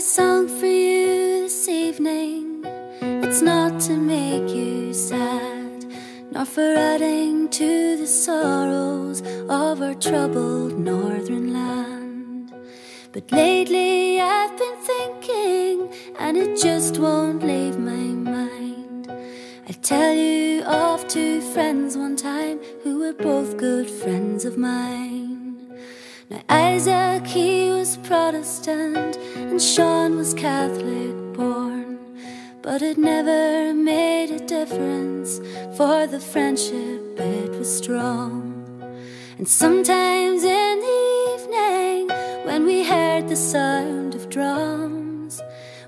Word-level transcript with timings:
Song 0.00 0.46
for 0.46 0.66
you 0.66 1.42
this 1.42 1.68
evening, 1.68 2.64
it's 3.02 3.42
not 3.42 3.80
to 3.80 3.96
make 3.96 4.48
you 4.48 4.94
sad, 4.94 5.86
nor 6.30 6.44
for 6.44 6.72
adding 6.72 7.48
to 7.48 7.96
the 7.96 8.06
sorrows 8.06 9.22
of 9.48 9.82
our 9.82 9.94
troubled 9.94 10.78
northern 10.78 11.52
land. 11.52 12.54
But 13.12 13.32
lately 13.32 14.20
I've 14.20 14.56
been 14.56 14.76
thinking, 14.76 15.92
and 16.20 16.36
it 16.36 16.62
just 16.62 16.98
won't 16.98 17.42
leave 17.42 17.76
my 17.76 18.30
mind. 18.32 19.10
I 19.68 19.72
tell 19.72 20.14
you 20.14 20.62
of 20.62 21.08
two 21.08 21.40
friends 21.40 21.96
one 21.96 22.14
time 22.14 22.60
who 22.84 23.00
were 23.00 23.14
both 23.14 23.56
good 23.56 23.90
friends 23.90 24.44
of 24.44 24.56
mine. 24.56 25.58
Now 26.30 26.42
Isaac 26.48 27.26
he 27.26 27.70
was 27.70 27.96
Protestant 27.96 29.18
and 29.50 29.60
Sean 29.62 30.16
was 30.16 30.34
Catholic 30.34 31.14
born, 31.34 31.98
but 32.62 32.82
it 32.82 32.98
never 32.98 33.72
made 33.74 34.30
a 34.30 34.38
difference 34.46 35.40
for 35.76 36.06
the 36.06 36.20
friendship 36.20 37.18
it 37.18 37.50
was 37.50 37.76
strong. 37.76 38.54
And 39.38 39.48
sometimes 39.48 40.42
in 40.44 40.80
the 40.80 41.34
evening 41.34 42.08
when 42.44 42.64
we 42.64 42.84
heard 42.84 43.28
the 43.28 43.36
sound 43.36 44.14
of 44.14 44.28
drums, 44.28 45.40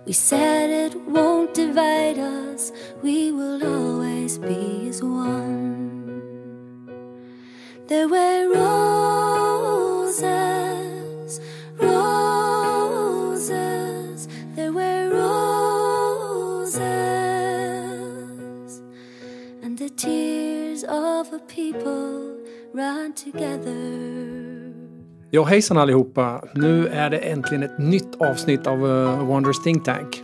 we 0.06 0.12
said 0.12 0.70
it 0.70 0.95
won't 1.06 1.52
divide 1.55 2.19
us, 2.19 2.72
we 3.02 3.30
will 3.33 3.62
always 3.64 4.38
be 4.38 4.88
as 4.88 5.02
one. 5.02 5.91
There 7.88 8.08
were 8.08 8.48
roses, 8.55 10.22
roses, 11.77 12.20
tears 20.05 20.84
of 20.84 21.33
a 21.33 21.41
people 21.55 22.37
run 22.75 23.12
together. 23.12 24.70
Ja, 25.31 25.45
hejsan 25.45 25.77
allihopa. 25.77 26.45
Nu 26.55 26.87
är 26.87 27.11
det 27.11 27.19
äntligen 27.19 27.62
ett 27.62 27.79
nytt 27.79 28.20
avsnitt 28.20 28.67
av 28.67 28.87
eh, 28.87 29.20
uh, 29.20 29.27
Wonders 29.27 29.62
Think 29.62 29.84
Tank. 29.84 30.23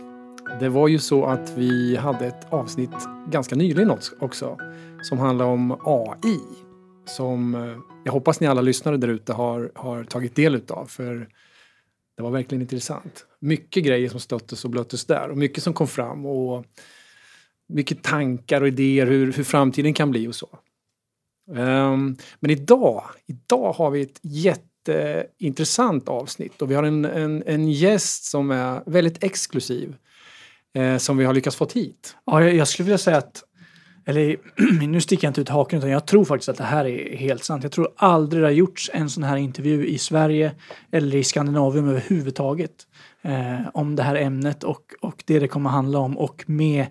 Det 0.59 0.69
var 0.69 0.87
ju 0.87 0.99
så 0.99 1.25
att 1.25 1.57
vi 1.57 1.95
hade 1.95 2.25
ett 2.25 2.53
avsnitt 2.53 3.07
ganska 3.29 3.55
nyligen 3.55 3.91
också- 4.19 4.57
som 5.01 5.19
handlar 5.19 5.45
om 5.45 5.71
AI. 5.83 6.39
Som 7.05 7.55
uh, 7.55 7.77
jag 8.05 8.11
hoppas 8.11 8.39
ni 8.39 8.47
alla 8.47 8.61
lyssnare 8.61 8.97
där 8.97 9.07
ute 9.07 9.33
har, 9.33 9.71
har 9.75 10.03
tagit 10.03 10.35
del 10.35 10.55
utav. 10.55 10.85
För 10.85 11.27
det 12.17 12.23
var 12.23 12.31
verkligen 12.31 12.61
intressant. 12.61 13.25
Mycket 13.39 13.83
grejer 13.83 14.09
som 14.09 14.19
stöttes 14.19 14.65
och 14.65 14.71
blöttes 14.71 15.05
där 15.05 15.29
och 15.29 15.37
mycket 15.37 15.63
som 15.63 15.73
kom 15.73 15.87
fram. 15.87 16.25
och 16.25 16.65
mycket 17.69 18.03
tankar 18.03 18.61
och 18.61 18.67
idéer 18.67 19.05
hur, 19.05 19.33
hur 19.33 19.43
framtiden 19.43 19.93
kan 19.93 20.11
bli 20.11 20.27
och 20.27 20.35
så. 20.35 20.59
Um, 21.49 22.17
men 22.39 22.51
idag, 22.51 23.03
idag 23.25 23.73
har 23.73 23.91
vi 23.91 24.01
ett 24.01 24.19
jätteintressant 24.21 26.09
avsnitt 26.09 26.61
och 26.61 26.71
vi 26.71 26.75
har 26.75 26.83
en, 26.83 27.05
en, 27.05 27.43
en 27.45 27.71
gäst 27.71 28.23
som 28.23 28.51
är 28.51 28.83
väldigt 28.85 29.23
exklusiv. 29.23 29.95
Eh, 30.77 30.97
som 30.97 31.17
vi 31.17 31.25
har 31.25 31.33
lyckats 31.33 31.55
få 31.55 31.67
hit. 31.73 32.15
Ja, 32.25 32.43
jag, 32.43 32.55
jag 32.55 32.67
skulle 32.67 32.85
vilja 32.85 32.97
säga 32.97 33.17
att, 33.17 33.43
eller 34.05 34.37
nu 34.87 35.01
sticker 35.01 35.27
jag 35.27 35.29
inte 35.29 35.41
ut 35.41 35.49
haken 35.49 35.79
utan 35.79 35.89
jag 35.89 36.05
tror 36.05 36.25
faktiskt 36.25 36.49
att 36.49 36.57
det 36.57 36.63
här 36.63 36.85
är 36.85 37.17
helt 37.17 37.43
sant. 37.43 37.63
Jag 37.63 37.71
tror 37.71 37.93
aldrig 37.95 38.41
det 38.41 38.47
har 38.47 38.53
gjorts 38.53 38.89
en 38.93 39.09
sån 39.09 39.23
här 39.23 39.37
intervju 39.37 39.87
i 39.87 39.97
Sverige 39.97 40.51
eller 40.91 41.17
i 41.17 41.23
Skandinavien 41.23 41.87
överhuvudtaget 41.87 42.86
eh, 43.27 43.59
om 43.73 43.95
det 43.95 44.03
här 44.03 44.15
ämnet 44.15 44.63
och, 44.63 44.81
och 45.01 45.23
det 45.25 45.39
det 45.39 45.47
kommer 45.47 45.69
handla 45.69 45.99
om 45.99 46.17
och 46.17 46.43
med 46.47 46.81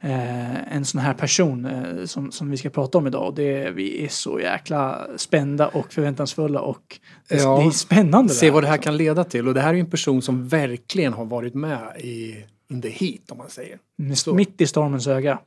eh, 0.00 0.74
en 0.76 0.84
sån 0.84 1.00
här 1.00 1.14
person 1.14 1.64
eh, 1.64 2.04
som, 2.04 2.32
som 2.32 2.50
vi 2.50 2.56
ska 2.56 2.70
prata 2.70 2.98
om 2.98 3.06
idag. 3.06 3.26
Och 3.26 3.34
det, 3.34 3.70
vi 3.70 4.04
är 4.04 4.08
så 4.08 4.40
jäkla 4.40 5.06
spända 5.16 5.68
och 5.68 5.92
förväntansfulla 5.92 6.60
och 6.60 6.98
det, 7.28 7.36
Ja. 7.42 7.58
det 7.58 7.66
är 7.66 7.70
spännande. 7.70 8.32
Se 8.34 8.46
här, 8.46 8.52
vad 8.52 8.62
det 8.62 8.66
här 8.66 8.72
alltså. 8.74 8.84
kan 8.84 8.96
leda 8.96 9.24
till. 9.24 9.48
Och 9.48 9.54
det 9.54 9.60
här 9.60 9.74
är 9.74 9.78
en 9.78 9.90
person 9.90 10.22
som 10.22 10.48
verkligen 10.48 11.12
har 11.12 11.24
varit 11.24 11.54
med 11.54 11.96
i 12.00 12.44
in 12.70 12.82
the 12.82 12.88
heat 12.88 13.30
om 13.30 13.38
man 13.38 13.48
säger. 13.50 13.78
Så. 14.14 14.34
Mitt 14.34 14.60
i 14.60 14.66
stormens 14.66 15.06
öga. 15.06 15.38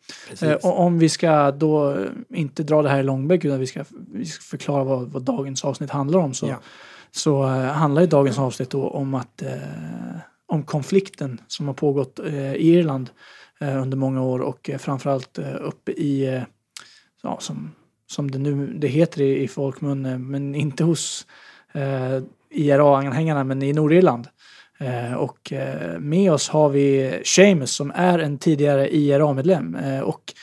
Eh, 0.42 0.52
och 0.53 0.80
om 0.80 1.00
vi 1.00 1.09
ska 1.09 1.52
då 1.52 1.98
inte 2.30 2.64
dra 2.64 2.81
det 2.81 2.90
här 2.90 3.00
i 3.00 3.03
långbänk 3.03 3.46
utan 3.46 3.59
vi 3.59 3.68
ska, 3.68 3.86
vi 4.14 4.25
ska 4.25 4.42
förklara 4.42 4.84
vad, 4.84 5.08
vad 5.12 5.22
dagens 5.22 5.66
avsnitt 5.66 5.90
handlar 5.90 6.19
om 6.19 6.34
så, 6.34 6.48
Ja. 6.48 6.56
så 7.12 7.44
eh, 7.44 7.50
handlar 7.50 8.02
ju 8.02 8.08
dagens 8.08 8.40
avsnitt 8.40 8.69
då 8.69 8.88
om 8.90 9.14
att 9.14 9.42
eh, 9.42 9.50
om 10.47 10.63
konflikten 10.63 11.41
som 11.47 11.67
har 11.67 11.73
pågått 11.73 12.19
eh, 12.19 12.53
i 12.53 12.73
Irland 12.73 13.09
eh, 13.59 13.81
under 13.81 13.97
många 13.97 14.23
år 14.23 14.39
och 14.39 14.69
eh, 14.69 14.78
framförallt 14.78 15.39
uppe 15.61 15.91
i, 15.91 16.44
ja, 17.23 17.38
som, 17.39 17.72
som 18.07 18.31
det 18.31 18.39
nu 18.39 18.67
det 18.67 18.88
heter 18.88 19.22
i, 19.22 19.44
i 19.44 19.47
folkmun, 19.47 20.29
men 20.29 20.56
inte 20.56 20.83
hos 20.83 21.28
eh, 21.73 22.23
IRA-anhängarna, 22.50 23.44
men 23.44 23.63
i 23.63 23.73
Nordirland. 23.73 24.28
Eh, 24.79 25.13
och 25.13 25.53
eh, 25.53 26.00
med 26.00 26.31
oss 26.31 26.50
har 26.50 26.69
vi 26.69 27.19
Seamus 27.25 27.75
som 27.75 27.91
är 27.95 28.19
en 28.19 28.38
tidigare 28.38 28.95
IRA-medlem. 28.95 29.77
Och 30.03 30.33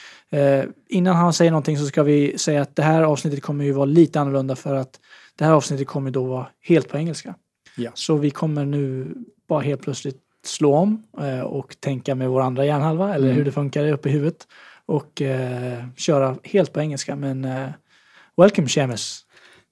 innan 0.88 1.16
han 1.16 1.32
säger 1.32 1.50
någonting 1.50 1.78
så 1.78 1.86
ska 1.86 2.02
vi 2.02 2.38
säga 2.38 2.62
att 2.62 2.76
det 2.76 2.82
här 2.82 3.02
avsnittet 3.02 3.42
kommer 3.42 3.64
ju 3.64 3.72
vara 3.72 3.84
lite 3.84 4.20
annorlunda 4.20 4.56
för 4.56 4.74
att 4.74 5.00
det 5.36 5.44
här 5.44 5.52
avsnittet 5.52 5.86
kommer 5.86 6.10
då 6.10 6.24
vara 6.24 6.46
helt 6.60 6.88
på 6.88 6.96
engelska. 6.96 7.34
Ja. 7.76 7.90
Så 7.94 8.16
vi 8.16 8.30
kommer 8.30 8.64
nu 8.64 9.14
bara 9.48 9.60
helt 9.60 9.82
plötsligt 9.82 10.18
slå 10.44 10.74
om 10.76 11.02
eh, 11.18 11.40
och 11.40 11.76
tänka 11.80 12.14
med 12.14 12.28
vår 12.28 12.40
andra 12.40 12.64
hjärnhalva 12.64 13.14
eller 13.14 13.24
Mm. 13.26 13.36
hur 13.36 13.44
det 13.44 13.52
funkar 13.52 13.92
uppe 13.92 14.08
i 14.08 14.12
huvudet 14.12 14.48
och 14.86 15.22
eh, 15.22 15.84
köra 15.96 16.36
helt 16.44 16.72
på 16.72 16.80
engelska. 16.80 17.16
Men 17.16 17.44
eh, 17.44 17.68
welcome 18.36 18.68
Seamus. 18.68 19.24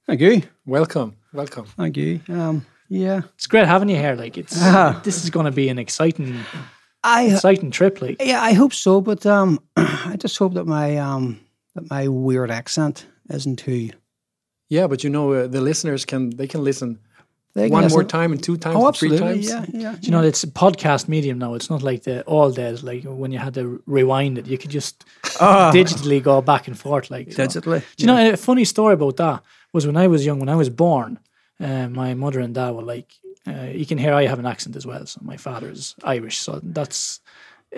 Thank 0.07 0.21
you. 0.21 0.41
Welcome, 0.67 1.13
welcome. 1.33 1.67
Thank 1.77 1.97
you. 1.97 2.19
Um, 2.29 2.63
yeah. 2.89 3.23
It's 3.39 3.47
great 3.51 3.67
having 3.69 3.91
you 3.91 3.99
here. 3.99 4.17
Like 4.25 4.41
it's 4.41 4.57
Ah. 4.75 5.01
this 5.05 5.25
is 5.25 5.31
going 5.31 5.47
to 5.47 5.53
be 5.57 5.71
an 5.71 5.79
exciting, 5.79 6.35
I 7.05 7.27
exciting 7.35 7.71
trip. 7.73 8.01
Like 8.03 8.17
yeah, 8.25 8.51
I 8.51 8.55
hope 8.55 8.75
so, 8.75 9.01
but 9.01 9.25
um, 9.27 9.59
I 9.77 10.17
just 10.23 10.39
hope 10.39 10.55
that 10.55 10.67
my 10.67 10.97
um 10.99 11.37
that 11.75 11.91
my 11.91 12.09
weird 12.09 12.51
accent 12.51 13.07
isn't 13.35 13.57
too. 13.65 13.91
Yeah, 14.69 14.89
but 14.89 15.03
you 15.05 15.11
know 15.11 15.33
uh, 15.33 15.47
the 15.53 15.61
listeners 15.61 16.05
can 16.05 16.31
they 16.37 16.47
can 16.47 16.65
listen 16.65 16.89
They 16.89 16.99
can 16.99 17.10
one 17.55 17.89
more 17.89 18.05
time 18.05 18.33
and 18.33 18.43
two 18.43 18.57
times 18.57 18.77
Oh, 18.79 18.87
and 18.87 18.97
three 18.97 19.19
times. 19.19 19.47
Yeah, 19.49 19.65
yeah. 19.73 19.97
you 20.01 20.11
know, 20.11 20.23
it's 20.23 20.43
a 20.45 20.47
podcast 20.47 21.09
medium 21.09 21.39
now. 21.39 21.55
It's 21.55 21.69
not 21.71 21.83
like 21.83 22.03
the 22.05 22.23
all 22.23 22.51
days 22.53 22.83
like 22.83 23.03
when 23.05 23.33
you 23.33 23.39
had 23.39 23.55
to 23.55 23.83
rewind 23.87 24.39
it. 24.39 24.47
You 24.47 24.57
could 24.59 24.71
just 24.71 25.05
Ah. 25.41 25.71
digitally 25.75 26.23
go 26.23 26.41
back 26.41 26.69
and 26.69 26.79
forth. 26.79 27.11
Like 27.11 27.33
so. 27.33 27.45
digitally. 27.47 27.81
Do 27.97 28.03
you 28.03 28.07
know 28.07 28.33
a 28.33 28.37
funny 28.37 28.65
story 28.65 28.95
about 28.95 29.17
that 29.17 29.43
was 29.73 29.87
when 29.87 29.97
I 29.97 30.07
was 30.07 30.25
young, 30.25 30.39
when 30.41 30.49
I 30.49 30.57
was 30.57 30.69
born, 30.71 31.19
uh, 31.61 31.89
my 31.89 32.15
mother 32.15 32.41
and 32.41 32.55
dad 32.55 32.71
were 32.75 32.83
like, 32.83 33.13
uh, 33.47 33.69
you 33.73 33.87
can 33.87 33.99
hear 33.99 34.13
I 34.15 34.27
have 34.27 34.39
an 34.39 34.47
accent 34.47 34.77
as 34.77 34.87
well. 34.87 35.07
So 35.07 35.21
my 35.25 35.37
father 35.37 35.71
is 35.71 35.95
Irish, 36.05 36.39
so 36.39 36.61
that's 36.63 37.21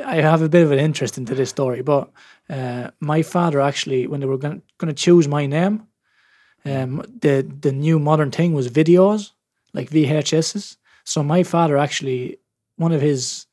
I 0.04 0.16
have 0.16 0.42
a 0.42 0.48
bit 0.48 0.64
of 0.64 0.72
an 0.72 0.78
interest 0.78 1.18
into 1.18 1.34
this 1.34 1.50
story. 1.50 1.82
But 1.82 2.10
uh, 2.50 2.90
my 3.00 3.22
father 3.22 3.60
actually, 3.60 4.06
when 4.06 4.20
they 4.20 4.26
were 4.26 4.38
going 4.38 4.62
to 4.80 4.92
choose 4.92 5.28
my 5.28 5.46
name, 5.46 5.86
um, 6.64 7.02
the 7.20 7.46
the 7.60 7.72
new 7.72 7.98
modern 7.98 8.30
thing 8.30 8.54
was 8.54 8.68
videos, 8.68 9.32
like 9.74 9.90
VHSs. 9.90 10.76
So 11.04 11.22
my 11.22 11.42
father 11.42 11.76
actually, 11.78 12.38
one 12.76 12.92
of 12.92 13.00
his 13.00 13.46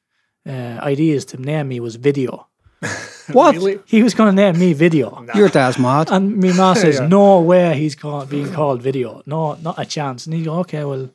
uh, 0.48 0.52
ideas 0.82 1.26
to 1.26 1.38
name 1.38 1.68
me 1.68 1.80
was 1.80 1.96
video. 1.96 2.48
What? 3.32 3.54
Really? 3.56 3.80
He 3.86 4.02
was 4.02 4.16
going 4.16 4.36
to 4.36 4.42
name 4.44 4.58
me 4.60 4.74
video. 4.74 5.24
Your 5.36 5.50
dad's 5.50 5.78
mad. 5.78 6.10
And 6.12 6.38
me 6.38 6.52
ma 6.52 6.74
says, 6.84 7.00
Yeah. 7.00 7.08
no 7.08 7.40
way 7.42 7.78
he's 7.78 7.96
called, 7.96 8.28
being 8.30 8.52
called 8.52 8.82
video. 8.82 9.22
No, 9.28 9.54
not 9.62 9.78
a 9.78 9.86
chance. 9.86 10.26
And 10.26 10.34
he 10.34 10.42
go, 10.44 10.56
okay, 10.62 10.84
well, 10.84 11.10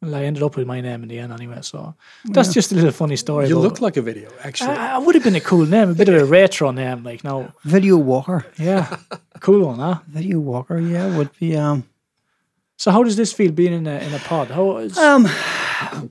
well, 0.00 0.14
I 0.14 0.22
ended 0.22 0.42
up 0.42 0.56
with 0.56 0.66
my 0.66 0.80
name 0.80 1.02
in 1.02 1.08
the 1.08 1.18
end 1.18 1.30
anyway. 1.32 1.58
So 1.60 1.94
that's 2.24 2.54
just 2.54 2.72
a 2.72 2.74
little 2.74 2.90
funny 2.92 3.16
story. 3.16 3.48
You 3.48 3.58
about- 3.58 3.64
look 3.64 3.80
like 3.82 3.96
a 3.98 4.02
video, 4.02 4.30
actually. 4.42 4.70
I, 4.70 4.94
I 4.94 4.98
would 4.98 5.14
have 5.14 5.24
been 5.24 5.34
a 5.36 5.40
cool 5.40 5.66
name, 5.66 5.90
a 5.90 5.94
bit 5.94 6.08
of 6.08 6.14
a 6.14 6.24
retro 6.24 6.70
name, 6.70 7.02
like 7.04 7.22
now. 7.22 7.52
Video 7.64 7.96
Walker. 7.98 8.46
Yeah, 8.58 8.96
cool 9.40 9.66
one, 9.66 9.78
huh? 9.80 9.98
Video 10.08 10.38
Walker. 10.38 10.78
Yeah, 10.80 11.16
would 11.18 11.30
be 11.38 11.54
um. 11.56 11.84
So 12.78 12.90
how 12.92 13.02
does 13.02 13.16
this 13.16 13.32
feel 13.32 13.50
being 13.50 13.72
in 13.72 13.86
a 13.86 13.98
in 13.98 14.14
a 14.14 14.18
pod? 14.20 14.50
How 14.50 14.78
is, 14.78 14.96
Um, 14.96 15.24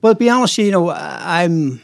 well, 0.02 0.14
to 0.14 0.18
be 0.18 0.28
honest, 0.28 0.58
you 0.58 0.70
know, 0.70 0.90
I'm, 0.90 1.80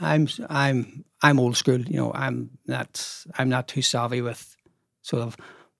I'm, 0.00 0.28
I'm, 0.50 1.04
I'm 1.22 1.40
old 1.40 1.56
school. 1.56 1.80
You 1.80 1.96
know, 1.96 2.12
I'm 2.14 2.50
not, 2.66 3.24
I'm 3.38 3.48
not 3.48 3.66
too 3.66 3.80
savvy 3.82 4.20
with 4.20 4.54
sort 5.00 5.22
of 5.22 5.36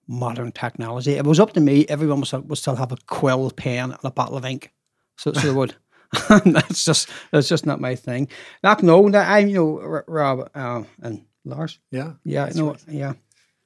modern 0.08 0.53
technology. 0.53 1.12
If 1.12 1.19
it 1.20 1.26
was 1.26 1.38
up 1.41 1.53
to 1.53 1.61
me, 1.61 1.85
everyone 1.88 2.20
would 2.20 2.29
still, 2.29 2.41
would 2.43 2.58
still 2.58 2.76
have 2.76 2.93
a 2.93 2.97
quill, 3.06 3.50
pen, 3.50 3.91
and 3.93 4.05
a 4.05 4.11
bottle 4.11 4.38
of 4.38 4.44
ink. 4.47 4.73
So, 5.19 5.32
so 5.32 5.41
they 5.41 5.53
would. 5.53 5.75
that's 6.47 6.85
just, 6.85 7.11
that's 7.32 7.49
just 7.49 7.67
not 7.67 7.81
my 7.81 7.94
thing. 7.94 8.29
Not 8.62 8.82
no, 8.82 9.08
that 9.11 9.29
I'm, 9.29 9.49
you 9.49 9.55
know, 9.55 10.03
Rob 10.06 10.49
uh, 10.55 10.82
and 11.03 11.26
Lars. 11.44 11.79
yeah. 11.91 12.12
Yeah, 12.25 12.44
That's 12.47 12.56
no, 12.56 12.70
right. 12.70 12.82
yeah. 12.88 13.12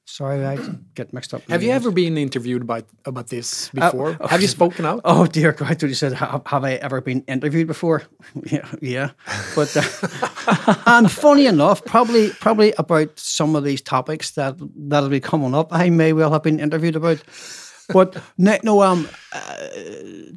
Sorry, 0.04 0.44
I 0.44 0.56
get 0.94 1.12
mixed 1.12 1.32
up. 1.34 1.42
Have 1.48 1.62
you 1.62 1.68
names. 1.70 1.82
ever 1.84 1.90
been 1.92 2.18
interviewed 2.18 2.62
about 2.62 2.84
about 3.04 3.28
this 3.28 3.68
before? 3.70 4.16
oh, 4.20 4.26
Have 4.26 4.42
you 4.42 4.48
spoken 4.48 4.84
out? 4.84 5.00
Oh 5.04 5.26
dear 5.26 5.52
God! 5.52 5.70
I 5.70 5.74
thought 5.74 5.86
you 5.88 5.94
said, 5.94 6.12
have, 6.14 6.42
have 6.46 6.64
I 6.64 6.74
ever 6.74 7.00
been 7.00 7.22
interviewed 7.28 7.66
before? 7.68 8.02
Yeah, 8.50 8.68
yeah. 8.82 9.10
But 9.54 9.76
uh, 9.76 10.74
and 10.86 11.10
funny 11.10 11.46
enough, 11.46 11.84
probably 11.84 12.30
probably 12.40 12.72
about 12.78 13.18
some 13.18 13.54
of 13.56 13.62
these 13.64 13.80
topics 13.82 14.32
that 14.32 14.56
that'll 14.88 15.08
be 15.10 15.20
coming 15.20 15.54
up, 15.54 15.68
I 15.72 15.90
may 15.90 16.12
well 16.12 16.32
have 16.32 16.42
been 16.42 16.60
interviewed 16.60 16.96
about. 16.96 17.22
But 17.92 18.16
no, 18.38 18.56
no 18.62 18.82
um, 18.82 19.08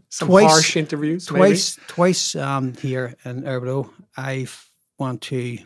Some 0.10 0.28
twice- 0.28 0.52
harsh 0.52 0.76
interviews, 0.76 1.30
maybe? 1.32 1.40
twice 1.40 1.80
twice 1.88 2.36
um 2.36 2.74
here 2.76 3.16
in 3.26 3.44
Erbedo, 3.44 3.90
I've 4.18 4.70
went 5.00 5.22
to 5.22 5.58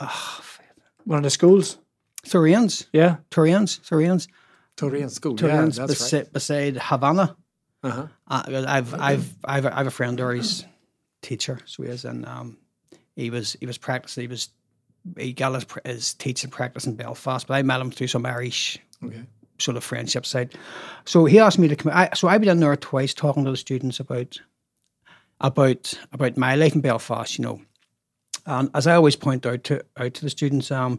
uh, 0.00 0.40
One 1.04 1.18
of 1.18 1.24
the 1.24 1.30
schools. 1.30 1.78
Thurians, 2.28 2.86
Yeah. 2.92 3.16
Thurians, 3.30 3.80
Thurians, 3.80 4.28
Korean 4.76 5.10
school. 5.10 5.32
Yeah, 5.40 5.48
Thurians 5.48 5.76
that's 5.76 5.94
beside, 5.94 6.16
right. 6.18 6.32
beside 6.32 6.76
Havana. 6.76 7.36
Uh-huh. 7.82 8.06
Uh, 8.26 8.64
I've 8.68 8.94
I've 8.94 9.34
I've 9.44 9.66
I 9.66 9.76
have 9.78 9.86
a 9.86 9.90
friend 9.90 10.18
there. 10.18 10.32
He's 10.34 10.64
teacher, 11.22 11.58
so 11.64 11.82
he 11.84 11.88
is, 11.90 12.04
and 12.04 12.26
um, 12.26 12.58
he 13.16 13.30
was 13.30 13.56
he 13.60 13.66
was 13.66 13.78
practicing. 13.78 14.22
He 14.22 14.28
was 14.28 14.50
he 15.16 15.32
got 15.32 15.54
his, 15.54 15.66
his 15.84 16.14
teaching 16.14 16.50
practice 16.50 16.86
in 16.86 16.96
Belfast, 16.96 17.46
but 17.46 17.54
I 17.54 17.62
met 17.62 17.80
him 17.80 17.90
through 17.90 18.08
some 18.08 18.26
Irish 18.26 18.78
Okay. 19.04 19.22
sort 19.58 19.76
of 19.76 19.84
friendship 19.84 20.26
side. 20.26 20.54
So 21.04 21.24
he 21.24 21.38
asked 21.38 21.58
me 21.58 21.68
to 21.68 21.76
come. 21.76 21.92
I, 21.94 22.10
so 22.14 22.26
I've 22.28 22.40
been 22.40 22.50
in 22.50 22.60
there 22.60 22.76
twice 22.76 23.14
talking 23.14 23.44
to 23.44 23.50
the 23.52 23.56
students 23.56 24.00
about 24.00 24.40
about 25.40 25.94
about 26.12 26.36
my 26.36 26.56
life 26.56 26.74
in 26.74 26.80
Belfast. 26.80 27.38
You 27.38 27.44
know, 27.44 27.60
and 28.46 28.70
as 28.74 28.86
I 28.86 28.94
always 28.96 29.16
point 29.16 29.46
out 29.46 29.64
to 29.64 29.84
out 29.96 30.14
to 30.14 30.22
the 30.22 30.30
students, 30.30 30.70
um, 30.70 30.98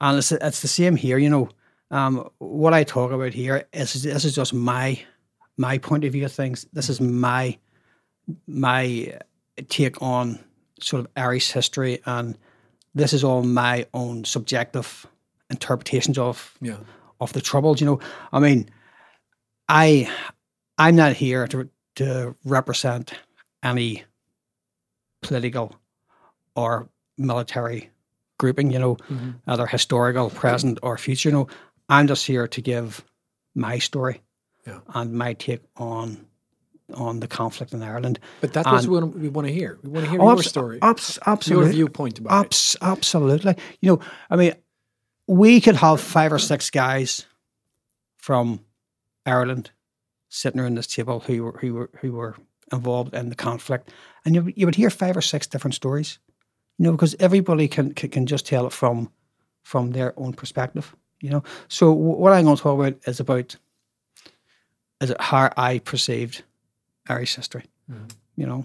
and 0.00 0.18
it's 0.18 0.32
it's 0.32 0.60
the 0.62 0.68
same 0.68 0.96
here. 0.96 1.18
You 1.18 1.30
know, 1.30 1.48
um, 1.90 2.28
what 2.38 2.74
I 2.74 2.84
talk 2.84 3.10
about 3.12 3.34
here 3.34 3.66
is 3.72 4.02
this 4.02 4.24
is 4.24 4.34
just 4.34 4.54
my 4.54 4.98
my 5.56 5.78
point 5.78 6.04
of 6.04 6.12
view 6.12 6.24
of 6.24 6.32
things. 6.32 6.66
This 6.72 6.88
is 6.88 7.00
my 7.00 7.58
my 8.46 9.18
take 9.68 10.00
on 10.02 10.38
sort 10.80 11.00
of 11.00 11.08
Irish 11.16 11.50
history, 11.52 12.00
and 12.06 12.38
this 12.94 13.12
is 13.12 13.24
all 13.24 13.42
my 13.42 13.86
own 13.92 14.24
subjective 14.24 15.06
interpretations 15.50 16.18
of 16.18 16.54
Yeah. 16.60 16.78
of 17.20 17.32
the 17.32 17.40
troubles. 17.40 17.80
You 17.80 17.86
know, 17.86 18.00
I 18.32 18.38
mean, 18.40 18.68
I 19.68 20.08
I'm 20.78 20.96
not 20.96 21.12
here 21.14 21.46
to 21.48 21.68
to 21.96 22.36
represent 22.44 23.12
any 23.62 24.04
political 25.22 25.74
or 26.54 26.88
military 27.16 27.90
grouping. 28.38 28.70
You 28.72 28.78
know, 28.78 28.96
Mm-hmm. 28.96 29.30
either 29.46 29.66
historical, 29.66 30.30
present, 30.30 30.78
or 30.82 30.96
future. 30.98 31.28
You 31.28 31.34
know, 31.34 31.48
I'm 31.88 32.06
just 32.08 32.26
here 32.26 32.48
to 32.48 32.60
give 32.62 33.04
my 33.54 33.78
story 33.78 34.22
Yeah. 34.66 34.80
and 34.94 35.12
my 35.12 35.34
take 35.34 35.62
on 35.76 36.26
on 36.94 37.20
the 37.20 37.28
conflict 37.28 37.74
in 37.74 37.82
Ireland. 37.82 38.18
But 38.40 38.52
that's 38.54 38.86
what 38.86 39.02
And- 39.02 39.14
we 39.14 39.20
we 39.22 39.28
want 39.28 39.46
to 39.46 39.52
hear. 39.52 39.78
We 39.82 39.90
want 39.90 40.04
to 40.06 40.10
hear 40.10 40.22
Oh, 40.22 40.30
your 40.34 40.42
story, 40.42 40.78
abs- 40.80 41.18
your 41.18 41.32
absolutely. 41.34 41.72
viewpoint 41.72 42.18
about 42.18 42.46
it. 42.46 42.74
Absolutely. 42.80 43.54
You 43.82 43.90
know, 43.90 44.00
I 44.30 44.36
mean, 44.36 44.54
we 45.26 45.60
could 45.60 45.76
have 45.76 46.00
five 46.00 46.32
or 46.32 46.38
six 46.38 46.70
guys 46.70 47.26
from 48.16 48.60
Ireland 49.26 49.70
sitting 50.30 50.60
around 50.60 50.76
this 50.76 50.86
table 50.86 51.20
who 51.20 51.44
were 51.44 51.58
who 51.60 51.74
were 51.74 51.90
who 52.00 52.12
were 52.12 52.36
involved 52.72 53.14
in 53.14 53.28
the 53.28 53.34
conflict, 53.36 53.90
and 54.24 54.34
you, 54.34 54.52
you 54.56 54.66
would 54.66 54.74
hear 54.76 54.90
five 54.90 55.16
or 55.16 55.22
six 55.22 55.46
different 55.46 55.74
stories. 55.74 56.18
You 56.78 56.84
know, 56.84 56.92
because 56.92 57.16
everybody 57.18 57.68
can 57.68 57.92
can, 57.94 58.10
can 58.10 58.26
just 58.26 58.46
tell 58.46 58.66
it 58.66 58.72
from 58.72 59.10
from 59.62 59.92
their 59.92 60.12
own 60.16 60.32
perspective. 60.32 60.94
You 61.20 61.30
know, 61.30 61.42
so 61.68 61.92
what 61.92 62.32
I'm 62.32 62.44
going 62.44 62.56
to 62.56 62.62
talk 62.62 62.78
about 62.78 62.96
is 63.06 63.20
about 63.20 63.56
is 65.00 65.10
it 65.10 65.20
how 65.20 65.50
I 65.56 65.78
perceived 65.78 66.42
Irish 67.08 67.36
history. 67.36 67.64
Mm-hmm. 67.90 68.06
You 68.36 68.46
know, 68.46 68.64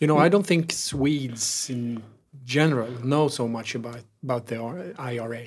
You 0.00 0.06
know, 0.06 0.18
I 0.18 0.28
don't 0.28 0.46
think 0.46 0.72
Swedes 0.72 1.70
in 1.70 2.02
general 2.44 2.90
know 3.04 3.28
so 3.28 3.48
much 3.48 3.74
about 3.74 4.02
about 4.22 4.46
the 4.46 4.94
IRA. 4.98 5.44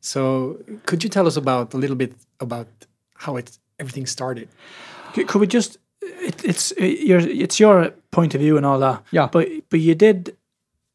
So, 0.00 0.58
could 0.86 1.04
you 1.04 1.10
tell 1.10 1.26
us 1.26 1.36
about 1.36 1.74
a 1.74 1.76
little 1.76 1.96
bit 1.96 2.12
about 2.40 2.66
how 3.14 3.36
it 3.36 3.58
everything 3.78 4.06
started? 4.06 4.48
Could 5.14 5.28
could 5.28 5.40
we 5.40 5.46
just? 5.46 5.78
It, 6.00 6.44
it's 6.44 6.72
it, 6.72 7.06
your 7.06 7.20
it's 7.20 7.60
your 7.60 7.94
point 8.10 8.34
of 8.34 8.40
view 8.40 8.56
and 8.56 8.66
all 8.66 8.78
that. 8.80 9.02
Yeah. 9.12 9.28
But 9.32 9.48
but 9.70 9.80
you 9.80 9.94
did 9.94 10.36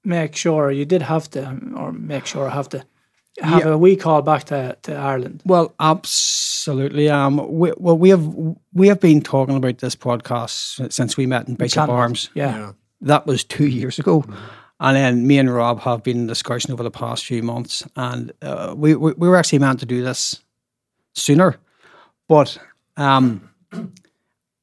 make 0.08 0.36
sure 0.36 0.72
you 0.72 0.86
did 0.86 1.02
have 1.02 1.30
to 1.32 1.60
or 1.76 1.92
make 1.92 2.26
sure 2.26 2.48
I 2.48 2.54
have 2.54 2.70
to 2.70 2.78
have 3.42 3.66
Yeah. 3.66 3.74
a 3.74 3.78
wee 3.78 3.96
call 3.96 4.22
back 4.22 4.46
to, 4.46 4.76
to 4.82 4.92
Ireland. 4.96 5.42
Well, 5.46 5.74
absolutely. 5.80 7.10
Um, 7.10 7.38
we, 7.60 7.72
well, 7.78 7.98
we 7.98 8.10
have 8.10 8.26
we 8.74 8.88
have 8.88 9.00
been 9.00 9.22
talking 9.22 9.58
about 9.58 9.78
this 9.78 9.96
podcast 9.96 10.92
since 10.92 11.18
we 11.18 11.26
met 11.28 11.48
in 11.48 11.56
Bishop 11.56 11.82
Canada. 11.82 11.94
Arms. 11.94 12.30
Yeah. 12.36 12.72
That 13.02 13.28
was 13.28 13.44
two 13.44 13.68
years 13.68 14.00
ago, 14.00 14.24
and 14.80 14.96
then 14.98 15.28
me 15.28 15.38
and 15.40 15.54
Rob 15.54 15.80
have 15.82 16.02
been 16.04 16.18
in 16.18 16.28
discussion 16.28 16.74
over 16.74 16.84
the 16.84 16.90
past 17.00 17.26
few 17.26 17.44
months, 17.44 17.84
and 17.96 18.32
uh, 18.42 18.74
we, 18.76 18.96
we 18.96 19.12
we 19.18 19.28
were 19.28 19.38
actually 19.38 19.60
meant 19.60 19.80
to 19.82 19.86
do 19.86 20.02
this 20.04 20.42
sooner, 21.14 21.58
but 22.28 22.58
um, 22.98 23.42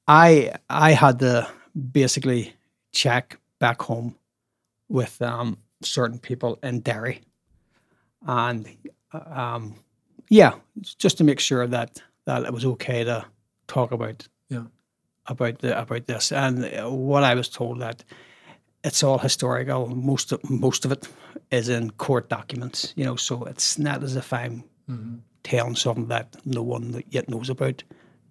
I 0.09 0.53
I 0.69 0.93
had 0.93 1.19
to 1.21 1.47
basically 1.93 2.55
check 2.93 3.39
back 3.61 3.83
home 3.83 4.15
with 4.95 5.21
um, 5.23 5.59
certain 5.83 6.19
people 6.19 6.59
in 6.63 6.81
Derry, 6.81 7.21
and 8.27 8.67
um, 9.13 9.75
yeah, 10.31 10.55
just 10.99 11.19
to 11.19 11.25
make 11.25 11.41
sure 11.41 11.67
that 11.67 12.01
that 12.27 12.45
it 12.45 12.53
was 12.53 12.65
okay 12.65 13.05
to 13.05 13.25
talk 13.67 13.93
about 13.93 14.29
Yeah. 14.49 14.67
about 15.27 15.59
the 15.59 15.79
about 15.79 16.07
this. 16.07 16.33
And 16.33 16.65
uh, 16.65 16.89
what 16.91 17.25
I 17.25 17.35
was 17.35 17.49
told 17.49 17.81
that 17.81 18.05
it's 18.85 19.03
all 19.03 19.19
historical. 19.19 19.87
Most 19.95 20.33
of 20.33 20.39
most 20.51 20.85
of 20.85 20.93
it 20.93 21.09
is 21.51 21.69
in 21.69 21.91
court 21.91 22.29
documents. 22.29 22.93
You 22.97 23.05
know, 23.05 23.17
so 23.17 23.45
it's 23.45 23.79
not 23.79 24.03
as 24.05 24.17
if 24.17 24.33
I'm 24.33 24.63
telling 25.43 25.77
something 25.77 26.09
that 26.09 26.37
no 26.45 26.63
one 26.63 27.03
yet 27.11 27.29
knows 27.29 27.51
about. 27.51 27.83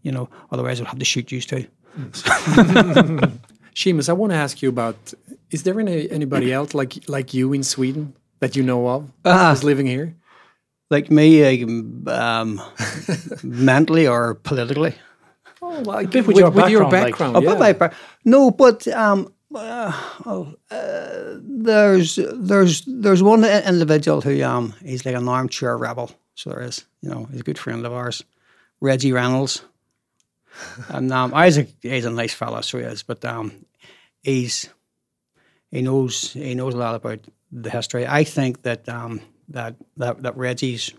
You 0.04 0.12
know, 0.12 0.30
otherwise 0.52 0.80
I'll 0.80 0.88
have 0.88 1.00
to 1.00 1.06
shoot 1.06 1.32
you 1.32 1.42
too. 1.42 1.66
Seamus, 3.76 4.10
I 4.10 4.14
want 4.14 4.32
to 4.32 4.38
ask 4.38 4.62
you 4.62 4.70
about: 4.70 5.14
Is 5.54 5.64
there 5.64 5.80
any 5.80 6.10
anybody 6.12 6.52
else 6.52 6.74
like 6.74 6.94
like 7.08 7.34
you 7.34 7.54
in 7.54 7.64
Sweden 7.64 8.14
that 8.40 8.56
you 8.56 8.64
know 8.64 8.88
of 8.88 9.12
Ah. 9.26 9.50
who's 9.52 9.64
living 9.64 9.88
here? 9.88 10.16
Like 10.90 11.10
me, 11.12 11.44
um, 12.08 12.62
mentally 13.44 14.08
or 14.08 14.36
politically. 14.36 14.94
Oh, 15.62 15.82
like 15.86 16.12
bit 16.12 16.28
with 16.28 16.38
your 16.38 16.52
your 16.52 16.52
background, 16.52 16.92
like- 16.92 16.92
background. 16.92 17.38
Oh, 17.38 17.42
yeah. 17.42 17.74
but 17.74 17.80
my 17.80 17.92
no, 18.26 18.52
but 18.52 18.88
um, 18.88 19.34
uh, 19.56 19.92
oh, 20.26 20.54
uh, 20.72 21.38
there's 21.42 22.20
there's 22.34 22.84
there's 22.86 23.24
one 23.24 23.46
individual 23.46 24.22
who 24.22 24.44
um 24.44 24.74
he's 24.84 25.06
like 25.06 25.16
an 25.16 25.28
armchair 25.28 25.78
rebel. 25.78 26.10
So 26.36 26.50
there 26.50 26.62
is, 26.68 26.86
you 27.02 27.10
know, 27.10 27.26
he's 27.32 27.42
a 27.42 27.44
good 27.44 27.60
friend 27.60 27.86
of 27.86 27.94
ours, 27.94 28.24
Reggie 28.82 29.12
Reynolds, 29.14 29.64
and 30.90 31.12
um, 31.12 31.32
he's 31.44 31.58
a 31.58 31.68
he's 31.82 32.06
a 32.06 32.10
nice 32.12 32.34
fellow, 32.34 32.62
so 32.62 32.80
he 32.80 32.86
is. 32.86 33.04
But 33.04 33.24
um, 33.24 33.52
he's 34.24 34.70
he 35.74 35.82
knows 35.82 36.34
he 36.34 36.56
knows 36.56 36.74
a 36.74 36.78
lot 36.78 36.96
about 36.96 37.20
the 37.52 37.70
history. 37.70 38.06
I 38.08 38.24
think 38.24 38.62
that 38.62 38.88
um 38.88 39.22
that 39.50 39.76
that 39.98 40.22
that 40.24 40.38
Reggie's 40.38 40.94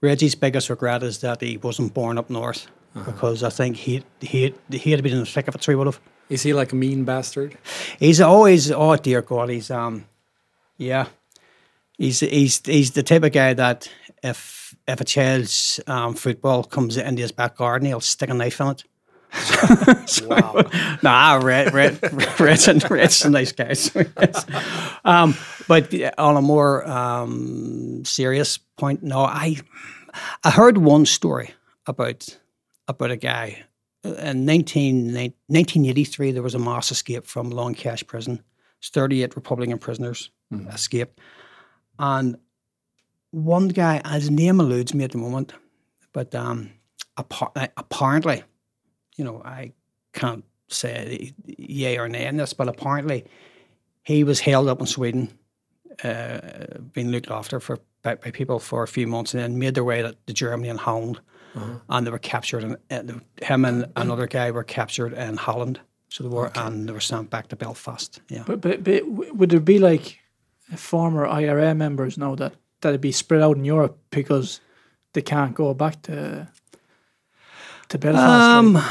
Reggie's 0.00 0.34
biggest 0.34 0.70
regret 0.70 1.02
is 1.02 1.18
that 1.18 1.40
he 1.40 1.56
wasn't 1.56 1.92
born 1.94 2.18
up 2.18 2.30
north. 2.30 2.68
Because 2.94 3.42
I 3.42 3.50
think 3.50 3.76
he 3.76 4.04
he 4.20 4.54
he 4.70 4.90
had 4.90 5.02
been 5.02 5.12
in 5.12 5.20
the 5.20 5.26
thick 5.26 5.48
of 5.48 5.54
it, 5.54 5.62
so 5.62 5.72
he 5.72 5.76
would 5.76 5.86
have. 5.86 6.00
Is 6.28 6.42
he 6.42 6.52
like 6.52 6.72
a 6.72 6.76
mean 6.76 7.04
bastard? 7.04 7.56
He's 7.98 8.20
always 8.20 8.70
oh 8.70 8.96
dear 8.96 9.22
God, 9.22 9.48
he's 9.48 9.70
um 9.70 10.06
yeah. 10.76 11.06
He's 11.98 12.20
he's 12.20 12.60
he's 12.64 12.90
the 12.90 13.02
type 13.02 13.22
of 13.22 13.32
guy 13.32 13.54
that 13.54 13.90
if 14.22 14.76
if 14.86 15.00
a 15.00 15.04
child's 15.04 15.80
um, 15.86 16.14
football 16.14 16.64
comes 16.64 16.96
into 16.96 17.22
his 17.22 17.32
back 17.32 17.56
garden, 17.56 17.86
he'll 17.86 18.00
stick 18.00 18.30
a 18.30 18.34
knife 18.34 18.60
in 18.60 18.68
it. 18.68 18.84
Wow. 20.26 20.64
Nah, 21.02 21.40
Red 21.42 21.72
Red 21.72 22.40
Red's 22.40 22.68
a, 22.68 22.74
Red's 22.88 23.24
a 23.24 23.30
nice 23.30 23.52
guy. 23.52 23.72
So 23.72 24.04
yes. 24.20 24.46
um, 25.04 25.34
but 25.68 25.92
on 26.18 26.36
a 26.36 26.42
more 26.42 26.88
um, 26.88 28.04
serious 28.04 28.58
point, 28.58 29.02
no, 29.02 29.20
I 29.20 29.56
I 30.44 30.50
heard 30.50 30.78
one 30.78 31.06
story 31.06 31.54
about 31.86 32.28
about 32.88 33.10
a 33.10 33.16
guy 33.16 33.64
in 34.04 34.44
19, 34.44 35.06
1983. 35.14 36.32
There 36.32 36.42
was 36.42 36.54
a 36.54 36.58
mass 36.58 36.90
escape 36.90 37.26
from 37.26 37.50
Long 37.50 37.74
Kesh 37.74 38.06
prison. 38.06 38.42
38 38.84 39.36
Republican 39.36 39.78
prisoners 39.78 40.30
escaped, 40.72 41.20
and 42.00 42.36
one 43.30 43.68
guy, 43.68 44.00
his 44.12 44.28
name 44.30 44.60
eludes 44.60 44.92
me 44.92 45.04
at 45.04 45.12
the 45.12 45.18
moment, 45.18 45.52
but 46.12 46.34
um, 46.34 46.70
apparently, 47.16 48.42
you 49.16 49.24
know, 49.24 49.42
I 49.44 49.72
can't 50.12 50.44
say 50.68 51.32
yay 51.46 51.98
or 51.98 52.08
nay 52.08 52.26
on 52.26 52.36
this, 52.36 52.52
but 52.52 52.68
apparently 52.68 53.24
he 54.02 54.24
was 54.24 54.40
held 54.40 54.68
up 54.68 54.80
in 54.80 54.86
Sweden, 54.86 55.38
uh, 56.02 56.40
being 56.92 57.10
looked 57.10 57.30
after 57.30 57.60
for 57.60 57.78
by, 58.02 58.16
by 58.16 58.30
people 58.30 58.58
for 58.58 58.82
a 58.82 58.88
few 58.88 59.06
months, 59.06 59.34
and 59.34 59.42
then 59.42 59.58
made 59.58 59.74
their 59.74 59.84
way 59.84 60.02
to, 60.02 60.16
to 60.26 60.32
Germany 60.32 60.68
and 60.68 60.80
Holland, 60.80 61.20
and 61.88 62.06
they 62.06 62.10
were 62.10 62.18
captured. 62.18 62.78
And 62.90 63.10
uh, 63.10 63.44
him 63.44 63.64
and 63.64 63.86
another 63.96 64.26
guy 64.26 64.50
were 64.50 64.64
captured 64.64 65.12
in 65.12 65.36
Holland. 65.36 65.80
So 66.08 66.24
they 66.24 66.28
were, 66.30 66.50
and 66.54 66.88
they 66.88 66.92
were 66.92 67.00
sent 67.00 67.30
back 67.30 67.48
to 67.48 67.56
Belfast. 67.56 68.20
Yeah. 68.28 68.42
But, 68.46 68.60
but, 68.60 68.84
but 68.84 69.06
would 69.08 69.50
there 69.50 69.60
be 69.60 69.78
like 69.78 70.18
former 70.76 71.26
IRA 71.26 71.74
members 71.74 72.18
now 72.18 72.34
that 72.34 72.54
that'd 72.80 73.00
be 73.00 73.12
spread 73.12 73.42
out 73.42 73.56
in 73.56 73.64
Europe 73.64 73.98
because 74.10 74.60
they 75.12 75.22
can't 75.22 75.54
go 75.54 75.72
back 75.74 76.02
to 76.02 76.48
to 77.92 77.98
Belfast? 77.98 78.50
Um, 78.50 78.74
like, 78.74 78.84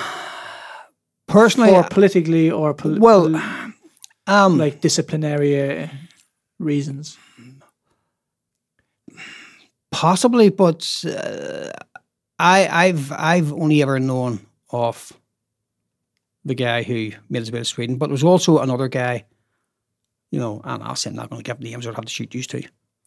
personally, 1.27 1.72
or 1.72 1.84
politically 1.84 2.50
or 2.50 2.74
pol- 2.74 3.00
well, 3.00 3.36
um, 4.27 4.58
like 4.58 4.81
disciplinary 4.81 5.84
uh, 5.84 5.88
reasons. 6.60 7.17
possibly, 9.91 10.50
but 10.50 11.03
uh, 11.05 11.72
I, 12.39 12.67
I've 12.67 13.12
I've 13.12 13.51
only 13.53 13.81
ever 13.81 14.00
known 14.00 14.39
of 14.70 15.12
the 16.46 16.55
guy 16.55 16.84
who 16.84 17.12
made 17.29 17.39
his 17.39 17.51
way 17.51 17.60
to 17.60 17.65
Sweden, 17.65 17.98
but 17.98 18.08
there 18.08 18.13
was 18.13 18.24
also 18.24 18.60
another 18.60 18.88
guy, 18.88 19.25
you 20.31 20.39
know, 20.39 20.62
and 20.63 20.81
I'll 20.81 20.96
say 20.96 21.10
I'm 21.10 21.15
not 21.15 21.29
going 21.29 21.41
to 21.41 21.46
give 21.46 21.60
names, 21.60 21.86
or 21.86 21.93
have 21.93 22.05
to 22.05 22.12
shoot 22.12 22.34
you 22.34 22.43
too. 22.43 22.63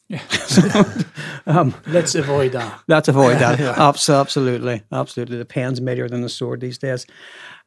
Yeah. 0.08 0.22
Um, 1.46 1.74
Let's 1.86 2.14
avoid 2.14 2.52
that. 2.52 2.80
Let's 2.88 3.08
avoid 3.08 3.38
that. 3.38 3.60
Abs- 3.78 4.08
absolutely, 4.08 4.82
absolutely. 4.90 5.36
The 5.36 5.44
pen's 5.44 5.78
mightier 5.78 6.08
than 6.08 6.22
the 6.22 6.30
sword 6.30 6.60
these 6.62 6.78
days. 6.78 7.06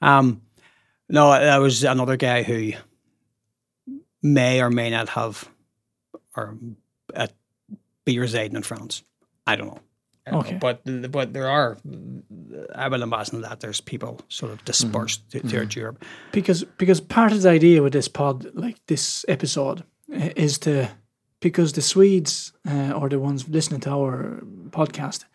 Um, 0.01 0.41
no, 1.09 1.31
there 1.39 1.61
was 1.61 1.83
another 1.83 2.17
guy 2.17 2.41
who 2.41 2.71
may 4.23 4.61
or 4.61 4.71
may 4.71 4.89
not 4.89 5.09
have, 5.09 5.47
or 6.35 6.57
uh, 7.15 7.27
be 8.03 8.17
residing 8.17 8.55
in 8.55 8.63
France. 8.63 9.03
I 9.45 9.55
don't 9.55 9.67
know. 9.67 9.79
I 10.25 10.31
don't 10.31 10.39
know. 10.41 10.47
Okay. 10.47 10.57
But 10.59 11.11
but 11.11 11.33
there 11.33 11.47
are. 11.47 11.77
I 12.73 12.87
will 12.87 13.03
imagine 13.03 13.41
that 13.41 13.59
there's 13.59 13.79
people 13.79 14.19
sort 14.27 14.51
of 14.51 14.65
dispersed 14.65 15.29
to 15.31 15.39
throughout 15.41 15.75
Europe. 15.75 16.03
because 16.31 16.63
because 16.77 16.99
part 16.99 17.31
of 17.31 17.43
the 17.43 17.49
idea 17.49 17.83
with 17.83 17.93
this 17.93 18.07
pod, 18.07 18.47
like 18.55 18.77
this 18.87 19.23
episode, 19.27 19.83
is 20.09 20.57
to 20.59 20.89
because 21.39 21.73
the 21.73 21.81
Swedes 21.81 22.53
uh, 22.69 22.91
or 22.91 23.09
the 23.09 23.19
ones 23.19 23.47
listening 23.47 23.81
to 23.81 23.91
our 23.91 24.41
podcast, 24.69 25.25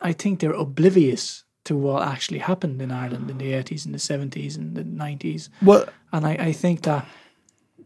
I 0.00 0.12
think 0.12 0.40
they're 0.40 0.52
oblivious 0.52 1.44
to 1.64 1.76
what 1.76 2.02
actually 2.08 2.40
happened 2.40 2.82
in 2.82 2.90
Ireland 2.90 3.30
in 3.30 3.38
the 3.38 3.52
eighties 3.52 3.86
and 3.86 3.94
the 3.94 3.98
seventies 4.00 4.56
and 4.56 4.74
the 4.74 4.84
nineties, 4.84 5.48
Well, 5.62 5.84
and 6.12 6.26
I, 6.26 6.32
I 6.48 6.52
think 6.52 6.82
that 6.82 7.06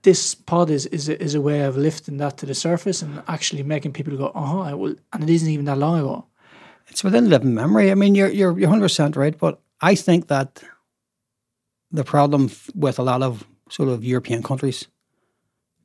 this 0.02 0.34
pod 0.34 0.70
is 0.70 0.86
is 0.86 1.08
a, 1.08 1.22
is 1.22 1.34
a 1.34 1.40
way 1.40 1.60
of 1.66 1.76
lifting 1.76 2.16
that 2.18 2.38
to 2.38 2.46
the 2.46 2.54
surface 2.54 3.02
and 3.02 3.22
actually 3.28 3.62
making 3.62 3.92
people 3.92 4.16
go, 4.16 4.32
oh, 4.34 4.60
I 4.60 4.72
will, 4.74 4.94
and 5.12 5.22
it 5.22 5.30
isn't 5.30 5.48
even 5.50 5.66
that 5.66 5.78
long 5.78 5.98
ago. 5.98 6.24
it's 6.88 7.04
within 7.04 7.28
living 7.28 7.54
memory. 7.54 7.90
I 7.90 7.94
mean, 7.94 8.14
you're 8.14 8.30
you're 8.30 8.58
you're 8.58 8.68
hundred 8.70 8.84
percent 8.88 9.16
right, 9.16 9.36
but 9.38 9.60
I 9.82 9.94
think 9.94 10.28
that 10.28 10.62
the 11.92 12.04
problem 12.04 12.50
with 12.74 12.98
a 12.98 13.02
lot 13.02 13.22
of 13.22 13.44
sort 13.68 13.88
of 13.88 14.04
European 14.04 14.42
countries 14.42 14.88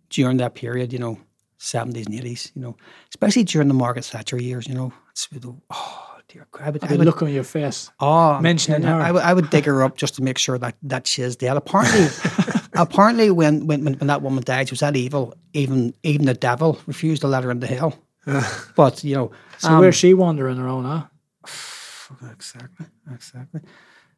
during 0.09 0.37
that 0.37 0.55
period, 0.55 0.93
you 0.93 0.99
know, 0.99 1.17
seventies 1.63 2.07
and 2.07 2.15
eighties, 2.15 2.51
you 2.55 2.61
know, 2.61 2.75
especially 3.09 3.43
during 3.43 3.67
the 3.67 3.73
Margaret 3.73 4.05
Thatcher 4.05 4.41
years, 4.41 4.67
you 4.67 4.73
know, 4.73 4.91
it's 5.11 5.29
with 5.31 5.43
the- 5.43 5.55
oh 5.69 6.07
dear, 6.27 6.47
I 6.59 6.69
would, 6.71 6.83
I 6.83 6.95
would 6.95 7.05
look 7.05 7.21
on 7.21 7.31
your 7.31 7.43
face. 7.43 7.91
Oh, 7.99 8.39
mentioning 8.41 8.81
her. 8.83 8.95
I 8.95 9.11
would, 9.11 9.21
I 9.23 9.33
would 9.33 9.49
dig 9.49 9.65
her 9.65 9.83
up 9.83 9.95
just 9.97 10.15
to 10.15 10.23
make 10.23 10.37
sure 10.37 10.57
that 10.57 10.75
that 10.83 11.05
she's 11.07 11.35
dead. 11.35 11.57
Apparently, 11.57 12.07
apparently, 12.73 13.29
when, 13.31 13.67
when 13.67 13.83
when 13.83 14.07
that 14.07 14.21
woman 14.21 14.43
died, 14.43 14.69
she 14.69 14.73
was 14.73 14.79
that 14.79 14.95
evil. 14.95 15.33
Even 15.53 15.93
even 16.03 16.25
the 16.25 16.33
devil 16.33 16.79
refused 16.87 17.21
to 17.21 17.27
let 17.27 17.43
her 17.43 17.51
into 17.51 17.67
hell. 17.67 17.93
but 18.75 19.03
you 19.03 19.15
know, 19.15 19.31
So 19.59 19.69
um, 19.69 19.79
where's 19.79 19.95
she 19.95 20.13
wandering 20.13 20.59
around? 20.59 20.85
Huh? 20.85 21.05
exactly, 22.31 22.85
exactly. 23.11 23.61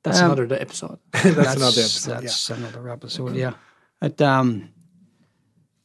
That's 0.03 0.19
Um, 0.19 0.31
another 0.31 0.55
episode. 0.59 0.99
That's, 1.11 1.55
another 1.55 1.81
episode. 1.81 2.21
That's 2.23 2.49
another 2.49 2.89
episode. 2.89 3.35
Yeah. 3.35 3.53
It, 4.01 4.21
um, 4.21 4.69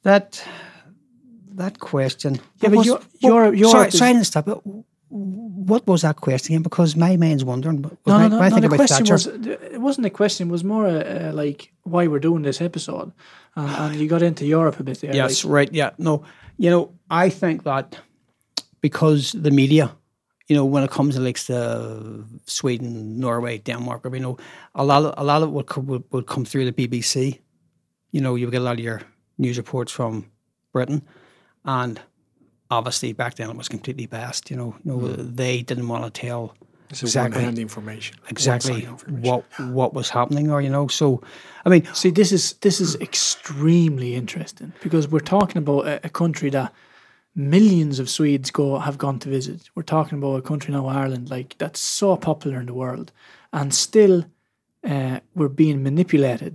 that 0.03 0.45
that 1.59 1.79
question. 1.79 2.35
Yeah, 2.63 2.71
what 2.71 2.71
but 2.71 2.77
was- 2.79 2.89
what- 2.89 3.05
Europe- 3.21 3.57
Europe 3.57 3.73
sorry, 3.73 3.91
sorry 3.91 4.13
to 4.15 4.25
stop. 4.25 4.45
but 4.47 4.63
What 5.11 5.87
was 5.87 6.03
that 6.03 6.17
question 6.17 6.55
again? 6.55 6.63
Because 6.63 6.97
my 6.97 7.17
mind's 7.17 7.43
wondering. 7.45 7.81
No, 8.07 8.29
no, 8.29 8.41
I 8.41 8.49
no. 8.51 8.61
The 8.61 8.69
question 8.69 9.07
Thatcher- 9.07 9.15
was 9.15 9.27
it 9.27 9.81
wasn't 9.81 10.07
a 10.07 10.11
question. 10.11 10.49
It 10.49 10.53
was 10.53 10.63
more 10.65 10.87
a, 10.87 11.31
a, 11.31 11.33
like 11.33 11.73
why 11.83 12.07
we're 12.09 12.21
doing 12.21 12.43
this 12.45 12.61
episode, 12.61 13.13
and, 13.57 13.71
and 13.71 13.95
you 14.01 14.09
got 14.09 14.23
into 14.23 14.45
Europe 14.45 14.81
a 14.81 14.83
bit 14.83 15.01
there. 15.01 15.15
Yes, 15.17 15.45
like, 15.45 15.55
right. 15.55 15.73
Yeah, 15.73 15.91
no. 15.97 16.23
You 16.59 16.71
know, 16.71 16.91
I 17.25 17.31
think 17.31 17.63
that 17.63 17.99
because 18.81 19.33
the 19.33 19.51
media, 19.51 19.91
you 20.49 20.57
know, 20.57 20.65
when 20.65 20.85
it 20.85 20.91
comes 20.91 21.15
to 21.15 21.21
like 21.21 21.39
the 21.47 21.57
uh, 21.57 22.25
Sweden, 22.47 23.19
Norway, 23.19 23.59
Denmark, 23.59 24.05
or 24.07 24.15
you 24.15 24.23
know, 24.23 24.37
a 24.75 24.85
lot 24.85 25.05
of 25.05 25.15
a 25.17 25.25
lot 25.25 25.43
of 25.43 25.67
come, 25.67 25.87
would, 25.87 26.05
would 26.13 26.27
come 26.27 26.45
through 26.45 26.71
the 26.71 26.89
BBC. 26.89 27.41
You 28.13 28.21
know, 28.21 28.37
you 28.37 28.47
would 28.47 28.53
get 28.53 28.61
a 28.63 28.65
lot 28.65 28.79
of 28.79 28.85
your 28.85 29.01
news 29.39 29.57
reports 29.59 29.93
from 29.93 30.25
Britain, 30.73 31.03
and 31.77 32.01
obviously 32.71 33.13
back 33.13 33.35
then 33.37 33.51
it 33.51 33.57
was 33.57 33.69
completely 33.69 34.07
biased. 34.07 34.51
You 34.51 34.57
know, 34.61 34.71
you 34.85 34.91
know, 34.93 35.09
they 35.41 35.63
didn't 35.63 35.89
want 35.93 36.05
to 36.05 36.21
tell 36.27 36.43
It's 36.91 37.03
Exactly. 37.03 37.45
information. 37.69 38.17
exactly 38.35 38.81
information. 38.85 39.23
what 39.29 39.43
what 39.79 39.91
was 39.99 40.09
happening, 40.11 40.51
or 40.51 40.61
you 40.67 40.71
know. 40.77 40.89
So, 40.89 41.07
I 41.67 41.69
mean, 41.73 41.85
See, 41.95 42.11
this 42.21 42.31
is 42.33 42.45
this 42.67 42.81
is 42.81 42.91
extremely 43.09 44.11
interesting 44.23 44.73
because 44.83 45.05
we're 45.13 45.29
talking 45.37 45.59
about 45.65 45.83
a, 45.93 45.95
a 46.07 46.09
country 46.23 46.51
that 46.51 46.73
millions 47.35 47.99
of 48.01 48.09
Swedes 48.09 48.51
go 48.51 48.79
have 48.79 48.97
gone 48.99 49.19
to 49.21 49.29
visit. 49.29 49.61
We're 49.75 49.93
talking 49.97 50.19
about 50.19 50.37
a 50.39 50.43
country 50.51 50.73
now, 50.75 50.87
Ireland, 51.03 51.31
like 51.37 51.51
that's 51.59 51.81
so 51.81 52.17
popular 52.17 52.59
in 52.61 52.67
the 52.67 52.75
world, 52.85 53.13
and 53.53 53.75
still 53.75 54.25
uh, 54.93 55.17
we're 55.35 55.55
being 55.65 55.83
manipulated 55.83 56.55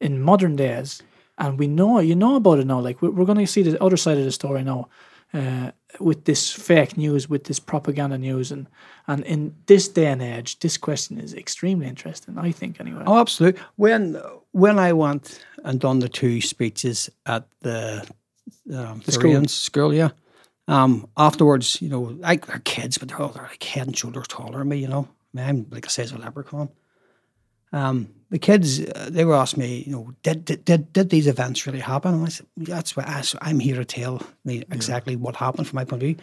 in 0.00 0.22
modern 0.22 0.56
days. 0.56 1.02
And 1.38 1.58
we 1.58 1.66
know, 1.66 1.98
you 1.98 2.14
know 2.14 2.36
about 2.36 2.58
it 2.58 2.66
now. 2.66 2.80
Like 2.80 3.02
we're, 3.02 3.10
we're 3.10 3.24
going 3.24 3.38
to 3.38 3.46
see 3.46 3.62
the 3.62 3.82
other 3.82 3.96
side 3.96 4.18
of 4.18 4.24
the 4.24 4.32
story 4.32 4.62
now, 4.62 4.88
uh, 5.34 5.70
with 5.98 6.24
this 6.24 6.52
fake 6.52 6.96
news, 6.96 7.28
with 7.28 7.44
this 7.44 7.58
propaganda 7.58 8.18
news, 8.18 8.52
and 8.52 8.66
and 9.06 9.24
in 9.24 9.54
this 9.66 9.88
day 9.88 10.06
and 10.06 10.22
age, 10.22 10.58
this 10.58 10.76
question 10.76 11.18
is 11.18 11.32
extremely 11.34 11.86
interesting. 11.86 12.36
I 12.38 12.52
think 12.52 12.80
anyway. 12.80 13.02
Oh, 13.06 13.18
absolutely. 13.18 13.60
When 13.76 14.20
when 14.50 14.78
I 14.78 14.92
went 14.92 15.42
and 15.64 15.80
done 15.80 16.00
the 16.00 16.08
two 16.08 16.40
speeches 16.42 17.10
at 17.24 17.48
the 17.60 18.06
um, 18.74 19.02
school. 19.02 19.44
School, 19.48 19.94
yeah. 19.94 20.10
Um, 20.68 21.08
afterwards, 21.16 21.80
you 21.80 21.88
know, 21.88 22.18
I, 22.22 22.36
they're 22.36 22.60
kids, 22.60 22.98
but 22.98 23.08
they're 23.08 23.20
all 23.20 23.28
they're 23.28 23.42
like 23.42 23.62
head 23.62 23.86
and 23.86 23.96
shoulders 23.96 24.28
taller 24.28 24.58
than 24.58 24.68
me. 24.68 24.78
You 24.78 24.88
know, 24.88 25.08
I 25.34 25.38
mean, 25.38 25.48
I'm 25.48 25.66
like 25.70 25.86
a 25.86 25.90
size 25.90 26.12
of 26.12 26.18
a 26.18 26.20
leprechaun. 26.20 26.68
Um, 27.72 28.08
the 28.32 28.38
kids, 28.38 28.80
uh, 28.80 29.08
they 29.10 29.24
were 29.24 29.34
asking 29.34 29.62
me, 29.62 29.84
you 29.86 29.92
know, 29.92 30.12
did, 30.22 30.44
did 30.46 30.64
did 30.64 30.92
did 30.92 31.10
these 31.10 31.26
events 31.26 31.66
really 31.66 31.80
happen? 31.80 32.14
And 32.14 32.26
I 32.26 32.28
said, 32.30 32.46
that's 32.56 32.96
what 32.96 33.06
I, 33.06 33.22
I'm 33.42 33.60
here 33.60 33.76
to 33.76 33.84
tell 33.84 34.22
me 34.44 34.64
exactly 34.70 35.16
what 35.16 35.36
happened 35.36 35.68
from 35.68 35.76
my 35.76 35.84
point 35.84 36.02
of 36.02 36.06
view. 36.08 36.16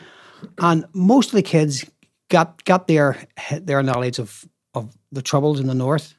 And 0.58 0.86
most 0.94 1.30
of 1.30 1.36
the 1.36 1.44
kids 1.44 1.86
got 2.30 2.66
got 2.66 2.88
their 2.88 3.16
their 3.62 3.84
knowledge 3.84 4.20
of 4.20 4.44
of 4.74 4.98
the 5.12 5.22
troubles 5.22 5.60
in 5.60 5.68
the 5.68 5.76
north 5.76 6.16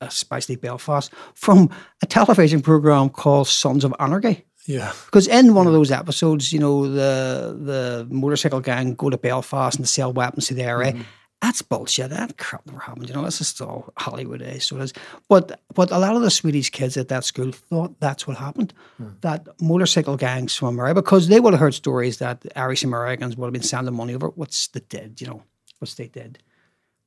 especially 0.00 0.56
Belfast, 0.56 1.12
from 1.34 1.70
a 2.02 2.06
television 2.06 2.60
program 2.60 3.08
called 3.08 3.48
Sons 3.48 3.84
of 3.84 3.92
Anarchy. 3.98 4.44
Yeah. 4.66 4.92
Because 5.06 5.26
in 5.26 5.54
one 5.54 5.66
of 5.66 5.72
those 5.72 5.90
episodes, 5.90 6.52
you 6.52 6.58
know, 6.58 6.86
the 6.86 7.58
the 7.58 8.06
motorcycle 8.10 8.60
gang 8.60 8.94
go 8.94 9.10
to 9.10 9.18
Belfast 9.18 9.78
and 9.78 9.88
sell 9.88 10.12
weapons 10.12 10.46
to 10.48 10.54
the 10.54 10.64
IRA. 10.64 10.94
That's 11.40 11.62
bullshit. 11.62 12.10
That 12.10 12.36
crap 12.36 12.66
never 12.66 12.80
happened. 12.80 13.08
You 13.08 13.14
know, 13.14 13.24
this 13.24 13.40
is 13.40 13.60
all 13.60 13.92
Hollywood 13.96 14.42
eh? 14.42 14.58
So 14.58 14.76
it 14.76 14.82
is. 14.82 14.92
But 15.28 15.60
but 15.72 15.90
a 15.92 15.98
lot 15.98 16.16
of 16.16 16.22
the 16.22 16.30
Swedish 16.30 16.70
kids 16.70 16.96
at 16.96 17.08
that 17.08 17.24
school 17.24 17.52
thought 17.52 17.98
that's 18.00 18.26
what 18.26 18.36
happened. 18.36 18.74
That 19.20 19.46
motorcycle 19.60 20.16
gangs 20.16 20.56
from 20.56 20.68
America, 20.68 21.00
because 21.00 21.28
they 21.28 21.38
would 21.38 21.52
have 21.52 21.60
heard 21.60 21.74
stories 21.74 22.18
that 22.18 22.44
Irish 22.56 22.82
Americans 22.82 23.36
would 23.36 23.46
have 23.46 23.52
been 23.52 23.62
sending 23.62 23.94
money 23.94 24.14
over, 24.14 24.28
which 24.28 24.72
they 24.72 24.80
did, 24.80 25.20
you 25.20 25.28
know, 25.28 25.42
which 25.78 25.94
they 25.94 26.08
did. 26.08 26.38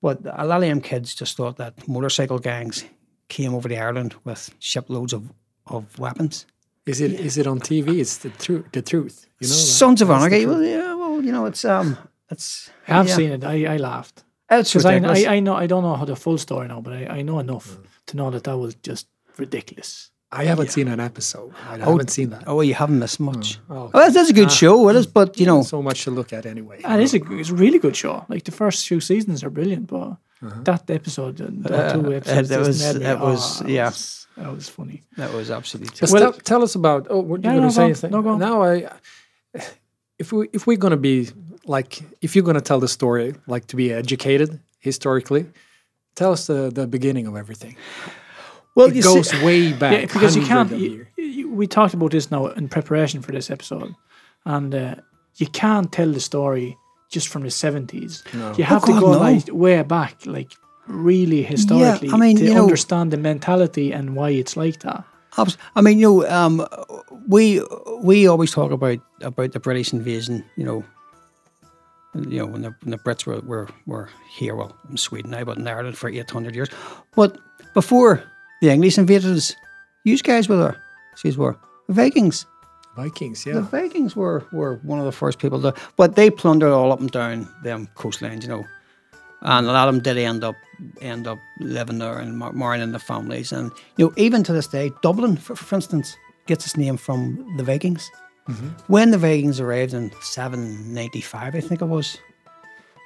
But 0.02 0.20
a 0.26 0.46
lot 0.46 0.64
of 0.64 0.70
them 0.70 0.82
kids 0.82 1.14
just 1.14 1.36
thought 1.36 1.58
that 1.58 1.88
motorcycle 1.88 2.40
gangs 2.40 2.86
came 3.28 3.54
over 3.54 3.70
to 3.70 3.78
Ireland 3.78 4.16
with 4.24 4.54
shiploads 4.60 5.14
of, 5.14 5.32
of 5.68 6.00
weapons. 6.00 6.46
Is 6.86 7.00
it 7.00 7.12
is 7.12 7.38
it 7.38 7.48
on 7.48 7.60
TV? 7.60 8.00
It's 8.00 8.18
the 8.18 8.30
truth. 8.30 8.66
The 8.72 8.82
truth. 8.82 9.28
You 9.40 9.48
know. 9.48 9.54
Sons 9.54 10.02
of 10.02 10.10
Anarchy. 10.10 10.46
Well, 10.46 10.64
yeah, 10.64 10.96
well, 10.96 11.22
you 11.22 11.32
know, 11.32 11.46
it's 11.46 11.64
um, 11.64 11.98
it's. 12.32 12.70
I've 12.88 13.08
yeah. 13.08 13.16
seen 13.16 13.32
it. 13.32 13.44
I, 13.44 13.74
I 13.74 13.78
laughed. 13.78 14.24
It's 14.50 14.72
Because 14.72 14.86
I, 14.86 14.94
ridiculous. 14.96 15.26
I, 15.28 15.36
I 15.36 15.40
know 15.40 15.56
I 15.56 15.68
don't 15.68 15.84
know 15.84 15.96
how 15.96 16.06
the 16.06 16.16
full 16.16 16.38
story 16.38 16.68
now, 16.68 16.82
but 16.82 16.94
I, 16.94 17.06
I 17.18 17.22
know 17.22 17.40
enough 17.40 17.78
to 18.08 18.18
know 18.18 18.30
that 18.32 18.44
that 18.46 18.58
was 18.58 18.76
just 18.76 19.08
ridiculous. 19.38 20.10
I 20.34 20.46
haven't 20.46 20.72
seen 20.72 20.88
an 20.88 21.00
episode. 21.02 21.54
I 21.70 21.78
haven't 21.78 22.10
seen 22.10 22.30
that. 22.30 22.44
oh, 22.48 22.62
you 22.62 22.74
haven't 22.74 23.00
missed 23.00 23.20
much. 23.20 23.60
Oh, 23.70 23.92
Oh, 23.94 24.10
that's 24.12 24.30
a 24.30 24.34
good 24.34 24.52
show. 24.52 24.88
It 24.90 24.96
is, 24.96 25.06
but 25.08 25.38
you 25.40 25.46
know, 25.46 25.62
so 25.62 25.82
much 25.82 26.04
to 26.06 26.12
look 26.12 26.32
at 26.32 26.46
anyway. 26.46 26.80
And 26.86 27.02
it's 27.02 27.14
a 27.14 27.20
it's 27.40 27.50
a 27.50 27.56
really 27.56 27.80
good 27.80 27.96
show. 27.98 28.26
Like 28.30 28.44
the 28.46 28.52
first 28.54 28.88
few 28.88 29.02
seasons 29.02 29.44
are 29.44 29.50
brilliant, 29.50 29.88
but 29.88 30.16
that 30.64 30.90
episode, 30.90 31.42
uh, 31.42 31.48
that 31.70 31.94
two 31.94 32.06
Uh, 32.08 32.10
episodes, 32.20 32.50
that 32.50 32.60
was- 32.60 32.82
made 32.84 32.96
me- 33.00 33.04
that 33.04 33.20
was- 33.20 33.62
oh, 33.62 33.68
yeah. 33.68 33.88
was- 33.90 34.28
that 34.38 34.52
was 34.56 34.70
funny. 34.70 35.04
that 35.18 35.34
was 35.34 35.52
absolutely. 35.52 35.94
Just 35.98 36.14
Well- 36.14 36.32
tell, 36.32 36.42
tell 36.52 36.64
us 36.64 36.76
about. 36.76 37.08
Oh, 37.10 37.20
what 37.20 37.42
Yeah, 37.44 37.54
you 37.54 37.60
going 37.60 37.76
no, 37.76 37.88
to 37.94 37.96
say? 37.96 38.08
go 38.08 38.08
on. 38.08 38.12
No, 38.12 38.22
go 38.22 38.30
on. 38.36 38.40
Now 38.40 38.64
I. 38.64 38.74
if 40.18 40.32
we 40.32 40.48
if 40.54 40.66
we're 40.68 40.78
gonna 40.78 40.98
be 40.98 41.28
like 41.66 42.02
if 42.22 42.36
you're 42.36 42.46
gonna 42.46 42.62
tell 42.62 42.80
the 42.80 42.88
story 42.88 43.34
like 43.48 43.66
to 43.68 43.76
be 43.76 43.92
educated 43.94 44.60
historically, 44.80 45.46
tell 46.16 46.32
us 46.32 46.48
the 46.48 46.70
the 46.74 46.88
beginning 46.88 47.28
of 47.28 47.36
everything. 47.36 47.76
Well, 48.76 48.88
It 48.88 48.96
you 48.96 49.04
goes 49.04 49.30
see, 49.30 49.44
way 49.46 49.74
back. 49.74 49.92
Yeah, 49.94 50.02
because 50.14 50.36
you 50.36 50.46
can't. 50.46 50.72
You, 50.72 51.06
you- 51.18 51.52
we 51.52 51.68
talked 51.68 51.94
about 51.94 52.12
this 52.12 52.32
now 52.32 52.48
in 52.48 52.70
preparation 52.70 53.22
for 53.22 53.34
this 53.34 53.50
episode, 53.52 53.94
and 54.46 54.74
uh, 54.74 54.96
you 55.36 55.48
can't 55.48 55.92
tell 55.92 56.10
the 56.12 56.20
story 56.22 56.78
just 57.12 57.28
from 57.28 57.44
the 57.44 57.52
seventies. 57.52 58.24
No. 58.34 58.54
You 58.58 58.64
have 58.64 58.84
Oh, 58.84 58.88
to 58.88 58.92
God, 58.94 59.00
go 59.02 59.12
no. 59.14 59.20
like 59.20 59.44
way 59.52 59.84
back, 59.84 60.26
like 60.26 60.52
really 60.88 61.44
historically, 61.44 62.10
I 62.10 62.18
mean, 62.18 62.38
to 62.38 62.44
you 62.46 62.54
know- 62.54 62.64
understand 62.64 63.12
the 63.12 63.18
mentality 63.18 63.92
and 63.94 64.16
why 64.16 64.30
it's 64.30 64.56
like 64.56 64.80
that. 64.80 65.04
I 65.76 65.82
mean, 65.82 66.00
you 66.00 66.08
know, 66.08 66.28
um, 66.30 66.66
we 67.28 67.62
we 68.02 68.28
always 68.28 68.52
talk 68.52 68.72
about 68.72 69.00
about 69.22 69.52
the 69.52 69.60
British 69.60 69.94
invasion. 69.94 70.44
You 70.58 70.64
know, 70.66 70.84
you 72.16 72.40
know 72.40 72.46
when 72.46 72.62
the, 72.62 72.76
when 72.82 72.92
the 72.92 72.98
Brits 72.98 73.26
were, 73.26 73.40
were 73.42 73.70
were 73.86 74.10
here, 74.30 74.56
well, 74.56 74.76
in 74.90 74.98
Sweden 74.98 75.32
now, 75.32 75.44
but 75.44 75.58
in 75.58 75.68
Ireland 75.68 75.98
for 75.98 76.10
eight 76.10 76.30
hundred 76.30 76.56
years. 76.56 76.70
But 77.16 77.38
before 77.74 78.24
the 78.62 78.70
English 78.70 78.98
invaded 78.98 79.32
us, 79.32 79.56
you 80.04 80.18
guys 80.18 80.50
were 80.50 80.58
there. 80.58 80.84
These 81.24 81.38
were 81.38 81.58
the 81.88 81.94
Vikings. 81.94 82.46
Vikings, 82.96 83.46
yeah. 83.46 83.54
The. 83.54 83.62
Vikings 83.62 84.16
were, 84.18 84.46
were 84.52 84.76
one 84.84 85.00
of 85.00 85.06
the 85.06 85.14
first 85.14 85.40
people 85.40 85.62
to, 85.62 85.74
but 85.96 86.16
they 86.18 86.30
plundered 86.30 86.74
all 86.74 86.92
up 86.92 87.00
and 87.00 87.10
down 87.10 87.48
them 87.64 87.88
coastlines, 87.96 88.42
you 88.42 88.50
know, 88.50 88.66
and 89.42 89.66
a 89.66 89.72
lot 89.72 89.88
of 89.88 89.94
them 89.94 90.04
did 90.04 90.18
end 90.18 90.44
up 90.44 90.56
end 91.00 91.26
up 91.28 91.38
living 91.60 92.00
there 92.00 92.18
and 92.18 92.38
marrying 92.54 92.84
in 92.84 92.92
the 92.92 93.00
families, 93.00 93.54
and 93.54 93.72
you 93.98 94.06
know, 94.06 94.14
even 94.18 94.44
to 94.44 94.52
this 94.52 94.68
day, 94.68 94.92
Dublin, 95.02 95.38
for, 95.38 95.56
for 95.56 95.76
instance, 95.76 96.18
gets 96.48 96.66
its 96.66 96.76
name 96.76 96.98
from 96.98 97.56
the 97.56 97.64
Vikings. 97.64 98.10
When 98.88 99.12
the 99.12 99.18
Vikings 99.18 99.60
arrived 99.60 99.94
in 99.94 100.12
795, 100.22 101.56
I 101.56 101.60
think 101.60 101.82
it 101.82 101.86
was. 101.86 102.18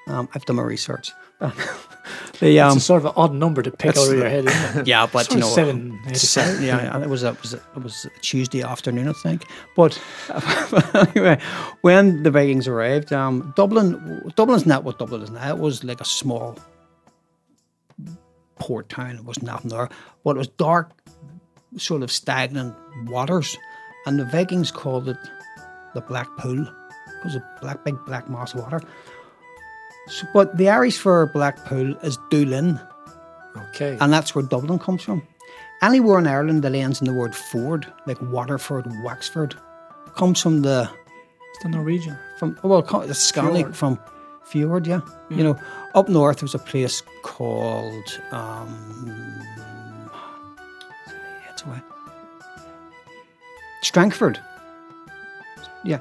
Um, 0.07 0.29
I've 0.35 0.45
done 0.45 0.57
my 0.57 0.63
research. 0.63 1.11
the 1.39 2.57
It's 2.57 2.59
um, 2.59 2.77
a 2.77 2.79
sort 2.79 3.01
of 3.01 3.05
an 3.07 3.13
odd 3.15 3.33
number 3.33 3.61
to 3.61 3.71
pick 3.71 3.97
out 3.97 4.07
of 4.07 4.13
your 4.13 4.29
head, 4.29 4.45
isn't 4.45 4.81
it? 4.81 4.87
yeah, 4.87 5.07
but 5.11 5.29
you 5.31 5.37
know, 5.37 5.47
seven, 5.47 5.99
Seven, 6.13 6.63
yeah, 6.63 7.01
it 7.01 7.09
was 7.09 7.23
a, 7.23 7.29
it 7.29 7.41
was 7.41 7.53
a, 7.53 7.57
it 7.57 7.83
was 7.83 8.05
a 8.05 8.19
Tuesday 8.21 8.61
afternoon, 8.61 9.07
I 9.07 9.13
think. 9.13 9.45
But 9.75 9.99
anyway, 10.93 11.39
when 11.81 12.23
the 12.23 12.31
Vikings 12.31 12.67
arrived, 12.67 13.11
um, 13.11 13.53
Dublin, 13.55 14.31
Dublin's 14.35 14.65
not 14.65 14.83
what 14.83 14.99
Dublin 14.99 15.21
is 15.23 15.31
now. 15.31 15.49
It 15.49 15.59
was 15.59 15.83
like 15.83 15.99
a 15.99 16.05
small 16.05 16.57
port 18.57 18.87
town. 18.89 19.15
It 19.15 19.25
was 19.25 19.41
nothing 19.41 19.71
there, 19.71 19.89
but 20.23 20.35
it 20.35 20.39
was 20.39 20.47
dark, 20.47 20.91
sort 21.77 22.03
of 22.03 22.11
stagnant 22.11 22.75
waters, 23.07 23.57
and 24.05 24.19
the 24.19 24.25
Vikings 24.25 24.71
called 24.71 25.09
it 25.09 25.17
the 25.95 26.01
Black 26.01 26.27
Pool. 26.37 26.61
It 26.61 27.23
was 27.23 27.35
a 27.35 27.43
black, 27.61 27.83
big 27.83 27.95
black 28.05 28.29
mass 28.29 28.53
of 28.53 28.61
water. 28.61 28.79
So, 30.09 30.27
but 30.33 30.55
the 30.57 30.69
Irish 30.69 30.99
for 30.99 31.25
Black 31.25 31.57
Pool 31.65 31.95
is 32.03 32.17
Dubh 32.29 32.47
Linn 32.49 32.79
Okay. 33.69 33.97
and 33.99 34.13
that's 34.13 34.35
where 34.35 34.43
Dublin 34.45 34.77
comes 34.77 35.01
from. 35.01 35.25
Anywhere 35.81 36.19
in 36.19 36.27
Ireland 36.27 36.61
that 36.63 36.75
ends 36.75 37.01
in 37.01 37.07
the 37.07 37.13
word 37.13 37.33
Ford, 37.35 37.91
like 38.05 38.21
Waterford, 38.21 38.85
Wexford, 39.03 39.55
comes 40.15 40.39
from 40.41 40.61
the 40.61 40.87
It's 41.53 41.63
the 41.63 41.69
Norwegian. 41.69 42.17
from 42.37 42.57
well, 42.63 42.79
it's 43.09 43.19
Scotland 43.19 43.75
from 43.75 43.97
fjord. 44.45 44.85
Yeah. 44.87 45.01
you 45.29 45.43
know, 45.43 45.57
up 45.95 46.07
north 46.09 46.37
there 46.37 46.45
was 46.45 46.53
a 46.55 46.59
place 46.59 47.01
called 47.23 48.21
um, 48.31 49.41
it's 51.49 51.63
away. 51.63 51.81
Strangford. 53.81 54.39
Yeah, 55.85 55.99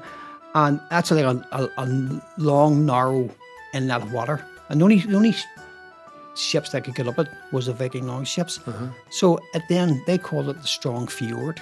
and 0.53 0.79
that's 0.89 1.11
like 1.11 1.25
a, 1.25 1.47
a, 1.51 1.69
a 1.77 2.21
long, 2.37 2.85
narrow 2.85 3.29
inlet 3.73 4.01
of 4.01 4.11
water, 4.13 4.45
and 4.69 4.79
the 4.79 4.83
only 4.85 4.99
the 4.99 5.15
only 5.15 5.35
ships 6.35 6.69
that 6.71 6.83
could 6.83 6.95
get 6.95 7.07
up 7.07 7.19
it 7.19 7.27
was 7.51 7.67
the 7.67 7.73
Viking 7.73 8.07
longships. 8.07 8.59
So 9.09 9.39
at 9.53 9.67
the 9.69 9.77
end 9.77 10.01
they 10.05 10.17
called 10.17 10.49
it 10.49 10.61
the 10.61 10.67
Strong 10.67 11.07
Fjord, 11.07 11.61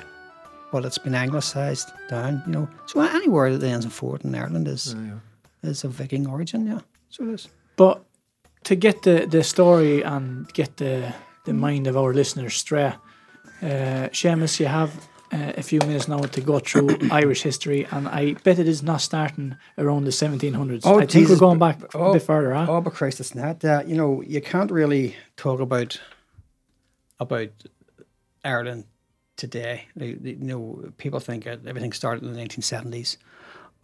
but 0.71 0.85
it's 0.85 0.97
been 0.97 1.15
anglicised 1.15 1.91
down. 2.09 2.41
You 2.45 2.53
know, 2.53 2.69
so 2.87 3.01
anywhere 3.01 3.55
that 3.55 3.67
ends 3.67 3.85
in 3.85 3.91
ford 3.91 4.23
in 4.23 4.33
Ireland 4.35 4.67
is 4.67 4.95
is 5.61 5.83
of 5.83 5.91
Viking 5.91 6.27
origin. 6.27 6.67
Yeah, 6.67 6.79
so 7.09 7.23
it 7.25 7.33
is. 7.33 7.49
But 7.75 8.03
to 8.63 8.75
get 8.75 9.03
the, 9.03 9.25
the 9.29 9.43
story 9.43 10.01
and 10.03 10.51
get 10.53 10.77
the, 10.77 11.13
the 11.45 11.53
mind 11.53 11.87
of 11.87 11.97
our 11.97 12.13
listeners 12.13 12.55
straight, 12.55 12.93
uh, 13.61 14.09
Seamus, 14.11 14.59
you 14.59 14.67
have 14.67 14.91
uh, 15.33 15.53
a 15.57 15.63
few 15.63 15.79
minutes 15.79 16.07
now 16.07 16.19
to 16.19 16.41
go 16.41 16.59
through 16.59 16.97
Irish 17.11 17.41
history, 17.41 17.87
and 17.91 18.07
I 18.07 18.33
bet 18.43 18.59
it 18.59 18.67
is 18.67 18.83
not 18.83 19.01
starting 19.01 19.57
around 19.77 20.03
the 20.05 20.11
1700s. 20.11 20.81
Oh, 20.83 20.95
I 20.95 20.99
think 20.99 21.11
Jesus, 21.11 21.31
we're 21.31 21.47
going 21.47 21.59
back 21.59 21.81
a 21.81 21.97
oh, 21.97 22.13
bit 22.13 22.21
further, 22.21 22.53
huh? 22.53 22.67
Oh, 22.69 22.81
but 22.81 22.93
Christ, 22.93 23.19
it's 23.19 23.33
not. 23.33 23.65
Uh, 23.65 23.83
you 23.85 23.95
know, 23.95 24.21
you 24.21 24.41
can't 24.41 24.71
really 24.71 25.15
talk 25.35 25.59
about 25.59 25.99
about 27.19 27.49
Ireland 28.45 28.85
today. 29.35 29.85
Like, 29.95 30.19
You 30.23 30.37
know, 30.39 30.91
people 30.97 31.19
think 31.19 31.45
that 31.45 31.65
everything 31.65 31.93
started 31.93 32.23
in 32.23 32.33
the 32.33 32.39
1970s, 32.39 33.17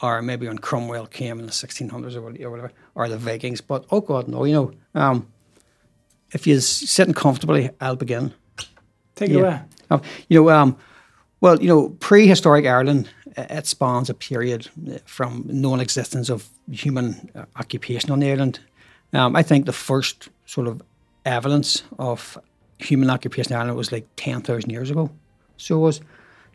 or 0.01 0.21
maybe 0.21 0.47
when 0.47 0.59
Cromwell 0.59 1.07
came 1.07 1.39
in 1.39 1.47
the 1.47 1.51
1600s 1.51 2.15
or 2.15 2.21
whatever, 2.21 2.71
or 2.93 3.09
the 3.09 3.17
Vikings. 3.17 3.61
But 3.61 3.85
oh 3.89 4.01
God, 4.01 4.27
no! 4.27 4.43
You 4.43 4.53
know, 4.53 4.71
um, 5.01 5.27
if 6.31 6.45
you're 6.45 6.61
sitting 6.61 7.15
comfortably, 7.15 7.71
I'll 7.81 7.95
begin. 7.95 8.33
Take 9.15 9.31
it 9.31 9.37
away. 9.37 9.61
Uh, 9.89 9.99
you 10.27 10.43
know, 10.43 10.49
um, 10.51 10.77
well, 11.41 11.61
you 11.61 11.67
know, 11.67 11.89
prehistoric 11.99 12.65
Ireland, 12.65 13.09
uh, 13.37 13.45
it 13.49 13.67
spans 13.67 14.09
a 14.09 14.13
period 14.13 14.69
uh, 14.89 14.97
from 15.05 15.45
non-existence 15.47 16.29
of 16.29 16.49
human 16.71 17.29
uh, 17.35 17.45
occupation 17.55 18.11
on 18.11 18.19
the 18.19 18.31
island. 18.31 18.59
Um, 19.13 19.35
I 19.35 19.43
think 19.43 19.65
the 19.65 19.73
first 19.73 20.29
sort 20.45 20.67
of 20.67 20.81
evidence 21.25 21.83
of 21.97 22.37
human 22.77 23.09
occupation 23.09 23.53
in 23.53 23.59
Ireland 23.59 23.77
was 23.77 23.91
like 23.91 24.07
10,000 24.15 24.69
years 24.69 24.89
ago. 24.89 25.09
So 25.57 25.75
it 25.75 25.79
was, 25.79 25.99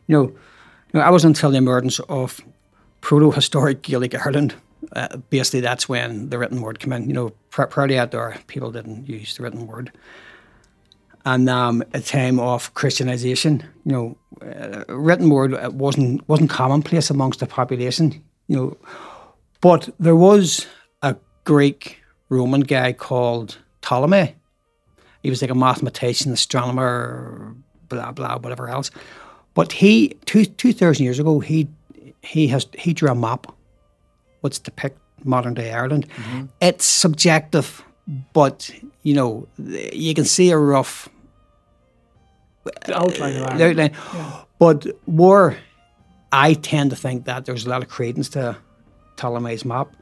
you 0.07 0.17
know, 0.17 0.23
you 0.23 0.99
know, 0.99 1.01
I 1.01 1.09
was 1.09 1.25
until 1.25 1.51
the 1.51 1.57
emergence 1.57 1.99
of 1.99 2.41
proto-historic 3.01 3.81
Gaelic 3.81 4.15
Ireland. 4.15 4.55
Uh, 4.95 5.17
basically, 5.29 5.61
that's 5.61 5.89
when 5.89 6.29
the 6.29 6.37
written 6.37 6.61
word 6.61 6.79
came 6.79 6.93
in. 6.93 7.07
You 7.07 7.13
know, 7.13 7.29
pri- 7.49 7.65
prior 7.65 7.87
to 7.87 7.93
that, 7.95 8.11
there, 8.11 8.37
people 8.47 8.71
didn't 8.71 9.07
use 9.07 9.35
the 9.35 9.43
written 9.43 9.67
word 9.67 9.91
and 11.25 11.49
um, 11.49 11.83
a 11.93 11.99
time 11.99 12.39
of 12.39 12.73
Christianization. 12.75 13.63
You 13.83 13.91
know, 13.91 14.17
uh, 14.41 14.83
written 14.87 15.29
word 15.29 15.53
uh, 15.53 15.71
wasn't 15.73 16.27
wasn't 16.29 16.49
commonplace 16.49 17.09
amongst 17.09 17.39
the 17.39 17.47
population. 17.47 18.23
You 18.47 18.55
know, 18.55 18.77
but 19.61 19.89
there 19.99 20.15
was 20.15 20.67
a 21.01 21.15
Greek 21.43 21.99
Roman 22.29 22.61
guy 22.61 22.93
called 22.93 23.57
Ptolemy. 23.81 24.35
He 25.23 25.29
was 25.31 25.41
like 25.41 25.51
a 25.51 25.55
mathematician, 25.55 26.31
astronomer, 26.31 27.55
blah 27.89 28.11
blah, 28.11 28.37
whatever 28.37 28.69
else. 28.69 28.91
But 29.55 29.71
he 29.71 30.09
two 30.25 30.45
two 30.45 30.73
thousand 30.73 31.05
years 31.05 31.19
ago 31.19 31.39
he 31.39 31.67
he 32.21 32.47
has 32.47 32.67
he 32.77 32.93
drew 32.93 33.09
a 33.09 33.15
map, 33.15 33.47
which 34.41 34.61
depict 34.61 34.99
modern 35.23 35.55
day 35.55 35.73
Ireland. 35.73 36.05
It's 36.61 36.85
subjective, 36.85 37.83
but 38.33 38.69
you 39.01 39.15
know 39.15 39.47
you 39.57 40.13
can 40.13 40.25
see 40.25 40.51
a 40.51 40.57
rough 40.57 41.09
The 42.85 42.97
outline 42.97 43.35
of 43.37 43.43
uh, 43.43 43.57
the 43.57 43.63
Ireland. 43.63 43.95
But 44.59 44.87
more, 45.07 45.57
I 46.31 46.53
tend 46.53 46.89
to 46.89 46.95
think 46.95 47.25
that 47.25 47.45
there's 47.45 47.65
a 47.65 47.69
lot 47.69 47.83
of 47.83 47.89
credence 47.89 48.29
to 48.29 48.57
Ptolemy's 49.17 49.65
map, 49.65 49.95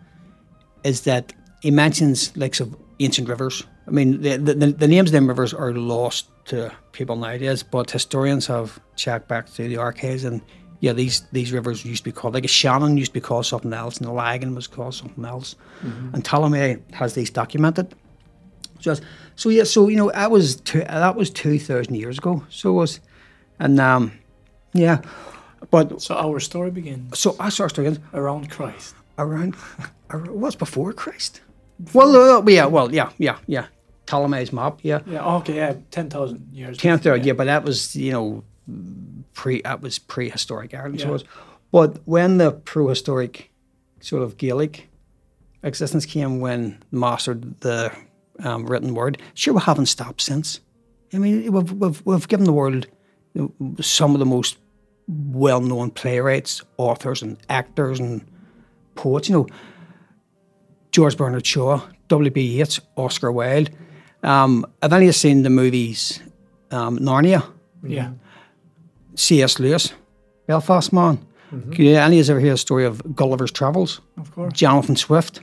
is 0.84 1.02
that 1.02 1.34
he 1.62 1.72
mentions 1.72 2.36
lakes 2.38 2.60
of 2.60 2.76
ancient 3.00 3.30
rivers. 3.30 3.64
I 3.88 3.92
mean, 3.92 4.22
the, 4.22 4.38
the, 4.38 4.54
the, 4.54 4.68
the 4.68 4.88
names 4.88 5.10
of 5.10 5.14
them 5.14 5.28
rivers 5.28 5.54
are 5.54 5.74
lost 5.74 6.30
to 6.46 6.72
people 6.92 7.16
nowadays, 7.16 7.64
but 7.64 7.92
historians 7.92 8.48
have 8.48 8.80
checked 8.96 9.28
back 9.28 9.48
through 9.48 9.70
the 9.70 9.78
archives 9.78 10.24
and 10.24 10.42
yeah, 10.80 10.92
these, 10.92 11.22
these 11.32 11.54
rivers 11.54 11.86
used 11.86 12.04
to 12.04 12.10
be 12.10 12.12
called, 12.12 12.34
like 12.34 12.44
a 12.44 12.50
Shannon 12.50 12.98
used 12.98 13.12
to 13.12 13.14
be 13.14 13.22
called 13.22 13.46
something 13.46 13.72
else, 13.72 13.96
and 13.98 14.06
the 14.06 14.12
Lagan 14.12 14.54
was 14.54 14.68
called 14.68 14.94
something 14.94 15.24
else. 15.24 15.56
Mm-hmm. 15.82 16.14
And 16.14 16.26
Ptolemy 16.26 16.78
has 16.92 17.14
these 17.14 17.30
documented. 17.30 17.96
Just 18.84 19.02
so 19.36 19.50
yeah, 19.50 19.64
so 19.64 19.88
you 19.90 19.96
know 19.96 20.12
that 20.12 20.30
was 20.32 20.58
two, 20.58 20.80
that 20.82 21.16
was 21.16 21.30
two 21.30 21.58
thousand 21.60 21.96
years 21.96 22.18
ago. 22.18 22.44
So 22.50 22.70
it 22.70 22.74
was, 22.74 23.00
and 23.60 23.80
um, 23.80 24.12
yeah, 24.74 25.02
but 25.72 26.02
So 26.02 26.16
our 26.16 26.40
story 26.40 26.70
begins 26.72 27.18
so 27.20 27.36
I 27.40 27.50
saw 27.50 27.68
stories 27.68 28.00
around 28.14 28.50
Christ. 28.52 28.94
around, 29.18 29.56
around 30.10 30.32
what's 30.42 30.56
before 30.58 30.94
Christ. 30.94 31.42
Well, 31.94 32.16
uh, 32.16 32.44
yeah, 32.50 32.66
well, 32.68 32.94
yeah, 32.94 33.10
yeah, 33.18 33.38
yeah. 33.48 33.66
Ptolemy's 34.06 34.52
map, 34.52 34.80
yeah, 34.84 35.00
Yeah, 35.08 35.36
okay, 35.38 35.56
yeah, 35.56 35.76
10,000 35.92 36.50
years. 36.52 36.78
tenth 36.78 37.06
yeah. 37.06 37.16
yeah, 37.16 37.34
but 37.34 37.46
that 37.46 37.64
was 37.64 37.96
you 37.96 38.12
know 38.12 38.44
pre 39.34 39.62
that 39.62 39.82
was 39.82 39.98
prehistoric 40.00 40.74
Ireland. 40.74 41.00
So 41.00 41.06
Yeah. 41.06 41.10
it 41.10 41.14
was, 41.14 41.24
but 41.72 41.98
when 42.06 42.38
the 42.38 42.52
prehistoric 42.52 43.50
sort 44.02 44.24
of 44.24 44.38
Gaelic 44.38 44.90
existence 45.64 46.06
came, 46.06 46.40
when 46.42 46.78
mastered 46.92 47.60
the 47.62 47.92
um, 48.40 48.66
written 48.66 48.94
word, 48.96 49.18
sure 49.34 49.54
we 49.54 49.62
haven't 49.62 49.86
stopped 49.88 50.22
since. 50.22 50.60
I 51.14 51.18
mean, 51.18 51.52
we've 51.52 51.72
we've, 51.72 52.02
we've 52.06 52.28
given 52.28 52.46
the 52.46 52.54
world 52.54 52.88
some 53.82 54.14
of 54.14 54.20
the 54.20 54.26
most 54.26 54.58
well-known 55.08 55.92
playwrights, 55.92 56.62
authors, 56.78 57.22
and 57.22 57.38
actors, 57.50 58.00
and 58.00 58.26
poets. 58.96 59.30
You 59.30 59.36
know, 59.36 59.48
George 60.92 61.18
Bernard 61.18 61.46
Shaw, 61.46 61.82
W.B. 62.08 62.42
Yeats, 62.42 62.80
Oscar 62.96 63.32
Wilde. 63.32 63.70
Um, 64.24 64.66
I've 64.82 64.94
only 64.94 65.12
seen 65.12 65.44
the 65.44 65.50
movies 65.50 66.20
um, 66.72 66.98
Narnia, 67.00 67.44
Yeah. 67.84 68.12
C.S. 69.16 69.60
Lewis, 69.60 69.94
Belfast 70.48 70.92
Man. 70.94 71.20
You, 71.74 71.96
any 71.98 72.20
of 72.20 72.26
you 72.28 72.32
ever 72.34 72.40
hear 72.40 72.54
a 72.54 72.58
story 72.58 72.84
of 72.86 73.16
Gulliver's 73.16 73.52
Travels? 73.52 74.02
Of 74.18 74.32
course. 74.32 74.54
Jonathan 74.54 74.96
Swift 74.96 75.42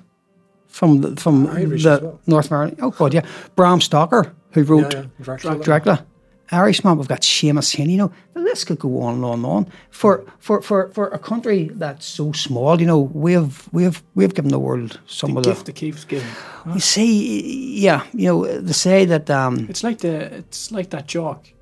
from 0.71 1.01
the, 1.03 1.17
from 1.21 1.47
Irish 1.49 1.83
the 1.85 1.99
well. 2.03 2.21
North 2.27 2.51
American. 2.51 2.79
Oh 2.83 2.91
God, 2.91 3.13
yeah. 3.15 3.25
Bram 3.57 3.81
Stoker, 3.81 4.33
who 4.53 4.63
wrote 4.65 4.93
Yeah, 4.95 5.01
yeah. 5.03 5.25
Dracula. 5.25 5.65
Dracula. 5.65 6.07
Irishman, 6.53 6.99
we've 6.99 7.07
got 7.07 7.21
Seamus 7.21 7.77
Heaney. 7.77 7.91
You 7.93 7.97
know, 7.99 8.13
the 8.35 8.41
list 8.41 8.67
could 8.67 8.81
go 8.81 9.03
on 9.03 9.15
and 9.15 9.25
on 9.25 9.35
and 9.35 9.47
on. 9.47 9.67
For 9.91 10.25
for 10.41 10.61
for 10.63 10.89
for 10.91 11.07
a 11.09 11.19
country 11.19 11.71
that's 11.75 12.05
so 12.07 12.33
small, 12.33 12.81
you 12.81 12.87
know, 12.87 12.99
we've 12.99 13.69
we've 13.73 14.03
we've 14.17 14.35
given 14.35 14.51
the 14.51 14.59
world 14.59 14.99
some 15.07 15.35
The 15.35 15.39
of 15.39 15.45
gift 15.45 15.61
the. 15.67 15.73
that 15.73 15.77
keeps 15.79 16.05
giving. 16.05 16.27
You 16.75 16.81
see, 16.81 17.79
yeah, 17.87 18.03
you 18.13 18.27
know, 18.27 18.61
they 18.61 18.73
say 18.73 19.05
that 19.07 19.31
um, 19.31 19.67
It's 19.69 19.85
like 19.85 19.99
the 19.99 20.39
it's 20.39 20.73
like 20.73 20.91
that 20.91 21.07
joke. 21.07 21.53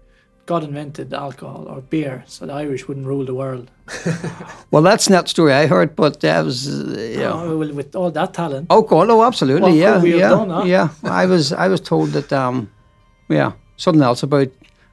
God 0.49 0.65
invented 0.65 1.13
alcohol 1.13 1.67
or 1.69 1.83
beer 1.83 2.25
so 2.27 2.47
the 2.47 2.55
Irish 2.55 2.89
wouldn't 2.89 3.07
rule 3.07 3.27
the 3.27 3.35
world. 3.35 3.71
well, 4.71 4.83
that's 4.83 5.11
not 5.11 5.25
the 5.25 5.29
story 5.29 5.53
I 5.53 5.67
heard, 5.67 5.95
but 5.95 6.21
that 6.21 6.43
was 6.45 6.67
uh, 6.67 6.99
you 6.99 7.19
know. 7.19 7.33
Oh, 7.35 7.59
well, 7.59 7.75
with 7.75 7.95
all 7.95 8.11
that 8.11 8.33
talent. 8.33 8.67
Oh 8.71 8.81
God! 8.83 9.11
Oh, 9.11 9.23
absolutely! 9.23 9.79
Yeah, 9.79 9.95
could 9.95 10.03
we 10.05 10.11
have 10.13 10.21
yeah, 10.21 10.29
done, 10.31 10.51
huh? 10.51 10.65
yeah. 10.65 10.89
I 11.05 11.27
was, 11.27 11.53
I 11.53 11.69
was 11.69 11.81
told 11.81 12.09
that, 12.13 12.33
um, 12.33 12.71
yeah, 13.29 13.53
something 13.77 14.03
else 14.03 14.23
about 14.23 14.49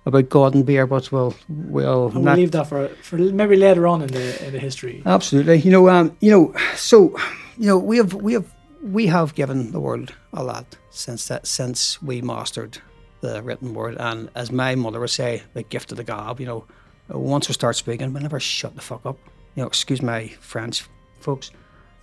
about 0.05 0.29
God 0.29 0.55
and 0.55 0.65
beer, 0.65 0.85
but 0.87 1.09
we'll, 1.11 1.33
we'll 1.47 2.05
And 2.07 2.15
we'll 2.15 2.23
not- 2.23 2.37
leave 2.37 2.51
that 2.51 2.67
for 2.67 2.89
for 3.01 3.17
maybe 3.17 3.55
later 3.55 3.87
on 3.87 4.01
in 4.01 4.09
the 4.09 4.45
in 4.47 4.51
the 4.51 4.59
history. 4.59 5.01
absolutely. 5.05 5.57
You 5.59 5.71
know, 5.71 5.87
um, 5.89 6.11
you 6.19 6.31
know, 6.31 6.53
so, 6.75 7.17
you 7.57 7.67
know, 7.67 7.77
we 7.77 7.97
have, 7.97 8.13
we 8.13 8.33
have, 8.33 8.45
we 8.83 9.07
have 9.07 9.33
given 9.35 9.71
the 9.71 9.79
world 9.79 10.13
a 10.33 10.43
lot 10.43 10.65
since 10.91 11.27
that, 11.29 11.47
since 11.47 12.01
we 12.01 12.21
mastered 12.21 12.77
the 13.25 13.41
written 13.41 13.73
word, 13.73 13.97
and 13.99 14.29
as 14.35 14.51
my 14.51 14.75
mother 14.75 14.99
would 14.99 15.09
say, 15.09 15.43
the 15.53 15.63
gift 15.63 15.91
of 15.91 15.97
the 15.97 16.03
gab. 16.03 16.39
You 16.39 16.45
know, 16.45 16.65
once 17.09 17.47
we 17.47 17.53
start 17.53 17.75
speaking, 17.75 18.13
we 18.13 18.19
never 18.19 18.39
shut 18.39 18.75
the 18.75 18.81
fuck 18.81 19.05
up. 19.05 19.17
You 19.55 19.63
know, 19.63 19.67
excuse 19.67 20.01
my 20.01 20.27
French, 20.39 20.85
folks, 21.19 21.51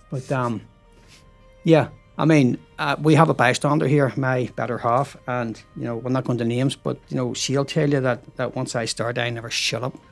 but 0.09 0.31
um, 0.31 0.61
yeah, 1.63 1.89
I 2.17 2.25
mean, 2.25 2.57
uh, 2.77 2.95
we 3.01 3.15
have 3.15 3.29
a 3.29 3.33
bystander 3.33 3.87
here, 3.87 4.11
my 4.15 4.49
better 4.55 4.77
half, 4.77 5.17
and 5.27 5.61
you 5.75 5.83
know, 5.83 5.97
we're 5.97 6.11
not 6.11 6.25
going 6.25 6.37
to 6.39 6.45
names, 6.45 6.75
but 6.75 6.99
you 7.09 7.17
know, 7.17 7.33
she'll 7.33 7.65
tell 7.65 7.89
you 7.89 8.01
that 8.01 8.35
that 8.35 8.55
once 8.55 8.75
I 8.75 8.85
start, 8.85 9.17
I 9.17 9.29
never 9.29 9.49
shut 9.49 9.83
up. 9.83 9.95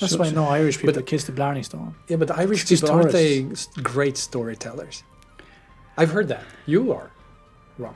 That's 0.00 0.16
why 0.16 0.30
no 0.30 0.46
Irish 0.46 0.78
people 0.78 0.94
but, 0.94 1.06
kiss 1.06 1.24
the 1.24 1.32
Blarney 1.32 1.62
Stone. 1.62 1.94
Yeah, 2.08 2.16
but 2.16 2.28
the 2.28 2.36
Irish 2.36 2.62
It's 2.62 2.70
just 2.70 2.82
people 2.82 2.96
aren't 2.96 3.12
they 3.12 3.46
great 3.82 4.16
storytellers? 4.16 5.04
I've 5.96 6.10
heard 6.10 6.28
that. 6.28 6.44
You 6.66 6.92
are. 6.92 7.10
Wrong. 7.78 7.94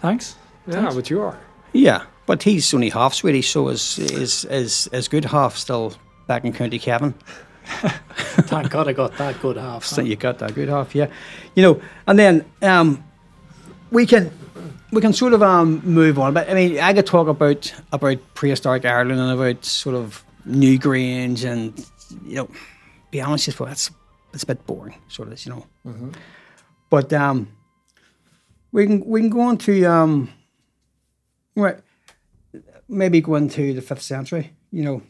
Thanks. 0.00 0.36
Yeah, 0.66 0.74
Thanks. 0.74 0.94
but 0.94 1.10
you 1.10 1.20
are. 1.20 1.40
Yeah, 1.72 2.04
but 2.26 2.42
he's 2.42 2.72
only 2.74 2.90
half 2.90 3.14
Swedish, 3.14 3.50
so 3.50 3.68
is 3.68 3.98
is 3.98 4.44
is 4.44 4.88
is 4.92 5.08
good 5.08 5.24
half 5.24 5.56
still 5.56 5.94
back 6.26 6.44
in 6.44 6.52
County 6.52 6.78
Cavan. 6.78 7.14
Thank 7.64 8.70
God 8.70 8.88
I 8.88 8.92
got 8.92 9.16
that 9.18 9.40
good 9.40 9.56
half. 9.56 9.84
So 9.84 10.02
you 10.02 10.16
got 10.16 10.38
that 10.40 10.54
good 10.54 10.68
half, 10.68 10.94
yeah. 10.94 11.08
You 11.54 11.62
know, 11.62 11.82
and 12.06 12.18
then 12.18 12.44
um, 12.62 13.02
we 13.90 14.06
can 14.06 14.30
we 14.92 15.00
can 15.00 15.12
sort 15.12 15.32
of 15.32 15.42
um, 15.42 15.80
move 15.84 16.18
on. 16.18 16.34
But 16.34 16.50
I 16.50 16.54
mean, 16.54 16.78
I 16.78 16.92
could 16.92 17.06
talk 17.06 17.28
about 17.28 17.72
about 17.92 18.18
prehistoric 18.34 18.84
Ireland 18.84 19.20
and 19.20 19.30
about 19.30 19.64
sort 19.64 19.94
of 19.96 20.24
Newgrange 20.46 21.44
and 21.44 21.86
you 22.26 22.36
know, 22.36 22.48
be 23.10 23.20
honest, 23.20 23.46
with 23.46 23.60
you, 23.60 23.66
that's 23.66 23.90
it's 24.34 24.42
a 24.42 24.46
bit 24.46 24.66
boring, 24.66 24.96
sort 25.08 25.32
of, 25.32 25.44
you 25.44 25.52
know. 25.52 25.66
But 26.90 27.12
um, 27.12 27.48
we 28.72 28.86
can 28.86 29.04
we 29.06 29.20
can 29.20 29.30
go 29.30 29.40
on 29.40 29.58
to 29.58 29.84
um, 29.84 30.28
right, 31.56 31.78
maybe 32.88 33.20
going 33.20 33.48
to 33.50 33.72
the 33.72 33.82
fifth 33.82 34.02
century. 34.02 34.52
You 34.70 34.84
know, 34.84 35.02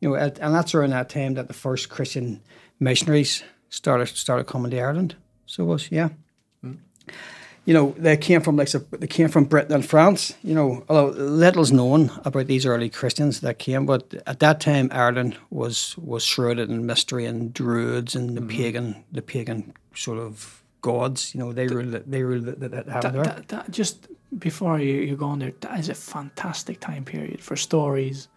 you 0.00 0.08
know, 0.08 0.14
and 0.16 0.54
that's 0.54 0.74
around 0.74 0.90
that 0.90 1.08
time 1.08 1.34
that 1.34 1.48
the 1.48 1.54
first 1.54 1.88
Christian 1.88 2.40
missionaries 2.80 3.42
started 3.68 4.08
started 4.08 4.46
coming 4.46 4.70
to 4.70 4.80
Ireland. 4.80 5.16
So 5.46 5.64
it 5.64 5.66
was 5.66 5.90
yeah. 5.90 6.10
Hmm. 6.60 6.74
You 7.64 7.74
know, 7.74 7.94
they 7.96 8.16
came 8.16 8.40
from 8.40 8.56
like 8.56 8.70
they 8.70 9.06
came 9.06 9.28
from 9.28 9.44
Britain 9.44 9.74
and 9.74 9.86
France. 9.86 10.34
You 10.42 10.54
know, 10.54 10.84
although 10.88 11.10
little's 11.10 11.70
known 11.70 12.10
about 12.24 12.48
these 12.48 12.66
early 12.66 12.90
Christians 12.90 13.40
that 13.40 13.60
came, 13.60 13.86
but 13.86 14.14
at 14.26 14.40
that 14.40 14.60
time 14.60 14.88
Ireland 14.92 15.36
was 15.50 15.96
was 15.96 16.24
shrouded 16.24 16.70
in 16.70 16.86
mystery 16.86 17.24
and 17.24 17.54
druids 17.54 18.16
and 18.16 18.36
the 18.36 18.40
hmm. 18.40 18.48
pagan 18.48 19.04
the 19.12 19.22
pagan 19.22 19.72
sort 19.94 20.18
of 20.18 20.62
gods. 20.80 21.34
You 21.34 21.40
know, 21.40 21.52
they 21.52 21.68
ruled 21.68 21.92
they 21.92 22.22
ruled 22.22 22.46
that 22.46 22.60
that, 22.60 22.70
that, 22.70 22.86
that, 22.86 23.12
there. 23.12 23.24
that, 23.24 23.48
that 23.48 23.70
just 23.70 24.08
before 24.38 24.78
you, 24.78 24.94
you 24.94 25.16
go 25.16 25.26
on 25.26 25.40
there, 25.40 25.52
that 25.60 25.78
is 25.78 25.88
a 25.88 25.94
fantastic 25.94 26.80
time 26.80 27.04
period 27.04 27.40
for 27.40 27.56
stories, 27.56 28.28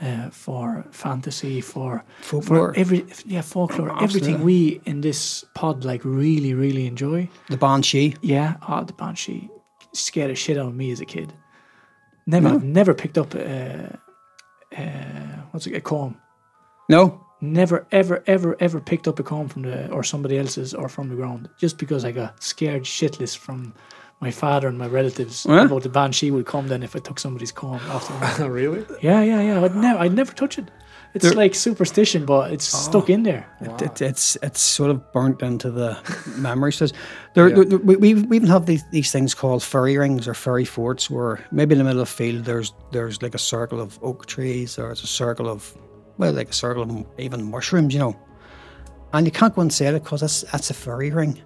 uh, 0.00 0.30
for 0.30 0.84
fantasy, 0.90 1.60
for 1.60 2.04
Folklore. 2.20 2.72
for 2.72 2.78
every 2.78 3.04
yeah 3.26 3.40
folklore, 3.40 4.02
everything 4.02 4.42
we 4.42 4.80
in 4.84 5.00
this 5.00 5.44
pod 5.54 5.84
like 5.84 6.04
really 6.04 6.54
really 6.54 6.86
enjoy. 6.86 7.28
the 7.48 7.56
Banshee. 7.56 8.14
Yeah, 8.20 8.56
oh, 8.68 8.84
the 8.84 8.92
banshee 8.92 9.48
scared 9.92 10.30
the 10.30 10.34
shit 10.34 10.58
out 10.58 10.68
of 10.68 10.74
me 10.74 10.92
as 10.92 11.00
a 11.00 11.06
kid. 11.06 11.32
Never 12.26 12.60
never 12.60 12.94
picked 12.94 13.18
up 13.18 13.34
a, 13.34 13.98
uh, 14.76 14.82
what's 15.50 15.66
it 15.66 15.74
a 15.74 15.80
comb. 15.80 16.20
No, 16.90 17.24
Never 17.40 17.86
ever 17.92 18.24
ever 18.26 18.56
ever 18.58 18.80
picked 18.80 19.06
up 19.06 19.20
a 19.20 19.22
comb 19.22 19.48
from 19.48 19.62
the 19.62 19.88
or 19.92 20.02
somebody 20.02 20.38
else's 20.38 20.74
or 20.74 20.88
from 20.88 21.08
the 21.08 21.14
ground 21.14 21.48
just 21.56 21.78
because 21.78 22.04
I 22.04 22.10
got 22.10 22.42
scared 22.42 22.82
shitless 22.82 23.36
from 23.36 23.74
my 24.20 24.30
father 24.30 24.68
and 24.68 24.78
my 24.78 24.86
relatives 24.88 25.46
Yeah. 25.48 25.64
about 25.66 25.82
the 25.82 25.88
banshee 25.88 26.30
would 26.30 26.46
come 26.46 26.68
then 26.68 26.82
if 26.82 26.96
I 26.96 26.98
took 26.98 27.18
somebody's 27.20 27.52
comb 27.52 27.80
off 27.90 28.08
the 28.38 28.50
really? 28.50 28.84
yeah, 29.00 29.22
yeah, 29.22 29.40
yeah. 29.40 29.64
I'd 29.64 29.76
never 29.76 29.98
I'd 30.00 30.14
never 30.14 30.32
touch 30.32 30.58
it. 30.58 30.70
It's 31.14 31.24
There- 31.24 31.34
like 31.34 31.54
superstition, 31.54 32.26
but 32.26 32.52
it's 32.52 32.74
oh. 32.74 32.78
stuck 32.78 33.08
in 33.08 33.22
there. 33.22 33.46
It, 33.60 33.82
it, 33.82 34.02
it's 34.02 34.36
it's 34.42 34.60
sort 34.60 34.90
of 34.90 35.12
burnt 35.12 35.40
into 35.42 35.70
the 35.70 35.96
memory. 36.36 36.72
Says 36.72 36.92
there, 37.34 37.48
Yeah. 37.48 37.64
there- 37.64 37.78
we, 37.78 37.96
we 37.96 38.14
we 38.14 38.36
even 38.36 38.48
have 38.48 38.66
these, 38.66 38.84
these 38.90 39.10
things 39.12 39.34
called 39.34 39.62
fairy 39.62 39.96
rings 39.96 40.28
or 40.28 40.34
fairy 40.34 40.64
forts, 40.66 41.08
where 41.10 41.38
maybe 41.50 41.72
in 41.74 41.78
the 41.78 41.84
middle 41.84 42.02
of 42.02 42.08
the 42.08 42.14
field 42.14 42.44
there's 42.44 42.72
there's 42.92 43.22
like 43.22 43.34
a 43.34 43.38
circle 43.38 43.80
of 43.80 43.98
oak 44.02 44.26
trees 44.26 44.78
or 44.78 44.90
it's 44.90 45.02
a 45.02 45.06
circle 45.06 45.48
of 45.48 45.74
well 46.18 46.32
like 46.32 46.50
a 46.50 46.52
circle 46.54 46.82
of 46.82 47.06
even 47.18 47.50
mushrooms, 47.50 47.94
you 47.94 48.00
know. 48.00 48.14
And 49.12 49.26
you 49.26 49.32
can't 49.32 49.54
go 49.54 49.62
and 49.62 49.72
say 49.72 49.86
it 49.86 49.92
because 50.02 50.20
that's 50.20 50.42
that's 50.52 50.70
a 50.70 50.74
fairy 50.74 51.10
ring. 51.10 51.40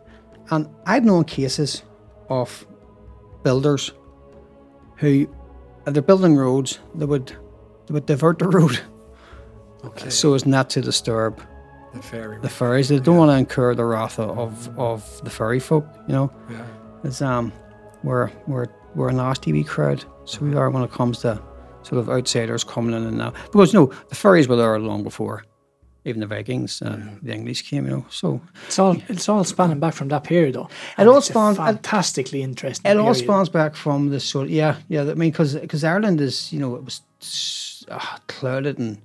And 0.51 0.67
I've 0.87 1.05
known 1.05 1.25
cases 1.25 1.83
of 2.29 2.67
builders 3.43 3.93
who, 4.97 5.27
they're 5.85 6.03
building 6.03 6.37
roads, 6.37 6.79
they 6.95 7.05
would 7.07 7.29
they 7.87 7.95
would 7.95 8.07
divert 8.07 8.39
the 8.39 8.49
road 8.49 8.79
Okay. 9.85 10.11
so 10.11 10.35
as 10.35 10.47
not 10.47 10.71
to 10.71 10.81
disturb 10.81 11.43
the 11.93 12.01
fairy. 12.03 12.39
the 12.41 12.49
furries. 12.49 12.89
They 12.89 13.01
don't 13.01 13.17
want 13.17 13.31
to 13.33 13.37
incur 13.37 13.75
the 13.75 13.85
wrath 13.85 14.19
of, 14.21 14.39
of, 14.39 14.79
of 14.79 15.25
the 15.25 15.31
furry 15.31 15.59
folk, 15.59 15.85
you 16.07 16.15
know. 16.15 16.33
yeah. 16.51 16.65
It's 17.05 17.21
um 17.21 17.53
we're 18.05 18.31
we're 18.47 18.67
we're 18.95 19.09
a 19.09 19.13
nasty 19.13 19.53
wee 19.53 19.65
crowd. 19.65 20.05
So 20.25 20.39
we 20.41 20.55
are 20.55 20.71
when 20.71 20.85
it 20.85 20.93
comes 20.93 21.19
to 21.21 21.43
sort 21.83 21.99
of 21.99 22.09
outsiders 22.09 22.63
coming 22.63 22.95
in 22.95 23.05
and 23.05 23.19
now. 23.19 23.33
Because 23.51 23.75
no, 23.75 23.87
the 23.87 24.15
furries 24.15 24.47
were 24.47 24.55
there 24.57 24.79
long 24.79 25.03
before 25.03 25.45
even 26.05 26.21
the 26.21 26.27
Vikings 26.27 26.83
and 26.83 27.19
the 27.23 27.33
English 27.33 27.63
came, 27.71 27.85
you 27.85 27.91
know. 27.91 28.05
So 28.11 28.41
It's 28.67 28.79
all 28.79 28.97
it's 29.09 29.29
all 29.29 29.45
spanning 29.45 29.81
back 29.81 29.95
from 29.95 30.09
that 30.09 30.25
period 30.25 30.55
though. 30.55 30.67
It 30.67 30.71
And 30.99 31.09
all 31.09 31.19
it's 31.19 31.29
a 31.29 31.33
spawns- 31.33 31.57
fantastically 31.59 32.43
interesting. 32.43 32.91
it 32.91 32.97
all 32.97 33.13
period. 33.15 33.25
spawns 33.25 33.49
back 33.49 33.77
from 33.77 34.11
the 34.11 34.19
sort 34.21 34.49
yeah, 34.49 34.77
yeah, 34.89 35.03
I 35.03 35.15
mean 35.15 35.31
because 35.31 35.55
because 35.55 35.85
Ireland 35.85 36.21
is, 36.21 36.53
you 36.53 36.59
know, 36.61 36.75
it 36.77 36.85
was 36.85 37.01
s- 37.21 37.85
ah, 37.91 38.19
clouded 38.27 38.79
and 38.79 38.99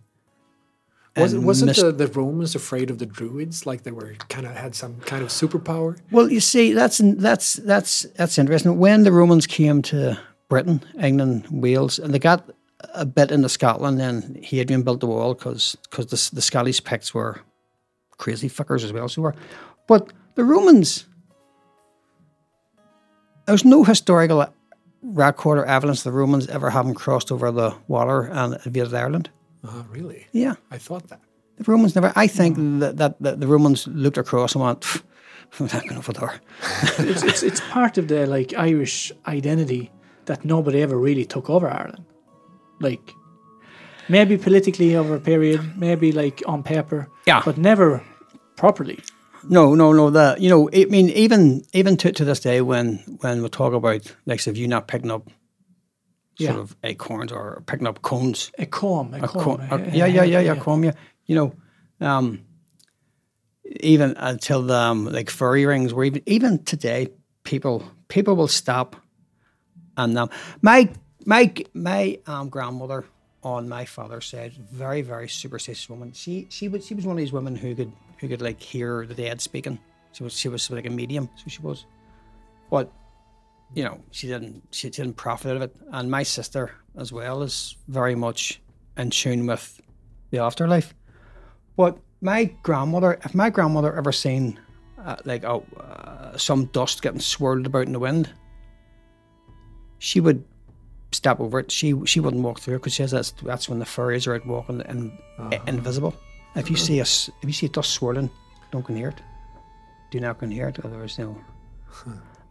Was 1.18 1.34
it, 1.34 1.40
wasn't 1.40 1.68
mist- 1.70 1.82
the, 1.82 1.92
the 1.92 2.08
Romans 2.08 2.56
afraid 2.56 2.90
of 2.92 2.98
the 2.98 3.06
Druids? 3.06 3.66
Like 3.66 3.82
they 3.84 3.92
were 3.92 4.16
kind 4.30 4.46
of 4.46 4.56
had 4.56 4.76
some 4.76 4.96
kind 5.06 5.24
of 5.24 5.30
superpower? 5.30 5.98
Well, 6.12 6.32
you 6.32 6.40
see, 6.40 6.74
that's 6.74 6.98
that's 7.04 7.54
that's 7.54 8.06
that's 8.18 8.38
interesting. 8.38 8.78
When 8.80 9.04
the 9.04 9.12
Romans 9.12 9.48
came 9.48 9.82
to 9.84 10.18
Britain, 10.50 10.80
England, 11.02 11.46
Wales, 11.52 12.00
and 12.00 12.14
they 12.14 12.20
got 12.20 12.40
a 12.94 13.06
bit 13.06 13.32
into 13.32 13.50
Scotland, 13.50 14.00
then 14.00 14.40
Hadrian 14.44 14.84
built 14.84 15.00
the 15.00 15.08
wall 15.08 15.34
because 15.34 15.78
the, 15.92 16.30
the 16.34 16.42
Scottish 16.42 16.84
Picts 16.84 17.14
were 17.14 17.42
crazy 18.18 18.50
fuckers 18.50 18.84
as 18.84 18.94
well. 18.94 19.10
So 19.10 19.22
were, 19.22 19.36
but 19.88 20.12
the 20.36 20.44
Romans, 20.44 21.06
there's 23.46 23.66
no 23.66 23.84
historical 23.84 24.46
record 25.02 25.58
or 25.58 25.66
evidence 25.66 26.04
the 26.04 26.12
Romans 26.12 26.48
ever 26.48 26.70
having 26.70 26.94
crossed 26.94 27.32
over 27.32 27.52
the 27.52 27.76
water 27.88 28.24
and 28.24 28.58
invaded 28.66 28.94
Ireland. 28.94 29.30
Uh, 29.64 29.84
really? 29.90 30.28
Yeah, 30.32 30.56
I 30.72 30.78
thought 30.78 31.08
that. 31.10 31.22
the 31.58 31.64
Romans 31.64 31.96
never. 31.96 32.14
I 32.16 32.28
think 32.28 32.58
that, 32.80 32.98
that, 32.98 33.22
that 33.22 33.40
the 33.40 33.48
Romans 33.48 33.88
looked 33.88 34.18
across 34.18 34.54
and 34.54 34.64
went, 34.64 34.86
"I'm 35.60 35.66
not 35.66 35.84
going 35.84 35.98
over 35.98 36.14
there." 36.14 36.42
it's, 37.00 37.24
it's 37.24 37.44
it's 37.44 37.62
part 37.72 37.98
of 37.98 38.08
the 38.08 38.26
like 38.28 38.54
Irish 38.54 39.12
identity 39.26 39.92
that 40.26 40.46
nobody 40.46 40.82
ever 40.82 40.98
really 40.98 41.26
took 41.26 41.50
over 41.50 41.70
Ireland. 41.70 42.06
Like 42.80 43.14
maybe 44.10 44.38
politically 44.38 44.96
over 44.96 45.16
a 45.16 45.20
period, 45.20 45.62
maybe 45.78 46.12
like 46.12 46.42
on 46.46 46.64
paper, 46.64 47.08
Yeah. 47.26 47.42
but 47.46 47.58
never 47.58 48.02
properly. 48.56 49.00
No, 49.50 49.76
no, 49.76 49.94
no. 49.94 50.10
The 50.10 50.36
you 50.40 50.50
know, 50.50 50.70
I 50.74 50.86
mean, 50.86 51.10
even 51.10 51.64
even 51.74 51.98
to, 51.98 52.12
to 52.12 52.26
this 52.26 52.40
day, 52.40 52.62
when 52.62 52.98
when 53.22 53.42
we 53.42 53.50
talk 53.50 53.74
about 53.74 54.16
like, 54.26 54.48
if 54.48 54.58
you 54.58 54.68
not 54.68 54.88
picking 54.88 55.12
up 55.12 55.30
Yeah. 56.40 56.52
sort 56.52 56.60
of 56.64 56.76
acorns 56.84 57.32
or 57.32 57.64
picking 57.66 57.88
up 57.88 58.02
cones, 58.02 58.52
A 58.60 58.66
comb, 58.66 59.14
a, 59.14 59.18
a 59.24 59.28
comb. 59.28 59.44
co- 59.44 59.60
a- 59.76 59.76
a- 59.80 59.86
yeah, 59.92 60.06
yeah, 60.06 60.24
yeah, 60.24 60.24
yeah, 60.24 60.40
yeah. 60.54 60.56
comb, 60.60 60.84
yeah. 60.84 60.94
You 61.26 61.36
know, 61.36 61.54
um, 62.08 62.40
even 63.82 64.14
until 64.18 64.62
the 64.64 64.76
um, 64.76 65.06
like 65.06 65.30
furry 65.30 65.66
rings, 65.66 65.94
where 65.94 66.06
even 66.06 66.22
even 66.26 66.64
today, 66.64 67.08
people 67.44 67.84
people 68.08 68.36
will 68.36 68.48
stop, 68.48 68.96
and 69.98 70.18
um, 70.18 70.30
my 70.62 70.90
my 71.28 71.54
my 71.74 72.18
um, 72.26 72.50
grandmother 72.50 73.06
on 73.44 73.70
my 73.70 73.86
father's 73.86 74.26
side, 74.26 74.54
very 74.72 75.02
very 75.02 75.28
superstitious 75.28 75.88
woman. 75.90 76.14
She 76.14 76.48
she 76.50 76.70
was 76.70 76.88
she 76.88 76.96
was 76.96 77.06
one 77.06 77.18
of 77.18 77.20
these 77.20 77.34
women 77.34 77.56
who 77.56 77.76
could 77.76 77.92
who 78.18 78.28
could 78.30 78.42
like 78.42 78.62
hear 78.62 79.06
the 79.06 79.14
dead 79.14 79.42
speaking. 79.42 79.78
She 80.14 80.24
was 80.24 80.40
she 80.40 80.48
was 80.48 80.72
like 80.72 80.88
a 80.88 80.90
medium, 80.90 81.30
so 81.36 81.44
she 81.48 81.62
was, 81.62 81.86
but 82.72 82.92
you 83.76 83.84
know 83.84 84.00
she 84.12 84.28
didn't 84.28 84.64
she 84.72 84.90
didn't 84.90 85.16
profit 85.16 85.52
out 85.52 85.58
of 85.58 85.64
it. 85.64 85.76
And 85.92 86.10
my 86.10 86.24
sister 86.24 86.72
as 86.98 87.12
well 87.12 87.44
is 87.44 87.76
very 87.90 88.16
much 88.16 88.62
in 88.96 89.10
tune 89.10 89.46
with 89.46 89.82
the 90.32 90.40
afterlife. 90.40 90.96
But 91.76 91.98
my 92.22 92.46
grandmother, 92.64 93.20
if 93.26 93.36
my 93.36 93.50
grandmother 93.50 93.94
ever 93.94 94.14
seen 94.14 94.60
uh, 95.04 95.18
like 95.26 95.44
uh, 95.44 96.38
some 96.38 96.66
dust 96.68 97.02
getting 97.02 97.20
swirled 97.20 97.66
about 97.66 97.86
in 97.86 97.92
the 97.92 98.00
wind, 98.00 98.30
she 100.00 100.22
would 100.22 100.44
step 101.12 101.40
over 101.40 101.60
it. 101.60 101.72
She 101.72 101.94
she 102.06 102.20
wouldn't 102.20 102.44
walk 102.44 102.60
through 102.60 102.78
because 102.80 102.94
she 102.94 103.04
says 103.04 103.12
that's 103.12 103.32
that's 103.44 103.70
when 103.70 103.80
the 103.80 103.86
fairies 103.86 104.28
are 104.28 104.36
out 104.36 104.46
walking 104.46 104.82
and 104.82 105.12
invisible. 105.68 106.14
If 106.56 106.70
you 106.70 106.76
see 106.76 107.00
us, 107.02 107.30
if 107.42 107.48
you 107.50 107.54
see 107.54 107.68
a 107.68 107.70
dust 107.70 107.92
swirling, 107.92 108.30
don't 108.72 108.86
go 108.86 108.94
near 108.94 109.10
it. 109.10 109.22
Do 110.12 110.20
not 110.20 110.40
go 110.40 110.48
near 110.48 110.70
it, 110.70 110.80
otherwise 110.84 111.18
no, 111.20 111.38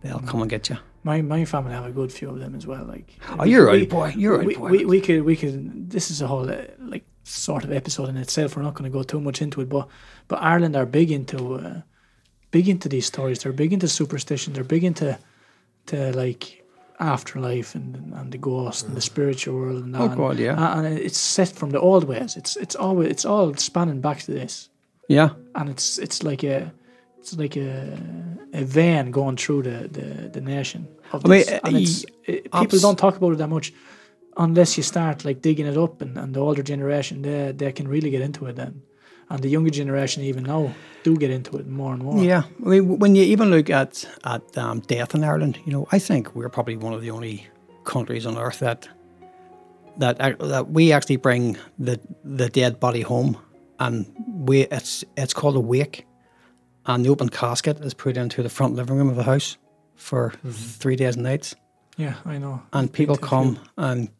they'll 0.02 0.20
come 0.20 0.42
and 0.42 0.50
get 0.50 0.68
you. 0.68 0.76
My 1.04 1.22
my 1.22 1.44
family 1.44 1.72
have 1.72 1.86
a 1.86 1.90
good 1.90 2.12
few 2.12 2.28
of 2.30 2.38
them 2.38 2.54
as 2.54 2.66
well. 2.66 2.84
Like, 2.84 3.18
Oh, 3.38 3.44
you're 3.44 3.70
we- 3.70 3.78
right, 3.80 3.88
boy. 3.88 4.12
You're 4.16 4.38
right, 4.38 4.46
we, 4.46 4.54
boy. 4.56 4.70
we, 4.70 4.84
we 4.84 5.00
could 5.00 5.22
we 5.24 5.36
could. 5.36 5.90
This 5.90 6.10
is 6.10 6.20
a 6.22 6.26
whole 6.26 6.50
uh, 6.50 6.64
like 6.78 7.04
sort 7.24 7.64
of 7.64 7.72
episode 7.72 8.08
in 8.08 8.16
itself. 8.16 8.56
We're 8.56 8.62
not 8.62 8.74
going 8.74 8.90
to 8.90 8.96
go 8.96 9.02
too 9.02 9.20
much 9.20 9.40
into 9.42 9.60
it, 9.60 9.68
but 9.68 9.88
but 10.28 10.36
Ireland 10.42 10.76
are 10.76 10.86
big 10.86 11.10
into 11.10 11.54
uh, 11.54 11.80
big 12.50 12.68
into 12.68 12.88
these 12.88 13.06
stories. 13.06 13.38
They're 13.42 13.52
big 13.52 13.72
into 13.72 13.88
superstition. 13.88 14.52
They're 14.52 14.64
big 14.64 14.84
into 14.84 15.18
to 15.86 16.12
like 16.16 16.64
afterlife 16.98 17.74
and 17.74 18.12
and 18.14 18.32
the 18.32 18.38
ghost 18.38 18.86
and 18.86 18.96
the 18.96 19.00
mm. 19.00 19.10
spiritual 19.10 19.56
world. 19.56 19.84
And, 19.84 19.96
Oh, 19.96 20.04
and, 20.04 20.16
God, 20.16 20.38
yeah. 20.38 20.78
and 20.78 20.86
it's 20.98 21.18
set 21.18 21.48
from 21.48 21.70
the 21.70 21.80
old 21.80 22.04
ways. 22.04 22.36
It's 22.36 22.56
it's 22.56 22.74
always 22.74 23.10
it's 23.10 23.24
all 23.24 23.54
spanning 23.54 24.00
back 24.00 24.20
to 24.20 24.32
this, 24.32 24.70
Yeah, 25.08 25.30
and 25.54 25.68
it's 25.68 25.98
it's 25.98 26.22
like 26.22 26.42
a 26.44 26.72
it's 27.18 27.36
like 27.36 27.56
a 27.56 27.98
a 28.52 28.64
vein 28.64 29.10
going 29.10 29.36
through 29.36 29.62
the 29.62 29.88
the, 29.88 30.28
the 30.28 30.40
nation. 30.40 30.88
Of 31.12 31.24
I 31.24 31.28
mean, 31.28 31.44
uh, 31.48 31.60
and 31.64 31.76
it's, 31.76 32.04
it, 32.24 32.44
people 32.44 32.60
abs- 32.60 32.82
don't 32.82 32.98
talk 32.98 33.16
about 33.16 33.32
it 33.32 33.38
that 33.38 33.48
much 33.48 33.72
unless 34.36 34.76
you 34.76 34.82
start 34.82 35.24
like 35.24 35.40
digging 35.40 35.66
it 35.66 35.76
up 35.76 36.02
and, 36.02 36.18
and 36.18 36.34
the 36.34 36.40
older 36.40 36.62
generation 36.62 37.22
they 37.22 37.52
they 37.52 37.72
can 37.72 37.88
really 37.88 38.10
get 38.10 38.20
into 38.20 38.46
it 38.46 38.56
then 38.56 38.82
and 39.28 39.42
the 39.42 39.48
younger 39.48 39.70
generation 39.70 40.22
even 40.22 40.44
now 40.44 40.72
do 41.02 41.16
get 41.16 41.30
into 41.30 41.56
it 41.56 41.66
more 41.66 41.92
and 41.92 42.02
more. 42.02 42.22
Yeah, 42.22 42.44
I 42.64 42.68
mean, 42.68 42.98
when 42.98 43.14
you 43.14 43.22
even 43.22 43.50
look 43.50 43.70
at 43.70 44.04
at 44.24 44.58
um, 44.58 44.80
death 44.80 45.14
in 45.14 45.24
Ireland, 45.24 45.58
you 45.64 45.72
know, 45.72 45.86
I 45.92 45.98
think 45.98 46.34
we're 46.34 46.48
probably 46.48 46.76
one 46.76 46.92
of 46.92 47.00
the 47.02 47.10
only 47.10 47.46
countries 47.84 48.26
on 48.26 48.36
earth 48.38 48.58
that 48.60 48.88
that 49.98 50.18
that 50.38 50.70
we 50.70 50.92
actually 50.92 51.16
bring 51.16 51.56
the 51.78 52.00
the 52.24 52.48
dead 52.48 52.78
body 52.80 53.02
home, 53.02 53.36
and 53.78 54.06
we 54.26 54.62
it's 54.62 55.04
it's 55.16 55.34
called 55.34 55.56
a 55.56 55.60
wake, 55.60 56.06
and 56.84 57.04
the 57.04 57.10
open 57.10 57.28
casket 57.28 57.80
is 57.80 57.94
put 57.94 58.16
into 58.16 58.42
the 58.42 58.50
front 58.50 58.74
living 58.74 58.96
room 58.96 59.08
of 59.08 59.16
the 59.16 59.24
house 59.24 59.56
for 59.96 60.32
three 60.44 60.96
days 60.96 61.14
and 61.14 61.24
nights, 61.24 61.56
yeah 61.96 62.14
i 62.24 62.38
know. 62.38 62.62
And 62.72 62.92
people 62.92 63.16
come 63.16 63.58
and. 63.76 64.10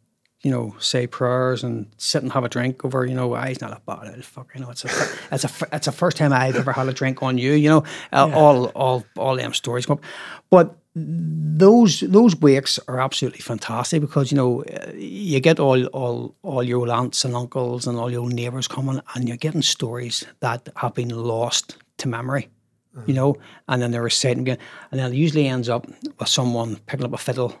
You 0.43 0.51
know, 0.51 0.75
say 0.79 1.07
prayers 1.07 1.63
and 1.63 1.87
sit 1.97 2.21
and 2.23 2.31
have 2.31 2.43
a 2.43 2.49
drink 2.49 2.85
over. 2.85 3.05
You 3.05 3.15
know, 3.15 3.33
I 3.33 3.49
he's 3.49 3.59
not 3.61 3.71
a 3.71 3.81
bad 3.85 4.13
fucker. 4.21 4.53
You 4.55 4.61
know, 4.61 4.69
it's 4.69 4.85
a, 4.85 4.89
it's 5.31 5.43
a, 5.45 5.67
it's 5.75 5.85
the 5.87 5.91
first 5.91 6.15
time 6.17 6.31
I've 6.31 6.55
ever 6.55 6.71
had 6.71 6.87
a 6.87 6.93
drink 6.93 7.23
on 7.23 7.37
you. 7.37 7.53
You 7.53 7.69
know, 7.69 7.83
uh, 8.13 8.27
Yeah. 8.29 8.35
all, 8.35 8.65
all, 8.75 9.03
all 9.17 9.35
them 9.35 9.53
stories 9.53 9.85
come 9.87 9.97
up. 9.97 10.03
But 10.49 10.75
those, 10.95 11.99
those 12.01 12.35
wakes 12.35 12.79
are 12.87 12.99
absolutely 12.99 13.39
fantastic 13.39 14.01
because 14.01 14.31
you 14.31 14.37
know 14.37 14.63
uh, 14.63 14.91
you 14.95 15.39
get 15.39 15.59
all, 15.59 15.85
all, 15.87 16.35
all 16.43 16.63
your 16.63 16.79
old 16.79 16.89
aunts 16.89 17.25
and 17.25 17.35
uncles 17.35 17.87
and 17.87 17.97
all 17.97 18.11
your 18.11 18.21
old 18.21 18.33
neighbours 18.33 18.67
coming, 18.67 19.01
and 19.15 19.27
you're 19.27 19.37
getting 19.37 19.61
stories 19.63 20.23
that 20.39 20.69
have 20.75 20.93
been 20.93 21.09
lost 21.09 21.77
to 21.97 22.07
memory. 22.07 22.49
You 23.05 23.13
know, 23.13 23.35
and 23.67 23.79
then 23.79 23.91
they're 23.91 24.01
reciting 24.01 24.41
again, 24.41 24.57
and 24.89 24.99
then 24.99 25.13
it 25.13 25.15
usually 25.15 25.47
ends 25.47 25.69
up 25.69 25.85
with 26.19 26.27
someone 26.27 26.77
picking 26.87 27.05
up 27.05 27.13
a 27.13 27.17
fiddle 27.19 27.53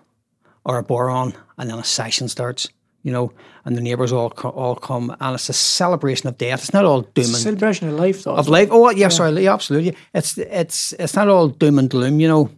or 0.67 0.77
a 0.77 0.83
bodhrán, 0.83 1.33
and 1.57 1.69
then 1.69 1.79
a 1.79 1.83
session 1.83 2.27
starts. 2.29 2.67
You 3.03 3.13
know, 3.13 3.31
and 3.63 3.75
the 3.77 3.81
neighbours 3.81 4.11
all 4.11 4.29
co- 4.29 4.49
all 4.49 4.75
come, 4.75 5.15
and 5.21 5.35
it's 5.35 5.49
a 5.49 5.53
celebration 5.53 6.27
of 6.29 6.37
death. 6.37 6.59
It's 6.63 6.73
not 6.73 6.83
all 6.85 7.01
doom 7.15 7.25
and 7.25 7.35
celebration 7.43 7.87
of 7.89 7.93
life 8.05 8.23
though 8.23 8.35
of 8.35 8.47
life. 8.49 8.67
Oh, 8.71 8.89
yeah, 8.91 9.09
sorry, 9.09 9.43
yeah, 9.43 9.53
absolutely. 9.53 9.95
It's 10.13 10.37
it's 10.37 10.93
it's 10.99 11.15
not 11.15 11.27
all 11.29 11.47
doom 11.47 11.79
and 11.79 11.89
gloom, 11.89 12.19
you 12.19 12.27
know. 12.27 12.49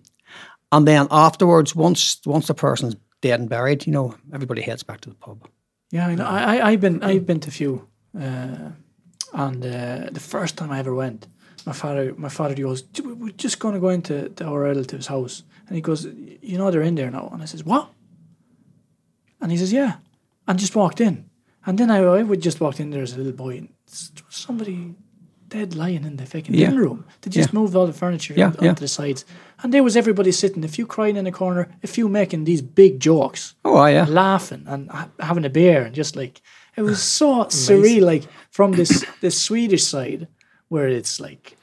And 0.71 0.87
then 0.87 1.07
afterwards, 1.11 1.75
once 1.75 2.17
once 2.25 2.47
the 2.47 2.53
person's 2.53 2.95
dead 3.21 3.39
and 3.39 3.49
buried, 3.49 3.85
you 3.85 3.93
know, 3.93 4.15
everybody 4.33 4.61
heads 4.61 4.83
back 4.83 5.01
to 5.01 5.09
the 5.09 5.15
pub. 5.15 5.37
Yeah, 5.91 6.07
I 6.11 6.15
know. 6.15 6.25
I, 6.25 6.39
I 6.57 6.71
I've 6.71 6.79
been 6.81 7.03
I've 7.03 7.25
been 7.25 7.39
to 7.41 7.49
a 7.49 7.51
few, 7.51 7.87
uh, 8.19 8.71
and 9.33 9.63
uh, 9.65 10.09
the 10.11 10.19
first 10.19 10.55
time 10.57 10.71
I 10.71 10.79
ever 10.79 10.93
went, 10.95 11.27
my 11.65 11.73
father 11.73 12.13
my 12.17 12.29
father 12.29 12.55
goes, 12.55 12.83
we- 13.03 13.13
"We're 13.13 13.37
just 13.43 13.59
going 13.59 13.73
to 13.75 13.79
go 13.79 13.89
into 13.89 14.29
to 14.29 14.45
our 14.45 14.61
relative's 14.61 15.07
house," 15.07 15.43
and 15.67 15.75
he 15.75 15.81
goes, 15.81 16.05
"You 16.41 16.57
know 16.57 16.71
they're 16.71 16.87
in 16.87 16.95
there 16.95 17.11
now," 17.11 17.29
and 17.33 17.41
I 17.43 17.45
says, 17.45 17.63
"What?" 17.63 17.89
And 19.41 19.52
he 19.52 19.58
says, 19.58 19.71
"Yeah," 19.73 19.93
and 20.47 20.60
just 20.60 20.75
walked 20.75 20.99
in, 21.02 21.30
and 21.65 21.78
then 21.78 21.89
I, 21.91 21.99
I 21.99 22.23
would 22.23 22.41
just 22.41 22.60
walked 22.62 22.80
in 22.80 22.89
there 22.91 23.04
as 23.04 23.13
a 23.13 23.17
little 23.17 23.32
boy, 23.45 23.58
and 23.58 23.69
somebody 24.30 24.95
dead 25.47 25.75
lying 25.75 26.04
in 26.04 26.17
the 26.17 26.25
fucking 26.25 26.54
Yeah. 26.54 26.67
living 26.67 26.80
room. 26.84 27.06
They 27.21 27.32
just 27.32 27.49
Yeah. 27.54 27.60
moved 27.60 27.75
all 27.75 27.88
the 27.88 27.93
furniture 27.93 28.36
Yeah, 28.38 28.47
onto 28.47 28.65
yeah. 28.65 28.73
the 28.73 28.88
sides, 28.88 29.25
and 29.63 29.73
there 29.73 29.84
was 29.84 29.95
everybody 29.97 30.32
sitting, 30.32 30.63
a 30.63 30.67
few 30.67 30.86
crying 30.86 31.15
in 31.17 31.25
the 31.25 31.32
corner, 31.32 31.67
a 31.84 31.88
few 31.88 32.08
making 32.10 32.43
these 32.45 32.62
big 32.62 32.99
jokes 32.99 33.56
Oh, 33.65 33.86
yeah. 33.88 34.06
laughing 34.08 34.63
and 34.67 34.89
ha- 34.91 35.10
having 35.19 35.45
a 35.45 35.49
beer 35.49 35.82
and 35.86 35.95
just 35.95 36.15
like 36.15 36.41
it 36.78 36.82
was 36.84 37.02
so 37.02 37.45
surreal 37.49 38.04
like 38.06 38.28
from 38.52 38.73
this 38.73 39.04
this 39.21 39.41
swedish 39.41 39.84
side 39.84 40.28
where 40.67 40.88
it's 40.88 41.19
like 41.19 41.58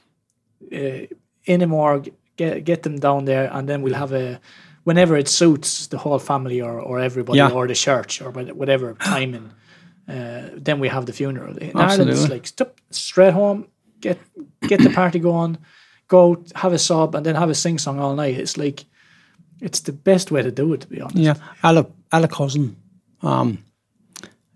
uh, 0.73 1.05
in 1.45 1.61
a 1.61 1.67
morgue 1.67 2.09
get 2.35 2.65
get 2.65 2.83
them 2.83 2.99
down 2.99 3.25
there 3.25 3.49
and 3.53 3.67
then 3.69 3.81
we'll 3.83 3.93
have 4.03 4.11
a 4.11 4.39
whenever 4.87 5.17
it 5.17 5.27
suits 5.27 5.87
the 5.87 5.97
whole 5.97 6.19
family 6.19 6.61
or, 6.61 6.79
or 6.79 6.99
everybody 6.99 7.37
Yeah. 7.37 7.51
or 7.55 7.67
the 7.67 7.75
church 7.75 8.21
or 8.21 8.31
whatever 8.61 8.93
timing 9.13 9.51
uh, 10.07 10.41
then 10.65 10.79
we 10.81 10.89
have 10.89 11.05
the 11.05 11.13
funeral 11.13 11.57
in 11.57 11.71
Ireland 11.75 12.09
Absolutely. 12.09 12.13
it's 12.13 12.29
like 12.29 12.47
stop 12.47 12.71
straight 12.91 13.33
home 13.33 13.65
get 14.01 14.17
get 14.69 14.79
the 14.81 14.89
party 14.89 15.19
going 15.19 15.57
go 16.07 16.43
have 16.55 16.73
a 16.73 16.79
sob 16.79 17.15
and 17.15 17.25
then 17.25 17.35
have 17.35 17.49
a 17.51 17.55
sing 17.55 17.79
song 17.79 17.99
all 17.99 18.15
night 18.15 18.37
it's 18.39 18.57
like 18.57 18.85
it's 19.61 19.81
the 19.81 19.91
best 19.93 20.31
way 20.31 20.41
to 20.43 20.51
do 20.51 20.73
it 20.73 20.81
to 20.81 20.87
be 20.87 21.01
honest 21.01 21.17
Yeah, 21.17 21.35
I 21.63 21.67
had 21.67 21.77
a, 21.77 21.85
I 22.11 22.15
had 22.19 22.25
a 22.31 22.35
cousin. 22.35 22.75
Um, 23.21 23.57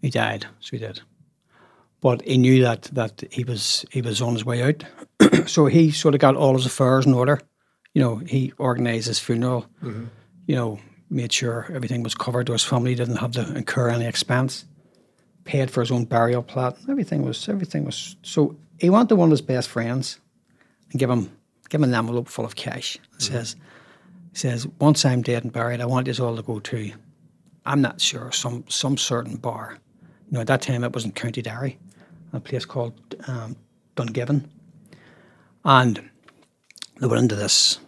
he 0.02 0.10
died, 0.10 0.46
so 0.60 0.70
he 0.72 0.78
did. 0.78 1.02
But 2.02 2.22
he 2.22 2.38
knew 2.38 2.62
that 2.63 2.84
that 2.94 3.24
he 3.32 3.44
was 3.44 3.86
he 3.91 4.02
was 4.02 4.22
on 4.22 4.34
his 4.34 4.46
way 4.46 4.62
out, 4.63 4.84
so 5.48 5.65
he 5.65 5.91
sort 5.91 6.13
of 6.15 6.22
got 6.22 6.36
all 6.36 6.54
his 6.56 6.65
affairs 6.65 7.06
in 7.06 7.13
order. 7.13 7.39
You 7.96 8.02
know, 8.04 8.15
he 8.17 8.54
organised 8.60 9.08
his 9.08 9.20
funeral. 9.20 9.65
You 10.52 10.58
know, 10.58 10.80
made 11.10 11.32
sure 11.32 11.72
everything 11.74 12.04
was 12.04 12.14
covered. 12.14 12.50
His 12.50 12.66
family 12.66 12.94
didn't 12.94 13.16
have 13.16 13.32
to 13.32 13.56
incur 13.56 13.90
any 13.90 14.06
expense. 14.06 14.66
Paid 15.46 15.72
for 15.72 15.80
his 15.80 15.92
own 15.92 16.04
burial 16.04 16.44
plot. 16.44 16.78
Everything 16.90 17.24
was 17.24 17.48
everything 17.48 17.86
was. 17.86 18.18
So 18.22 18.58
he 18.78 18.90
went 18.90 19.08
to 19.08 19.16
one 19.16 19.30
of 19.30 19.32
his 19.32 19.42
best 19.42 19.70
friends 19.70 20.20
and 20.92 21.00
give 21.00 21.10
him 21.10 21.32
give 21.70 21.80
him 21.80 21.86
an 21.86 21.94
envelope 21.94 22.28
full 22.28 22.44
of 22.44 22.56
cash. 22.56 22.98
It 23.16 23.22
says 23.22 23.56
he 24.34 24.38
says, 24.40 24.68
once 24.80 25.06
I'm 25.06 25.22
dead 25.22 25.46
and 25.46 25.54
buried, 25.54 25.80
I 25.80 25.86
want 25.86 26.10
us 26.10 26.20
all 26.20 26.36
to 26.36 26.42
go 26.42 26.60
to, 26.60 26.92
I'm 27.66 27.82
not 27.82 28.02
sure, 28.02 28.30
some 28.34 28.66
some 28.68 28.98
certain 28.98 29.38
bar. 29.38 29.78
You 30.28 30.34
know, 30.34 30.42
at 30.42 30.48
that 30.48 30.62
time 30.62 30.84
it 30.84 30.94
was 30.94 31.06
in 31.06 31.14
County 31.14 31.42
Derry, 31.42 31.80
a 32.34 32.42
place 32.42 32.66
called 32.66 32.94
um, 33.26 33.56
Dungiven. 33.96 34.50
And 35.64 36.10
they 37.00 37.08
went 37.08 37.22
into 37.22 37.36
this 37.36 37.80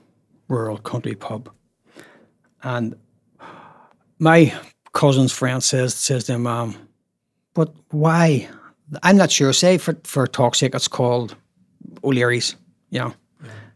rural 0.47 0.77
country 0.77 1.15
pub. 1.15 1.49
And 2.63 2.95
my 4.19 4.53
cousin's 4.93 5.31
friend 5.31 5.63
says 5.63 5.93
says 5.93 6.23
to 6.25 6.33
him, 6.33 6.47
um, 6.47 6.75
but 7.53 7.73
why? 7.91 8.47
I'm 9.01 9.17
not 9.17 9.31
sure. 9.31 9.53
Say 9.53 9.77
for, 9.77 9.95
for 10.03 10.27
talk's 10.27 10.59
sake, 10.59 10.75
it's 10.75 10.87
called 10.87 11.35
O'Leary's, 12.03 12.55
you 12.89 12.99
know. 12.99 13.13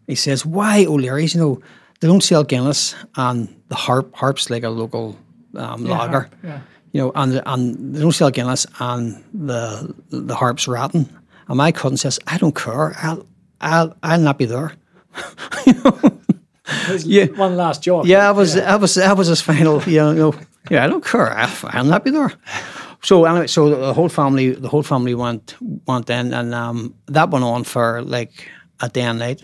He 0.08 0.16
says, 0.16 0.46
why 0.46 0.86
O'Leary's? 0.86 1.34
You 1.36 1.42
know, 1.42 1.62
they 2.00 2.08
don't 2.08 2.24
sell 2.24 2.44
Guinness 2.44 2.96
and 3.16 3.54
the 3.68 3.76
harp 3.76 4.16
harp's 4.16 4.50
like 4.50 4.64
a 4.64 4.70
local 4.70 5.18
um, 5.56 5.86
Yeah, 5.86 5.98
lager. 5.98 6.30
yeah. 6.44 6.62
You 6.94 7.02
know, 7.02 7.12
and 7.16 7.42
and 7.46 7.96
they 7.96 8.00
don't 8.02 8.14
sell 8.14 8.32
Guinness 8.32 8.66
and 8.80 9.24
the 9.34 9.94
the 10.10 10.36
harp's 10.36 10.68
rotten. 10.68 11.10
And 11.48 11.58
my 11.58 11.72
cousin 11.72 11.98
says, 11.98 12.20
I 12.28 12.38
don't 12.38 12.56
care. 12.56 12.96
I'll 13.02 13.26
I'll 13.60 13.96
I'll 14.04 14.20
not 14.20 14.38
be 14.38 14.46
there. 14.46 14.74
you 15.66 15.74
know? 15.74 16.17
Yeah. 17.04 17.26
One 17.28 17.56
last 17.56 17.84
joke. 17.84 18.06
Yeah, 18.06 18.28
I 18.28 18.32
was, 18.32 18.58
I 18.58 18.76
was, 18.76 18.98
I 18.98 19.14
was 19.14 19.28
his 19.28 19.42
final. 19.42 19.82
You 19.84 20.14
know, 20.14 20.34
yeah, 20.70 20.84
I 20.84 20.88
don't 20.88 21.04
care. 21.04 21.32
I, 21.32 21.82
not 21.84 22.04
be 22.04 22.12
there. 22.12 22.34
So 23.02 23.26
anyway, 23.26 23.48
so 23.48 23.70
the 23.70 23.94
whole 23.94 24.10
family, 24.10 24.52
the 24.52 24.70
whole 24.70 24.84
family 24.84 25.16
went 25.16 25.56
went 25.86 26.10
in, 26.10 26.34
and 26.34 26.54
um, 26.54 26.96
that 27.08 27.30
went 27.30 27.46
on 27.46 27.64
for 27.64 28.02
like 28.02 28.50
a 28.82 28.90
day 28.90 29.02
and 29.02 29.20
night. 29.20 29.44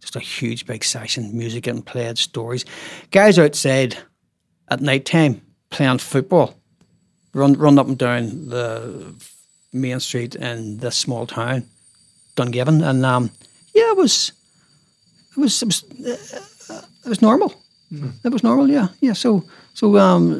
Just 0.00 0.16
a 0.16 0.20
huge 0.20 0.66
big 0.66 0.82
session, 0.82 1.36
music 1.36 1.64
getting 1.64 1.82
played, 1.82 2.16
stories. 2.16 2.64
Guys 3.10 3.38
outside 3.38 3.98
at 4.68 4.80
night 4.80 5.04
time 5.04 5.42
playing 5.68 5.98
football, 5.98 6.54
run 7.34 7.52
run 7.52 7.78
up 7.78 7.86
and 7.86 7.98
down 7.98 8.48
the 8.48 9.14
main 9.72 10.00
street 10.00 10.34
in 10.34 10.78
this 10.78 10.96
small 10.96 11.26
town, 11.26 11.66
Dungiven, 12.34 12.82
and 12.82 13.04
um, 13.04 13.30
yeah, 13.74 13.90
it 13.90 13.96
was, 13.96 14.32
it 15.36 15.36
was, 15.40 15.62
it 15.62 15.66
was, 15.66 15.84
uh, 16.70 16.82
it 17.04 17.08
was 17.08 17.22
normal. 17.22 17.54
It 18.24 18.32
was 18.32 18.44
normal, 18.44 18.68
yeah, 18.70 18.88
yeah. 19.00 19.14
So, 19.14 19.42
so 19.74 19.96
um, 19.98 20.30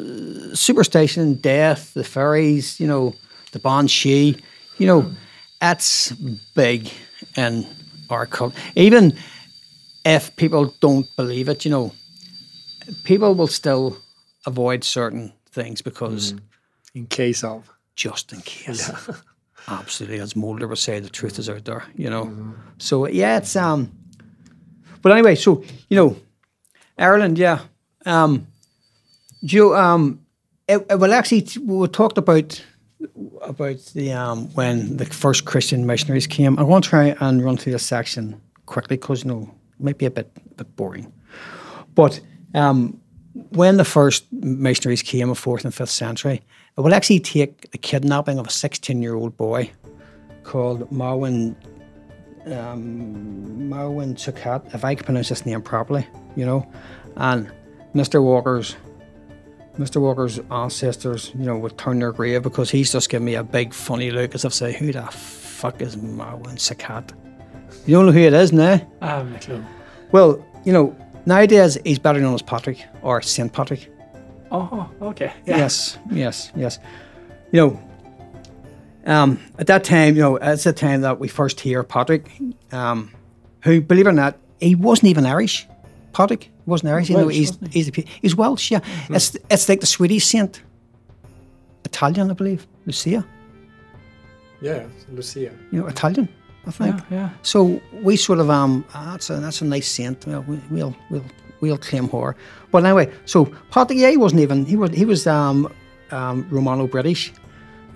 superstation, 0.53 1.40
death, 1.40 1.94
the 1.94 2.05
fairies, 2.05 2.79
you 2.79 2.87
know, 2.87 3.14
the 3.50 3.59
Banshee, 3.59 4.37
you 4.79 4.87
know, 4.87 5.11
that's 5.61 6.12
big 6.55 6.88
in 7.37 7.66
our 8.09 8.26
culture. 8.26 8.57
Even 8.76 9.16
if 10.05 10.35
people 10.37 10.72
don't 10.81 11.07
believe 11.16 11.48
it, 11.48 11.64
you 11.64 11.72
know, 11.72 11.92
people 13.03 13.35
will 13.35 13.48
still 13.48 13.96
avoid 14.46 14.85
certain 14.85 15.33
things 15.50 15.83
because 15.83 16.35
In 16.94 17.07
case 17.07 17.42
of. 17.42 17.68
just 17.96 18.33
in 18.33 18.40
case. 18.42 18.90
Absolutely, 19.68 20.20
as 20.20 20.37
Mulder 20.37 20.68
would 20.68 20.79
say, 20.79 21.00
the 21.00 21.11
truth 21.11 21.38
is 21.38 21.48
out 21.50 21.64
there, 21.64 21.85
you 21.96 22.09
know. 22.09 22.55
So 22.79 23.09
yeah, 23.09 23.38
it's 23.38 23.57
um. 23.57 23.90
But 25.03 25.13
anyway, 25.13 25.35
so 25.35 25.63
you 25.89 25.97
know, 25.97 26.17
Ireland, 26.99 27.39
yeah. 27.39 27.61
Um, 28.07 28.47
you 29.43 29.75
um, 29.75 30.21
it, 30.69 30.87
it- 30.91 30.99
well 30.99 31.13
actually 31.13 31.47
we 31.65 31.89
talked 31.89 32.19
about 32.19 32.63
about 33.43 33.79
the 33.95 34.13
um 34.13 34.49
when 34.55 34.97
the 34.99 35.07
first 35.07 35.45
Christian 35.45 35.87
missionaries 35.87 36.27
came. 36.27 36.59
I 36.59 36.63
want 36.63 36.85
to 36.85 36.91
try 36.91 37.17
and 37.21 37.43
run 37.45 37.57
through 37.57 37.73
this 37.73 37.87
section 37.87 38.41
quickly 38.67 38.97
because 38.97 39.25
you 39.25 39.31
know 39.31 39.51
it 39.79 39.83
might 39.85 39.99
be 39.99 40.07
a 40.07 40.11
bit 40.11 40.31
a 40.51 40.55
bit 40.65 40.77
boring, 40.77 41.13
but 41.95 42.21
um 42.55 43.01
when 43.51 43.77
the 43.77 43.85
first 43.85 44.25
missionaries 44.33 45.03
came 45.03 45.29
in 45.29 45.35
fourth 45.35 45.65
and 45.65 45.73
fifth 45.75 45.91
century, 45.91 46.43
it 46.77 46.81
will 46.81 46.93
actually 46.93 47.21
take 47.21 47.71
the 47.71 47.79
kidnapping 47.79 48.39
of 48.39 48.47
a 48.47 48.51
16 48.51 49.01
year 49.01 49.15
old 49.15 49.37
boy 49.37 49.71
called 50.43 50.91
Marwin 50.91 51.55
um, 52.46 53.68
Marwin 53.70 54.14
Chukat, 54.14 54.74
if 54.74 54.85
I 54.85 54.94
can 54.94 55.05
pronounce 55.05 55.29
his 55.29 55.44
name 55.46 55.62
properly, 55.62 56.07
you 56.37 56.46
know, 56.46 56.66
and 57.16 57.50
Mr. 57.94 58.22
Walker's 58.22 58.76
Mr. 59.79 60.00
Walker's 60.00 60.38
ancestors, 60.50 61.31
you 61.35 61.46
know, 61.46 61.57
would 61.57 61.79
turn 61.79 62.00
their 62.00 62.12
grave 62.12 62.42
because 62.42 62.70
he's 62.70 62.92
just 62.92 63.09
giving 63.09 63.24
me 63.24 63.35
a 63.37 63.42
big 63.42 63.72
funny 63.72 64.11
look 64.11 64.35
as 64.35 64.44
if 64.44 64.53
say, 64.53 64.72
who 64.72 64.92
the 64.92 65.03
fuck 65.03 65.81
is 65.81 65.96
Marwin 65.96 66.57
Chukat? 66.57 67.12
You 67.87 67.96
don't 67.96 68.07
know 68.07 68.12
who 68.12 68.20
it 68.20 68.35
is 68.35 68.53
now? 68.53 68.81
I 69.00 69.07
have 69.07 69.31
no 69.31 69.38
clue. 69.38 69.64
Well, 70.12 70.44
you 70.64 70.72
know, 70.72 70.94
nowadays 71.24 71.79
he's 71.85 71.98
better 71.98 72.20
known 72.20 72.35
as 72.35 72.42
Patrick 72.42 72.85
or 73.03 73.22
Saint 73.22 73.53
Patrick. 73.53 73.90
Oh, 74.50 74.90
okay. 75.00 75.33
Yeah. 75.46 75.59
Yes, 75.59 75.98
yes, 76.11 76.53
yes. 76.57 76.79
You 77.53 77.61
know, 77.61 77.89
um, 79.07 79.39
at 79.59 79.67
that 79.67 79.85
time, 79.85 80.17
you 80.17 80.23
know, 80.23 80.37
it's 80.37 80.65
the 80.65 80.73
time 80.73 81.01
that 81.03 81.19
we 81.19 81.29
first 81.29 81.61
hear 81.61 81.83
Patrick, 81.83 82.31
um, 82.73 83.11
who, 83.63 83.81
believe 83.81 84.07
it 84.07 84.11
or 84.11 84.13
not, 84.13 84.37
he 84.61 84.75
wasn't 84.75 85.09
even 85.09 85.27
Irish. 85.27 85.67
Patrick 86.13 86.51
wasn't 86.67 86.91
Irish. 86.91 87.09
you 87.09 87.17
know, 87.17 87.29
he's 87.29 87.53
wasn't 87.53 87.73
he's, 87.73 87.89
a, 87.89 88.05
he's 88.23 88.37
Welsh. 88.37 88.71
Yeah, 88.71 88.81
it's 89.11 89.37
it's 89.51 89.69
like 89.69 89.81
the 89.81 89.87
Swedish 89.87 90.25
saint, 90.25 90.63
Italian, 91.85 92.31
I 92.31 92.35
believe, 92.35 92.67
Lucia. 92.87 93.25
Yeah, 94.61 94.87
Lucia. 95.11 95.53
You 95.71 95.81
know, 95.81 95.87
Italian, 95.87 96.29
I 96.67 96.71
think. 96.71 96.97
Yeah, 97.11 97.17
yeah. 97.17 97.31
So 97.43 97.81
we 98.03 98.17
sort 98.17 98.41
of 98.41 98.51
um 98.51 98.85
ah, 98.95 99.13
that's 99.13 99.31
a 99.31 99.37
that's 99.37 99.63
a 99.63 99.65
nice 99.65 99.89
saint. 99.89 100.27
Well, 100.27 100.45
we, 100.47 100.61
we'll 100.71 100.97
we'll 101.11 101.25
we'll 101.61 101.79
claim 101.79 102.09
her. 102.09 102.37
But 102.71 102.85
anyway, 102.85 103.11
so 103.25 103.47
Patrick 103.71 103.99
yeah, 103.99 104.11
he 104.11 104.17
wasn't 104.17 104.43
even 104.43 104.67
he 104.67 104.77
was 104.77 104.91
he 104.91 105.05
was 105.05 105.27
um 105.27 105.73
um 106.11 106.47
Romano 106.51 106.87
British. 106.87 107.33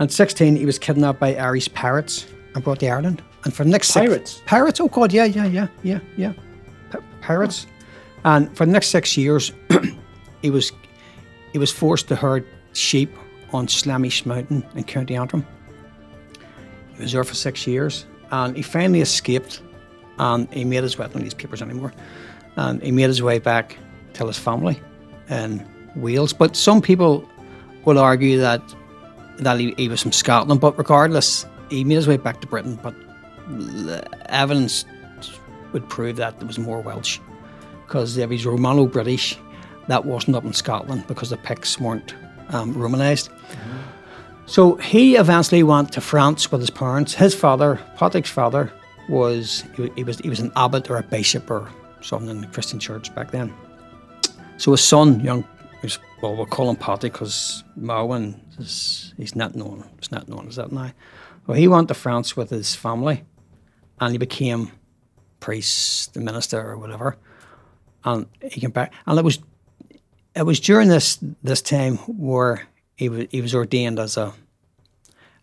At 0.00 0.10
sixteen 0.10 0.56
he 0.56 0.66
was 0.66 0.78
kidnapped 0.78 1.20
by 1.20 1.34
Irish 1.36 1.72
pirates 1.72 2.26
and 2.54 2.62
brought 2.64 2.80
to 2.80 2.88
Ireland. 2.88 3.22
And 3.44 3.54
for 3.54 3.64
the 3.64 3.70
next 3.70 3.88
six- 3.88 4.06
Pirates? 4.06 4.42
pirates, 4.46 4.80
oh 4.80 4.88
god, 4.88 5.12
yeah, 5.12 5.24
yeah, 5.26 5.44
yeah, 5.46 5.68
yeah, 5.82 6.00
yeah. 6.16 6.32
P- 6.90 6.98
pirates. 7.20 7.66
And 8.24 8.54
for 8.56 8.64
the 8.64 8.72
next 8.72 8.88
six 8.88 9.16
years 9.16 9.52
he 10.42 10.50
was 10.50 10.72
he 11.52 11.58
was 11.58 11.70
forced 11.70 12.08
to 12.08 12.16
herd 12.16 12.44
sheep 12.72 13.10
on 13.52 13.68
Slemish 13.68 14.26
Mountain 14.26 14.64
in 14.74 14.84
County 14.84 15.14
Antrim. 15.16 15.46
He 16.96 17.02
was 17.02 17.12
there 17.12 17.24
for 17.24 17.34
six 17.34 17.66
years, 17.66 18.06
and 18.30 18.56
he 18.56 18.62
finally 18.62 19.00
escaped, 19.00 19.60
and 20.18 20.52
he 20.52 20.64
made 20.64 20.82
his 20.82 20.98
way. 20.98 21.04
I 21.04 21.08
don't 21.08 21.22
need 21.22 21.36
papers 21.36 21.62
anymore, 21.62 21.92
and 22.56 22.82
he 22.82 22.90
made 22.92 23.08
his 23.08 23.22
way 23.22 23.38
back 23.38 23.76
to 24.14 24.26
his 24.26 24.38
family 24.38 24.80
in 25.28 25.64
Wales. 25.96 26.32
But 26.32 26.56
some 26.56 26.80
people 26.80 27.28
will 27.84 27.98
argue 27.98 28.38
that 28.40 28.62
that 29.38 29.58
he, 29.58 29.74
he 29.76 29.88
was 29.88 30.02
from 30.02 30.12
Scotland. 30.12 30.60
But 30.60 30.76
regardless, 30.78 31.46
he 31.70 31.84
made 31.84 31.96
his 31.96 32.08
way 32.08 32.16
back 32.16 32.40
to 32.40 32.46
Britain. 32.46 32.78
But 32.82 32.94
evidence 34.26 34.84
would 35.72 35.88
prove 35.88 36.16
that 36.16 36.38
there 36.38 36.46
was 36.46 36.58
more 36.58 36.80
Welsh, 36.80 37.18
because 37.86 38.16
if 38.16 38.30
he's 38.30 38.46
Romano 38.46 38.86
British, 38.86 39.36
that 39.88 40.04
wasn't 40.04 40.36
up 40.36 40.44
in 40.44 40.52
Scotland 40.52 41.06
because 41.06 41.30
the 41.30 41.36
Picts 41.36 41.78
weren't 41.78 42.14
um, 42.50 42.74
Romanised. 42.74 43.28
So 44.46 44.76
he 44.76 45.16
eventually 45.16 45.62
went 45.62 45.92
to 45.92 46.00
France 46.00 46.50
with 46.52 46.60
his 46.60 46.70
parents. 46.70 47.14
His 47.14 47.34
father, 47.34 47.80
Patrick's 47.96 48.30
father, 48.30 48.72
was 49.08 49.64
he, 49.76 49.90
he 49.96 50.04
was 50.04 50.18
he 50.18 50.28
was 50.28 50.40
an 50.40 50.52
abbot 50.56 50.90
or 50.90 50.96
a 50.96 51.02
bishop 51.02 51.50
or 51.50 51.68
something 52.00 52.30
in 52.30 52.40
the 52.40 52.46
Christian 52.46 52.78
church 52.78 53.14
back 53.14 53.30
then. 53.30 53.52
So 54.56 54.70
his 54.70 54.82
son, 54.82 55.20
young, 55.20 55.44
well, 56.22 56.36
we'll 56.36 56.46
call 56.46 56.70
him 56.70 56.76
Patrick 56.76 57.12
because 57.12 57.64
Marwin 57.78 58.34
is 58.58 59.14
he's 59.16 59.34
not 59.36 59.54
known. 59.54 59.84
He's 59.98 60.12
not 60.12 60.28
known 60.28 60.48
as 60.48 60.56
that 60.56 60.72
now. 60.72 60.92
Well, 61.46 61.56
he 61.56 61.68
went 61.68 61.88
to 61.88 61.94
France 61.94 62.36
with 62.36 62.50
his 62.50 62.74
family, 62.74 63.24
and 64.00 64.12
he 64.12 64.18
became 64.18 64.72
priest, 65.40 66.14
the 66.14 66.20
minister, 66.20 66.60
or 66.60 66.78
whatever. 66.78 67.16
And 68.04 68.26
he 68.42 68.60
came 68.60 68.70
back, 68.70 68.92
and 69.06 69.18
it 69.18 69.24
was 69.24 69.38
it 70.34 70.42
was 70.44 70.60
during 70.60 70.88
this 70.88 71.18
this 71.42 71.62
time 71.62 71.96
where 71.98 72.66
he 72.96 73.08
was 73.08 73.26
he 73.30 73.40
was 73.40 73.54
ordained 73.54 73.98
as 73.98 74.16
a 74.16 74.32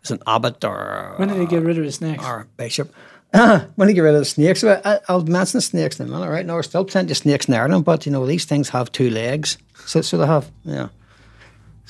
as 0.04 0.12
an 0.12 0.20
abbot 0.26 0.64
or 0.64 1.14
When 1.18 1.28
did 1.30 1.40
he 1.40 1.46
get 1.46 1.64
rid 1.64 1.78
of 1.78 1.84
his 1.84 1.96
snakes? 1.96 2.26
or 2.26 2.42
a 2.42 2.46
bishop. 2.58 2.94
when 3.32 3.70
did 3.78 3.90
he 3.90 3.94
get 3.94 4.02
rid 4.02 4.16
of 4.16 4.20
the 4.22 4.26
snakes, 4.26 4.64
I, 4.64 5.00
I'll 5.08 5.24
mention 5.24 5.60
the 5.60 5.62
snakes 5.62 6.00
in 6.00 6.08
a 6.08 6.12
minute. 6.12 6.30
Right 6.30 6.46
now, 6.46 6.54
there's 6.54 6.66
still 6.66 6.84
plenty 6.84 7.12
of 7.12 7.18
snakes 7.18 7.48
in 7.48 7.54
Ireland, 7.54 7.86
but 7.86 8.06
you 8.06 8.12
know 8.12 8.26
these 8.26 8.44
things 8.46 8.70
have 8.70 8.92
two 8.92 9.10
legs, 9.10 9.58
so 9.86 10.02
so 10.02 10.18
they 10.18 10.26
have 10.28 10.52
yeah, 10.66 10.90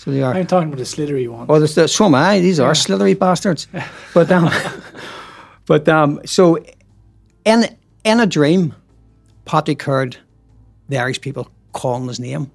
so 0.02 0.10
they 0.10 0.24
are. 0.24 0.34
I'm 0.34 0.48
talking 0.48 0.70
about 0.70 0.80
the 0.80 0.86
slithery 0.86 1.28
one. 1.28 1.46
Oh, 1.48 1.60
there's 1.60 1.76
the, 1.76 1.88
so 1.88 2.06
am 2.06 2.16
I. 2.16 2.40
These 2.40 2.60
are 2.60 2.74
slithery 2.74 3.14
bastards. 3.14 3.68
But 4.16 4.32
um, 4.32 4.50
but 5.68 5.88
um, 5.88 6.20
so 6.26 6.58
in 7.46 7.78
in 8.04 8.20
a 8.20 8.26
dream, 8.26 8.74
Patrick 9.46 9.84
heard 9.84 10.18
the 10.90 10.98
Irish 10.98 11.22
people 11.22 11.48
calling 11.74 12.08
his 12.08 12.20
name, 12.20 12.50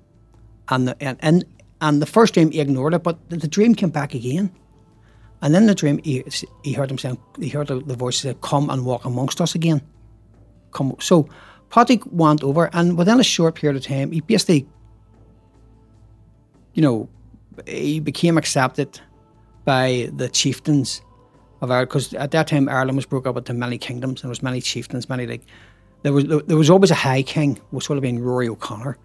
and 0.70 0.88
the, 0.88 0.96
and 1.00 1.18
and 1.20 1.44
and 1.80 2.02
the 2.02 2.06
first 2.06 2.34
dream 2.34 2.50
he 2.50 2.58
ignored 2.58 2.94
it, 2.94 3.04
but 3.04 3.16
the, 3.30 3.36
the 3.36 3.46
dream 3.46 3.76
came 3.76 3.90
back 3.90 4.12
again, 4.12 4.50
and 5.40 5.54
in 5.54 5.66
the 5.66 5.74
dream 5.76 6.00
he 6.02 6.24
he 6.64 6.72
heard 6.72 6.90
him 6.90 6.98
saying 6.98 7.16
he 7.38 7.48
heard 7.48 7.68
the, 7.68 7.78
the 7.78 7.94
voice 7.94 8.18
say, 8.18 8.34
"Come 8.40 8.70
and 8.70 8.84
walk 8.84 9.04
amongst 9.04 9.40
us 9.40 9.54
again." 9.54 9.82
Come 10.72 10.96
so. 10.98 11.28
Patrick 11.70 12.02
went 12.06 12.42
over, 12.42 12.70
and 12.72 12.98
within 12.98 13.20
a 13.20 13.24
short 13.24 13.54
period 13.54 13.76
of 13.76 13.84
time, 13.84 14.10
he 14.10 14.20
basically, 14.20 14.66
you 16.74 16.82
know, 16.82 17.08
he 17.66 18.00
became 18.00 18.38
accepted 18.38 19.00
by 19.64 20.10
the 20.14 20.28
chieftains 20.28 21.02
of 21.60 21.70
Ireland 21.70 21.88
because 21.88 22.14
at 22.14 22.30
that 22.32 22.48
time 22.48 22.68
Ireland 22.68 22.96
was 22.96 23.06
broke 23.06 23.26
up 23.26 23.36
into 23.36 23.54
many 23.54 23.78
kingdoms 23.78 24.20
and 24.20 24.28
there 24.28 24.30
was 24.30 24.42
many 24.42 24.60
chieftains, 24.60 25.08
many 25.08 25.26
like 25.26 25.42
there 26.02 26.12
was 26.12 26.24
there 26.24 26.56
was 26.56 26.70
always 26.70 26.90
a 26.90 26.94
high 26.94 27.22
king, 27.22 27.58
which 27.70 27.88
would 27.88 27.96
have 27.96 28.02
been 28.02 28.22
Rory 28.22 28.48
O'Connor, 28.48 28.98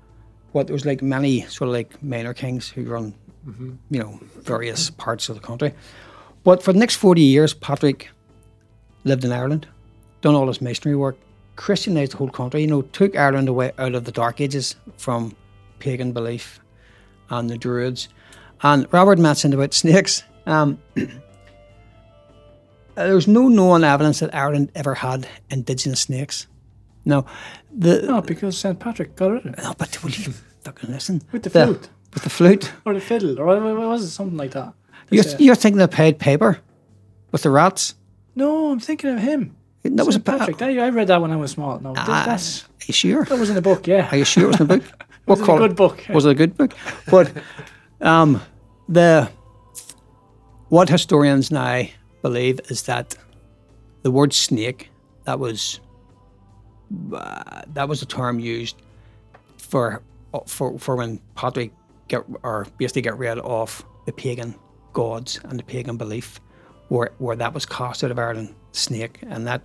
but 0.53 0.67
there 0.67 0.73
was 0.73 0.85
like 0.85 1.01
many 1.01 1.41
sort 1.43 1.69
of 1.69 1.73
like 1.73 2.01
minor 2.03 2.33
kings 2.33 2.69
who 2.69 2.83
run, 2.83 3.13
mm-hmm. 3.47 3.71
you 3.89 3.99
know, 3.99 4.19
various 4.41 4.89
parts 4.89 5.29
of 5.29 5.35
the 5.35 5.41
country. 5.41 5.73
But 6.43 6.61
for 6.61 6.73
the 6.73 6.79
next 6.79 6.95
forty 6.95 7.21
years, 7.21 7.53
Patrick 7.53 8.09
lived 9.03 9.23
in 9.25 9.31
Ireland, 9.31 9.67
done 10.21 10.35
all 10.35 10.47
his 10.47 10.61
missionary 10.61 10.97
work, 10.97 11.17
Christianized 11.55 12.13
the 12.13 12.17
whole 12.17 12.29
country. 12.29 12.61
You 12.61 12.67
know, 12.67 12.81
took 12.81 13.15
Ireland 13.15 13.49
away 13.49 13.71
out 13.77 13.95
of 13.95 14.05
the 14.05 14.11
Dark 14.11 14.41
Ages 14.41 14.75
from 14.97 15.35
pagan 15.79 16.11
belief 16.11 16.59
and 17.29 17.49
the 17.49 17.57
Druids. 17.57 18.09
And 18.63 18.87
Robert 18.91 19.17
mentioned 19.19 19.53
about 19.53 19.73
snakes. 19.73 20.23
Um, 20.45 20.79
uh, 20.97 21.05
there's 22.95 23.27
no 23.27 23.47
known 23.47 23.83
evidence 23.83 24.19
that 24.19 24.33
Ireland 24.35 24.71
ever 24.75 24.93
had 24.95 25.27
indigenous 25.49 26.01
snakes. 26.01 26.47
No, 27.05 27.25
the 27.75 28.01
No, 28.03 28.21
because 28.21 28.57
St. 28.57 28.79
Patrick 28.79 29.15
got 29.15 29.31
rid 29.31 29.45
of 29.45 29.53
it. 29.53 29.63
no, 29.63 29.73
but 29.77 30.03
will 30.03 30.11
you 30.11 30.33
fucking 30.63 30.91
listen 30.91 31.21
With 31.31 31.43
the 31.43 31.49
flute. 31.49 31.89
With 32.13 32.23
the 32.23 32.29
flute. 32.29 32.71
Or 32.85 32.93
the 32.93 32.99
fiddle. 33.01 33.39
Or 33.39 33.45
what 33.45 33.87
was 33.87 34.03
it? 34.03 34.09
Something 34.09 34.37
like 34.37 34.51
that. 34.51 34.73
You're, 35.09 35.25
uh, 35.25 35.37
you're 35.39 35.55
thinking 35.55 35.81
of 35.81 35.89
Pied 35.91 36.19
Piper 36.19 36.59
with 37.31 37.41
the 37.43 37.49
rats. 37.49 37.95
no, 38.35 38.71
I'm 38.71 38.79
thinking 38.79 39.09
of 39.11 39.19
him. 39.19 39.55
That 39.83 40.05
was 40.05 40.15
a 40.15 40.19
Patrick. 40.19 40.57
That- 40.59 40.69
I 40.69 40.89
read 40.89 41.07
that 41.07 41.21
when 41.21 41.31
I 41.31 41.35
was 41.37 41.51
small. 41.51 41.79
No, 41.79 41.93
Ah, 41.97 42.23
that's, 42.25 42.63
Are 42.65 42.85
you 42.85 42.93
sure? 42.93 43.25
that 43.25 43.39
was 43.39 43.49
in 43.49 43.57
a 43.57 43.61
book, 43.61 43.87
yeah. 43.87 44.07
Are 44.11 44.17
you 44.17 44.25
sure 44.25 44.43
it 44.43 44.47
was 44.47 44.59
in 44.61 44.67
the 44.67 44.77
book? 44.77 44.85
What 45.25 45.39
was 45.39 45.47
a 45.49 45.57
good 45.57 45.75
book. 45.75 46.03
Was 46.09 46.25
it 46.25 46.31
a 46.31 46.33
good 46.35 46.57
book? 46.57 46.73
But 47.09 47.31
um, 48.01 48.41
the 48.91 49.31
what 50.67 50.89
historians 50.89 51.49
now 51.49 51.83
believe 52.21 52.59
is 52.69 52.83
that 52.83 53.15
the 54.03 54.11
word 54.11 54.33
snake 54.33 54.89
that 55.23 55.39
was 55.39 55.79
uh, 57.13 57.61
that 57.73 57.87
was 57.87 58.01
a 58.01 58.05
term 58.05 58.39
used 58.39 58.75
for 59.57 60.01
for 60.45 60.77
for 60.77 60.95
when 60.97 61.19
Patrick 61.35 61.71
get 62.09 62.23
or 62.43 62.67
basically 62.77 63.01
get 63.01 63.17
rid 63.17 63.39
of 63.39 63.83
the 64.05 64.11
pagan 64.11 64.55
gods 64.91 65.39
and 65.45 65.57
the 65.57 65.63
pagan 65.63 65.95
belief, 65.95 66.41
where 66.89 67.11
where 67.19 67.37
that 67.37 67.53
was 67.53 67.65
cast 67.65 68.03
out 68.03 68.11
of 68.11 68.19
Ireland, 68.19 68.53
snake, 68.73 69.19
and 69.21 69.47
that 69.47 69.61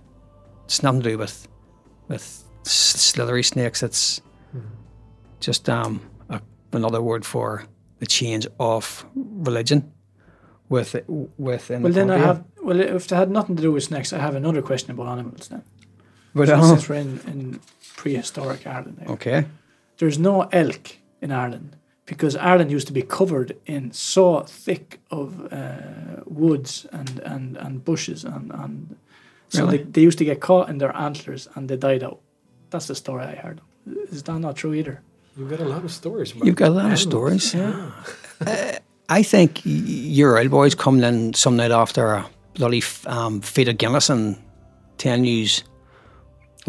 it's 0.63 0.81
nothing 0.81 1.01
to 1.01 1.09
do 1.09 1.17
with 1.17 1.47
with 2.07 2.45
slithery 2.63 3.43
snakes. 3.43 3.83
It's 3.83 4.21
just 5.41 5.69
um, 5.69 6.01
a, 6.29 6.41
another 6.71 7.01
word 7.01 7.25
for 7.25 7.65
the 7.99 8.05
change 8.05 8.47
of 8.59 9.05
religion 9.15 9.91
with 10.69 10.95
within 11.37 11.81
Well, 11.83 11.91
the 11.93 11.99
then 11.99 12.09
I 12.11 12.17
have. 12.17 12.43
Well, 12.61 12.79
if 12.79 13.07
they 13.07 13.15
had 13.15 13.29
nothing 13.31 13.55
to 13.55 13.61
do 13.61 13.71
with 13.71 13.83
snakes, 13.83 14.11
I 14.13 14.19
have 14.19 14.35
another 14.35 14.61
question 14.61 14.91
about 14.91 15.07
animals 15.07 15.47
then. 15.47 15.63
But, 16.35 16.47
So 16.49 16.55
uh, 16.55 16.61
since 16.67 16.89
we're 16.89 16.95
in, 16.95 17.19
in 17.27 17.59
prehistoric 17.95 18.67
Ireland, 18.67 18.97
now, 19.01 19.13
okay. 19.13 19.45
there's 19.97 20.19
no 20.19 20.41
elk 20.51 20.97
in 21.21 21.31
Ireland 21.31 21.77
because 22.05 22.35
Ireland 22.35 22.71
used 22.71 22.87
to 22.87 22.93
be 22.93 23.01
covered 23.01 23.57
in 23.65 23.91
so 23.91 24.41
thick 24.41 24.99
of 25.09 25.51
uh, 25.51 26.23
woods 26.25 26.85
and, 26.91 27.19
and, 27.19 27.57
and 27.57 27.83
bushes 27.83 28.23
and, 28.23 28.51
and 28.51 28.95
so 29.49 29.65
Really? 29.65 29.77
they, 29.77 29.83
they 29.83 30.01
used 30.01 30.17
to 30.17 30.25
get 30.25 30.39
caught 30.41 30.69
in 30.69 30.77
their 30.77 30.95
antlers 30.95 31.47
and 31.55 31.69
they 31.69 31.77
died 31.77 32.03
out. 32.03 32.19
That's 32.69 32.87
the 32.87 32.95
story 32.95 33.23
I 33.23 33.35
heard. 33.35 33.61
Is 34.11 34.23
that 34.23 34.39
not 34.39 34.55
true 34.57 34.73
either? 34.73 35.01
You've 35.37 35.49
got 35.49 35.59
a 35.59 35.65
lot 35.65 35.83
of 35.83 35.91
stories. 35.91 36.33
You've 36.35 36.55
got 36.55 36.69
a 36.69 36.73
lot 36.73 36.91
of 36.91 36.99
stories. 36.99 37.53
Yeah. 37.53 37.91
I 39.09 39.23
think 39.23 39.61
your 39.63 40.37
old 40.37 40.49
boys 40.49 40.75
coming 40.75 41.03
in 41.03 41.33
some 41.33 41.55
night 41.55 41.71
after 41.71 42.07
a 42.07 42.29
bloody 42.55 42.79
f- 42.79 43.07
um, 43.07 43.41
feed 43.41 43.69
of 43.69 43.77
Guinness 43.77 44.09
and 44.09 44.35
ten 44.97 45.21
news. 45.21 45.63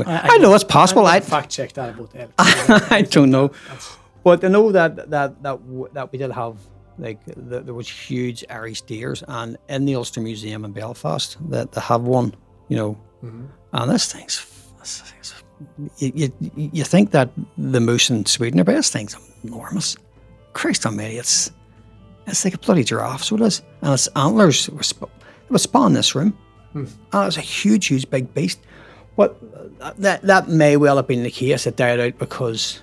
I, 0.07 0.39
know 0.39 0.55
it's 0.55 0.63
possible. 0.63 1.07
I, 1.07 1.19
fact 1.19 1.51
check 1.51 1.73
that 1.73 1.95
about 1.95 2.15
elk. 2.15 2.31
I 2.39 3.03
don't 3.03 3.31
know, 3.31 3.51
but 4.23 4.45
I 4.45 4.49
know 4.49 4.71
that 4.71 5.11
that 5.11 5.43
that 5.43 5.67
w- 5.67 5.89
that 5.93 6.13
we 6.13 6.19
did 6.19 6.31
have 6.31 6.57
like 6.99 7.19
the, 7.25 7.61
there 7.61 7.75
was 7.75 7.89
huge 7.89 8.45
Irish 8.49 8.83
deers, 8.83 9.25
and 9.27 9.57
in 9.69 9.87
the 9.87 9.97
Ulster 9.97 10.21
Museum 10.21 10.65
in 10.65 10.73
Belfast, 10.73 11.37
that 11.51 11.73
they 11.73 11.81
have 11.81 12.03
one, 12.03 12.35
you 12.69 12.77
know, 12.77 12.99
and 13.73 13.91
this 13.91 14.13
thing's, 14.13 14.47
this 14.79 15.01
thing's 15.01 15.33
you, 15.99 16.13
you 16.15 16.33
you 16.73 16.85
think 16.85 17.11
that 17.13 17.31
the 17.57 17.81
moose 17.81 18.11
in 18.11 18.27
Sweden 18.27 18.61
are 18.61 18.65
but 18.65 18.75
this 18.75 18.91
thing's 18.91 19.17
enormous. 19.45 19.97
Christ 20.53 20.87
almighty, 20.87 21.17
it's 21.19 21.51
it's 22.27 22.45
like 22.45 22.55
a 22.55 22.59
bloody 22.59 22.85
giraffe, 22.85 23.25
so 23.25 23.37
it 23.37 23.43
is, 23.43 23.63
and 23.83 23.95
its 23.95 24.07
antlers 24.17 24.69
were 24.71 24.83
sp- 24.83 25.09
it 25.11 25.51
was 25.51 25.63
spawned 25.63 25.93
in 25.93 25.95
this 25.95 26.15
room, 26.15 26.37
and 26.75 26.89
it's 27.13 27.37
a 27.37 27.41
huge, 27.41 27.87
huge, 27.87 28.09
big 28.11 28.33
beast. 28.35 28.61
Uh, 29.19 29.29
that 29.99 30.23
that 30.23 30.49
may 30.49 30.77
well 30.77 30.97
have 30.97 31.07
been 31.07 31.23
the 31.23 31.31
case. 31.31 31.67
It 31.67 31.77
died 31.77 31.99
out 32.01 32.19
because, 32.19 32.81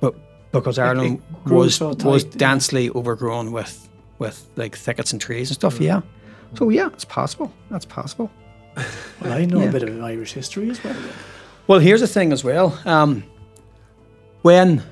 but 0.00 0.14
because 0.52 0.78
Ireland 0.78 1.22
was 1.46 1.76
so 1.76 1.88
was 2.04 2.24
tight, 2.24 2.32
yeah. 2.32 2.38
densely 2.38 2.90
overgrown 2.90 3.52
with 3.52 3.88
with 4.18 4.46
like 4.56 4.76
thickets 4.76 5.12
and 5.12 5.20
trees 5.20 5.48
and 5.50 5.54
stuff. 5.54 5.80
Yeah, 5.80 6.02
so 6.54 6.68
yeah, 6.68 6.88
it's 6.92 7.04
possible. 7.06 7.52
That's 7.70 7.86
possible. 7.86 8.30
Well, 9.20 9.32
I 9.34 9.44
know 9.44 9.60
Yeah. 9.60 9.68
a 9.68 9.72
bit 9.72 9.82
of 9.82 10.02
Irish 10.02 10.32
history 10.32 10.70
as 10.70 10.82
well. 10.82 10.96
Well, 11.70 11.78
here's 11.78 12.00
the 12.00 12.08
thing 12.08 12.32
as 12.32 12.42
well. 12.42 12.76
Um, 12.84 13.22
when 14.42 14.82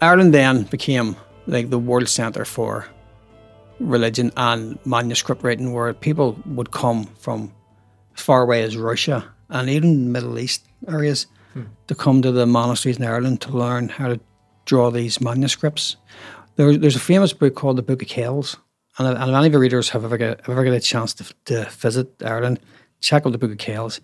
Ireland 0.00 0.32
then 0.32 0.62
became 0.62 1.16
like 1.48 1.70
the 1.70 1.80
world 1.80 2.08
centre 2.08 2.44
for 2.44 2.86
religion 3.80 4.30
and 4.36 4.78
manuscript 4.86 5.42
writing, 5.42 5.72
where 5.72 5.92
people 5.92 6.38
would 6.46 6.70
come 6.70 7.06
from 7.18 7.52
as 8.16 8.22
far 8.22 8.42
away 8.42 8.62
as 8.62 8.76
Russia 8.76 9.24
and 9.48 9.68
even 9.68 10.12
Middle 10.12 10.38
East 10.38 10.64
areas 10.86 11.26
to 11.88 11.94
come 11.96 12.22
to 12.22 12.30
the 12.30 12.46
monasteries 12.46 12.98
in 12.98 13.04
Ireland 13.04 13.40
to 13.40 13.50
learn 13.50 13.88
how 13.88 14.06
to 14.06 14.20
draw 14.64 14.92
these 14.92 15.20
manuscripts. 15.20 15.96
There, 16.54 16.76
there's 16.78 16.94
a 16.94 17.00
famous 17.00 17.32
book 17.32 17.56
called 17.56 17.78
the 17.78 17.82
Book 17.82 18.00
of 18.00 18.06
Kells, 18.06 18.56
and, 18.96 19.08
if- 19.08 19.20
and 19.20 19.28
if 19.28 19.34
any 19.36 19.46
of 19.48 19.52
your 19.54 19.60
readers 19.60 19.88
have 19.88 20.04
ever 20.04 20.18
have 20.18 20.48
ever 20.48 20.62
get 20.62 20.72
a 20.72 20.78
chance 20.78 21.14
to, 21.14 21.34
to 21.46 21.68
visit 21.70 22.22
Ireland, 22.24 22.60
check 23.00 23.26
out 23.26 23.32
the 23.32 23.38
Book 23.38 23.50
of 23.50 23.58
Kells. 23.58 24.00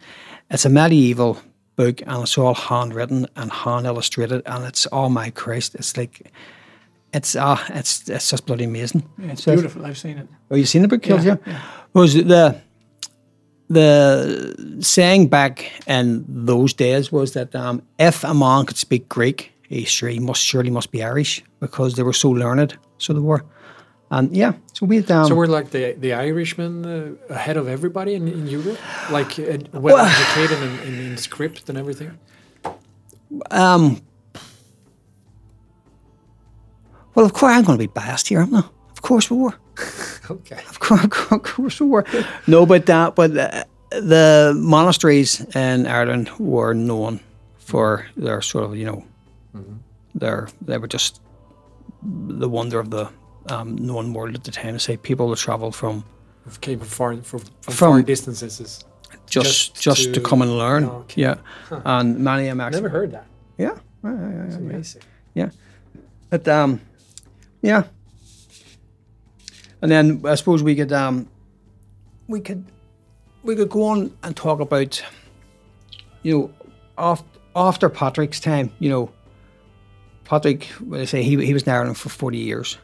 It's 0.50 0.64
a 0.64 0.68
medieval 0.68 1.38
book, 1.78 2.02
and 2.06 2.22
it's 2.24 2.36
all 2.38 2.54
handwritten 2.54 3.26
and 3.36 3.50
hand 3.62 3.86
illustrated, 3.86 4.42
and 4.46 4.64
it's 4.70 4.86
oh 4.92 5.08
my 5.08 5.30
Christ, 5.30 5.74
it's 5.80 5.96
like 5.96 6.14
it's 7.16 7.36
ah, 7.36 7.60
it's 7.78 7.92
it's 8.08 8.28
just 8.30 8.44
bloody 8.46 8.64
amazing. 8.64 9.02
Yeah, 9.18 9.32
it's 9.32 9.42
So- 9.44 9.54
beautiful. 9.54 9.86
I've 9.86 9.96
seen 10.04 10.18
it. 10.18 10.28
Oh, 10.50 10.56
you've 10.56 10.68
seen 10.68 10.82
the 10.82 10.88
book 10.88 11.02
Kells? 11.02 11.24
Yeah, 11.24 11.36
Yeah. 11.46 11.60
Was 11.94 12.12
the 12.14 12.54
the 13.70 14.78
saying 14.80 15.28
back 15.28 15.70
in 15.86 16.24
those 16.28 16.72
days 16.74 17.12
was 17.12 17.32
that 17.32 17.54
um, 17.54 17.82
if 17.98 18.24
a 18.24 18.34
man 18.34 18.64
could 18.66 18.76
speak 18.78 19.08
Greek, 19.08 19.52
he 19.68 19.84
sure 19.84 20.08
he 20.08 20.20
must 20.20 20.42
surely 20.42 20.70
must 20.70 20.90
be 20.90 21.02
Irish 21.02 21.42
because 21.60 21.94
they 21.94 22.02
were 22.02 22.14
so 22.14 22.30
learned. 22.30 22.76
So 22.98 23.12
they 23.12 23.20
were, 23.20 23.44
and 24.10 24.36
yeah. 24.36 24.52
So 24.72 24.86
we 24.86 24.98
um, 25.04 25.26
So 25.26 25.34
we're 25.34 25.46
like 25.46 25.70
the 25.70 25.94
the 26.00 26.12
Irishmen 26.14 26.84
uh, 26.86 27.34
ahead 27.34 27.56
of 27.56 27.68
everybody 27.68 28.14
in, 28.14 28.28
in 28.28 28.46
Europe, 28.46 28.78
like 29.10 29.38
uh, 29.38 29.58
well 29.80 29.98
educated 29.98 30.58
in, 30.62 30.78
in, 30.94 31.00
in 31.10 31.16
script 31.16 31.68
and 31.68 31.78
everything. 31.78 32.18
um, 33.50 34.00
well, 37.14 37.26
of 37.26 37.32
course 37.32 37.52
I'm 37.52 37.64
going 37.64 37.78
to 37.78 37.82
be 37.88 37.92
biased 38.00 38.28
here, 38.28 38.40
am 38.40 38.54
I? 38.54 38.62
Of 38.90 39.02
course 39.02 39.30
we 39.30 39.36
were. 39.38 39.54
Okay. 40.30 40.60
Of 40.68 40.78
course, 40.78 41.04
of 41.30 41.42
course 41.42 41.80
we 41.80 41.86
were. 41.86 42.04
No, 42.46 42.66
but 42.66 42.90
uh, 42.90 43.10
but 43.14 43.34
uh, 43.34 43.64
the 43.90 44.52
monasteries 44.54 45.40
in 45.56 45.86
Ireland 45.86 46.28
were 46.38 46.74
known 46.74 47.20
for 47.56 48.04
their 48.14 48.42
sort 48.42 48.64
of 48.64 48.76
you 48.76 48.84
know 48.84 49.04
their 50.14 50.48
they 50.60 50.76
were 50.76 50.86
just 50.86 51.22
the 52.02 52.46
wonder 52.48 52.78
of 52.78 52.90
the 52.90 53.08
um, 53.46 53.76
known 53.76 54.12
world 54.12 54.34
at 54.34 54.44
the 54.44 54.50
time. 54.50 54.74
To 54.74 54.80
say 54.80 54.96
people 54.96 55.28
would 55.28 55.38
travel 55.38 55.72
from 55.72 56.04
Came 56.62 56.78
from 56.78 56.88
far 56.88 57.12
from, 57.16 57.22
from, 57.22 57.40
From- 57.60 57.74
far 57.74 58.02
distances. 58.02 58.84
Just 59.26 59.74
Just 59.74 59.74
just, 59.82 60.04
to, 60.04 60.12
to- 60.12 60.20
come 60.20 60.40
and 60.42 60.56
learn. 60.56 60.84
Oh, 60.84 60.98
okay. 61.04 61.22
Yeah, 61.22 61.34
and 61.84 62.18
many 62.18 62.48
I 62.48 62.52
actually. 62.52 62.70
never 62.82 62.88
heard 62.88 63.12
that. 63.12 63.26
Yeah, 63.58 63.76
yeah, 64.04 64.10
yeah, 64.12 64.58
yeah, 64.60 64.76
It's 64.76 64.96
yeah. 65.34 65.50
But 66.30 66.48
um, 66.48 66.80
yeah. 67.62 67.82
And 69.82 69.90
then 69.90 70.22
I 70.24 70.34
suppose 70.34 70.62
we 70.62 70.74
could 70.74 70.92
um, 70.92 71.28
we 72.28 72.40
could 72.40 72.64
we 73.42 73.54
could 73.54 73.68
go 73.70 73.84
on 73.84 74.16
and 74.22 74.34
talk 74.34 74.60
about 74.60 75.02
you 76.22 76.38
know 76.38 76.50
after 76.96 77.26
after 77.54 77.88
Patrick's 77.90 78.40
time. 78.40 78.72
You 78.78 78.88
know, 78.90 79.12
Patrick. 80.24 80.64
When 80.80 81.00
I 81.00 81.04
say 81.04 81.22
he 81.22 81.44
he 81.44 81.52
was 81.52 81.62
in 81.64 81.72
Ireland 81.72 81.98
for 81.98 82.08
forty 82.08 82.38
years. 82.38 82.78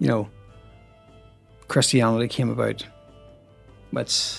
You 0.00 0.08
know, 0.08 0.28
Christianity 1.68 2.26
came 2.26 2.50
about. 2.50 2.84
Which, 3.92 4.38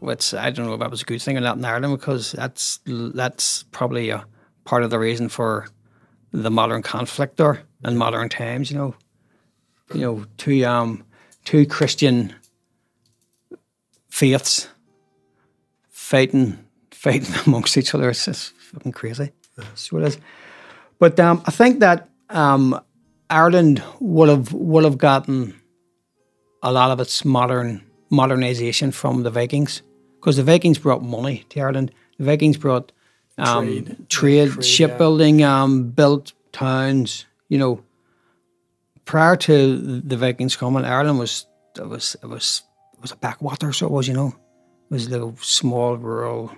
which 0.00 0.34
I 0.34 0.50
don't 0.50 0.66
know 0.66 0.74
if 0.74 0.80
that 0.80 0.90
was 0.90 1.02
a 1.02 1.04
good 1.04 1.22
thing 1.22 1.36
or 1.36 1.40
not 1.40 1.56
in 1.56 1.64
Ireland 1.64 1.98
because 1.98 2.32
that's 2.32 2.80
that's 2.86 3.64
probably 3.70 4.10
a 4.10 4.24
part 4.64 4.82
of 4.82 4.90
the 4.90 4.98
reason 4.98 5.28
for 5.28 5.68
the 6.32 6.50
modern 6.50 6.82
conflict 6.82 7.36
there 7.36 7.62
in 7.84 7.96
modern 7.96 8.28
times, 8.28 8.70
you 8.70 8.76
know. 8.76 8.94
You 9.92 10.00
know, 10.00 10.24
two 10.36 10.64
um 10.64 11.04
two 11.44 11.66
Christian 11.66 12.34
faiths 14.08 14.68
fighting 15.88 16.58
fighting 16.90 17.34
amongst 17.46 17.76
each 17.76 17.94
other. 17.94 18.10
It's 18.10 18.24
just 18.24 18.52
fucking 18.58 18.92
crazy. 18.92 19.32
That's 19.56 19.90
what 19.90 20.02
it 20.02 20.08
is. 20.08 20.18
But 20.98 21.18
um 21.18 21.42
I 21.46 21.50
think 21.50 21.80
that 21.80 22.08
um 22.28 22.80
Ireland 23.30 23.82
would 24.00 24.28
have 24.28 24.52
would 24.52 24.84
have 24.84 24.98
gotten 24.98 25.54
a 26.62 26.72
lot 26.72 26.90
of 26.90 27.00
its 27.00 27.24
modern 27.24 27.82
modernization 28.10 28.90
from 28.90 29.22
the 29.22 29.30
Vikings. 29.30 29.82
Because 30.16 30.36
the 30.36 30.42
Vikings 30.42 30.78
brought 30.78 31.02
money 31.02 31.44
to 31.48 31.60
Ireland. 31.60 31.92
The 32.18 32.24
Vikings 32.24 32.58
brought 32.58 32.92
um, 33.38 33.66
Trade. 33.66 34.08
trade, 34.08 34.48
Yeah, 34.48 34.54
trade, 34.54 34.56
yeah. 34.56 34.70
shipbuilding, 34.70 35.42
um, 35.42 35.90
built 35.90 36.34
towns. 36.52 37.24
You 37.48 37.58
know, 37.58 37.82
prior 39.06 39.36
to 39.36 39.76
the 39.78 40.16
Vikings 40.16 40.56
coming, 40.56 40.84
Ireland 40.84 41.18
was 41.18 41.46
it 41.78 41.88
was 41.88 42.16
it 42.22 42.26
was 42.26 42.62
it 42.94 43.00
was 43.00 43.12
a 43.12 43.16
backwater, 43.16 43.72
so 43.72 43.86
it 43.86 43.92
was. 43.92 44.08
You 44.08 44.14
know, 44.14 44.28
it 44.28 44.94
was 44.94 45.08
little 45.08 45.34
small 45.40 45.96
rural 45.96 46.52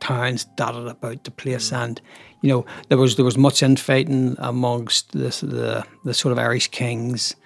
towns 0.00 0.44
dotted 0.56 0.86
about 0.88 1.24
the 1.24 1.30
place, 1.30 1.72
and 1.72 2.00
you 2.42 2.48
know 2.48 2.64
there 2.88 2.98
was 2.98 3.16
there 3.16 3.24
was 3.24 3.36
much 3.36 3.62
infighting 3.62 4.36
amongst 4.38 5.12
the 5.12 5.28
the, 5.46 5.84
the 6.04 6.14
sort 6.14 6.32
of 6.32 6.38
Irish 6.38 6.68
kings, 6.68 7.36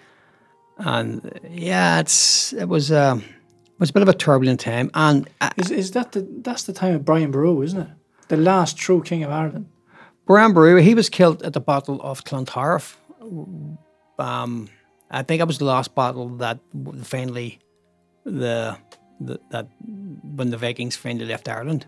and 0.79 1.41
yeah, 1.51 2.01
it's 2.01 2.53
it 2.53 2.69
was 2.69 2.91
um, 2.91 3.21
it 3.21 3.81
was 3.81 3.91
a 3.91 3.93
bit 3.93 4.03
of 4.03 4.09
a 4.09 4.15
turbulent 4.15 4.61
time, 4.61 4.91
and 4.95 5.29
uh, 5.41 5.51
Is, 5.57 5.71
is 5.71 5.91
that 5.93 6.13
the 6.13 6.27
that's 6.43 6.65
the 6.65 6.73
time 6.73 6.95
of 6.95 7.05
Brian 7.05 7.31
Boru, 7.31 7.63
isn't 7.63 7.81
it? 7.81 7.89
The 8.29 8.37
last 8.37 8.77
true 8.77 9.03
king 9.03 9.25
of 9.25 9.31
Ireland. 9.31 9.67
Brian 10.27 10.53
Boru, 10.53 10.77
he 10.77 10.95
was 10.95 11.11
killed 11.11 11.43
at 11.43 11.53
the 11.53 11.61
Battle 11.61 12.01
of 12.01 12.25
Clontarf. 12.25 12.97
Um, 14.19 14.69
I 15.11 15.23
think 15.23 15.41
it 15.41 15.47
was 15.47 15.59
the 15.59 15.67
last 15.67 15.95
battle 15.95 16.29
that 16.37 16.59
finally 17.03 17.59
the, 18.25 18.77
the 19.21 19.39
that 19.51 19.69
when 20.37 20.51
the 20.51 20.57
Vikings 20.57 20.97
finally 20.97 21.27
left 21.27 21.49
Ireland. 21.49 21.87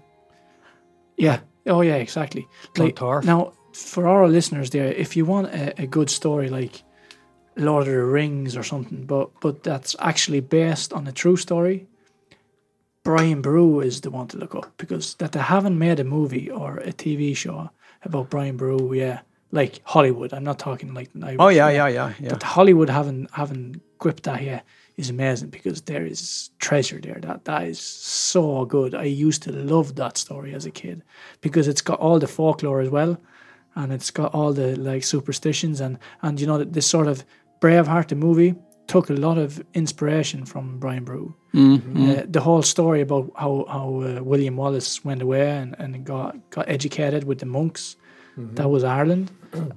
Yeah. 1.16 1.40
Oh 1.66 1.80
yeah, 1.80 1.96
exactly. 1.96 2.48
Like, 2.76 3.00
now, 3.24 3.52
for 3.72 4.08
our 4.08 4.28
listeners 4.28 4.70
there, 4.70 4.86
if 4.86 5.16
you 5.16 5.24
want 5.24 5.48
a, 5.48 5.82
a 5.82 5.86
good 5.86 6.10
story 6.10 6.48
like 6.48 6.82
Lord 7.56 7.88
of 7.88 7.94
the 7.94 8.04
Rings 8.04 8.56
or 8.56 8.62
something, 8.62 9.04
but 9.06 9.30
but 9.40 9.62
that's 9.62 9.96
actually 9.98 10.40
based 10.40 10.92
on 10.92 11.06
a 11.06 11.12
true 11.12 11.36
story, 11.36 11.86
Brian 13.02 13.42
Boru 13.42 13.80
is 13.80 14.00
the 14.00 14.10
one 14.10 14.28
to 14.28 14.38
look 14.38 14.54
up 14.54 14.72
because 14.76 15.14
that 15.14 15.32
they 15.32 15.40
haven't 15.40 15.78
made 15.78 16.00
a 16.00 16.04
movie 16.04 16.50
or 16.50 16.78
a 16.78 16.92
TV 16.92 17.36
show 17.36 17.70
about 18.02 18.30
Brian 18.30 18.56
Boru. 18.56 18.94
Yeah, 18.94 19.20
like 19.52 19.80
Hollywood. 19.84 20.32
I'm 20.32 20.44
not 20.44 20.58
talking 20.58 20.94
like 20.94 21.10
I, 21.22 21.36
Oh 21.38 21.48
yeah, 21.48 21.70
yeah, 21.70 21.88
yeah, 21.88 22.12
yeah. 22.20 22.30
But 22.30 22.42
Hollywood 22.42 22.90
haven't 22.90 23.30
haven't 23.32 23.80
gripped 23.98 24.24
that 24.24 24.42
yet 24.42 24.64
is 24.96 25.10
amazing 25.10 25.50
because 25.50 25.82
there 25.82 26.06
is 26.06 26.50
treasure 26.58 27.00
there. 27.00 27.18
That 27.20 27.44
that 27.44 27.64
is 27.64 27.80
so 27.80 28.64
good. 28.64 28.94
I 28.94 29.04
used 29.04 29.42
to 29.42 29.52
love 29.52 29.94
that 29.96 30.16
story 30.16 30.54
as 30.54 30.66
a 30.66 30.70
kid 30.70 31.02
because 31.40 31.68
it's 31.68 31.82
got 31.82 32.00
all 32.00 32.18
the 32.18 32.26
folklore 32.26 32.80
as 32.80 32.88
well, 32.88 33.18
and 33.74 33.92
it's 33.92 34.10
got 34.10 34.34
all 34.34 34.52
the 34.52 34.76
like 34.76 35.04
superstitions 35.04 35.80
and 35.80 35.98
and 36.22 36.40
you 36.40 36.46
know 36.46 36.58
that 36.58 36.72
this 36.72 36.86
sort 36.86 37.08
of 37.08 37.24
Braveheart 37.60 38.08
the 38.08 38.14
movie 38.16 38.54
took 38.86 39.10
a 39.10 39.14
lot 39.14 39.36
of 39.36 39.62
inspiration 39.74 40.46
from 40.46 40.78
Brian 40.78 41.04
Boru. 41.04 41.34
Uh, 42.20 42.22
the 42.28 42.40
whole 42.40 42.62
story 42.62 43.00
about 43.02 43.30
how 43.36 43.64
how 43.68 43.88
uh, 44.02 44.22
William 44.22 44.56
Wallace 44.56 45.04
went 45.04 45.22
away 45.22 45.50
and, 45.50 45.74
and 45.78 46.04
got 46.04 46.36
got 46.50 46.68
educated 46.68 47.24
with 47.24 47.38
the 47.38 47.46
monks. 47.46 47.96
That 48.54 48.68
was 48.68 48.84
Ireland, 48.84 49.30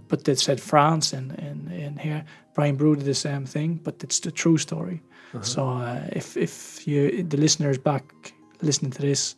but 0.10 0.26
they 0.26 0.36
said 0.36 0.60
France 0.60 1.14
in, 1.14 1.32
in, 1.36 1.72
in 1.72 1.98
here. 1.98 2.26
Brian 2.54 2.76
Boru 2.76 2.98
did 2.98 3.06
the 3.06 3.14
same 3.14 3.46
thing, 3.46 3.80
but 3.82 4.04
it's 4.04 4.20
the 4.20 4.32
true 4.32 4.58
story. 4.58 5.02
So 5.42 5.68
uh, 5.70 6.02
if 6.12 6.36
if 6.38 6.88
you 6.88 7.24
the 7.24 7.38
listeners 7.38 7.78
back 7.78 8.34
listening 8.62 8.92
to 8.92 9.02
this, 9.02 9.36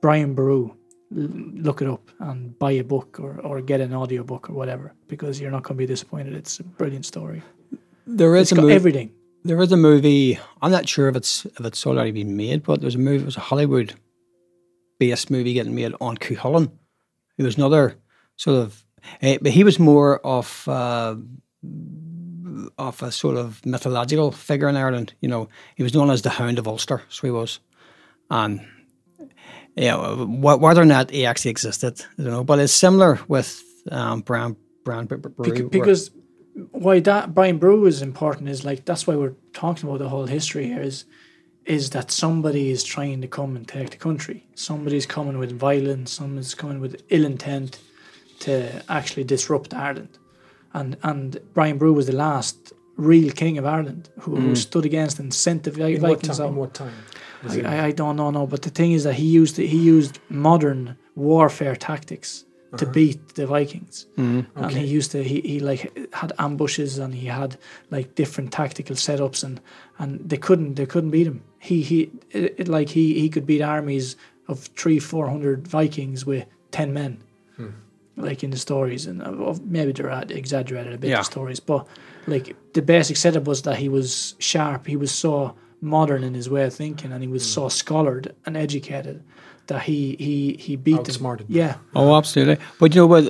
Brian 0.00 0.34
l- 0.38 0.76
look 1.10 1.82
it 1.82 1.88
up 1.88 2.10
and 2.20 2.56
buy 2.58 2.72
a 2.72 2.84
book 2.84 3.18
or, 3.20 3.40
or 3.40 3.60
get 3.60 3.80
an 3.80 3.92
audio 3.92 4.22
book 4.22 4.48
or 4.50 4.54
whatever 4.54 4.94
because 5.08 5.40
you're 5.40 5.50
not 5.50 5.62
going 5.64 5.76
to 5.76 5.78
be 5.78 5.86
disappointed. 5.86 6.34
It's 6.34 6.60
a 6.60 6.64
brilliant 6.64 7.04
story. 7.06 7.42
There 8.06 8.34
It's 8.36 8.48
is 8.48 8.52
a 8.52 8.54
got 8.56 8.62
movie. 8.62 8.74
everything. 8.74 9.10
There 9.44 9.60
is 9.60 9.72
a 9.72 9.76
movie. 9.76 10.38
I'm 10.62 10.70
not 10.70 10.88
sure 10.88 11.08
if 11.08 11.16
it's 11.16 11.44
if 11.46 11.64
it's 11.66 11.86
already 11.86 12.12
been 12.12 12.36
made, 12.36 12.62
but 12.62 12.80
there's 12.80 12.94
a 12.94 12.98
movie. 12.98 13.22
It 13.22 13.26
was 13.26 13.36
a 13.36 13.40
Hollywood 13.40 13.94
based 14.98 15.30
movie 15.30 15.54
getting 15.54 15.74
made 15.74 15.94
on 16.00 16.16
Cuchulainn, 16.16 16.70
It 17.38 17.42
was 17.42 17.56
another 17.56 17.96
sort 18.36 18.58
of. 18.62 18.84
eh, 19.20 19.38
but 19.42 19.50
he 19.52 19.64
was 19.64 19.78
more 19.80 20.20
of 20.24 20.68
uh, 20.68 21.16
of 22.78 23.02
a 23.02 23.10
sort 23.12 23.36
of 23.36 23.64
mythological 23.64 24.32
figure 24.32 24.68
in 24.68 24.76
Ireland. 24.76 25.14
You 25.20 25.28
know, 25.28 25.48
he 25.76 25.82
was 25.82 25.94
known 25.94 26.10
as 26.10 26.22
the 26.22 26.30
Hound 26.30 26.58
of 26.58 26.66
Ulster. 26.68 27.02
So 27.08 27.26
he 27.26 27.30
was, 27.30 27.60
and 28.30 28.60
you 29.76 29.88
know, 29.88 30.26
wh- 30.26 30.60
whether 30.60 30.82
or 30.82 30.86
not 30.86 31.10
he 31.10 31.26
actually 31.26 31.50
existed, 31.50 32.00
I 32.18 32.22
don't 32.22 32.32
know. 32.32 32.44
But 32.44 32.58
it's 32.58 32.72
similar 32.72 33.18
with 33.28 33.62
um, 33.90 34.20
Brown 34.20 34.56
Brown 34.84 35.06
Bre- 35.06 35.16
Bre- 35.16 35.28
where- 35.36 35.50
because 35.70 36.10
why 36.70 37.00
that 37.00 37.34
Brian 37.34 37.58
Boru 37.58 37.86
is 37.86 38.02
important 38.02 38.48
is 38.48 38.64
like 38.64 38.84
that's 38.84 39.06
why 39.06 39.16
we're 39.16 39.34
talking 39.54 39.88
about 39.88 39.98
the 40.00 40.08
whole 40.08 40.26
history 40.26 40.66
here 40.66 40.82
is 40.82 41.04
is 41.64 41.90
that 41.90 42.10
somebody 42.10 42.70
is 42.70 42.82
trying 42.82 43.20
to 43.20 43.28
come 43.28 43.54
and 43.56 43.66
take 43.68 43.90
the 43.90 43.96
country. 43.96 44.44
Somebody's 44.56 45.06
coming 45.06 45.38
with 45.38 45.52
violence. 45.52 46.12
Someone's 46.12 46.54
coming 46.56 46.80
with 46.80 47.00
ill 47.08 47.24
intent 47.24 47.78
to 48.40 48.82
actually 48.88 49.22
disrupt 49.24 49.72
Ireland. 49.72 50.18
And 50.74 50.96
and 51.02 51.38
Brian 51.54 51.78
Boru 51.78 51.92
was 51.92 52.06
the 52.06 52.16
last 52.16 52.72
real 52.96 53.32
king 53.32 53.58
of 53.58 53.64
Ireland 53.64 54.10
who, 54.20 54.36
who 54.36 54.52
mm. 54.52 54.56
stood 54.56 54.84
against 54.84 55.18
and 55.18 55.32
sent 55.32 55.64
the 55.64 55.72
In 55.72 56.02
what, 56.02 56.10
Vikings 56.10 56.38
time, 56.38 56.46
out. 56.46 56.50
in 56.50 56.56
what 56.56 56.74
time? 56.74 56.94
I, 57.48 57.86
I 57.86 57.92
don't 57.92 58.16
know, 58.16 58.30
no. 58.30 58.46
But 58.46 58.62
the 58.62 58.70
thing 58.70 58.92
is 58.92 59.04
that 59.04 59.14
he 59.14 59.26
used 59.26 59.56
he 59.56 59.78
used 59.78 60.18
modern 60.28 60.96
warfare 61.14 61.76
tactics 61.76 62.44
to 62.78 62.84
uh-huh. 62.84 62.92
beat 62.92 63.34
the 63.34 63.46
Vikings, 63.46 64.06
mm-hmm. 64.16 64.62
and 64.62 64.72
he 64.72 64.86
used 64.86 65.10
to 65.12 65.22
he, 65.22 65.40
he 65.40 65.60
like 65.60 65.92
had 66.14 66.32
ambushes 66.38 66.98
and 66.98 67.14
he 67.14 67.26
had 67.26 67.58
like 67.90 68.14
different 68.14 68.52
tactical 68.52 68.96
setups 68.96 69.44
and 69.44 69.60
and 69.98 70.28
they 70.28 70.36
couldn't 70.36 70.74
they 70.74 70.86
couldn't 70.86 71.10
beat 71.10 71.26
him. 71.26 71.42
He 71.58 71.82
he 71.82 72.10
it, 72.30 72.54
it, 72.58 72.68
like 72.68 72.90
he 72.90 73.20
he 73.20 73.28
could 73.28 73.46
beat 73.46 73.62
armies 73.62 74.16
of 74.48 74.60
three 74.76 74.98
four 74.98 75.28
hundred 75.28 75.66
Vikings 75.66 76.24
with 76.24 76.46
ten 76.70 76.92
men. 76.92 77.22
Hmm. 77.56 77.70
Like 78.22 78.44
in 78.44 78.50
the 78.50 78.56
stories, 78.56 79.06
and 79.06 79.22
of- 79.22 79.40
of 79.40 79.66
maybe 79.66 79.92
they're 79.92 80.24
exaggerated 80.30 80.92
a 80.94 80.98
bit 80.98 81.10
Yeah. 81.10 81.18
the 81.18 81.24
stories, 81.24 81.60
but 81.60 81.86
like 82.26 82.56
the 82.72 82.82
basic 82.82 83.16
setup 83.16 83.46
was 83.46 83.62
that 83.62 83.76
he 83.76 83.88
was 83.88 84.34
sharp. 84.38 84.86
He 84.86 84.96
was 84.96 85.10
so 85.10 85.54
modern 85.80 86.22
in 86.22 86.34
his 86.34 86.48
way 86.48 86.64
of 86.64 86.74
thinking, 86.74 87.12
and 87.12 87.22
he 87.22 87.28
was 87.28 87.44
hmm. 87.44 87.54
so 87.54 87.68
scholared 87.68 88.34
and 88.46 88.56
educated 88.56 89.22
that 89.66 89.82
he 89.82 90.16
he 90.18 90.56
he 90.58 90.76
beat 90.76 90.92
them. 90.92 91.00
Outsmarted 91.00 91.48
them. 91.48 91.56
Yeah, 91.56 91.74
Oh, 91.94 92.16
absolutely. 92.16 92.58
But 92.78 92.94
you 92.94 93.02
know 93.02 93.06
what? 93.06 93.24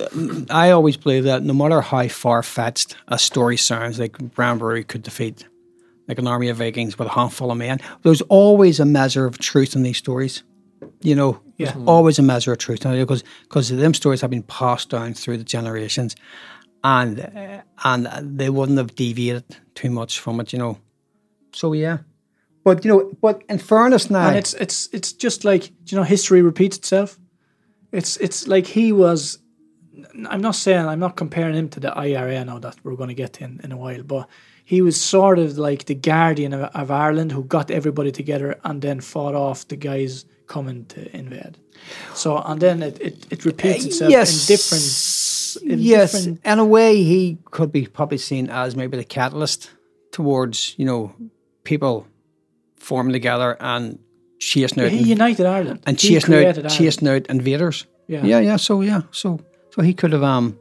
I 0.51 0.71
always 0.71 0.97
believe 0.97 1.23
that 1.25 1.43
no 1.43 1.53
matter 1.53 1.81
how 1.81 2.07
far 2.07 2.43
fetched 2.43 2.95
a 3.07 3.17
story 3.17 3.57
sounds, 3.57 3.99
like 3.99 4.17
Brian 4.35 4.57
Boru 4.57 4.83
could 4.83 5.03
defeat 5.03 5.47
like 6.07 6.19
an 6.19 6.27
army 6.27 6.49
of 6.49 6.57
Vikings 6.57 6.99
with 6.99 7.07
a 7.07 7.11
handful 7.11 7.51
of 7.51 7.57
men, 7.57 7.79
there's 8.01 8.21
always 8.23 8.79
a 8.79 8.85
measure 8.85 9.25
of 9.25 9.37
truth 9.37 9.75
in 9.75 9.83
these 9.83 9.97
stories. 9.97 10.43
You 11.01 11.15
know, 11.15 11.39
Yeah. 11.57 11.71
there's 11.71 11.87
always 11.87 12.19
a 12.19 12.21
measure 12.23 12.51
of 12.51 12.57
truth 12.57 12.81
because 12.83 13.23
because 13.43 13.69
them 13.69 13.93
stories 13.93 14.21
have 14.21 14.31
been 14.31 14.43
passed 14.43 14.89
down 14.89 15.13
through 15.13 15.37
the 15.37 15.43
generations, 15.43 16.15
and 16.83 17.19
uh, 17.19 17.61
and 17.83 18.39
they 18.39 18.49
wouldn't 18.49 18.77
have 18.77 18.95
deviated 18.95 19.43
too 19.75 19.89
much 19.89 20.19
from 20.19 20.39
it. 20.39 20.53
You 20.53 20.59
know, 20.59 20.77
so 21.53 21.73
yeah. 21.73 21.97
But 22.63 22.85
you 22.85 22.91
know, 22.91 23.11
but 23.21 23.43
in 23.49 23.57
fairness 23.59 24.09
now, 24.09 24.27
and 24.27 24.37
it's 24.37 24.53
it's 24.53 24.89
it's 24.93 25.13
just 25.13 25.43
like 25.43 25.71
you 25.91 25.97
know 25.97 26.03
history 26.03 26.41
repeats 26.41 26.77
itself. 26.77 27.19
It's 27.91 28.17
it's 28.17 28.47
like 28.47 28.65
he 28.67 28.91
was. 28.91 29.39
I'm 30.29 30.41
not 30.41 30.55
saying 30.55 30.85
I'm 30.87 30.99
not 30.99 31.15
comparing 31.15 31.55
him 31.55 31.69
to 31.69 31.79
the 31.79 31.97
IRA 31.97 32.43
now 32.45 32.59
that 32.59 32.75
we're 32.83 32.95
going 32.95 33.09
to 33.15 33.21
get 33.23 33.41
in, 33.41 33.59
in 33.63 33.71
a 33.71 33.77
while, 33.77 34.03
but 34.03 34.27
he 34.65 34.81
was 34.81 34.99
sort 34.99 35.39
of 35.39 35.57
like 35.57 35.85
the 35.85 35.95
guardian 35.95 36.53
of, 36.53 36.61
of 36.73 36.89
Ireland 36.91 37.31
who 37.31 37.43
got 37.43 37.69
everybody 37.71 38.11
together 38.11 38.59
and 38.63 38.81
then 38.81 39.01
fought 39.01 39.35
off 39.35 39.67
the 39.67 39.75
guys 39.75 40.25
coming 40.47 40.85
to 40.85 41.15
invade. 41.15 41.57
So 42.13 42.37
and 42.37 42.61
then 42.61 42.83
it, 42.83 42.99
it, 43.01 43.27
it 43.29 43.45
repeats 43.45 43.85
itself 43.85 44.11
yes. 44.11 44.31
in 44.31 44.55
different 44.55 45.73
in 45.73 45.79
yes, 45.79 46.11
different 46.13 46.41
in 46.45 46.59
a 46.59 46.65
way, 46.65 47.03
he 47.03 47.37
could 47.51 47.71
be 47.71 47.87
probably 47.87 48.17
seen 48.17 48.49
as 48.49 48.75
maybe 48.75 48.97
the 48.97 49.03
catalyst 49.03 49.71
towards 50.11 50.75
you 50.77 50.85
know 50.85 51.13
people 51.63 52.07
forming 52.77 53.13
together 53.13 53.57
and 53.59 53.99
chasing 54.39 54.83
out 54.83 54.91
he 54.91 55.01
united 55.03 55.45
Ireland 55.45 55.79
and 55.85 55.99
He 55.99 56.09
chasing 56.09 56.33
out 56.33 56.43
Ireland. 56.43 56.69
chasing 56.69 57.07
out 57.07 57.27
invaders. 57.27 57.85
Yeah. 58.07 58.23
yeah, 58.25 58.39
yeah. 58.39 58.57
So 58.57 58.81
yeah, 58.81 59.03
so 59.11 59.39
so 59.71 59.81
he 59.81 59.93
could 59.93 60.11
have 60.13 60.23
um 60.23 60.57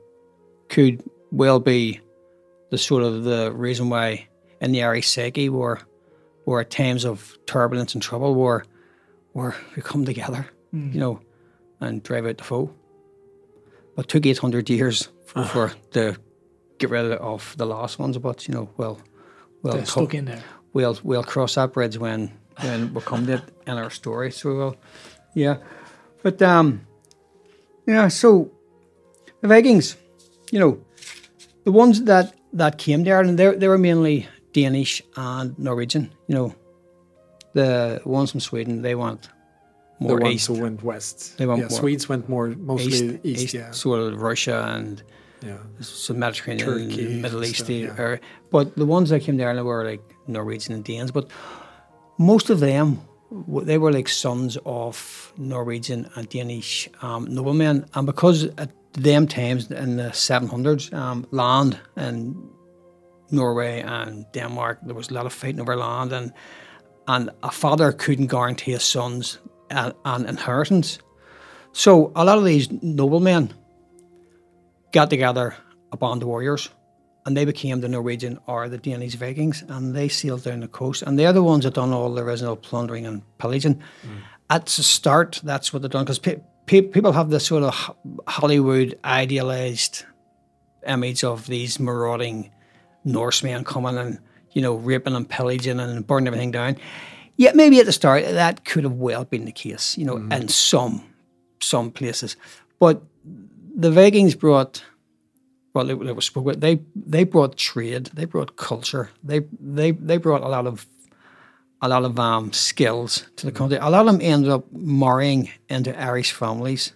could 0.69 1.03
well 1.31 1.61
be 1.61 2.01
the 2.71 2.79
sort 2.79 3.03
of 3.03 3.25
the 3.25 3.53
reason 3.53 3.91
why 3.91 4.29
in 4.61 4.73
the 4.73 4.83
Irish 4.83 5.09
psyche 5.09 5.49
were 5.49 5.81
were 6.47 6.61
at 6.61 6.71
times 6.71 7.05
of 7.05 7.37
turbulence 7.47 7.95
and 7.95 8.03
trouble 8.03 8.35
were 8.35 8.65
were 9.35 9.55
we 9.77 9.83
come 9.83 10.05
together, 10.05 10.47
Hmm. 10.71 10.91
you 10.93 11.01
know, 11.01 11.21
and 11.81 12.03
drive 12.03 12.27
out 12.27 12.39
the 12.39 12.45
foe. 12.45 12.71
But 13.97 14.07
it 14.07 14.09
took 14.09 14.27
eight 14.27 14.39
hundred 14.39 14.71
years 14.71 15.09
for, 15.27 15.45
for 15.45 15.73
to 15.93 16.17
get 16.79 16.91
rid 16.91 17.13
of 17.13 17.55
the 17.57 17.67
last 17.67 17.99
ones. 17.99 18.19
But 18.19 18.49
you 18.49 18.55
know, 18.55 18.69
well, 18.77 18.99
well, 19.63 19.75
They're 19.75 19.87
stuck 19.87 20.15
in 20.15 20.25
there. 20.27 20.43
we'll 20.73 20.99
we'll 21.03 21.23
cross 21.25 21.55
that 21.55 21.73
bridge 21.73 21.99
when 21.99 22.31
when 22.61 22.95
we 22.95 23.01
come 23.03 23.27
to 23.27 23.35
it 23.35 23.43
in 23.67 23.77
our 23.79 23.91
story. 23.91 24.31
So 24.33 24.49
we 24.51 24.57
will, 24.57 24.77
yeah. 25.35 25.57
But 26.23 26.41
um, 26.43 26.87
yeah. 27.87 28.09
So 28.09 28.51
the 29.41 29.49
Vikings, 29.49 29.97
you 30.51 30.59
know, 30.59 30.79
the 31.65 31.73
ones 31.73 32.03
that 32.05 32.35
that 32.55 32.79
came 32.79 33.05
to 33.05 33.11
Ireland, 33.11 33.39
they 33.39 33.55
they 33.57 33.69
were 33.69 33.79
mainly 33.79 34.27
Danish 34.53 35.03
and 35.17 35.59
Norwegian. 35.59 36.11
You 36.29 36.35
know, 36.35 36.55
the 37.55 38.01
ones 38.05 38.31
from 38.31 38.41
Sweden, 38.41 38.83
they 38.83 38.95
went 38.95 39.29
the 40.01 40.09
more 40.09 40.19
ones 40.19 40.35
east, 40.35 40.47
who 40.49 40.61
went 40.61 40.83
west. 40.83 41.39
They 41.39 41.47
went 41.47 41.61
yeah, 41.61 41.69
more- 41.69 41.79
Swedes 41.79 42.09
went 42.09 42.29
more 42.29 42.49
mostly 42.49 43.21
east. 43.23 43.55
yeah, 43.55 43.71
sort 43.71 44.01
of 44.01 44.21
Russia 44.21 44.65
and 44.75 45.03
yeah. 45.43 45.59
some 45.81 46.19
Mediterranean, 46.19 46.67
Turkey 46.67 47.21
Middle 47.21 47.45
East 47.45 47.57
stuff, 47.57 47.71
yeah. 47.71 47.95
area. 47.99 48.21
But 48.51 48.77
the 48.77 48.87
ones 48.87 49.11
that 49.11 49.21
came 49.21 49.39
to 49.39 49.45
Ireland 49.45 49.67
were 49.67 49.85
like 49.85 50.03
Norwegian 50.27 50.75
and 50.75 50.85
Danes. 50.85 51.11
But 51.11 51.31
most 52.19 52.51
of 52.51 52.61
them 52.61 53.01
they 53.63 53.79
were 53.79 53.93
like 53.93 54.09
sons 54.09 54.59
of 54.67 55.33
Norwegian 55.37 56.09
and 56.15 56.29
Danish 56.29 56.89
um, 57.01 57.25
noblemen, 57.25 57.87
and 57.95 58.07
because 58.07 58.45
at 58.59 58.71
them 58.93 59.27
times 59.27 59.71
in 59.71 59.97
the 59.97 60.11
700s, 60.11 60.93
um, 60.93 61.27
land 61.31 61.81
in 61.97 62.51
Norway 63.31 63.81
and 63.81 64.27
Denmark, 64.33 64.81
there 64.83 64.95
was 64.95 65.11
a 65.11 65.15
lot 65.15 65.25
of 65.25 65.33
fighting 65.33 65.61
over 65.61 65.77
land, 65.77 66.13
and 66.13 66.33
and 67.09 67.31
a 67.43 67.51
father 67.51 67.93
couldn't 67.93 68.29
guarantee 68.29 68.73
his 68.73 68.85
sons 68.85 69.39
an, 69.71 69.93
an 70.05 70.27
inheritance. 70.27 70.99
So 71.73 72.13
a 72.15 72.25
lot 72.25 72.39
of 72.39 72.45
these 72.45 72.71
noblemen 72.71 73.53
got 74.93 75.11
together 75.11 75.57
a 75.91 75.97
band 75.97 76.23
of 76.23 76.29
warriors 76.29 76.69
and 77.25 77.37
they 77.37 77.45
became 77.45 77.81
the 77.81 77.89
Norwegian 77.89 78.39
or 78.47 78.69
the 78.69 78.79
Danish 78.79 79.15
Vikings 79.15 79.63
and 79.69 79.95
they 79.95 80.09
sailed 80.09 80.45
down 80.45 80.61
the 80.61 80.69
coast 80.69 81.03
and 81.03 81.19
they're 81.19 81.33
the 81.33 81.43
ones 81.43 81.65
that 81.65 81.75
done 81.75 81.93
all 81.93 82.13
the 82.13 82.23
original 82.23 82.57
plundering 82.57 83.07
and 83.07 83.23
pillaging. 83.39 83.77
Mm. 83.77 84.19
At 84.51 84.67
the 84.67 84.83
start, 84.83 85.41
that's 85.43 85.73
what 85.73 85.83
they've 85.83 85.91
done 85.91 86.05
because 86.05 86.19
pe- 86.19 86.41
pe- 86.67 86.83
people 86.83 87.13
have 87.13 87.31
this 87.31 87.47
sort 87.47 87.63
of 87.63 87.97
Hollywood 88.27 88.99
idealized 89.05 90.05
image 90.87 91.25
of 91.25 91.47
these 91.47 91.79
marauding 91.79 92.51
Norsemen 93.05 93.65
coming 93.65 93.97
and 93.97 94.19
you 94.53 94.63
know 94.63 94.75
raping 94.75 95.15
and 95.15 95.29
pillaging 95.29 95.81
and 95.81 96.07
burning 96.07 96.29
everything 96.29 96.51
down. 96.51 96.77
Yeah, 97.37 97.53
maybe 97.55 97.81
at 97.81 97.87
the 97.87 97.93
start 97.93 98.25
that 98.25 98.65
could 98.65 98.85
have 98.85 98.93
well 98.93 99.25
been 99.25 99.47
the 99.47 99.53
case, 99.53 99.97
you 99.97 100.05
know, 100.05 100.17
in 100.17 100.49
some 100.49 101.03
some 101.61 101.91
places, 101.91 102.37
but 102.79 103.03
the 103.75 103.91
Vikings 103.91 104.35
brought 104.35 104.85
well, 105.75 105.87
was 105.97 106.27
spoke 106.27 106.45
about. 106.45 106.61
They 106.61 106.81
they 106.95 107.25
brought 107.25 107.57
trade, 107.57 108.07
they 108.15 108.27
brought 108.27 108.57
culture, 108.57 109.11
they 109.25 109.41
they 109.61 109.93
they 109.93 110.19
brought 110.19 110.43
a 110.43 110.49
lot 110.49 110.67
of 110.67 110.87
a 111.81 111.89
lot 111.89 112.05
of 112.05 112.19
um, 112.19 112.53
skills 112.53 113.27
to 113.37 113.47
the 113.47 113.53
country. 113.53 113.79
A 113.79 113.91
lot 113.91 114.07
of 114.07 114.13
them 114.13 114.21
ended 114.23 114.51
up 114.51 114.71
marrying 114.73 115.51
into 115.69 115.99
Irish 115.99 116.33
families, 116.33 116.93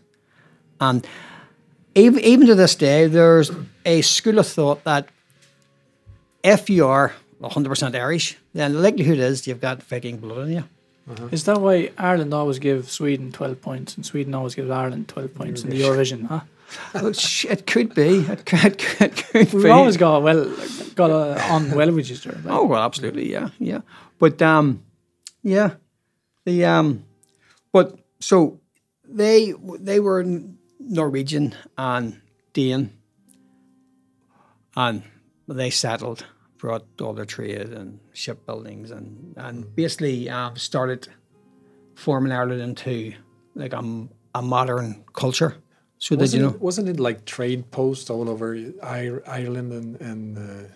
and 0.81 1.07
even 1.95 2.21
even 2.21 2.47
to 2.49 2.55
this 2.55 2.75
day, 2.75 3.07
there's 3.07 3.51
a 3.85 4.03
school 4.03 4.39
of 4.39 4.47
thought 4.47 4.85
that 4.85 5.09
if 6.45 6.69
you 6.69 6.87
are 6.87 7.15
100% 7.51 7.95
Irish, 7.95 8.37
then 8.55 8.73
the 8.73 8.81
likelihood 8.81 9.19
is 9.19 9.47
you've 9.47 9.61
got 9.61 9.83
Viking 9.83 10.19
blood 10.19 10.49
in 10.49 10.53
you. 10.55 10.65
Is 11.31 11.45
that 11.45 11.61
why 11.61 11.91
Ireland 11.97 12.35
always 12.35 12.59
give 12.59 12.91
Sweden 12.91 13.31
12 13.31 13.61
points 13.63 13.95
and 13.97 14.05
Sweden 14.05 14.35
always 14.35 14.57
gives 14.57 14.69
Ireland 14.71 15.07
12 15.09 15.35
points 15.35 15.63
in 15.63 15.71
the 15.71 15.81
Eurovision, 15.81 16.27
huh? 16.27 16.41
Oh, 16.97 17.13
it 17.49 17.65
could 17.67 17.95
be. 17.95 18.19
It 18.27 18.45
could, 18.45 18.65
it 18.65 18.79
could, 18.79 19.01
it 19.03 19.17
could 19.33 19.53
We've 19.53 19.63
be. 19.65 19.71
always 19.71 19.97
got 19.97 20.23
well 20.25 20.53
got 20.97 21.13
uh, 21.13 21.41
on 21.55 21.71
well 21.71 21.93
with 21.93 22.11
other. 22.27 22.33
like- 22.43 22.45
Oh 22.53 22.65
well, 22.67 22.83
absolutely, 22.83 23.31
yeah, 23.31 23.51
yeah. 23.61 23.83
But 24.19 24.43
um, 24.43 24.83
yeah, 25.45 25.75
the 26.45 26.65
um, 26.65 27.05
but 27.73 27.97
so 28.19 28.59
they 29.09 29.55
they 29.79 30.01
were 30.01 30.25
Norwegian 30.81 31.55
and 31.79 32.21
Dane, 32.53 32.91
and 34.75 35.03
they 35.47 35.71
settled, 35.71 36.27
brought 36.59 36.85
all 37.01 37.13
the 37.13 37.27
trade 37.27 37.73
and 37.73 37.99
shipbuildings, 38.13 38.91
and 38.91 39.35
and 39.37 39.75
basically 39.75 40.29
um, 40.31 40.57
started 40.57 41.09
forming 41.95 42.33
Ireland 42.33 42.61
into 42.63 43.15
like 43.55 43.73
a, 43.73 43.83
a 44.35 44.43
modern 44.43 45.05
culture. 45.13 45.57
So 45.99 46.15
that 46.15 46.21
Wasn't, 46.23 46.41
you 46.43 46.49
know, 46.49 46.55
it, 46.55 46.61
wasn't 46.61 46.89
it 46.89 47.01
like 47.01 47.25
trade 47.25 47.71
posts 47.71 48.11
all 48.11 48.29
over 48.29 48.55
Ireland 48.83 49.73
and 49.73 50.01
and 50.01 50.39
uh, 50.39 50.69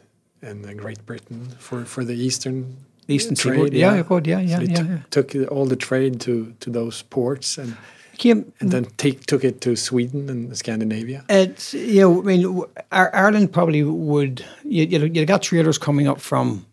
and 0.42 0.64
uh, 0.66 0.72
Great 0.74 1.04
Britain 1.04 1.48
for, 1.58 1.84
for 1.84 2.04
the 2.04 2.14
eastern 2.14 2.76
Eastern 3.08 3.34
trade? 3.34 3.72
yeah, 3.74 3.96
yeah, 3.96 4.02
good, 4.02 4.26
yeah, 4.26 4.38
So 4.38 4.42
yeah, 4.42 4.60
yeah, 4.60 4.98
took- 5.10 5.34
yeah. 5.34 5.42
uh, 5.42 5.46
all 5.46 5.66
the 5.66 5.76
trade 5.76 6.20
to, 6.22 6.54
to 6.60 6.70
those 6.70 7.02
ports 7.02 7.58
and 7.58 7.76
came 8.20 8.52
and 8.60 8.70
then 8.70 8.84
take 8.98 9.26
took 9.26 9.42
it 9.44 9.60
to 9.62 9.74
Sweden 9.76 10.28
and 10.28 10.56
Scandinavia. 10.56 11.24
It's 11.28 11.74
you 11.74 12.02
know, 12.02 12.20
I 12.20 12.24
mean, 12.24 12.62
Ireland 12.92 13.52
probably 13.52 13.82
would. 13.82 14.44
You 14.62 14.84
you, 14.84 14.98
know, 14.98 15.06
you 15.06 15.26
got 15.26 15.42
traders 15.42 15.78
coming 15.78 16.06
up 16.06 16.20
from, 16.20 16.66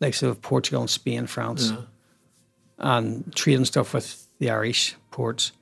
like 0.00 0.14
sort 0.14 0.30
of 0.30 0.42
Portugal 0.42 0.80
and 0.82 0.90
Spain, 0.90 1.26
France, 1.26 1.72
and 2.78 3.34
trading 3.34 3.64
stuff 3.64 3.94
with 3.94 4.26
the 4.40 4.50
Irish 4.50 4.96
ports. 5.10 5.52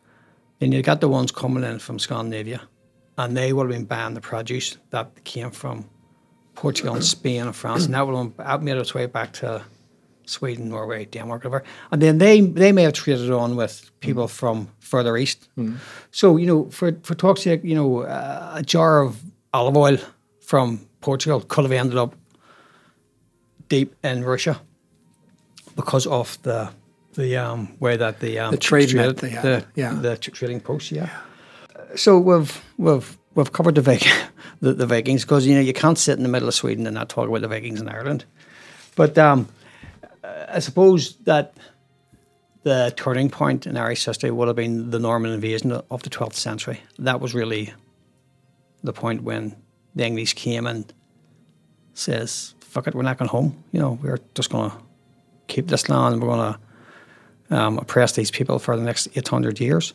Then 0.58 0.72
you 0.72 0.82
got 0.82 1.00
the 1.00 1.08
ones 1.08 1.30
coming 1.30 1.64
in 1.64 1.78
from 1.78 1.98
Scandinavia, 1.98 2.62
and 3.18 3.36
they 3.36 3.52
would 3.52 3.70
have 3.70 3.76
been 3.76 3.84
buying 3.84 4.14
the 4.14 4.22
produce 4.22 4.78
that 4.90 5.24
came 5.24 5.50
from 5.50 5.84
Portugal 6.54 6.94
and 6.94 7.04
Spain 7.04 7.42
and 7.42 7.54
France, 7.54 7.84
and 7.84 7.94
that 7.94 8.06
would 8.06 8.32
have 8.38 8.62
made 8.62 8.78
its 8.78 8.94
way 8.94 9.04
back 9.04 9.34
to 9.34 9.62
Sweden, 10.26 10.68
Norway, 10.68 11.04
Denmark, 11.06 11.44
whatever. 11.44 11.64
And 11.90 12.02
then 12.02 12.18
they 12.18 12.40
they 12.40 12.72
may 12.72 12.82
have 12.82 12.92
traded 12.92 13.30
on 13.30 13.56
with 13.56 13.90
people 14.00 14.28
from 14.28 14.68
further 14.80 15.16
east. 15.16 15.48
So 16.10 16.36
you 16.36 16.46
know, 16.46 16.70
for 16.70 16.92
for 17.02 17.14
talk's 17.14 17.42
sake, 17.42 17.60
you 17.64 17.74
know, 17.74 18.02
uh, 18.02 18.52
a 18.58 18.62
jar 18.62 19.00
of 19.02 19.16
olive 19.52 19.76
oil 19.76 19.98
from 20.40 20.80
Portugal 21.00 21.40
could 21.40 21.64
have 21.64 21.72
ended 21.72 21.98
up 21.98 22.14
deep 23.68 23.94
in 24.04 24.24
Russia 24.24 24.60
because 25.76 26.06
of 26.06 26.38
the 26.42 26.68
the 27.14 27.36
um, 27.36 27.68
way 27.80 27.96
that 27.96 28.20
the 28.20 28.38
um, 28.38 28.50
The 28.50 28.58
trade 28.58 28.88
traded- 28.90 29.16
the, 29.18 29.64
yeah. 29.74 29.94
the 30.02 30.16
trading 30.16 30.60
posts, 30.60 30.92
yeah. 30.92 31.08
So 31.94 32.18
we've 32.18 32.60
we've 32.78 33.16
we've 33.34 33.52
covered 33.52 33.74
the 33.74 33.82
Vik- 33.82 34.06
the, 34.60 34.74
the 34.74 34.86
Vikings 34.86 35.24
because 35.24 35.46
you 35.46 35.54
know 35.54 35.60
you 35.62 35.72
can't 35.72 35.98
sit 35.98 36.16
in 36.18 36.22
the 36.22 36.28
middle 36.28 36.48
of 36.48 36.54
Sweden 36.54 36.86
and 36.86 36.94
not 36.94 37.08
talk 37.08 37.28
about 37.28 37.40
the 37.40 37.48
Vikings 37.48 37.80
in 37.80 37.88
Ireland. 37.88 38.24
But 38.96 39.16
um, 39.18 39.48
I 40.48 40.58
suppose 40.60 41.16
that 41.24 41.56
the 42.62 42.92
turning 42.96 43.30
point 43.30 43.66
in 43.66 43.76
Irish 43.76 44.04
history 44.04 44.30
would 44.30 44.48
have 44.48 44.56
been 44.56 44.90
the 44.90 44.98
Norman 44.98 45.32
invasion 45.32 45.72
of 45.72 46.02
the 46.02 46.10
12th 46.10 46.34
century. 46.34 46.80
That 46.98 47.20
was 47.20 47.34
really 47.34 47.72
the 48.82 48.92
point 48.92 49.22
when 49.22 49.54
the 49.94 50.04
English 50.04 50.34
came 50.34 50.66
and 50.66 50.92
says, 51.94 52.54
"Fuck 52.60 52.88
it, 52.88 52.94
we're 52.94 53.02
not 53.02 53.18
going 53.18 53.28
home. 53.28 53.62
You 53.72 53.80
know, 53.80 53.98
we're 54.02 54.18
just 54.34 54.50
going 54.50 54.70
to 54.70 54.76
keep 55.46 55.68
this 55.68 55.88
land. 55.88 56.14
and 56.14 56.22
We're 56.22 56.34
going 56.36 56.54
to 56.54 57.56
um, 57.56 57.78
oppress 57.78 58.12
these 58.12 58.30
people 58.30 58.58
for 58.58 58.76
the 58.76 58.82
next 58.82 59.08
800 59.14 59.60
years." 59.60 59.94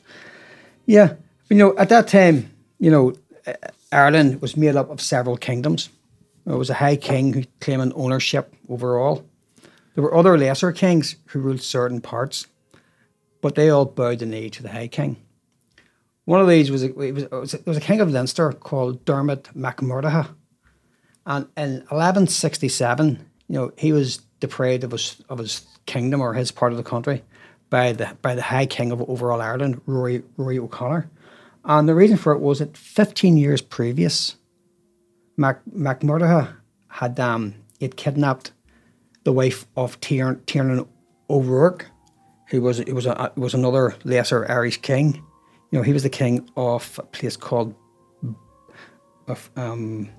Yeah, 0.85 1.13
you 1.49 1.57
know, 1.57 1.77
at 1.77 1.89
that 1.89 2.07
time, 2.07 2.51
you 2.79 2.89
know, 2.89 3.13
uh, 3.45 3.53
Ireland 3.91 4.41
was 4.41 4.55
made 4.55 4.75
up 4.75 4.89
of 4.89 5.01
several 5.01 5.37
kingdoms. 5.37 5.89
There 6.45 6.57
was 6.57 6.69
a 6.69 6.75
high 6.75 6.95
king 6.95 7.33
who 7.33 7.43
claiming 7.59 7.93
ownership 7.93 8.53
over 8.69 8.97
all. 8.97 9.23
There 9.93 10.03
were 10.03 10.15
other 10.15 10.37
lesser 10.37 10.71
kings 10.71 11.15
who 11.27 11.39
ruled 11.39 11.61
certain 11.61 12.01
parts, 12.01 12.47
but 13.41 13.55
they 13.55 13.69
all 13.69 13.85
bowed 13.85 14.19
the 14.19 14.25
knee 14.25 14.49
to 14.49 14.63
the 14.63 14.69
high 14.69 14.87
king. 14.87 15.17
One 16.25 16.39
of 16.39 16.47
these 16.47 16.71
was 16.71 16.83
a, 16.83 16.97
it 16.99 17.13
was, 17.13 17.29
was 17.31 17.53
a, 17.53 17.59
was 17.65 17.77
a 17.77 17.81
king 17.81 17.99
of 17.99 18.11
Leinster 18.11 18.51
called 18.53 19.03
Dermot 19.05 19.49
MacMurdocha, 19.55 20.29
and 21.25 21.47
in 21.57 21.73
1167, 21.89 23.25
you 23.47 23.55
know, 23.55 23.71
he 23.77 23.91
was 23.91 24.17
deprived 24.39 24.83
of 24.83 24.91
his 24.91 25.21
of 25.29 25.39
his 25.39 25.65
kingdom 25.85 26.21
or 26.21 26.33
his 26.33 26.51
part 26.51 26.71
of 26.71 26.77
the 26.77 26.83
country 26.83 27.23
by 27.69 27.91
the 27.91 28.15
by 28.21 28.35
the 28.35 28.43
High 28.43 28.65
King 28.65 28.91
of 28.91 29.01
overall 29.09 29.41
Ireland, 29.41 29.81
Rory 29.85 30.23
Rory 30.37 30.59
O'Connor, 30.59 31.09
and 31.65 31.89
the 31.89 31.95
reason 31.95 32.17
for 32.17 32.33
it 32.33 32.39
was 32.39 32.59
that 32.59 32.77
15 32.77 33.37
years 33.37 33.61
previous, 33.61 34.35
Mac 35.37 35.61
MacMurdocha 35.75 36.55
had 36.87 37.19
um 37.19 37.55
he'd 37.79 37.97
kidnapped 37.97 38.51
the 39.23 39.31
wife 39.31 39.65
of 39.75 39.99
Tier- 39.99 40.41
Tiernan 40.45 40.87
O'Rourke, 41.29 41.85
who 42.49 42.61
was 42.61 42.79
it 42.79 42.93
was 42.93 43.05
a 43.05 43.31
was 43.35 43.53
another 43.53 43.95
lesser 44.03 44.49
Irish 44.51 44.77
king. 44.77 45.23
You 45.71 45.79
know, 45.79 45.83
he 45.83 45.93
was 45.93 46.03
the 46.03 46.09
king 46.09 46.49
of 46.57 46.99
a 46.99 47.03
place 47.03 47.37
called 47.37 47.73
of 49.27 49.49
um, 49.55 50.09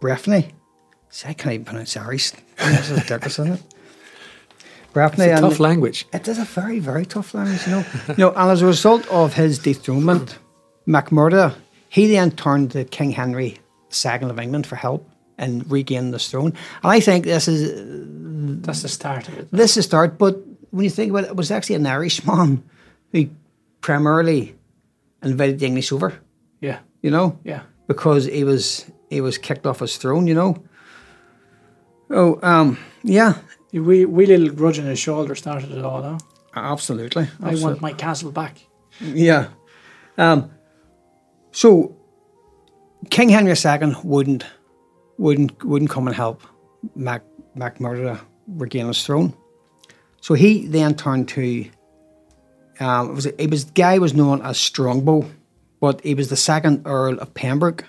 Breffni. 0.00 0.52
See, 1.08 1.28
I 1.28 1.32
can't 1.32 1.54
even 1.54 1.64
pronounce 1.64 1.96
Irish. 1.96 2.32
This 2.58 2.90
is 2.90 3.00
ridiculous, 3.02 3.38
isn't 3.40 3.52
it? 3.54 3.62
Breffni. 4.94 5.26
It's 5.26 5.38
a 5.38 5.42
tough 5.42 5.60
language. 5.60 6.06
it 6.12 6.28
is 6.28 6.38
a 6.38 6.44
very, 6.44 6.78
very 6.78 7.04
tough 7.06 7.34
language, 7.34 7.66
you 7.66 7.72
know. 7.72 7.84
you 8.08 8.14
know, 8.18 8.30
and 8.30 8.50
as 8.50 8.62
a 8.62 8.66
result 8.66 9.06
of 9.08 9.34
his 9.34 9.58
dethronement, 9.58 10.38
MacMurdo, 10.86 11.54
he 11.88 12.06
then 12.06 12.30
turned 12.30 12.72
to 12.72 12.84
King 12.84 13.10
Henry 13.12 13.58
II 14.04 14.30
of 14.30 14.38
England 14.38 14.66
for 14.66 14.76
help 14.76 15.09
and 15.40 15.68
regain 15.72 16.10
the 16.12 16.18
throne. 16.18 16.52
And 16.82 16.92
I 16.96 17.00
think 17.00 17.24
this 17.24 17.48
is 17.48 17.60
That's 18.62 18.82
the 18.82 18.88
start 18.88 19.28
of 19.28 19.38
it. 19.38 19.48
this 19.50 19.76
is 19.76 19.84
start, 19.84 20.18
but 20.18 20.34
when 20.70 20.84
you 20.84 20.90
think 20.90 21.10
about 21.10 21.24
it, 21.24 21.30
it 21.30 21.36
was 21.36 21.50
actually 21.50 21.76
an 21.76 21.86
Irishman 21.86 22.62
who 23.12 23.26
primarily 23.80 24.54
invited 25.22 25.58
the 25.58 25.66
English 25.66 25.92
over, 25.92 26.12
Yeah, 26.60 26.78
you 27.02 27.10
know, 27.10 27.38
yeah. 27.44 27.62
because 27.88 28.26
he 28.26 28.44
was 28.44 28.86
he 29.10 29.20
was 29.20 29.38
kicked 29.38 29.66
off 29.66 29.80
his 29.80 29.96
throne, 29.96 30.26
you 30.28 30.34
know. 30.34 30.54
Oh, 32.10 32.38
um, 32.42 32.76
yeah, 33.02 33.34
We 33.72 34.04
we 34.04 34.26
little 34.26 34.50
grudge 34.54 34.78
on 34.78 34.86
his 34.86 34.98
shoulder 34.98 35.34
started 35.34 35.70
it 35.72 35.84
all. 35.84 36.02
Huh? 36.02 36.18
absolutely. 36.54 37.28
I 37.42 37.54
want 37.54 37.80
my 37.80 37.92
castle 37.92 38.32
back. 38.32 38.54
Yeah. 39.00 39.48
Um, 40.18 40.50
so 41.52 41.94
King 43.10 43.28
Henry 43.30 43.52
II 43.54 43.94
wouldn't 44.04 44.44
wouldn't 45.20 45.62
wouldn't 45.64 45.90
come 45.90 46.06
and 46.06 46.16
help 46.16 46.42
Mac 46.96 47.22
MacMurdo 47.54 48.18
regain 48.48 48.86
his 48.86 49.04
throne. 49.04 49.34
So 50.20 50.34
he 50.34 50.66
then 50.66 50.94
turned 50.94 51.28
to. 51.28 51.68
Um, 52.80 53.10
it 53.10 53.14
was 53.14 53.26
it 53.26 53.50
was 53.50 53.64
guy 53.64 53.98
was 53.98 54.14
known 54.14 54.40
as 54.42 54.56
Strongbow, 54.58 55.30
but 55.80 56.00
he 56.00 56.14
was 56.14 56.28
the 56.28 56.36
second 56.36 56.82
Earl 56.86 57.18
of 57.18 57.34
Pembroke, 57.34 57.84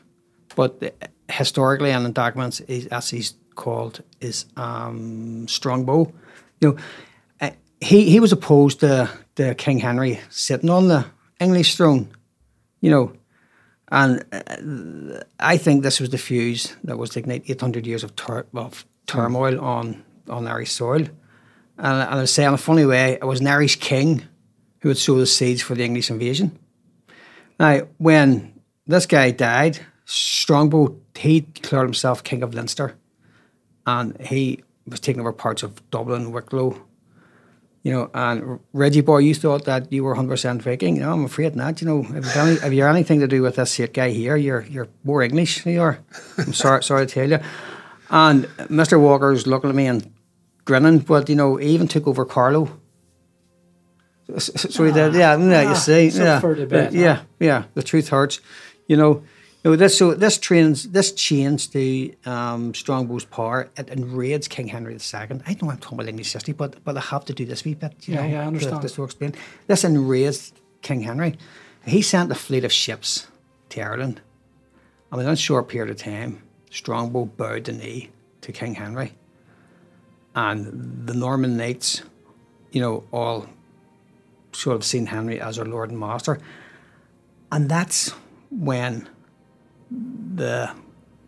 but 0.55 0.93
historically 1.31 1.91
and 1.91 2.05
in 2.05 2.11
documents, 2.11 2.59
is, 2.61 2.87
as 2.87 3.09
he's 3.09 3.35
called, 3.55 4.03
is 4.19 4.45
um, 4.57 5.47
Strongbow. 5.47 6.11
You 6.59 6.69
know, 6.69 6.77
uh, 7.39 7.51
he 7.79 8.09
he 8.09 8.19
was 8.19 8.33
opposed 8.33 8.81
to, 8.81 9.09
to 9.35 9.55
King 9.55 9.79
Henry 9.79 10.19
sitting 10.29 10.69
on 10.69 10.89
the 10.89 11.05
English 11.39 11.77
throne. 11.77 12.09
You 12.81 12.91
know, 12.91 13.13
and 13.91 14.23
uh, 14.31 15.23
I 15.39 15.57
think 15.57 15.83
this 15.83 15.99
was 15.99 16.09
the 16.09 16.17
fuse 16.17 16.75
that 16.83 16.97
was 16.97 17.15
ignite 17.17 17.43
800 17.49 17.85
years 17.85 18.03
of, 18.03 18.15
tur- 18.15 18.47
of 18.53 18.85
turmoil 19.05 19.59
on, 19.59 20.03
on 20.29 20.47
Irish 20.47 20.71
soil. 20.71 21.01
And, 21.77 22.01
and 22.09 22.19
I 22.19 22.25
say 22.25 22.45
in 22.45 22.53
a 22.53 22.57
funny 22.57 22.85
way, 22.85 23.13
it 23.13 23.25
was 23.25 23.41
an 23.41 23.47
Irish 23.47 23.77
king 23.77 24.23
who 24.79 24.89
had 24.89 24.97
sowed 24.97 25.19
the 25.19 25.25
seeds 25.25 25.61
for 25.61 25.75
the 25.75 25.83
English 25.83 26.09
invasion. 26.09 26.57
Now, 27.59 27.81
when 27.97 28.59
this 28.87 29.05
guy 29.05 29.31
died, 29.31 29.79
Strongbow, 30.05 30.95
he 31.15 31.41
declared 31.41 31.85
himself 31.85 32.23
king 32.23 32.43
of 32.43 32.53
Leinster. 32.53 32.95
And 33.85 34.19
he 34.21 34.63
was 34.87 34.99
taking 34.99 35.19
over 35.19 35.33
parts 35.33 35.63
of 35.63 35.89
Dublin, 35.91 36.31
Wicklow, 36.31 36.81
you 37.83 37.91
know, 37.91 38.11
and 38.13 38.59
Reggie 38.73 39.01
boy, 39.01 39.19
you 39.19 39.33
thought 39.33 39.65
that 39.65 39.91
you 39.91 40.03
were 40.03 40.15
100% 40.15 40.61
Viking. 40.61 40.97
You 40.97 41.01
know, 41.01 41.13
I'm 41.13 41.25
afraid 41.25 41.55
not. 41.55 41.81
You 41.81 41.87
know, 41.87 42.05
if 42.15 42.35
any, 42.35 42.51
if 42.51 42.73
you 42.73 42.83
have 42.83 42.95
anything 42.95 43.19
to 43.21 43.27
do 43.27 43.41
with 43.41 43.55
this 43.55 43.79
guy 43.91 44.09
here, 44.09 44.35
you're 44.35 44.61
you're 44.61 44.87
more 45.03 45.23
English 45.23 45.63
than 45.63 45.73
you 45.73 45.81
are. 45.81 45.99
I'm 46.37 46.53
sorry, 46.53 46.83
sorry 46.89 47.07
to 47.07 47.13
tell 47.13 47.29
you. 47.29 47.39
And 48.09 48.45
Mr. 48.69 48.99
Walker's 48.99 49.47
looking 49.47 49.69
at 49.69 49.75
me 49.75 49.87
and 49.87 50.13
grinning, 50.65 50.99
but 50.99 51.27
you 51.27 51.35
know, 51.35 51.55
he 51.55 51.69
even 51.69 51.87
took 51.87 52.07
over 52.07 52.23
Carlow. 52.23 52.79
So, 54.37 54.69
so 54.69 54.85
he 54.85 54.91
did, 54.91 55.15
ah, 55.15 55.17
yeah, 55.17 55.37
yeah, 55.37 55.61
you 55.63 55.69
ah, 55.69 55.73
see, 55.73 56.07
yeah, 56.07 56.39
the 56.39 56.89
yeah, 56.93 57.13
huh? 57.15 57.23
yeah. 57.39 57.63
The 57.73 57.83
truth 57.83 58.09
hurts, 58.09 58.39
you 58.87 58.95
know. 58.95 59.23
Know, 59.63 59.75
this 59.75 59.95
so 59.97 60.15
this 60.15 60.39
trains 60.39 60.89
this 60.89 61.11
chains 61.11 61.67
to 61.67 62.11
um, 62.25 62.73
Strongbow's 62.73 63.25
power. 63.25 63.69
It 63.77 63.89
enraged 63.89 64.49
King 64.49 64.67
Henry 64.67 64.93
II. 64.93 65.41
I 65.45 65.55
know 65.61 65.69
I'm 65.69 65.77
talking 65.77 65.99
about 65.99 66.07
English 66.07 66.33
history, 66.33 66.53
but 66.55 66.83
but 66.83 66.97
I 66.97 67.01
have 67.01 67.25
to 67.25 67.33
do 67.33 67.45
this 67.45 67.63
wee 67.63 67.75
bit. 67.75 67.93
You 68.07 68.15
Yeah, 68.15 68.21
know, 68.21 68.27
yeah, 68.27 68.37
I 68.39 68.41
to- 68.41 68.47
understand. 68.47 68.81
Just 68.81 68.95
to 68.95 69.03
explain, 69.03 69.35
this 69.67 69.83
enraged 69.83 70.53
King 70.81 71.01
Henry. 71.01 71.37
He 71.85 72.01
sent 72.01 72.31
a 72.31 72.35
fleet 72.35 72.63
of 72.63 72.71
ships 72.71 73.27
to 73.69 73.81
Ireland, 73.81 74.21
and 75.11 75.17
within 75.17 75.33
a 75.33 75.35
short 75.37 75.67
period 75.67 75.91
of 75.91 75.97
time, 75.97 76.41
Strongbow 76.71 77.25
bowed 77.25 77.65
the 77.65 77.73
knee 77.73 78.09
to 78.41 78.51
King 78.51 78.75
Henry, 78.75 79.13
and 80.35 81.05
the 81.07 81.13
Norman 81.13 81.55
knights, 81.57 82.01
you 82.71 82.81
know, 82.81 83.03
all 83.11 83.45
sort 84.53 84.75
of 84.75 84.83
seen 84.83 85.05
Henry 85.07 85.39
as 85.39 85.55
their 85.57 85.65
lord 85.65 85.89
and 85.91 85.99
master, 85.99 86.39
and 87.51 87.69
that's 87.69 88.09
when 88.49 89.07
the 90.35 90.71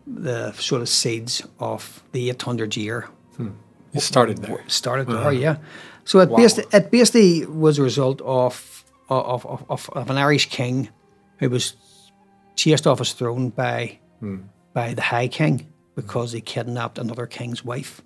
the 0.06 0.52
sort 0.52 0.82
of 0.82 0.88
seeds 0.88 1.42
of 1.58 2.02
the 2.12 2.28
800 2.30 2.76
year 2.76 3.08
hmm. 3.36 3.50
It 3.94 4.00
started 4.00 4.38
there. 4.38 4.64
started 4.66 5.06
there, 5.06 5.16
uh-huh. 5.18 5.30
yeah. 5.30 5.56
So 6.04 6.18
it, 6.18 6.28
basically, 6.34 6.76
it 6.76 6.90
basically 6.90 7.46
was 7.46 7.78
a 7.78 7.82
result 7.82 8.20
of 8.22 8.84
of, 9.08 9.46
of, 9.46 9.64
of, 9.68 9.90
of 9.90 10.10
an 10.10 10.18
Irish 10.18 10.48
king 10.48 10.88
who 11.38 11.48
was 11.48 11.76
chased 12.56 12.86
off 12.86 12.98
his 12.98 13.12
throne 13.12 13.50
by 13.50 13.98
hmm. 14.20 14.38
by 14.72 14.94
the 14.94 15.02
High 15.02 15.28
King 15.28 15.72
because 15.94 16.32
he 16.32 16.40
kidnapped 16.40 16.98
another 16.98 17.26
king's 17.26 17.64
wife. 17.64 18.02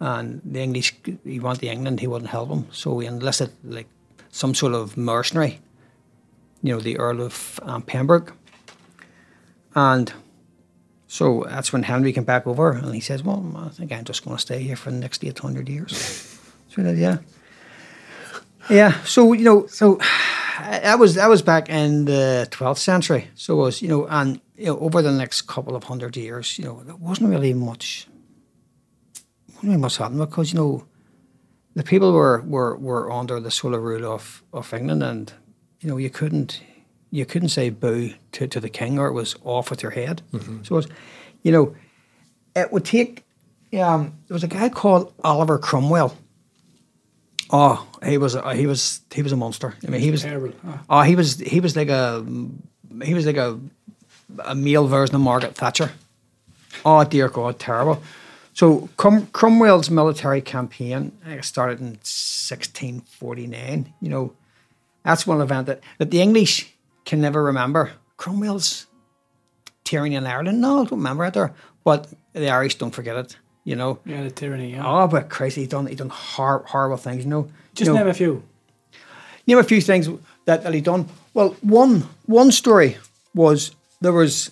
And 0.00 0.40
the 0.44 0.60
English, 0.60 0.94
he 1.24 1.40
went 1.40 1.60
to 1.60 1.66
England, 1.66 2.00
he 2.00 2.06
wouldn't 2.06 2.30
help 2.30 2.50
him, 2.50 2.66
so 2.70 2.98
he 2.98 3.06
enlisted 3.06 3.50
like 3.64 3.88
some 4.30 4.54
sort 4.54 4.74
of 4.74 4.96
mercenary, 4.96 5.60
you 6.62 6.72
know, 6.72 6.80
the 6.80 6.98
Earl 6.98 7.22
of 7.22 7.58
um, 7.62 7.82
Pembroke. 7.82 8.32
And 9.78 10.12
so 11.06 11.44
that's 11.48 11.72
when 11.72 11.84
Henry 11.84 12.12
came 12.12 12.24
back 12.24 12.48
over 12.48 12.72
and 12.72 12.92
he 12.92 13.00
says, 13.00 13.22
Well, 13.22 13.54
I 13.56 13.68
think 13.68 13.92
I'm 13.92 14.04
just 14.04 14.24
going 14.24 14.36
to 14.36 14.40
stay 14.40 14.60
here 14.60 14.74
for 14.74 14.90
the 14.90 14.98
next 14.98 15.24
800 15.24 15.68
years. 15.68 15.94
so 16.68 16.82
yeah. 16.82 17.18
Yeah, 18.68 18.92
so, 19.04 19.32
you 19.32 19.44
know, 19.44 19.66
so 19.66 19.98
that 20.58 20.98
was 20.98 21.14
that 21.14 21.28
was 21.28 21.42
back 21.42 21.68
in 21.68 22.06
the 22.06 22.48
12th 22.50 22.78
century. 22.78 23.28
So 23.36 23.54
it 23.54 23.62
was, 23.62 23.82
you 23.82 23.88
know, 23.88 24.06
and 24.08 24.40
you 24.56 24.66
know, 24.66 24.78
over 24.80 25.00
the 25.00 25.12
next 25.12 25.42
couple 25.42 25.76
of 25.76 25.84
hundred 25.84 26.16
years, 26.16 26.58
you 26.58 26.64
know, 26.64 26.82
there 26.82 26.96
wasn't 26.96 27.30
really 27.30 27.54
much, 27.54 28.08
wasn't 29.46 29.64
really 29.64 29.76
much 29.76 29.96
happening 29.98 30.26
because, 30.26 30.52
you 30.52 30.58
know, 30.58 30.84
the 31.76 31.84
people 31.84 32.12
were, 32.12 32.42
were, 32.42 32.76
were 32.76 33.12
under 33.12 33.38
the 33.38 33.52
of 33.64 33.82
rule 33.82 34.12
of, 34.12 34.42
of 34.52 34.74
England 34.74 35.04
and, 35.04 35.32
you 35.80 35.88
know, 35.88 35.98
you 35.98 36.10
couldn't 36.10 36.60
you 37.10 37.24
couldn't 37.24 37.48
say 37.50 37.70
boo 37.70 38.12
to, 38.32 38.46
to 38.46 38.60
the 38.60 38.68
king 38.68 38.98
or 38.98 39.08
it 39.08 39.12
was 39.12 39.34
off 39.44 39.70
with 39.70 39.82
your 39.82 39.92
head. 39.92 40.22
So 40.62 40.70
it 40.70 40.70
was, 40.70 40.88
you 41.42 41.52
know, 41.52 41.74
it 42.54 42.72
would 42.72 42.84
take 42.84 43.24
um, 43.78 44.14
there 44.26 44.34
was 44.34 44.44
a 44.44 44.48
guy 44.48 44.68
called 44.68 45.12
Oliver 45.22 45.58
Cromwell. 45.58 46.16
Oh, 47.50 47.86
he 48.04 48.18
was 48.18 48.34
a, 48.34 48.54
he 48.54 48.66
was 48.66 49.00
he 49.14 49.22
was 49.22 49.32
a 49.32 49.36
monster. 49.36 49.74
I 49.86 49.90
mean, 49.90 50.00
he 50.00 50.10
was 50.10 50.22
Terrible. 50.22 50.52
huh? 50.64 50.78
oh 50.90 51.02
he 51.02 51.16
was 51.16 51.38
he 51.38 51.60
was 51.60 51.76
like 51.76 51.88
a 51.88 52.24
he 53.02 53.14
was 53.14 53.26
like 53.26 53.36
a 53.36 53.58
a 54.44 54.54
male 54.54 54.86
version 54.86 55.14
of 55.14 55.20
Margaret 55.22 55.54
Thatcher. 55.54 55.92
Oh 56.84 57.04
dear 57.04 57.28
God, 57.28 57.58
terrible. 57.58 58.02
So 58.52 58.88
Crum, 58.96 59.26
Cromwell's 59.28 59.88
military 59.88 60.42
campaign 60.42 61.12
started 61.42 61.80
in 61.80 61.86
1649. 61.86 63.92
You 64.00 64.08
know, 64.08 64.32
that's 65.04 65.26
one 65.26 65.40
event 65.40 65.68
that, 65.68 65.80
that 65.98 66.10
the 66.10 66.20
English 66.20 66.74
can 67.08 67.22
never 67.22 67.42
remember. 67.42 67.92
Cromwell's 68.18 68.86
tyranny 69.82 70.14
in 70.14 70.26
Ireland, 70.26 70.60
no, 70.60 70.82
I 70.82 70.84
don't 70.84 70.98
remember 70.98 71.24
it 71.24 71.32
there. 71.32 71.54
But 71.82 72.06
the 72.34 72.50
Irish 72.50 72.74
don't 72.74 72.94
forget 72.94 73.16
it, 73.16 73.36
you 73.64 73.76
know. 73.76 73.98
Yeah, 74.04 74.22
the 74.24 74.30
tyranny. 74.30 74.72
Yeah. 74.72 74.84
Oh, 74.84 75.08
but 75.08 75.30
Christ, 75.30 75.56
he 75.56 75.66
done 75.66 75.86
he 75.86 75.94
done 75.94 76.10
hor- 76.10 76.64
horrible 76.66 76.98
things, 76.98 77.24
you 77.24 77.30
know. 77.30 77.48
Just 77.74 77.88
you 77.88 77.94
know, 77.94 78.00
name 78.00 78.08
a 78.08 78.14
few. 78.14 78.42
name 79.46 79.58
a 79.58 79.64
few 79.64 79.80
things 79.80 80.06
that, 80.44 80.62
that 80.64 80.74
he 80.74 80.82
done. 80.82 81.06
Well, 81.32 81.56
one 81.62 82.06
one 82.26 82.52
story 82.52 82.98
was 83.34 83.74
there 84.02 84.12
was 84.12 84.50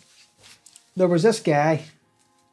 there 0.96 1.09
was 1.09 1.22
this 1.22 1.40
guy, 1.40 1.84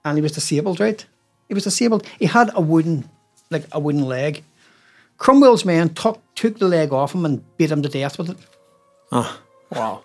and 0.04 0.18
he 0.18 0.22
was 0.22 0.34
disabled, 0.34 0.82
right? 0.82 1.06
He 1.48 1.54
was 1.54 1.64
disabled. 1.64 2.06
He 2.20 2.26
had 2.26 2.52
a 2.54 2.62
wooden 2.62 3.10
like 3.50 3.66
a 3.72 3.80
wooden 3.80 4.04
leg. 4.04 4.44
Cromwell's 5.18 5.64
men 5.64 5.94
took 5.94 6.20
took 6.36 6.60
the 6.60 6.68
leg 6.68 6.92
off 6.92 7.16
him 7.16 7.24
and 7.24 7.42
beat 7.56 7.72
him 7.72 7.82
to 7.84 7.90
death 7.90 8.18
with 8.18 8.32
it. 8.32 8.38
Ah. 9.10 9.40
Wow. 9.76 10.04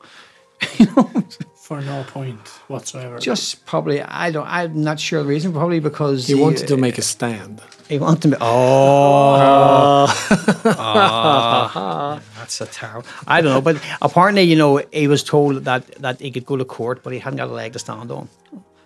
For 1.57 1.81
no 1.83 2.03
point 2.09 2.41
whatsoever. 2.69 3.19
Just 3.19 3.67
probably, 3.67 4.01
I 4.01 4.31
don't, 4.31 4.47
I'm 4.47 4.83
not 4.83 4.99
sure 4.99 5.23
the 5.23 5.29
reason. 5.29 5.53
Probably 5.53 5.81
because 5.81 6.27
He 6.27 6.35
wanted 6.35 6.67
to 6.69 6.77
make 6.79 6.97
a 6.97 7.03
stand. 7.03 7.61
He 7.89 7.99
wanted 7.99 8.23
to. 8.23 8.29
Be, 8.29 8.37
oh, 8.41 10.07
Ah, 10.65 12.21
that's 12.39 12.61
a 12.61 12.67
terrible. 12.67 13.07
I 13.27 13.41
don't 13.43 13.53
know, 13.53 13.61
but 13.61 13.81
apparently, 14.01 14.43
you 14.43 14.57
know, 14.57 14.79
he 14.93 15.09
was 15.09 15.23
told 15.23 15.65
that 15.65 15.87
that 16.01 16.21
he 16.21 16.31
could 16.31 16.47
go 16.47 16.57
to 16.57 16.65
court, 16.65 17.03
but 17.03 17.13
he 17.13 17.19
hadn't 17.19 17.37
got 17.37 17.49
a 17.49 17.53
leg 17.53 17.73
to 17.75 17.79
stand 17.79 18.11
on. 18.11 18.29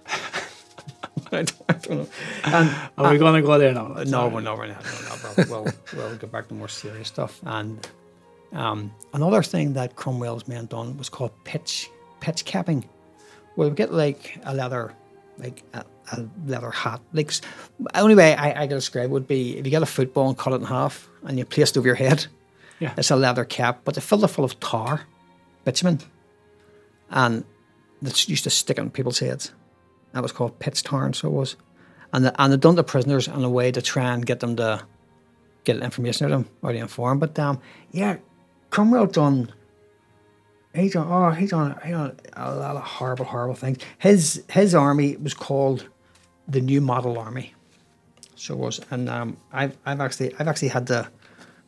I, 0.07 1.43
don't, 1.45 1.53
I 1.69 1.73
don't 1.73 1.91
know. 1.99 2.09
And 2.45 2.71
Are 2.99 3.13
we 3.13 3.19
going 3.19 3.35
to 3.41 3.43
go 3.47 3.59
there 3.59 3.73
now? 3.73 4.03
no, 4.07 4.29
we're 4.29 4.41
not. 4.43 4.59
We're 4.59 4.67
not. 4.67 4.85
No, 4.85 4.91
no, 5.09 5.45
we'll, 5.49 5.63
we'll, 5.65 5.73
we'll 5.97 6.17
go 6.17 6.27
back 6.27 6.49
to 6.49 6.55
more 6.55 6.69
serious 6.69 7.09
stuff. 7.09 7.41
And 7.45 7.87
um, 8.53 8.93
another 9.13 9.43
thing 9.43 9.73
that 9.75 9.97
Cromwell's 9.97 10.47
men 10.47 10.67
done 10.67 10.97
was 10.97 11.09
called 11.09 11.33
pitch 11.45 11.89
pitch 12.21 12.45
capping. 12.45 12.89
Where 13.55 13.69
we 13.69 13.75
get 13.75 13.93
like 13.93 14.39
a 14.45 14.55
leather, 14.55 14.95
like 15.39 15.63
a, 15.75 15.85
a 16.13 16.27
leather 16.47 16.71
hat. 16.71 17.01
Like 17.13 17.33
only 17.95 18.15
way 18.15 18.35
I, 18.35 18.63
I 18.63 18.67
can 18.67 18.77
describe 18.77 19.11
would 19.11 19.27
be 19.27 19.59
if 19.59 19.67
you 19.67 19.71
get 19.71 19.83
a 19.83 19.87
football 19.87 20.29
and 20.29 20.39
cut 20.39 20.53
it 20.55 20.57
in 20.57 20.65
half 20.65 21.09
and 21.25 21.39
you 21.39 21.45
place 21.45 21.71
it 21.71 21.79
over 21.79 21.87
your 21.87 21.97
head. 21.97 22.27
Yeah. 22.79 22.95
It's 22.97 23.11
a 23.11 23.17
leather 23.17 23.45
cap, 23.45 23.83
but 23.85 23.95
they 23.95 24.01
filled 24.01 24.25
it 24.25 24.29
full 24.29 24.45
of 24.45 24.59
tar, 24.59 25.03
bitumen, 25.65 26.01
and 27.11 27.45
that's 28.01 28.29
used 28.29 28.45
to 28.45 28.51
stick 28.51 28.79
on 28.79 28.91
people's 28.91 29.21
heads. 29.21 29.53
That 30.13 30.23
was 30.23 30.33
called 30.33 30.59
pitch 30.59 30.83
tarn, 30.83 31.13
so 31.13 31.29
it 31.29 31.33
was. 31.33 31.57
And 32.13 32.25
the, 32.25 32.43
and 32.43 32.53
they 32.53 32.57
done 32.57 32.75
the 32.75 32.85
prisoners 32.85 33.29
in 33.29 33.45
a 33.45 33.49
way 33.49 33.71
to 33.71 33.81
try 33.81 34.13
and 34.13 34.27
get 34.27 34.41
them 34.41 34.57
to 34.57 34.85
get 35.65 35.77
information 35.77 36.27
out 36.27 36.33
of 36.33 36.45
them 36.45 36.53
or 36.61 36.73
to 36.73 36.79
inform. 36.79 37.19
But 37.19 37.39
um, 37.39 37.61
yeah, 37.93 38.17
Cromwell 38.73 39.07
done. 39.07 39.53
He 40.75 40.89
done. 40.89 41.07
Oh, 41.11 41.31
he 41.31 41.47
done. 41.47 41.79
He 41.85 41.91
done 41.93 42.17
a 42.33 42.55
lot 42.55 42.77
of 42.77 42.83
horrible, 42.83 43.27
horrible 43.27 43.55
things. 43.55 43.79
His 43.99 44.43
his 44.51 44.75
army 44.75 45.17
was 45.19 45.35
called 45.35 45.89
the 46.49 46.61
New 46.63 46.81
Model 46.81 47.19
Army. 47.19 47.55
So 48.35 48.55
it 48.55 48.59
was, 48.59 48.81
and 48.91 49.09
um, 49.09 49.37
I've 49.53 49.77
I've 49.85 50.01
actually 50.01 50.35
I've 50.39 50.49
actually 50.49 50.69
had 50.69 50.87
to 50.87 51.09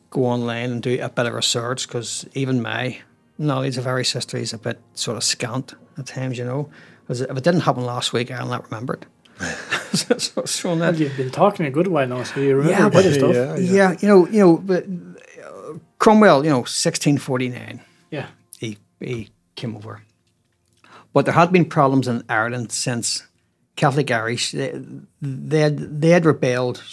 go 0.09 0.25
online 0.25 0.71
and 0.71 0.81
do 0.81 0.99
a 1.01 1.09
bit 1.09 1.27
of 1.27 1.33
research 1.33 1.87
because 1.87 2.25
even 2.33 2.61
my 2.61 2.97
knowledge 3.37 3.77
of 3.77 3.85
Irish 3.85 4.13
history 4.13 4.41
is 4.41 4.53
a 4.53 4.57
bit 4.57 4.81
sort 4.95 5.15
of 5.17 5.23
scant 5.23 5.75
at 5.99 6.07
times, 6.07 6.37
you 6.39 6.45
know. 6.45 6.69
Because 7.01 7.21
if 7.21 7.29
it 7.37 7.43
didn't 7.43 7.61
happen 7.61 7.85
last 7.85 8.11
week, 8.13 8.31
I'll 8.31 8.47
not 8.47 8.63
remember 8.71 8.95
it. 8.95 9.05
so, 9.95 10.17
so 10.45 10.69
Well, 10.69 10.77
that, 10.77 10.97
you've 10.97 11.15
been 11.15 11.29
talking 11.29 11.65
a 11.67 11.69
good 11.71 11.87
while 11.87 12.07
now, 12.07 12.23
so 12.23 12.39
you 12.39 12.55
remember 12.55 12.71
Yeah, 12.71 12.87
a 12.87 12.89
bit 12.89 13.05
of 13.05 13.11
but- 13.21 13.33
stuff. 13.35 13.59
yeah. 13.59 13.91
yeah, 13.91 13.97
you 14.01 14.07
know, 14.07 14.27
you 14.27 14.39
know, 14.39 14.57
but 14.57 14.85
Cromwell, 15.99 16.43
you 16.43 16.49
know, 16.49 16.57
1649, 16.65 17.81
Yeah. 18.11 18.27
he 18.59 18.77
he 18.99 19.29
came 19.55 19.75
over, 19.75 20.01
but 21.13 21.25
there 21.25 21.33
had 21.33 21.51
been 21.51 21.65
problems 21.65 22.07
in 22.07 22.23
Ireland 22.29 22.71
since 22.71 23.23
Catholic 23.75 24.09
Irish. 24.11 24.51
They 24.51 24.73
they 25.21 25.59
had, 25.61 26.01
they 26.01 26.09
had 26.09 26.25
rebelled 26.25 26.83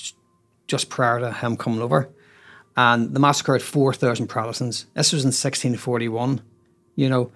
just 0.68 0.88
prior 0.88 1.20
to 1.20 1.32
him 1.32 1.56
coming 1.56 1.82
over, 1.82 2.08
and 2.76 3.12
the 3.14 3.20
massacre 3.20 3.58
four 3.58 3.92
thousand 3.94 4.28
Protestants. 4.28 4.86
This 4.94 5.12
was 5.12 5.24
in 5.24 5.28
1641, 5.28 6.40
you 6.96 7.08
know, 7.08 7.30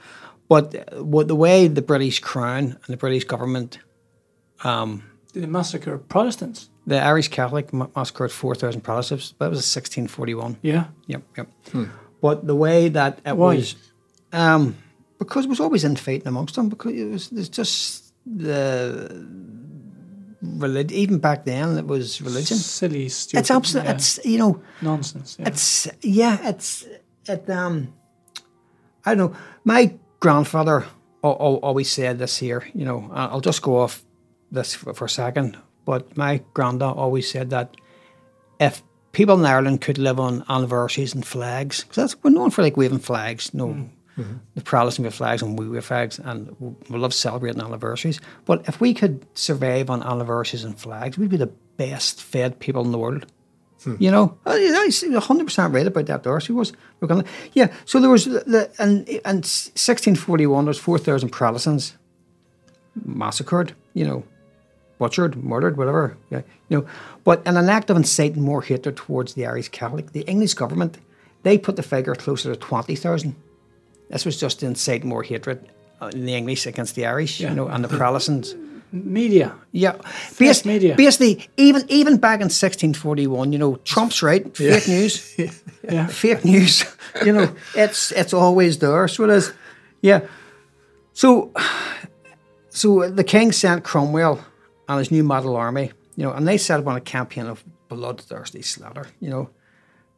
but 0.48 0.92
what 1.02 1.28
the 1.28 1.34
way 1.36 1.68
the 1.68 1.82
British 1.82 2.20
Crown 2.20 2.64
and 2.64 2.88
the 2.88 2.96
British 2.96 3.24
government 3.24 3.78
um, 4.64 5.02
Did 5.32 5.42
they 5.42 5.46
massacre 5.48 5.98
Protestants? 5.98 6.70
The 6.86 7.00
Irish 7.02 7.28
Catholic 7.28 7.72
ma- 7.72 7.88
massacred 7.96 8.30
4,000 8.30 8.80
Protestants. 8.80 9.34
That 9.38 9.50
was 9.50 9.58
1641. 9.58 10.58
Yeah. 10.62 10.84
Yep, 11.08 11.22
yep. 11.36 11.48
But 12.22 12.46
the 12.46 12.54
way 12.54 12.88
that 12.90 13.18
it 13.26 13.36
Why? 13.36 13.56
was, 13.56 13.74
um, 14.32 14.76
because 15.18 15.44
it 15.46 15.48
was 15.48 15.60
always 15.60 15.84
infighting 15.84 16.28
amongst 16.28 16.54
them, 16.54 16.68
because 16.68 16.92
it 16.92 17.04
was 17.10 17.30
it's 17.32 17.48
just 17.48 18.12
the 18.24 19.26
religion. 20.42 20.96
Even 20.96 21.18
back 21.18 21.44
then, 21.44 21.76
it 21.78 21.86
was 21.86 22.20
religion. 22.22 22.56
Silly, 22.56 23.08
stupid. 23.08 23.40
It's 23.40 23.50
absolute. 23.50 23.84
yeah, 23.84 23.92
It's 23.94 24.24
you 24.24 24.38
know. 24.38 24.60
nonsense. 24.82 25.36
Yeah. 25.38 25.48
It's 25.48 25.88
yeah. 26.02 26.48
It's 26.48 26.86
it. 27.28 27.48
Um, 27.50 27.92
I 29.04 29.14
don't 29.14 29.32
know. 29.32 29.38
My 29.64 29.94
grandfather 30.20 30.84
al- 31.24 31.36
al- 31.40 31.60
always 31.62 31.90
said 31.90 32.18
this 32.18 32.38
here. 32.38 32.62
You 32.74 32.84
know, 32.84 33.10
I- 33.12 33.26
I'll 33.26 33.40
just 33.40 33.62
go 33.62 33.78
off 33.78 34.04
this 34.50 34.74
for, 34.74 34.94
for 34.94 35.04
a 35.06 35.08
second. 35.10 35.56
But 35.86 36.16
my 36.16 36.42
granddad 36.52 36.96
always 36.96 37.30
said 37.30 37.48
that 37.50 37.74
if 38.60 38.82
people 39.12 39.38
in 39.38 39.46
Ireland 39.46 39.80
could 39.80 39.96
live 39.96 40.20
on 40.20 40.44
anniversaries 40.50 41.14
and 41.14 41.24
flags, 41.24 41.82
because 41.84 41.96
that's 41.96 42.22
we're 42.22 42.30
known 42.30 42.50
for 42.50 42.62
like 42.62 42.76
waving 42.76 42.98
flags. 42.98 43.50
You 43.54 43.58
know, 43.58 43.68
mm-hmm. 43.68 44.34
the 44.54 44.62
Protestant 44.62 45.04
wave 45.04 45.14
flags 45.14 45.40
and 45.40 45.58
we 45.58 45.66
wave 45.66 45.86
flags, 45.86 46.18
and 46.18 46.54
we 46.60 46.98
love 46.98 47.14
celebrating 47.14 47.62
anniversaries. 47.62 48.20
But 48.44 48.68
if 48.68 48.78
we 48.78 48.92
could 48.92 49.26
survive 49.32 49.88
on 49.88 50.02
anniversaries 50.02 50.64
and 50.64 50.78
flags, 50.78 51.16
we'd 51.16 51.30
be 51.30 51.38
the 51.38 51.52
best 51.78 52.22
fed 52.22 52.58
people 52.58 52.84
in 52.84 52.92
the 52.92 52.98
world. 52.98 53.24
Hmm. 53.84 53.96
You 53.98 54.10
know, 54.10 54.38
I, 54.44 54.90
hundred 55.18 55.44
percent 55.44 55.72
right 55.72 55.86
about 55.86 56.06
that. 56.06 56.22
Darcy 56.22 56.52
was. 56.52 56.72
We're 57.00 57.08
gonna, 57.08 57.24
yeah. 57.52 57.72
So 57.84 58.00
there 58.00 58.10
was 58.10 58.24
the 58.24 58.70
and 58.78 59.08
and 59.24 59.46
sixteen 59.46 60.16
forty 60.16 60.46
one. 60.46 60.64
There 60.64 60.70
was 60.70 60.78
four 60.78 60.98
thousand 60.98 61.30
Protestants 61.30 61.96
massacred. 63.04 63.74
You 63.94 64.04
know, 64.06 64.24
butchered, 64.98 65.42
murdered, 65.42 65.76
whatever. 65.76 66.16
Yeah, 66.30 66.42
you 66.68 66.78
know. 66.78 66.86
But 67.24 67.46
in 67.46 67.56
an 67.56 67.68
act 67.68 67.90
of 67.90 67.96
inciting 67.96 68.42
more 68.42 68.62
hatred 68.62 68.96
towards 68.96 69.34
the 69.34 69.46
Irish 69.46 69.68
Catholic, 69.68 70.12
the 70.12 70.22
English 70.22 70.54
government 70.54 70.98
they 71.42 71.58
put 71.58 71.76
the 71.76 71.82
figure 71.82 72.14
closer 72.14 72.52
to 72.54 72.60
twenty 72.60 72.96
thousand. 72.96 73.34
This 74.10 74.24
was 74.24 74.38
just 74.40 74.60
to 74.60 74.66
incite 74.66 75.04
more 75.04 75.22
hatred 75.22 75.68
uh, 76.00 76.10
in 76.12 76.24
the 76.26 76.34
English 76.34 76.66
against 76.66 76.94
the 76.94 77.06
Irish. 77.06 77.40
Yeah. 77.40 77.50
You 77.50 77.56
know, 77.56 77.68
and 77.68 77.84
the 77.84 77.88
Protestants. 77.88 78.54
Media. 78.92 79.52
Yeah, 79.72 79.96
Bas- 80.38 80.64
media. 80.64 80.94
Basically, 80.94 81.48
even 81.56 81.84
even 81.88 82.18
back 82.18 82.40
in 82.40 82.46
1641, 82.46 83.52
you 83.52 83.58
know, 83.58 83.76
Trump's 83.84 84.22
right. 84.22 84.56
Fake 84.56 84.88
news. 84.88 85.36
Yeah. 85.82 86.06
Fake 86.06 86.44
news. 86.44 86.84
You 87.24 87.32
know, 87.32 87.54
it's 87.74 88.12
it's 88.12 88.32
always 88.32 88.78
there. 88.78 89.08
So 89.08 89.24
it 89.24 89.30
is. 89.30 89.52
Yeah. 90.02 90.20
So, 91.12 91.52
so 92.68 93.08
the 93.08 93.24
king 93.24 93.52
sent 93.52 93.84
Cromwell 93.84 94.44
and 94.88 94.98
his 94.98 95.10
new 95.10 95.22
model 95.22 95.56
army. 95.56 95.92
You 96.16 96.24
know, 96.24 96.32
and 96.32 96.46
they 96.48 96.56
set 96.56 96.80
up 96.80 96.86
on 96.86 96.96
a 96.96 97.00
campaign 97.00 97.46
of 97.46 97.64
bloodthirsty 97.88 98.62
slaughter. 98.62 99.06
You 99.20 99.30
know, 99.30 99.50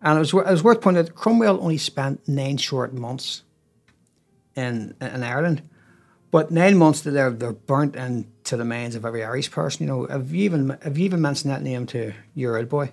and 0.03 0.17
it 0.17 0.21
was 0.21 0.33
it 0.33 0.51
was 0.51 0.65
worth 0.65 0.81
pointing 0.81 1.05
out. 1.05 1.15
Cromwell 1.15 1.61
only 1.61 1.79
spent 1.79 2.27
nine 2.29 2.57
short 2.57 2.93
months 2.93 3.43
in 4.55 4.95
in 5.01 5.23
Ireland. 5.23 5.63
But 6.31 6.51
nine 6.51 6.77
months 6.77 7.01
that 7.03 7.13
they're 7.13 7.31
they're 7.31 7.53
burnt 7.53 7.97
into 7.97 8.57
the 8.57 8.65
minds 8.65 8.95
of 8.95 9.05
every 9.05 9.25
Irish 9.25 9.51
person. 9.51 9.87
You 9.87 9.93
know, 9.93 10.07
have 10.07 10.33
you 10.33 10.45
even 10.45 10.77
have 10.83 10.99
you 10.99 11.05
even 11.05 11.23
mentioned 11.23 11.53
that 11.53 11.63
name 11.63 11.87
to 11.87 12.13
your 12.35 12.59
old 12.59 12.69
boy, 12.69 12.93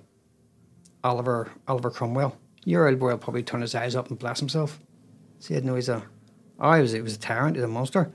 Oliver 1.03 1.51
Oliver 1.67 1.91
Cromwell? 1.91 2.37
Your 2.63 2.87
old 2.87 2.97
boy 2.97 3.09
will 3.09 3.17
probably 3.17 3.43
turn 3.43 3.61
his 3.61 3.75
eyes 3.75 3.95
up 3.95 4.09
and 4.09 4.17
bless 4.17 4.39
himself. 4.39 4.79
See, 5.39 5.59
no, 5.59 5.75
he's 5.75 5.89
a 5.89 6.03
oh, 6.59 6.73
he 6.73 6.81
was 6.81 6.93
he 6.93 7.01
was 7.01 7.15
a 7.15 7.19
tyrant, 7.19 7.57
he's 7.57 7.65
a 7.65 7.67
monster. 7.67 8.11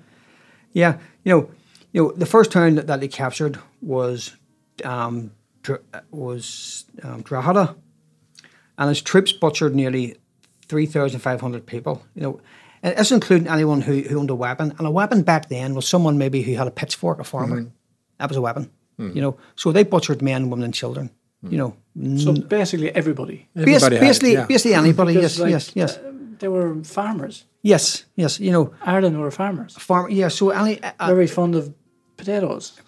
Yeah, 0.72 0.98
you 1.24 1.32
know, 1.32 1.50
you 1.92 2.02
know, 2.04 2.12
the 2.12 2.26
first 2.26 2.50
town 2.52 2.76
that, 2.76 2.86
that 2.86 3.00
they 3.00 3.08
captured 3.08 3.58
was 3.82 4.36
um, 4.84 5.32
Dr- 5.62 5.82
was 6.10 6.84
um, 7.02 7.22
Drogheda, 7.22 7.74
and 8.78 8.88
his 8.88 9.02
troops 9.02 9.32
butchered 9.32 9.74
nearly 9.74 10.16
three 10.66 10.86
thousand 10.86 11.20
five 11.20 11.40
hundred 11.40 11.66
people. 11.66 12.02
You 12.14 12.22
know, 12.22 12.40
and 12.82 12.96
this 12.96 13.12
including 13.12 13.48
anyone 13.48 13.80
who, 13.82 14.00
who 14.02 14.18
owned 14.20 14.30
a 14.30 14.34
weapon, 14.34 14.74
and 14.78 14.86
a 14.86 14.90
weapon 14.90 15.22
back 15.22 15.48
then 15.48 15.74
was 15.74 15.86
someone 15.88 16.16
maybe 16.18 16.42
who 16.42 16.54
had 16.54 16.66
a 16.66 16.70
pitchfork, 16.70 17.18
a 17.20 17.24
farmer. 17.24 17.66
That 18.18 18.28
was 18.28 18.36
a 18.36 18.42
weapon. 18.42 18.70
You 18.98 19.22
know, 19.22 19.38
so 19.56 19.72
they 19.72 19.82
butchered 19.84 20.20
men, 20.20 20.50
women, 20.50 20.64
and 20.64 20.74
children. 20.74 21.08
You 21.42 21.56
know, 21.56 22.18
So 22.18 22.34
basically 22.34 22.94
everybody. 22.94 23.48
Bas- 23.54 23.64
Everybody 23.82 23.96
had 23.96 24.00
basically, 24.04 24.32
yeah. 24.34 24.44
basically 24.46 24.74
anybody. 24.74 25.14
Because, 25.14 25.38
yes, 25.38 25.40
like, 25.40 25.50
yes, 25.50 25.72
yes, 25.74 25.96
uh, 25.96 26.12
they 26.38 26.48
were 26.48 26.84
farmers. 26.84 27.46
yes, 27.62 28.04
yes. 28.14 28.38
You 28.38 28.52
know, 28.52 28.74
Ireland 28.84 29.18
were 29.18 29.30
farmers. 29.30 29.74
farm. 29.78 30.10
Yeah, 30.10 30.28
so 30.28 30.50
any 30.50 30.82
uh, 30.82 31.06
Very 31.06 31.26
fond 31.26 31.54
of 31.54 31.72
potatoes. 32.20 32.80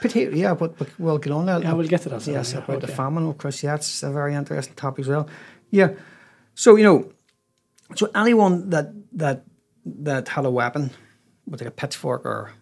potato. 0.00 0.34
Yeah, 0.34 0.54
but, 0.54 0.78
but 0.78 0.88
we'll 0.98 1.18
get 1.18 1.32
on 1.32 1.46
that. 1.46 1.62
Yeah, 1.62 1.72
we'll 1.74 1.86
get 1.86 2.02
to 2.02 2.08
that. 2.10 2.26
Yes, 2.26 2.52
yeah, 2.52 2.58
about 2.58 2.80
the 2.80 2.86
okay. 2.86 2.94
famine, 2.94 3.26
of 3.28 3.38
course. 3.38 3.62
Yeah, 3.62 3.72
that's 3.72 4.02
a 4.02 4.10
very 4.10 4.34
interesting 4.34 4.74
topic 4.74 5.00
as 5.04 5.08
well. 5.08 5.28
Yeah. 5.70 5.90
So 6.54 6.76
you 6.76 6.84
know, 6.84 7.12
so 7.94 8.10
anyone 8.14 8.70
that 8.70 8.86
that 9.12 9.44
that 9.84 10.28
had 10.28 10.44
a 10.44 10.50
weapon, 10.50 10.90
with 11.46 11.60
like 11.60 11.68
a 11.68 11.78
pitchfork 11.80 12.24
or 12.24 12.52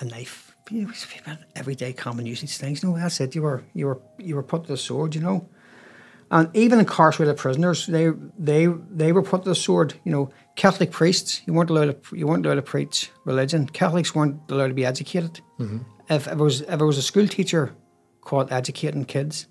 a 0.00 0.04
knife, 0.04 0.54
you 0.70 0.82
know, 0.82 0.90
it's 0.90 1.06
everyday 1.54 1.92
common 1.92 2.26
usage 2.26 2.56
things. 2.56 2.82
No, 2.84 2.96
that's 2.96 3.20
it. 3.20 3.34
You 3.34 3.42
were 3.42 3.62
you 3.74 3.86
were 3.86 4.00
you 4.18 4.34
were 4.36 4.42
put 4.42 4.64
to 4.64 4.72
the 4.72 4.76
sword. 4.76 5.14
You 5.14 5.22
know. 5.22 5.48
And 6.32 6.48
even 6.54 6.78
incarcerated 6.78 7.36
prisoners, 7.36 7.86
they 7.86 8.10
they 8.38 8.66
they 8.66 9.12
were 9.12 9.22
put 9.22 9.42
to 9.42 9.48
the 9.48 9.54
sword. 9.54 9.94
You 10.04 10.12
know, 10.12 10.30
Catholic 10.54 10.92
priests, 10.92 11.42
you 11.44 11.52
weren't 11.52 11.70
allowed 11.70 12.02
to 12.04 12.16
you 12.16 12.26
weren't 12.26 12.46
allowed 12.46 12.56
to 12.56 12.62
preach 12.62 13.10
religion. 13.24 13.66
Catholics 13.66 14.14
weren't 14.14 14.40
allowed 14.48 14.68
to 14.68 14.74
be 14.74 14.86
educated. 14.86 15.40
Mm-hmm. 15.58 15.78
If, 16.08 16.26
if 16.26 16.32
it 16.32 16.38
was 16.38 16.60
if 16.60 16.80
it 16.80 16.84
was 16.84 16.98
a 16.98 17.02
school 17.02 17.26
teacher 17.26 17.74
caught 18.20 18.52
educating 18.52 19.04
kids, 19.04 19.48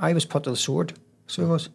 I 0.00 0.12
was 0.12 0.24
put 0.24 0.44
to 0.44 0.50
the 0.50 0.56
sword. 0.56 0.94
So 1.26 1.42
it 1.42 1.48
was. 1.48 1.68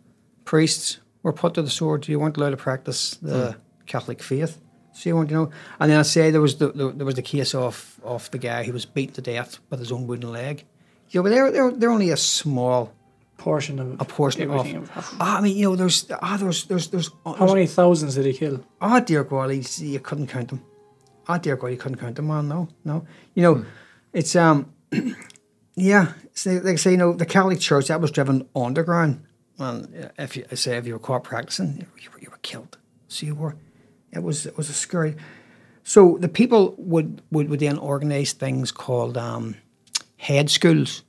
Priests 0.43 0.99
were 1.23 1.33
put 1.33 1.53
to 1.53 1.61
the 1.61 1.69
sword. 1.69 2.07
You 2.07 2.19
weren't 2.19 2.38
allowed 2.38 2.51
to 2.51 2.57
practice 2.57 3.11
the 3.21 3.53
hmm. 3.53 3.59
Catholic 3.86 4.21
faith. 4.21 4.59
So 4.93 5.09
you 5.09 5.15
weren't, 5.15 5.29
you 5.29 5.38
know. 5.38 5.49
And 5.79 5.91
then 5.91 5.99
I 5.99 6.03
say 6.03 6.31
there 6.31 6.41
was 6.41 6.57
the, 6.57 6.71
the 6.71 6.91
there 6.91 7.05
was 7.05 7.15
the 7.15 7.21
case 7.21 7.55
of 7.55 7.99
of 8.03 8.29
the 8.31 8.38
guy 8.38 8.63
who 8.63 8.73
was 8.73 8.86
beaten 8.86 9.15
to 9.15 9.21
death 9.21 9.59
with 9.69 9.79
his 9.79 9.91
own 9.91 10.07
wooden 10.07 10.31
leg. 10.31 10.65
You 11.09 11.19
know, 11.19 11.23
but 11.23 11.29
they're 11.29 11.51
they're 11.51 11.71
they're 11.71 11.89
only 11.89 12.09
a 12.09 12.17
small 12.17 12.93
Portion 13.38 13.79
of 13.79 13.99
a 13.99 14.05
portion 14.05 14.49
of. 14.49 14.95
Ah, 15.19 15.38
I 15.38 15.41
mean, 15.41 15.57
you 15.57 15.69
know, 15.69 15.75
there's 15.75 16.09
ah, 16.21 16.38
there's 16.38 16.65
there's 16.65 16.88
there's. 16.88 17.11
How 17.25 17.53
many 17.53 17.67
thousands 17.67 18.15
did 18.15 18.25
he 18.25 18.33
kill? 18.33 18.63
Oh 18.81 18.99
dear 19.01 19.23
God, 19.23 19.51
you 19.51 19.99
couldn't 19.99 20.27
count 20.27 20.49
them. 20.49 20.63
Oh 21.27 21.38
dear 21.38 21.55
God, 21.55 21.67
you 21.67 21.77
couldn't 21.77 21.97
count 21.97 22.15
them, 22.15 22.27
man. 22.27 22.47
No, 22.47 22.69
no. 22.83 23.05
You 23.33 23.43
know, 23.43 23.65
it's 24.13 24.36
um, 24.36 24.73
yeah. 25.75 26.13
So 26.33 26.51
like 26.51 26.73
I 26.73 26.75
say, 26.75 26.91
you 26.91 26.97
know, 26.97 27.13
the 27.13 27.25
Catholic 27.25 27.59
Church 27.59 27.88
that 27.88 27.99
was 27.99 28.11
driven 28.11 28.47
underground, 28.55 29.25
and 29.59 30.11
if 30.17 30.38
you 30.38 30.45
say 30.53 30.77
if 30.77 30.88
you 30.88 30.93
were 30.93 30.99
caught 30.99 31.23
practicing, 31.23 31.86
you 32.01 32.09
were, 32.11 32.19
you 32.19 32.29
were 32.31 32.39
killed. 32.41 32.77
So 33.07 33.25
you 33.25 33.36
were. 33.36 33.55
It 34.11 34.23
was 34.23 34.45
it 34.45 34.57
was 34.57 34.69
a 34.69 34.73
scary. 34.73 35.15
So 35.83 36.17
the 36.19 36.29
people 36.29 36.73
would 36.77 37.21
would, 37.31 37.49
would 37.49 37.59
then 37.59 37.77
organise 37.77 38.33
things 38.33 38.71
called 38.71 39.17
um, 39.17 39.55
hedge 40.17 40.51
schools 40.51 41.03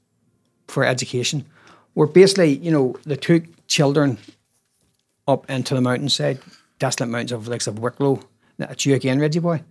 for 0.69 0.85
education, 0.85 1.47
where 1.97 2.07
basically 2.07 2.59
you 2.59 2.71
know 2.71 2.95
they 3.07 3.17
took 3.17 3.43
children 3.69 4.19
up 5.27 5.49
into 5.49 5.75
the 5.75 5.81
mountainside, 5.81 6.39
desolate 6.79 7.09
mountains 7.09 7.33
of 7.33 7.49
like 7.49 7.67
of 7.67 7.79
Wicklow. 7.79 8.21
That's 8.59 8.85
you 8.85 8.95
again, 8.95 9.19
Reggie 9.19 9.39
boy, 9.39 9.63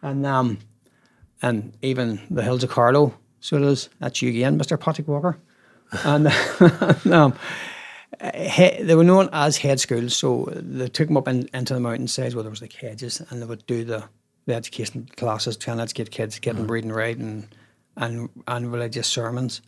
and 0.00 0.24
um, 0.24 0.58
and 1.42 1.76
even 1.82 2.20
the 2.30 2.44
hills 2.44 2.62
of 2.62 2.70
Carlow. 2.70 3.12
So 3.40 3.56
it 3.56 3.62
is. 3.62 3.88
That's 3.98 4.22
you 4.22 4.30
again, 4.30 4.56
Mister 4.56 4.76
Patrick 4.76 5.08
Walker, 5.08 5.36
and 6.04 6.28
um, 7.12 7.34
he, 8.34 8.82
they 8.82 8.94
were 8.94 9.02
known 9.02 9.28
as 9.32 9.56
hedge 9.56 9.80
schools. 9.80 10.16
So 10.16 10.48
they 10.54 10.86
took 10.86 11.08
them 11.08 11.16
up 11.16 11.26
in, 11.26 11.48
into 11.52 11.74
the 11.74 11.80
mountainsides 11.80 12.36
where 12.36 12.44
there 12.44 12.50
was 12.50 12.62
like 12.62 12.72
hedges, 12.72 13.20
and 13.30 13.42
they 13.42 13.46
would 13.46 13.66
do 13.66 13.84
the, 13.84 14.04
the 14.46 14.54
education 14.54 15.08
classes, 15.16 15.56
trying 15.56 15.78
to 15.78 15.82
educate 15.82 16.12
kids, 16.12 16.38
get 16.38 16.54
them 16.54 16.70
reading, 16.70 16.92
writing, 16.92 17.48
and 17.96 18.28
and 18.46 18.70
religious 18.70 19.08
sermons. 19.08 19.60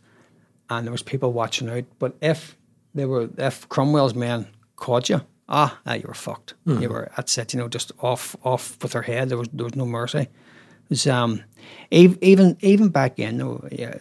And 0.69 0.85
there 0.85 0.91
was 0.91 1.03
people 1.03 1.31
watching 1.31 1.69
out. 1.69 1.85
But 1.99 2.15
if 2.21 2.57
they 2.93 3.05
were, 3.05 3.29
if 3.37 3.67
Cromwell's 3.69 4.15
men 4.15 4.47
caught 4.75 5.09
you, 5.09 5.21
ah, 5.47 5.79
ah 5.85 5.93
you 5.93 6.05
were 6.07 6.13
fucked. 6.13 6.55
You 6.81 6.89
were 6.89 7.09
that's 7.15 7.37
it. 7.37 7.53
You 7.53 7.59
know, 7.59 7.67
just 7.69 7.91
off 7.99 8.35
off 8.43 8.77
with 8.81 8.91
their 8.91 9.01
head. 9.03 9.29
There 9.29 9.37
was 9.37 9.49
there 9.53 9.65
was 9.65 9.75
no 9.75 9.85
mercy. 9.85 10.19
It 10.19 10.29
was, 10.89 11.07
um, 11.07 11.43
even 11.91 12.57
even 12.61 12.89
back 12.89 13.15
then, 13.17 13.37
though, 13.37 13.67
yeah, 13.71 13.99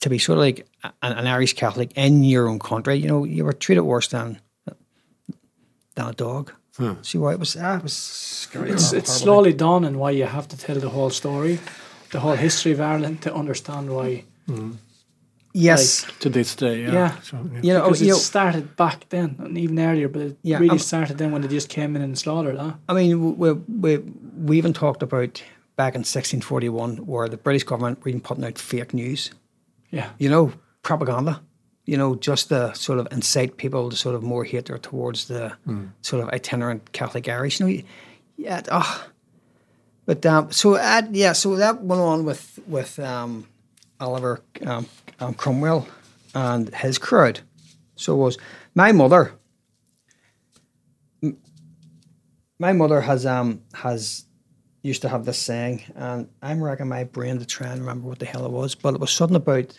to 0.00 0.08
be 0.10 0.18
sort 0.18 0.38
of 0.38 0.42
like 0.42 0.66
an, 1.02 1.12
an 1.12 1.26
Irish 1.26 1.54
Catholic 1.54 1.92
in 1.96 2.22
your 2.24 2.48
own 2.48 2.58
country, 2.58 2.96
you 2.96 3.08
know, 3.08 3.24
you 3.24 3.44
were 3.44 3.52
treated 3.52 3.82
worse 3.82 4.08
than 4.08 4.40
than 5.94 6.06
a 6.06 6.12
dog. 6.12 6.52
See 7.02 7.18
why 7.18 7.32
it 7.32 7.38
was? 7.38 7.56
Ah, 7.56 7.76
it 7.76 7.82
was 7.82 7.92
scary. 7.92 8.70
It's, 8.70 8.92
it's 8.92 9.12
slowly 9.12 9.52
dawning 9.52 9.98
why 9.98 10.12
you 10.12 10.24
have 10.24 10.48
to 10.48 10.56
tell 10.56 10.76
the 10.78 10.88
whole 10.88 11.10
story, 11.10 11.58
the 12.10 12.20
whole 12.20 12.36
history 12.36 12.72
of 12.72 12.80
Ireland 12.80 13.20
to 13.22 13.34
understand 13.34 13.90
why. 13.94 14.24
Yes, 15.52 16.06
To 16.20 16.28
this 16.28 16.54
day, 16.54 16.82
yeah. 16.82 16.92
Yeah. 16.92 17.20
So, 17.22 17.36
yeah. 17.52 17.60
you 17.62 17.72
know, 17.74 17.82
Because 17.84 18.00
you 18.02 18.08
it 18.08 18.10
know, 18.10 18.16
started 18.18 18.76
back 18.76 19.08
then 19.08 19.36
and 19.38 19.58
even 19.58 19.78
earlier, 19.80 20.08
but 20.08 20.22
it 20.22 20.36
Yeah, 20.42 20.58
really 20.58 20.70
um, 20.70 20.78
started 20.78 21.18
then 21.18 21.32
when 21.32 21.42
they 21.42 21.48
just 21.48 21.68
came 21.68 21.96
in 21.96 22.02
and 22.02 22.16
slaughtered. 22.16 22.56
Huh? 22.58 22.74
I 22.88 22.94
mean, 22.94 23.36
we, 23.36 23.52
we, 23.52 23.98
we 23.98 24.58
even 24.58 24.72
talked 24.72 25.02
about 25.02 25.42
back 25.76 25.94
in 25.94 26.00
1641 26.00 26.98
where 27.06 27.28
the 27.28 27.36
British 27.36 27.64
government 27.64 28.04
were 28.04 28.10
even 28.10 28.20
putting 28.20 28.44
out 28.44 28.58
fake 28.58 28.94
news, 28.94 29.30
Yeah. 29.90 30.10
you 30.18 30.28
know, 30.30 30.52
propaganda, 30.82 31.40
you 31.84 31.96
know, 31.96 32.14
just 32.14 32.48
to 32.50 32.72
sort 32.74 33.00
of 33.00 33.08
incite 33.10 33.56
people 33.56 33.90
to 33.90 33.96
sort 33.96 34.14
of 34.14 34.22
more 34.22 34.44
hatred 34.44 34.82
towards 34.84 35.26
the 35.26 35.56
sort 36.02 36.22
of 36.22 36.28
itinerant 36.28 36.92
Catholic 36.92 37.28
Irish. 37.28 37.58
You 37.60 37.66
know, 37.66 37.82
yeah, 38.36 38.62
oh. 38.70 39.06
But 40.06 40.24
um, 40.26 40.50
so 40.52 40.74
uh, 40.74 41.02
yeah, 41.10 41.32
so 41.32 41.56
that 41.56 41.82
went 41.82 42.00
on 42.00 42.24
with 42.24 42.58
with 42.66 42.98
um, 42.98 43.46
Oliver 44.00 44.40
um, 44.66 44.86
um, 45.20 45.34
Cromwell 45.34 45.86
and 46.34 46.74
his 46.74 46.98
crowd. 46.98 47.40
So 47.96 48.16
was 48.16 48.38
my 48.74 48.92
mother. 48.92 49.32
My 52.58 52.72
mother 52.72 53.00
has 53.00 53.24
um 53.24 53.62
has 53.74 54.24
used 54.82 55.02
to 55.02 55.08
have 55.08 55.24
this 55.24 55.38
saying, 55.38 55.84
and 55.94 56.28
I'm 56.42 56.62
racking 56.62 56.88
my 56.88 57.04
brain 57.04 57.38
to 57.38 57.46
try 57.46 57.68
and 57.68 57.80
remember 57.80 58.08
what 58.08 58.18
the 58.18 58.26
hell 58.26 58.46
it 58.46 58.50
was, 58.50 58.74
but 58.74 58.94
it 58.94 59.00
was 59.00 59.10
something 59.10 59.36
about 59.36 59.78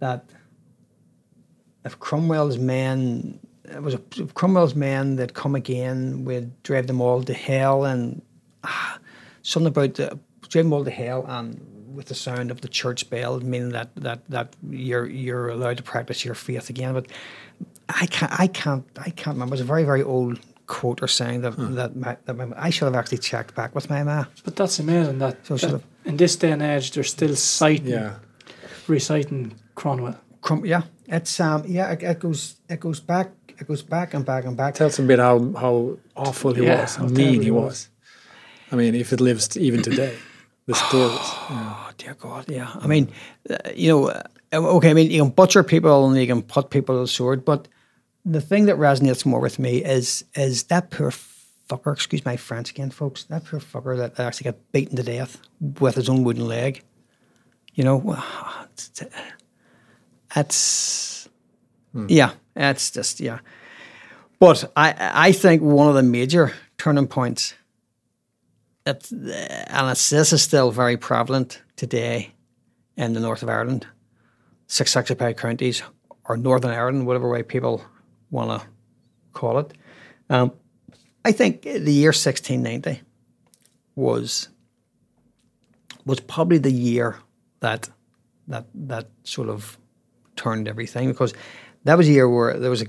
that 0.00 0.28
if 1.84 1.98
Cromwell's 1.98 2.58
men 2.58 3.38
it 3.64 3.82
was 3.82 3.94
if 3.94 4.34
Cromwell's 4.34 4.74
men 4.74 5.16
that 5.16 5.34
come 5.34 5.54
again 5.54 6.24
would 6.24 6.62
drive 6.62 6.86
them 6.86 7.00
all 7.00 7.22
to 7.22 7.32
hell 7.34 7.84
and 7.84 8.22
ah, 8.64 8.98
something 9.42 9.68
about 9.68 9.94
the, 9.94 10.18
drive 10.48 10.64
them 10.64 10.72
all 10.72 10.84
to 10.84 10.90
hell 10.90 11.24
and 11.26 11.60
with 11.94 12.06
the 12.06 12.14
sound 12.14 12.50
of 12.50 12.60
the 12.60 12.68
church 12.68 13.08
bell, 13.10 13.40
meaning 13.40 13.70
that 13.70 13.94
that 13.96 14.20
that 14.28 14.54
you're 14.70 15.06
you're 15.06 15.48
allowed 15.48 15.76
to 15.78 15.82
practice 15.82 16.24
your 16.24 16.34
faith 16.34 16.70
again. 16.70 16.94
But 16.94 17.06
I 17.88 18.06
can't 18.06 18.32
I 18.40 18.46
can't 18.46 18.84
I 18.98 19.10
can't 19.10 19.34
remember. 19.36 19.54
It's 19.54 19.62
a 19.62 19.66
very 19.66 19.84
very 19.84 20.02
old 20.02 20.38
quote 20.66 21.02
or 21.02 21.08
saying 21.08 21.42
that 21.42 21.54
that, 21.74 21.96
my, 21.96 22.16
that 22.24 22.34
my, 22.34 22.46
I 22.56 22.70
should 22.70 22.86
have 22.86 22.94
actually 22.94 23.18
checked 23.18 23.54
back 23.54 23.74
with 23.74 23.90
my 23.90 24.02
ma. 24.02 24.24
But 24.44 24.56
that's 24.56 24.78
amazing 24.78 25.18
that, 25.18 25.44
So 25.46 25.54
that 25.56 25.70
sort 25.70 25.82
in 26.04 26.16
this 26.16 26.36
day 26.36 26.52
and 26.52 26.62
age 26.62 26.92
they're 26.92 27.04
still 27.04 27.36
citing, 27.36 27.88
yeah. 27.88 28.14
reciting 28.88 29.54
Cromwell. 29.74 30.16
Crum, 30.40 30.64
yeah, 30.64 30.82
it's 31.06 31.38
um 31.40 31.64
yeah 31.66 31.92
it, 31.92 32.02
it 32.02 32.18
goes 32.18 32.56
it 32.68 32.80
goes 32.80 33.00
back 33.00 33.28
it 33.58 33.68
goes 33.68 33.82
back 33.82 34.14
and 34.14 34.24
back 34.24 34.44
and 34.44 34.56
back. 34.56 34.74
Tells 34.74 34.98
a 34.98 35.02
bit 35.02 35.18
how, 35.18 35.52
how 35.52 35.96
awful 36.16 36.52
he 36.54 36.62
Yeah, 36.62 36.80
was, 36.80 36.96
how 36.96 37.04
how 37.04 37.08
mean 37.08 37.40
he 37.40 37.44
he 37.44 37.50
was. 37.50 37.64
was. 37.64 37.88
I 38.72 38.76
mean, 38.76 38.94
if 38.94 39.12
it 39.12 39.20
lives 39.20 39.48
t- 39.48 39.60
even 39.60 39.82
today, 39.82 40.16
the 40.66 40.74
stories. 40.74 41.34
yeah. 41.50 41.76
Oh 41.82 41.90
dear 41.98 42.14
God, 42.14 42.48
yeah. 42.48 42.70
I 42.80 42.86
mean, 42.86 43.12
uh, 43.50 43.56
you 43.74 43.88
know, 43.88 44.08
uh, 44.08 44.22
okay. 44.52 44.90
I 44.90 44.94
mean, 44.94 45.10
you 45.10 45.22
can 45.22 45.30
butcher 45.30 45.62
people 45.62 46.08
and 46.08 46.16
you 46.16 46.26
can 46.26 46.42
put 46.42 46.70
people 46.70 46.96
to 46.96 47.00
the 47.02 47.08
sword, 47.08 47.44
but 47.44 47.68
the 48.24 48.40
thing 48.40 48.66
that 48.66 48.76
resonates 48.76 49.26
more 49.26 49.40
with 49.40 49.58
me 49.58 49.84
is 49.84 50.24
is 50.34 50.64
that 50.64 50.90
poor 50.90 51.10
fucker. 51.10 51.92
Excuse 51.92 52.24
my 52.24 52.36
French 52.36 52.70
again, 52.70 52.90
folks. 52.90 53.24
That 53.24 53.44
poor 53.44 53.60
fucker 53.60 53.96
that 53.96 54.18
actually 54.18 54.52
got 54.52 54.72
beaten 54.72 54.96
to 54.96 55.02
death 55.02 55.38
with 55.60 55.96
his 55.96 56.08
own 56.08 56.24
wooden 56.24 56.46
leg. 56.46 56.82
You 57.74 57.84
know, 57.84 58.00
that's, 58.76 59.02
it's 60.36 61.28
yeah, 62.08 62.32
that's 62.54 62.90
just 62.90 63.20
yeah. 63.20 63.40
But 64.38 64.70
I 64.76 64.94
I 64.98 65.32
think 65.32 65.62
one 65.62 65.88
of 65.88 65.94
the 65.94 66.02
major 66.02 66.52
turning 66.78 67.06
points 67.06 67.54
it, 68.86 69.10
and 69.12 69.90
it's, 69.90 70.10
this 70.10 70.32
is 70.32 70.42
still 70.42 70.70
very 70.70 70.96
prevalent 70.96 71.62
today 71.76 72.32
in 72.96 73.12
the 73.12 73.20
north 73.20 73.42
of 73.42 73.48
Ireland, 73.48 73.86
six 74.66 74.96
occupied 74.96 75.36
counties, 75.36 75.82
or 76.24 76.36
Northern 76.36 76.70
Ireland, 76.70 77.06
whatever 77.06 77.28
way 77.28 77.42
people 77.42 77.84
want 78.30 78.60
to 78.60 78.66
call 79.32 79.58
it. 79.58 79.72
Um, 80.30 80.52
I 81.24 81.32
think 81.32 81.62
the 81.62 81.92
year 81.92 82.08
1690 82.08 83.02
was 83.94 84.48
was 86.04 86.18
probably 86.18 86.58
the 86.58 86.72
year 86.72 87.18
that 87.60 87.88
that 88.48 88.66
that 88.74 89.08
sort 89.22 89.48
of 89.48 89.78
turned 90.34 90.66
everything 90.66 91.08
because 91.08 91.32
that 91.84 91.96
was 91.96 92.08
a 92.08 92.10
year 92.10 92.28
where 92.28 92.58
there 92.58 92.70
was 92.70 92.82
a 92.82 92.86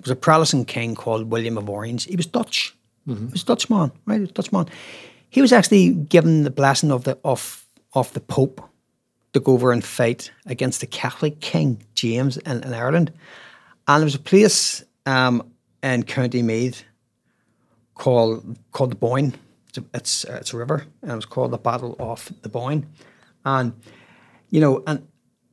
was 0.00 0.10
a 0.10 0.16
Protestant 0.16 0.68
king 0.68 0.94
called 0.94 1.30
William 1.30 1.58
of 1.58 1.68
Orange. 1.68 2.04
He 2.04 2.16
was 2.16 2.26
Dutch. 2.26 2.76
He 3.06 3.12
was 3.12 3.42
a 3.42 3.46
Dutchman, 3.46 3.92
right? 4.06 4.16
He 4.16 4.20
was 4.20 4.32
Dutchman. 4.32 4.66
He 5.34 5.40
was 5.40 5.52
actually 5.52 5.90
given 5.90 6.44
the 6.44 6.50
blessing 6.50 6.92
of 6.92 7.02
the 7.02 7.18
of 7.24 7.66
of 7.92 8.12
the 8.12 8.20
Pope 8.20 8.62
to 9.32 9.40
go 9.40 9.54
over 9.54 9.72
and 9.72 9.84
fight 9.84 10.30
against 10.46 10.80
the 10.80 10.86
Catholic 10.86 11.40
King 11.40 11.82
James 11.96 12.36
in, 12.36 12.62
in 12.62 12.72
Ireland. 12.72 13.12
And 13.88 14.00
there 14.00 14.04
was 14.04 14.14
a 14.14 14.20
place 14.20 14.84
um, 15.06 15.50
in 15.82 16.04
County 16.04 16.40
Meath 16.40 16.84
called 17.96 18.56
called 18.70 18.92
the 18.92 18.96
Boyne. 18.96 19.34
It's 19.70 19.78
a, 19.78 19.84
it's, 19.92 20.24
uh, 20.24 20.38
it's 20.40 20.52
a 20.54 20.56
river, 20.56 20.86
and 21.02 21.10
it 21.10 21.16
was 21.16 21.26
called 21.26 21.50
the 21.50 21.58
Battle 21.58 21.96
of 21.98 22.32
the 22.42 22.48
Boyne. 22.48 22.86
And 23.44 23.72
you 24.50 24.60
know, 24.60 24.84
and 24.86 25.04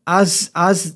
as 0.06 0.52
as 0.54 0.96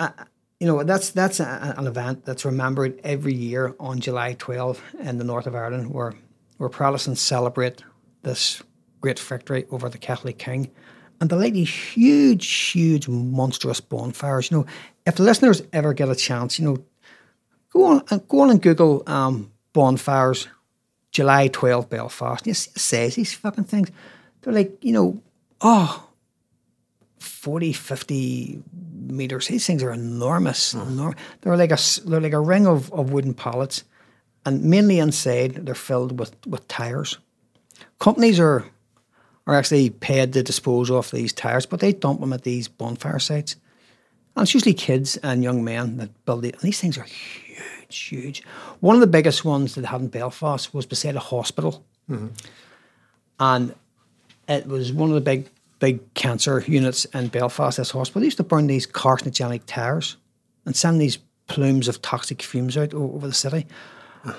uh, 0.00 0.10
you 0.58 0.66
know, 0.66 0.82
that's 0.82 1.10
that's 1.10 1.38
a, 1.38 1.74
an 1.78 1.86
event 1.86 2.24
that's 2.24 2.44
remembered 2.44 3.00
every 3.04 3.34
year 3.34 3.76
on 3.78 4.00
July 4.00 4.34
12 4.36 4.82
in 4.98 5.18
the 5.18 5.24
north 5.24 5.46
of 5.46 5.54
Ireland, 5.54 5.92
where 5.94 6.14
where 6.56 6.68
Protestants 6.68 7.20
celebrate 7.20 7.84
this 8.22 8.62
great 9.00 9.18
victory 9.18 9.66
over 9.70 9.88
the 9.88 9.98
Catholic 9.98 10.38
King. 10.38 10.70
And 11.20 11.30
they 11.30 11.36
light 11.36 11.54
these 11.54 11.70
huge, 11.70 12.48
huge, 12.48 13.08
monstrous 13.08 13.80
bonfires. 13.80 14.50
You 14.50 14.58
know, 14.58 14.66
if 15.06 15.16
the 15.16 15.24
listeners 15.24 15.62
ever 15.72 15.92
get 15.92 16.08
a 16.08 16.14
chance, 16.14 16.58
you 16.58 16.64
know, 16.64 16.76
go 17.72 17.84
on 17.84 18.02
and 18.10 18.26
go 18.28 18.40
on 18.40 18.50
and 18.50 18.62
Google 18.62 19.02
um, 19.06 19.50
bonfires, 19.72 20.48
July 21.10 21.48
12 21.48 21.90
Belfast. 21.90 22.46
You 22.46 22.54
see, 22.54 22.70
it 22.70 22.78
says 22.78 23.14
these 23.16 23.34
fucking 23.34 23.64
things. 23.64 23.90
They're 24.42 24.52
like, 24.52 24.84
you 24.84 24.92
know, 24.92 25.20
oh, 25.60 26.08
40, 27.18 27.72
50 27.72 28.62
meters. 29.10 29.48
These 29.48 29.66
things 29.66 29.82
are 29.82 29.92
enormous. 29.92 30.74
Enor- 30.74 31.16
they're 31.40 31.56
like 31.56 31.72
a 31.72 31.78
they're 32.06 32.20
like 32.20 32.32
a 32.32 32.40
ring 32.40 32.66
of, 32.66 32.92
of 32.92 33.10
wooden 33.10 33.34
pallets, 33.34 33.84
and 34.44 34.62
mainly 34.62 34.98
inside 34.98 35.66
they're 35.66 35.74
filled 35.74 36.18
with, 36.18 36.34
with 36.46 36.66
tires. 36.68 37.18
Companies 37.98 38.38
are 38.38 38.64
are 39.48 39.54
actually 39.54 39.88
paid 39.88 40.34
to 40.34 40.42
dispose 40.42 40.90
of 40.90 41.10
these 41.10 41.32
tires, 41.32 41.64
but 41.64 41.80
they 41.80 41.92
dump 41.92 42.20
them 42.20 42.34
at 42.34 42.42
these 42.42 42.68
bonfire 42.68 43.18
sites. 43.18 43.56
And 44.36 44.42
it's 44.42 44.52
usually 44.52 44.74
kids 44.74 45.16
and 45.16 45.42
young 45.42 45.64
men 45.64 45.96
that 45.96 46.24
build 46.26 46.44
it. 46.44 46.52
And 46.52 46.62
these 46.62 46.78
things 46.78 46.98
are 46.98 47.04
huge, 47.04 47.98
huge. 47.98 48.42
One 48.80 48.94
of 48.94 49.00
the 49.00 49.06
biggest 49.06 49.46
ones 49.46 49.74
that 49.74 49.80
they 49.80 49.86
had 49.86 50.02
in 50.02 50.08
Belfast 50.08 50.74
was 50.74 50.84
beside 50.84 51.16
a 51.16 51.20
hospital. 51.20 51.82
Mm-hmm. 52.10 52.28
And 53.40 53.74
it 54.48 54.66
was 54.66 54.92
one 54.92 55.08
of 55.08 55.14
the 55.14 55.22
big, 55.22 55.48
big 55.78 56.12
cancer 56.12 56.62
units 56.66 57.06
in 57.06 57.28
Belfast, 57.28 57.78
this 57.78 57.90
hospital. 57.90 58.20
They 58.20 58.26
used 58.26 58.36
to 58.36 58.44
burn 58.44 58.66
these 58.66 58.86
carcinogenic 58.86 59.62
tires 59.66 60.18
and 60.66 60.76
send 60.76 61.00
these 61.00 61.18
plumes 61.46 61.88
of 61.88 62.02
toxic 62.02 62.42
fumes 62.42 62.76
out 62.76 62.92
over 62.92 63.26
the 63.26 63.32
city. 63.32 63.66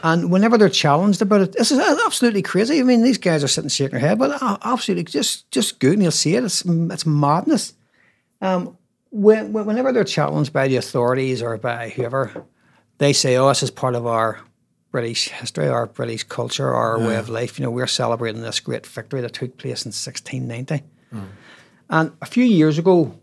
And 0.04 0.30
whenever 0.32 0.58
they're 0.58 0.70
challenged 0.70 1.22
about 1.22 1.42
it, 1.42 1.52
this 1.54 1.72
is 1.72 1.80
absolutely 2.06 2.42
crazy. 2.42 2.80
I 2.80 2.84
mean, 2.84 3.02
these 3.02 3.18
guys 3.18 3.44
are 3.44 3.48
sitting 3.48 3.70
shaking 3.70 4.00
their 4.00 4.08
head, 4.10 4.20
but 4.20 4.42
uh, 4.42 4.58
absolutely 4.64 5.06
just 5.06 5.50
just 5.52 5.80
good, 5.80 5.94
and 5.94 6.02
you'll 6.04 6.12
see 6.12 6.36
it. 6.36 6.44
It's, 6.44 6.64
it's 6.66 7.06
madness. 7.06 7.74
Um, 8.42 8.78
when, 9.12 9.54
when- 9.54 9.66
whenever 9.66 9.92
they're 9.92 10.04
challenged 10.04 10.54
by 10.54 10.68
the 10.68 10.76
authorities 10.78 11.42
or 11.42 11.58
by 11.58 11.90
whoever, 11.90 12.46
they 12.98 13.14
say, 13.14 13.38
"Oh, 13.38 13.48
this 13.50 13.64
is 13.64 13.72
part 13.72 13.96
of 13.96 14.06
our 14.06 14.40
British 14.92 15.30
history, 15.30 15.68
our 15.68 15.86
British 15.88 16.24
culture, 16.24 16.74
our 16.74 17.00
way 17.00 17.16
of 17.16 17.30
life." 17.30 17.58
You 17.60 17.66
know, 17.66 17.72
we're 17.72 17.88
celebrating 17.88 18.42
this 18.42 18.60
great 18.60 18.86
victory 18.86 19.22
that 19.22 19.34
took 19.34 19.58
place 19.58 19.86
in 19.86 19.92
1690. 19.92 20.84
And 21.90 22.12
a 22.22 22.26
few 22.26 22.44
years 22.44 22.78
ago, 22.78 23.18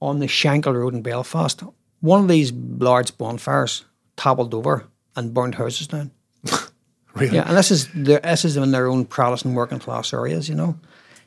on 0.00 0.18
the 0.18 0.26
Shankill 0.26 0.74
Road 0.74 0.94
in 0.94 1.02
Belfast, 1.02 1.62
one 2.00 2.20
of 2.22 2.28
these 2.28 2.52
large 2.52 3.16
bonfires 3.16 3.84
toppled 4.16 4.52
over 4.52 4.84
and 5.16 5.32
burned 5.34 5.54
houses 5.56 5.86
down. 5.88 6.10
Really? 7.14 7.34
Yeah, 7.36 7.46
and 7.46 7.54
this 7.58 7.70
is 7.70 7.88
their, 7.94 8.20
this 8.20 8.44
is 8.46 8.56
in 8.56 8.70
their 8.70 8.86
own 8.86 9.04
Protestant 9.04 9.54
working 9.54 9.78
class 9.78 10.14
areas, 10.14 10.48
you 10.48 10.54
know. 10.54 10.78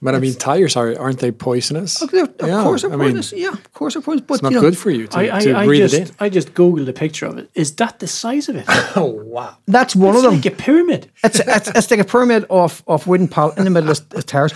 But 0.01 0.15
I 0.15 0.19
mean, 0.19 0.33
tires 0.33 0.75
are 0.75 0.97
aren't 0.99 1.19
they 1.19 1.31
poisonous? 1.31 2.01
Oh, 2.01 2.05
of 2.05 2.11
course, 2.11 2.23
of 2.39 2.47
Yeah, 2.47 2.63
course, 2.63 2.83
of 2.83 2.91
I 2.93 2.95
course, 2.97 3.31
mean, 3.33 3.41
yeah, 3.43 3.49
of 3.53 3.73
course, 3.73 3.95
of 3.95 4.03
course. 4.03 4.21
But 4.21 4.33
It's 4.35 4.43
not 4.43 4.51
you 4.51 4.55
know, 4.55 4.61
good 4.61 4.77
for 4.79 4.89
you 4.89 5.05
to, 5.07 5.17
I, 5.19 5.39
to 5.41 5.51
I, 5.53 5.61
I 5.61 5.65
breathe 5.67 5.81
just 5.83 5.93
it 5.93 6.09
in. 6.09 6.15
I 6.19 6.29
just 6.29 6.55
googled 6.55 6.87
a 6.89 6.93
picture 6.93 7.27
of 7.27 7.37
it. 7.37 7.51
Is 7.53 7.75
that 7.75 7.99
the 7.99 8.07
size 8.07 8.49
of 8.49 8.55
it? 8.55 8.65
Oh 8.95 9.05
wow! 9.25 9.57
That's 9.67 9.95
one 9.95 10.15
it's 10.15 10.17
of 10.25 10.31
them. 10.31 10.41
like 10.41 10.45
a 10.47 10.55
pyramid. 10.55 11.11
it's, 11.23 11.39
it's 11.39 11.67
it's 11.69 11.91
like 11.91 11.99
a 11.99 12.03
pyramid 12.03 12.45
of 12.49 12.81
of 12.87 13.05
wooden 13.05 13.27
pallet 13.27 13.57
in 13.59 13.63
the 13.65 13.69
middle 13.69 13.91
of 13.91 14.09
the 14.09 14.23
tires. 14.23 14.55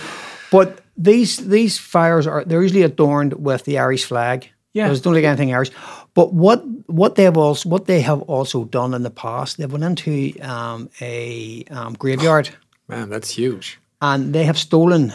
But 0.50 0.80
these 0.96 1.36
these 1.36 1.78
fires 1.78 2.26
are 2.26 2.44
they're 2.44 2.60
usually 2.62 2.82
adorned 2.82 3.34
with 3.34 3.64
the 3.66 3.78
Irish 3.78 4.04
flag. 4.04 4.48
Yeah. 4.72 4.86
There's 4.86 5.00
don't 5.00 5.14
like 5.14 5.24
anything 5.24 5.54
Irish. 5.54 5.70
But 6.14 6.32
what 6.34 6.64
what 6.88 7.14
they've 7.14 7.36
also 7.36 7.68
what 7.68 7.86
they 7.86 8.00
have 8.00 8.22
also 8.22 8.64
done 8.64 8.94
in 8.94 9.02
the 9.02 9.10
past, 9.10 9.58
they've 9.58 9.70
went 9.70 9.84
into 9.84 10.38
um, 10.40 10.90
a 11.00 11.64
um, 11.70 11.94
graveyard 11.94 12.50
Man, 12.88 13.08
that's 13.08 13.30
huge. 13.30 13.78
and 14.02 14.32
they 14.34 14.44
have 14.44 14.58
stolen 14.58 15.12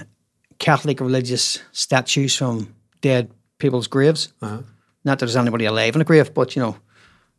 Catholic 0.59 1.01
religious 1.01 1.59
statues 1.73 2.35
from 2.35 2.73
dead 3.01 3.29
people's 3.57 3.87
graves. 3.87 4.33
Uh-huh. 4.41 4.61
Not 5.03 5.19
that 5.19 5.25
there's 5.25 5.35
anybody 5.35 5.65
alive 5.65 5.95
in 5.95 5.99
the 5.99 6.05
grave, 6.05 6.33
but 6.33 6.55
you 6.55 6.61
know, 6.61 6.77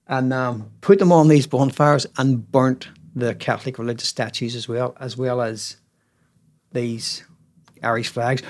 and 0.07 0.33
um, 0.33 0.71
put 0.83 0.99
them 0.99 1.11
on 1.11 1.29
these 1.29 1.47
bonfires 1.47 2.07
and 2.19 2.51
burnt 2.51 2.89
the 3.15 3.35
Catholic 3.35 3.79
religious 3.79 4.09
statues 4.09 4.55
as 4.55 4.69
well, 4.69 4.95
as 5.01 5.17
well 5.17 5.41
as 5.41 5.79
these 6.73 7.25
Irish 7.83 8.09
flags. 8.09 8.43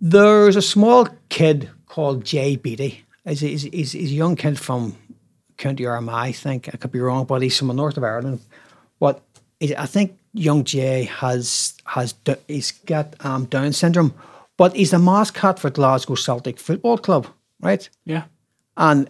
There's 0.00 0.56
a 0.56 0.62
small 0.62 1.08
kid 1.28 1.70
called 1.86 2.24
Jay 2.24 2.56
Beattie. 2.56 3.05
He's, 3.26 3.40
he's, 3.40 3.92
he's 3.92 3.94
a 3.94 4.14
young 4.14 4.36
kid 4.36 4.58
from 4.58 4.96
County 5.56 5.84
Armagh, 5.86 6.14
I 6.14 6.32
think. 6.32 6.68
I 6.72 6.76
could 6.76 6.92
be 6.92 7.00
wrong, 7.00 7.24
but 7.24 7.42
he's 7.42 7.58
from 7.58 7.68
the 7.68 7.74
north 7.74 7.96
of 7.96 8.04
Ireland. 8.04 8.40
But 9.00 9.22
I 9.76 9.86
think 9.86 10.18
young 10.32 10.64
Jay 10.64 11.04
has 11.04 11.74
has 11.86 12.14
he's 12.46 12.72
got 12.72 13.14
um, 13.24 13.46
Down 13.46 13.72
syndrome, 13.72 14.14
but 14.56 14.76
he's 14.76 14.90
the 14.90 14.98
mascot 14.98 15.58
for 15.58 15.70
Glasgow 15.70 16.14
Celtic 16.14 16.58
Football 16.58 16.98
Club, 16.98 17.26
right? 17.60 17.88
Yeah. 18.04 18.24
And 18.76 19.08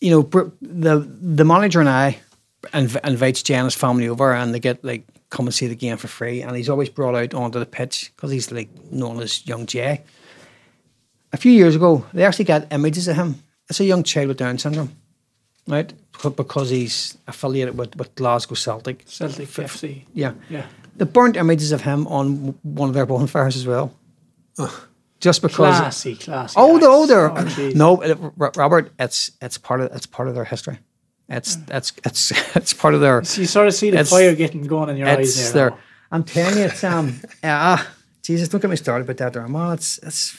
you 0.00 0.10
know, 0.10 0.22
the 0.60 0.98
the 0.98 1.44
manager 1.44 1.80
and 1.80 1.88
I 1.88 2.18
inv- 2.72 3.06
invites 3.06 3.42
Jay 3.42 3.54
and 3.54 3.66
his 3.66 3.74
family 3.74 4.08
over, 4.08 4.32
and 4.32 4.54
they 4.54 4.60
get 4.60 4.84
like 4.84 5.06
come 5.30 5.46
and 5.46 5.54
see 5.54 5.66
the 5.66 5.76
game 5.76 5.96
for 5.96 6.08
free. 6.08 6.42
And 6.42 6.56
he's 6.56 6.68
always 6.68 6.88
brought 6.88 7.14
out 7.14 7.34
onto 7.34 7.58
the 7.58 7.66
pitch 7.66 8.12
because 8.16 8.30
he's 8.30 8.50
like 8.50 8.70
known 8.90 9.20
as 9.20 9.46
Young 9.46 9.66
Jay. 9.66 10.02
A 11.32 11.36
few 11.36 11.52
years 11.52 11.74
ago, 11.76 12.04
they 12.12 12.24
actually 12.24 12.44
got 12.46 12.66
images 12.72 13.08
of 13.08 13.16
him. 13.16 13.42
It's 13.68 13.80
a 13.80 13.84
young 13.84 14.02
child 14.04 14.28
with 14.28 14.36
Down 14.38 14.58
syndrome, 14.58 14.92
right? 15.66 15.92
Beca- 16.12 16.36
Because 16.36 16.70
he's 16.70 17.18
affiliated 17.26 17.76
with, 17.76 17.96
with 17.96 18.14
Glasgow 18.14 18.54
Celtic. 18.54 19.04
Celtic 19.06 19.48
FC. 19.48 20.04
Yeah. 20.14 20.32
Yeah. 20.48 20.66
They 20.96 21.04
burnt 21.04 21.36
images 21.36 21.72
of 21.72 21.82
him 21.82 22.06
on 22.06 22.54
one 22.62 22.88
of 22.88 22.94
their 22.94 23.06
bonfires 23.06 23.56
as 23.56 23.66
well. 23.66 23.92
Just 25.20 25.42
because. 25.42 25.78
Classy, 25.78 26.14
classy. 26.14 26.54
Oh, 26.56 26.76
acts. 26.76 26.86
older. 26.86 27.30
Oh, 27.30 27.34
jeez. 27.44 27.74
no, 27.74 28.00
it- 28.02 28.18
Robert. 28.36 28.92
It's 28.98 29.30
it's 29.42 29.58
part 29.58 29.80
of 29.80 29.90
it's 29.94 30.06
part 30.06 30.28
of 30.28 30.34
their 30.34 30.44
history. 30.44 30.78
It's 31.28 31.58
it's 31.68 31.92
it's 32.04 32.30
it's 32.56 32.72
part 32.72 32.94
of 32.94 33.00
their. 33.00 33.24
So 33.24 33.40
you 33.40 33.46
sort 33.46 33.66
of 33.66 33.74
see 33.74 33.90
the 33.90 33.96
It's- 33.98 34.10
fire 34.10 34.34
getting 34.34 34.62
going 34.66 34.90
in 34.90 34.96
your 34.96 35.08
eyes 35.08 35.52
there. 35.52 35.70
their. 35.70 35.78
I'm 36.12 36.22
telling 36.22 36.56
you, 36.58 36.64
it's 36.64 36.84
um. 36.84 37.20
Ah, 37.44 37.86
Jesus, 38.22 38.48
don't 38.48 38.60
get 38.60 38.70
me 38.70 38.76
started 38.76 39.04
about 39.04 39.16
that, 39.18 39.32
there, 39.32 39.48
man. 39.48 39.72
It's 39.74 39.98
it's 39.98 40.30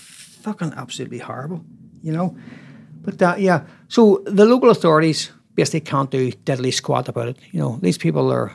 fucking 0.47 0.73
absolutely 0.77 1.17
horrible, 1.17 1.65
you 2.01 2.13
know. 2.13 2.37
But 3.01 3.19
that, 3.19 3.41
yeah. 3.41 3.65
So 3.89 4.23
the 4.25 4.45
local 4.45 4.69
authorities 4.69 5.31
basically 5.55 5.81
can't 5.81 6.09
do 6.09 6.31
diddly 6.31 6.73
squat 6.73 7.09
about 7.09 7.27
it. 7.27 7.37
You 7.51 7.59
know, 7.59 7.79
these 7.81 7.97
people 7.97 8.31
are 8.31 8.53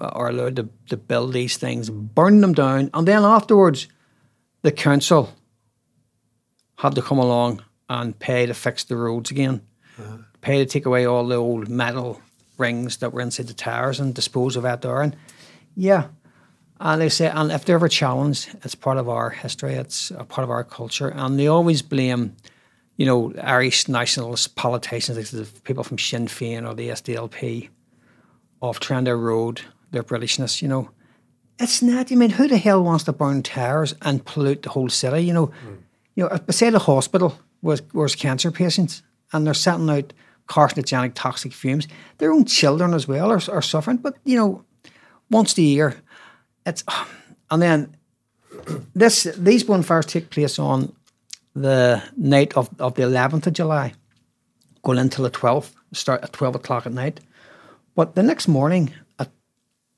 are 0.00 0.28
allowed 0.28 0.56
to, 0.56 0.68
to 0.88 0.96
build 0.96 1.32
these 1.32 1.56
things, 1.56 1.90
burn 1.90 2.40
them 2.40 2.52
down, 2.52 2.90
and 2.94 3.06
then 3.06 3.22
afterwards, 3.22 3.86
the 4.62 4.72
council 4.72 5.28
had 6.76 6.94
to 6.94 7.02
come 7.02 7.18
along 7.18 7.62
and 7.88 8.18
pay 8.18 8.46
to 8.46 8.54
fix 8.54 8.84
the 8.84 8.96
roads 8.96 9.30
again, 9.30 9.60
uh-huh. 9.98 10.16
pay 10.40 10.58
to 10.58 10.64
take 10.64 10.86
away 10.86 11.04
all 11.06 11.26
the 11.26 11.36
old 11.36 11.68
metal 11.68 12.20
rings 12.56 12.96
that 12.98 13.12
were 13.12 13.20
inside 13.20 13.46
the 13.46 13.54
tires 13.54 14.00
and 14.00 14.14
dispose 14.14 14.56
of 14.56 14.62
that 14.62 14.80
there. 14.80 15.02
And 15.02 15.16
yeah, 15.76 16.08
and 16.80 17.00
they 17.00 17.10
say, 17.10 17.28
and 17.28 17.52
if 17.52 17.64
they're 17.64 17.76
ever 17.76 17.88
challenged, 17.88 18.56
it's 18.64 18.74
part 18.74 18.96
of 18.96 19.08
our 19.08 19.28
history, 19.30 19.74
it's 19.74 20.10
a 20.12 20.24
part 20.24 20.44
of 20.44 20.50
our 20.50 20.64
culture, 20.64 21.08
and 21.08 21.38
they 21.38 21.46
always 21.46 21.82
blame, 21.82 22.34
you 22.96 23.04
know, 23.04 23.34
Irish 23.42 23.86
nationalist 23.86 24.56
politicians, 24.56 25.18
like 25.18 25.26
the 25.28 25.60
people 25.60 25.84
from 25.84 25.98
Sinn 25.98 26.26
Féin 26.26 26.66
or 26.66 26.74
the 26.74 26.88
SDLP, 26.88 27.68
of 28.62 28.80
trying 28.80 29.04
to 29.04 29.10
erode 29.10 29.60
their 29.90 30.02
Britishness, 30.02 30.62
you 30.62 30.68
know. 30.68 30.90
It's 31.58 31.82
not. 31.82 32.10
I 32.10 32.14
mean, 32.14 32.30
who 32.30 32.48
the 32.48 32.56
hell 32.56 32.82
wants 32.82 33.04
to 33.04 33.12
burn 33.12 33.42
tires 33.42 33.94
and 34.00 34.24
pollute 34.24 34.62
the 34.62 34.70
whole 34.70 34.88
city? 34.88 35.20
You 35.20 35.34
know, 35.34 35.46
mm. 35.48 35.78
you 36.14 36.24
know. 36.24 36.38
Beside 36.38 36.74
a 36.74 36.78
hospital 36.78 37.38
was 37.60 37.82
was 37.92 38.14
cancer 38.14 38.50
patients, 38.50 39.02
and 39.34 39.46
they're 39.46 39.52
setting 39.52 39.90
out 39.90 40.14
carcinogenic, 40.48 41.12
toxic 41.14 41.52
fumes. 41.52 41.86
Their 42.16 42.32
own 42.32 42.46
children 42.46 42.94
as 42.94 43.06
well 43.06 43.30
are, 43.30 43.40
are 43.52 43.60
suffering. 43.60 43.98
But 43.98 44.16
you 44.24 44.38
know, 44.38 44.64
once 45.30 45.58
a 45.58 45.62
year, 45.62 46.02
it's 46.66 46.84
oh, 46.88 47.08
and 47.50 47.62
then 47.62 47.96
this 48.94 49.24
these 49.36 49.64
bonfires 49.64 50.06
take 50.06 50.30
place 50.30 50.58
on 50.58 50.94
the 51.54 52.02
night 52.16 52.56
of, 52.56 52.70
of 52.78 52.94
the 52.94 53.02
eleventh 53.02 53.46
of 53.46 53.52
July, 53.52 53.94
going 54.82 54.98
until 54.98 55.24
the 55.24 55.30
twelfth, 55.30 55.74
start 55.92 56.22
at 56.22 56.32
twelve 56.32 56.54
o'clock 56.54 56.86
at 56.86 56.92
night. 56.92 57.20
But 57.94 58.14
the 58.14 58.22
next 58.22 58.48
morning, 58.48 58.94
at, 59.18 59.30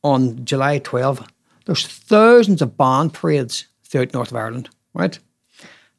on 0.02 0.44
July 0.44 0.80
12th, 0.80 1.28
there's 1.66 1.86
thousands 1.86 2.62
of 2.62 2.76
band 2.76 3.14
parades 3.14 3.66
throughout 3.84 4.12
North 4.12 4.30
of 4.30 4.36
Ireland, 4.36 4.70
right? 4.94 5.18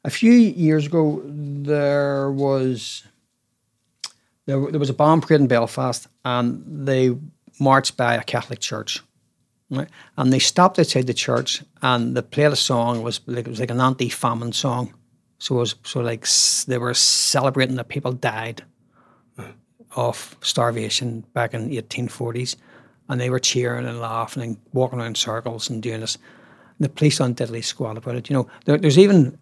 A 0.04 0.10
few 0.10 0.32
years 0.32 0.86
ago, 0.86 1.22
there 1.24 2.30
was 2.30 3.04
there, 4.46 4.70
there 4.70 4.80
was 4.80 4.90
a 4.90 4.94
band 4.94 5.22
parade 5.22 5.40
in 5.40 5.46
Belfast, 5.46 6.06
and 6.24 6.86
they 6.86 7.16
marched 7.58 7.96
by 7.96 8.14
a 8.14 8.22
Catholic 8.22 8.60
church, 8.60 9.02
right? 9.70 9.88
And 10.16 10.32
they 10.32 10.38
stopped 10.38 10.78
outside 10.78 11.06
the 11.06 11.14
church, 11.14 11.62
and 11.82 12.16
they 12.16 12.22
played 12.22 12.52
a 12.52 12.56
song. 12.56 12.98
It 12.98 13.02
was 13.02 13.20
like 13.26 13.46
it 13.46 13.50
was 13.50 13.60
like 13.60 13.70
an 13.70 13.80
anti-famine 13.80 14.52
song. 14.52 14.94
So 15.38 15.56
it 15.56 15.58
was 15.60 15.74
so 15.84 16.00
like 16.00 16.26
they 16.66 16.78
were 16.78 16.94
celebrating 16.94 17.76
that 17.76 17.88
people 17.88 18.12
died 18.12 18.62
of 19.96 20.36
starvation 20.40 21.24
back 21.34 21.54
in 21.54 21.68
the 21.68 21.80
1840s, 21.80 22.56
and 23.08 23.20
they 23.20 23.30
were 23.30 23.38
cheering 23.38 23.86
and 23.86 24.00
laughing 24.00 24.42
and 24.42 24.56
walking 24.72 24.98
around 24.98 25.08
in 25.08 25.14
circles 25.14 25.70
and 25.70 25.82
doing 25.82 26.00
this. 26.00 26.16
And 26.78 26.84
the 26.84 26.88
police 26.88 27.20
on 27.20 27.34
diddly 27.34 27.62
squat 27.62 27.96
about 27.96 28.16
it. 28.16 28.28
You 28.28 28.34
know, 28.34 28.48
there, 28.64 28.78
there's 28.78 28.98
even 28.98 29.38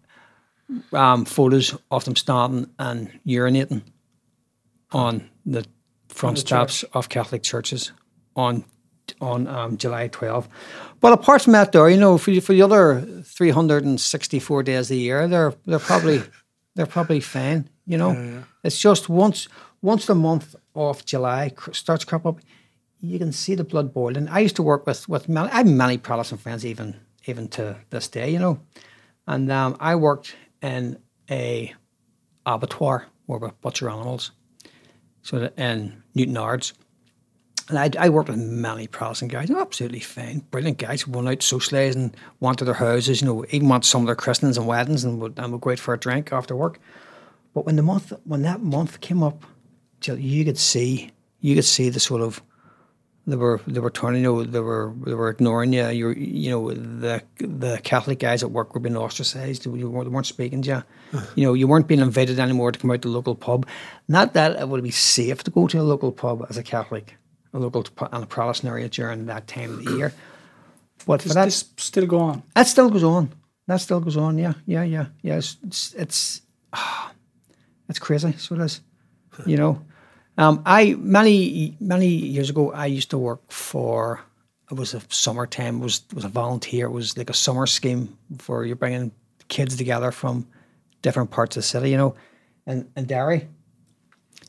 um, 0.93 1.25
photos 1.25 1.77
of 1.91 2.05
them 2.05 2.17
standing 2.17 2.71
and 2.79 3.19
urinating 3.27 3.83
on 4.93 5.31
the 5.47 5.65
front 6.09 6.39
steps 6.39 6.83
of 6.93 7.09
Catholic 7.09 7.43
churches 7.43 7.93
on 8.37 8.65
on 9.21 9.47
um, 9.47 9.77
July 9.77 10.09
12. 10.09 10.49
But 11.01 11.13
apart 11.13 11.43
from 11.43 11.53
that, 11.55 11.73
though, 11.73 11.87
you 11.87 11.97
know, 11.97 12.19
for, 12.19 12.39
for 12.41 12.53
the 12.53 12.63
other 12.63 13.01
364 13.25 14.63
days 14.63 14.91
a 14.91 14.97
year, 14.97 15.27
they're 15.29 15.55
they're 15.67 15.79
probably 15.79 16.23
they're 16.75 16.87
probably 16.87 17.21
fine. 17.21 17.69
You 17.87 17.99
know, 17.99 18.45
it's 18.63 18.79
just 18.79 19.09
once 19.09 19.49
once 19.81 20.07
the 20.07 20.15
month 20.15 20.55
of 20.75 21.05
July 21.05 21.51
cr- 21.55 21.73
starts 21.73 22.05
crop 22.05 22.25
up, 22.25 22.41
you 23.01 23.19
can 23.19 23.33
see 23.33 23.55
the 23.57 23.65
blood 23.65 23.93
boiling. 23.93 24.29
I 24.29 24.39
used 24.39 24.57
to 24.57 24.63
work 24.63 24.87
with 24.87 25.09
with 25.09 25.29
many, 25.29 25.51
I 25.51 25.59
have 25.59 25.67
many 25.67 25.99
Protestant 25.99 26.41
friends, 26.41 26.65
even 26.65 26.97
even 27.27 27.49
to 27.49 27.77
this 27.91 28.09
day, 28.09 28.31
you 28.31 28.39
know, 28.39 28.61
and 29.27 29.51
um, 29.51 29.77
I 29.81 29.97
worked 29.97 30.37
in 30.61 30.99
a 31.31 31.75
abattoir 32.47 33.07
where 33.27 33.39
we 33.39 33.49
butcher 33.61 33.91
animals, 33.91 34.33
so 35.23 35.39
that 35.41 35.59
in 35.59 36.03
Newtownards. 36.17 36.73
And 37.69 37.79
I, 37.79 37.91
I 37.99 38.09
worked 38.09 38.29
with 38.29 38.39
many 38.39 38.87
Protestant 38.87 39.31
guys, 39.31 39.49
they're 39.49 39.59
absolutely 39.59 40.01
fine, 40.01 40.41
brilliant 40.51 40.79
guys 40.79 41.03
who 41.03 41.13
went 41.13 41.29
out 41.29 41.39
socialising, 41.39 42.13
went 42.41 42.59
to 42.59 42.65
their 42.65 42.75
houses, 42.75 43.21
you 43.21 43.27
know, 43.27 43.45
even 43.51 43.69
went 43.69 43.85
to 43.85 43.89
some 43.89 44.03
of 44.03 44.07
their 44.07 44.17
christenings 44.17 44.59
and 44.59 44.67
weddings 44.67 45.05
and 45.05 45.21
would, 45.21 45.39
and 45.39 45.53
would 45.53 45.61
go 45.61 45.71
out 45.71 45.79
for 45.79 45.95
a 45.95 45.99
drink 45.99 46.33
after 46.33 46.57
work. 46.57 46.79
But 47.55 47.65
when 47.67 47.77
the 47.77 47.83
month, 47.83 48.13
when 48.25 48.43
that 48.43 48.63
month 48.63 49.01
came 49.01 49.23
up, 49.23 49.45
you 50.05 50.45
could 50.45 50.59
see, 50.59 51.11
you 51.41 51.55
could 51.55 51.65
see 51.65 51.89
the 51.89 52.01
sort 52.01 52.23
of, 52.23 52.43
they 53.25 53.37
were 53.37 53.61
they 53.69 53.79
were 53.79 53.91
turning, 53.91 54.23
you 54.23 54.33
know, 54.33 54.43
they 54.43 54.59
were 54.59 54.93
they 55.07 55.15
were 55.15 55.29
ignoring 55.29 55.73
you. 55.73 55.89
You 55.91 56.11
you 56.11 56.51
know 56.51 56.73
the 56.73 57.23
the 57.39 57.79
Catholic 57.85 58.19
guys 58.19 58.43
at 58.43 58.51
work 58.51 58.75
were 58.75 58.81
being 58.81 58.97
ostracised. 58.97 59.65
You 59.65 59.89
weren't, 59.89 60.07
they 60.07 60.13
weren't 60.13 60.27
speaking 60.27 60.63
to 60.63 60.69
you. 60.69 60.75
Uh-huh. 60.75 61.27
You 61.37 61.45
know, 61.45 61.55
you 61.55 61.69
weren't 61.69 61.87
being 61.87 62.01
invited 62.01 62.41
anymore 62.41 62.73
to 62.73 62.79
come 62.81 62.91
out 62.91 63.03
to 63.03 63.09
the 63.09 63.15
local 63.15 63.37
pub. 63.37 63.67
Not 64.09 64.35
that 64.35 64.59
it 64.59 64.69
would 64.69 64.83
be 64.83 64.91
safe 64.91 65.45
to 65.45 65.53
go 65.53 65.69
to 65.69 65.81
a 65.81 65.83
local 65.83 66.11
pub 66.11 66.45
as 66.51 66.57
a 66.57 66.65
Catholic, 66.65 67.17
local 67.59 67.85
and 68.13 68.25
a 68.25 68.27
Protestant 68.27 68.71
area 68.71 68.89
during 68.89 69.27
that 69.27 69.47
time 69.47 69.75
of 69.75 69.85
the 69.85 69.93
year. 69.97 70.13
But 71.05 71.21
for 71.21 71.29
Does 71.29 71.35
that, 71.35 71.45
this 71.47 71.65
still 71.79 72.07
go 72.07 72.21
on? 72.21 72.43
that 72.55 72.69
still 72.69 72.89
goes 72.89 73.03
on. 73.03 73.33
That 73.67 73.79
still 73.79 73.99
goes 73.99 74.17
on. 74.17 74.39
Yeah, 74.39 74.55
yeah, 74.67 74.85
yeah, 74.85 75.07
yeah. 75.23 75.37
It's 75.37 75.57
it's 75.65 75.95
it's, 75.95 76.43
ah, 76.73 77.13
it's 77.89 77.99
crazy. 77.99 78.33
So 78.39 78.55
it 78.55 78.61
is. 78.61 78.81
You 79.47 79.57
know, 79.57 79.83
um, 80.39 80.63
I 80.67 80.95
many 80.95 81.77
many 81.81 82.07
years 82.07 82.51
ago 82.51 82.71
I 82.73 82.87
used 82.87 83.11
to 83.11 83.19
work 83.19 83.51
for. 83.51 84.21
It 84.71 84.77
was 84.77 84.95
a 84.95 85.03
summertime. 85.09 85.81
It 85.81 85.85
was 85.85 86.03
it 86.11 86.15
was 86.15 86.25
a 86.25 86.29
volunteer. 86.29 86.87
It 86.87 86.93
was 86.93 87.17
like 87.19 87.31
a 87.31 87.35
summer 87.35 87.67
scheme 87.67 88.17
for 88.39 88.65
you're 88.65 88.77
bringing 88.77 89.11
kids 89.49 89.77
together 89.77 90.13
from 90.13 90.47
different 91.01 91.31
parts 91.31 91.57
of 91.57 91.63
the 91.63 91.67
city. 91.67 91.91
You 91.91 91.97
know, 91.97 92.15
and 92.67 92.89
and 92.95 93.09
Derry. 93.09 93.49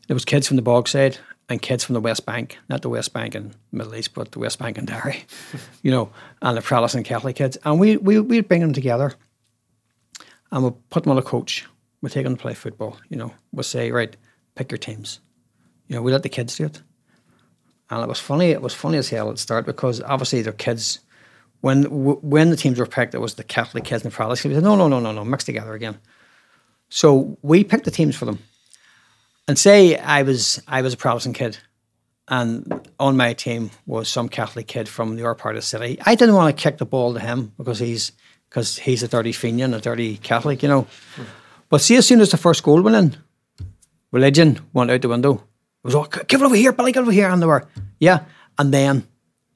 There 0.08 0.16
was 0.16 0.26
kids 0.26 0.48
from 0.48 0.58
the 0.58 0.64
Bogside 0.64 1.18
and 1.50 1.62
kids 1.62 1.84
from 1.84 1.94
the 1.94 2.02
West 2.02 2.26
Bank, 2.26 2.58
not 2.70 2.82
the 2.82 2.90
West 2.90 3.14
Bank 3.14 3.36
in 3.36 3.54
Middle 3.72 3.96
East, 3.96 4.14
but 4.14 4.32
the 4.32 4.40
West 4.40 4.60
Bank 4.60 4.78
in 4.78 4.86
Derry, 4.86 5.26
you 5.82 5.92
know, 5.92 6.10
and 6.42 6.58
the 6.58 6.62
Protestant 6.62 7.06
Catholic 7.06 7.36
kids. 7.36 7.58
And 7.64 7.80
we, 7.80 7.98
we, 7.98 8.20
we'd 8.20 8.48
bring 8.48 8.62
them 8.62 8.74
together 8.74 9.14
and 10.52 10.64
we'd 10.64 10.90
put 10.90 11.04
them 11.04 11.12
on 11.12 11.18
a 11.18 11.24
coach. 11.24 11.66
We'd 12.02 12.12
take 12.12 12.24
them 12.24 12.36
to 12.36 12.42
play 12.42 12.54
football, 12.54 12.98
you 13.10 13.18
know. 13.18 13.34
We'd 13.52 13.66
say, 13.66 13.92
right, 13.92 14.16
pick 14.56 14.72
your 14.72 14.78
teams. 14.78 15.20
You 15.88 15.96
know, 15.96 16.02
we 16.02 16.12
let 16.12 16.24
the 16.24 16.30
kids 16.30 16.56
do 16.58 16.66
it. 16.66 16.82
And 17.90 18.02
it 18.02 18.08
was 18.08 18.20
funny, 18.20 18.52
it 18.52 18.62
was 18.62 18.74
funny 18.74 18.98
as 18.98 19.10
hell 19.10 19.30
at 19.30 19.36
the 19.36 19.42
start 19.42 19.66
because 19.66 20.02
obviously 20.02 20.42
their 20.42 20.54
kids, 20.54 21.00
when 21.62 21.84
when 21.84 22.50
the 22.50 22.56
teams 22.56 22.80
were 22.80 22.86
picked, 22.86 23.14
it 23.14 23.20
was 23.20 23.36
the 23.36 23.44
Catholic 23.44 23.84
kids 23.84 24.04
and 24.04 24.12
the 24.12 24.16
Protestant. 24.16 24.52
We 24.52 24.56
said, 24.56 24.64
no, 24.64 24.76
no, 24.76 24.88
no, 24.88 25.00
no, 25.00 25.12
no, 25.12 25.24
mix 25.24 25.44
together 25.44 25.74
again. 25.74 25.98
So 26.90 27.38
we 27.42 27.64
picked 27.64 27.86
the 27.86 27.92
teams 27.92 28.16
for 28.16 28.26
them 28.26 28.40
and 29.48 29.58
say 29.58 29.98
I 29.98 30.24
was 30.24 30.62
I 30.68 30.82
was 30.82 30.94
a 30.94 30.98
Protestant 30.98 31.36
kid, 31.36 31.58
and 32.28 32.88
on 33.00 33.18
my 33.18 33.34
team 33.34 33.72
was 33.86 34.10
some 34.10 34.30
Catholic 34.30 34.68
kid 34.68 34.88
from 34.88 35.16
the 35.16 35.24
other 35.24 35.36
part 35.36 35.56
of 35.56 35.62
the 35.62 35.68
city. 35.68 36.00
I 36.06 36.16
didn't 36.16 36.36
want 36.36 36.56
to 36.56 36.62
kick 36.62 36.78
the 36.78 36.86
ball 36.86 37.14
to 37.14 37.20
him 37.20 37.54
because 37.58 37.80
he's 37.80 38.12
because 38.50 38.78
he's 38.78 39.04
a 39.04 39.08
dirty 39.08 39.32
Fenian, 39.32 39.74
a 39.74 39.80
dirty 39.82 40.18
Catholic, 40.18 40.62
you 40.64 40.70
know. 40.70 40.88
But 41.70 41.82
see, 41.82 41.96
as 41.96 42.06
soon 42.08 42.22
as 42.22 42.32
the 42.32 42.38
first 42.38 42.64
goal 42.64 42.82
went 42.82 42.96
in, 42.96 43.18
religion 44.12 44.60
went 44.74 44.92
out 44.92 45.02
the 45.02 45.10
window. 45.10 45.34
It 45.34 45.88
was 45.88 45.96
all 45.96 46.06
give 46.06 46.42
it 46.42 46.46
over 46.46 46.56
here, 46.56 46.72
Billy, 46.72 46.92
give 46.92 47.02
it 47.02 47.08
over 47.08 47.12
here, 47.12 47.30
and 47.30 47.42
they 47.42 47.48
were 47.48 47.68
yeah, 48.00 48.26
and 48.58 48.74
then 48.74 49.08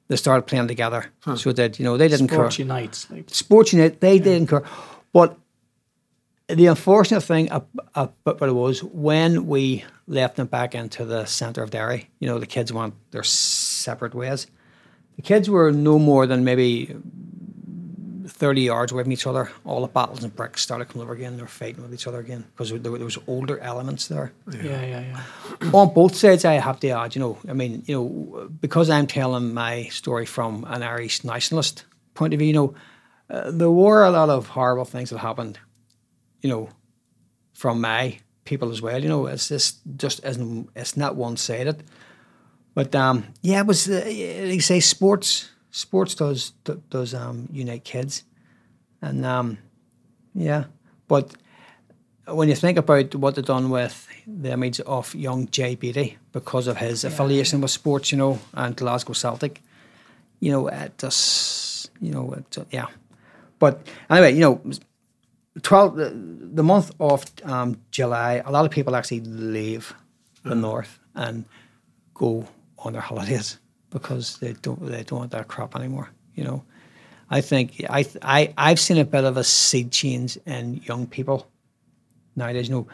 they 0.08 0.16
started 0.16 0.46
playing 0.46 0.68
together. 0.68 1.06
Huh. 1.20 1.36
So 1.36 1.52
did, 1.52 1.78
you 1.78 1.84
know, 1.84 1.96
they 1.96 2.08
didn't 2.08 2.28
Sports 2.28 2.56
care. 2.56 2.64
unites. 2.64 3.10
Like. 3.10 3.30
Sports 3.30 3.72
unite, 3.72 4.00
they 4.00 4.16
yeah. 4.16 4.24
didn't 4.24 4.48
care, 4.48 4.64
but 5.12 5.38
the 6.48 6.66
unfortunate 6.66 7.20
thing 7.20 7.50
about 7.50 8.14
it 8.26 8.52
was 8.52 8.82
when 8.82 9.46
we 9.46 9.84
left 10.06 10.36
them 10.36 10.46
back 10.46 10.74
into 10.74 11.04
the 11.04 11.26
centre 11.26 11.62
of 11.62 11.70
Derry, 11.70 12.08
you 12.20 12.28
know, 12.28 12.38
the 12.38 12.46
kids 12.46 12.72
went 12.72 12.94
their 13.10 13.22
separate 13.22 14.14
ways. 14.14 14.46
The 15.16 15.22
kids 15.22 15.50
were 15.50 15.70
no 15.72 15.98
more 15.98 16.26
than 16.26 16.44
maybe 16.44 16.96
30 18.26 18.62
yards 18.62 18.92
away 18.92 19.02
from 19.02 19.12
each 19.12 19.26
other. 19.26 19.50
All 19.64 19.82
the 19.82 19.88
battles 19.88 20.24
and 20.24 20.34
bricks 20.34 20.62
started 20.62 20.86
coming 20.86 21.02
over 21.02 21.12
again. 21.12 21.36
They 21.36 21.42
were 21.42 21.48
fighting 21.48 21.82
with 21.82 21.92
each 21.92 22.06
other 22.06 22.20
again 22.20 22.44
because 22.54 22.70
there, 22.70 22.78
there, 22.78 22.92
was 22.92 23.18
older 23.26 23.58
elements 23.58 24.08
there. 24.08 24.32
Yeah, 24.50 24.62
yeah, 24.62 24.86
yeah. 24.86 25.22
yeah. 25.60 25.70
On 25.72 25.92
both 25.92 26.14
sides, 26.14 26.44
I 26.44 26.54
have 26.54 26.80
to 26.80 26.88
add, 26.90 27.14
you 27.14 27.20
know, 27.20 27.38
I 27.48 27.52
mean, 27.52 27.82
you 27.86 27.94
know, 27.94 28.48
because 28.60 28.88
I'm 28.88 29.06
telling 29.06 29.52
my 29.52 29.84
story 29.84 30.24
from 30.24 30.64
an 30.68 30.82
Irish 30.82 31.24
nationalist 31.24 31.84
point 32.14 32.32
of 32.32 32.38
view, 32.38 32.48
you 32.48 32.54
know, 32.54 32.74
uh, 33.28 33.50
there 33.50 33.70
were 33.70 34.04
a 34.04 34.10
lot 34.10 34.30
of 34.30 34.46
horrible 34.46 34.86
things 34.86 35.10
that 35.10 35.18
happened 35.18 35.58
you 36.42 36.50
know, 36.50 36.68
from 37.52 37.80
my 37.80 38.18
people 38.44 38.70
as 38.70 38.80
well. 38.80 39.02
You 39.02 39.08
know, 39.08 39.26
it's 39.26 39.48
just 39.48 39.80
just 39.96 40.24
isn't 40.24 40.70
it's 40.74 40.96
not 40.96 41.16
one 41.16 41.36
sided. 41.36 41.84
But 42.74 42.94
um, 42.94 43.24
yeah, 43.42 43.60
it 43.60 43.66
was 43.66 43.88
uh, 43.88 44.04
like 44.46 44.62
say 44.62 44.80
sports. 44.80 45.50
Sports 45.70 46.14
does 46.14 46.52
does 46.90 47.14
um, 47.14 47.48
unite 47.52 47.84
kids, 47.84 48.24
and 49.02 49.24
um, 49.26 49.58
yeah, 50.34 50.64
but 51.06 51.34
when 52.26 52.48
you 52.48 52.54
think 52.54 52.78
about 52.78 53.14
what 53.14 53.34
they've 53.34 53.44
done 53.44 53.70
with 53.70 54.06
the 54.26 54.52
image 54.52 54.80
of 54.80 55.14
young 55.14 55.48
Jay 55.48 55.74
Beattie 55.74 56.18
because 56.32 56.66
of 56.66 56.76
his 56.76 57.04
yeah. 57.04 57.10
affiliation 57.10 57.60
with 57.60 57.70
sports, 57.70 58.12
you 58.12 58.18
know, 58.18 58.38
and 58.54 58.76
Glasgow 58.76 59.14
Celtic, 59.14 59.62
you 60.40 60.52
know, 60.52 60.68
it 60.68 60.98
just, 60.98 61.90
you 62.00 62.12
know, 62.12 62.32
it, 62.32 62.58
yeah. 62.70 62.86
But 63.58 63.86
anyway, 64.10 64.34
you 64.34 64.40
know, 64.40 64.60
12 65.62 65.96
the, 65.96 66.10
the 66.54 66.62
month 66.62 66.92
of 67.00 67.24
um, 67.44 67.80
July, 67.90 68.42
a 68.44 68.50
lot 68.50 68.64
of 68.64 68.70
people 68.70 68.96
actually 68.96 69.20
leave 69.20 69.94
the 70.42 70.54
mm. 70.54 70.60
north 70.60 70.98
and 71.14 71.44
go 72.14 72.46
on 72.78 72.92
their 72.92 73.02
holidays 73.02 73.58
because 73.90 74.38
they 74.38 74.52
don't 74.54 74.84
they 74.84 75.02
don't 75.02 75.20
want 75.20 75.30
that 75.32 75.48
crop 75.48 75.74
anymore. 75.76 76.10
You 76.34 76.44
know, 76.44 76.64
I 77.30 77.40
think 77.40 77.84
I 77.88 78.06
I 78.22 78.54
I've 78.56 78.80
seen 78.80 78.98
a 78.98 79.04
bit 79.04 79.24
of 79.24 79.36
a 79.36 79.44
seed 79.44 79.90
change 79.90 80.38
in 80.46 80.74
young 80.84 81.06
people 81.06 81.48
nowadays. 82.36 82.68
You 82.68 82.74
know, 82.74 82.88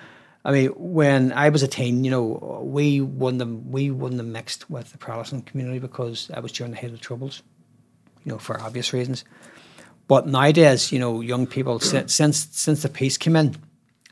I 0.44 0.52
mean, 0.52 0.68
when 0.76 1.32
I 1.32 1.48
was 1.48 1.62
a 1.62 1.68
teen, 1.68 2.04
you 2.04 2.10
know, 2.10 2.62
we 2.64 3.00
wouldn't 3.00 3.40
have, 3.40 3.66
we 3.66 3.90
wouldn't 3.90 4.20
have 4.20 4.28
mixed 4.28 4.70
with 4.70 4.92
the 4.92 4.98
Protestant 4.98 5.46
community 5.46 5.78
because 5.78 6.30
I 6.32 6.40
was 6.40 6.52
during 6.52 6.72
the 6.72 6.78
height 6.78 6.86
of 6.86 6.92
the 6.92 6.98
Troubles. 6.98 7.42
You 8.24 8.32
know, 8.32 8.38
for 8.38 8.58
obvious 8.60 8.92
reasons. 8.94 9.24
But 10.06 10.26
nowadays, 10.26 10.92
you 10.92 10.98
know, 10.98 11.20
young 11.20 11.46
people 11.46 11.80
since 11.80 12.14
since 12.14 12.82
the 12.82 12.88
peace 12.88 13.16
came 13.16 13.36
in, 13.36 13.56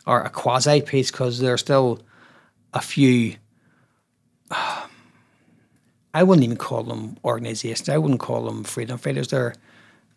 or 0.06 0.22
a 0.22 0.30
quasi 0.30 0.80
peace, 0.80 1.10
because 1.10 1.38
there's 1.38 1.60
still 1.60 2.00
a 2.72 2.80
few. 2.80 3.36
I 6.14 6.22
wouldn't 6.22 6.44
even 6.44 6.58
call 6.58 6.82
them 6.82 7.16
organisations. 7.24 7.88
I 7.88 7.96
wouldn't 7.96 8.20
call 8.20 8.44
them 8.44 8.64
freedom 8.64 8.98
fighters. 8.98 9.28
They're 9.28 9.54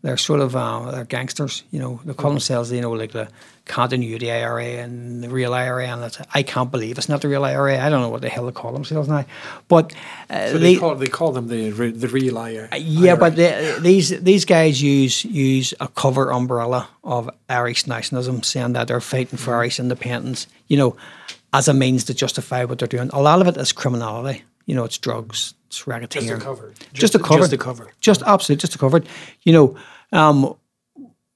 they're 0.05 0.17
sort 0.17 0.39
of 0.39 0.55
uh, 0.55 0.91
they're 0.91 1.03
gangsters. 1.03 1.63
You 1.71 1.79
know, 1.79 1.99
they 2.05 2.13
call 2.13 2.29
themselves 2.29 2.71
you 2.71 2.79
know 2.79 2.91
like 2.91 3.11
the 3.11 3.27
continuity 3.65 4.31
IRA 4.31 4.83
and 4.83 5.23
the 5.23 5.29
real 5.29 5.51
IRA, 5.55 5.87
and 5.87 6.03
that's, 6.03 6.21
I 6.31 6.43
can't 6.43 6.69
believe 6.69 6.99
it's 6.99 7.09
not 7.09 7.21
the 7.21 7.27
real 7.27 7.43
IRA. 7.43 7.83
I 7.83 7.89
don't 7.89 8.01
know 8.01 8.09
what 8.09 8.21
the 8.21 8.29
hell 8.29 8.45
they 8.45 8.51
call 8.51 8.71
themselves 8.71 9.09
now, 9.09 9.25
but 9.67 9.95
uh, 10.29 10.49
so 10.49 10.59
they, 10.59 10.75
they, 10.75 10.79
call 10.79 10.93
they 10.93 11.07
call 11.07 11.31
them 11.31 11.47
the 11.47 11.71
the 11.71 12.07
real 12.07 12.37
IRA. 12.37 12.69
Uh, 12.71 12.75
yeah, 12.75 13.15
but 13.15 13.35
they, 13.35 13.77
these 13.79 14.09
these 14.21 14.45
guys 14.45 14.79
use 14.79 15.25
use 15.25 15.73
a 15.79 15.87
cover 15.87 16.31
umbrella 16.31 16.87
of 17.03 17.27
Irish 17.49 17.87
nationalism, 17.87 18.43
saying 18.43 18.73
that 18.73 18.87
they're 18.87 19.01
fighting 19.01 19.39
for 19.39 19.53
mm. 19.53 19.57
Irish 19.57 19.79
independence. 19.79 20.45
You 20.67 20.77
know, 20.77 20.97
as 21.51 21.67
a 21.67 21.73
means 21.73 22.03
to 22.03 22.13
justify 22.13 22.63
what 22.65 22.77
they're 22.77 22.87
doing. 22.87 23.09
A 23.11 23.21
lot 23.21 23.41
of 23.41 23.47
it 23.47 23.57
is 23.57 23.71
criminality. 23.71 24.43
You 24.67 24.75
know, 24.75 24.83
it's 24.83 24.99
drugs, 24.99 25.55
it's 25.65 25.81
racketeering. 25.83 26.27
Just 26.27 26.29
a 26.29 26.37
cover. 26.37 26.73
Just, 26.77 26.93
just 26.93 27.15
a 27.15 27.19
cover. 27.19 27.39
Just 27.41 27.53
a 27.53 27.57
cover. 27.57 27.91
Just 28.01 28.21
absolutely, 28.21 28.61
just 28.61 28.75
a 28.75 28.77
cover. 28.77 29.01
You 29.41 29.53
know 29.53 29.77
um, 30.15 30.55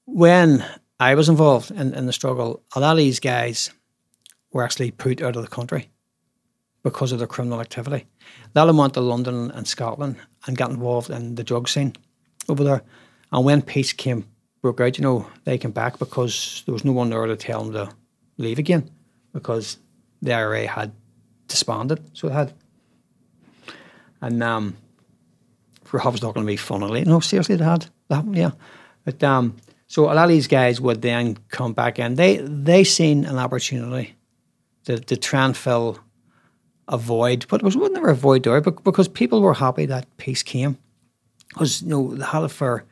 when 0.06 0.64
I 0.98 1.14
was 1.14 1.28
involved 1.28 1.70
in, 1.70 1.94
in 1.94 2.06
the 2.06 2.12
struggle, 2.12 2.62
a 2.74 2.80
lot 2.80 2.92
of 2.92 2.98
these 2.98 3.20
guys 3.20 3.70
were 4.52 4.64
actually 4.64 4.90
put 4.90 5.22
out 5.22 5.36
of 5.36 5.42
the 5.42 5.48
country 5.48 5.90
because 6.82 7.12
of 7.12 7.18
their 7.18 7.28
criminal 7.28 7.60
activity. 7.60 8.06
A 8.54 8.58
lot 8.58 8.62
of 8.62 8.68
them 8.68 8.78
went 8.78 8.94
to 8.94 9.00
London 9.00 9.50
and 9.50 9.68
Scotland 9.68 10.16
and 10.46 10.56
got 10.56 10.70
involved 10.70 11.10
in 11.10 11.34
the 11.34 11.44
drug 11.44 11.68
scene 11.68 11.94
over 12.48 12.64
there. 12.64 12.82
And 13.32 13.44
when 13.44 13.62
peace 13.62 13.92
came 13.92 14.26
broke 14.62 14.80
out, 14.80 14.98
you 14.98 15.02
know, 15.02 15.26
they 15.44 15.58
came 15.58 15.70
back 15.70 15.98
because 15.98 16.62
there 16.66 16.72
was 16.72 16.84
no 16.84 16.92
one 16.92 17.10
there 17.10 17.26
to 17.26 17.36
tell 17.36 17.64
them 17.64 17.72
to 17.72 17.94
leave 18.38 18.58
again 18.58 18.90
because 19.32 19.78
the 20.20 20.32
IRA 20.32 20.66
had 20.66 20.92
disbanded. 21.48 22.00
So 22.14 22.28
it 22.28 22.32
had. 22.32 22.52
And 24.20 24.42
um, 24.42 24.76
Hub's 25.86 26.22
not 26.22 26.34
going 26.34 26.46
to 26.46 26.50
be 26.50 26.56
funnily. 26.56 27.04
No, 27.04 27.20
seriously, 27.20 27.54
it 27.54 27.60
had. 27.60 27.86
Yeah. 28.30 28.52
But 29.04 29.22
um, 29.22 29.56
so 29.86 30.04
a 30.04 30.14
lot 30.14 30.24
of 30.24 30.30
these 30.30 30.46
guys 30.46 30.80
would 30.80 31.02
then 31.02 31.36
come 31.48 31.72
back 31.72 31.98
and 31.98 32.16
they 32.16 32.36
they 32.38 32.84
seen 32.84 33.24
an 33.24 33.38
opportunity 33.38 34.14
to, 34.84 34.98
to 34.98 35.16
try 35.16 35.52
fill 35.52 35.98
a 36.88 36.98
void, 36.98 37.46
but 37.48 37.60
it 37.60 37.64
was 37.64 37.76
never 37.76 38.10
a 38.10 38.14
void 38.14 38.42
there, 38.42 38.60
but 38.60 38.82
because 38.84 39.08
people 39.08 39.40
were 39.40 39.54
happy 39.54 39.86
that 39.86 40.06
peace 40.16 40.42
came. 40.42 40.76
Because 41.48 41.82
you 41.82 41.88
know 41.88 42.14
the 42.14 42.26
Halifax, 42.26 42.84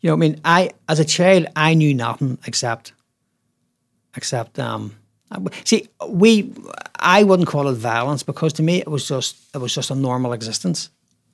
you 0.00 0.10
know, 0.10 0.14
I 0.14 0.16
mean, 0.16 0.40
I 0.44 0.70
as 0.88 1.00
a 1.00 1.04
child 1.04 1.46
I 1.56 1.74
knew 1.74 1.94
nothing 1.94 2.38
except 2.46 2.92
except 4.16 4.58
um. 4.58 4.94
See, 5.64 5.88
we 6.08 6.52
I 6.94 7.24
wouldn't 7.24 7.48
call 7.48 7.66
it 7.66 7.74
violence 7.74 8.22
because 8.22 8.52
to 8.54 8.62
me 8.62 8.78
it 8.78 8.88
was 8.88 9.08
just 9.08 9.36
it 9.54 9.58
was 9.58 9.74
just 9.74 9.90
a 9.90 9.94
normal 9.94 10.32
existence, 10.32 10.90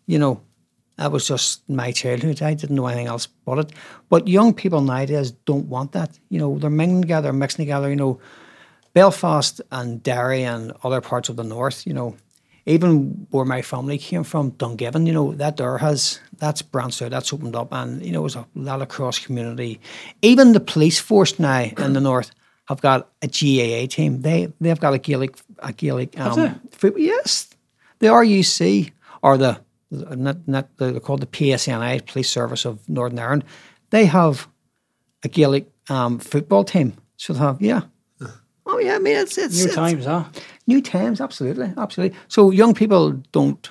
you 0.07 0.19
know. 0.19 0.41
That 0.97 1.11
was 1.11 1.27
just 1.27 1.69
my 1.69 1.91
childhood. 1.91 2.43
I 2.43 2.55
didn't 2.55 2.77
know 2.77 2.87
anything 2.87 3.07
else 3.07 3.27
but 3.27 3.59
it. 3.59 3.73
But 4.09 4.29
young 4.29 4.53
people 4.55 4.81
nowadays 4.81 5.33
don't 5.33 5.69
want 5.69 5.93
that. 5.93 6.19
You 6.29 6.39
know, 6.39 6.59
they're 6.59 6.71
mingling 6.71 7.03
together, 7.03 7.33
mixing 7.33 7.65
together. 7.65 7.89
You 7.89 7.97
know, 7.97 8.21
Belfast 8.93 9.61
and 9.71 10.03
Derry 10.03 10.45
and 10.45 10.73
other 10.85 11.01
parts 11.01 11.29
of 11.29 11.37
the 11.37 11.45
north. 11.45 11.87
You 11.87 11.95
know, 11.95 12.17
even 12.67 13.27
where 13.31 13.45
my 13.45 13.63
family 13.63 13.99
came 13.99 14.23
from, 14.23 14.53
Dungiven. 14.53 15.07
You 15.07 15.13
know, 15.13 15.33
that 15.35 15.57
there 15.57 15.79
has 15.79 16.21
that's 16.37 16.63
branched 16.63 17.03
out, 17.03 17.11
that's 17.11 17.33
opened 17.33 17.57
up, 17.57 17.73
and 17.73 18.05
you 18.05 18.13
know, 18.13 18.21
there's 18.21 18.37
a 18.37 18.47
lot 18.55 18.83
of 18.83 18.89
cross 18.89 19.19
community. 19.19 19.81
Even 20.21 20.53
the 20.53 20.61
police 20.61 21.01
force 21.01 21.39
now 21.39 21.63
in 21.63 21.95
the 21.95 22.01
north 22.11 22.33
have 22.67 22.81
got 22.81 23.09
a 23.23 23.27
GAA 23.27 23.87
team. 23.87 24.23
They 24.23 24.53
they've 24.61 24.79
got 24.79 24.95
a 24.95 24.99
Gaelic 24.99 25.37
a 25.59 25.73
Gaelic 25.73 26.19
um, 26.21 26.61
yes, 26.97 27.49
the 27.99 28.09
RUC 28.09 28.93
or 29.23 29.39
the 29.39 29.61
not, 29.93 30.49
not 30.49 30.77
they're 30.79 31.01
called 31.01 31.21
the 31.21 31.27
PSNI, 31.27 32.07
Police 32.07 32.31
Service 32.31 32.65
of 32.65 32.89
Northern 32.89 33.19
Ireland. 33.19 33.45
They 33.91 34.07
have 34.07 34.49
a 35.23 35.29
Gaelic 35.29 35.71
um, 35.89 36.19
football 36.19 36.65
team. 36.65 36.95
So 37.17 37.33
they 37.33 37.39
have, 37.41 37.61
yeah. 37.61 37.83
Oh 38.65 38.79
yeah, 38.79 38.95
I 38.95 38.99
mean 38.99 39.17
it's 39.17 39.37
it's 39.39 39.59
new 39.59 39.67
it's, 39.67 39.75
times, 39.75 40.05
huh? 40.07 40.25
New 40.67 40.81
times, 40.81 41.21
absolutely, 41.21 41.73
absolutely. 41.77 42.17
So 42.29 42.51
young 42.51 42.75
people 42.75 43.13
don't 43.33 43.71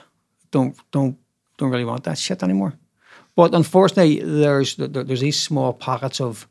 don't 0.52 0.76
don't 0.92 1.18
don't 1.58 1.72
really 1.72 1.86
want 1.86 2.04
that 2.04 2.18
shit 2.18 2.44
anymore. 2.44 2.74
But 3.36 3.56
unfortunately, 3.56 4.20
there's 4.20 4.76
there's 4.76 5.22
these 5.22 5.40
small 5.40 5.74
pockets 5.74 6.20
of 6.20 6.48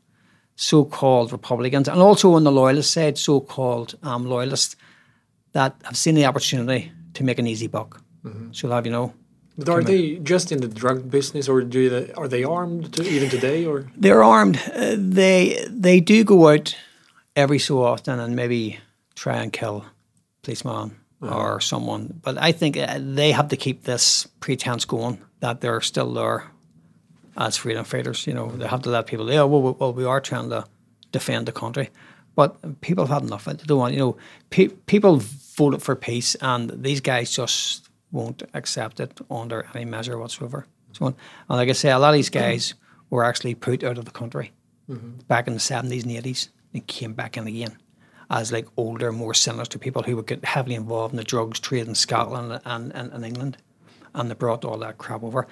so-called 0.55 1.31
Republicans, 1.31 1.87
and 1.87 2.01
also 2.01 2.33
on 2.33 2.43
the 2.43 2.51
loyalist 2.51 2.91
side, 2.91 3.17
so-called 3.17 3.95
um, 4.03 4.25
loyalists 4.25 4.75
that 5.53 5.75
have 5.83 5.97
seen 5.97 6.15
the 6.15 6.25
opportunity 6.25 6.91
to 7.13 7.23
make 7.23 7.39
an 7.39 7.47
easy 7.47 7.67
buck 7.67 8.01
So 8.51 8.67
they'll 8.67 8.75
have 8.75 8.85
you 8.85 8.91
know 8.91 9.13
But 9.65 9.69
are 9.69 9.83
they 9.83 10.15
just 10.17 10.51
in 10.51 10.61
the 10.61 10.67
drug 10.67 11.09
business, 11.09 11.47
or 11.49 11.61
do 11.61 11.89
they, 11.89 12.13
are 12.13 12.27
they 12.27 12.43
armed 12.43 12.93
to, 12.93 13.03
even 13.03 13.29
today? 13.29 13.65
Or 13.65 13.85
they're 13.95 14.23
armed. 14.23 14.59
Uh, 14.73 14.95
they 14.97 15.65
they 15.69 15.99
do 15.99 16.23
go 16.23 16.49
out 16.49 16.75
every 17.35 17.59
so 17.59 17.83
often 17.83 18.19
and 18.19 18.35
maybe 18.35 18.79
try 19.15 19.37
and 19.37 19.53
kill 19.53 19.85
policeman 20.41 20.97
or 21.21 21.59
someone. 21.61 22.19
But 22.21 22.37
I 22.37 22.51
think 22.51 22.77
uh, 22.77 22.99
they 22.99 23.31
have 23.31 23.49
to 23.49 23.57
keep 23.57 23.83
this 23.83 24.27
pretense 24.39 24.85
going 24.85 25.21
that 25.39 25.61
they're 25.61 25.81
still 25.81 26.13
there 26.13 26.51
as 27.37 27.57
freedom 27.57 27.85
fighters. 27.85 28.25
You 28.27 28.33
know, 28.33 28.51
they 28.51 28.67
have 28.67 28.81
to 28.83 28.89
let 28.89 29.07
people. 29.07 29.31
Yeah, 29.31 29.43
well, 29.43 29.61
well, 29.61 29.77
well 29.79 29.93
we 29.93 30.05
are 30.05 30.19
trying 30.19 30.49
to 30.49 30.65
defend 31.11 31.45
the 31.45 31.51
country, 31.51 31.89
but 32.35 32.81
people 32.81 33.05
have 33.05 33.21
had 33.21 33.27
enough. 33.27 33.45
They 33.45 33.53
don't 33.53 33.77
want. 33.77 33.93
You 33.93 33.99
know, 33.99 34.17
pe- 34.49 34.69
people 34.87 35.21
voted 35.55 35.81
for 35.81 35.95
peace, 35.95 36.35
and 36.41 36.83
these 36.83 37.01
guys 37.01 37.35
just 37.35 37.89
won't 38.11 38.43
accept 38.53 38.99
it 38.99 39.19
under 39.29 39.67
any 39.73 39.85
measure 39.85 40.17
whatsoever. 40.17 40.65
So, 40.93 41.05
on. 41.05 41.15
and 41.49 41.57
like 41.57 41.69
I 41.69 41.73
say, 41.73 41.91
a 41.91 41.99
lot 41.99 42.09
of 42.09 42.15
these 42.15 42.29
guys 42.29 42.73
were 43.09 43.23
actually 43.23 43.55
put 43.55 43.83
out 43.83 43.97
of 43.97 44.05
the 44.05 44.11
country 44.11 44.51
back 45.27 45.47
in 45.47 45.53
the 45.53 45.59
seventies 45.59 46.03
and 46.03 46.11
eighties 46.11 46.49
and 46.73 46.85
came 46.85 47.13
back 47.13 47.37
in 47.37 47.47
again 47.47 47.77
as 48.31 48.51
like 48.51 48.67
older, 48.77 49.11
more 49.11 49.33
sinister 49.33 49.77
people 49.77 50.03
who 50.03 50.15
would 50.15 50.25
get 50.25 50.43
heavily 50.45 50.75
involved 50.75 51.13
in 51.13 51.17
the 51.17 51.23
drugs 51.23 51.59
trade 51.59 51.87
in 51.87 51.95
Scotland 51.95 52.61
and, 52.65 52.95
and, 52.95 53.11
and 53.11 53.25
England, 53.25 53.57
and 54.15 54.29
they 54.29 54.33
brought 54.33 54.63
all 54.63 54.77
that 54.77 54.97
crap 54.97 55.21
over. 55.21 55.47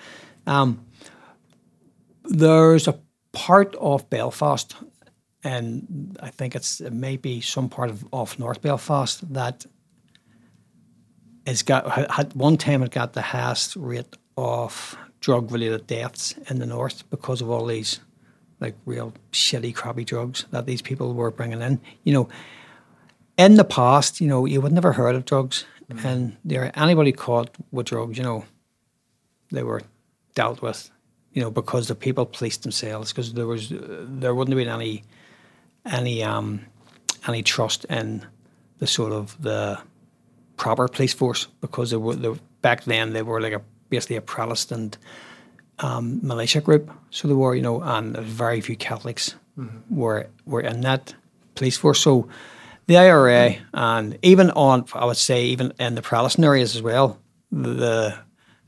Um, 0.47 0.85
there's 2.23 2.87
a 2.87 2.97
part 3.33 3.75
of 3.75 4.09
Belfast, 4.09 4.75
and 5.43 6.17
I 6.21 6.29
think 6.29 6.55
it's 6.55 6.79
it 6.79 6.93
may 6.93 7.17
be 7.17 7.41
some 7.41 7.69
part 7.69 7.89
of 7.89 8.05
off 8.11 8.39
North 8.39 8.61
Belfast 8.61 9.33
that 9.33 9.65
has 11.49 11.63
got 11.63 12.09
had- 12.11 12.33
one 12.35 12.57
time 12.57 12.83
it 12.83 12.91
got 12.91 13.13
the 13.13 13.21
highest 13.21 13.75
rate 13.75 14.15
of 14.37 14.97
drug 15.19 15.51
related 15.51 15.85
deaths 15.87 16.33
in 16.49 16.59
the 16.59 16.65
north 16.65 17.09
because 17.09 17.41
of 17.41 17.49
all 17.49 17.65
these 17.65 17.99
like 18.59 18.75
real 18.85 19.13
shitty 19.31 19.73
crappy 19.73 20.03
drugs 20.03 20.45
that 20.51 20.65
these 20.65 20.81
people 20.81 21.13
were 21.13 21.31
bringing 21.31 21.61
in. 21.61 21.79
You 22.03 22.13
know, 22.13 22.29
in 23.37 23.55
the 23.55 23.63
past, 23.63 24.19
you 24.21 24.27
know, 24.27 24.45
you 24.45 24.61
would 24.61 24.73
never 24.73 24.93
heard 24.93 25.15
of 25.15 25.25
drugs, 25.25 25.65
and 26.03 26.37
there 26.45 26.71
anybody 26.75 27.11
caught 27.11 27.49
with 27.71 27.87
drugs, 27.87 28.17
you 28.17 28.23
know, 28.23 28.45
they 29.51 29.63
were 29.63 29.81
dealt 30.35 30.61
with, 30.61 30.91
you 31.33 31.41
know, 31.41 31.49
because 31.49 31.87
the 31.87 31.95
people 31.95 32.25
policed 32.25 32.63
themselves 32.63 33.11
because 33.11 33.33
there 33.33 33.47
was 33.47 33.69
there 33.71 34.35
wouldn't 34.35 34.57
have 34.57 34.65
been 34.65 34.73
any 34.81 35.03
any 35.85 36.23
um 36.23 36.61
any 37.27 37.41
trust 37.43 37.85
in 37.85 38.25
the 38.79 38.87
sort 38.87 39.11
of 39.11 39.41
the 39.41 39.79
proper 40.59 40.87
police 40.87 41.13
force 41.13 41.47
because 41.61 41.89
they 41.89 41.97
were 41.97 42.15
they, 42.15 42.39
back 42.61 42.83
then 42.83 43.13
they 43.13 43.23
were 43.23 43.41
like 43.41 43.53
a 43.53 43.61
basically 43.89 44.17
a 44.17 44.21
Protestant 44.21 44.99
um, 45.79 46.19
militia 46.21 46.61
group. 46.61 46.91
So 47.09 47.27
they 47.27 47.33
were, 47.33 47.55
you 47.55 47.63
know, 47.63 47.81
and 47.81 48.15
very 48.17 48.61
few 48.61 48.75
Catholics 48.75 49.35
were 49.89 50.27
were 50.45 50.61
in 50.61 50.81
that 50.81 51.15
police 51.55 51.77
force. 51.77 51.99
So 51.99 52.27
the 52.87 52.97
IRA 52.97 53.55
and 53.73 54.17
even 54.21 54.51
on, 54.51 54.85
I 54.93 55.05
would 55.05 55.17
say, 55.17 55.45
even 55.45 55.73
in 55.79 55.95
the 55.95 56.01
Protestant 56.01 56.45
areas 56.45 56.75
as 56.75 56.81
well, 56.81 57.19
the 57.51 58.15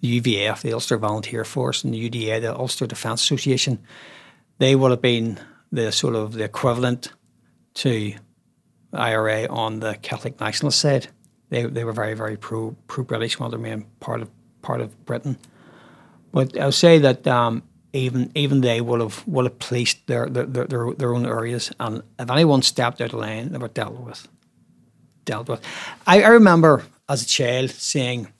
UVF, 0.03 0.61
the 0.61 0.73
Ulster 0.73 0.97
Volunteer 0.97 1.43
Force, 1.43 1.83
and 1.83 1.93
the 1.93 2.09
UDA, 2.09 2.41
the 2.41 2.55
Ulster 2.55 2.87
Defence 2.87 3.23
Association, 3.23 3.79
they 4.57 4.75
would 4.75 4.91
have 4.91 5.01
been 5.01 5.39
the 5.71 5.91
sort 5.91 6.15
of 6.15 6.33
the 6.33 6.43
equivalent 6.43 7.11
to 7.75 8.13
IRA 8.93 9.47
on 9.47 9.79
the 9.79 9.95
Catholic 10.01 10.39
nationalist 10.39 10.79
side. 10.79 11.07
They, 11.51 11.65
they 11.65 11.83
were 11.83 11.93
very 11.93 12.15
very 12.15 12.37
pro 12.37 12.75
pro 12.87 13.03
British, 13.03 13.39
wanted 13.39 13.51
to 13.51 13.57
remain 13.57 13.85
part 13.99 14.21
of 14.21 14.29
part 14.61 14.81
of 14.81 15.05
Britain. 15.05 15.37
But 16.31 16.57
I'll 16.57 16.71
say 16.71 16.97
that 16.99 17.27
um, 17.27 17.61
even 17.93 18.31
even 18.35 18.61
they 18.61 18.79
would 18.79 19.01
have 19.01 19.27
would 19.27 19.45
have 19.45 19.59
policed 19.59 20.07
their 20.07 20.29
their, 20.29 20.45
their 20.45 20.93
their 20.93 21.13
own 21.13 21.25
areas, 21.25 21.71
and 21.79 22.03
if 22.17 22.31
anyone 22.31 22.61
stepped 22.61 23.01
out 23.01 23.13
of 23.13 23.19
line, 23.19 23.51
they 23.51 23.57
were 23.57 23.67
dealt 23.67 23.99
with. 23.99 24.27
Dealt 25.25 25.49
with. 25.49 25.61
I, 26.07 26.23
I 26.23 26.29
remember 26.29 26.83
as 27.09 27.21
a 27.21 27.25
child 27.25 27.69
seeing 27.71 28.31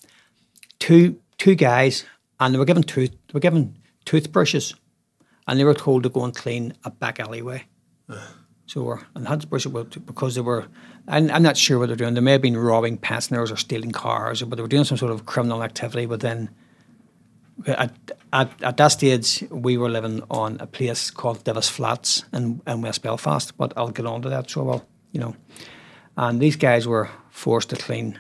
two 0.80 1.20
two 1.38 1.56
guys, 1.56 2.06
and 2.40 2.54
they 2.54 2.60
were 2.60 2.66
given 2.66 2.84
tooth 2.84 3.12
they 3.12 3.34
were 3.34 3.42
given 3.42 3.76
toothbrushes, 4.06 4.74
and 5.48 5.60
they 5.60 5.66
were 5.66 5.74
told 5.74 6.04
to 6.04 6.10
go 6.10 6.24
and 6.24 6.34
clean 6.34 6.74
a 6.86 6.92
back 6.92 7.20
alleyway. 7.20 7.66
So 8.72 8.84
were 8.84 9.02
and 9.16 9.28
had 9.28 9.42
to 9.42 9.48
brush 9.48 9.66
it 9.66 10.06
because 10.06 10.36
they 10.36 10.40
were. 10.40 10.66
I'm, 11.06 11.30
I'm 11.30 11.44
not 11.44 11.58
sure 11.58 11.78
what 11.78 11.88
they're 11.88 11.98
doing. 11.98 12.14
They 12.14 12.22
may 12.22 12.32
have 12.32 12.42
been 12.42 12.56
robbing 12.56 12.98
pensioners 12.98 13.52
or 13.52 13.58
stealing 13.58 13.92
cars, 13.92 14.42
but 14.44 14.56
they 14.56 14.62
were 14.62 14.70
doing 14.70 14.86
some 14.86 14.98
sort 14.98 15.12
of 15.12 15.26
criminal 15.26 15.62
activity 15.62 16.06
within. 16.06 16.50
At, 17.68 17.92
at, 18.32 18.50
at 18.64 18.78
that 18.78 18.88
stage, 18.88 19.44
we 19.52 19.78
were 19.78 19.90
living 19.90 20.24
on 20.32 20.56
a 20.62 20.68
place 20.68 21.12
called 21.12 21.44
Divis 21.44 21.70
Flats 21.70 22.24
in, 22.32 22.62
in 22.66 22.82
West 22.82 23.02
Belfast, 23.02 23.58
but 23.58 23.74
I'll 23.76 23.90
get 23.90 24.06
on 24.06 24.22
to 24.22 24.30
that 24.30 24.50
so 24.50 24.64
well, 24.64 24.86
you 25.12 25.20
know. 25.20 25.36
And 26.16 26.40
these 26.40 26.56
guys 26.56 26.88
were 26.88 27.10
forced 27.30 27.72
to 27.72 27.76
clean 27.76 28.20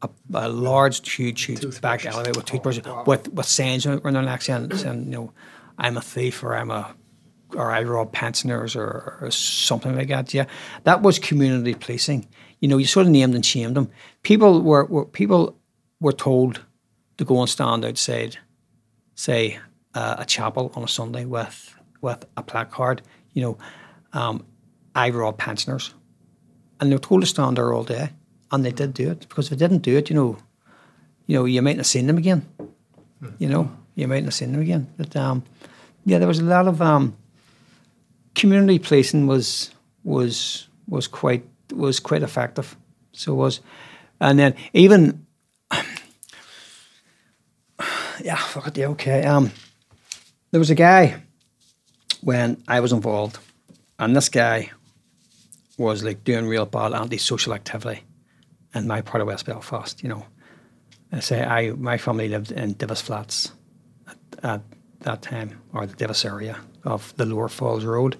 a, 0.00 0.08
a 0.32 0.48
large, 0.48 1.12
huge, 1.12 1.42
huge 1.42 1.80
back 1.82 2.06
alleyway 2.06 2.30
with 2.30 2.38
oh, 2.38 2.40
toothbrushes, 2.40 2.84
with, 3.04 3.28
with 3.34 3.46
signs 3.46 3.84
on 3.84 4.00
their 4.00 4.22
necks 4.22 4.46
saying, 4.46 4.74
saying, 4.78 5.04
you 5.04 5.10
know, 5.10 5.32
I'm 5.76 5.98
a 5.98 6.02
thief 6.02 6.42
or 6.42 6.56
I'm 6.56 6.70
a 6.70 6.96
or 7.54 7.70
I 7.70 7.82
rob 7.82 8.12
pensioners 8.12 8.76
or, 8.76 9.18
or 9.20 9.30
something 9.30 9.96
like 9.96 10.08
that. 10.08 10.34
Yeah, 10.34 10.46
that 10.84 11.02
was 11.02 11.18
community 11.18 11.74
policing. 11.74 12.26
You 12.60 12.68
know, 12.68 12.78
you 12.78 12.86
sort 12.86 13.06
of 13.06 13.12
named 13.12 13.34
and 13.34 13.44
shamed 13.44 13.76
them. 13.76 13.90
People 14.22 14.62
were, 14.62 14.84
were 14.86 15.04
people 15.04 15.56
were 16.00 16.12
told 16.12 16.60
to 17.18 17.24
go 17.24 17.40
and 17.40 17.48
stand 17.48 17.84
outside, 17.84 18.38
say 19.14 19.58
uh, 19.94 20.16
a 20.18 20.24
chapel 20.24 20.72
on 20.74 20.84
a 20.84 20.88
Sunday 20.88 21.24
with 21.24 21.74
with 22.00 22.24
a 22.36 22.42
placard. 22.42 23.02
You 23.32 23.42
know, 23.42 23.58
um, 24.12 24.44
I 24.94 25.10
rob 25.10 25.38
pensioners, 25.38 25.94
and 26.80 26.90
they 26.90 26.94
were 26.94 27.00
told 27.00 27.22
to 27.22 27.26
stand 27.26 27.56
there 27.56 27.72
all 27.72 27.84
day, 27.84 28.10
and 28.50 28.64
they 28.64 28.72
did 28.72 28.94
do 28.94 29.10
it 29.10 29.28
because 29.28 29.46
if 29.46 29.58
they 29.58 29.66
didn't 29.66 29.82
do 29.82 29.96
it, 29.96 30.10
you 30.10 30.16
know, 30.16 30.36
you 31.26 31.36
know, 31.36 31.44
you 31.44 31.62
mightn't 31.62 31.80
have 31.80 31.86
seen 31.86 32.06
them 32.06 32.18
again. 32.18 32.46
You 33.38 33.48
know, 33.48 33.70
you 33.94 34.06
mightn't 34.06 34.26
have 34.26 34.34
seen 34.34 34.52
them 34.52 34.60
again. 34.60 34.92
But 34.96 35.16
um, 35.16 35.44
yeah, 36.04 36.18
there 36.18 36.28
was 36.28 36.40
a 36.40 36.44
lot 36.44 36.68
of 36.68 36.82
um, 36.82 37.16
community 38.34 38.78
policing 38.78 39.26
was 39.26 39.70
was 40.02 40.68
was 40.86 41.06
quite 41.06 41.44
was 41.72 42.00
quite 42.00 42.22
effective. 42.22 42.76
So 43.12 43.32
it 43.32 43.36
was, 43.36 43.60
and 44.20 44.38
then 44.38 44.54
even 44.72 45.26
yeah, 48.22 48.36
fuck 48.36 48.68
it, 48.68 48.76
yeah, 48.76 48.88
okay. 48.88 49.24
Um, 49.24 49.50
there 50.50 50.60
was 50.60 50.70
a 50.70 50.74
guy 50.74 51.22
when 52.20 52.62
I 52.68 52.80
was 52.80 52.92
involved, 52.92 53.38
and 53.98 54.14
this 54.14 54.28
guy 54.28 54.70
was 55.78 56.04
like 56.04 56.24
doing 56.24 56.46
real 56.46 56.66
bad 56.66 56.92
anti-social 56.92 57.52
activity 57.54 58.04
in 58.74 58.86
my 58.86 59.00
part 59.00 59.20
of 59.20 59.26
West 59.28 59.46
Belfast. 59.46 60.02
You 60.02 60.08
know, 60.10 60.26
I 61.12 61.20
say 61.20 61.44
I 61.44 61.70
my 61.70 61.98
family 61.98 62.28
lived 62.28 62.52
in 62.52 62.74
Divis 62.74 63.02
Flats 63.02 63.52
at, 64.08 64.18
at 64.42 64.62
that 65.00 65.22
time, 65.22 65.60
or 65.72 65.86
the 65.86 65.94
Divis 65.94 66.24
area 66.24 66.58
of 66.84 67.14
the 67.16 67.26
Lower 67.26 67.48
Falls 67.48 67.84
Road. 67.84 68.16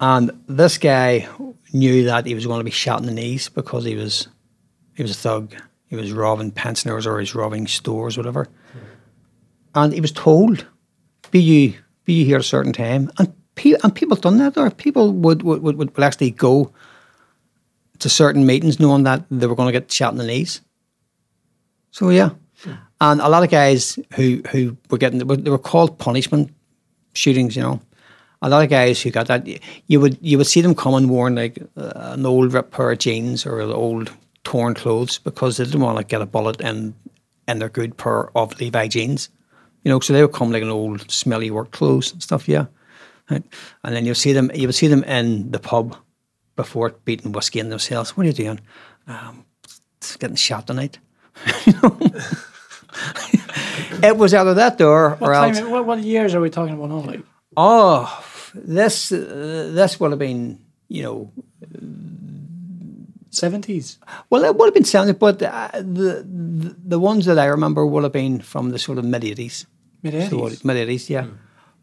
And 0.00 0.32
this 0.48 0.78
guy 0.78 1.28
knew 1.72 2.04
that 2.04 2.26
he 2.26 2.34
was 2.34 2.46
going 2.46 2.60
to 2.60 2.64
be 2.64 2.70
shot 2.70 3.00
in 3.00 3.06
the 3.06 3.12
knees 3.12 3.48
because 3.48 3.84
he 3.84 3.94
was 3.94 4.28
he 4.94 5.02
was 5.02 5.12
a 5.12 5.14
thug. 5.14 5.54
He 5.86 5.96
was 5.96 6.12
robbing 6.12 6.50
pensioners 6.50 7.06
or 7.06 7.18
he 7.18 7.22
was 7.22 7.34
robbing 7.34 7.66
stores, 7.66 8.16
whatever. 8.16 8.48
And 9.74 9.92
he 9.92 10.00
was 10.00 10.12
told, 10.12 10.66
"Be 11.30 11.40
you 11.40 11.74
be 12.04 12.14
you 12.14 12.24
here 12.24 12.36
at 12.36 12.40
a 12.40 12.44
certain 12.44 12.72
time." 12.72 13.10
And 13.18 13.32
pe- 13.54 13.76
and 13.82 13.94
people 13.94 14.16
done 14.16 14.38
that, 14.38 14.56
or 14.56 14.70
people 14.70 15.12
would 15.12 15.42
would, 15.42 15.62
would 15.62 15.76
would 15.76 15.98
actually 16.00 16.32
go 16.32 16.72
to 18.00 18.08
certain 18.08 18.44
meetings 18.44 18.80
knowing 18.80 19.04
that 19.04 19.24
they 19.30 19.46
were 19.46 19.54
going 19.54 19.72
to 19.72 19.80
get 19.80 19.90
shot 19.90 20.12
in 20.12 20.18
the 20.18 20.26
knees. 20.26 20.60
So 21.92 22.08
yeah, 22.08 22.30
hmm. 22.64 22.72
and 23.00 23.20
a 23.20 23.28
lot 23.28 23.44
of 23.44 23.50
guys 23.50 23.98
who 24.14 24.42
who 24.50 24.76
were 24.90 24.98
getting 24.98 25.18
they 25.20 25.50
were 25.50 25.58
called 25.58 25.98
punishment 25.98 26.52
shootings, 27.14 27.56
you 27.56 27.62
know. 27.62 27.80
A 28.44 28.48
lot 28.48 28.64
of 28.64 28.70
guys 28.70 29.00
who 29.00 29.10
got 29.10 29.28
that, 29.28 29.46
you 29.86 30.00
would 30.00 30.18
you 30.20 30.36
would 30.36 30.48
see 30.48 30.60
them 30.60 30.74
coming 30.74 31.08
wearing 31.08 31.36
like 31.36 31.58
uh, 31.76 31.92
an 31.94 32.26
old 32.26 32.52
ripped 32.52 32.72
pair 32.72 32.90
of 32.90 32.98
jeans 32.98 33.46
or 33.46 33.60
old 33.60 34.10
torn 34.42 34.74
clothes 34.74 35.18
because 35.18 35.56
they 35.56 35.64
didn't 35.64 35.80
want 35.80 35.98
to 35.98 36.04
get 36.04 36.22
a 36.22 36.26
bullet 36.26 36.60
in 36.60 36.94
in 37.46 37.58
their 37.60 37.68
good 37.68 37.96
pair 37.96 38.36
of 38.36 38.58
Levi 38.60 38.88
jeans, 38.88 39.28
you 39.84 39.90
know. 39.90 40.00
So 40.00 40.12
they 40.12 40.22
would 40.22 40.32
come 40.32 40.50
like 40.50 40.62
an 40.62 40.70
old 40.70 41.08
smelly 41.10 41.50
work 41.50 41.70
clothes 41.70 42.12
and 42.12 42.22
stuff, 42.22 42.48
yeah. 42.48 42.66
Right. 43.30 43.44
And 43.84 43.94
then 43.94 44.04
you'll 44.04 44.16
see 44.16 44.32
them 44.32 44.50
you 44.54 44.66
would 44.66 44.74
see 44.74 44.88
them 44.88 45.04
in 45.04 45.52
the 45.52 45.60
pub 45.60 45.96
before 46.56 46.90
beating 47.04 47.32
whiskey 47.32 47.60
in 47.60 47.68
themselves. 47.68 48.16
What 48.16 48.24
are 48.24 48.28
you 48.28 48.32
doing? 48.32 48.60
Um, 49.06 49.44
getting 50.18 50.36
shot 50.36 50.66
tonight. 50.66 50.98
you 51.66 51.72
know. 51.74 51.96
it 54.02 54.16
was 54.16 54.32
either 54.34 54.54
that 54.54 54.78
door 54.78 55.16
What, 55.18 55.28
or 55.28 55.34
else. 55.34 55.60
what, 55.60 55.86
what 55.86 55.98
years 56.02 56.34
are 56.34 56.40
we 56.40 56.50
talking 56.50 56.74
about 56.74 56.88
now? 56.90 57.00
Like, 57.00 57.22
Oh, 57.56 58.24
this 58.54 59.12
uh, 59.12 59.70
this 59.74 59.98
would 60.00 60.10
have 60.12 60.18
been 60.18 60.58
you 60.88 61.02
know 61.02 61.32
Seventies. 63.30 63.98
Well, 64.28 64.44
it 64.44 64.54
would 64.56 64.66
have 64.66 64.74
been 64.74 64.84
seventy, 64.84 65.14
but 65.18 65.42
uh, 65.42 65.70
the, 65.72 66.22
the 66.22 66.76
the 66.84 66.98
ones 67.00 67.24
that 67.24 67.38
I 67.38 67.46
remember 67.46 67.86
would 67.86 68.02
have 68.02 68.12
been 68.12 68.40
from 68.40 68.70
the 68.72 68.78
sort 68.78 68.98
of 68.98 69.06
mid 69.06 69.24
eighties. 69.24 69.66
Mid 70.02 70.14
eighties. 70.14 70.62
mid 70.64 70.76
eighties, 70.76 71.08
yeah. 71.08 71.26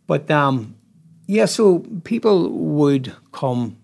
But 0.05 0.29
um, 0.29 0.75
yeah, 1.25 1.45
so 1.45 1.79
people 2.03 2.49
would 2.49 3.15
come 3.31 3.77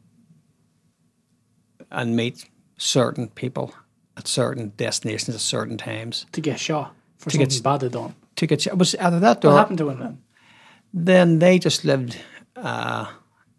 and 1.92 2.16
meet 2.16 2.46
certain 2.78 3.30
people 3.30 3.74
at 4.16 4.28
certain 4.28 4.72
destinations 4.78 5.36
at 5.36 5.42
certain 5.42 5.78
times 5.78 6.26
To 6.34 6.42
get 6.42 6.60
shot 6.60 6.95
for 7.18 7.30
To 7.32 7.38
get 7.38 7.52
something 7.52 7.80
bad 7.80 7.92
done. 7.92 8.16
to 8.36 8.48
get. 8.48 8.68
It 8.68 8.78
was 8.78 8.96
either 8.96 9.20
that 9.20 9.42
door. 9.42 9.52
What 9.54 9.60
happened 9.60 9.78
to 9.80 9.90
him 9.90 10.00
then? 10.00 10.18
then 10.94 11.40
they 11.40 11.60
just 11.60 11.84
lived. 11.86 12.18
Uh, 12.56 13.06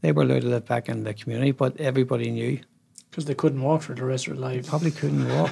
they 0.00 0.12
were 0.12 0.22
allowed 0.22 0.42
to 0.42 0.48
live 0.48 0.66
back 0.66 0.88
in 0.88 1.04
the 1.04 1.14
community, 1.14 1.52
but 1.52 1.78
everybody 1.80 2.30
knew. 2.30 2.60
Because 3.10 3.24
they 3.26 3.34
couldn't 3.34 3.62
walk 3.62 3.82
for 3.82 3.94
the 3.94 4.04
rest 4.04 4.26
of 4.28 4.34
their 4.36 4.40
life. 4.50 4.66
Probably 4.68 4.90
couldn't 4.90 5.28
walk. 5.36 5.50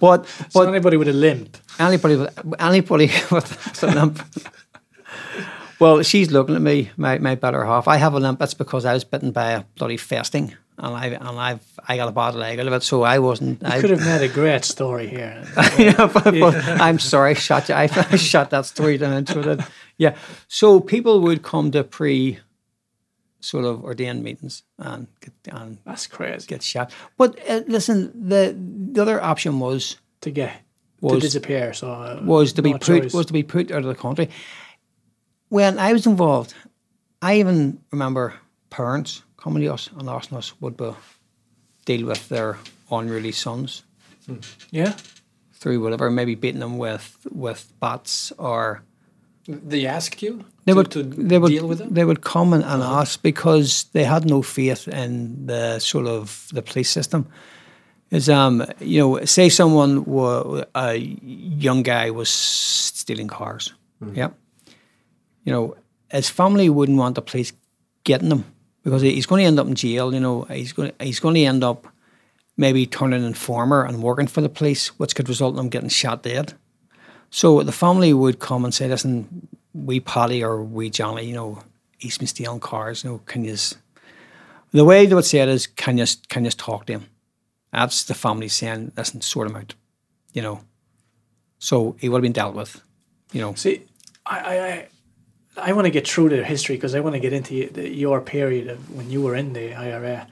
But 0.00 0.26
So 0.50 0.62
anybody 0.62 0.96
with 0.96 1.08
a 1.08 1.12
limp. 1.12 1.56
anybody 1.78 2.16
with 2.16 2.30
anybody 2.60 3.06
with 3.30 3.82
a 3.82 3.86
limp. 3.86 4.20
Well, 5.80 6.02
she's 6.02 6.30
looking 6.32 6.56
at 6.56 6.62
me, 6.62 6.90
my, 6.96 7.18
my 7.18 7.34
better 7.36 7.64
half. 7.64 7.86
I 7.86 7.96
have 7.98 8.14
a 8.14 8.20
limp. 8.20 8.38
That's 8.40 8.54
because 8.54 8.84
I 8.84 8.92
was 8.94 9.04
bitten 9.04 9.30
by 9.30 9.52
a 9.52 9.64
bloody 9.76 9.96
festing, 9.96 10.54
and 10.78 10.94
I 10.94 11.06
and 11.06 11.38
I've 11.40 11.80
I 11.86 11.96
got 11.96 12.08
a 12.08 12.12
bad 12.12 12.34
leg 12.34 12.60
out 12.60 12.66
of 12.66 12.72
it, 12.72 12.82
so 12.82 13.02
I 13.02 13.18
wasn't. 13.18 13.60
You 13.62 13.68
I 13.68 13.80
could 13.80 13.90
have 13.90 14.00
made 14.00 14.22
a 14.22 14.32
great 14.32 14.64
story 14.64 15.08
here. 15.08 15.44
yeah, 15.78 16.06
but, 16.12 16.24
but 16.24 16.54
I'm 16.80 16.98
sorry, 16.98 17.30
I 17.30 17.34
shot 17.34 17.68
you. 17.68 17.74
I, 17.74 17.88
I 18.10 18.16
shot 18.16 18.50
that 18.50 18.66
story 18.66 18.96
down 18.98 19.12
into 19.14 19.40
it. 19.50 19.60
Yeah. 19.96 20.16
So 20.46 20.80
people 20.80 21.20
would 21.20 21.42
come 21.42 21.70
to 21.72 21.82
pre 21.82 22.38
sort 23.40 23.64
of 23.64 23.84
ordained 23.84 24.22
meetings 24.22 24.62
and 24.78 25.06
get 25.20 25.54
and 25.54 25.78
That's 25.84 26.06
crazy. 26.06 26.46
get 26.46 26.62
shot. 26.62 26.92
But 27.16 27.38
uh, 27.48 27.62
listen, 27.66 28.28
the 28.28 28.56
the 28.92 29.02
other 29.02 29.22
option 29.22 29.58
was 29.58 29.96
To 30.22 30.30
get 30.30 30.62
to 31.02 31.20
disappear. 31.20 31.72
So 31.74 31.90
uh, 31.90 32.20
was 32.24 32.52
to 32.54 32.62
be 32.62 32.72
put 32.72 32.82
choice. 32.82 33.14
was 33.14 33.26
to 33.26 33.32
be 33.32 33.42
put 33.42 33.70
out 33.70 33.78
of 33.78 33.86
the 33.86 33.94
country. 33.94 34.30
When 35.48 35.78
I 35.78 35.92
was 35.92 36.06
involved, 36.06 36.54
I 37.22 37.38
even 37.40 37.80
remember 37.90 38.34
parents 38.70 39.22
us 39.46 39.90
and 39.98 40.08
us 40.08 40.52
would 40.60 40.80
we 40.80 40.92
deal 41.84 42.06
with 42.06 42.28
their 42.28 42.58
unruly 42.90 43.32
sons 43.32 43.84
yeah. 44.70 44.94
through 45.54 45.80
whatever, 45.82 46.10
maybe 46.10 46.34
beating 46.34 46.60
them 46.60 46.78
with 46.78 47.26
with 47.30 47.72
bats 47.80 48.32
or 48.38 48.82
They 49.46 49.86
asked 49.86 50.22
you 50.22 50.44
they 50.64 50.72
to, 50.72 50.76
would 50.76 50.90
to 50.90 51.02
they 51.02 51.38
would 51.38 51.50
deal 51.50 51.68
with 51.68 51.78
them? 51.78 51.94
they 51.94 52.04
would 52.04 52.20
come 52.20 52.52
and, 52.52 52.64
and 52.64 52.82
ask 52.82 53.22
because 53.22 53.84
they 53.92 54.04
had 54.04 54.24
no 54.24 54.42
faith 54.42 54.88
in 54.88 55.46
the 55.46 55.78
sort 55.78 56.06
of 56.06 56.48
the 56.52 56.62
police 56.62 56.90
system. 56.90 57.24
Is 58.10 58.28
um 58.28 58.62
you 58.80 59.00
know 59.00 59.24
say 59.24 59.48
someone 59.48 60.04
wa 60.04 60.64
a 60.74 60.94
young 60.96 61.82
guy 61.82 62.10
was 62.10 62.28
stealing 62.28 63.28
cars, 63.28 63.74
yeah, 64.14 64.30
you 65.44 65.52
know 65.52 65.76
his 66.12 66.30
family 66.30 66.68
wouldn't 66.68 66.98
want 66.98 67.14
the 67.14 67.22
police 67.22 67.52
getting 68.04 68.30
him 68.30 68.44
because 68.88 69.02
he's 69.02 69.26
going 69.26 69.42
to 69.42 69.46
end 69.46 69.60
up 69.60 69.66
in 69.66 69.74
jail. 69.74 70.14
You 70.14 70.20
know 70.20 70.42
he's 70.44 70.72
going 70.72 70.92
he's 71.00 71.20
going 71.20 71.34
to 71.34 71.44
end 71.44 71.62
up 71.62 71.86
maybe 72.56 72.86
turning 72.86 73.24
informer 73.24 73.84
and 73.84 74.02
working 74.02 74.26
for 74.26 74.40
the 74.40 74.48
police, 74.48 74.88
which 74.98 75.14
could 75.14 75.28
result 75.28 75.54
in 75.54 75.60
him 75.60 75.68
getting 75.68 75.88
shot 75.88 76.22
dead. 76.22 76.54
So 77.30 77.62
the 77.62 77.72
family 77.72 78.12
would 78.14 78.38
come 78.38 78.64
and 78.64 78.72
say, 78.72 78.88
"Listen, 78.88 79.48
we 79.74 80.00
Paddy 80.00 80.42
or 80.42 80.62
we 80.62 80.90
Johnny, 80.90 81.26
you 81.26 81.34
know, 81.34 81.62
he's 81.98 82.18
been 82.18 82.26
stealing 82.26 82.60
cars. 82.60 83.04
You 83.04 83.10
know, 83.10 83.20
can 83.26 83.44
you?" 83.44 83.56
The 84.72 84.84
way 84.84 85.06
they 85.06 85.14
would 85.14 85.24
say 85.24 85.40
it 85.40 85.48
is, 85.48 85.66
"Can 85.66 85.98
you 85.98 86.06
can 86.28 86.44
you 86.44 86.50
talk 86.50 86.86
to 86.86 86.94
him?" 86.94 87.06
That's 87.72 88.04
the 88.04 88.14
family 88.14 88.48
saying, 88.48 88.92
"Listen, 88.96 89.20
sort 89.20 89.50
him 89.50 89.56
out," 89.56 89.74
you 90.32 90.42
know. 90.42 90.60
So 91.58 91.96
he 92.00 92.08
would 92.08 92.18
have 92.18 92.22
been 92.22 92.32
dealt 92.32 92.54
with, 92.54 92.80
you 93.32 93.40
know. 93.40 93.54
See, 93.54 93.82
I, 94.24 94.38
I, 94.38 94.66
I, 94.66 94.88
I 95.60 95.72
want 95.72 95.86
to 95.86 95.90
get 95.90 96.06
through 96.08 96.30
the 96.30 96.44
history 96.44 96.76
because 96.76 96.94
I 96.94 97.00
want 97.00 97.14
to 97.14 97.20
get 97.20 97.32
into 97.32 97.68
the, 97.68 97.88
your 97.88 98.20
period 98.20 98.68
of 98.68 98.78
when 98.96 99.10
you 99.10 99.22
were 99.22 99.34
in 99.36 99.52
the 99.52 99.74
IRA, 99.74 100.26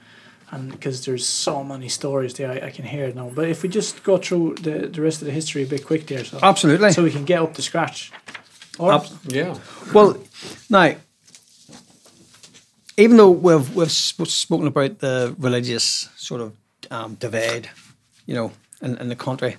and 0.51 0.71
because 0.71 1.05
there's 1.05 1.25
so 1.25 1.63
many 1.63 1.89
stories 1.89 2.33
there, 2.35 2.51
I, 2.51 2.67
I 2.67 2.71
can 2.71 2.85
hear 2.85 3.05
it 3.05 3.15
now. 3.15 3.29
But 3.33 3.49
if 3.49 3.63
we 3.63 3.69
just 3.69 4.03
go 4.03 4.17
through 4.17 4.55
the, 4.55 4.87
the 4.87 5.01
rest 5.01 5.21
of 5.21 5.25
the 5.25 5.31
history 5.33 5.63
a 5.63 5.65
bit 5.65 5.85
quick 5.85 6.07
there, 6.07 6.23
so 6.23 6.39
Absolutely. 6.41 6.91
so 6.91 7.03
we 7.03 7.11
can 7.11 7.25
get 7.25 7.41
up 7.41 7.53
to 7.55 7.61
scratch. 7.61 8.11
Or, 8.79 8.93
Ab- 8.93 9.07
Yeah. 9.25 9.57
Well, 9.93 10.17
now, 10.69 10.95
even 12.97 13.17
though 13.17 13.31
we've 13.31 13.75
we've 13.75 13.91
sp- 13.91 14.25
spoken 14.27 14.67
about 14.67 14.99
the 14.99 15.35
religious 15.39 16.09
sort 16.15 16.41
of 16.41 16.55
um, 16.91 17.15
divide, 17.15 17.69
you 18.25 18.33
know, 18.35 18.51
in, 18.81 18.97
in 18.97 19.09
the 19.09 19.15
country, 19.15 19.57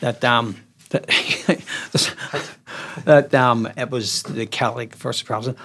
that 0.00 0.22
um 0.24 0.56
that 0.90 1.04
that 3.04 3.34
um 3.34 3.68
it 3.76 3.90
was 3.90 4.22
the 4.24 4.46
Catholic 4.46 4.94
versus 4.94 5.22
Protestant, 5.22 5.58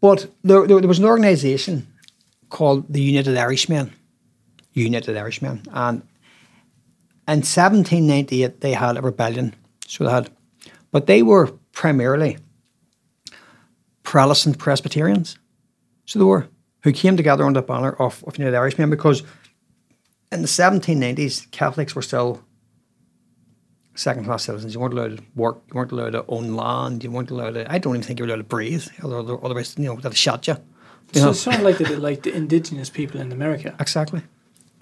but 0.00 0.30
there, 0.42 0.66
there, 0.66 0.80
there 0.80 0.88
was 0.88 0.98
an 0.98 1.04
organisation 1.04 1.86
called 2.48 2.92
the 2.92 3.02
United 3.02 3.36
Irishmen, 3.36 3.92
United 4.72 5.16
Irishmen, 5.16 5.62
and 5.72 6.02
in 7.28 7.42
1798 7.42 8.60
they 8.60 8.72
had 8.72 8.96
a 8.96 9.02
rebellion. 9.02 9.54
So 9.86 10.04
they 10.04 10.10
had, 10.10 10.30
but 10.90 11.06
they 11.06 11.22
were 11.22 11.46
primarily 11.72 12.38
Protestant 14.02 14.58
Presbyterians. 14.58 15.38
So 16.06 16.18
they 16.18 16.24
were, 16.24 16.48
who 16.82 16.92
came 16.92 17.16
together 17.16 17.44
under 17.44 17.60
the 17.60 17.66
banner 17.66 17.92
of, 17.92 18.24
of 18.26 18.38
United 18.38 18.56
Irishmen 18.56 18.90
because 18.90 19.22
in 20.32 20.42
the 20.42 20.48
1790s, 20.48 21.50
Catholics 21.50 21.94
were 21.94 22.02
still 22.02 22.42
second 23.94 24.24
class 24.24 24.44
citizens. 24.44 24.74
You 24.74 24.80
weren't 24.80 24.94
allowed 24.94 25.18
to 25.18 25.22
work, 25.34 25.62
you 25.68 25.74
weren't 25.74 25.92
allowed 25.92 26.10
to 26.12 26.24
own 26.28 26.54
land, 26.54 27.04
you 27.04 27.10
weren't 27.10 27.30
allowed 27.30 27.54
to, 27.54 27.70
I 27.70 27.78
don't 27.78 27.94
even 27.96 28.02
think 28.06 28.18
you 28.18 28.24
were 28.24 28.28
allowed 28.28 28.42
to 28.42 28.44
breathe, 28.44 28.86
other- 29.02 29.44
otherwise, 29.44 29.76
you 29.78 29.84
know, 29.84 29.96
they'd 29.96 30.16
shot 30.16 30.46
you. 30.46 30.56
You 31.12 31.20
so 31.20 31.24
know? 31.26 31.30
it 31.32 31.34
sounds 31.34 31.62
like 31.62 31.78
the 31.78 31.96
like 31.96 32.22
the 32.22 32.32
indigenous 32.32 32.88
people 32.88 33.20
in 33.20 33.32
America. 33.32 33.74
Exactly, 33.80 34.22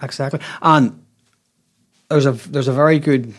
exactly. 0.01 0.39
And 0.61 1.03
there's 2.09 2.27
a 2.27 2.33
there's 2.33 2.67
a 2.67 2.73
very 2.73 2.99
good 2.99 3.33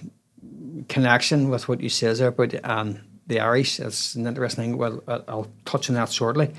connection 0.89 1.51
with 1.51 1.69
what 1.69 1.81
you 1.81 1.89
says 1.89 2.19
there 2.19 2.29
about 2.29 2.53
um, 2.65 2.99
the 3.29 3.39
Irish. 3.39 3.79
It's 3.79 4.17
an 4.17 4.27
interesting 4.27 4.65
thing. 4.73 4.77
Well, 4.77 5.03
I'll- 5.07 5.51
touch 5.65 5.89
on 5.89 5.95
that 5.95 6.11
shortly. 6.11 6.51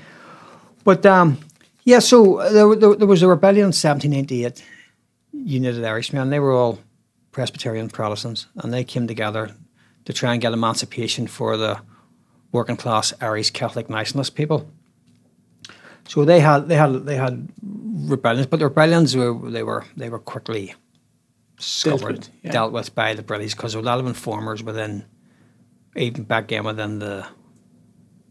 But 0.84 1.04
um, 1.04 1.38
yeah, 1.84 1.98
so 1.98 2.38
there, 2.50 2.74
there, 2.76 2.94
there 2.94 3.06
was 3.06 3.22
a 3.22 3.28
rebellion 3.28 3.64
in 3.64 3.74
1788. 3.74 4.64
United 5.34 5.84
Irishmen. 5.84 6.30
They 6.30 6.40
were 6.40 6.52
all 6.52 6.78
Presbyterian 7.32 7.88
Protestants, 7.88 8.46
and 8.56 8.72
they 8.72 8.84
came 8.84 9.06
together 9.06 9.50
to 10.04 10.12
try 10.12 10.32
and 10.32 10.42
get 10.42 10.52
emancipation 10.52 11.26
for 11.26 11.56
the 11.56 11.80
working 12.52 12.76
class 12.76 13.14
Irish 13.20 13.50
Catholic 13.50 13.88
nationalist 13.88 14.34
people. 14.34 14.70
So 16.08 16.24
they 16.24 16.40
had 16.40 16.68
they 16.68 16.76
had 16.76 17.06
they 17.06 17.16
had 17.16 17.48
rebellions, 17.62 18.46
but 18.46 18.58
the 18.58 18.66
rebellions 18.66 19.16
were 19.16 19.50
they 19.50 19.62
were 19.62 19.84
they 19.96 20.10
were 20.10 20.18
quickly 20.18 20.74
scuppered, 21.58 22.18
with, 22.18 22.30
yeah. 22.42 22.52
dealt 22.52 22.72
with 22.72 22.94
by 22.94 23.14
the 23.14 23.22
British 23.22 23.54
because 23.54 23.72
there 23.72 23.80
were 23.80 23.86
a 23.86 23.90
lot 23.90 24.00
of 24.00 24.06
informers 24.06 24.62
within, 24.62 25.04
even 25.96 26.24
back 26.24 26.48
then 26.48 26.64
within 26.64 26.98
the 26.98 27.26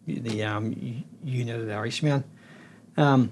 the 0.06 0.44
um, 0.44 1.06
United 1.24 1.72
Irishmen. 1.72 2.24
Um, 2.98 3.32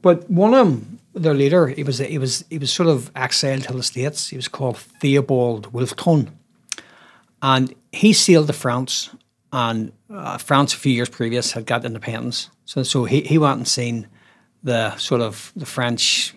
but 0.00 0.28
one 0.30 0.54
of 0.54 0.66
them, 0.66 0.98
their 1.14 1.34
leader, 1.34 1.68
he 1.68 1.82
was 1.82 1.98
he 1.98 2.18
was 2.18 2.44
he 2.48 2.58
was 2.58 2.72
sort 2.72 2.88
of 2.88 3.10
exiled 3.14 3.64
to 3.64 3.72
the 3.72 3.82
states. 3.82 4.28
He 4.28 4.36
was 4.36 4.48
called 4.48 4.78
Theobald 5.00 5.72
Wolfe 5.72 5.96
Tone, 5.96 6.30
and 7.40 7.74
he 7.92 8.12
sailed 8.12 8.46
to 8.46 8.52
France. 8.52 9.10
And 9.54 9.92
uh, 10.08 10.38
France, 10.38 10.72
a 10.72 10.78
few 10.78 10.92
years 10.92 11.10
previous, 11.10 11.52
had 11.52 11.66
got 11.66 11.84
independence. 11.84 12.48
So 12.64 12.82
so 12.82 13.04
he, 13.04 13.20
he 13.20 13.38
went 13.38 13.58
and 13.58 13.68
seen 13.68 14.08
the 14.62 14.96
sort 14.96 15.20
of 15.20 15.52
the 15.54 15.66
French, 15.66 16.34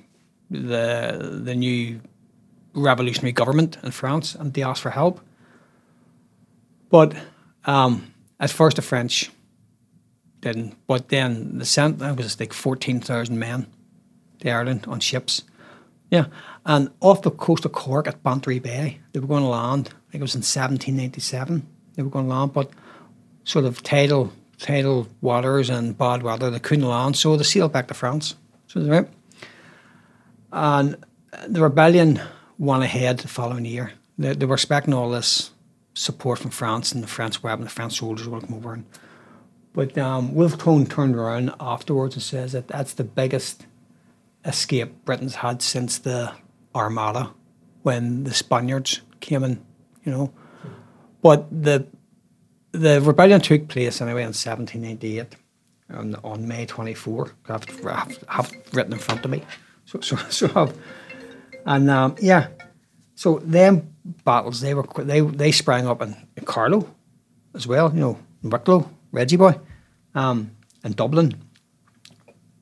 the 0.51 1.41
the 1.45 1.55
new 1.55 2.01
revolutionary 2.73 3.31
government 3.31 3.77
in 3.83 3.91
France, 3.91 4.35
and 4.35 4.53
they 4.53 4.63
asked 4.63 4.81
for 4.81 4.91
help. 4.91 5.21
But 6.89 7.15
um, 7.65 8.13
at 8.37 8.51
first, 8.51 8.75
the 8.75 8.81
French 8.81 9.31
didn't. 10.41 10.75
But 10.85 11.07
then 11.07 11.57
the 11.57 11.65
sent 11.65 12.01
I 12.01 12.11
was 12.11 12.37
like 12.37 12.53
fourteen 12.53 12.99
thousand 12.99 13.39
men 13.39 13.67
to 14.45 14.51
Ireland 14.51 14.85
on 14.87 14.99
ships. 14.99 15.43
Yeah, 16.11 16.27
and 16.65 16.89
off 17.01 17.23
the 17.23 17.31
coast 17.31 17.65
of 17.65 17.71
Cork 17.71 18.07
at 18.07 18.23
Bantry 18.23 18.59
Bay, 18.59 18.99
they 19.11 19.19
were 19.19 19.27
going 19.27 19.43
to 19.43 19.49
land. 19.49 19.89
I 19.89 20.11
think 20.11 20.21
it 20.21 20.21
was 20.21 20.35
in 20.35 20.43
seventeen 20.43 20.95
ninety 20.95 21.21
seven. 21.21 21.67
They 21.95 22.03
were 22.03 22.09
going 22.09 22.25
to 22.25 22.33
land, 22.33 22.53
but 22.53 22.69
sort 23.43 23.65
of 23.65 23.81
tidal 23.83 24.31
tidal 24.57 25.07
waters 25.21 25.69
and 25.69 25.97
bad 25.97 26.23
weather, 26.23 26.49
they 26.49 26.59
couldn't 26.59 26.87
land, 26.87 27.17
so 27.17 27.35
they 27.35 27.43
sailed 27.43 27.73
back 27.73 27.87
to 27.87 27.93
France. 27.93 28.35
So 28.67 28.79
they 28.79 28.89
right. 28.89 29.09
And 30.51 30.95
the 31.47 31.61
rebellion 31.61 32.21
went 32.57 32.83
ahead 32.83 33.19
the 33.19 33.27
following 33.27 33.65
year. 33.65 33.91
They, 34.17 34.33
they 34.33 34.45
were 34.45 34.55
expecting 34.55 34.93
all 34.93 35.09
this 35.09 35.51
support 35.93 36.39
from 36.39 36.51
France 36.51 36.93
and 36.93 37.03
the 37.03 37.07
French 37.07 37.43
weapon, 37.43 37.65
the 37.65 37.69
French 37.69 37.97
soldiers 37.97 38.27
will 38.27 38.41
come 38.41 38.55
over. 38.55 38.73
And, 38.73 38.85
but 39.73 39.97
um, 39.97 40.33
Wolfe 40.33 40.57
Tone 40.57 40.85
turned 40.85 41.15
around 41.15 41.53
afterwards 41.59 42.15
and 42.15 42.23
says 42.23 42.53
that 42.53 42.67
that's 42.67 42.93
the 42.93 43.03
biggest 43.03 43.65
escape 44.45 45.05
Britain's 45.05 45.35
had 45.35 45.61
since 45.61 45.99
the 45.99 46.31
Armada 46.73 47.31
when 47.83 48.23
the 48.23 48.33
Spaniards 48.33 49.01
came 49.19 49.43
in, 49.43 49.63
you 50.03 50.11
know. 50.11 50.33
But 51.21 51.47
the 51.49 51.87
the 52.71 53.01
rebellion 53.01 53.41
took 53.41 53.67
place 53.67 54.01
anyway 54.01 54.21
in 54.21 54.33
1798 54.33 55.35
on, 55.91 56.15
on 56.23 56.47
May 56.47 56.65
24. 56.65 57.31
I 57.47 57.51
have, 57.51 57.65
I 58.27 58.35
have, 58.35 58.51
written 58.73 58.93
in 58.93 58.99
front 58.99 59.23
of 59.23 59.31
me. 59.31 59.43
So, 59.85 60.01
so, 60.01 60.15
so 60.29 60.47
have, 60.49 60.77
and 61.65 61.89
um, 61.89 62.15
yeah, 62.21 62.47
so 63.15 63.39
them 63.39 63.93
battles 64.23 64.61
they 64.61 64.73
were 64.73 64.85
they 64.97 65.21
they 65.21 65.51
sprang 65.51 65.87
up 65.87 66.01
in, 66.01 66.15
in 66.35 66.45
Carlow 66.45 66.87
as 67.55 67.65
well, 67.65 67.91
you 67.93 67.99
know, 67.99 68.19
in 68.43 68.49
Wicklow, 68.49 68.89
Reggie 69.11 69.37
Boy, 69.37 69.57
um, 70.13 70.51
and 70.83 70.95
Dublin, 70.95 71.33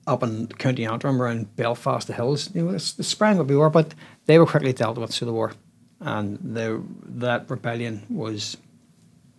up 0.06 0.24
in 0.24 0.48
County 0.48 0.86
Antrim 0.86 1.22
around 1.22 1.56
Belfast, 1.56 2.08
the 2.08 2.14
hills. 2.14 2.50
You 2.54 2.66
know, 2.66 2.72
they 2.72 2.78
sprang 2.80 3.40
up 3.40 3.50
war, 3.50 3.70
but 3.70 3.94
they 4.26 4.38
were 4.40 4.46
quickly 4.46 4.74
dealt 4.74 4.98
with 4.98 5.14
through 5.14 5.28
the 5.28 5.34
war, 5.34 5.54
and 6.00 6.40
the 6.42 6.82
that 7.06 7.50
rebellion 7.50 8.06
was 8.10 8.58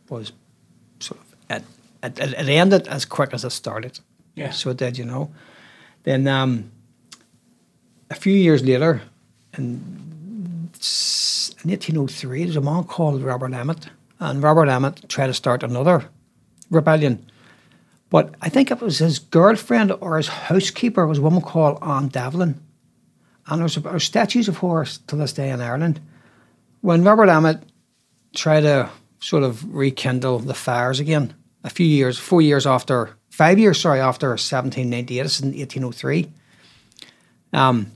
was 0.09 0.33
sort 1.01 1.21
of 1.21 1.35
at, 1.51 1.63
at, 2.03 2.19
it 2.19 2.49
ended 2.49 2.89
as 2.89 3.05
quick 3.05 3.33
as 3.33 3.45
it 3.45 3.51
started. 3.51 4.01
Yeah. 4.35 4.51
So 4.51 4.71
it 4.71 4.77
did, 4.77 4.99
you 4.99 5.05
know. 5.05 5.33
Then 6.03 6.27
um, 6.27 6.71
a 8.11 8.15
few 8.15 8.35
years 8.35 8.63
later, 8.63 9.03
in, 9.57 10.71
in 11.63 11.71
1803, 11.71 12.39
there 12.39 12.47
was 12.49 12.57
a 12.57 12.61
man 12.61 12.85
called 12.85 13.23
Robert 13.23 13.53
Emmet, 13.53 13.89
and 14.19 14.43
Robert 14.43 14.69
Emmet 14.69 15.09
tried 15.09 15.29
to 15.29 15.35
start 15.35 15.63
another 15.63 16.05
rebellion. 16.71 17.25
But 18.15 18.37
I 18.41 18.49
think 18.49 18.71
it 18.71 18.81
was 18.81 18.99
his 18.99 19.19
girlfriend 19.19 19.91
or 19.91 20.19
his 20.19 20.29
housekeeper 20.29 21.05
was 21.05 21.19
a 21.19 21.21
woman 21.21 21.43
called 21.43 21.83
Anne 21.83 22.07
Devlin. 22.07 22.61
And 23.49 23.61
there's, 23.61 23.77
statues 24.05 24.47
of 24.47 24.59
her 24.59 24.85
to 24.85 25.17
this 25.17 25.33
day 25.33 25.51
in 25.51 25.61
Ireland. 25.61 26.01
When 26.81 27.03
Robert 27.03 27.29
Emmet 27.29 27.65
tried 28.33 28.61
to 28.61 28.89
sort 29.19 29.43
of 29.43 29.65
rekindle 29.75 30.39
the 30.39 30.55
fires 30.55 31.01
again, 31.01 31.35
a 31.65 31.71
few 31.71 31.87
years, 31.87 32.17
four 32.17 32.41
years 32.41 32.69
after, 32.69 33.17
five 33.31 33.59
years, 33.59 33.81
sorry, 33.81 33.99
after 33.99 34.29
1798, 34.29 35.23
this 35.25 35.41
is 35.41 35.41
in 35.41 35.49
1803, 35.49 36.31
um, 37.53 37.91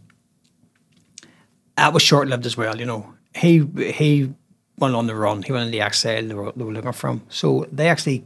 that 1.77 1.93
was 1.93 2.03
short 2.03 2.27
lived 2.27 2.45
as 2.45 2.57
well, 2.57 2.77
you 2.77 2.87
know. 2.87 3.15
He 3.37 3.65
he 3.93 4.35
went 4.79 4.97
on 4.97 5.07
the 5.07 5.15
run, 5.15 5.45
he 5.45 5.53
went 5.53 5.67
in 5.67 5.71
the 5.71 5.81
exile 5.81 6.27
they 6.27 6.35
were, 6.35 6.51
they 6.57 6.65
were 6.65 6.73
looking 6.73 6.91
for 6.91 7.11
him. 7.11 7.23
So 7.29 7.69
they 7.71 7.89
actually 7.89 8.25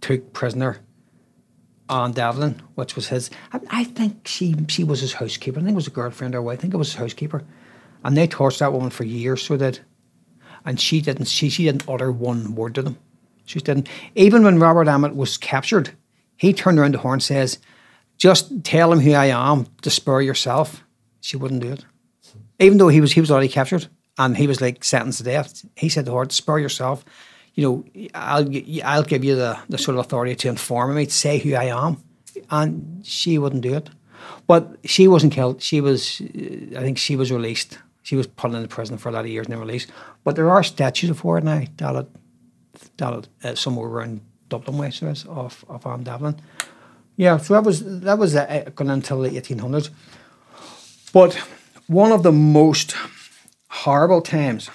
took 0.00 0.32
prisoner 0.32 0.80
Anne 1.88 2.12
Devlin, 2.12 2.62
which 2.74 2.96
was 2.96 3.08
his. 3.08 3.30
I, 3.52 3.60
I 3.70 3.84
think 3.84 4.26
she 4.26 4.54
she 4.68 4.84
was 4.84 5.00
his 5.00 5.14
housekeeper. 5.14 5.58
I 5.58 5.62
think 5.62 5.72
it 5.72 5.76
was 5.76 5.86
a 5.86 5.90
girlfriend 5.90 6.34
or 6.34 6.42
wife. 6.42 6.58
I 6.58 6.62
think 6.62 6.74
it 6.74 6.78
was 6.78 6.88
his 6.88 7.00
housekeeper, 7.00 7.44
and 8.04 8.16
they 8.16 8.26
tortured 8.26 8.60
that 8.60 8.72
woman 8.72 8.90
for 8.90 9.04
years. 9.04 9.42
So 9.42 9.56
did, 9.56 9.80
and 10.64 10.80
she 10.80 11.00
didn't. 11.00 11.28
She 11.28 11.48
she 11.48 11.64
didn't 11.64 11.88
utter 11.88 12.10
one 12.10 12.54
word 12.54 12.74
to 12.76 12.82
them. 12.82 12.98
She 13.44 13.60
didn't. 13.60 13.88
Even 14.14 14.42
when 14.42 14.58
Robert 14.58 14.88
Emmet 14.88 15.14
was 15.14 15.36
captured, 15.36 15.90
he 16.36 16.52
turned 16.52 16.78
around 16.78 16.92
to 16.92 16.98
her 16.98 17.12
and 17.12 17.22
says, 17.22 17.58
"Just 18.18 18.64
tell 18.64 18.92
him 18.92 19.00
who 19.00 19.12
I 19.12 19.26
am 19.26 19.66
to 19.82 19.90
spare 19.90 20.20
yourself." 20.20 20.82
She 21.20 21.36
wouldn't 21.36 21.62
do 21.62 21.72
it, 21.72 21.84
even 22.58 22.78
though 22.78 22.88
he 22.88 23.00
was 23.00 23.12
he 23.12 23.20
was 23.20 23.30
already 23.30 23.48
captured 23.48 23.88
and 24.18 24.36
he 24.36 24.46
was 24.46 24.60
like 24.60 24.84
sentenced 24.84 25.18
to 25.18 25.24
death. 25.24 25.64
He 25.76 25.88
said 25.88 26.06
to 26.06 26.16
her, 26.16 26.26
"Spare 26.30 26.58
yourself." 26.58 27.04
You 27.56 27.62
know, 27.64 28.08
I'll 28.14 28.48
I'll 28.84 29.02
give 29.02 29.24
you 29.24 29.34
the, 29.34 29.58
the 29.68 29.78
sort 29.78 29.96
of 29.96 30.04
authority 30.04 30.36
to 30.36 30.48
inform 30.48 30.94
me, 30.94 31.06
to 31.06 31.12
say 31.12 31.38
who 31.38 31.54
I 31.54 31.64
am, 31.64 31.96
and 32.50 33.00
she 33.04 33.38
wouldn't 33.38 33.62
do 33.62 33.74
it. 33.74 33.90
But 34.46 34.76
she 34.84 35.08
wasn't 35.08 35.32
killed. 35.32 35.62
She 35.62 35.80
was, 35.80 36.20
uh, 36.20 36.78
I 36.78 36.82
think, 36.82 36.98
she 36.98 37.16
was 37.16 37.32
released. 37.32 37.78
She 38.02 38.14
was 38.14 38.26
put 38.26 38.52
in 38.52 38.62
the 38.62 38.68
prison 38.68 38.98
for 38.98 39.08
a 39.08 39.12
lot 39.12 39.24
of 39.24 39.30
years 39.30 39.46
and 39.46 39.54
then 39.54 39.60
released. 39.60 39.90
But 40.22 40.36
there 40.36 40.50
are 40.50 40.62
statues 40.62 41.10
of 41.10 41.20
her 41.20 41.40
now, 41.40 41.64
that 41.78 42.06
that 42.98 43.28
uh, 43.42 43.54
somewhere 43.54 43.88
around 43.88 44.20
Dublin 44.48 44.78
way, 44.78 44.90
so 44.90 45.12
of 45.28 45.64
of 45.68 45.86
Anne 45.86 46.04
Devlin. 46.04 46.36
Yeah, 47.16 47.38
so 47.38 47.54
that 47.54 47.64
was 47.64 48.00
that 48.00 48.18
was 48.18 48.36
uh, 48.36 48.70
going 48.74 48.90
until 48.90 49.22
the 49.22 49.36
eighteen 49.36 49.58
hundreds. 49.58 49.90
But 51.12 51.34
one 51.86 52.12
of 52.12 52.22
the 52.22 52.32
most 52.32 52.94
horrible 53.68 54.20
times 54.20 54.70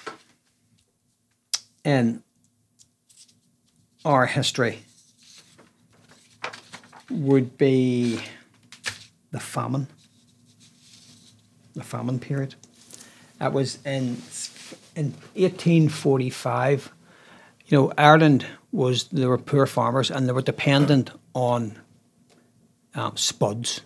in 1.84 2.22
our 4.04 4.26
history 4.26 4.78
would 7.10 7.56
be 7.58 8.20
the 9.30 9.40
famine, 9.40 9.86
the 11.74 11.82
famine 11.82 12.18
period. 12.18 12.54
That 13.38 13.52
was 13.52 13.78
in 13.84 14.16
in 14.94 15.14
1845. 15.34 16.92
You 17.66 17.78
know, 17.78 17.92
Ireland 17.96 18.46
was 18.72 19.04
there 19.08 19.28
were 19.28 19.38
poor 19.38 19.66
farmers 19.66 20.10
and 20.10 20.28
they 20.28 20.32
were 20.32 20.42
dependent 20.42 21.10
on 21.34 21.78
um, 22.94 23.16
spuds, 23.16 23.80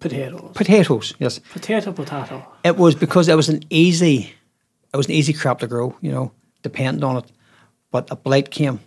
Potatoes. 0.00 0.52
potatoes. 0.54 1.14
Yes, 1.18 1.38
Potato, 1.52 1.92
potato. 1.92 2.46
it 2.64 2.76
was 2.76 2.94
because 2.94 3.28
it 3.28 3.36
was 3.36 3.48
an 3.48 3.60
easy, 3.70 4.32
it 4.92 4.96
was 4.96 5.06
an 5.06 5.12
easy 5.12 5.32
crop 5.32 5.58
to 5.60 5.66
grow. 5.66 5.94
You 6.00 6.12
know, 6.12 6.32
dependent 6.62 7.04
on 7.04 7.16
it. 7.18 7.24
But 7.94 8.10
a 8.10 8.16
blight 8.16 8.50
came, 8.50 8.80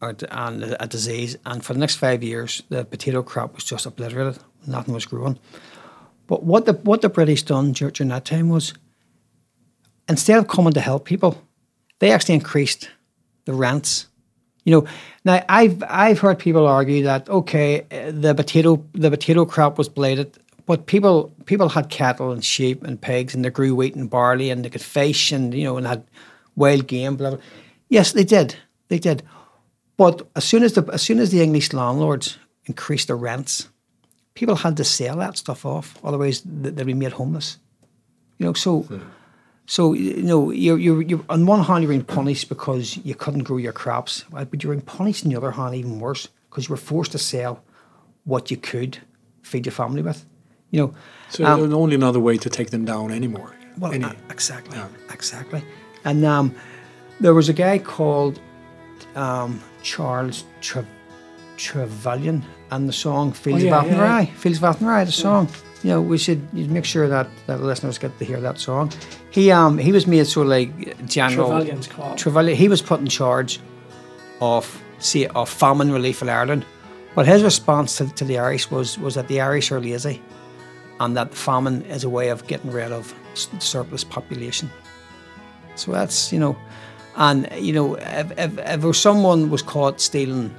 and 0.00 0.76
a 0.78 0.86
disease, 0.86 1.36
and 1.44 1.64
for 1.64 1.72
the 1.72 1.80
next 1.80 1.96
five 1.96 2.22
years, 2.22 2.62
the 2.68 2.84
potato 2.84 3.24
crop 3.24 3.56
was 3.56 3.64
just 3.64 3.86
obliterated. 3.86 4.40
Nothing 4.68 4.94
was 4.94 5.04
growing. 5.04 5.36
But 6.28 6.44
what 6.44 6.64
the 6.64 6.74
what 6.74 7.02
the 7.02 7.08
British 7.08 7.42
done 7.42 7.72
dur- 7.72 7.90
during 7.90 8.10
that 8.10 8.24
time 8.24 8.50
was, 8.50 8.72
instead 10.08 10.38
of 10.38 10.46
coming 10.46 10.72
to 10.74 10.80
help 10.80 11.06
people, 11.06 11.42
they 11.98 12.12
actually 12.12 12.36
increased 12.36 12.88
the 13.46 13.52
rents. 13.52 14.06
You 14.64 14.76
know, 14.76 14.86
now 15.24 15.44
I've 15.48 15.82
I've 15.88 16.20
heard 16.20 16.38
people 16.38 16.68
argue 16.68 17.02
that 17.02 17.28
okay, 17.28 17.80
the 18.12 18.32
potato 18.32 18.80
the 18.92 19.10
potato 19.10 19.44
crop 19.44 19.76
was 19.76 19.88
blighted, 19.88 20.38
but 20.66 20.86
people 20.86 21.34
people 21.46 21.68
had 21.68 21.90
cattle 21.90 22.30
and 22.30 22.44
sheep 22.44 22.84
and 22.84 23.00
pigs, 23.00 23.34
and 23.34 23.44
they 23.44 23.50
grew 23.50 23.74
wheat 23.74 23.96
and 23.96 24.08
barley, 24.08 24.50
and 24.50 24.64
they 24.64 24.70
could 24.70 24.82
fish, 24.82 25.32
and 25.32 25.52
you 25.52 25.64
know, 25.64 25.76
and 25.76 25.88
had 25.88 26.04
wild 26.54 26.86
game. 26.86 27.16
Blah 27.16 27.30
blah. 27.30 27.40
Yes, 27.88 28.12
they 28.12 28.24
did, 28.24 28.56
they 28.88 28.98
did. 28.98 29.22
But 29.96 30.26
as 30.34 30.44
soon 30.44 30.62
as 30.64 30.72
the 30.72 30.82
as 30.92 31.02
soon 31.02 31.18
as 31.20 31.30
the 31.30 31.40
English 31.42 31.72
landlords 31.72 32.38
increased 32.66 33.08
the 33.08 33.14
rents, 33.14 33.68
people 34.34 34.56
had 34.56 34.76
to 34.76 34.84
sell 34.84 35.16
that 35.18 35.36
stuff 35.36 35.64
off, 35.64 35.98
otherwise 36.02 36.42
they'd 36.44 36.86
be 36.86 36.94
made 36.94 37.12
homeless. 37.12 37.58
You 38.38 38.46
know, 38.46 38.52
so. 38.54 38.86
So 39.66 39.94
you 39.94 40.22
know, 40.22 40.50
you're, 40.50 40.76
you're, 40.78 41.00
you're 41.00 41.24
on 41.30 41.46
one 41.46 41.62
hand 41.64 41.82
you're 41.82 41.88
being 41.88 42.04
punished 42.04 42.50
because 42.50 42.98
you 42.98 43.14
couldn't 43.14 43.44
grow 43.44 43.56
your 43.56 43.72
crops, 43.72 44.24
right? 44.30 44.50
but 44.50 44.62
you're 44.62 44.74
being 44.74 44.84
punished 44.84 45.24
on 45.24 45.30
the 45.30 45.38
other 45.38 45.52
hand 45.52 45.74
even 45.74 46.00
worse 46.00 46.28
because 46.50 46.68
you 46.68 46.72
were 46.74 46.76
forced 46.76 47.12
to 47.12 47.18
sell 47.18 47.62
what 48.24 48.50
you 48.50 48.58
could 48.58 48.98
feed 49.42 49.64
your 49.64 49.72
family 49.72 50.02
with. 50.02 50.26
You 50.70 50.80
know, 50.80 50.94
So 51.30 51.46
Um, 51.46 51.60
there's 51.60 51.72
only 51.72 51.94
another 51.94 52.20
way 52.20 52.36
to 52.36 52.50
take 52.50 52.70
them 52.70 52.84
down 52.84 53.10
anymore. 53.10 53.54
well, 53.78 53.92
Any- 53.92 54.04
uh, 54.04 54.12
exactly, 54.28 54.76
Yeah. 54.76 54.88
exactly. 55.10 55.62
And 56.04 56.26
um, 56.26 56.54
there 57.20 57.34
was 57.34 57.48
a 57.48 57.52
guy 57.52 57.78
called 57.78 58.40
um, 59.14 59.60
Charles 59.82 60.44
Tre- 60.60 60.86
Trevelyan, 61.56 62.44
and 62.70 62.88
the 62.88 62.92
song 62.92 63.32
"Fields 63.32 63.64
Oh, 63.64 63.66
yeah, 63.66 63.80
of 63.80 63.86
yeah, 63.86 63.92
Athenry." 63.92 64.34
Fields 64.34 64.58
of 64.58 64.64
Athenry, 64.64 65.04
the 65.06 65.12
song. 65.12 65.48
You 65.82 65.90
know, 65.90 66.00
we 66.00 66.16
should 66.16 66.40
you'd 66.52 66.70
make 66.70 66.86
sure 66.86 67.08
that, 67.08 67.28
that 67.46 67.58
the 67.58 67.64
listeners 67.64 67.98
get 67.98 68.18
to 68.18 68.24
hear 68.24 68.40
that 68.40 68.58
song. 68.58 68.90
He 69.30 69.50
um 69.50 69.78
he 69.78 69.92
was 69.92 70.06
made 70.06 70.26
sort 70.26 70.46
of 70.46 70.50
like 70.50 71.06
general. 71.06 71.48
Trevelyan's 71.48 71.86
called. 71.86 72.18
Trevelyan, 72.18 72.56
he 72.56 72.68
was 72.68 72.80
put 72.82 73.00
in 73.00 73.06
charge 73.06 73.60
of 74.40 74.82
see 74.98 75.26
of 75.26 75.48
famine 75.48 75.92
relief 75.92 76.22
in 76.22 76.28
Ireland, 76.28 76.64
but 77.14 77.26
his 77.26 77.42
response 77.42 77.96
to, 77.98 78.06
to 78.14 78.24
the 78.24 78.38
Irish 78.38 78.70
was 78.70 78.98
was 78.98 79.14
that 79.14 79.28
the 79.28 79.40
Irish 79.42 79.70
are 79.72 79.80
lazy, 79.80 80.22
and 81.00 81.16
that 81.16 81.34
famine 81.34 81.82
is 81.82 82.04
a 82.04 82.08
way 82.08 82.30
of 82.30 82.46
getting 82.46 82.70
rid 82.72 82.90
of 82.90 83.14
surplus 83.58 84.04
population. 84.04 84.70
So 85.76 85.92
that's 85.92 86.32
you 86.32 86.38
know, 86.38 86.56
and 87.16 87.48
you 87.58 87.72
know 87.72 87.94
if 87.94 88.32
if, 88.38 88.58
if 88.58 88.96
someone 88.96 89.50
was 89.50 89.62
caught 89.62 90.00
stealing, 90.00 90.54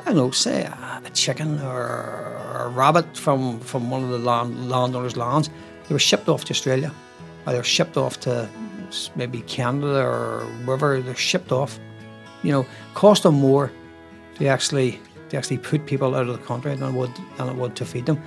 I 0.00 0.04
don't 0.06 0.16
know, 0.16 0.30
say 0.30 0.62
a, 0.62 1.02
a 1.04 1.10
chicken 1.10 1.60
or 1.60 2.36
a 2.54 2.68
rabbit 2.68 3.16
from 3.16 3.60
from 3.60 3.90
one 3.90 4.02
of 4.02 4.10
the 4.10 4.18
land, 4.18 4.68
landowners' 4.68 5.16
lands, 5.16 5.50
they 5.88 5.94
were 5.94 5.98
shipped 5.98 6.28
off 6.28 6.44
to 6.46 6.52
Australia, 6.52 6.92
or 7.46 7.52
they 7.52 7.58
were 7.58 7.64
shipped 7.64 7.96
off 7.96 8.20
to 8.20 8.48
maybe 9.16 9.40
Canada 9.42 10.02
or 10.04 10.44
wherever 10.64 11.00
they're 11.00 11.14
shipped 11.14 11.52
off. 11.52 11.78
You 12.42 12.52
know, 12.52 12.66
cost 12.94 13.22
them 13.22 13.36
more 13.36 13.70
to 14.36 14.46
actually 14.46 15.00
to 15.28 15.36
actually 15.36 15.58
put 15.58 15.86
people 15.86 16.14
out 16.14 16.28
of 16.28 16.38
the 16.38 16.44
country 16.44 16.74
than 16.74 16.94
it 16.94 16.98
would 16.98 17.12
than 17.36 17.48
it 17.48 17.56
would 17.56 17.76
to 17.76 17.84
feed 17.84 18.06
them. 18.06 18.20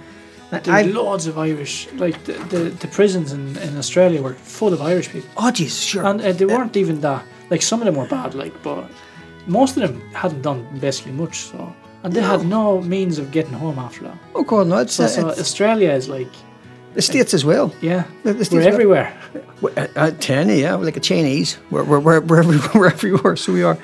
There's 0.51 0.93
loads 0.93 1.27
of 1.27 1.38
Irish, 1.38 1.88
like 1.93 2.23
the, 2.26 2.34
the, 2.34 2.57
the 2.69 2.88
prisons 2.88 3.34
in, 3.34 3.57
in 3.57 3.77
Australia 3.77 4.22
were 4.22 4.34
full 4.34 4.73
of 4.73 4.81
Irish 4.81 5.09
people. 5.09 5.30
Oh, 5.38 5.51
jeez, 5.51 5.81
sure. 5.89 6.05
And 6.05 6.22
uh, 6.22 6.31
they 6.31 6.45
weren't 6.45 6.77
even 6.77 7.01
that, 7.01 7.23
like 7.49 7.61
some 7.61 7.81
of 7.81 7.85
them 7.85 7.95
were 7.95 8.07
bad, 8.07 8.35
like, 8.35 8.53
but 8.63 8.89
most 9.47 9.76
of 9.77 9.81
them 9.84 10.01
hadn't 10.13 10.41
done 10.43 10.65
basically 10.80 11.11
much, 11.13 11.39
so. 11.51 11.76
And 12.03 12.13
they 12.13 12.22
had 12.22 12.45
no 12.45 12.81
means 12.81 13.17
of 13.17 13.31
getting 13.31 13.53
home 13.53 13.80
after 13.80 14.03
that. 14.03 14.17
oh 14.35 14.43
God, 14.43 14.67
no, 14.67 14.77
it's, 14.77 14.93
So, 14.93 15.05
uh, 15.05 15.07
so 15.07 15.27
it's 15.30 15.39
Australia 15.39 15.91
is 15.91 16.07
like, 16.07 16.31
The 16.93 17.01
States 17.01 17.34
as 17.34 17.43
well. 17.43 17.73
Yeah, 17.81 18.03
The- 18.23 18.34
the 18.34 18.38
we're 18.39 18.43
States- 18.45 18.67
everywhere. 18.67 19.17
Uh, 19.63 19.88
uh, 19.95 20.11
China, 20.19 20.53
yeah, 20.53 20.76
we're 20.76 20.85
like 20.85 20.97
a 20.97 20.99
Chinese. 21.01 21.57
We're, 21.72 21.84
we're, 21.84 21.99
we're, 21.99 22.22
we're, 22.22 22.39
everywhere, 22.39 22.69
we're 22.76 22.88
everywhere, 22.88 23.35
so 23.35 23.51
we 23.51 23.63
are. 23.63 23.77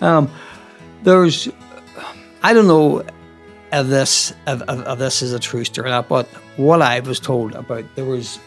Um, 0.00 0.30
there's, 1.02 1.48
I 2.42 2.54
don't 2.54 2.66
know 2.66 3.04
this 3.70 4.32
this 4.46 5.22
is 5.22 5.32
a 5.32 5.38
true 5.38 5.64
story 5.64 5.88
or 5.88 5.90
not, 5.90 6.08
but 6.08 6.26
what 6.56 6.82
I 6.82 7.00
was 7.00 7.20
told 7.20 7.54
about 7.54 7.84
there 7.94 8.04
was 8.04 8.38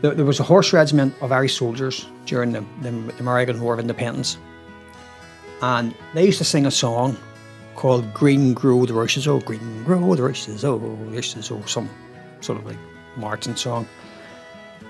there, 0.00 0.14
there 0.14 0.24
was 0.24 0.40
a 0.40 0.42
horse 0.42 0.72
regiment 0.72 1.14
of 1.20 1.32
Irish 1.32 1.56
soldiers 1.56 2.06
during 2.26 2.52
the, 2.52 2.64
the 2.82 2.90
American 3.18 3.60
War 3.60 3.74
of 3.74 3.80
Independence, 3.80 4.38
and 5.60 5.94
they 6.14 6.24
used 6.24 6.38
to 6.38 6.44
sing 6.44 6.66
a 6.66 6.70
song 6.70 7.16
called 7.76 8.12
"Green 8.14 8.54
Grow 8.54 8.86
the 8.86 8.94
Rushes 8.94 9.26
Oh, 9.26 9.40
Green 9.40 9.84
Grow 9.84 10.14
the 10.14 10.22
Rushes 10.22 10.64
Oh, 10.64 10.76
Rushes 10.76 11.50
Oh," 11.50 11.62
some 11.66 11.88
sort 12.40 12.58
of 12.58 12.66
like 12.66 12.78
marching 13.16 13.56
song. 13.56 13.86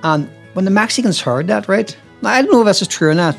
And 0.02 0.28
when 0.54 0.64
the 0.64 0.70
Mexicans 0.70 1.20
heard 1.20 1.46
that, 1.46 1.68
right? 1.68 1.96
Now, 2.22 2.30
I 2.30 2.42
don't 2.42 2.52
know 2.52 2.60
if 2.60 2.66
this 2.66 2.82
is 2.82 2.88
true 2.88 3.10
or 3.10 3.14
not. 3.14 3.36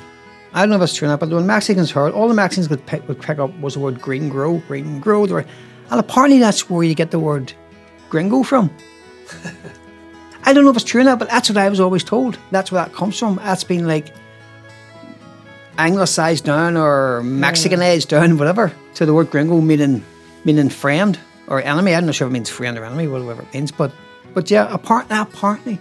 I 0.53 0.61
don't 0.61 0.69
know 0.69 0.75
if 0.75 0.83
it's 0.83 0.95
true 0.95 1.07
or 1.07 1.11
not, 1.11 1.19
but 1.19 1.29
when 1.29 1.47
Mexicans 1.47 1.91
heard, 1.91 2.13
all 2.13 2.27
the 2.27 2.33
Mexicans 2.33 2.67
could 2.67 2.85
pick, 2.85 3.07
would 3.07 3.21
pick 3.21 3.39
up 3.39 3.51
was 3.59 3.73
the 3.73 3.79
word 3.79 3.99
green 4.01 4.29
grow, 4.29 4.57
green 4.67 4.99
grow. 4.99 5.25
the 5.25 5.35
right- 5.35 5.47
And 5.89 5.99
apparently 5.99 6.39
that's 6.39 6.69
where 6.69 6.83
you 6.83 6.95
get 6.95 7.11
the 7.11 7.19
word 7.19 7.53
gringo 8.09 8.43
from. 8.43 8.69
I 10.45 10.53
don't 10.53 10.65
know 10.65 10.71
if 10.71 10.75
it's 10.75 10.85
true 10.85 11.01
or 11.01 11.03
not, 11.05 11.19
but 11.19 11.29
that's 11.29 11.49
what 11.49 11.57
I 11.57 11.69
was 11.69 11.79
always 11.79 12.03
told. 12.03 12.37
That's 12.51 12.71
where 12.71 12.83
that 12.83 12.93
comes 12.93 13.17
from. 13.17 13.35
That's 13.37 13.63
been 13.63 13.87
like 13.87 14.13
anglicized 15.77 16.45
down 16.45 16.77
or 16.77 17.21
Mexicanized 17.23 18.07
down, 18.09 18.37
whatever, 18.37 18.71
to 18.95 19.05
the 19.05 19.13
word 19.13 19.31
gringo 19.31 19.61
meaning 19.61 20.03
meaning 20.45 20.69
friend 20.69 21.17
or 21.47 21.61
enemy. 21.61 21.95
I'm 21.95 22.05
not 22.05 22.15
sure 22.15 22.27
if 22.27 22.31
it 22.31 22.33
means 22.33 22.49
friend 22.49 22.77
or 22.77 22.83
enemy, 22.83 23.07
whatever 23.07 23.41
it 23.41 23.53
means, 23.53 23.71
but 23.71 23.91
but 24.33 24.49
yeah, 24.51 24.71
apart, 24.73 25.05
apparently 25.09 25.79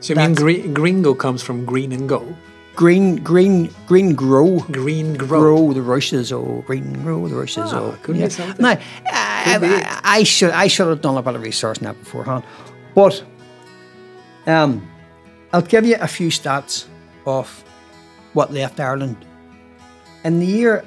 So 0.00 0.14
you 0.14 0.20
mean 0.20 0.34
gre- 0.34 0.72
gringo 0.72 1.14
comes 1.14 1.42
from 1.42 1.64
green 1.64 1.92
and 1.92 2.08
go? 2.08 2.36
Green 2.74 3.16
green 3.16 3.70
green 3.86 4.14
grow 4.14 4.58
Green 4.70 5.14
grow. 5.14 5.40
grow 5.40 5.72
the 5.72 5.82
rushes 5.82 6.32
or 6.32 6.62
green 6.62 6.92
grow 7.02 7.28
the 7.28 7.34
rushes 7.34 7.72
Ah, 7.72 7.80
or 7.80 7.96
could 8.02 8.16
be 8.16 8.28
something. 8.28 8.62
Now, 8.62 8.78
I. 9.06 9.58
I, 9.62 10.00
I 10.18 10.22
should 10.24 10.50
I 10.50 10.68
should 10.68 10.88
have 10.88 11.00
done 11.00 11.16
a 11.16 11.22
bit 11.22 11.34
of 11.34 11.42
research 11.42 11.78
on 11.78 11.84
that 11.84 11.98
beforehand, 11.98 12.44
but 12.94 13.22
um, 14.46 14.88
I'll 15.52 15.62
give 15.62 15.84
you 15.86 15.96
a 16.00 16.08
few 16.08 16.28
stats 16.28 16.86
of 17.26 17.64
what 18.32 18.52
left 18.52 18.80
Ireland 18.80 19.16
in 20.24 20.40
the 20.40 20.46
year 20.46 20.84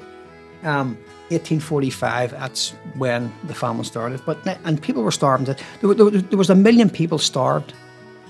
um, 0.64 0.96
1845. 1.30 2.32
That's 2.32 2.70
when 2.96 3.32
the 3.44 3.54
famine 3.54 3.84
started, 3.84 4.20
but 4.26 4.38
and 4.64 4.80
people 4.82 5.02
were 5.02 5.12
starving. 5.12 5.46
There, 5.46 5.94
there, 5.94 6.10
there 6.10 6.38
was 6.38 6.50
a 6.50 6.54
million 6.54 6.90
people 6.90 7.18
starved, 7.18 7.72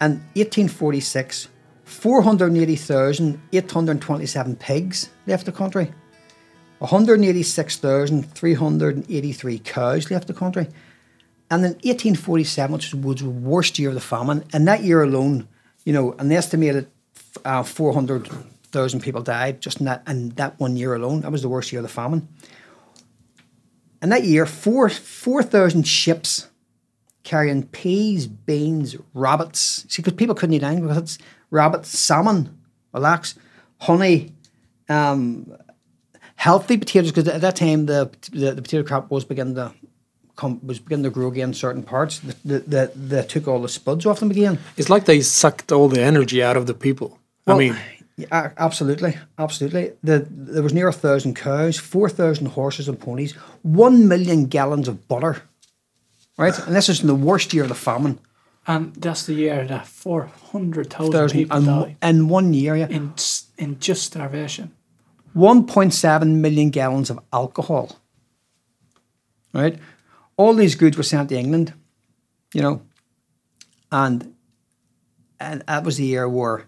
And 0.01 0.19
1846, 0.35 1.49
480,827 1.93 4.57
pigs 4.57 5.11
left 5.27 5.47
the 5.47 5.53
country. 5.53 5.93
186,383 6.79 9.59
cows 9.61 10.11
left 10.11 10.27
the 10.27 10.35
country. 10.35 10.67
And 11.51 11.65
in 11.65 11.73
1847, 11.75 12.73
which 12.73 12.95
was 12.95 13.21
the 13.21 13.29
worst 13.29 13.79
year 13.79 13.91
of 13.91 13.95
the 13.95 14.01
famine, 14.01 14.43
and 14.53 14.67
that 14.67 14.83
year 14.83 15.03
alone, 15.03 15.47
you 15.85 15.93
know, 15.93 16.15
an 16.19 16.33
estimated 16.33 16.89
uh, 17.45 17.63
400,000 17.63 19.01
people 19.01 19.23
died 19.23 19.61
just 19.61 19.79
in 19.79 19.87
that, 19.87 20.03
in 20.09 20.31
that 20.31 20.59
one 20.59 20.77
year 20.77 20.95
alone. 20.95 21.21
That 21.21 21.31
was 21.31 21.43
the 21.43 21.49
worst 21.49 21.71
year 21.71 21.79
of 21.81 21.85
the 21.85 21.89
famine. 21.89 22.27
And 24.01 24.11
that 24.11 24.25
year, 24.25 24.47
four 24.47 24.89
4,000 24.89 25.87
ships 25.87 26.49
carrying 27.23 27.69
peas, 27.69 28.27
beans, 28.27 28.97
rabbits. 29.15 29.87
See, 29.89 30.03
because 30.03 30.15
people 30.15 30.35
couldn't 30.35 30.55
eat 30.55 30.65
anything 30.65 30.89
because 30.89 31.19
it's 31.53 31.59
rabbits, 31.59 31.99
salmon, 31.99 32.59
relax, 32.93 33.35
honey, 33.79 34.33
um, 34.89 35.53
healthy 36.37 36.77
potatoes. 36.77 37.13
Because 37.13 37.29
at 37.29 37.41
that 37.41 37.57
time, 37.57 37.87
the, 37.87 38.11
the 38.33 38.53
the 38.53 38.63
potato 38.63 38.83
crop 38.83 39.11
was 39.11 39.25
beginning 39.25 39.55
to 39.57 39.73
come 40.37 40.61
was 40.67 40.79
beginning 40.79 41.05
to 41.05 41.11
grow 41.11 41.29
again 41.29 41.51
in 41.51 41.55
certain 41.55 41.83
parts. 41.83 42.21
That 42.21 42.43
the, 42.45 42.59
the, 42.61 42.93
they 42.97 43.23
took 43.23 43.49
all 43.49 43.63
the 43.63 43.69
spuds 43.69 44.07
off 44.07 44.21
them 44.21 44.31
again. 44.31 44.59
It's 44.77 44.91
like 44.91 45.05
they 45.05 45.21
sucked 45.21 45.73
all 45.73 45.89
the 45.89 46.01
energy 46.01 46.43
out 46.43 46.57
of 46.57 46.67
the 46.67 46.75
people. 46.75 47.19
I 47.47 47.57
mean, 47.57 47.77
Yeah, 48.17 48.53
absolutely, 48.57 49.19
absolutely. 49.39 49.93
The, 50.03 50.27
there 50.31 50.63
was 50.63 50.75
near 50.75 50.89
a 50.89 50.93
thousand 50.93 51.35
cows, 51.35 51.79
four 51.79 52.09
thousand 52.09 52.47
horses 52.47 52.89
and 52.89 53.01
ponies, 53.01 53.33
one 53.63 54.09
million 54.09 54.47
gallons 54.47 54.89
of 54.89 55.09
butter. 55.09 55.43
Right, 56.39 56.59
and 56.67 56.75
this 56.75 56.89
is 56.89 57.03
in 57.03 57.09
the 57.09 57.15
worst 57.15 57.53
year 57.53 57.65
of 57.65 57.69
the 57.69 57.75
famine. 57.75 58.19
And 58.67 58.95
that's 58.95 59.27
the 59.27 59.35
year 59.35 59.67
that 59.67 59.87
400,000 59.87 61.13
Thousand 61.13 61.37
people 61.37 61.57
and 61.57 61.67
died 61.67 61.97
in 62.03 62.29
one 62.29 62.55
year, 62.55 62.77
yeah. 62.77 62.89
in, 62.89 63.13
in 63.59 63.81
just 63.81 64.05
starvation. 64.05 64.73
1.7 65.37 66.27
million 66.41 66.71
gallons 66.71 67.11
of 67.11 67.19
alcohol. 67.33 67.99
Right? 69.53 69.79
All 70.37 70.55
these 70.55 70.77
goods 70.77 70.97
were 70.97 71.03
sent 71.03 71.29
to 71.31 71.37
England, 71.37 71.73
you 72.55 72.63
know, 72.63 72.83
and 73.91 74.35
and 75.41 75.63
that 75.67 75.85
was 75.85 75.97
the 75.97 76.05
year 76.05 76.29
where 76.29 76.65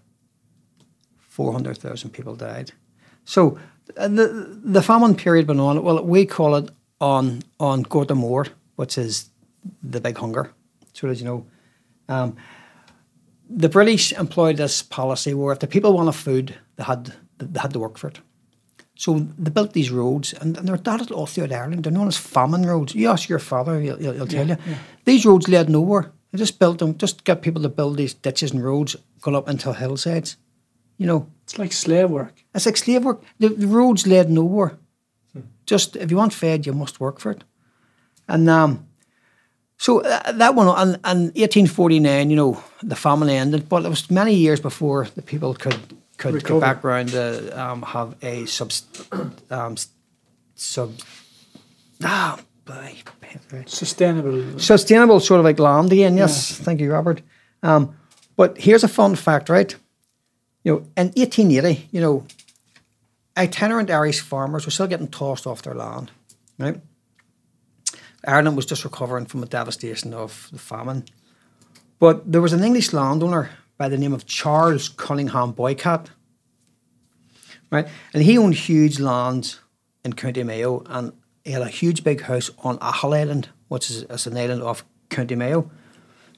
400,000 1.19 2.11
people 2.11 2.35
died. 2.35 2.73
So 3.25 3.59
uh, 3.97 4.09
the 4.09 4.59
the 4.63 4.83
famine 4.83 5.15
period 5.15 5.49
went 5.49 5.61
on. 5.61 5.83
Well, 5.83 6.05
we 6.05 6.27
call 6.27 6.57
it 6.57 6.71
on 7.01 7.43
on 7.59 7.83
Gorta 7.83 8.15
Mór, 8.15 8.49
which 8.77 8.99
is 8.99 9.31
the 9.83 10.01
big 10.01 10.19
hunger. 10.19 10.53
So 10.93 11.09
as 11.09 11.21
you 11.21 11.27
know, 11.27 11.47
um, 12.09 12.37
the 13.49 13.69
British 13.69 14.13
employed 14.13 14.57
this 14.57 14.83
policy 14.83 15.35
where 15.35 15.53
if 15.53 15.59
the 15.61 15.67
people 15.67 15.93
wanted 15.93 16.13
food, 16.15 16.55
they 16.77 16.85
had 16.85 17.15
they 17.39 17.61
had 17.61 17.73
to 17.73 17.79
work 17.79 17.99
for 17.99 18.09
it. 18.09 18.21
So 18.97 19.19
they 19.39 19.51
built 19.51 19.73
these 19.73 19.91
roads, 19.91 20.33
and, 20.35 20.57
and 20.57 20.69
they're 20.69 20.77
dotted 20.77 21.11
all 21.11 21.27
throughout 21.27 21.53
Ireland. 21.53 21.83
They're 21.85 21.93
known 21.93 22.07
as 22.07 22.17
famine 22.17 22.63
roads. 22.65 22.95
You 22.95 23.11
ask 23.11 23.29
your 23.29 23.41
father, 23.41 23.81
he'll, 23.81 23.97
he'll, 23.97 24.13
he'll 24.13 24.27
tell 24.27 24.47
you. 24.49 24.57
These 25.05 25.27
roads 25.27 25.49
led 25.49 25.69
nowhere. 25.69 26.13
They 26.31 26.39
just 26.39 26.59
built 26.61 26.79
them, 26.79 26.97
just 26.97 27.25
got 27.25 27.43
people 27.43 27.63
to 27.63 27.69
build 27.69 27.97
these 27.97 28.15
ditches 28.15 28.53
and 28.53 28.65
roads 28.65 28.95
go 29.21 29.35
up 29.35 29.49
into 29.49 29.73
hillsides. 29.73 30.37
You 30.97 31.07
know, 31.07 31.27
It's 31.43 31.59
like 31.59 31.73
slave 31.73 32.09
work. 32.11 32.45
it's 32.55 32.67
like 32.67 32.77
slave 32.77 33.05
work. 33.05 33.23
The, 33.41 33.49
the 33.49 33.67
roads 33.67 34.07
led 34.07 34.31
nowhere. 34.31 34.79
Just 35.67 35.97
if 35.97 36.11
you 36.11 36.17
want 36.17 36.33
fed, 36.33 36.65
you 36.67 36.73
must 36.73 37.01
work 37.01 37.19
for 37.19 37.33
it. 37.33 37.43
And 38.29 38.49
um, 38.49 38.87
so 39.85 40.01
uh, 40.01 40.33
that 40.33 40.55
one, 40.55 40.67
and, 40.69 40.95
and 41.05 41.25
1849, 41.37 42.31
you 42.31 42.37
know, 42.37 42.65
the 42.83 42.97
famine 42.97 43.29
ended, 43.29 43.69
but 43.69 43.85
it 43.85 43.91
was 43.91 44.11
many 44.11 44.33
years 44.33 44.59
before 44.59 45.09
the 45.15 45.21
people 45.21 45.53
could 45.53 45.79
could 46.17 46.33
Recover. 46.33 46.61
get 46.61 46.67
back 46.67 46.85
around 46.87 47.09
to 47.11 47.63
um, 47.63 47.83
have 47.83 48.17
a 48.23 48.47
sub 48.47 48.73
um, 49.51 49.77
sub 50.55 50.91
ah 52.03 52.39
boy, 52.65 52.97
Sustainable. 53.67 54.59
sustainable 54.59 55.21
sort 55.21 55.41
of 55.41 55.45
like 55.45 55.59
land 55.59 55.93
again. 55.93 56.17
Yes, 56.17 56.59
thank 56.59 56.81
you, 56.81 56.91
Robert. 56.91 57.21
Um, 57.63 57.95
but 58.37 58.57
here's 58.57 58.85
a 58.85 58.89
fun 58.89 59.17
fact, 59.17 59.51
right? 59.51 59.77
You 60.63 60.73
know, 60.73 60.79
in 60.97 61.09
1880, 61.09 61.89
you 61.93 62.01
know, 62.01 62.25
itinerant 63.37 63.91
Irish 63.91 64.21
farmers 64.23 64.65
were 64.65 64.73
still 64.73 64.87
getting 64.87 65.09
tossed 65.09 65.47
off 65.47 65.61
their 65.61 65.75
land, 65.75 66.11
right? 66.59 66.81
Ireland 68.27 68.57
was 68.57 68.67
just 68.67 68.85
recovering 68.85 69.27
from 69.27 69.41
the 69.41 69.47
devastation 69.47 70.15
of 70.15 70.49
the 70.53 70.59
famine. 70.59 71.05
But 71.99 72.31
there 72.31 72.41
was 72.43 72.53
an 72.53 72.63
English 72.65 72.93
landowner 72.93 73.51
by 73.79 73.89
the 73.89 73.99
name 73.99 74.13
of 74.13 74.27
Charles 74.27 74.89
Cunningham 74.89 75.53
Boycott. 75.53 76.11
right? 77.71 77.87
And 78.13 78.23
he 78.23 78.39
owned 78.39 78.55
huge 78.55 78.99
lands 79.01 79.61
in 80.05 80.13
County 80.13 80.43
Mayo, 80.43 80.83
and 80.87 81.13
he 81.45 81.53
had 81.53 81.63
a 81.63 81.69
huge 81.69 82.05
big 82.05 82.23
house 82.23 82.51
on 82.59 82.79
Achill 82.81 83.15
Island, 83.15 83.49
which 83.69 83.91
is, 83.91 84.03
is 84.05 84.27
an 84.27 84.37
island 84.37 84.63
off 84.63 84.85
County 85.11 85.35
Mayo. 85.35 85.71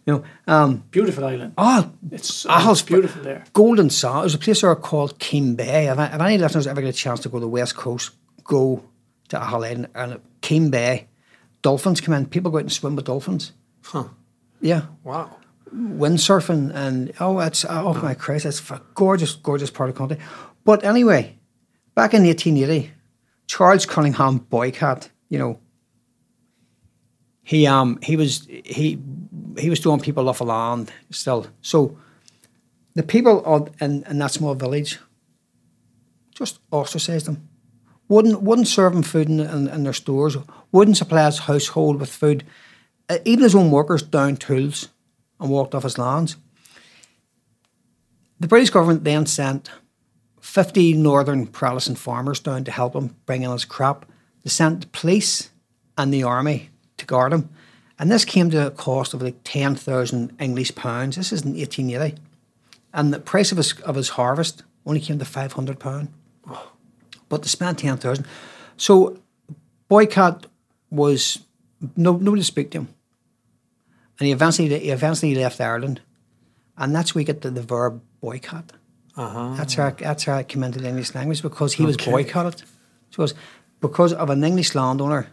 You 0.07 0.13
know, 0.15 0.25
um, 0.47 0.85
Beautiful 0.93 1.25
island. 1.25 1.55
oh, 1.59 1.91
It's, 2.13 2.45
Achill's 2.47 2.81
it's 2.81 2.89
beautiful 2.89 3.23
there. 3.23 3.45
Golden 3.53 3.91
Sand. 3.91 4.23
There's 4.23 4.35
a 4.35 4.39
place 4.39 4.61
there 4.61 4.75
called 4.77 5.19
Keem 5.19 5.57
Bay. 5.57 5.89
If, 5.89 5.99
if 5.99 6.21
any 6.21 6.39
listeners 6.39 6.67
ever 6.69 6.81
get 6.81 6.91
a 6.91 6.93
chance 6.93 7.21
to 7.21 7.29
go 7.29 7.39
to 7.39 7.41
the 7.41 7.49
west 7.49 7.75
coast, 7.77 8.13
go 8.45 8.85
to 9.31 9.43
Achill 9.45 9.65
Island 9.65 9.89
and 9.97 10.21
Keem 10.43 10.71
Bay. 10.71 11.09
Dolphins 11.67 12.01
come 12.01 12.15
in. 12.15 12.27
People 12.27 12.53
go 12.53 12.59
out 12.59 12.63
and 12.63 12.73
swim 12.73 12.95
with 12.95 13.07
dolphins. 13.07 13.51
Huh. 13.83 14.05
Yeah, 14.61 14.83
Wow. 15.03 15.37
windsurfing 15.75 16.73
and 16.73 17.13
oh, 17.19 17.41
it's 17.41 17.65
oh 17.69 17.93
my 17.95 18.15
Christ, 18.15 18.47
it's 18.47 18.71
a 18.71 18.81
gorgeous, 18.95 19.35
gorgeous 19.35 19.69
part 19.69 19.89
of 19.91 19.97
the 19.97 19.99
country. 19.99 20.19
But 20.65 20.85
anyway, 20.85 21.37
back 21.97 22.15
in 22.15 22.23
1880, 22.25 22.93
Charles 23.49 23.85
Cunningham 23.85 24.39
Boycott, 24.39 25.11
you 25.29 25.41
know, 25.41 25.59
he 27.43 27.67
um 27.67 27.99
he 28.01 28.15
was 28.17 28.47
he 28.47 29.01
he 29.59 29.69
was 29.69 29.81
throwing 29.81 30.01
people 30.01 30.29
off 30.29 30.39
the 30.39 30.45
land 30.45 30.93
still. 31.11 31.49
So 31.63 31.99
the 32.95 33.03
people 33.03 33.43
of, 33.45 33.71
in, 33.81 34.05
in 34.09 34.19
that 34.21 34.31
small 34.31 34.55
village 34.55 35.01
just 36.33 36.61
ostracized 36.71 37.27
him. 37.27 37.46
Wouldn't 38.09 38.43
wouldn't 38.43 38.69
serve 38.69 38.95
him 38.95 39.03
food 39.03 39.29
in, 39.29 39.41
in, 39.41 39.69
in 39.69 39.83
their 39.85 39.93
stores. 39.93 40.37
Wouldn't 40.73 40.97
supply 40.97 41.27
his 41.27 41.41
household 41.41 42.01
with 42.01 42.11
food. 42.11 42.45
Uh, 43.09 43.19
even 43.25 43.43
his 43.45 43.55
own 43.55 43.71
workers 43.71 44.03
downed 44.03 44.41
tools 44.41 44.89
and 45.41 45.51
walked 45.51 45.75
off 45.75 45.83
his 45.83 45.99
lands. 45.99 46.37
The 48.39 48.49
British 48.49 48.71
government 48.71 49.05
then 49.05 49.27
sent 49.27 49.71
50 50.41 50.95
northern 50.95 51.47
Protestant 51.47 51.99
farmers 51.99 52.41
down 52.41 52.65
to 52.65 52.71
help 52.71 52.95
him 52.95 53.17
bring 53.27 53.43
in 53.43 53.51
his 53.51 53.65
crop. 53.65 54.07
They 54.45 54.51
sent 54.51 54.81
the 54.83 54.87
police 54.89 55.51
and 55.99 56.13
the 56.13 56.23
army 56.23 56.71
to 56.99 57.07
guard 57.07 57.33
him. 57.33 57.49
And 57.99 58.11
this 58.11 58.25
came 58.25 58.51
to 58.51 58.67
a 58.67 58.71
cost 58.71 59.15
of 59.15 59.23
like 59.23 59.37
10,000 59.45 60.37
English 60.39 60.75
pounds. 60.75 61.17
This 61.17 61.33
is 61.33 61.43
in 61.43 61.55
1880. 61.57 62.21
And 62.93 63.13
the 63.13 63.21
price 63.21 63.53
of 63.53 63.59
his, 63.59 63.73
of 63.81 63.97
his 63.97 64.11
harvest 64.11 64.63
only 64.85 65.01
came 65.01 65.19
to 65.19 65.25
500 65.25 65.81
pounds. 65.81 66.11
But 67.29 67.43
they 67.43 67.49
spent 67.49 67.79
10,000. 67.79 68.25
So 68.77 69.19
boycott 69.89 70.47
was, 70.91 71.39
no, 71.97 72.13
nobody 72.13 72.43
to 72.43 72.47
speak 72.47 72.71
to 72.73 72.79
him. 72.79 72.89
And 74.19 74.27
he 74.27 74.33
eventually, 74.33 74.69
he 74.79 74.91
eventually 74.91 75.35
left 75.35 75.61
Ireland. 75.61 76.01
And 76.79 76.95
that's 76.95 77.15
where 77.15 77.21
we 77.21 77.25
get 77.25 77.43
the, 77.43 77.51
the 77.51 77.63
verb 77.63 78.01
boycott. 78.21 78.73
Uh-huh. 79.17 79.55
That's 79.57 79.75
how 79.75 79.91
that's 79.91 80.25
how 80.25 80.37
it 80.39 80.49
came 80.49 80.63
into 80.63 80.79
the 80.79 80.89
English 80.89 81.15
language 81.15 81.41
because 81.41 81.73
he 81.73 81.87
was 81.87 81.97
boycotted. 81.97 82.61
So 83.11 83.19
it 83.19 83.19
was 83.19 83.35
because 83.81 84.13
of 84.13 84.29
an 84.29 84.45
English 84.45 84.75
landowner 84.75 85.29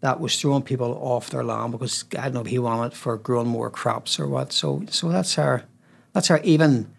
that 0.00 0.20
was 0.20 0.38
throwing 0.38 0.62
people 0.62 0.98
off 1.00 1.30
their 1.30 1.44
land 1.44 1.72
because 1.72 2.04
I 2.18 2.24
don't 2.24 2.34
know 2.34 2.40
if 2.40 2.48
he 2.48 2.58
wanted 2.58 2.92
it 2.92 2.94
for 2.94 3.16
growing 3.16 3.46
more 3.46 3.70
crops 3.70 4.18
or 4.18 4.26
what. 4.26 4.52
So 4.52 4.82
so 4.90 5.10
that's 5.10 5.38
our 5.38 5.62
that's 6.12 6.30
our 6.30 6.40
even 6.40 6.92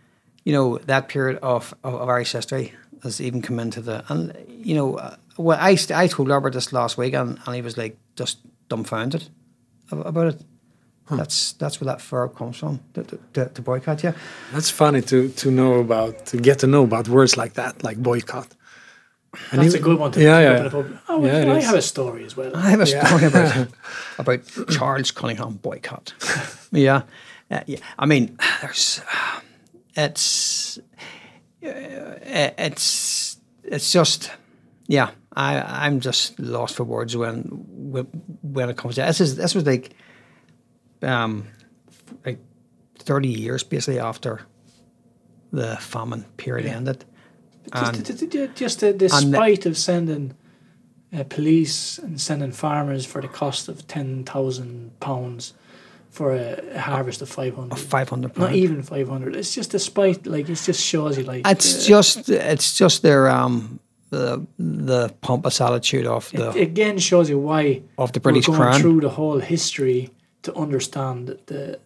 you 0.46 0.54
know 0.54 0.78
that 0.78 1.10
period 1.10 1.38
of, 1.42 1.74
of, 1.84 1.96
of 1.96 2.10
Irish 2.10 2.32
history 2.32 2.74
has 3.06 3.19
even 3.22 3.41
come 3.41 3.60
into 3.61 3.82
the 3.82 4.03
and 4.10 4.36
you 4.49 4.76
know 4.76 4.95
uh, 4.98 5.15
well 5.38 5.57
I 5.60 5.77
I 6.03 6.07
told 6.07 6.27
Robert 6.30 6.53
this 6.53 6.72
last 6.73 6.98
week 6.98 7.14
and, 7.14 7.40
and 7.45 7.56
he 7.56 7.61
was 7.61 7.77
like 7.77 7.95
just 8.19 8.40
dumbfounded 8.69 9.30
about 9.91 10.27
it. 10.34 10.41
That's 11.10 11.53
that's 11.53 11.80
where 11.80 11.86
that 11.94 12.02
verb 12.02 12.36
comes 12.36 12.57
from. 12.57 12.80
To, 12.94 13.03
to, 13.34 13.45
to 13.49 13.61
boycott, 13.61 14.03
yeah. 14.03 14.14
That's 14.53 14.72
funny 14.72 15.02
to 15.03 15.30
to 15.30 15.49
know 15.52 15.80
about 15.80 16.26
to 16.26 16.38
get 16.38 16.60
to 16.60 16.68
know 16.68 16.84
about 16.84 17.07
words 17.07 17.38
like 17.38 17.53
that, 17.53 17.84
like 17.84 17.98
boycott. 18.02 18.48
And 19.52 19.61
That's 19.61 19.73
he- 19.73 19.80
a 19.80 19.84
good 19.84 19.99
one 19.99 20.11
to 20.14 20.19
yeah, 20.22 20.40
yeah. 20.40 20.49
up 20.52 20.60
in 20.61 20.65
a 20.65 20.69
pub. 20.69 20.99
Oh, 21.10 21.19
well, 21.19 21.27
Yeah, 21.45 21.52
it 21.52 21.57
I 21.57 21.61
have 21.61 21.76
a 21.77 21.82
story 21.82 22.26
as 22.26 22.36
well. 22.38 22.56
I 22.56 22.69
have 22.72 22.82
a 22.82 22.88
Yeah. 22.90 23.06
story 23.06 23.26
about 23.26 23.68
about 24.18 24.40
Charles 24.72 25.11
Cunningham 25.11 25.60
boycott. 25.61 26.14
yeah, 26.72 27.02
Uh, 27.52 27.60
yeah. 27.68 27.80
I 27.99 28.06
mean, 28.07 28.38
there's 28.61 29.02
uh, 29.14 29.40
it's 29.95 30.80
it's 31.66 33.38
it's 33.64 33.92
just 33.92 34.32
yeah. 34.88 35.12
I 35.36 35.86
I'm 35.86 36.00
just 36.00 36.40
lost 36.40 36.76
for 36.76 36.84
words 36.84 37.16
when 37.18 37.42
when, 37.44 38.70
it 38.70 38.78
comes 38.78 38.96
to 38.96 39.02
this. 39.02 39.22
Is 39.22 39.36
this 39.36 39.56
was 39.56 39.66
like 39.66 39.92
um 41.02 41.48
like 42.26 42.40
thirty 43.00 43.30
years 43.30 43.64
basically 43.64 44.00
after 44.00 44.42
the 45.52 45.76
famine 45.78 46.26
period 46.38 46.66
Yeah. 46.68 46.76
ended. 46.78 47.06
Just, 47.74 47.96
And- 47.98 48.06
just, 48.32 48.56
just, 48.56 48.80
the, 48.80 48.94
the 48.94 49.10
and 49.14 49.34
the- 49.34 49.38
of 49.66 49.78
sending 49.78 50.36
uh, 51.14 51.24
police 51.24 51.98
and 51.98 52.20
sending 52.22 52.52
farmers 52.52 53.06
for 53.06 53.22
the 53.22 53.28
cost 53.28 53.68
of 53.70 53.88
ten 53.88 54.24
thousand 54.24 55.00
pounds 55.00 55.54
for 56.16 56.34
a, 56.34 56.80
harvest 56.80 57.22
of 57.22 57.30
five 57.30 57.56
hundred. 57.56 57.78
Five 57.78 58.10
hundred 58.10 58.38
Not 58.38 58.54
even 58.54 58.82
five 58.84 59.08
hundred. 59.08 59.36
It's 59.36 59.54
just 59.54 59.74
a 59.74 59.80
spite. 59.80 60.26
Like 60.26 60.50
it 60.50 60.56
just 60.56 60.82
shows 60.82 61.18
you 61.18 61.24
like 61.24 61.42
It's 61.46 61.86
uh, 61.86 61.88
just 61.88 62.30
it's 62.30 62.78
just 62.78 63.02
their 63.02 63.28
um 63.28 63.80
the 64.12 64.46
the 64.58 65.10
pompous 65.22 65.60
attitude 65.60 66.08
of 66.08 66.32
the 66.32 66.50
it 66.52 66.62
again 66.62 66.98
shows 67.00 67.30
you 67.30 67.40
why 67.40 67.82
of 67.98 68.12
the 68.14 68.20
British 68.20 68.48
we're 68.48 68.58
going 68.58 68.70
crown. 68.70 68.82
through 68.82 69.02
the 69.02 69.10
whole 69.10 69.40
history 69.40 70.10
to 70.44 70.56
understand 70.56 71.38
the 71.48 71.80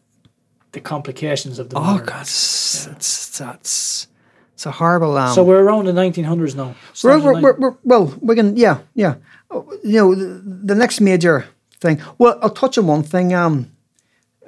the 0.72 0.80
complications 0.80 1.58
of 1.60 1.70
the. 1.70 1.78
Oh 1.78 2.00
God, 2.06 2.22
it's, 2.22 2.88
it's 2.88 3.38
that's 3.40 4.08
it's 4.54 4.66
a 4.66 4.72
horrible. 4.72 5.18
Um, 5.18 5.34
So 5.34 5.44
we're 5.44 5.64
around 5.64 5.86
the 5.86 5.94
1900s 5.94 6.56
now. 6.56 6.76
we're, 7.04 7.42
we're, 7.42 7.58
we're, 7.58 7.76
well, 7.84 8.14
we 8.22 8.36
can 8.36 8.58
yeah 8.58 8.80
yeah. 8.94 9.16
Oh, 9.50 9.66
You 9.84 9.98
know 10.00 10.16
the, 10.16 10.42
the 10.74 10.76
next 10.76 11.02
major 11.02 11.46
thing. 11.80 12.02
Well, 12.18 12.38
I'll 12.42 12.50
touch 12.52 12.78
on 12.78 12.86
one 12.86 13.04
thing. 13.04 13.34
Um, 13.34 13.72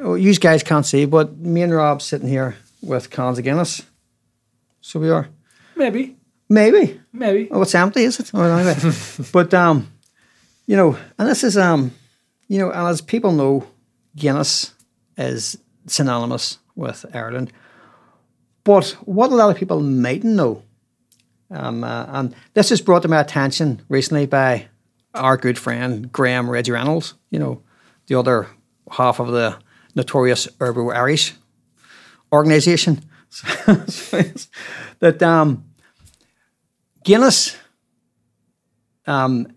oh, 0.02 0.16
you 0.16 0.34
guys 0.36 0.64
can't 0.64 0.86
see, 0.86 1.06
but 1.06 1.38
me 1.38 1.62
and 1.62 1.74
Rob 1.74 2.02
sitting 2.02 2.28
here 2.28 2.56
with 2.82 3.10
cans 3.10 3.38
of 3.38 3.44
Guinness. 3.44 3.84
So 4.82 5.00
we 5.00 5.10
are 5.10 5.30
maybe 5.76 6.18
maybe. 6.50 7.00
maybe 7.14 7.50
Oh, 7.52 7.62
it's 7.62 7.76
empty, 7.76 8.04
is 8.04 8.20
it? 8.20 8.32
Oh, 8.34 8.42
anyway. 8.44 8.76
but 9.32 9.54
um, 9.54 9.92
you 10.66 10.76
know, 10.76 10.98
and 11.18 11.28
this 11.30 11.44
is 11.44 11.58
um, 11.58 11.92
you 12.48 12.60
know, 12.60 12.72
and 12.72 12.88
as 12.88 13.02
people 13.02 13.32
know, 13.32 13.68
Guinness 14.16 14.74
is 15.18 15.58
synonymous 15.88 16.58
with 16.76 17.06
Ireland. 17.14 17.54
But 18.64 18.90
what 19.06 19.32
a 19.32 19.36
lot 19.36 19.50
of 19.50 19.58
people 19.58 19.80
mightn't 19.82 20.36
know, 20.36 20.64
um, 21.50 21.84
uh, 21.84 22.06
and 22.10 22.36
this 22.54 22.72
was 22.72 22.82
brought 22.82 23.02
to 23.04 23.08
my 23.08 23.20
attention 23.20 23.82
recently 23.90 24.26
by 24.26 24.68
our 25.14 25.38
good 25.38 25.58
friend 25.58 26.12
Graham 26.12 26.50
Reggie 26.50 26.72
Reynolds. 26.72 27.16
You 27.30 27.40
know, 27.40 27.62
the 28.08 28.16
other 28.16 28.48
half 28.90 29.20
of 29.20 29.28
the 29.32 29.58
notorious 29.96 30.48
Urbo 30.60 30.92
Irish 30.92 31.34
organisation. 32.32 33.04
that 35.00 35.22
um, 35.22 35.66
Guinness, 37.04 37.58
um, 39.08 39.48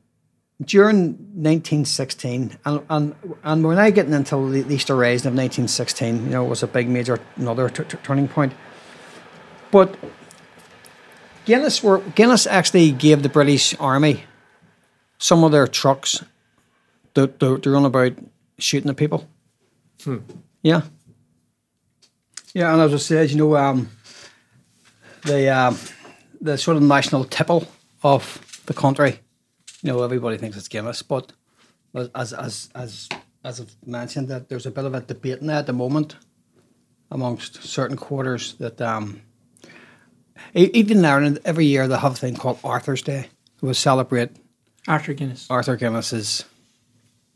during 0.63 1.09
1916, 1.35 2.57
and, 2.65 2.81
and, 2.89 3.15
and 3.43 3.65
we're 3.65 3.75
now 3.75 3.91
getting 3.91 4.15
into 4.15 4.51
the 4.51 4.73
Easter 4.73 4.95
Rising 4.95 5.29
of 5.29 5.35
1916, 5.35 6.25
you 6.25 6.31
know, 6.31 6.45
was 6.45 6.63
a 6.63 6.67
big 6.67 6.89
major, 6.89 7.19
another 7.37 7.69
t- 7.69 7.85
t- 7.85 7.99
turning 8.03 8.29
point. 8.29 8.53
But 9.71 9.97
Guinness 11.45 11.83
were 11.83 11.99
Guinness 12.15 12.47
actually 12.47 12.93
gave 12.93 13.23
the 13.23 13.29
British 13.29 13.75
Army 13.79 14.25
some 15.19 15.45
of 15.45 15.53
their 15.53 15.67
trucks 15.67 16.25
to, 17.15 17.27
to, 17.27 17.59
to 17.59 17.71
run 17.71 17.85
about 17.85 18.13
shooting 18.59 18.91
at 18.91 18.97
people. 18.97 19.29
Yeah. 20.63 20.83
Yeah, 22.55 22.73
and 22.73 22.83
as 22.83 22.95
I 22.95 22.99
said, 22.99 23.31
you 23.31 23.37
know, 23.37 23.57
um, 23.57 23.91
the 25.25 25.49
um, 25.49 25.79
the 26.41 26.57
sort 26.57 26.77
of 26.77 26.83
national 26.83 27.25
tipple 27.25 27.67
of 28.03 28.63
the 28.67 28.75
country. 28.75 29.21
You 29.83 29.93
know, 29.93 30.03
everybody 30.03 30.39
thinks 30.39 30.57
it's 30.57 30.69
Guinness, 30.69 31.03
but 31.03 31.33
as 32.15 32.33
as 32.33 32.69
as 32.75 33.09
as 33.43 33.61
I've 33.61 33.77
mentioned, 33.85 34.29
that 34.29 34.49
there's 34.49 34.67
a 34.67 34.71
bit 34.71 34.85
of 34.85 34.95
a 34.95 35.01
debate 35.01 35.43
now 35.43 35.59
at 35.59 35.67
the 35.67 35.73
moment 35.73 36.17
amongst 37.11 37.63
certain 37.63 37.97
quarters 37.97 38.55
that 38.55 38.81
um, 38.81 39.21
e- 40.55 40.71
even 40.73 40.99
in 40.99 41.05
Ireland, 41.05 41.41
every 41.45 41.67
year 41.67 41.87
they 41.87 41.97
have 41.97 42.13
a 42.13 42.17
thing 42.17 42.37
called 42.37 42.59
Arthur's 42.65 43.03
Day, 43.03 43.29
who 43.61 43.67
will 43.67 43.75
celebrate 43.75 44.31
Arthur 44.89 45.13
Guinness. 45.13 45.47
Arthur 45.51 45.77
Guinness's 45.77 46.45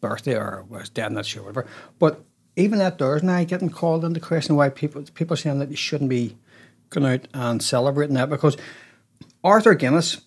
birthday 0.00 0.36
or 0.36 0.64
was 0.68 0.88
dead, 0.88 1.06
I'm 1.06 1.14
not 1.14 1.26
sure, 1.26 1.42
whatever. 1.42 1.66
But 1.98 2.24
even 2.58 2.80
that 2.80 2.98
there's 2.98 3.22
now 3.22 3.44
getting 3.44 3.70
called 3.70 4.04
into 4.04 4.20
question 4.20 4.56
why 4.56 4.68
people 4.68 5.02
people 5.14 5.34
are 5.34 5.36
saying 5.36 5.60
that 5.60 5.70
you 5.70 5.76
shouldn't 5.76 6.10
be 6.10 6.36
going 6.90 7.06
out 7.06 7.28
and 7.32 7.62
celebrating 7.62 8.16
that 8.16 8.28
because 8.28 8.56
Arthur 9.44 9.74
Guinness 9.74 10.22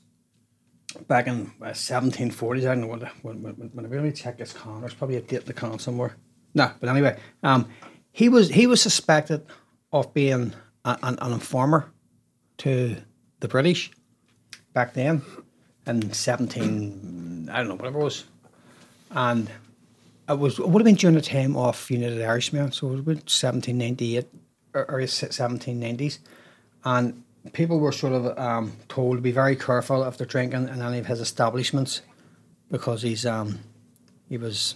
back 1.07 1.27
in 1.27 1.51
uh, 1.61 1.67
1740s, 1.67 2.59
I 2.59 2.75
don't 2.75 2.81
know 2.81 2.87
when, 2.87 3.01
when, 3.21 3.41
when, 3.43 3.69
when 3.73 3.85
I 3.85 3.89
really 3.89 4.11
check 4.11 4.37
this 4.37 4.53
con, 4.53 4.81
there's 4.81 4.93
probably 4.93 5.17
a 5.17 5.21
date 5.21 5.41
in 5.41 5.45
the 5.45 5.53
con 5.53 5.79
somewhere. 5.79 6.15
No, 6.53 6.71
but 6.79 6.89
anyway, 6.89 7.17
um, 7.43 7.67
he 8.11 8.29
was 8.29 8.49
he 8.49 8.67
was 8.67 8.81
suspected 8.81 9.45
of 9.91 10.13
being 10.13 10.53
a, 10.85 10.97
an, 11.03 11.17
an 11.21 11.33
informer 11.33 11.91
to 12.59 12.95
the 13.39 13.47
British 13.47 13.91
back 14.73 14.93
then 14.93 15.21
in 15.87 16.13
17, 16.13 17.49
I 17.51 17.57
don't 17.57 17.67
know, 17.67 17.75
whatever 17.75 17.99
it 17.99 18.03
was. 18.03 18.25
And 19.09 19.49
it 20.29 20.39
was 20.39 20.59
it 20.59 20.67
would 20.67 20.81
have 20.81 20.85
been 20.85 20.95
during 20.95 21.15
the 21.15 21.21
time 21.21 21.55
of 21.55 21.89
United 21.89 22.21
Irishmen, 22.21 22.71
so 22.71 22.87
it 22.87 22.91
was 22.91 22.99
about 23.01 23.15
1798 23.29 24.27
or 24.73 24.83
early 24.85 25.05
1790s. 25.05 26.19
And 26.83 27.23
people 27.53 27.79
were 27.79 27.91
sort 27.91 28.13
of 28.13 28.37
um, 28.37 28.73
told 28.87 29.17
to 29.17 29.21
be 29.21 29.31
very 29.31 29.55
careful 29.55 30.03
if 30.03 30.17
they're 30.17 30.27
drinking 30.27 30.67
in 30.69 30.81
any 30.81 30.99
of 30.99 31.05
his 31.07 31.19
establishments 31.19 32.01
because 32.69 33.01
he's 33.01 33.25
um, 33.25 33.59
he 34.29 34.37
was 34.37 34.75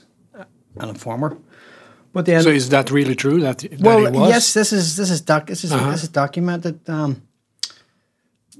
an 0.78 0.90
informer. 0.90 1.38
But 2.12 2.26
then 2.26 2.42
So 2.44 2.50
is 2.50 2.70
that 2.70 2.92
really 2.92 3.16
true? 3.16 3.40
That, 3.42 3.60
that 3.60 3.80
well, 3.82 4.00
he 4.12 4.18
was? 4.20 4.30
yes, 4.30 4.54
this 4.54 4.72
is 4.74 4.96
this 4.98 5.10
is 5.10 5.22
doc, 5.22 5.48
this 5.48 5.64
is 5.64 5.72
Uh-huh. 5.72 5.92
this 5.92 6.04
is 6.04 6.10
documented. 6.10 6.80
Um, 6.90 7.22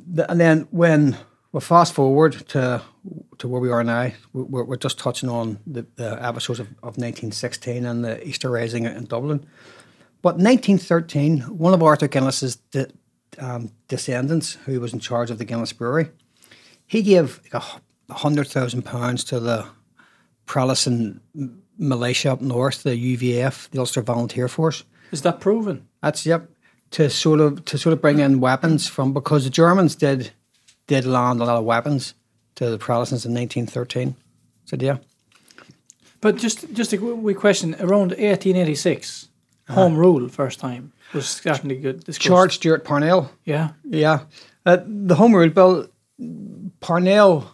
the, 0.08 0.30
and 0.30 0.40
then 0.40 0.68
when 0.72 1.18
we 1.52 1.60
fast 1.62 1.94
forward 1.94 2.34
to 2.50 2.82
to 3.38 3.48
where 3.48 3.62
we 3.62 3.70
are 3.70 3.84
now, 3.84 4.12
we- 4.34 4.44
we're, 4.44 4.64
we're 4.64 4.78
just 4.78 4.98
touching 5.00 5.30
on 5.30 5.60
the, 5.68 5.86
the 5.96 6.24
episodes 6.26 6.60
of, 6.60 6.68
of 6.84 6.98
1916 6.98 7.86
and 7.86 8.04
the 8.04 8.26
Easter 8.28 8.50
Rising 8.50 8.86
in 8.86 9.06
Dublin. 9.06 9.46
But 10.22 10.36
1913, 10.38 11.42
one 11.42 11.74
of 11.74 11.84
Arthur 11.84 12.08
Guinness's 12.08 12.56
de, 12.72 12.88
um, 13.38 13.72
descendants, 13.88 14.54
who 14.66 14.80
was 14.80 14.94
in 14.94 15.00
charge 15.00 15.30
of 15.30 15.38
the 15.38 15.46
Guinness 15.46 15.74
Brewery, 15.74 16.10
he 16.88 17.02
gave 17.04 17.42
like 17.54 17.64
a 18.10 18.14
hundred 18.14 18.48
thousand 18.48 18.84
pounds 18.84 19.24
to 19.26 19.40
the 19.40 19.66
m- 21.36 21.62
militia 21.78 22.32
up 22.32 22.42
north, 22.42 22.84
the 22.84 22.92
UVF, 23.18 23.70
the 23.72 23.80
Ulster 23.80 24.02
Volunteer 24.02 24.48
Force. 24.48 24.84
Is 25.12 25.22
that 25.24 25.40
proven? 25.40 25.88
That's 26.02 26.26
yep. 26.26 26.50
To 26.92 27.10
sort 27.10 27.40
of 27.42 27.66
to 27.66 27.78
sort 27.78 27.94
of 27.94 28.02
bring 28.02 28.20
in 28.20 28.40
weapons 28.40 28.88
from 28.88 29.12
because 29.14 29.44
the 29.44 29.50
Germans 29.50 29.96
did 29.96 30.32
did 30.88 31.06
land 31.06 31.42
a 31.42 31.46
lot 31.46 31.58
of 31.58 31.66
weapons 31.66 32.14
to 32.56 32.70
the 32.70 32.78
Protestants 32.78 33.26
in 33.26 33.34
1913. 33.34 34.16
Said, 34.66 34.82
yeah, 34.82 34.98
But 36.22 36.38
just 36.38 36.74
just 36.74 36.94
a 36.94 36.98
wee 36.98 37.34
question. 37.36 37.76
Around 37.76 38.12
1886, 38.12 39.28
home 39.70 39.96
rule 39.96 40.28
first 40.30 40.60
time 40.60 40.92
was 41.14 41.28
starting 41.28 41.70
to 41.70 41.76
get 41.76 42.04
discussed. 42.04 42.28
George 42.28 42.56
Stewart 42.56 42.84
Parnell. 42.84 43.30
Yeah. 43.44 43.70
Yeah, 43.84 44.22
uh, 44.66 44.78
the 44.86 45.16
Home 45.16 45.36
Rule 45.36 45.50
Bill. 45.50 45.88
Parnell, 46.80 47.46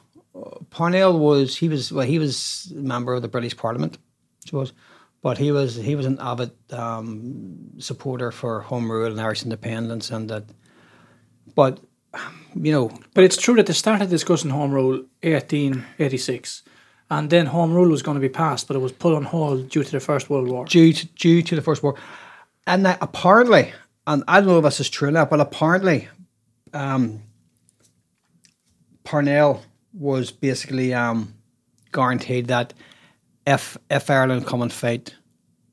Parnell 0.69 1.18
was 1.19 1.57
he 1.57 1.68
was 1.68 1.91
well 1.91 2.06
he 2.06 2.19
was 2.19 2.72
a 2.72 2.80
member 2.80 3.14
of 3.14 3.22
the 3.22 3.28
British 3.28 3.57
Parliament, 3.57 3.98
I 3.98 4.45
suppose, 4.48 4.73
but 5.22 5.38
he 5.38 5.52
was 5.52 5.76
he 5.76 5.95
was 5.95 6.06
an 6.06 6.18
avid 6.19 6.52
um, 6.72 7.72
supporter 7.80 8.32
for 8.32 8.61
Home 8.61 8.91
Rule 8.91 9.11
and 9.11 9.19
Irish 9.19 9.44
independence 9.44 10.11
and 10.11 10.30
that. 10.30 10.44
But 11.56 11.80
you 12.55 12.71
know, 12.71 12.91
But 13.13 13.23
it's 13.23 13.38
true 13.38 13.55
that 13.55 13.65
they 13.65 13.73
started 13.73 14.09
discussing 14.09 14.51
home 14.51 14.71
rule 14.71 15.05
1886, 15.23 16.63
and 17.09 17.29
then 17.29 17.47
home 17.47 17.73
rule 17.73 17.89
was 17.89 18.01
going 18.01 18.15
to 18.15 18.21
be 18.21 18.29
passed, 18.29 18.67
but 18.67 18.75
it 18.75 18.79
was 18.79 18.91
put 18.91 19.13
on 19.13 19.23
hold 19.23 19.69
due 19.69 19.83
to 19.83 19.91
the 19.91 19.99
First 19.99 20.29
World 20.29 20.47
War. 20.47 20.65
due 20.65 20.93
to, 20.93 21.05
due 21.07 21.41
to 21.41 21.55
the 21.55 21.61
First 21.61 21.83
War. 21.83 21.95
And 22.67 22.85
that 22.85 22.97
apparently, 23.01 23.73
and 24.05 24.23
I 24.27 24.39
don't 24.39 24.47
know 24.47 24.57
if 24.57 24.63
this 24.63 24.79
is 24.79 24.89
true 24.89 25.09
or 25.09 25.11
not, 25.11 25.29
but 25.29 25.39
apparently, 25.39 26.07
um, 26.73 27.21
Parnell 29.03 29.63
was 29.93 30.31
basically 30.31 30.93
um, 30.93 31.33
guaranteed 31.91 32.47
that 32.47 32.73
if 33.45 33.77
if 33.89 34.09
Ireland 34.09 34.45
come 34.45 34.61
and 34.61 34.71
fight 34.71 35.15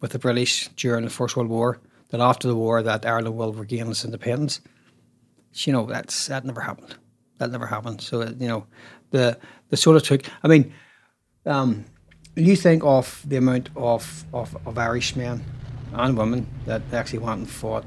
with 0.01 0.13
the 0.13 0.19
British 0.19 0.69
during 0.69 1.05
the 1.05 1.11
First 1.11 1.37
World 1.37 1.51
War, 1.51 1.79
that 2.11 2.21
after 2.21 2.49
the 2.49 2.57
war 2.57 2.83
that 2.83 3.05
Ireland 3.05 3.37
will 3.37 3.53
regain 3.53 3.91
its 3.91 4.05
independence. 4.05 4.61
You 5.67 5.73
know 5.73 5.87
that's 5.87 6.27
that 6.27 6.45
never 6.45 6.61
happened. 6.61 6.97
That 7.39 7.51
never 7.51 7.67
happened. 7.67 8.01
So 8.01 8.23
you 8.23 8.49
know, 8.49 8.67
the 9.11 9.39
the 9.71 9.77
sort 9.77 9.97
of 9.97 10.03
took. 10.03 10.23
I 10.43 10.49
mean, 10.49 10.73
um, 11.47 11.85
you 12.35 12.57
think 12.57 12.85
of 12.85 13.23
the 13.27 13.37
amount 13.37 13.71
of, 13.77 14.25
of, 14.33 14.57
of 14.67 14.79
Irish 14.79 15.17
men 15.17 15.45
and 15.93 16.17
women 16.17 16.47
that 16.67 16.83
actually 16.93 17.19
went 17.19 17.39
and 17.41 17.51
fought 17.51 17.85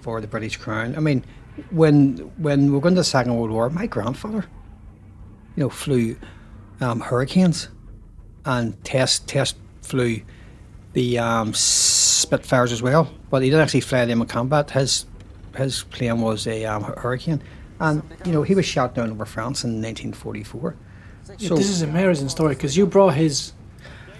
for 0.00 0.20
the 0.20 0.26
British 0.26 0.56
Crown. 0.56 0.94
I 0.96 1.00
mean, 1.00 1.24
when 1.70 2.18
when 2.38 2.66
we 2.66 2.70
were 2.70 2.80
going 2.80 2.94
to 2.94 3.00
the 3.00 3.04
Second 3.04 3.36
World 3.36 3.50
War, 3.50 3.70
my 3.70 3.86
grandfather, 3.86 4.44
you 5.56 5.62
know, 5.62 5.70
flew 5.70 6.16
um, 6.80 7.00
Hurricanes 7.00 7.68
and 8.44 8.82
test 8.84 9.28
test 9.28 9.56
flew 9.82 10.20
the 10.92 11.18
um, 11.18 11.54
Spitfires 11.54 12.72
as 12.72 12.82
well, 12.82 13.10
but 13.30 13.42
he 13.42 13.50
didn't 13.50 13.62
actually 13.62 13.80
fly 13.80 14.04
them 14.04 14.20
in 14.20 14.26
combat. 14.26 14.70
His 14.70 15.06
his 15.56 15.82
plane 15.84 16.20
was 16.20 16.46
a 16.46 16.64
um, 16.64 16.82
Hurricane, 16.84 17.42
and 17.80 18.02
you 18.24 18.32
know 18.32 18.42
he 18.42 18.54
was 18.54 18.64
shot 18.66 18.94
down 18.94 19.10
over 19.10 19.24
France 19.24 19.64
in 19.64 19.70
1944. 19.82 20.74
Yeah, 21.38 21.48
So- 21.48 21.56
this 21.56 21.68
is 21.68 21.82
an 21.82 21.90
amazing 21.90 22.28
story 22.28 22.54
because 22.54 22.76
you 22.76 22.86
brought 22.86 23.14
his 23.14 23.52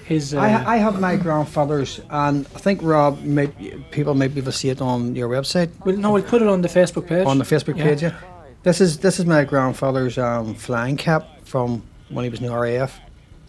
his. 0.04 0.34
Uh, 0.34 0.40
I, 0.40 0.74
I 0.74 0.76
have 0.78 1.00
my 1.00 1.16
grandfather's, 1.16 2.00
and 2.10 2.46
I 2.54 2.58
think 2.58 2.80
Rob, 2.82 3.22
may, 3.22 3.48
people 3.90 4.14
might 4.14 4.34
be 4.34 4.40
able 4.40 4.52
to 4.52 4.58
see 4.58 4.68
it 4.70 4.80
on 4.80 5.14
your 5.16 5.28
website, 5.28 5.70
well, 5.84 5.96
no, 5.96 6.12
we'll 6.12 6.22
put 6.22 6.42
it 6.42 6.48
on 6.48 6.62
the 6.62 6.68
Facebook 6.68 7.06
page. 7.08 7.26
on 7.26 7.38
the 7.38 7.44
Facebook 7.44 7.76
Yeah. 7.76 7.84
page. 7.84 8.02
Yeah. 8.02 8.14
This 8.62 8.80
is 8.80 8.98
this 8.98 9.18
is 9.20 9.26
my 9.26 9.44
grandfather's 9.44 10.18
um, 10.18 10.54
flying 10.54 10.96
cap 10.96 11.22
from 11.44 11.82
when 12.08 12.24
he 12.24 12.30
was 12.30 12.40
in 12.40 12.46
the 12.46 12.56
RAF. 12.56 13.00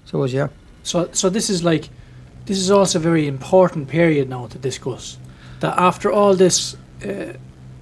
So 0.06 0.20
it 0.20 0.22
was 0.22 0.34
yeah. 0.34 0.48
So, 0.84 1.10
so 1.12 1.30
this 1.30 1.50
is 1.50 1.64
like, 1.64 1.90
this 2.46 2.58
is 2.58 2.72
also 2.72 2.98
a 3.00 3.02
very 3.02 3.28
important 3.28 3.88
period 3.90 4.30
now 4.30 4.48
to 4.48 4.58
discuss. 4.58 5.18
That 5.60 5.78
after 5.78 6.12
all 6.12 6.34
this 6.36 6.76
uh, 7.04 7.34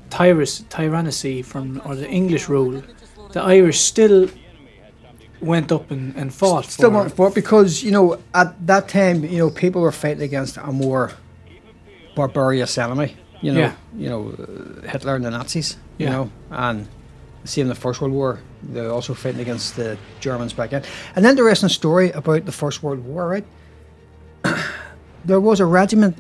tyrus, 0.10 0.64
tyranny 0.70 1.42
from 1.42 1.82
or 1.86 1.96
the 1.96 2.10
English 2.10 2.50
rule, 2.50 2.84
the 3.32 3.42
Irish 3.42 3.80
still 3.80 4.30
went 5.42 5.72
up 5.72 5.92
and, 5.92 6.16
and 6.16 6.34
fought. 6.34 6.66
Still 6.66 6.90
for, 6.90 6.96
want 6.96 7.16
for 7.16 7.28
it 7.28 7.36
because 7.36 7.84
you 7.84 7.92
know 7.92 8.20
at 8.34 8.56
that 8.68 8.88
time 8.88 9.24
you 9.24 9.38
know 9.38 9.50
people 9.50 9.82
were 9.82 9.92
fighting 9.92 10.24
against 10.24 10.58
a 10.58 10.72
more 10.72 11.12
barbarous 12.16 12.78
enemy. 12.78 13.16
You 13.42 13.54
know, 13.54 13.60
Yeah. 13.60 13.74
you 13.96 14.10
know 14.10 14.34
Hitler 14.90 15.16
and 15.16 15.26
the 15.26 15.32
Nazis. 15.32 15.78
You 15.98 16.06
Yeah. 16.08 16.12
know, 16.12 16.30
and 16.52 16.88
see 17.44 17.62
in 17.62 17.68
the 17.68 17.76
First 17.76 18.02
World 18.02 18.14
War, 18.14 18.40
they're 18.64 18.92
also 18.92 19.14
fighting 19.14 19.42
against 19.42 19.76
the 19.76 19.98
Germans 20.20 20.54
back 20.54 20.72
then. 20.72 20.84
And 21.16 21.24
then 21.24 21.36
the 21.36 21.42
interesting 21.44 21.70
story 21.70 22.12
about 22.12 22.46
the 22.46 22.52
First 22.52 22.82
World 22.84 23.06
War, 23.06 23.28
right? 23.28 23.46
there 25.26 25.40
was 25.40 25.60
a 25.60 25.66
regiment 25.66 26.18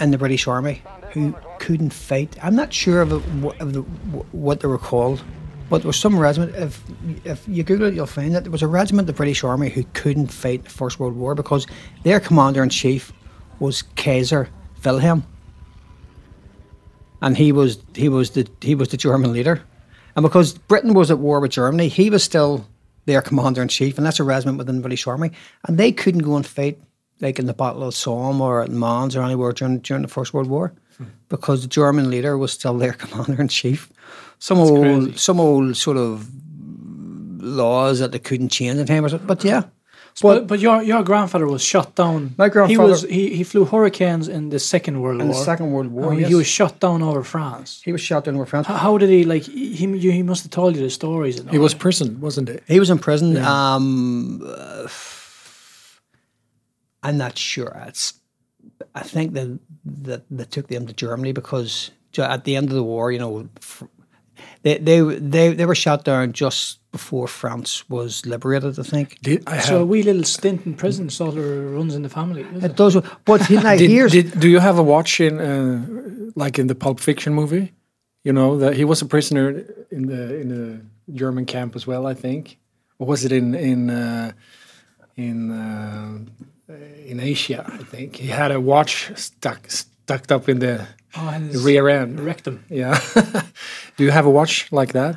in 0.00 0.10
the 0.10 0.18
British 0.18 0.46
Army 0.48 0.82
who 1.12 1.34
couldn't 1.58 1.90
fight. 1.90 2.36
I'm 2.42 2.54
not 2.54 2.72
sure 2.72 3.02
of, 3.02 3.12
of 3.12 3.72
the, 3.72 3.80
what 4.32 4.60
they 4.60 4.68
were 4.68 4.78
called, 4.78 5.22
but 5.68 5.82
there 5.82 5.88
was 5.88 5.98
some 5.98 6.18
regiment. 6.18 6.54
If 6.54 6.82
if 7.24 7.46
you 7.48 7.62
Google 7.62 7.88
it, 7.88 7.94
you'll 7.94 8.06
find 8.06 8.34
that 8.34 8.44
there 8.44 8.52
was 8.52 8.62
a 8.62 8.68
regiment 8.68 9.08
of 9.08 9.14
the 9.14 9.16
British 9.16 9.42
Army 9.42 9.68
who 9.68 9.84
couldn't 9.94 10.28
fight 10.28 10.64
the 10.64 10.70
First 10.70 11.00
World 11.00 11.16
War 11.16 11.34
because 11.34 11.66
their 12.04 12.20
commander 12.20 12.62
in 12.62 12.68
chief 12.68 13.12
was 13.58 13.82
Kaiser 13.82 14.48
Wilhelm, 14.84 15.24
and 17.20 17.36
he 17.36 17.52
was 17.52 17.78
he 17.94 18.08
was 18.08 18.30
the 18.30 18.48
he 18.60 18.74
was 18.74 18.88
the 18.88 18.96
German 18.96 19.32
leader, 19.32 19.62
and 20.14 20.22
because 20.22 20.56
Britain 20.56 20.94
was 20.94 21.10
at 21.10 21.18
war 21.18 21.40
with 21.40 21.50
Germany, 21.50 21.88
he 21.88 22.10
was 22.10 22.22
still 22.22 22.66
their 23.06 23.22
commander 23.22 23.62
in 23.62 23.68
chief, 23.68 23.96
and 23.96 24.06
that's 24.06 24.20
a 24.20 24.24
regiment 24.24 24.58
within 24.58 24.76
the 24.76 24.82
British 24.82 25.06
Army, 25.06 25.30
and 25.66 25.78
they 25.78 25.92
couldn't 25.92 26.22
go 26.22 26.36
and 26.36 26.46
fight 26.46 26.78
like 27.20 27.38
in 27.38 27.46
the 27.46 27.54
Battle 27.54 27.82
of 27.82 27.94
Somme 27.94 28.40
or 28.40 28.62
at 28.62 28.70
Mons 28.70 29.16
or 29.16 29.22
anywhere 29.22 29.52
during 29.52 29.78
during 29.78 30.02
the 30.02 30.08
First 30.08 30.34
World 30.34 30.48
War, 30.48 30.72
because 31.28 31.62
the 31.62 31.68
German 31.68 32.10
leader 32.10 32.36
was 32.38 32.52
still 32.52 32.78
their 32.78 32.92
commander 33.00 33.40
in 33.40 33.48
chief. 33.48 33.90
Some 34.38 34.58
old 34.58 34.80
crazy. 34.82 35.16
some 35.16 35.40
old 35.40 35.76
sort 35.76 35.96
of 35.96 36.28
laws 37.42 37.98
that 38.00 38.12
they 38.12 38.18
couldn't 38.18 38.48
change 38.50 38.78
in 38.78 38.86
time 38.86 39.04
or 39.04 39.08
something. 39.08 39.26
But 39.26 39.44
yeah, 39.44 39.62
But, 40.22 40.46
but 40.46 40.58
your 40.60 40.82
your 40.82 41.02
grandfather 41.04 41.46
was 41.46 41.62
shot 41.62 41.94
down. 41.94 42.34
My 42.38 42.48
grandfather, 42.48 42.68
He 42.68 42.74
grandfather- 42.76 43.06
was 43.08 43.16
he, 43.16 43.36
he 43.36 43.44
flew 43.44 43.64
hurricanes 43.64 44.28
in 44.28 44.48
the 44.50 44.58
Second 44.58 45.00
World 45.00 45.20
in 45.20 45.28
War. 45.28 45.34
In 45.34 45.38
the 45.38 45.44
Second 45.44 45.72
World 45.72 45.90
War, 45.92 46.14
yes, 46.14 46.28
he 46.28 46.34
was 46.34 46.46
shot 46.46 46.80
down 46.80 47.02
over 47.02 47.22
France. 47.22 47.80
he 47.84 47.92
was 47.92 48.00
shot 48.00 48.24
down 48.24 48.34
over 48.36 48.46
France. 48.46 48.66
How, 48.66 48.76
how 48.76 48.98
did 48.98 49.10
he 49.10 49.24
like? 49.24 49.44
He 49.44 49.86
you, 49.86 50.10
he 50.12 50.22
must 50.22 50.42
have 50.44 50.50
told 50.52 50.76
you 50.76 50.82
the 50.82 50.90
stories. 50.90 51.38
And 51.40 51.50
He 51.50 51.56
all 51.58 51.62
was 51.64 51.72
that. 51.72 51.80
prisoned, 51.80 52.20
wasn't 52.20 52.48
it? 52.48 52.62
He 52.66 52.78
was 52.80 52.90
in 52.90 52.98
prison. 52.98 53.36
Um, 53.38 54.42
uh, 54.46 54.88
I'm 57.02 57.16
not 57.16 57.38
sure. 57.38 57.72
It's, 57.86 58.14
I 58.94 59.02
think 59.02 59.32
that 59.86 60.24
that 60.30 60.50
took 60.50 60.68
them 60.68 60.86
to 60.86 60.92
Germany 60.92 61.32
because 61.32 61.90
at 62.18 62.44
the 62.44 62.56
end 62.56 62.68
of 62.68 62.74
the 62.74 62.82
war, 62.82 63.12
you 63.12 63.18
know, 63.18 63.48
they 64.62 64.78
they 64.78 65.00
they 65.00 65.54
they 65.54 65.66
were 65.66 65.74
shot 65.74 66.04
down 66.04 66.32
just 66.32 66.78
before 66.92 67.28
France 67.28 67.88
was 67.88 68.24
liberated. 68.26 68.78
I 68.78 68.82
think 68.82 69.20
Did 69.20 69.42
I 69.46 69.56
have? 69.56 69.64
So 69.64 69.82
a 69.82 69.86
wee 69.86 70.02
little 70.02 70.24
stint 70.24 70.66
in 70.66 70.74
prison 70.74 71.10
sort 71.10 71.36
of 71.36 71.74
runs 71.74 71.94
in 71.94 72.02
the 72.02 72.08
family. 72.08 72.42
is 72.42 72.64
it? 72.64 72.70
it 72.70 72.76
does. 72.76 72.96
But 73.24 73.46
he, 73.46 73.56
now, 73.66 73.76
did, 73.76 73.90
here's 73.90 74.12
did, 74.12 74.40
do 74.40 74.48
you 74.48 74.60
have 74.60 74.78
a 74.78 74.82
watch 74.82 75.20
in, 75.20 75.40
uh, 75.40 76.32
like 76.34 76.58
in 76.58 76.66
the 76.66 76.74
Pulp 76.74 77.00
Fiction 77.00 77.34
movie? 77.34 77.72
You 78.24 78.32
know 78.32 78.58
that 78.58 78.74
he 78.74 78.84
was 78.84 79.02
a 79.02 79.06
prisoner 79.06 79.64
in 79.90 80.06
the 80.06 80.40
in 80.40 80.48
the 80.48 80.80
German 81.12 81.44
camp 81.46 81.76
as 81.76 81.86
well. 81.86 82.06
I 82.06 82.14
think, 82.14 82.58
or 82.98 83.06
was 83.06 83.24
it 83.24 83.32
in 83.32 83.54
in 83.54 83.90
uh, 83.90 84.32
in 85.16 85.50
uh, 85.50 86.18
in 86.68 87.20
Asia? 87.20 87.64
I 87.66 87.78
think 87.84 88.16
he 88.16 88.28
had 88.28 88.50
a 88.50 88.60
watch 88.60 89.10
stuck 89.16 89.70
stuck 89.70 90.30
up 90.30 90.48
in 90.48 90.58
the 90.60 90.86
Oh, 91.18 91.28
his 91.28 91.64
rear 91.64 91.88
end. 91.88 92.20
rectum. 92.20 92.64
Yeah. 92.68 93.00
do 93.96 94.04
you 94.04 94.10
have 94.10 94.26
a 94.26 94.30
watch 94.30 94.70
like 94.70 94.92
that 94.92 95.16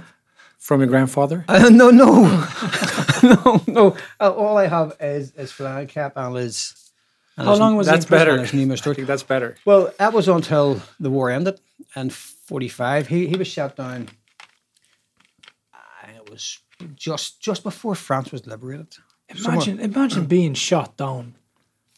from 0.57 0.79
your 0.79 0.87
grandfather? 0.87 1.43
Uh, 1.49 1.69
no, 1.69 1.89
no, 1.89 2.23
no, 3.23 3.61
no. 3.67 3.97
Uh, 4.19 4.31
all 4.31 4.57
I 4.57 4.67
have 4.67 4.95
is 5.01 5.31
is 5.35 5.51
flying 5.51 5.87
cap 5.87 6.13
and 6.15 6.35
his. 6.37 6.73
and 7.37 7.47
How 7.47 7.55
long 7.55 7.75
was 7.75 7.87
he 7.87 7.91
in 7.93 7.95
That's 7.99 8.05
better. 8.09 8.31
and 8.37 8.47
his 8.47 8.81
I 8.87 8.93
think 8.93 9.07
that's 9.07 9.23
better. 9.23 9.55
Well, 9.65 9.91
that 9.99 10.13
was 10.13 10.27
until 10.29 10.81
the 10.99 11.09
war 11.09 11.29
ended 11.29 11.59
in 11.95 12.09
'45. 12.11 13.07
He 13.07 13.27
he 13.27 13.35
was 13.35 13.47
shot 13.47 13.75
down. 13.75 14.07
uh, 15.73 16.11
It 16.15 16.29
was 16.29 16.59
just 16.95 17.41
just 17.41 17.63
before 17.63 17.95
France 17.95 18.31
was 18.31 18.45
liberated. 18.47 18.93
Somewhere- 19.35 19.55
Imagine, 19.55 19.79
imagine 19.79 20.25
being 20.25 20.53
shot 20.55 20.97
down, 20.97 21.35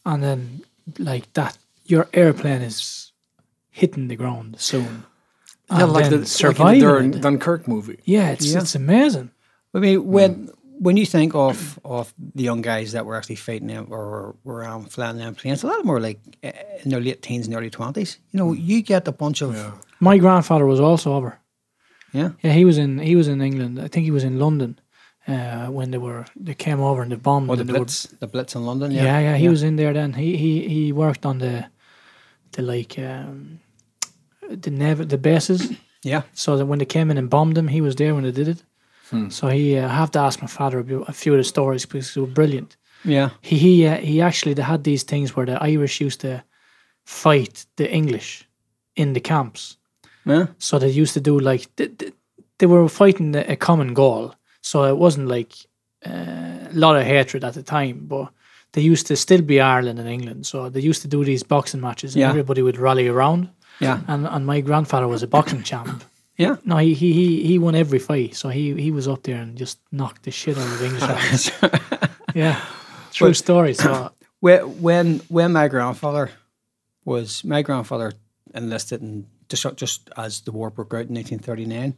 and 0.05 0.23
then 0.23 0.61
like 0.99 1.31
that, 1.33 1.57
your 1.85 2.07
airplane 2.13 2.61
is 2.61 3.11
hitting 3.69 4.07
the 4.07 4.15
ground 4.15 4.59
soon. 4.59 5.03
Yeah, 5.69 5.83
and 5.83 5.93
like 5.93 6.09
the, 6.09 6.25
surviving 6.25 6.83
like 6.83 7.03
in 7.03 7.11
the. 7.11 7.19
Dunkirk 7.19 7.67
movie. 7.67 7.99
Yeah, 8.03 8.31
it's 8.31 8.45
Yeah. 8.51 8.59
it's 8.61 8.75
amazing. 8.75 9.31
I 9.73 9.79
mean, 9.79 10.05
when 10.05 10.49
when 10.79 10.97
you 10.97 11.05
think 11.05 11.33
of 11.35 11.79
of 11.85 12.13
the 12.35 12.43
young 12.43 12.61
guys 12.61 12.91
that 12.91 13.05
were 13.05 13.15
actually 13.15 13.35
fighting 13.37 13.67
them 13.67 13.87
or 13.89 14.35
were 14.43 14.65
um, 14.65 14.85
flying 14.85 15.17
them 15.17 15.35
planes, 15.35 15.63
a 15.63 15.67
lot 15.67 15.75
of 15.79 15.83
them 15.83 15.91
were 15.93 16.01
like 16.01 16.19
uh, 16.43 16.51
in 16.83 16.89
their 16.91 16.99
late 17.01 17.21
teens 17.21 17.47
and 17.47 17.55
early 17.55 17.69
twenties. 17.69 18.17
You 18.31 18.37
know, 18.39 18.51
you 18.53 18.81
get 18.81 19.07
a 19.07 19.11
bunch 19.11 19.41
of 19.41 19.53
yeah, 19.55 19.71
My 19.99 20.17
grandfather 20.17 20.65
was 20.65 20.79
also 20.79 21.13
over. 21.13 21.39
yeah, 22.13 22.31
Yeah, 22.43 22.51
he 22.53 22.65
was 22.65 22.77
in 22.77 22.99
he 22.99 23.15
was 23.15 23.27
in 23.27 23.41
England. 23.41 23.79
I 23.79 23.87
think 23.87 24.03
he 24.05 24.11
was 24.11 24.23
in 24.23 24.39
London 24.39 24.79
uh, 25.27 25.67
when 25.67 25.91
they 25.91 25.97
were 25.99 26.25
they 26.45 26.53
came 26.55 26.79
over 26.81 27.01
and 27.01 27.11
they 27.11 27.17
bombed. 27.21 27.49
or 27.49 27.55
the 27.57 27.63
they 27.63 27.73
were- 27.73 27.79
Blitz, 27.85 28.07
the 28.19 28.27
Blitz 28.27 28.55
in 28.55 28.65
London. 28.65 28.91
yeah, 28.91 29.03
Yeah, 29.03 29.19
yeah, 29.21 29.37
he 29.37 29.49
was 29.49 29.61
in 29.63 29.75
there 29.75 29.93
then. 29.93 30.13
He 30.13 30.35
he 30.37 30.67
he 30.67 30.91
worked 30.93 31.25
on 31.25 31.37
the 31.39 31.65
the 32.51 32.61
like 32.61 32.97
um, 32.99 33.59
the 34.61 34.71
nav- 34.71 35.07
the 35.09 35.17
bases. 35.17 35.71
Yeah, 36.03 36.21
So 36.33 36.57
that 36.57 36.65
when 36.67 36.79
they 36.79 36.85
came 36.87 37.11
in 37.11 37.17
and 37.17 37.29
bombed 37.29 37.53
them, 37.55 37.67
he 37.67 37.81
was 37.81 37.95
there 37.95 38.13
when 38.15 38.23
they 38.23 38.31
did 38.33 38.47
it. 38.47 38.63
Hmm. 39.11 39.29
So 39.29 39.47
he, 39.49 39.77
uh, 39.77 39.85
I 39.85 39.93
have 39.93 40.09
to 40.11 40.19
ask 40.19 40.41
my 40.41 40.47
father 40.47 40.79
about 40.79 41.07
a 41.09 41.13
few 41.13 41.33
of 41.33 41.37
the 41.37 41.43
stories 41.43 41.85
because 41.85 42.13
they 42.13 42.21
were 42.21 42.33
brilliant. 42.33 42.77
yeah, 43.05 43.29
He 43.41 43.57
he 43.57 43.87
uh, 43.87 43.97
he 43.97 44.21
actually 44.21 44.55
they 44.55 44.63
had 44.63 44.83
these 44.83 45.03
things 45.05 45.35
where 45.35 45.45
the 45.45 45.63
Irish 45.73 46.01
used 46.01 46.19
to 46.21 46.43
fight 47.05 47.65
the 47.75 47.91
English 47.91 48.47
in 48.95 49.13
the 49.13 49.19
camps. 49.21 49.77
yeah. 50.25 50.47
So 50.57 50.79
they 50.79 51.01
used 51.01 51.13
to 51.13 51.19
do 51.21 51.39
like 51.39 51.67
they, 51.75 51.87
they, 51.97 52.11
they 52.57 52.67
were 52.67 52.89
fighting 52.89 53.35
a 53.35 53.55
common 53.55 53.93
goal. 53.93 54.33
So 54.61 54.83
it 54.85 54.97
wasn't 54.97 55.27
like 55.27 55.53
uh, 56.05 56.69
a 56.69 56.73
lot 56.73 56.95
of 56.95 57.03
hatred 57.03 57.43
at 57.43 57.53
the 57.53 57.63
time, 57.63 58.05
but 58.07 58.29
they 58.73 58.81
used 58.81 59.07
to 59.07 59.15
still 59.15 59.41
be 59.41 59.59
Ireland 59.59 59.99
and 59.99 60.07
England. 60.09 60.45
So 60.45 60.69
they 60.69 60.79
used 60.89 61.01
to 61.01 61.07
do 61.07 61.23
these 61.25 61.43
boxing 61.43 61.81
matches, 61.81 62.15
and 62.15 62.21
Yeah. 62.21 62.29
everybody 62.29 62.61
would 62.61 62.77
rally 62.77 63.07
around. 63.07 63.47
Yeah, 63.79 63.99
And 64.07 64.27
and 64.27 64.45
my 64.45 64.61
grandfather 64.61 65.07
was 65.07 65.23
a 65.23 65.27
boxing 65.27 65.63
champ. 65.63 66.03
yeah. 66.37 66.55
No, 66.63 66.77
he, 66.77 66.93
he 66.93 67.11
he 67.13 67.43
he 67.47 67.59
won 67.59 67.75
every 67.75 67.99
fight. 67.99 68.35
So 68.35 68.49
he 68.49 68.73
he 68.81 68.91
was 68.91 69.07
up 69.07 69.23
there 69.23 69.41
and 69.41 69.59
just 69.59 69.79
knocked 69.91 70.23
the 70.23 70.31
shit 70.31 70.57
out 70.57 70.67
of 70.67 70.81
English. 70.83 71.51
yeah, 72.35 72.59
true 73.11 73.29
But- 73.29 73.37
story. 73.37 73.73
So 73.73 74.11
When 74.41 74.81
when 74.81 75.21
when 75.29 75.51
my 75.53 75.67
grandfather 75.67 76.29
was 77.05 77.43
my 77.43 77.61
grandfather 77.61 78.11
enlisted 78.55 79.01
in 79.01 79.27
just 79.49 79.65
just 79.81 80.09
as 80.17 80.41
the 80.41 80.51
war 80.51 80.69
broke 80.71 80.93
out 80.95 81.07
in 81.09 81.15
1939, 81.15 81.95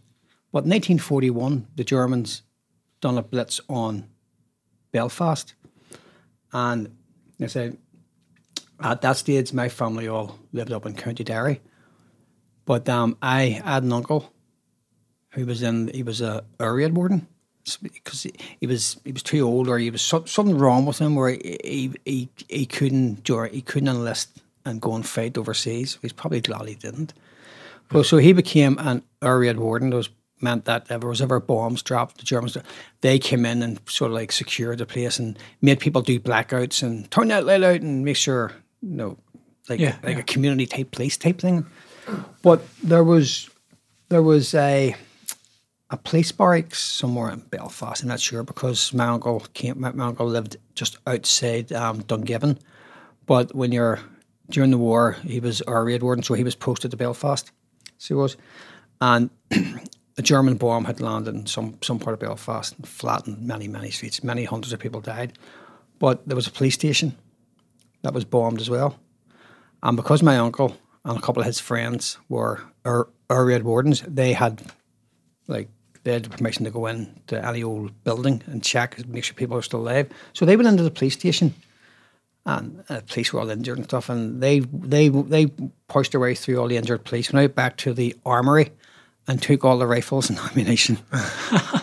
but 0.51 0.63
in 0.65 0.69
1941 0.69 1.67
the 1.75 1.83
Germans 1.85 2.43
done 3.03 3.17
a 3.17 3.21
blitz 3.21 3.59
on 3.67 4.07
Belfast, 4.93 5.53
and 6.53 6.89
they 7.37 7.47
say 7.47 7.73
at 8.79 9.01
that 9.01 9.17
stage 9.17 9.51
my 9.51 9.67
family 9.67 10.07
all 10.07 10.39
lived 10.53 10.71
up 10.71 10.85
in 10.85 10.95
County 10.95 11.25
Derry, 11.25 11.59
but 12.65 12.87
um, 12.87 13.17
I 13.21 13.61
had 13.65 13.83
an 13.83 13.91
uncle 13.91 14.31
who 15.31 15.45
was 15.45 15.61
in 15.61 15.89
he 15.93 16.01
was 16.01 16.21
a 16.21 16.45
area 16.61 16.87
warden 16.87 17.27
because 17.81 18.23
he, 18.23 18.33
he 18.61 18.67
was 18.67 18.97
he 19.03 19.11
was 19.11 19.23
too 19.23 19.41
old 19.41 19.67
or 19.67 19.77
he 19.77 19.89
was 19.89 20.01
so, 20.01 20.23
something 20.23 20.57
wrong 20.57 20.85
with 20.85 20.99
him 20.99 21.15
where 21.15 21.31
he 21.31 21.57
he, 21.63 21.91
he, 22.05 22.29
he 22.47 22.65
couldn't 22.65 23.27
he 23.51 23.61
couldn't 23.61 23.89
enlist 23.89 24.41
and 24.63 24.79
go 24.79 24.95
and 24.95 25.05
fight 25.05 25.37
overseas. 25.37 25.97
He's 26.01 26.13
probably 26.13 26.39
glad 26.39 26.69
he 26.69 26.75
didn't. 26.75 27.13
Well, 27.91 28.05
so 28.05 28.17
he 28.17 28.31
became 28.31 28.77
an 28.79 29.03
area 29.21 29.53
warden. 29.53 29.89
Those 29.89 30.09
meant 30.43 30.65
that 30.65 30.83
if 30.83 30.99
there 30.99 31.09
was 31.09 31.21
ever 31.21 31.39
bombs 31.39 31.81
dropped, 31.81 32.17
the 32.17 32.23
Germans 32.23 32.57
they 33.01 33.17
came 33.19 33.45
in 33.45 33.63
and 33.63 33.79
sort 33.87 34.11
of 34.11 34.15
like 34.15 34.31
secured 34.31 34.77
the 34.77 34.85
place 34.85 35.17
and 35.17 35.39
made 35.61 35.79
people 35.79 36.01
do 36.01 36.19
blackouts 36.19 36.83
and 36.83 37.09
turn 37.09 37.29
that 37.29 37.45
light 37.45 37.63
out 37.63 37.81
and 37.81 38.03
make 38.05 38.17
sure 38.17 38.51
you 38.81 38.95
know 38.95 39.17
like 39.69 39.79
Yeah, 39.79 39.95
like 40.03 40.15
yeah. 40.15 40.19
a 40.21 40.23
community 40.23 40.65
type 40.67 40.91
place 40.91 41.17
type 41.17 41.39
thing. 41.39 41.65
But 42.41 42.61
there 42.83 43.03
was 43.03 43.49
there 44.09 44.21
was 44.21 44.53
a 44.53 44.95
a 45.89 45.97
police 45.97 46.31
barracks 46.31 46.79
somewhere 46.81 47.29
in 47.31 47.39
Belfast. 47.39 48.01
I'm 48.01 48.09
not 48.09 48.19
sure 48.19 48.43
because 48.43 48.93
my 48.93 49.05
uncle 49.07 49.41
came. 49.53 49.79
My, 49.79 49.91
my 49.91 50.07
uncle 50.07 50.25
lived 50.27 50.57
just 50.75 50.97
outside 51.07 51.71
um, 51.71 52.01
Dungiven, 52.03 52.57
but 53.25 53.53
when 53.55 53.71
you're 53.71 53.99
during 54.49 54.71
the 54.71 54.77
war, 54.77 55.13
he 55.23 55.39
was 55.39 55.61
our 55.61 55.85
raid 55.85 56.03
warden, 56.03 56.23
so 56.23 56.33
he 56.33 56.43
was 56.43 56.55
posted 56.55 56.91
to 56.91 56.97
Belfast. 56.97 57.51
So 57.99 58.15
he 58.15 58.19
was, 58.19 58.35
and 58.99 59.29
a 60.17 60.21
German 60.21 60.55
bomb 60.55 60.85
had 60.85 61.01
landed 61.01 61.33
in 61.35 61.45
some 61.45 61.77
some 61.81 61.99
part 61.99 62.13
of 62.13 62.19
Belfast 62.19 62.75
and 62.75 62.87
flattened 62.87 63.41
many 63.41 63.67
many 63.67 63.91
streets. 63.91 64.23
Many 64.23 64.45
hundreds 64.45 64.73
of 64.73 64.79
people 64.79 65.01
died, 65.01 65.33
but 65.99 66.27
there 66.27 66.35
was 66.35 66.47
a 66.47 66.51
police 66.51 66.75
station 66.75 67.15
that 68.03 68.13
was 68.13 68.25
bombed 68.25 68.61
as 68.61 68.69
well. 68.69 68.99
And 69.81 69.97
because 69.97 70.23
my 70.23 70.37
uncle 70.37 70.77
and 71.03 71.17
a 71.17 71.21
couple 71.21 71.41
of 71.41 71.47
his 71.47 71.59
friends 71.59 72.17
were 72.29 72.61
our, 72.85 73.09
our 73.29 73.45
raid 73.45 73.63
wardens, 73.63 74.01
they 74.07 74.33
had 74.33 74.61
like 75.47 75.69
they 76.03 76.13
had 76.13 76.29
permission 76.29 76.65
to 76.65 76.71
go 76.71 76.85
in 76.85 77.19
to 77.27 77.45
any 77.45 77.63
old 77.63 78.03
building 78.03 78.43
and 78.45 78.63
check, 78.63 79.05
make 79.07 79.23
sure 79.23 79.35
people 79.35 79.57
are 79.57 79.61
still 79.61 79.81
alive. 79.81 80.09
So 80.33 80.45
they 80.45 80.55
went 80.55 80.67
into 80.67 80.83
the 80.83 80.91
police 80.91 81.13
station, 81.13 81.53
and 82.45 82.83
uh, 82.89 83.01
police 83.07 83.31
were 83.31 83.39
all 83.39 83.49
injured 83.49 83.77
and 83.77 83.87
stuff. 83.87 84.09
And 84.09 84.41
they 84.41 84.59
they 84.59 85.09
they 85.09 85.47
pushed 85.87 86.11
their 86.11 86.21
way 86.21 86.35
through 86.35 86.59
all 86.59 86.67
the 86.67 86.77
injured 86.77 87.05
police, 87.05 87.31
went 87.31 87.43
out 87.43 87.55
back 87.55 87.77
to 87.77 87.93
the 87.93 88.15
armory, 88.25 88.71
and 89.27 89.41
took 89.41 89.63
all 89.63 89.77
the 89.77 89.87
rifles 89.87 90.29
and 90.29 90.39
ammunition, 90.51 90.97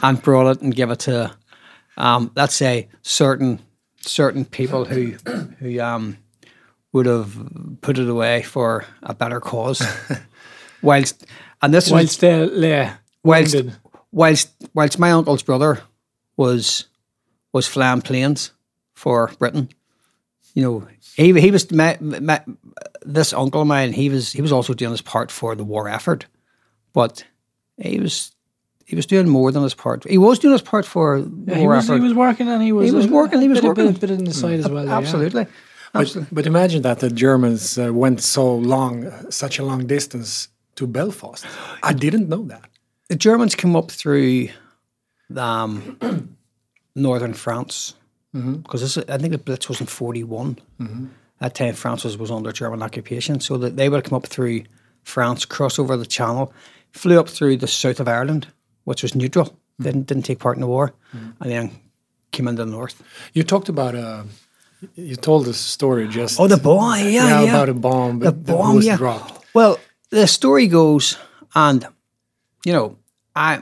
and 0.02 0.22
brought 0.22 0.50
it 0.50 0.62
and 0.62 0.74
gave 0.74 0.90
it 0.90 1.00
to, 1.00 1.34
um, 1.96 2.30
let's 2.36 2.54
say 2.54 2.88
certain 3.02 3.60
certain 4.00 4.44
people 4.44 4.84
who 4.84 5.12
who 5.58 5.80
um 5.80 6.16
would 6.92 7.06
have 7.06 7.36
put 7.82 7.98
it 7.98 8.08
away 8.08 8.42
for 8.42 8.84
a 9.02 9.14
better 9.14 9.40
cause. 9.40 9.82
whilst 10.82 11.26
and 11.62 11.72
this 11.72 11.86
was 11.86 11.92
whilst 11.92 12.20
they 12.20 12.46
lay 12.46 12.90
whilst, 13.22 13.56
whilst 14.12 14.50
whilst 14.74 14.98
my 14.98 15.12
uncle's 15.12 15.42
brother 15.42 15.80
was 16.36 16.86
was 17.52 17.66
flying 17.66 18.02
planes 18.02 18.52
for 18.94 19.30
Britain, 19.38 19.68
you 20.54 20.62
know, 20.62 20.86
he 21.16 21.38
he 21.40 21.50
was 21.50 21.70
my, 21.70 21.96
my, 22.00 22.42
this 23.02 23.32
uncle 23.32 23.62
of 23.62 23.68
mine. 23.68 23.92
He 23.92 24.08
was 24.08 24.32
he 24.32 24.42
was 24.42 24.52
also 24.52 24.74
doing 24.74 24.90
his 24.90 25.02
part 25.02 25.30
for 25.30 25.54
the 25.54 25.64
war 25.64 25.88
effort, 25.88 26.26
but 26.92 27.24
he 27.80 27.98
was 28.00 28.32
he 28.84 28.96
was 28.96 29.06
doing 29.06 29.28
more 29.28 29.52
than 29.52 29.62
his 29.62 29.74
part. 29.74 30.04
He 30.08 30.18
was 30.18 30.38
doing 30.38 30.52
his 30.52 30.62
part 30.62 30.84
for 30.84 31.20
the 31.20 31.52
Yeah, 31.52 31.58
he 31.58 31.66
was 31.66 31.84
effort. 31.88 31.94
he 31.96 32.00
was 32.00 32.14
working 32.14 32.48
and 32.48 32.62
he 32.62 32.72
was 32.72 32.86
He 32.90 32.94
was 32.96 33.06
uh, 33.06 33.10
working, 33.10 33.40
he 33.40 33.48
was 33.48 33.60
bit, 33.60 33.68
working. 33.68 33.88
a 33.88 33.92
bit, 33.92 34.00
bit 34.00 34.10
on 34.10 34.24
the 34.24 34.32
side 34.34 34.58
as 34.60 34.68
well. 34.68 34.84
yeah. 34.84 34.96
Absolutely. 34.98 35.46
But, 35.92 36.00
Absolutely. 36.02 36.34
but 36.34 36.46
imagine 36.46 36.82
that 36.82 36.98
the 37.00 37.10
Germans 37.10 37.78
uh, 37.78 37.92
went 37.92 38.20
so 38.20 38.54
long, 38.56 39.10
such 39.30 39.58
a 39.58 39.64
long 39.64 39.86
distance 39.86 40.48
to 40.76 40.86
Belfast. 40.86 41.44
I 41.82 41.92
didn't 41.92 42.28
know 42.28 42.44
that. 42.44 42.68
the 43.08 43.16
Germans 43.16 43.54
came 43.56 43.74
up 43.76 43.90
through 43.90 44.48
um, 45.36 45.98
northern 46.94 47.34
France 47.34 47.94
because 48.32 48.80
this 48.80 48.96
I 49.08 49.18
think 49.18 49.32
the 49.32 49.38
Blitz 49.38 49.68
was 49.68 49.80
in 49.80 49.86
41. 49.88 50.58
That 51.40 51.54
time 51.54 51.74
France 51.74 52.04
was, 52.04 52.16
was 52.16 52.30
under 52.30 52.52
German 52.52 52.82
occupation, 52.82 53.40
so 53.40 53.56
that 53.58 53.76
they 53.76 53.88
would 53.88 54.04
come 54.04 54.16
up 54.16 54.26
through 54.26 54.62
France, 55.02 55.44
cross 55.44 55.78
over 55.78 55.96
the 55.96 56.06
Channel, 56.06 56.52
flew 56.92 57.18
up 57.20 57.28
through 57.28 57.56
the 57.56 57.66
south 57.66 58.00
of 58.00 58.08
Ireland, 58.08 58.46
which 58.84 59.02
was 59.02 59.14
neutral, 59.14 59.56
didn't 59.80 60.06
didn't 60.06 60.24
take 60.24 60.38
part 60.38 60.56
in 60.56 60.60
the 60.60 60.66
war, 60.66 60.92
and 61.12 61.50
then 61.50 61.70
came 62.32 62.48
into 62.48 62.64
the 62.64 62.70
north. 62.70 63.02
You 63.32 63.42
talked 63.42 63.68
about 63.68 63.94
uh, 63.94 64.24
you 64.94 65.16
told 65.16 65.46
this 65.46 65.58
story 65.58 66.08
just 66.08 66.40
Oh, 66.40 66.46
the 66.46 66.56
bomb 66.56 66.98
yeah, 67.00 67.42
yeah, 67.42 67.42
about 67.42 67.68
a 67.68 67.74
bomb 67.74 68.18
the 68.20 68.32
bomb, 68.32 68.76
was 68.76 68.86
yeah. 68.86 68.96
dropped. 68.96 69.44
Well, 69.54 69.78
the 70.10 70.26
story 70.26 70.66
goes, 70.66 71.16
and 71.54 71.86
you 72.64 72.72
know, 72.72 72.98
I 73.34 73.60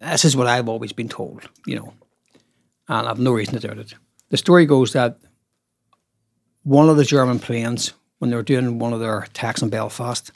this 0.00 0.24
is 0.24 0.36
what 0.36 0.46
I've 0.46 0.68
always 0.68 0.92
been 0.92 1.08
told, 1.08 1.48
you 1.66 1.76
know, 1.76 1.92
and 2.88 3.08
I've 3.08 3.18
no 3.18 3.32
reason 3.32 3.58
to 3.58 3.66
doubt 3.66 3.78
it. 3.78 3.94
The 4.30 4.36
story 4.36 4.66
goes 4.66 4.92
that 4.92 5.18
one 6.62 6.88
of 6.88 6.96
the 6.96 7.04
German 7.04 7.38
planes, 7.38 7.94
when 8.18 8.30
they 8.30 8.36
were 8.36 8.42
doing 8.42 8.78
one 8.78 8.92
of 8.92 9.00
their 9.00 9.20
attacks 9.20 9.62
in 9.62 9.70
Belfast, 9.70 10.30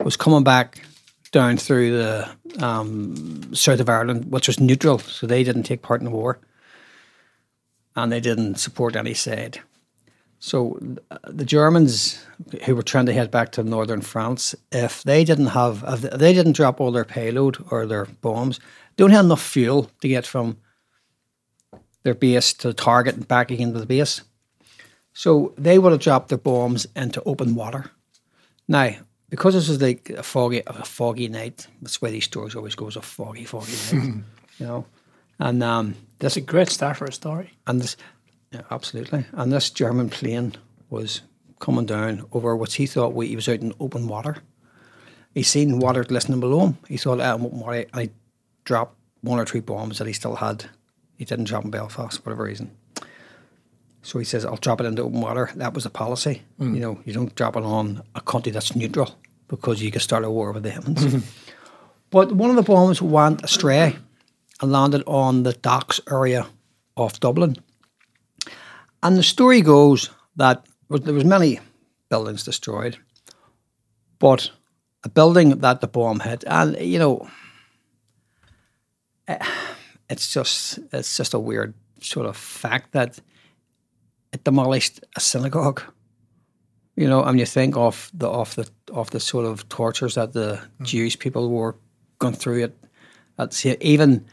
was 0.00 0.16
coming 0.16 0.42
back 0.42 0.82
down 1.32 1.56
through 1.56 1.96
the 1.96 2.28
um, 2.58 3.54
south 3.54 3.80
of 3.80 3.88
Ireland, 3.88 4.32
which 4.32 4.48
was 4.48 4.60
neutral, 4.60 4.98
so 4.98 5.26
they 5.26 5.44
didn't 5.44 5.62
take 5.62 5.82
part 5.82 6.00
in 6.00 6.06
the 6.06 6.10
war, 6.10 6.38
and 7.94 8.10
they 8.10 8.20
didn't 8.20 8.56
support 8.56 8.96
any 8.96 9.14
side. 9.14 9.60
So 10.40 10.78
uh, 11.10 11.18
the 11.24 11.44
Germans 11.44 12.24
who 12.64 12.74
were 12.74 12.82
trying 12.82 13.06
to 13.06 13.12
head 13.12 13.30
back 13.30 13.52
to 13.52 13.62
northern 13.62 14.00
France, 14.00 14.54
if 14.72 15.02
they 15.02 15.22
didn't 15.22 15.48
have, 15.48 15.84
if 15.86 16.00
they 16.00 16.32
didn't 16.32 16.56
drop 16.56 16.80
all 16.80 16.90
their 16.90 17.04
payload 17.04 17.58
or 17.70 17.86
their 17.86 18.06
bombs, 18.06 18.58
they 18.58 19.04
don't 19.04 19.10
have 19.10 19.26
enough 19.26 19.42
fuel 19.42 19.90
to 20.00 20.08
get 20.08 20.26
from 20.26 20.56
their 22.02 22.14
base 22.14 22.54
to 22.54 22.68
the 22.68 22.74
target 22.74 23.16
and 23.16 23.28
back 23.28 23.50
again 23.50 23.74
to 23.74 23.78
the 23.78 23.86
base. 23.86 24.22
So 25.12 25.52
they 25.58 25.78
would 25.78 25.92
have 25.92 26.00
dropped 26.00 26.30
their 26.30 26.38
bombs 26.38 26.86
into 26.96 27.22
open 27.24 27.54
water. 27.54 27.90
Now, 28.66 28.94
because 29.30 29.54
this 29.54 29.68
was 29.68 29.80
like 29.80 30.10
a 30.10 30.22
foggy, 30.22 30.62
a 30.66 30.84
foggy 30.84 31.28
night, 31.28 31.66
that's 31.80 32.02
why 32.02 32.10
these 32.10 32.24
stories 32.24 32.54
always 32.56 32.74
goes 32.74 32.96
a 32.96 33.02
foggy, 33.02 33.44
foggy 33.44 33.72
night, 33.92 34.14
you 34.58 34.66
know. 34.66 34.86
And 35.38 35.62
um, 35.62 35.94
this 36.18 36.36
It's 36.36 36.44
a 36.44 36.50
great 36.50 36.68
start 36.68 36.96
for 36.98 37.06
a 37.06 37.12
story. 37.12 37.52
and 37.66 37.80
this, 37.80 37.96
yeah, 38.50 38.62
absolutely. 38.70 39.24
And 39.32 39.52
this 39.52 39.70
German 39.70 40.10
plane 40.10 40.56
was 40.90 41.22
coming 41.60 41.86
down 41.86 42.26
over 42.32 42.56
what 42.56 42.72
he 42.72 42.86
thought 42.86 43.14
we, 43.14 43.28
he 43.28 43.36
was 43.36 43.48
out 43.48 43.60
in 43.60 43.72
open 43.80 44.08
water. 44.08 44.38
He 45.32 45.44
seen 45.44 45.78
water 45.78 46.02
glistening 46.02 46.40
below 46.40 46.66
him. 46.66 46.78
He 46.88 46.96
thought, 46.96 47.20
ah, 47.20 47.34
I'm 47.34 47.46
open 47.46 47.60
water. 47.60 47.86
And 47.92 48.02
he 48.02 48.10
dropped 48.64 48.96
one 49.20 49.38
or 49.38 49.44
two 49.44 49.62
bombs 49.62 49.98
that 49.98 50.08
he 50.08 50.12
still 50.12 50.36
had. 50.36 50.64
He 51.16 51.24
didn't 51.24 51.44
drop 51.44 51.64
in 51.64 51.70
Belfast 51.70 52.18
for 52.18 52.30
whatever 52.30 52.44
reason. 52.44 52.72
So 54.02 54.18
he 54.18 54.24
says, 54.24 54.44
I'll 54.44 54.56
drop 54.56 54.80
it 54.80 54.86
into 54.86 55.02
open 55.02 55.20
water. 55.20 55.50
That 55.56 55.74
was 55.74 55.86
a 55.86 55.90
policy. 55.90 56.42
You 56.58 56.80
know, 56.80 57.00
you 57.04 57.12
don't 57.12 57.34
drop 57.34 57.54
it 57.56 57.62
on 57.62 58.02
a 58.14 58.20
country 58.20 58.50
that's 58.50 58.74
neutral 58.74 59.14
because 59.50 59.82
you 59.82 59.90
could 59.90 60.00
start 60.00 60.24
a 60.24 60.30
war 60.30 60.52
with 60.52 60.62
the 60.62 60.70
Hemans. 60.70 61.24
But 62.10 62.32
one 62.32 62.50
of 62.50 62.56
the 62.56 62.62
bombs 62.62 63.02
went 63.02 63.44
astray 63.44 63.96
and 64.60 64.72
landed 64.72 65.02
on 65.06 65.42
the 65.42 65.52
docks 65.52 66.00
area 66.10 66.46
of 66.96 67.20
Dublin. 67.20 67.56
And 69.02 69.16
the 69.16 69.22
story 69.22 69.60
goes 69.60 70.10
that 70.36 70.66
there 70.88 71.14
was 71.14 71.24
many 71.24 71.60
buildings 72.08 72.44
destroyed, 72.44 72.98
but 74.18 74.50
a 75.04 75.08
building 75.08 75.60
that 75.60 75.80
the 75.80 75.86
bomb 75.86 76.20
hit, 76.20 76.44
and 76.46 76.76
you 76.80 76.98
know, 76.98 77.28
eh, 79.28 79.38
it's 80.10 80.34
just 80.34 80.80
it's 80.92 81.16
just 81.16 81.32
a 81.32 81.38
weird 81.38 81.74
sort 82.00 82.26
of 82.26 82.36
fact 82.36 82.92
that 82.92 83.20
it 84.32 84.44
demolished 84.44 85.00
a 85.16 85.20
synagogue. 85.20 85.80
You 87.00 87.08
know, 87.08 87.24
and 87.24 87.38
you 87.38 87.46
think 87.46 87.76
of 87.76 88.10
the 88.12 88.28
of 88.28 88.54
the 88.56 88.68
of 88.92 89.08
the 89.10 89.20
sort 89.20 89.46
of 89.46 89.66
tortures 89.68 90.14
that 90.14 90.32
the 90.34 90.60
Jewish 90.82 91.18
people 91.18 91.48
were 91.48 91.74
going 92.18 92.34
through 92.34 92.64
it. 92.64 92.76
That's 93.36 93.64
even 93.64 94.26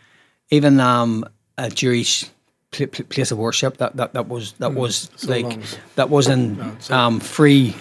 even 0.49 0.79
um, 0.81 1.23
a 1.57 1.69
Jewish 1.69 2.25
pl- 2.71 2.87
pl- 2.87 3.05
place 3.05 3.31
of 3.31 3.37
worship 3.37 3.77
that, 3.77 3.95
that, 3.95 4.13
that 4.13 4.27
was 4.27 4.51
that 4.59 4.73
was 4.73 5.09
like 5.29 5.43
long. 5.43 5.63
that 5.95 6.09
was 6.09 6.27
in 6.27 6.77
um, 6.89 7.21
free 7.21 7.73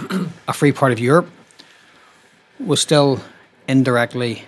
a 0.47 0.53
free 0.53 0.73
part 0.73 0.93
of 0.93 1.01
Europe 1.01 1.29
was 2.61 2.81
still 2.81 3.21
indirectly 3.67 4.45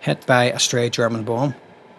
hit 0.00 0.26
by 0.26 0.52
a 0.52 0.58
stray 0.58 0.90
German 0.90 1.24
bomb. 1.24 1.54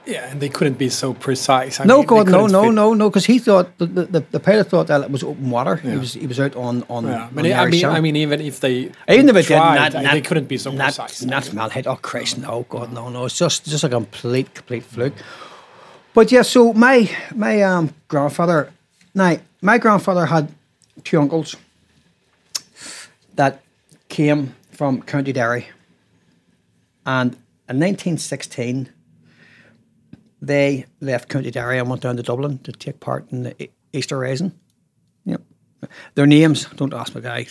Yeah, 0.07 0.31
and 0.31 0.39
they 0.39 0.47
couldn't 0.47 0.77
be 0.77 0.87
so 0.89 1.13
precise. 1.13 1.81
I 1.81 1.83
No, 1.83 1.97
mean, 1.97 2.07
God, 2.07 2.29
no, 2.29 2.47
no, 2.47 2.71
no, 2.71 2.93
no, 2.93 3.09
because 3.09 3.25
he 3.25 3.39
thought 3.39 3.77
the, 3.77 3.85
the, 3.85 4.23
the, 4.31 4.39
pilot 4.39 4.69
thought 4.69 4.87
that 4.87 5.01
it 5.01 5.11
was 5.11 5.21
open 5.21 5.49
water. 5.49 5.75
He 5.75 5.97
was 5.97 6.13
he 6.13 6.25
was 6.25 6.39
out 6.39 6.55
on 6.55 6.83
on. 6.89 7.05
Yeah, 7.05 7.23
on 7.25 7.33
but 7.35 7.43
the 7.43 7.53
I 7.53 7.65
mean, 7.67 7.85
I 7.85 7.99
mean, 7.99 8.15
even 8.15 8.39
if 8.39 8.61
they 8.61 8.89
Even 9.09 9.27
if 9.27 9.35
it 9.35 9.47
did, 9.47 9.57
tried, 9.57 9.91
they- 9.91 10.03
not, 10.03 10.13
they 10.13 10.21
couldn't 10.21 10.47
be 10.47 10.57
so 10.57 10.71
not, 10.71 10.95
precise. 10.95 11.23
Not 11.23 11.51
man 11.53 11.69
hit. 11.71 11.87
Oh 11.87 11.97
Christ, 11.97 12.37
no, 12.37 12.65
God, 12.69 12.93
no, 12.93 13.09
no. 13.09 13.25
It's 13.25 13.37
just 13.37 13.65
just 13.65 13.83
a 13.83 13.89
complete, 13.89 14.53
complete 14.55 14.83
fluke. 14.83 15.13
But 16.13 16.31
yeah, 16.31 16.43
so 16.43 16.71
my 16.73 17.09
my 17.35 17.61
um 17.63 17.93
grandfather, 18.07 18.71
now 19.13 19.35
my 19.61 19.77
grandfather 19.77 20.25
had 20.27 20.47
two 21.03 21.19
uncles 21.19 21.57
that 23.35 23.61
came 24.07 24.55
from 24.71 25.01
County 25.01 25.33
Derry, 25.33 25.67
and 27.05 27.33
in 27.67 27.79
1916 27.79 28.89
they 30.41 30.85
left 31.01 31.29
County 31.29 31.51
Derry 31.51 31.79
and 31.79 31.89
went 31.89 32.01
down 32.01 32.17
to 32.17 32.23
Dublin 32.23 32.59
to 32.59 32.71
take 32.71 32.99
part 32.99 33.31
in 33.31 33.43
the 33.43 33.69
Easter 33.93 34.17
Rising. 34.17 34.53
Yep. 35.25 35.41
Their 36.15 36.27
names, 36.27 36.65
don't 36.75 36.93
ask 36.93 37.15
me, 37.15 37.27
I, 37.27 37.47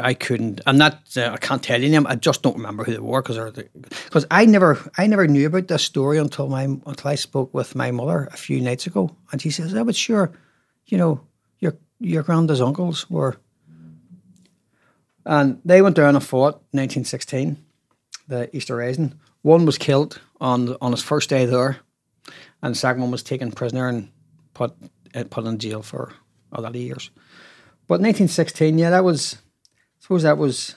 I 0.00 0.14
couldn't. 0.14 0.60
I'm 0.66 0.78
not. 0.78 1.02
Uh, 1.16 1.30
I 1.32 1.36
can't 1.36 1.62
tell 1.62 1.80
you 1.80 1.90
them. 1.90 2.06
I 2.06 2.14
just 2.14 2.42
don't 2.42 2.56
remember 2.56 2.84
who 2.84 2.92
they 2.92 2.98
were 2.98 3.22
because 3.22 4.26
I 4.30 4.46
never 4.46 4.78
I 4.96 5.06
never 5.06 5.26
knew 5.26 5.46
about 5.46 5.68
this 5.68 5.82
story 5.82 6.18
until 6.18 6.48
my 6.48 6.64
until 6.64 7.10
I 7.10 7.14
spoke 7.14 7.52
with 7.54 7.74
my 7.74 7.90
mother 7.90 8.28
a 8.32 8.36
few 8.36 8.60
nights 8.60 8.86
ago, 8.86 9.16
and 9.32 9.40
she 9.40 9.50
says, 9.50 9.74
"I 9.74 9.82
was 9.82 9.96
sure, 9.96 10.30
you 10.86 10.98
know, 10.98 11.20
your 11.58 11.76
your 11.98 12.22
granddad's 12.22 12.60
uncles 12.60 13.08
were." 13.10 13.36
And 15.26 15.60
they 15.64 15.82
went 15.82 15.96
down 15.96 16.14
and 16.14 16.24
fought 16.24 16.62
in 16.72 16.80
1916, 16.80 17.58
the 18.26 18.54
Easter 18.56 18.76
Rising. 18.76 19.14
One 19.42 19.66
was 19.66 19.78
killed 19.78 20.20
on 20.40 20.76
on 20.80 20.92
his 20.92 21.02
first 21.02 21.30
day 21.30 21.46
there, 21.46 21.78
and 22.62 22.76
the 22.76 23.10
was 23.10 23.22
taken 23.22 23.52
prisoner 23.52 23.88
and 23.88 24.10
put 24.54 24.72
uh, 25.14 25.24
put 25.30 25.44
in 25.44 25.58
jail 25.58 25.82
for 25.82 26.12
a 26.52 26.60
lot 26.60 26.74
of 26.74 26.80
years. 26.80 27.10
But 27.86 28.00
1916, 28.00 28.78
yeah, 28.78 28.90
that 28.90 29.04
was. 29.04 29.34
I 29.64 30.02
suppose 30.02 30.22
that 30.22 30.38
was. 30.38 30.76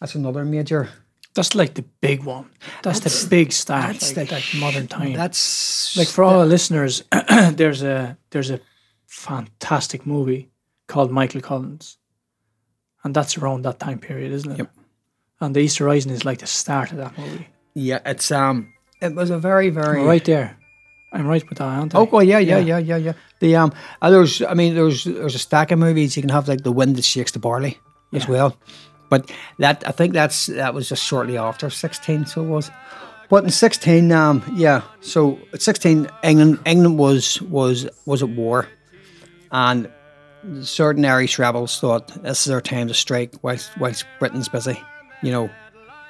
That's 0.00 0.14
another 0.14 0.44
major. 0.44 0.88
That's 1.34 1.54
like 1.54 1.74
the 1.74 1.84
big 2.00 2.22
one. 2.22 2.50
That's, 2.82 3.00
the 3.00 3.28
big 3.28 3.50
start, 3.50 3.94
that's 3.94 4.16
like, 4.16 4.30
like 4.30 4.44
modern 4.56 4.86
time. 4.86 5.14
That's 5.14 5.96
like 5.96 6.06
for 6.06 6.22
all 6.22 6.38
the 6.38 6.46
listeners, 6.46 7.02
there's 7.52 7.82
a 7.82 8.16
there's 8.30 8.50
a 8.50 8.60
fantastic 9.06 10.06
movie 10.06 10.50
called 10.86 11.10
Michael 11.10 11.40
Collins, 11.40 11.98
and 13.02 13.14
that's 13.14 13.36
around 13.36 13.62
that 13.62 13.80
time 13.80 13.98
period, 13.98 14.30
isn't 14.32 14.52
it? 14.52 14.58
Yep. 14.58 14.70
And 15.40 15.56
the 15.56 15.60
Easter 15.60 15.84
Rising 15.84 16.12
is 16.12 16.24
like 16.24 16.38
the 16.38 16.46
start 16.46 16.92
of 16.92 16.98
that 16.98 17.18
movie. 17.18 17.48
Yeah, 17.74 17.98
it's 18.06 18.30
um, 18.30 18.72
it 19.02 19.14
was 19.16 19.30
a 19.30 19.38
very 19.38 19.70
very 19.70 20.02
right 20.02 20.24
there. 20.24 20.56
I'm 21.14 21.26
right 21.26 21.48
with 21.48 21.58
that, 21.58 21.64
aren't 21.64 21.94
I? 21.94 21.98
Oh, 22.00 22.04
well, 22.10 22.22
yeah, 22.22 22.38
yeah, 22.40 22.58
Yeah. 22.58 22.78
yeah, 22.78 22.96
yeah. 22.96 23.12
The 23.38 23.56
um, 23.56 23.72
uh, 24.02 24.10
there's, 24.10 24.42
I 24.42 24.54
mean, 24.54 24.74
there's 24.74 25.04
there's 25.04 25.34
a 25.34 25.38
stack 25.38 25.70
of 25.70 25.78
movies. 25.78 26.16
You 26.16 26.22
can 26.22 26.30
have 26.30 26.48
like 26.48 26.62
the 26.64 26.72
wind 26.72 26.96
that 26.96 27.04
shakes 27.04 27.30
the 27.32 27.38
barley 27.38 27.78
as 28.12 28.26
well, 28.28 28.56
but 29.10 29.30
that 29.58 29.84
I 29.86 29.92
think 29.92 30.12
that's 30.12 30.46
that 30.46 30.74
was 30.74 30.88
just 30.88 31.04
shortly 31.04 31.38
after 31.38 31.70
sixteen. 31.70 32.26
So 32.26 32.42
it 32.42 32.48
was, 32.48 32.70
but 33.30 33.44
in 33.44 33.50
sixteen, 33.50 34.10
um, 34.12 34.42
yeah. 34.56 34.82
So 35.00 35.38
at 35.52 35.62
sixteen, 35.62 36.08
England 36.22 36.58
England 36.66 36.98
was 36.98 37.40
was 37.42 37.88
was 38.06 38.22
at 38.22 38.30
war, 38.30 38.66
and 39.52 39.88
certain 40.62 41.04
Irish 41.04 41.38
rebels 41.38 41.78
thought 41.80 42.08
this 42.22 42.46
is 42.46 42.52
our 42.52 42.60
time 42.60 42.88
to 42.88 42.94
strike 42.94 43.34
whilst 43.42 43.70
whilst 43.78 44.04
Britain's 44.18 44.48
busy, 44.48 44.80
you 45.22 45.30
know, 45.30 45.48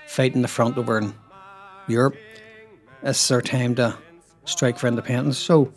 fighting 0.08 0.42
the 0.42 0.48
front 0.48 0.78
over 0.78 0.98
in 0.98 1.12
Europe. 1.88 2.16
This 3.02 3.22
is 3.22 3.30
our 3.30 3.42
time 3.42 3.74
to 3.74 3.96
strike 4.44 4.78
for 4.78 4.86
independence. 4.86 5.38
So 5.38 5.72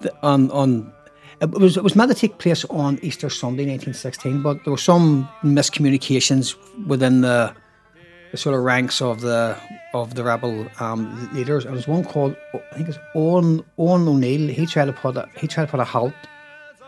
the, 0.00 0.14
on 0.22 0.50
on 0.50 0.92
it 1.40 1.50
was 1.50 1.76
it 1.76 1.84
was 1.84 1.94
meant 1.94 2.10
to 2.10 2.16
take 2.16 2.38
place 2.38 2.64
on 2.66 2.98
Easter 3.02 3.28
Sunday, 3.28 3.66
1916, 3.66 4.42
but 4.42 4.64
there 4.64 4.70
were 4.70 4.78
some 4.78 5.28
miscommunications 5.42 6.56
within 6.86 7.20
the, 7.20 7.54
the 8.30 8.38
sort 8.38 8.54
of 8.54 8.62
ranks 8.62 9.02
of 9.02 9.20
the 9.20 9.56
of 9.92 10.14
the 10.14 10.24
rebel 10.24 10.66
um, 10.80 11.30
leaders. 11.34 11.64
And 11.64 11.74
was 11.74 11.86
one 11.86 12.04
called 12.04 12.36
I 12.54 12.76
think 12.76 12.88
it's 12.88 12.98
Owen 13.14 13.62
Owen 13.78 14.08
O'Neill. 14.08 14.48
He 14.48 14.66
tried 14.66 14.86
to 14.86 14.92
put 14.92 15.16
a, 15.16 15.28
he 15.36 15.46
tried 15.46 15.66
to 15.66 15.70
put 15.70 15.80
a 15.80 15.84
halt 15.84 16.14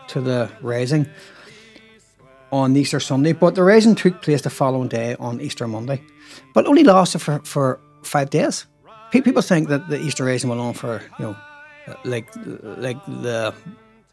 to 0.07 0.21
the 0.21 0.49
rising 0.61 1.07
on 2.51 2.75
Easter 2.75 2.99
Sunday, 2.99 3.33
but 3.33 3.53
the 3.53 3.63
rising 3.63 3.93
took 3.93 4.23
place 4.23 4.41
the 4.41 4.49
following 4.49 4.87
day 4.87 5.15
on 5.19 5.39
Easter 5.39 5.67
Monday, 5.67 6.01
but 6.55 6.65
only 6.65 6.83
lasted 6.83 7.19
for, 7.19 7.39
for 7.43 7.79
five 8.01 8.31
days. 8.31 8.65
Pe- 9.11 9.21
People 9.21 9.41
think 9.41 9.69
that 9.69 9.89
the 9.89 9.99
Easter 9.99 10.25
rising 10.25 10.49
went 10.49 10.61
on 10.61 10.73
for 10.73 11.01
you 11.17 11.25
know 11.25 11.35
like 12.03 12.29
like 12.77 13.03
the 13.05 13.53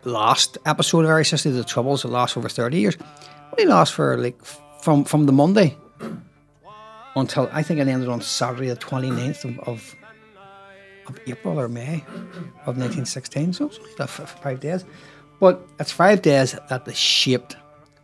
last 0.05 0.59
episode 0.65 1.05
of 1.05 1.11
Irish 1.11 1.31
history, 1.31 1.53
the 1.53 1.65
Troubles, 1.65 2.03
that 2.03 2.09
last 2.09 2.37
over 2.37 2.49
thirty 2.49 2.79
years, 2.79 2.97
only 3.53 3.71
last 3.71 3.93
for 3.93 4.17
like 4.17 4.43
from 4.81 5.05
from 5.05 5.27
the 5.27 5.33
Monday 5.33 5.77
until 7.17 7.49
I 7.53 7.63
think 7.63 7.81
it 7.81 7.89
ended 7.89 8.09
on 8.09 8.21
Saturday 8.21 8.69
the 8.69 8.77
29th 8.77 9.45
of, 9.45 9.59
of 9.61 9.95
of 11.09 11.19
April 11.27 11.59
or 11.59 11.69
May 11.69 12.05
of 12.67 12.77
1916. 12.77 13.53
So 13.55 13.67
it's 13.67 13.79
only 13.79 13.93
for 14.07 14.27
five 14.27 14.61
days, 14.61 14.85
but 15.41 15.67
it's 15.81 15.93
five 15.93 16.21
days 16.23 16.57
that 16.69 16.85
they 16.85 16.93
shaped 16.95 17.57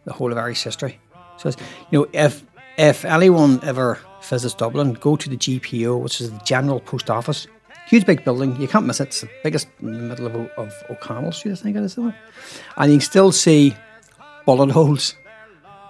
the 0.04 0.12
whole 0.12 0.32
of 0.32 0.38
Irish 0.38 0.62
history. 0.62 0.98
So 1.36 1.48
it's, 1.48 1.58
you 1.90 2.00
know 2.00 2.08
if 2.12 2.42
if 2.78 3.04
anyone 3.04 3.60
ever 3.62 3.98
visits 4.22 4.54
Dublin, 4.54 4.94
go 4.94 5.16
to 5.16 5.28
the 5.28 5.36
GPO, 5.36 6.00
which 6.00 6.20
is 6.20 6.30
the 6.30 6.38
General 6.44 6.80
Post 6.80 7.10
Office. 7.10 7.46
Huge 7.86 8.06
big 8.06 8.24
building, 8.24 8.58
you 8.60 8.68
can't 8.68 8.86
miss 8.86 9.00
it. 9.00 9.08
It's 9.08 9.20
the 9.22 9.28
biggest 9.42 9.68
in 9.80 9.92
the 9.92 9.98
middle 9.98 10.26
of, 10.26 10.36
of 10.56 10.72
O'Connell 10.88 11.32
Street, 11.32 11.52
I 11.52 11.56
think 11.56 11.76
it 11.76 11.82
is. 11.82 11.92
isn't 11.92 12.08
it? 12.08 12.14
And 12.76 12.92
you 12.92 12.98
can 12.98 13.04
still 13.04 13.32
see 13.32 13.74
bullet 14.46 14.70
holes 14.78 15.14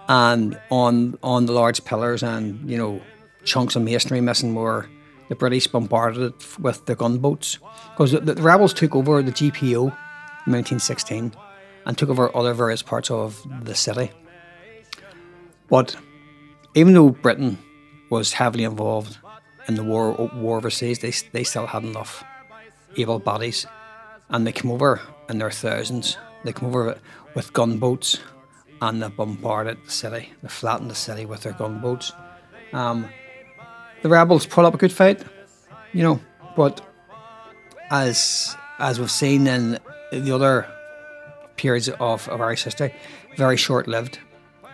and 0.09 0.59
on 0.71 1.19
on 1.23 1.47
the 1.47 1.53
large 1.53 1.85
pillars 1.85 2.23
and 2.23 2.69
you 2.69 2.77
know 2.77 3.01
chunks 3.45 3.77
of 3.77 3.83
masonry 3.83 4.21
missing 4.21 4.55
where 4.55 4.89
the 5.29 5.35
British 5.35 5.67
bombarded 5.67 6.23
it 6.23 6.59
with 6.59 6.85
the 6.87 6.95
gunboats 6.95 7.59
because 7.93 8.13
the, 8.13 8.21
the 8.21 8.43
rebels 8.43 8.75
took 8.75 8.95
over 8.95 9.23
the 9.23 9.33
GPO 9.33 9.83
in 10.47 10.53
1916 10.53 11.33
and 11.87 11.99
took 11.99 12.11
over 12.11 12.35
other 12.37 12.53
various 12.53 12.83
parts 12.83 13.11
of 13.11 13.43
the 13.65 13.75
city. 13.75 14.11
But 15.69 15.97
even 16.75 16.95
though 16.95 17.11
Britain 17.11 17.59
was 18.11 18.33
heavily 18.33 18.65
involved 18.65 19.19
in 19.69 19.75
the 19.75 19.85
war 19.85 20.13
war 20.35 20.59
overseas, 20.59 20.99
they 20.99 21.13
they 21.33 21.45
still 21.45 21.67
had 21.67 21.85
enough 21.85 22.25
able 22.97 23.19
bodies, 23.19 23.67
and 24.29 24.47
they 24.47 24.53
come 24.53 24.71
over 24.71 25.01
in 25.29 25.39
their 25.39 25.51
thousands. 25.51 26.17
They 26.45 26.53
come 26.53 26.69
over 26.69 26.99
with 27.35 27.53
gunboats, 27.53 28.19
and 28.81 29.03
they 29.03 29.09
bombarded 29.09 29.79
the 29.85 29.91
city. 29.91 30.33
They 30.43 30.49
flattened 30.49 30.91
the 30.91 30.95
city 30.95 31.25
with 31.25 31.43
their 31.43 31.53
gunboats. 31.53 32.13
Um, 32.73 33.09
the 34.03 34.09
rebels 34.09 34.47
put 34.47 34.65
up 34.65 34.75
a 34.75 34.79
good 34.79 34.93
fight, 34.93 35.23
you 35.93 36.03
know, 36.03 36.21
but 36.57 36.81
as 37.91 38.57
as 38.79 38.99
we've 38.99 39.11
seen 39.11 39.47
in 39.47 39.79
the 40.11 40.33
other 40.33 40.67
periods 41.57 41.89
of, 41.89 42.29
of 42.29 42.41
Irish 42.41 42.65
history, 42.65 42.95
very 43.37 43.57
short 43.57 43.87
lived, 43.87 44.19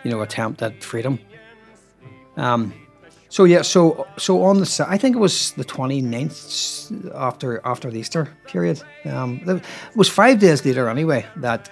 you 0.03 0.09
know, 0.09 0.21
attempt 0.21 0.61
at 0.61 0.83
freedom. 0.83 1.19
Um, 2.39 2.73
so 3.29 3.43
yeah, 3.43 3.61
so 3.61 4.07
so 4.17 4.43
on 4.43 4.59
the 4.59 4.85
I 4.87 4.97
think 4.97 5.15
it 5.15 5.19
was 5.19 5.51
the 5.51 5.65
29th 5.65 7.13
after 7.15 7.61
after 7.63 7.91
the 7.91 7.99
Easter 7.99 8.27
period. 8.47 8.81
Um, 9.05 9.41
it 9.45 9.63
was 9.95 10.09
five 10.09 10.39
days 10.39 10.65
later 10.65 10.89
anyway 10.89 11.25
that 11.37 11.69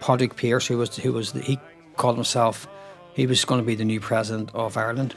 Padraig 0.00 0.36
Pearse, 0.36 0.66
who 0.68 0.78
was 0.78 0.96
who 0.96 1.12
was 1.12 1.32
the, 1.32 1.40
he 1.40 1.58
called 1.96 2.14
himself, 2.16 2.68
he 3.14 3.26
was 3.26 3.44
going 3.44 3.60
to 3.60 3.66
be 3.66 3.74
the 3.74 3.84
new 3.84 4.00
president 4.00 4.50
of 4.54 4.76
Ireland, 4.76 5.16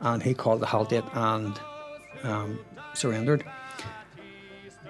and 0.00 0.22
he 0.22 0.32
called 0.32 0.60
the 0.60 0.66
halt 0.66 0.90
date 0.90 1.04
and 1.14 1.58
um, 2.22 2.60
surrendered. 2.94 3.44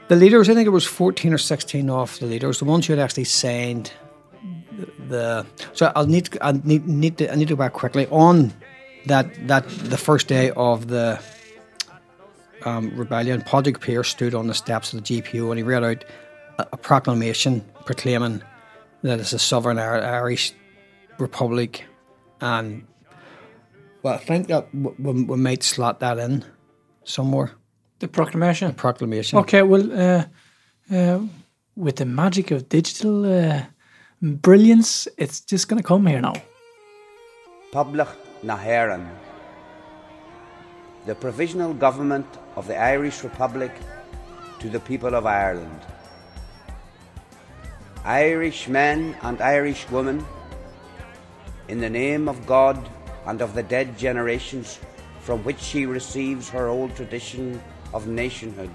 The 0.09 0.17
leaders, 0.17 0.49
I 0.49 0.55
think 0.55 0.67
it 0.67 0.71
was 0.71 0.85
14 0.85 1.33
or 1.33 1.39
16 1.39 1.89
of 1.89 2.19
the 2.19 2.27
leaders, 2.27 2.59
the 2.59 2.65
ones 2.65 2.87
who 2.87 2.93
had 2.93 3.01
actually 3.01 3.25
signed 3.25 3.93
the. 5.09 5.47
So 5.73 5.93
I'll 5.95 6.07
need, 6.07 6.37
I 6.43 6.53
need, 6.53 6.87
need 6.87 7.19
to, 7.19 7.33
I 7.33 7.37
need 7.37 7.49
to 7.49 7.55
go 7.55 7.59
back 7.59 7.73
quickly 7.73 8.09
on 8.09 8.53
that 9.07 9.49
that 9.49 9.69
the 9.69 9.97
first 9.97 10.29
day 10.29 10.51
of 10.51 10.89
the 10.89 11.21
um, 12.65 12.95
rebellion. 12.97 13.43
Padraig 13.43 13.81
Pearse 13.81 14.09
stood 14.09 14.35
on 14.35 14.47
the 14.47 14.55
steps 14.55 14.93
of 14.93 15.03
the 15.03 15.23
GPO 15.23 15.49
and 15.51 15.59
he 15.59 15.63
read 15.63 15.85
out 15.85 16.05
a, 16.59 16.67
a 16.73 16.77
proclamation 16.77 17.65
proclaiming 17.85 18.43
that 19.03 19.21
it's 19.21 19.33
a 19.33 19.39
sovereign 19.39 19.79
Irish 19.79 20.53
republic, 21.19 21.85
and 22.41 22.87
well, 24.03 24.15
I 24.15 24.19
think 24.19 24.49
that 24.49 24.69
we, 24.75 24.91
we 24.99 25.37
might 25.37 25.63
slot 25.63 26.01
that 26.01 26.19
in 26.19 26.45
somewhere. 27.05 27.53
The 27.99 28.09
proclamation. 28.09 28.69
The 28.69 28.75
proclamation. 28.75 29.39
Okay, 29.39 29.63
well, 29.63 29.93
uh, 29.93 30.25
uh, 30.95 31.21
with 31.77 31.97
the 31.97 32.07
magic 32.07 32.51
of 32.51 32.69
digital 32.69 33.25
uh, 33.25 33.63
brilliance, 34.21 35.09
it's 35.17 35.41
just 35.41 35.69
going 35.69 35.83
to 35.83 35.87
come 35.87 36.07
here 36.07 36.21
now. 36.21 36.35
Poblacht 37.73 38.17
na 38.43 38.57
hÉireann, 38.57 39.07
the 41.07 41.15
provisional 41.15 41.75
government 41.75 42.27
of 42.57 42.67
the 42.67 42.77
Irish 42.77 43.23
Republic 43.23 43.73
to 44.59 44.69
the 44.69 44.81
people 44.81 45.15
of 45.15 45.27
Ireland. 45.27 45.81
Irish 48.05 48.69
men 48.69 49.17
and 49.23 49.41
Irish 49.43 49.89
women, 49.91 50.25
in 51.69 51.81
the 51.81 51.91
name 51.91 52.29
of 52.29 52.47
God 52.47 52.79
and 53.27 53.43
of 53.43 53.55
the 53.55 53.63
dead 53.63 53.97
generations 53.99 54.81
from 55.21 55.45
which 55.45 55.61
she 55.61 55.87
receives 55.87 56.49
her 56.49 56.69
old 56.69 56.97
tradition 56.97 57.63
of 57.93 58.07
nationhood. 58.09 58.71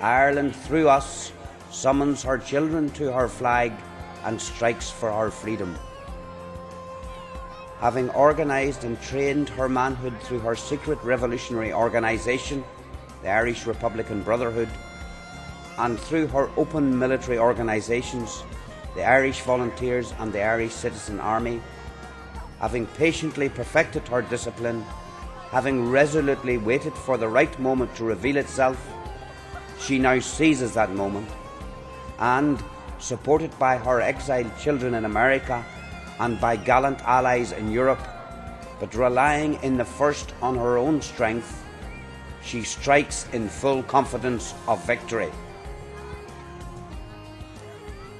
Ireland, 0.00 0.56
through 0.56 0.88
us, 0.88 1.32
summons 1.70 2.22
her 2.22 2.38
children 2.38 2.90
to 2.90 3.12
her 3.12 3.28
flag 3.28 3.72
and 4.24 4.40
strikes 4.40 4.90
for 4.90 5.12
her 5.12 5.30
freedom. 5.30 5.76
Having 7.84 8.08
organised 8.12 8.84
and 8.84 8.98
trained 9.02 9.50
her 9.50 9.68
manhood 9.68 10.18
through 10.22 10.38
her 10.38 10.56
secret 10.56 10.98
revolutionary 11.04 11.70
organisation, 11.70 12.64
the 13.20 13.28
Irish 13.28 13.66
Republican 13.66 14.22
Brotherhood, 14.22 14.70
and 15.76 16.00
through 16.00 16.28
her 16.28 16.48
open 16.56 16.98
military 16.98 17.38
organisations, 17.38 18.42
the 18.94 19.04
Irish 19.04 19.42
Volunteers 19.42 20.14
and 20.18 20.32
the 20.32 20.42
Irish 20.42 20.72
Citizen 20.72 21.20
Army, 21.20 21.60
having 22.58 22.86
patiently 22.86 23.50
perfected 23.50 24.08
her 24.08 24.22
discipline 24.22 24.82
having 25.50 25.90
resolutely 25.90 26.56
waited 26.56 26.94
for 26.94 27.18
the 27.18 27.28
right 27.28 27.60
moment 27.60 27.94
to 27.94 28.02
reveal 28.02 28.38
itself, 28.38 28.88
she 29.78 29.98
now 29.98 30.18
seizes 30.18 30.72
that 30.72 30.90
moment 30.94 31.28
and, 32.18 32.64
supported 32.98 33.56
by 33.58 33.76
her 33.76 34.00
exiled 34.00 34.50
children 34.58 34.94
in 34.94 35.04
America 35.04 35.62
and 36.20 36.40
by 36.40 36.56
gallant 36.56 37.00
allies 37.02 37.52
in 37.52 37.70
Europe, 37.70 38.06
but 38.80 38.94
relying 38.94 39.54
in 39.62 39.76
the 39.76 39.84
first 39.84 40.32
on 40.42 40.56
her 40.56 40.78
own 40.78 41.00
strength, 41.00 41.64
she 42.42 42.62
strikes 42.62 43.26
in 43.32 43.48
full 43.48 43.82
confidence 43.82 44.54
of 44.68 44.84
victory. 44.86 45.30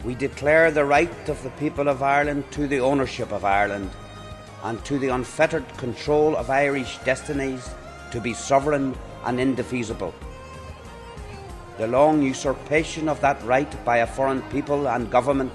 We 0.04 0.14
declare 0.14 0.70
the 0.70 0.84
right 0.84 1.28
of 1.28 1.42
the 1.42 1.50
people 1.50 1.88
of 1.88 2.02
Ireland 2.02 2.44
to 2.52 2.66
the 2.66 2.80
ownership 2.80 3.32
of 3.32 3.44
Ireland 3.44 3.90
and 4.62 4.82
to 4.84 4.98
the 4.98 5.08
unfettered 5.08 5.66
control 5.76 6.36
of 6.36 6.50
Irish 6.50 6.98
destinies 7.04 7.70
to 8.10 8.20
be 8.20 8.34
sovereign 8.34 8.94
and 9.24 9.40
indefeasible. 9.40 10.14
The 11.78 11.86
long 11.86 12.22
usurpation 12.22 13.08
of 13.08 13.20
that 13.20 13.42
right 13.44 13.84
by 13.84 13.98
a 13.98 14.06
foreign 14.06 14.42
people 14.42 14.88
and 14.88 15.10
government 15.10 15.52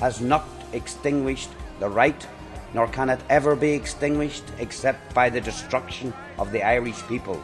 has 0.00 0.20
not 0.20 0.55
extinguished 0.76 1.50
the 1.80 1.88
right, 1.88 2.26
nor 2.74 2.86
can 2.86 3.10
it 3.10 3.20
ever 3.28 3.56
be 3.56 3.72
extinguished 3.72 4.44
except 4.58 5.12
by 5.14 5.28
the 5.28 5.40
destruction 5.40 6.14
of 6.38 6.52
the 6.52 6.62
Irish 6.62 7.02
people. 7.08 7.42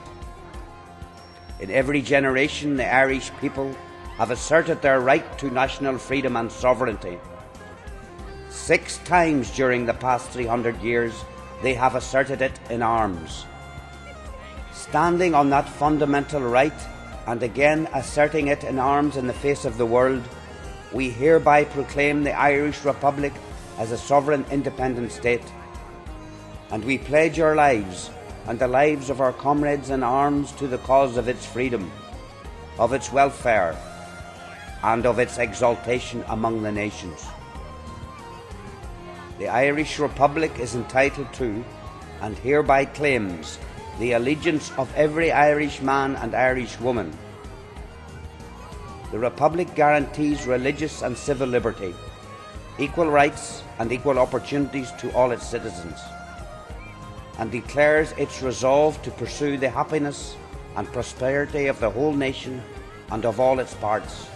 In 1.59 1.71
every 1.71 2.03
generation, 2.03 2.77
the 2.77 2.93
Irish 2.93 3.31
people 3.41 3.75
have 4.17 4.31
asserted 4.31 4.83
their 4.83 5.01
right 5.01 5.27
to 5.39 5.51
national 5.51 5.99
freedom 5.99 6.37
and 6.37 6.53
sovereignty 6.53 7.19
Six 8.53 8.99
times 8.99 9.51
during 9.51 9.87
the 9.87 9.95
past 9.95 10.29
300 10.29 10.81
years, 10.83 11.25
they 11.63 11.73
have 11.73 11.97
asserted 11.97 12.43
it 12.43 12.53
in 12.69 12.83
arms. 12.83 13.47
Standing 14.73 15.35
on 15.35 15.49
that 15.51 15.69
fundamental 15.69 16.43
right 16.43 16.73
and 17.27 17.43
again 17.43 17.89
asserting 17.95 18.49
it 18.49 18.63
in 18.63 18.79
arms 18.79 19.17
in 19.17 19.27
the 19.27 19.33
face 19.33 19.65
of 19.65 19.79
the 19.79 19.87
world, 19.87 20.23
we 20.93 21.11
hereby 21.11 21.65
proclaim 21.65 22.23
the 22.23 22.33
Irish 22.33 22.85
Republic 22.85 23.33
as 23.79 23.93
a 23.93 23.99
sovereign 23.99 24.45
independent 24.51 25.13
state. 25.13 25.45
And 26.71 26.85
we 26.85 26.99
pledge 26.99 27.41
our 27.41 27.55
lives 27.55 28.11
and 28.47 28.59
the 28.59 28.69
lives 28.69 29.09
of 29.11 29.21
our 29.21 29.33
comrades 29.33 29.91
in 29.91 30.03
arms 30.03 30.53
to 30.53 30.67
the 30.67 30.79
cause 30.79 31.17
of 31.17 31.29
its 31.29 31.47
freedom, 31.47 31.91
of 32.79 32.93
its 32.93 33.13
welfare, 33.13 33.77
and 34.83 35.07
of 35.07 35.19
its 35.19 35.39
exaltation 35.39 36.25
among 36.29 36.63
the 36.63 36.73
nations. 36.73 37.25
The 39.39 39.49
Irish 39.49 39.99
Republic 39.99 40.59
is 40.59 40.75
entitled 40.75 41.33
to, 41.35 41.65
and 42.21 42.37
hereby 42.39 42.85
claims, 42.85 43.59
the 43.99 44.13
allegiance 44.13 44.71
of 44.79 44.93
every 44.95 45.33
Irish 45.33 45.81
man 45.81 46.17
and 46.17 46.35
Irish 46.35 46.79
woman. 46.81 47.17
The 49.13 49.19
Republic 49.19 49.75
guarantees 49.75 50.47
religious 50.47 51.03
and 51.03 51.15
civil 51.15 51.47
liberty, 51.47 51.95
equal 52.79 53.11
rights 53.11 53.63
and 53.79 53.93
equal 53.93 54.19
opportunities 54.19 54.91
to 54.93 55.13
all 55.13 55.33
its 55.33 55.47
citizens, 55.47 56.01
and 57.39 57.51
declares 57.51 58.13
its 58.13 58.41
resolve 58.41 59.03
to 59.03 59.11
pursue 59.11 59.59
the 59.59 59.69
happiness 59.69 60.35
and 60.77 60.91
prosperity 60.91 61.67
of 61.67 61.79
the 61.79 61.91
whole 61.91 62.15
nation 62.15 62.63
and 63.11 63.27
of 63.27 63.39
all 63.39 63.59
its 63.59 63.75
parts, 63.75 64.29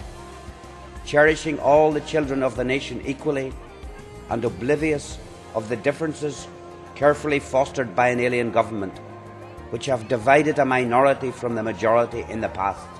cherishing 1.06 1.58
all 1.60 1.90
the 1.90 2.02
children 2.02 2.42
of 2.42 2.54
the 2.54 2.64
nation 2.64 3.00
equally 3.06 3.54
and 4.28 4.44
oblivious 4.44 5.16
of 5.54 5.70
the 5.70 5.76
differences 5.76 6.48
carefully 6.94 7.38
fostered 7.38 7.96
by 7.96 8.08
an 8.08 8.20
alien 8.20 8.50
government, 8.50 8.98
which 9.70 9.86
have 9.86 10.06
divided 10.06 10.58
a 10.58 10.66
minority 10.66 11.30
from 11.30 11.54
the 11.54 11.62
majority 11.62 12.26
in 12.28 12.42
the 12.42 12.48
past. 12.50 12.95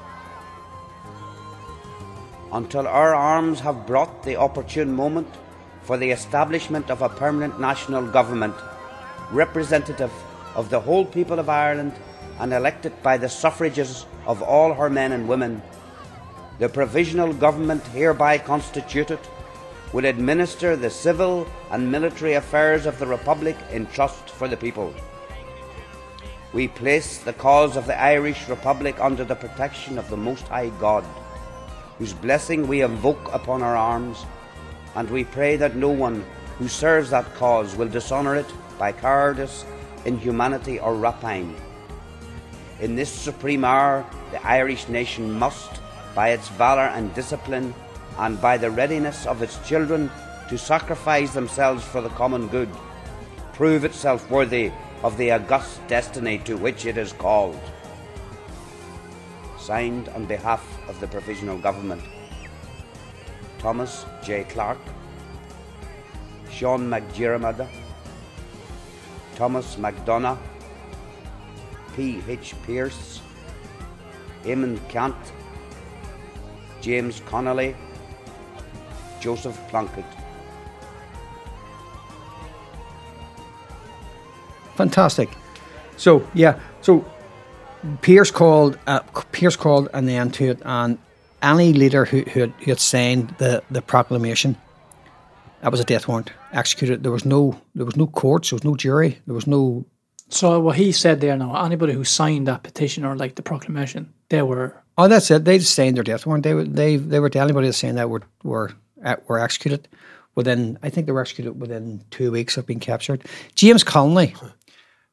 Until 2.56 2.88
our 2.88 3.14
arms 3.14 3.60
have 3.60 3.86
brought 3.86 4.22
the 4.22 4.36
opportune 4.36 4.96
moment 4.96 5.28
for 5.82 5.98
the 5.98 6.10
establishment 6.10 6.90
of 6.90 7.02
a 7.02 7.10
permanent 7.10 7.60
national 7.60 8.06
government, 8.06 8.54
representative 9.30 10.10
of 10.54 10.70
the 10.70 10.80
whole 10.80 11.04
people 11.04 11.38
of 11.38 11.50
Ireland 11.50 11.92
and 12.40 12.54
elected 12.54 12.94
by 13.02 13.18
the 13.18 13.28
suffrages 13.28 14.06
of 14.26 14.40
all 14.42 14.72
her 14.72 14.88
men 14.88 15.12
and 15.12 15.28
women, 15.28 15.60
the 16.58 16.70
provisional 16.70 17.34
government 17.34 17.86
hereby 17.88 18.38
constituted 18.38 19.20
will 19.92 20.06
administer 20.06 20.76
the 20.76 20.88
civil 20.88 21.46
and 21.70 21.92
military 21.92 22.32
affairs 22.32 22.86
of 22.86 22.98
the 22.98 23.06
Republic 23.06 23.58
in 23.70 23.84
trust 23.88 24.30
for 24.30 24.48
the 24.48 24.56
people. 24.56 24.94
We 26.54 26.68
place 26.68 27.18
the 27.18 27.34
cause 27.34 27.76
of 27.76 27.86
the 27.86 28.00
Irish 28.00 28.48
Republic 28.48 28.96
under 28.98 29.24
the 29.24 29.36
protection 29.36 29.98
of 29.98 30.08
the 30.08 30.16
Most 30.16 30.48
High 30.48 30.70
God, 30.80 31.04
whose 31.98 32.12
blessing 32.12 32.66
we 32.68 32.82
invoke 32.82 33.32
upon 33.32 33.62
our 33.62 33.77
arms, 33.77 34.24
and 34.94 35.09
we 35.10 35.24
pray 35.24 35.56
that 35.56 35.77
no 35.77 35.89
one 35.89 36.24
who 36.59 36.68
serves 36.68 37.10
that 37.10 37.35
cause 37.35 37.77
will 37.77 37.89
dishonour 37.89 38.36
it 38.36 38.47
by 38.78 38.93
cowardice, 38.93 39.64
inhumanity, 40.05 40.78
or 40.78 40.94
rapine. 40.94 41.55
In 42.81 42.94
this 42.94 43.10
supreme 43.10 43.64
hour, 43.64 44.05
the 44.31 44.47
Irish 44.47 44.89
nation 44.89 45.32
must, 45.32 45.81
by 46.14 46.31
its 46.31 46.48
valour 46.48 46.89
and 46.94 47.14
discipline, 47.14 47.74
and 48.18 48.40
by 48.40 48.56
the 48.56 48.70
readiness 48.70 49.27
of 49.27 49.43
its 49.43 49.59
children 49.66 50.10
to 50.48 50.56
sacrifice 50.56 51.32
themselves 51.32 51.85
for 51.85 52.01
the 52.01 52.09
common 52.10 52.48
good, 52.48 52.68
prove 53.52 53.85
itself 53.85 54.31
worthy 54.31 54.70
of 55.02 55.16
the 55.16 55.31
august 55.31 55.86
destiny 55.89 56.39
to 56.39 56.56
which 56.56 56.86
it 56.86 56.97
is 56.97 57.12
called. 57.12 57.59
Signed 59.66 60.09
on 60.10 60.26
behalf 60.26 60.64
of 60.88 61.01
the 61.01 61.09
Provisional 61.09 61.59
Government, 61.59 62.01
Thomas 63.59 64.06
J. 64.22 64.44
Clarke, 64.44 64.78
Sean 66.52 66.88
Mac 66.88 67.02
Diarmada, 67.14 67.66
Thomas 69.34 69.76
MacDonagh, 69.76 70.38
P. 71.97 72.22
H. 72.28 72.55
Pearse, 72.64 73.20
Eamonn 74.44 74.78
Ceannt, 74.88 75.32
James 76.80 77.20
Connolly, 77.26 77.74
Joseph 79.18 79.59
Plunkett. 79.66 80.05
Fantastic. 84.76 85.28
So 85.97 86.24
yeah, 86.34 86.60
so 86.82 87.05
Pearse 88.02 88.30
called. 88.30 88.78
Uh, 88.86 89.00
Pearse 89.32 89.56
called 89.56 89.88
an 89.94 90.08
end 90.08 90.34
to 90.34 90.50
it, 90.50 90.58
and 90.64 90.98
any 91.42 91.72
leader 91.72 92.04
who, 92.04 92.22
who, 92.22 92.40
had, 92.40 92.52
who 92.60 92.70
had 92.70 92.80
signed 92.80 93.34
the, 93.38 93.62
the 93.70 93.82
proclamation, 93.82 94.56
that 95.62 95.70
was 95.70 95.80
a 95.80 95.84
death 95.84 96.08
warrant, 96.08 96.32
executed. 96.52 97.02
There 97.02 97.12
was 97.12 97.24
no 97.24 97.60
there 97.74 97.86
was 97.86 97.96
no 97.96 98.06
courts, 98.06 98.50
there 98.50 98.56
was 98.56 98.64
no 98.64 98.76
jury, 98.76 99.18
there 99.26 99.34
was 99.34 99.46
no. 99.46 99.84
So 100.28 100.58
what 100.60 100.76
he 100.76 100.92
said 100.92 101.20
there 101.20 101.36
now, 101.36 101.64
anybody 101.64 101.92
who 101.92 102.04
signed 102.04 102.48
that 102.48 102.62
petition 102.62 103.04
or 103.04 103.16
like 103.16 103.36
the 103.36 103.42
proclamation, 103.42 104.12
they 104.28 104.42
were 104.42 104.82
Oh, 104.98 105.08
that's 105.08 105.30
it. 105.30 105.44
They 105.44 105.58
just 105.58 105.74
signed 105.74 105.96
their 105.96 106.04
death 106.04 106.24
warrant. 106.24 106.44
They 106.44 106.54
were 106.54 106.64
they 106.64 106.96
they 106.96 107.20
were 107.20 107.28
to 107.28 107.38
anybody 107.38 107.68
that's 107.68 107.78
saying 107.78 107.96
that 107.96 108.08
were 108.08 108.22
were 108.42 108.72
uh, 109.04 109.16
were 109.28 109.38
executed 109.38 109.88
within. 110.34 110.78
I 110.82 110.88
think 110.88 111.06
they 111.06 111.12
were 111.12 111.20
executed 111.20 111.60
within 111.60 112.02
two 112.10 112.30
weeks 112.30 112.56
of 112.56 112.66
being 112.66 112.80
captured. 112.80 113.24
James 113.54 113.84
Connolly, 113.84 114.34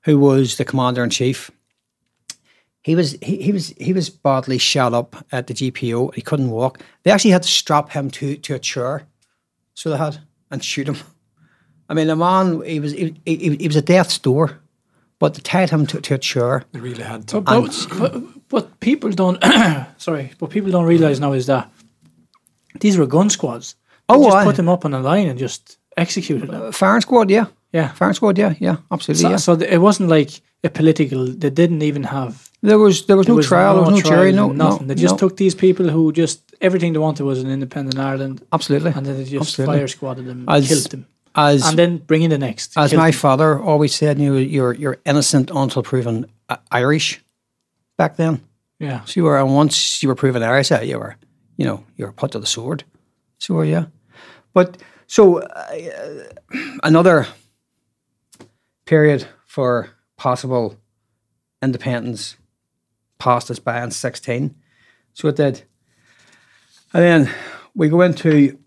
who 0.04 0.20
was 0.20 0.58
the 0.58 0.66
commander 0.66 1.04
in 1.04 1.10
chief, 1.10 1.52
he 2.84 2.96
was 2.96 3.18
he, 3.22 3.42
he 3.42 3.52
was 3.52 3.70
he 3.80 3.94
was 3.94 4.10
badly 4.10 4.58
shot 4.58 4.94
up 4.94 5.16
at 5.32 5.48
the 5.48 5.54
GPO. 5.54 6.14
He 6.16 6.22
couldn't 6.22 6.52
walk. 6.52 6.80
They 7.04 7.12
actually 7.12 7.32
had 7.32 7.44
to 7.44 7.50
strap 7.50 7.90
him 7.92 8.10
to 8.12 8.36
to 8.38 8.54
a 8.56 8.60
chair, 8.60 9.04
so 9.74 9.90
they 9.90 9.98
had 9.98 10.20
and 10.52 10.64
shoot 10.64 10.88
him. 10.88 10.98
I 11.90 11.94
mean, 11.94 12.08
the 12.08 12.16
man 12.16 12.62
he 12.66 12.80
was 12.80 12.92
he, 12.92 13.16
he, 13.26 13.56
he 13.56 13.68
was 13.68 13.76
a 13.76 13.82
death's 13.82 14.18
door, 14.20 14.60
but 15.20 15.34
they 15.34 15.42
tied 15.42 15.70
him 15.70 15.86
to, 15.88 16.02
to 16.02 16.14
a 16.16 16.18
chair. 16.18 16.64
They 16.72 16.80
really 16.80 17.04
had 17.04 17.28
to. 17.30 17.42
But, 17.42 17.88
but, 17.90 18.00
but 18.00 18.24
what 18.50 18.80
people 18.80 19.12
don't 19.12 19.42
sorry, 19.98 20.32
what 20.40 20.52
people 20.52 20.72
don't 20.72 20.86
realize 20.86 21.20
now 21.20 21.34
is 21.34 21.46
that 21.48 21.70
these 22.80 22.98
were 22.98 23.06
gun 23.08 23.30
squads. 23.30 23.76
They 24.10 24.16
Oh, 24.16 24.24
just 24.26 24.36
aye. 24.38 24.44
put 24.44 24.56
them 24.56 24.70
up 24.70 24.86
on 24.86 24.94
a 24.94 25.00
line 25.00 25.28
and 25.28 25.40
just 25.40 25.78
executed 25.96 26.50
them. 26.50 26.72
Firing 26.72 27.02
squad, 27.02 27.30
yeah, 27.30 27.46
Yeah. 27.72 27.90
firing 27.94 28.14
squad, 28.16 28.38
yeah, 28.38 28.54
yeah, 28.60 28.78
absolutely. 28.92 29.22
So, 29.24 29.30
yeah. 29.30 29.36
so 29.38 29.54
it 29.54 29.78
wasn't 29.78 30.10
like 30.10 30.42
a 30.64 30.70
political. 30.70 31.26
They 31.28 31.50
didn't 31.50 31.82
even 31.82 32.04
have 32.04 32.50
There 32.62 32.78
was 32.80 33.06
there 33.06 33.18
was 33.18 33.26
there 33.28 33.34
no 33.34 33.38
was 33.38 33.48
trial, 33.48 33.74
there 33.76 33.92
was 33.94 34.04
no 34.04 34.10
jury, 34.10 34.32
no 34.32 34.52
nothing. 34.52 34.88
no. 34.88 34.94
they 34.94 35.02
just 35.02 35.16
no. 35.16 35.18
took 35.28 35.38
these 35.38 35.56
people 35.56 35.90
who 35.90 36.12
just 36.12 36.40
everything 36.62 36.94
they 36.94 37.00
wanted 37.00 37.24
was 37.26 37.40
an 37.44 37.50
independent 37.50 37.98
Ireland, 38.00 38.42
absolutely 38.52 38.92
and 38.96 39.06
then 39.06 39.16
they 39.18 39.26
just 39.26 39.60
Absolutely. 39.60 39.78
fire 39.78 39.88
squadded 39.88 40.26
them, 40.26 40.46
As- 40.48 40.68
killed 40.68 40.90
them, 40.92 41.06
as 41.36 41.68
and 41.68 41.78
then 41.78 41.98
bring 41.98 42.22
in 42.24 42.30
the 42.30 42.38
next. 42.38 42.78
as 42.78 42.94
my 42.94 43.12
them. 43.12 43.20
father 43.20 43.60
always 43.60 43.94
said, 43.96 44.20
you 44.20 44.36
you're 44.38 44.74
you're 44.82 44.98
innocent 45.06 45.52
until 45.52 45.84
proven 45.84 46.26
uh, 46.50 46.58
Irish. 46.72 47.20
Back 47.98 48.16
then, 48.16 48.42
yeah. 48.80 49.04
so 49.06 49.14
you 49.20 49.24
were, 49.26 49.38
and 49.40 49.54
once 49.56 50.02
you 50.02 50.10
were 50.10 50.16
proven 50.16 50.42
Irish, 50.42 50.72
uh, 50.72 50.82
you 50.82 50.98
were, 51.00 51.16
you 51.58 51.66
know, 51.66 51.84
you 51.98 52.06
were 52.06 52.12
put 52.14 52.32
to 52.32 52.40
the 52.40 52.48
sword. 52.48 52.84
So 53.38 53.54
were 53.54 53.66
you. 53.66 53.86
But 54.54 54.78
so 55.08 55.40
uh, 55.42 56.24
another 56.84 57.28
period 58.86 59.28
for 59.46 59.90
possible 60.24 60.78
independence 61.62 62.38
passed 63.20 63.52
us 63.52 63.60
by 63.60 63.84
in 63.84 63.92
sixteen. 63.92 64.56
So 65.14 65.28
it 65.28 65.36
did, 65.36 65.64
and 66.94 67.04
then 67.04 67.30
we 67.76 67.90
go 67.90 68.02
into 68.02 68.58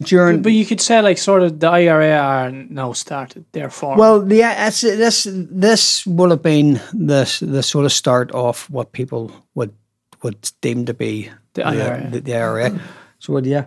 during. 0.00 0.42
But 0.42 0.52
you 0.52 0.64
could 0.64 0.80
say 0.80 1.02
like 1.02 1.18
sort 1.18 1.42
of 1.42 1.58
the 1.58 1.66
IRA 1.66 2.16
are 2.16 2.50
now 2.52 2.92
started 2.92 3.44
their 3.50 3.70
form. 3.70 3.98
Well, 3.98 4.32
yeah, 4.32 4.68
it's, 4.68 4.82
this 4.82 5.26
this 5.30 6.06
would 6.06 6.30
have 6.30 6.42
been 6.42 6.74
the 6.94 7.26
the 7.42 7.62
sort 7.62 7.84
of 7.84 7.92
start 7.92 8.30
of 8.30 8.70
what 8.70 8.92
people 8.92 9.32
would 9.56 9.74
would 10.22 10.50
deem 10.60 10.86
to 10.86 10.94
be 10.94 11.28
The 11.54 11.66
IRA. 11.66 12.08
The, 12.10 12.20
the 12.20 12.34
IRA. 12.36 12.80
so 13.18 13.38
yeah, 13.38 13.66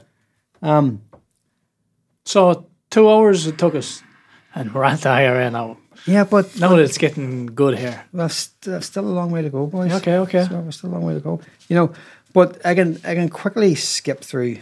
um, 0.62 1.02
so 2.24 2.68
two 2.90 3.10
hours 3.10 3.48
it 3.48 3.58
took 3.58 3.76
us, 3.76 4.02
and 4.56 4.74
we're 4.74 4.86
at 4.86 5.02
the 5.02 5.10
IRA 5.10 5.52
now. 5.52 5.78
Yeah, 6.06 6.24
but 6.24 6.58
Now 6.60 6.70
that 6.70 6.80
it's 6.80 6.98
getting 6.98 7.48
good 7.48 7.78
here. 7.78 8.06
that's, 8.14 8.48
that's 8.62 8.88
still 8.88 9.08
a 9.08 9.10
long 9.10 9.32
way 9.32 9.42
to 9.42 9.50
go, 9.50 9.66
boys. 9.68 9.92
Okay, 9.94 10.18
okay. 10.18 10.44
So 10.44 10.62
there's 10.62 10.78
still 10.78 10.92
a 10.92 10.94
long 10.94 11.04
way 11.04 11.14
to 11.14 11.20
go. 11.20 11.42
You 11.68 11.76
know, 11.76 11.94
but 12.34 12.66
I 12.66 12.76
can 12.76 13.00
I 13.04 13.16
can 13.16 13.30
quickly 13.30 13.76
skip 13.76 14.22
through. 14.22 14.58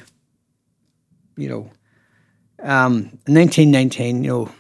You 1.36 1.50
know, 1.50 1.72
um, 2.64 3.20
1919, 3.28 4.24
you 4.24 4.30
know, 4.30 4.52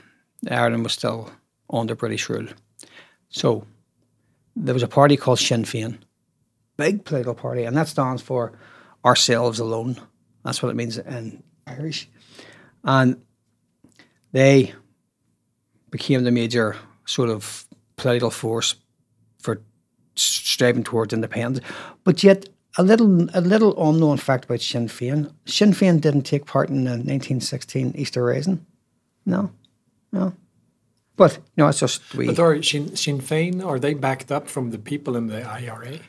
Ireland 0.49 0.83
was 0.83 0.93
still 0.93 1.31
under 1.69 1.95
British 1.95 2.29
rule. 2.29 2.47
So 3.29 3.65
there 4.55 4.73
was 4.73 4.83
a 4.83 4.87
party 4.87 5.17
called 5.17 5.39
Sinn 5.39 5.63
Féin, 5.63 5.97
big 6.77 7.03
political 7.03 7.33
party, 7.33 7.63
and 7.63 7.75
that 7.75 7.87
stands 7.87 8.21
for 8.21 8.53
ourselves 9.03 9.59
alone. 9.59 9.99
That's 10.43 10.61
what 10.61 10.69
it 10.69 10.75
means 10.75 10.97
in 10.97 11.43
Irish. 11.65 12.09
And 12.83 13.21
they 14.31 14.73
became 15.97 16.23
the 16.23 16.31
major 16.31 16.75
sort 17.05 17.29
of 17.29 17.65
political 17.95 18.29
force 18.31 18.75
for 19.39 19.61
striving 20.15 20.83
towards 20.83 21.13
independence. 21.13 21.65
But 22.03 22.23
yet, 22.23 22.49
a 22.77 22.83
little 22.83 23.27
a 23.33 23.41
little 23.41 23.73
unknown 23.89 24.17
fact 24.17 24.45
about 24.45 24.61
Sinn 24.61 24.87
Féin: 24.87 25.31
Sinn 25.45 25.73
Féin 25.73 25.99
didn't 25.99 26.23
take 26.31 26.45
part 26.45 26.69
in 26.69 26.83
the 26.83 26.91
1916 26.91 27.93
Easter 27.95 28.23
Rising. 28.23 28.65
No, 29.25 29.49
no. 30.11 30.33
But 31.15 31.39
no, 31.57 31.67
it's 31.67 31.79
just 31.79 32.13
we. 32.15 32.27
But 32.27 32.39
are 32.39 32.61
Sinn, 32.63 32.95
Sinn 32.95 33.19
Féin, 33.21 33.65
are 33.65 33.79
they 33.79 33.93
backed 33.95 34.31
up 34.31 34.47
from 34.47 34.69
the 34.71 34.77
people 34.77 35.17
in 35.17 35.27
the 35.27 35.41
IRA? 35.41 35.99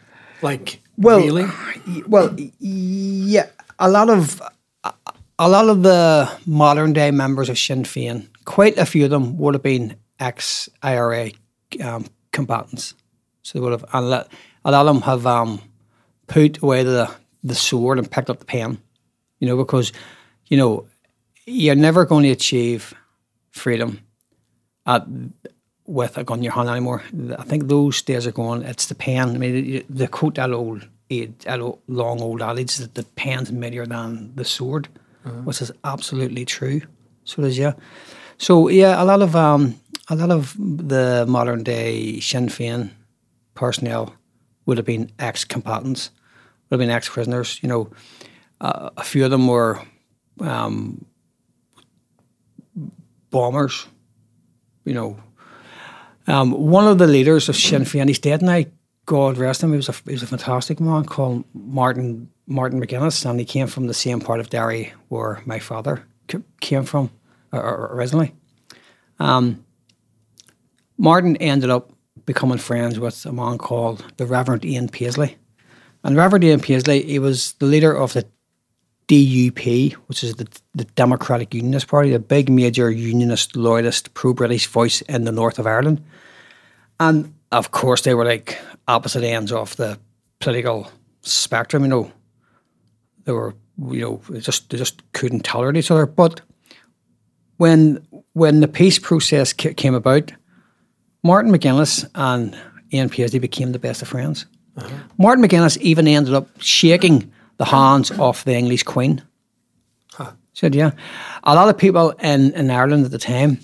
Like, 0.43 0.81
Well, 0.97 1.19
really? 1.21 1.45
Uh, 1.45 2.03
well, 2.07 2.37
yeah. 2.61 3.47
A 3.79 3.89
lot 3.89 4.11
of 4.11 4.41
a- 4.85 4.93
a 5.41 5.49
lot 5.49 5.69
of 5.69 5.83
the 5.83 6.29
modern 6.47 6.93
day 6.93 7.11
members 7.13 7.49
of 7.49 7.57
Sinn 7.59 7.85
Féin, 7.85 8.27
quite 8.49 8.79
a 8.79 8.87
few 8.87 9.05
of 9.05 9.11
them 9.11 9.37
would 9.37 9.55
have 9.55 9.63
been 9.63 9.95
ex 10.19 10.69
IRA 10.83 11.31
um, 11.85 12.07
combatants. 12.33 12.95
So 13.43 13.59
they 13.59 13.61
would 13.63 13.73
have 13.73 13.85
a 13.93 14.01
lot, 14.01 14.33
a 14.65 14.71
lot 14.73 14.87
of 14.87 14.95
them 14.95 15.03
have 15.03 15.27
um, 15.27 15.61
put 16.27 16.63
away 16.63 16.83
the 16.83 17.11
the 17.45 17.55
sword 17.55 17.99
and 17.99 18.11
picked 18.11 18.31
up 18.31 18.39
the 18.39 18.47
pen. 18.47 18.79
You 19.39 19.49
know, 19.49 19.57
because 19.57 19.93
you 20.47 20.57
know 20.57 20.87
you're 21.47 21.75
never 21.89 22.05
going 22.07 22.25
to 22.25 22.31
achieve 22.31 22.95
freedom 23.51 24.01
at, 24.87 25.07
with 25.87 26.17
a 26.19 26.25
gun 26.25 26.39
in 26.39 26.45
your 26.45 26.53
hand 26.55 26.69
anymore. 26.69 27.03
I 27.39 27.45
think 27.45 27.69
those 27.69 28.03
days 28.03 28.27
are 28.27 28.33
gone. 28.33 28.63
It's 28.63 28.87
the 28.87 28.95
pen. 28.95 29.29
I 29.35 29.39
mean, 29.39 29.65
you- 29.65 29.85
the 29.91 30.09
quote 30.09 30.35
that 30.37 30.53
old, 30.53 30.87
age- 31.11 31.45
that 31.45 31.61
old 31.61 31.81
long 31.87 32.21
old 32.23 32.41
adage 32.43 32.77
that 32.77 32.95
the 32.95 33.05
pen's 33.17 33.53
mightier 33.53 33.87
than 33.87 34.33
the 34.37 34.45
sword, 34.45 34.89
which 35.45 35.61
is 35.63 35.71
absolutely 35.85 36.45
true. 36.45 36.81
So 37.25 37.43
it 37.43 37.49
is, 37.49 37.59
yeah. 37.59 37.75
So 38.39 38.69
yeah, 38.69 39.03
a 39.03 39.05
lot 39.05 39.21
of 39.21 39.35
um, 39.35 39.79
a 40.09 40.17
lot 40.17 40.31
of 40.31 40.55
the 40.59 41.27
modern 41.29 41.65
day 41.65 42.21
Sinn 42.21 42.49
Féin 42.49 42.91
personnel 43.55 44.15
would 44.65 44.77
have 44.79 44.87
been 44.87 45.11
ex-combatants, 45.19 46.11
would 46.71 46.81
have 46.81 46.87
been 46.87 46.95
ex-prisoners. 46.95 47.59
You 47.63 47.69
know, 47.69 47.91
uh, 48.61 48.91
a 48.97 49.03
few 49.03 49.25
of 49.25 49.31
them 49.31 49.49
were 49.49 49.81
um, 50.41 51.05
bombers. 53.31 53.87
You 54.85 54.95
know, 54.95 55.21
um, 56.27 56.53
one 56.53 56.87
of 56.87 56.99
the 56.99 57.07
leaders 57.07 57.49
of 57.49 57.57
Sinn 57.57 57.83
Féin, 57.83 58.09
he's 58.09 58.19
dead 58.19 58.43
now. 58.43 58.63
God 59.05 59.39
rest 59.39 59.63
him. 59.63 59.71
He 59.71 59.77
was 59.77 59.89
a 59.89 59.95
he 60.05 60.13
was 60.13 60.23
a 60.23 60.27
fantastic 60.27 60.81
man 60.81 61.05
called 61.05 61.45
Martin 61.55 62.31
Martin 62.47 62.81
McGuinness, 62.81 63.29
and 63.29 63.41
he 63.41 63.45
came 63.45 63.67
from 63.67 63.87
the 63.87 63.95
same 63.95 64.21
part 64.21 64.39
of 64.39 64.51
Derry 64.51 64.93
where 65.09 65.43
my 65.45 65.59
father 65.59 66.05
c- 66.31 66.45
came 66.61 66.85
from 66.85 67.11
originally. 67.53 68.35
Um, 69.19 69.65
Martin 70.97 71.37
ended 71.37 71.71
up 71.71 71.93
becoming 72.27 72.59
friends 72.59 72.99
with 72.99 73.25
a 73.25 73.33
man 73.33 73.59
called 73.59 74.05
the 74.17 74.27
Reverend 74.27 74.65
Ian 74.65 74.89
Paisley, 74.89 75.37
and 76.05 76.17
Reverend 76.17 76.45
Ian 76.45 76.61
Paisley 76.61 77.03
he 77.03 77.19
was 77.19 77.53
the 77.55 77.67
leader 77.67 77.95
of 77.95 78.13
the 78.13 78.27
DUP, 79.09 79.93
which 80.07 80.23
is 80.23 80.35
the, 80.35 80.47
the 80.75 80.85
Democratic 80.85 81.55
Unionist 81.55 81.89
Party, 81.89 82.11
the 82.11 82.19
big 82.19 82.51
major 82.51 82.91
unionist, 82.91 83.57
loyalist, 83.57 84.13
pro 84.15 84.35
British 84.35 84.67
voice 84.67 85.01
in 85.03 85.25
the 85.25 85.33
north 85.33 85.59
of 85.59 85.67
Ireland. 85.67 86.05
And 87.01 87.35
of 87.51 87.71
course, 87.71 88.03
they 88.03 88.15
were 88.15 88.27
like 88.27 88.59
opposite 88.87 89.25
ends 89.25 89.51
of 89.51 89.75
the 89.77 89.99
political 90.41 90.91
spectrum. 91.23 91.85
You 91.85 91.89
know, 91.89 92.13
they 93.25 93.33
were 93.33 93.55
you 93.91 94.01
know 94.29 94.39
just 94.41 94.71
they 94.71 94.77
just 94.77 95.01
couldn't 95.13 95.45
tolerate 95.45 95.77
each 95.77 95.91
other. 95.91 96.07
But 96.07 96.43
when 97.59 98.05
when 98.33 98.61
the 98.61 98.69
peace 98.69 98.99
process 98.99 99.53
ca- 99.53 99.75
came 99.75 99.95
about, 99.95 100.33
Martin 101.23 101.53
McGuinness 101.53 102.09
and 102.15 102.57
Ian 102.93 103.11
Paisley 103.11 103.39
became 103.39 103.73
the 103.73 103.79
best 103.79 104.03
of 104.03 104.09
friends. 104.09 104.47
Uh-huh. 104.77 104.89
Martin 105.19 105.45
McGuinness 105.45 105.77
even 105.79 106.09
ended 106.09 106.35
up 106.35 106.49
shaking 106.61 107.31
the 107.59 107.67
hands 107.67 108.11
of 108.13 108.45
the 108.45 108.55
English 108.55 108.85
Queen. 108.85 109.23
Said, 110.59 110.75
yeah. 110.75 110.91
A 111.45 111.55
lot 111.55 111.69
of 111.69 111.79
people 111.79 112.11
in, 112.21 112.53
in 112.55 112.69
Ireland 112.69 113.05
at 113.05 113.13
the 113.13 113.19
time 113.19 113.61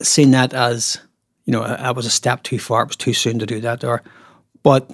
seen 0.00 0.30
that 0.30 0.54
as, 0.54 0.98
you 1.44 1.52
know, 1.52 1.60
I 1.62 1.90
was 1.90 2.06
a 2.06 2.10
step 2.10 2.42
too 2.42 2.58
far. 2.58 2.84
It 2.84 2.88
was 2.88 2.96
too 2.96 3.12
soon 3.12 3.38
to 3.40 3.44
do 3.44 3.60
that. 3.60 3.84
Or, 3.84 4.02
but 4.62 4.90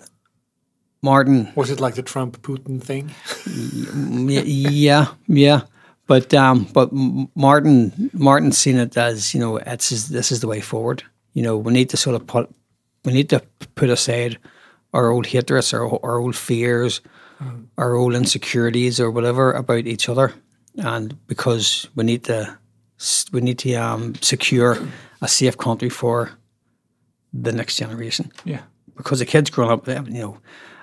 Martin, 1.01 1.53
Was 1.55 1.71
it 1.71 1.79
like 1.79 1.95
the 1.95 2.03
Trump 2.03 2.43
Putin 2.43 2.83
thing? 2.83 3.15
yeah, 4.37 5.07
yeah. 5.29 5.61
But 6.09 6.33
um, 6.35 6.65
but 6.73 6.89
Martin 7.37 8.11
Martin 8.15 8.51
seen 8.53 8.79
it 8.79 8.97
as 8.97 9.35
you 9.35 9.41
know 9.41 9.59
it's 9.59 9.93
is, 9.93 10.09
this 10.09 10.33
is 10.33 10.41
the 10.41 10.49
way 10.49 10.61
forward. 10.61 11.03
You 11.35 11.43
know 11.43 11.57
we 11.57 11.73
need 11.73 11.91
to 11.91 11.97
sort 11.97 12.17
of 12.17 12.27
put 12.27 12.49
we 13.05 13.13
need 13.13 13.29
to 13.29 13.41
put 13.77 13.91
aside 13.91 14.39
our 14.93 15.11
old 15.11 15.27
hatreds, 15.27 15.73
our 15.75 15.85
our 16.03 16.19
old 16.19 16.35
fears, 16.35 17.03
our 17.77 17.95
old 17.95 18.15
insecurities, 18.15 18.99
or 19.01 19.11
whatever 19.11 19.53
about 19.53 19.87
each 19.87 20.09
other, 20.09 20.33
and 20.79 21.15
because 21.27 21.89
we 21.95 22.05
need 22.05 22.25
to 22.25 22.59
we 23.33 23.41
need 23.43 23.59
to 23.59 23.75
um, 23.75 24.15
secure 24.23 24.79
a 25.21 25.29
safe 25.29 25.57
country 25.59 25.91
for 25.91 26.31
the 27.35 27.53
next 27.53 27.77
generation 27.77 28.33
Yeah. 28.45 28.63
because 28.97 29.19
the 29.19 29.27
kids 29.27 29.51
growing 29.51 29.71
up, 29.71 29.87
you 29.87 30.23
know, 30.23 30.39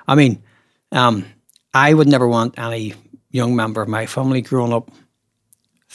I 0.08 0.16
mean, 0.16 0.44
um, 0.92 1.26
I 1.74 1.94
would 1.94 2.08
never 2.08 2.28
want 2.28 2.60
any 2.60 2.94
young 3.32 3.56
member 3.56 3.82
of 3.82 3.90
my 3.90 4.06
family 4.06 4.42
growing 4.42 4.72
up 4.72 4.92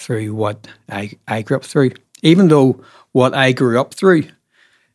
through 0.01 0.35
what 0.35 0.67
I, 0.89 1.13
I 1.29 1.43
grew 1.43 1.59
up 1.59 1.65
through. 1.65 1.93
Even 2.23 2.49
though 2.49 2.83
what 3.13 3.35
I 3.35 3.53
grew 3.53 3.79
up 3.81 3.95
through 3.95 4.25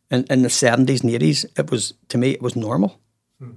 in, 0.09 0.25
in 0.29 0.41
the 0.41 0.49
seventies 0.49 1.01
and 1.03 1.11
eighties, 1.11 1.45
it 1.57 1.69
was 1.71 1.93
to 2.09 2.17
me 2.17 2.31
it 2.31 2.41
was 2.41 2.55
normal, 2.55 2.99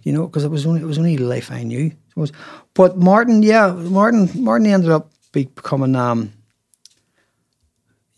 you 0.05 0.13
know, 0.13 0.27
because 0.27 0.45
it 0.45 0.51
was 0.51 0.67
only 0.67 0.81
it 0.81 0.87
was 0.87 0.99
only 0.99 1.17
life 1.17 1.51
I 1.51 1.63
knew. 1.63 1.93
Was, 2.17 2.33
but 2.75 2.99
Martin, 2.99 3.43
yeah, 3.43 3.73
Martin, 3.73 4.29
Martin 4.35 4.67
ended 4.67 4.91
up 4.91 5.13
be, 5.33 5.45
becoming, 5.45 5.95
um, 5.97 6.33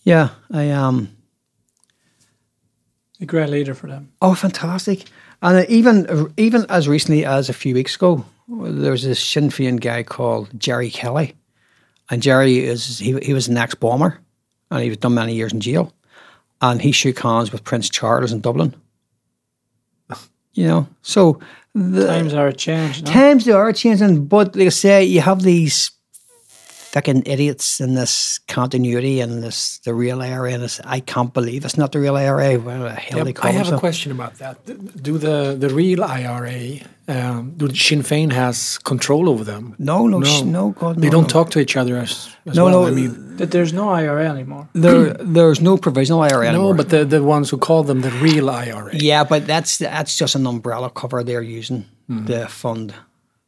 yeah, 0.04 0.30
I 0.50 0.70
um. 0.70 1.08
A 3.20 3.26
great 3.26 3.50
leader 3.50 3.74
for 3.74 3.86
them. 3.86 4.12
Oh, 4.22 4.34
fantastic! 4.34 5.04
And 5.42 5.58
uh, 5.58 5.64
even 5.68 6.32
even 6.38 6.64
as 6.70 6.88
recently 6.88 7.26
as 7.26 7.50
a 7.50 7.52
few 7.52 7.74
weeks 7.74 7.96
ago, 7.96 8.24
there 8.48 8.92
was 8.92 9.02
this 9.02 9.22
Sinn 9.22 9.50
Féin 9.50 9.78
guy 9.78 10.02
called 10.02 10.48
Gerry 10.58 10.90
Kelly, 10.90 11.34
and 12.10 12.22
Gerry 12.22 12.58
is 12.58 12.98
he, 12.98 13.18
he 13.20 13.32
was 13.32 13.48
an 13.48 13.56
ex 13.56 13.74
bomber, 13.74 14.20
and 14.70 14.82
he 14.82 14.88
was 14.88 14.98
done 14.98 15.14
many 15.14 15.34
years 15.34 15.52
in 15.52 15.60
jail, 15.60 15.92
and 16.60 16.82
he 16.82 16.92
shook 16.92 17.18
hands 17.18 17.52
with 17.52 17.64
Prince 17.64 17.88
Charles 17.88 18.32
in 18.32 18.40
Dublin. 18.40 18.74
You 20.52 20.66
know, 20.66 20.88
so 21.00 21.38
the 21.74 22.08
Times 22.08 22.34
are 22.34 22.50
changing. 22.50 23.04
no? 23.04 23.12
times 23.12 23.44
they 23.44 23.52
are 23.52 23.72
changing, 23.72 24.26
but 24.26 24.56
like 24.56 24.66
I 24.66 24.70
say, 24.70 25.04
you 25.04 25.20
have 25.20 25.42
these 25.42 25.92
fucking 26.92 27.22
idiots 27.26 27.80
in 27.80 27.94
this 27.94 28.40
continuity 28.48 29.20
and 29.20 29.42
this 29.42 29.78
the 29.84 29.94
real 29.94 30.20
IRA, 30.22 30.52
and 30.52 30.62
this, 30.62 30.80
I 30.84 31.00
can't 31.00 31.32
believe 31.32 31.64
it's 31.64 31.76
not 31.78 31.92
the 31.92 32.00
real 32.00 32.16
IRA. 32.16 32.58
What 32.58 32.78
the 32.78 32.90
hell 32.90 33.18
Yeah, 33.18 33.24
they 33.24 33.32
call 33.32 33.50
I 33.50 33.52
have 33.52 33.72
a 33.72 33.78
question 33.78 34.12
about 34.12 34.34
that. 34.38 34.56
Do 35.02 35.18
the 35.18 35.56
the 35.58 35.68
real 35.68 36.02
IRA, 36.04 36.80
um, 37.08 37.54
do 37.56 37.66
Sinn 37.74 38.02
Féin 38.02 38.32
has 38.32 38.78
control 38.78 39.28
over 39.28 39.44
them? 39.44 39.74
No, 39.78 40.06
no, 40.08 40.22
sh- 40.24 40.42
no, 40.44 40.70
God, 40.70 40.96
They 41.00 41.10
don't 41.10 41.22
no. 41.28 41.28
talk 41.28 41.50
to 41.50 41.58
each 41.60 41.76
other 41.76 41.96
as, 41.96 42.28
as 42.46 42.54
No, 42.56 42.64
well. 42.64 42.82
no, 42.82 42.86
I 42.88 42.90
mean, 42.90 43.36
That 43.36 43.50
there's 43.50 43.72
no 43.72 43.88
IRA 43.90 44.28
anymore. 44.28 44.68
there, 44.74 45.14
there's 45.34 45.60
no 45.60 45.76
provisional 45.76 46.22
IRA 46.22 46.44
no, 46.44 46.48
anymore. 46.48 46.74
but 46.74 46.88
the 46.88 47.04
the 47.04 47.22
ones 47.22 47.50
who 47.50 47.58
call 47.58 47.84
them 47.84 48.00
the 48.00 48.10
real 48.22 48.48
IRA. 48.50 48.92
yeah, 48.94 49.24
but 49.28 49.46
that's 49.46 49.78
that's 49.78 50.18
just 50.20 50.34
an 50.34 50.46
umbrella 50.46 50.90
cover 50.90 51.24
they're 51.24 51.58
using 51.58 51.84
to 52.26 52.46
fund 52.48 52.92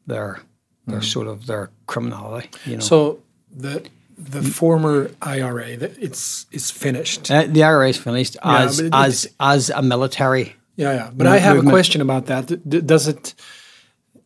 their 0.07 0.39
their 0.87 1.03
sort 1.03 1.27
of 1.29 1.47
their 1.47 1.71
criminality. 1.87 2.49
You 2.67 2.77
know, 2.77 2.81
So 2.85 3.19
the 3.57 3.83
the 4.19 4.43
former 4.43 5.11
IRA, 5.23 5.77
that 5.77 5.93
it's 5.99 6.47
it's 6.53 6.71
finished. 6.71 7.31
uh, 7.31 7.45
the 7.47 7.63
IRA 7.65 7.89
is 7.89 7.97
finished 7.97 8.37
Yeah, 8.45 8.65
as 8.65 8.81
it- 8.81 8.95
as 8.95 9.29
as 9.41 9.71
a 9.71 9.83
military. 9.83 10.55
Yeah, 10.77 10.95
yeah. 10.95 11.11
But 11.15 11.27
I 11.27 11.39
have 11.39 11.59
a 11.59 11.63
question 11.71 12.01
about 12.01 12.27
that. 12.27 12.47
Does 12.87 13.07
it? 13.09 13.35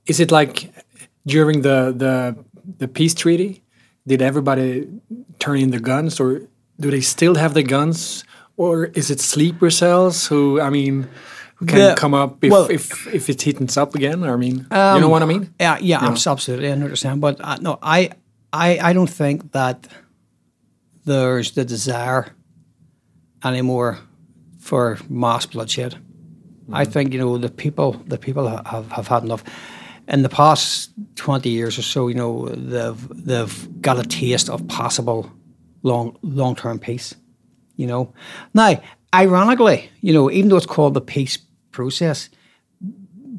Is 0.06 0.20
it 0.20 0.30
like 0.30 0.70
during 1.26 1.62
the 1.62 1.92
the 1.96 2.36
the 2.78 2.88
peace 2.88 3.14
treaty? 3.14 3.62
Did 4.06 4.22
everybody 4.22 4.86
turn 5.38 5.58
in 5.58 5.70
their 5.70 5.80
guns, 5.82 6.20
or 6.20 6.40
do 6.80 6.90
they 6.90 7.00
still 7.00 7.34
have 7.34 7.54
the 7.54 7.62
guns, 7.64 8.24
or 8.56 8.84
is 8.94 9.10
it 9.10 9.20
sleeper 9.20 9.70
cells 9.70 10.28
who? 10.28 10.60
I 10.60 10.70
mean, 10.70 11.06
who 11.56 11.66
can 11.66 11.78
The- 11.78 11.94
come 12.00 12.14
up 12.14 12.44
if 12.44 12.50
well- 12.52 12.70
if 12.70 13.06
if 13.12 13.28
it 13.28 13.42
heats 13.42 13.76
up 13.76 13.94
again? 13.94 14.22
I 14.22 14.36
mean, 14.36 14.66
you 14.70 15.00
know 15.00 15.08
what 15.08 15.22
I 15.22 15.26
mean? 15.26 15.48
Yeah, 15.60 15.78
yeah, 15.82 16.06
abs- 16.06 16.26
absolutely, 16.26 16.68
I 16.68 16.72
understand. 16.72 17.20
But 17.20 17.40
uh, 17.40 17.56
no, 17.60 17.78
I, 17.82 18.10
I, 18.52 18.78
I 18.78 18.92
don't 18.92 19.10
think 19.10 19.52
that 19.52 19.88
there's 21.04 21.52
the 21.52 21.64
desire 21.64 22.34
anymore 23.44 23.98
for 24.58 24.98
mass 25.08 25.46
bloodshed. 25.46 25.96
I 26.72 26.82
mm-hmm. 26.82 26.92
think 26.92 27.12
you 27.12 27.20
know 27.20 27.38
the 27.38 27.48
people, 27.48 27.92
the 28.06 28.18
people 28.18 28.48
have, 28.48 28.90
have 28.90 29.08
had 29.08 29.22
enough. 29.22 29.44
In 30.08 30.22
the 30.22 30.28
past 30.28 30.90
twenty 31.16 31.50
years 31.50 31.78
or 31.78 31.82
so, 31.82 32.08
you 32.08 32.14
know 32.14 32.48
they've 32.48 33.08
they've 33.26 33.82
got 33.82 33.98
a 33.98 34.02
taste 34.02 34.48
of 34.48 34.66
possible 34.68 35.30
long 35.82 36.16
long 36.22 36.56
term 36.56 36.78
peace. 36.78 37.14
You 37.76 37.86
know, 37.86 38.12
now 38.54 38.80
ironically, 39.14 39.90
you 40.00 40.12
know, 40.12 40.30
even 40.30 40.48
though 40.48 40.56
it's 40.56 40.66
called 40.66 40.94
the 40.94 41.00
peace 41.00 41.38
process, 41.70 42.30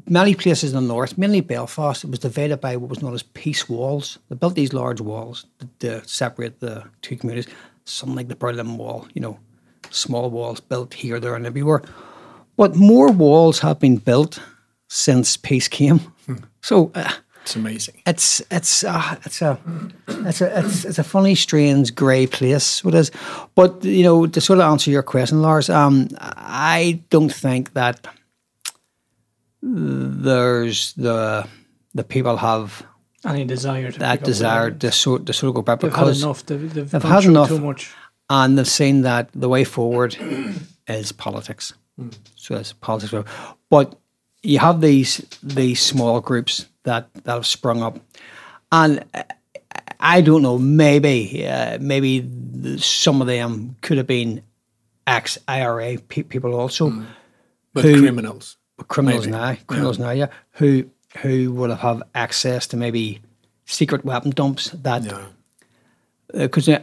many 0.08 0.34
places 0.34 0.72
in 0.72 0.76
the 0.80 0.94
north, 0.94 1.16
mainly 1.18 1.40
Belfast, 1.40 2.04
it 2.04 2.10
was 2.10 2.18
divided 2.20 2.60
by 2.60 2.76
what 2.76 2.90
was 2.90 3.02
known 3.02 3.14
as 3.14 3.22
peace 3.22 3.68
walls. 3.68 4.18
They 4.28 4.36
built 4.36 4.54
these 4.54 4.72
large 4.72 5.00
walls 5.00 5.46
to, 5.58 5.68
to 5.80 6.08
separate 6.08 6.60
the 6.60 6.84
two 7.02 7.16
communities, 7.16 7.52
something 7.84 8.16
like 8.16 8.28
the 8.28 8.36
Berlin 8.36 8.76
Wall, 8.78 9.06
you 9.14 9.20
know, 9.20 9.38
small 9.90 10.30
walls 10.30 10.60
built 10.60 10.94
here, 10.94 11.20
there, 11.20 11.34
and 11.34 11.46
everywhere. 11.46 11.82
But 12.56 12.74
more 12.76 13.10
walls 13.12 13.60
have 13.60 13.78
been 13.78 13.96
built 13.98 14.40
since 14.88 15.36
peace 15.36 15.68
came. 15.68 16.00
So 16.60 16.90
uh, 16.94 17.10
It's 17.42 17.56
amazing. 17.56 18.02
it's 18.06 18.42
it's 18.50 18.84
uh, 18.84 19.16
it's 19.24 19.40
a 19.42 19.58
it's 20.26 20.40
a 20.42 20.58
it's, 20.58 20.84
it's 20.84 20.98
a 20.98 21.04
funny, 21.04 21.34
strange, 21.34 21.94
grey 21.94 22.26
place. 22.26 22.84
What 22.84 22.94
is? 22.94 23.10
But 23.54 23.84
you 23.84 24.02
know, 24.02 24.26
to 24.26 24.40
sort 24.40 24.58
of 24.58 24.64
answer 24.70 24.90
your 24.90 25.02
question, 25.04 25.40
Lars, 25.40 25.70
um, 25.70 26.08
I 26.18 27.00
don't 27.10 27.32
think 27.32 27.72
that 27.72 28.06
there's 29.62 30.92
the 30.94 31.46
the 31.94 32.04
people 32.04 32.36
have 32.36 32.82
Any 33.24 33.44
desire 33.44 33.90
to 33.92 33.98
that 33.98 34.22
desire 34.24 34.70
the 34.70 34.78
to 34.78 34.92
sort 34.92 35.26
to 35.26 35.32
sort 35.32 35.48
of 35.50 35.54
go 35.56 35.62
back 35.62 35.80
They've 35.80 35.92
had 35.92 36.00
because 36.00 36.22
enough. 36.22 36.46
They've, 36.46 36.72
they've, 36.74 36.90
they've 36.90 37.02
had 37.02 37.24
enough. 37.24 37.48
too 37.48 37.60
much. 37.60 37.92
and 38.30 38.56
they've 38.58 38.68
seen 38.68 39.02
that 39.02 39.30
the 39.34 39.48
way 39.48 39.64
forward 39.64 40.16
is 40.88 41.12
politics. 41.12 41.74
So 42.36 42.54
it's 42.56 42.72
politics, 42.72 43.12
but 43.70 43.98
you 44.42 44.60
have 44.60 44.80
these 44.80 45.18
these 45.42 45.80
small 45.80 46.20
groups 46.20 46.66
that 46.84 47.12
that 47.24 47.32
have 47.34 47.46
sprung 47.46 47.82
up, 47.82 47.98
and 48.70 49.04
I 49.98 50.20
don't 50.20 50.42
know. 50.42 50.58
Maybe 50.58 51.44
uh, 51.44 51.78
maybe 51.80 52.22
th- 52.62 52.80
some 52.84 53.20
of 53.20 53.26
them 53.26 53.74
could 53.80 53.96
have 53.98 54.06
been 54.06 54.42
ex 55.08 55.38
IRA 55.48 55.98
pe- 55.98 56.22
people 56.22 56.54
also 56.54 56.92
But 57.74 57.84
Who- 57.84 58.00
criminals. 58.00 58.56
Criminals 58.88 59.26
Maybe. 59.26 59.38
now, 59.38 59.56
criminals 59.66 59.98
now, 59.98 60.10
yeah, 60.10 60.28
who 60.52 60.84
who 61.22 61.52
would 61.52 61.70
have 61.70 61.80
have 61.80 62.02
access 62.14 62.66
to 62.68 62.76
maybe 62.76 63.20
secret 63.64 64.04
weapon 64.04 64.30
dumps 64.30 64.70
that 64.82 65.04
Yeah. 65.04 65.26
because 66.32 66.68
uh, 66.68 66.80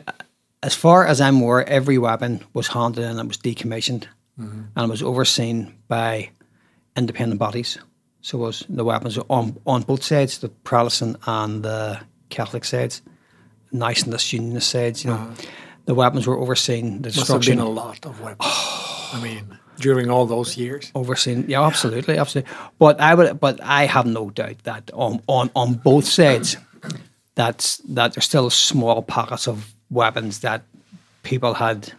as 0.64 0.74
far 0.76 1.06
as 1.06 1.20
I'm 1.22 1.42
aware, 1.42 1.68
every 1.70 1.98
weapon 1.98 2.42
was 2.54 2.68
handed 2.68 3.04
in 3.04 3.12
and 3.12 3.20
it 3.20 3.28
was 3.28 3.38
decommissioned 3.38 4.06
and 4.38 4.70
it 4.76 4.90
was 4.90 5.02
overseen 5.02 5.74
by 5.88 6.30
independent 6.98 7.40
bodies. 7.40 7.78
So 8.22 8.38
was 8.40 8.64
the 8.68 8.84
weapons 8.84 9.18
on 9.30 9.56
on 9.66 9.84
both 9.84 10.04
sides, 10.04 10.40
the 10.40 10.50
Protestant 10.50 11.18
and 11.28 11.64
the 11.64 12.00
Catholic 12.30 12.66
sides, 12.66 13.02
nationalist, 13.72 14.34
unionist 14.34 14.70
sides. 14.70 15.04
You 15.06 15.12
know, 15.12 15.32
the 15.86 15.94
weapons 15.94 16.26
were 16.28 16.38
overseen. 16.38 17.02
The 17.04 17.10
Must 17.10 17.16
have 17.16 17.42
destruction 17.42 17.58
been 17.58 17.66
a 17.68 17.70
lot 17.70 18.06
of 18.06 18.20
weapons. 18.20 18.52
I 19.14 19.20
mean, 19.22 19.60
during 19.78 20.10
all 20.10 20.26
those 20.26 20.58
years. 20.58 20.92
overseen. 20.96 21.46
Yeah, 21.48 21.66
absolutely, 21.66 22.18
absolutely. 22.18 22.52
But 22.80 23.00
I 23.00 23.16
would, 23.16 23.40
but 23.40 23.62
I 23.62 23.86
have 23.86 24.06
no 24.06 24.30
doubt 24.30 24.64
that 24.64 24.92
on 24.94 25.22
on, 25.28 25.50
on 25.56 25.76
both 25.76 26.06
sides, 26.06 26.58
that's 27.36 27.78
that 27.90 28.14
there's 28.14 28.26
still 28.26 28.50
small 28.50 29.02
pockets 29.02 29.48
of 29.48 29.74
weapons 29.90 30.40
that 30.40 30.64
people 31.24 31.54
had 31.54 31.94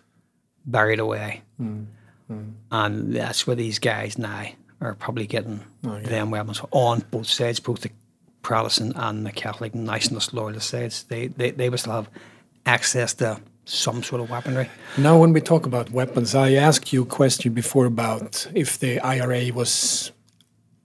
buried 0.65 0.99
away, 0.99 1.43
hmm, 1.59 1.85
hmm. 2.29 2.51
and 2.71 3.15
that's 3.15 3.47
where 3.47 3.57
these 3.57 3.79
guys 3.79 4.19
now 4.19 4.47
are 4.81 4.95
probably 4.95 5.27
getting 5.27 5.61
oh, 5.87 6.01
them 6.01 6.31
weapons 6.31 6.61
on 6.71 7.05
both 7.11 7.27
sides, 7.27 7.61
both 7.61 7.81
the 7.81 7.91
Protestant 8.43 8.93
and 8.97 9.27
the 9.27 9.33
Catholic 9.33 9.75
nationalist 9.75 10.33
loyalist 10.33 10.71
sides. 10.71 11.05
They 11.05 11.29
they 11.29 11.51
they 11.51 11.69
will 11.69 11.79
still 11.79 11.95
have 11.95 12.11
access 12.65 13.15
to 13.15 13.41
some 13.67 14.03
sort 14.03 14.21
of 14.23 14.31
weaponry. 14.31 14.69
Now, 14.97 15.19
when 15.19 15.33
we 15.33 15.41
talk 15.41 15.67
about 15.67 15.91
weapons, 15.91 16.35
I 16.35 16.53
asked 16.55 16.93
you 16.93 17.03
a 17.03 17.07
question 17.07 17.53
before 17.53 17.85
about 17.87 18.47
if 18.55 18.79
the 18.79 19.01
IRA 19.01 19.53
was 19.53 20.13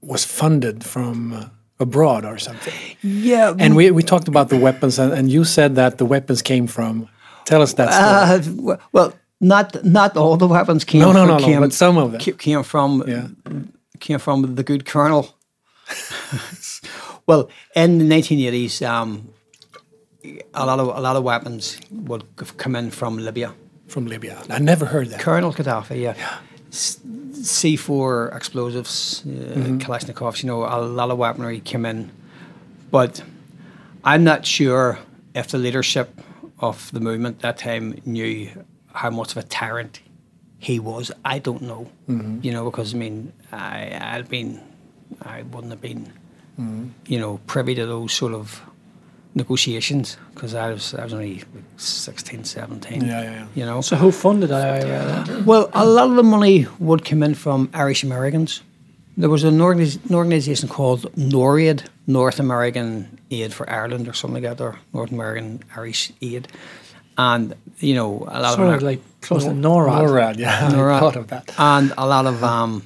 was 0.01 0.25
funded 0.25 0.83
from 0.83 1.31
uh, 1.33 1.45
abroad 1.79 2.25
or 2.25 2.39
something. 2.39 2.73
Yeah, 3.03 3.53
And 3.59 3.75
we, 3.75 3.91
we 3.91 4.01
talked 4.03 4.27
about 4.27 4.49
the 4.49 4.57
weapons, 4.57 4.97
and, 4.99 5.13
and 5.13 5.31
you 5.31 5.43
said 5.43 5.75
that 5.75 5.97
the 5.99 6.05
weapons 6.05 6.41
came 6.41 6.65
from. 6.67 7.07
Tell 7.45 7.61
us 7.61 7.73
that 7.73 7.93
story. 7.93 8.73
Uh, 8.73 8.77
well, 8.91 9.13
not 9.39 9.83
not 9.85 10.17
all 10.17 10.37
the 10.37 10.47
weapons 10.47 10.83
came. 10.83 11.01
No, 11.01 11.11
no, 11.11 11.19
from, 11.19 11.27
no, 11.27 11.37
no, 11.37 11.45
came, 11.45 11.59
but 11.61 11.73
some 11.73 11.97
of 11.97 12.11
them. 12.11 12.21
ca- 12.21 12.37
came 12.37 12.63
from 12.63 13.03
Yeah. 13.07 13.27
came 13.99 14.19
from 14.19 14.55
the 14.55 14.63
good 14.63 14.85
colonel. 14.85 15.25
well, 17.27 17.49
in 17.75 17.97
the 17.99 18.05
nineteen 18.05 18.39
eighties, 18.39 18.81
um, 18.81 19.29
a 20.53 20.65
lot 20.65 20.80
of 20.80 20.88
a 20.88 21.02
lot 21.02 21.15
of 21.15 21.23
weapons 21.23 21.80
would 21.91 22.23
come 22.57 22.76
in 22.76 22.91
from 22.91 23.18
Libya. 23.18 23.53
from 23.91 24.07
Libya. 24.07 24.41
I 24.49 24.60
never 24.60 24.85
heard 24.85 25.10
that. 25.10 25.19
Colonel 25.19 25.53
Gaddafi, 25.53 26.02
yeah. 26.02 26.15
C 26.72 27.76
four 27.76 28.30
explosives, 28.30 29.23
uh, 29.26 29.30
mm-hmm. 29.30 29.77
Kalashnikovs. 29.80 30.43
You 30.43 30.48
know, 30.48 30.64
a 30.64 30.80
lot 30.81 31.11
of 31.11 31.18
weaponry 31.18 31.60
came 31.60 31.85
in, 31.85 32.11
but 32.89 33.23
I'm 34.03 34.23
not 34.23 34.45
sure 34.45 34.99
if 35.35 35.48
the 35.49 35.57
leadership 35.57 36.22
of 36.60 36.91
the 36.91 36.99
movement 36.99 37.39
that 37.41 37.57
time 37.57 37.99
knew 38.06 38.49
how 38.93 39.10
much 39.10 39.31
of 39.31 39.38
a 39.38 39.43
tyrant 39.43 39.99
he 40.60 40.80
was. 40.80 41.11
I 41.26 41.39
don't 41.39 41.64
know. 41.64 41.91
Mm-hmm. 42.07 42.39
You 42.43 42.52
know, 42.53 42.65
because 42.69 42.93
I 42.93 42.98
mean, 42.98 43.34
I 43.52 43.99
I'd 44.15 44.30
been, 44.30 44.61
I 45.22 45.41
wouldn't 45.43 45.72
have 45.72 45.81
been, 45.81 46.14
mm-hmm. 46.60 46.88
you 47.06 47.19
know, 47.19 47.39
privy 47.48 47.76
to 47.76 47.85
those 47.85 48.14
sort 48.14 48.34
of 48.34 48.61
negotiations 49.35 50.17
because 50.33 50.53
I 50.55 50.71
was 50.73 50.93
I 50.93 51.03
was 51.03 51.13
only 51.13 51.35
like 51.35 51.45
16, 51.77 52.43
17. 52.43 53.01
Yeah, 53.01 53.07
yeah, 53.07 53.21
yeah. 53.31 53.45
You 53.55 53.65
know, 53.65 53.81
So 53.81 53.95
who 53.95 54.11
funded 54.11 54.51
IRA? 54.51 54.81
then? 55.25 55.45
well, 55.45 55.69
a 55.73 55.85
lot 55.85 56.09
of 56.09 56.15
the 56.15 56.23
money 56.23 56.67
would 56.79 57.05
come 57.05 57.23
in 57.23 57.35
from 57.35 57.69
Irish 57.73 58.03
Americans. 58.03 58.61
There 59.17 59.29
was 59.29 59.43
an, 59.43 59.57
organis- 59.59 59.99
an 60.09 60.15
organisation 60.15 60.69
called 60.69 61.01
NORAID, 61.15 61.83
North 62.07 62.39
American 62.39 63.19
Aid 63.29 63.53
for 63.53 63.69
Ireland, 63.69 64.07
or 64.07 64.13
something 64.13 64.41
like 64.43 64.57
that, 64.57 64.61
or 64.63 64.79
North 64.93 65.11
American 65.11 65.59
Irish 65.75 66.11
Aid. 66.21 66.47
And, 67.17 67.53
you 67.79 67.93
know, 67.93 68.25
a 68.31 68.39
lot 68.41 68.55
Sort 68.55 68.69
of 68.69 68.75
of 68.75 68.83
like 68.83 69.01
close 69.21 69.43
to 69.43 69.51
NORAD. 69.51 70.07
NORAD, 70.07 70.37
yeah, 70.37 70.67
I 70.67 70.71
NORAD. 70.73 70.99
thought 70.99 71.15
of 71.17 71.27
that. 71.27 71.53
And 71.57 71.93
a 71.97 72.07
lot 72.07 72.25
of 72.25 72.41
um, 72.43 72.83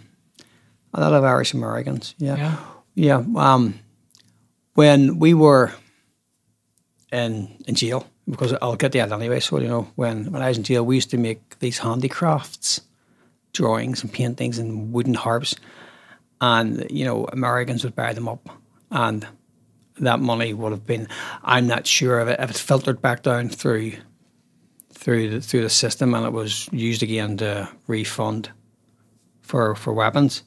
a 0.94 1.00
lot 1.00 1.14
of 1.14 1.24
Irish 1.24 1.54
Americans, 1.54 2.16
yeah. 2.18 2.36
Yeah. 2.38 2.58
Yeah. 2.96 3.24
Um, 3.54 3.76
when 4.74 5.20
we 5.20 5.34
were 5.34 5.72
in 7.16 7.50
in 7.68 7.76
jail, 7.76 8.08
because 8.30 8.54
I'll 8.62 8.76
get 8.76 8.92
that 8.92 9.12
anyway. 9.12 9.40
So 9.40 9.60
you 9.60 9.68
know, 9.68 9.88
when 9.96 10.32
when 10.32 10.42
I 10.42 10.50
was 10.50 10.58
in 10.58 10.64
jail, 10.64 10.86
we 10.86 10.96
used 10.96 11.12
to 11.12 11.18
make 11.18 11.60
these 11.60 11.80
handicrafts, 11.80 12.82
drawings 13.54 14.04
and 14.04 14.12
paintings 14.12 14.60
and 14.60 14.92
wooden 14.92 15.14
harps, 15.14 15.56
and 16.42 16.86
you 16.90 17.06
know, 17.06 17.26
Americans 17.32 17.84
would 17.84 17.96
buy 17.96 18.14
them 18.14 18.28
up, 18.28 18.50
and 18.92 19.26
that 20.00 20.20
money 20.20 20.54
would 20.54 20.72
have 20.72 20.86
been. 20.86 21.08
I'm 21.44 21.68
not 21.68 21.88
sure 21.88 22.20
if 22.20 22.28
it, 22.28 22.40
if 22.40 22.50
it 22.52 22.58
filtered 22.58 23.02
back 23.02 23.24
down 23.24 23.50
through 23.50 23.94
through 24.94 25.30
the, 25.30 25.42
through 25.42 25.62
the 25.62 25.70
system, 25.70 26.14
and 26.14 26.26
it 26.26 26.34
was 26.34 26.70
used 26.72 27.04
again 27.04 27.38
to 27.38 27.70
refund 27.88 28.50
for 29.42 29.76
for 29.76 29.94
weapons. 29.94 30.44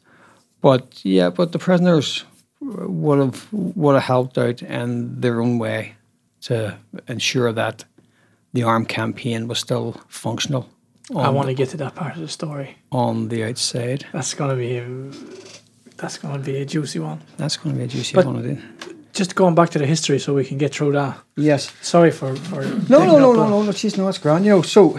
But 0.61 1.05
yeah, 1.05 1.31
but 1.31 1.53
the 1.53 1.59
prisoners 1.59 2.25
would 2.61 3.19
have 3.21 3.53
would 3.53 3.95
have 3.95 4.05
helped 4.05 4.37
out 4.37 4.63
in 4.63 5.21
their 5.21 5.41
own 5.41 5.59
way 5.59 5.95
to 6.43 6.79
ensure 7.09 7.53
that 7.53 7.85
the 8.53 8.63
armed 8.63 8.89
campaign 8.89 9.49
was 9.49 9.59
still 9.59 10.01
functional 10.09 10.69
I 11.17 11.31
want 11.31 11.49
to 11.49 11.55
get 11.55 11.71
to 11.71 11.77
that 11.79 11.95
part 11.95 12.17
of 12.17 12.21
the 12.21 12.29
story. 12.29 12.77
on 12.93 13.29
the 13.29 13.45
outside. 13.45 14.05
That's 14.13 14.35
gonna 14.35 14.57
be 14.57 14.77
a, 14.77 14.85
that's 15.97 16.19
gonna 16.19 16.39
be 16.39 16.59
a 16.59 16.67
juicy 16.67 16.99
one. 16.99 17.21
That's 17.39 17.57
going 17.57 17.75
to 17.75 17.79
be 17.79 17.85
a 17.85 17.89
juicy 17.89 18.15
But- 18.15 18.27
one 18.27 18.45
it. 18.45 18.59
Just 19.15 19.35
going 19.35 19.55
back 19.55 19.71
to 19.71 19.79
the 19.79 19.87
history, 19.87 20.19
so 20.21 20.35
we 20.35 20.45
can 20.45 20.59
get 20.59 20.73
through 20.75 20.93
that. 20.93 21.19
Yes. 21.37 21.73
Sorry 21.81 22.11
for 22.13 22.37
for 22.37 22.63
No, 22.89 23.05
no, 23.05 23.19
no, 23.19 23.33
no, 23.33 23.49
no, 23.49 23.63
no, 23.63 23.73
she's 23.73 23.97
no, 23.97 24.07
it's 24.09 24.19
grand. 24.19 24.45
You 24.45 24.51
know, 24.51 24.63
so, 24.63 24.99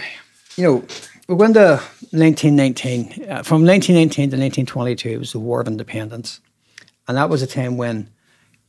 you 0.58 0.64
know, 0.64 0.84
we 1.30 1.36
went 1.36 1.54
to 1.54 1.80
1919. 2.12 3.04
Uh, 3.30 3.44
from 3.44 3.64
1919 3.66 4.32
to 4.32 4.38
1922, 4.38 5.10
it 5.10 5.18
was 5.20 5.32
the 5.32 5.40
War 5.40 5.62
of 5.62 5.68
Independence. 5.68 6.42
And 7.08 7.16
that 7.18 7.30
was 7.30 7.42
a 7.42 7.48
time 7.48 7.78
when, 7.78 8.10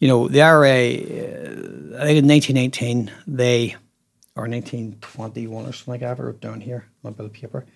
you 0.00 0.08
know, 0.08 0.28
the 0.28 0.42
IRA, 0.42 0.68
uh, 0.68 2.00
I 2.00 2.04
think 2.04 2.18
in 2.18 2.28
1918, 2.28 3.12
they, 3.26 3.76
or 4.34 4.48
1921 4.48 5.66
or 5.66 5.72
something 5.72 5.92
like 5.92 6.00
that, 6.00 6.18
I 6.18 6.22
wrote 6.22 6.40
down 6.40 6.60
here, 6.60 6.86
my 7.02 7.10
bit 7.10 7.26
of 7.26 7.32
paper. 7.32 7.66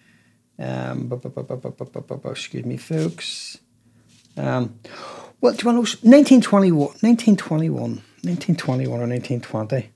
Um, 0.59 1.13
excuse 2.25 2.65
me, 2.65 2.77
folks. 2.79 3.59
Um, 4.37 4.79
well, 5.41 5.53
do 5.53 5.69
you 5.69 5.75
want 5.75 5.87
to 5.87 5.97
know, 6.07 6.11
1921, 6.11 6.79
1921, 7.03 7.81
1921 8.23 9.01
or 9.01 9.07
1920. 9.07 9.91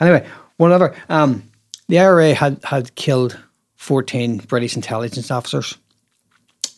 Anyway, 0.00 0.26
whatever. 0.56 0.94
Um, 1.08 1.42
the 1.88 1.98
IRA 1.98 2.34
had, 2.34 2.60
had 2.62 2.94
killed 2.94 3.38
14 3.76 4.38
British 4.38 4.76
intelligence 4.76 5.30
officers. 5.30 5.76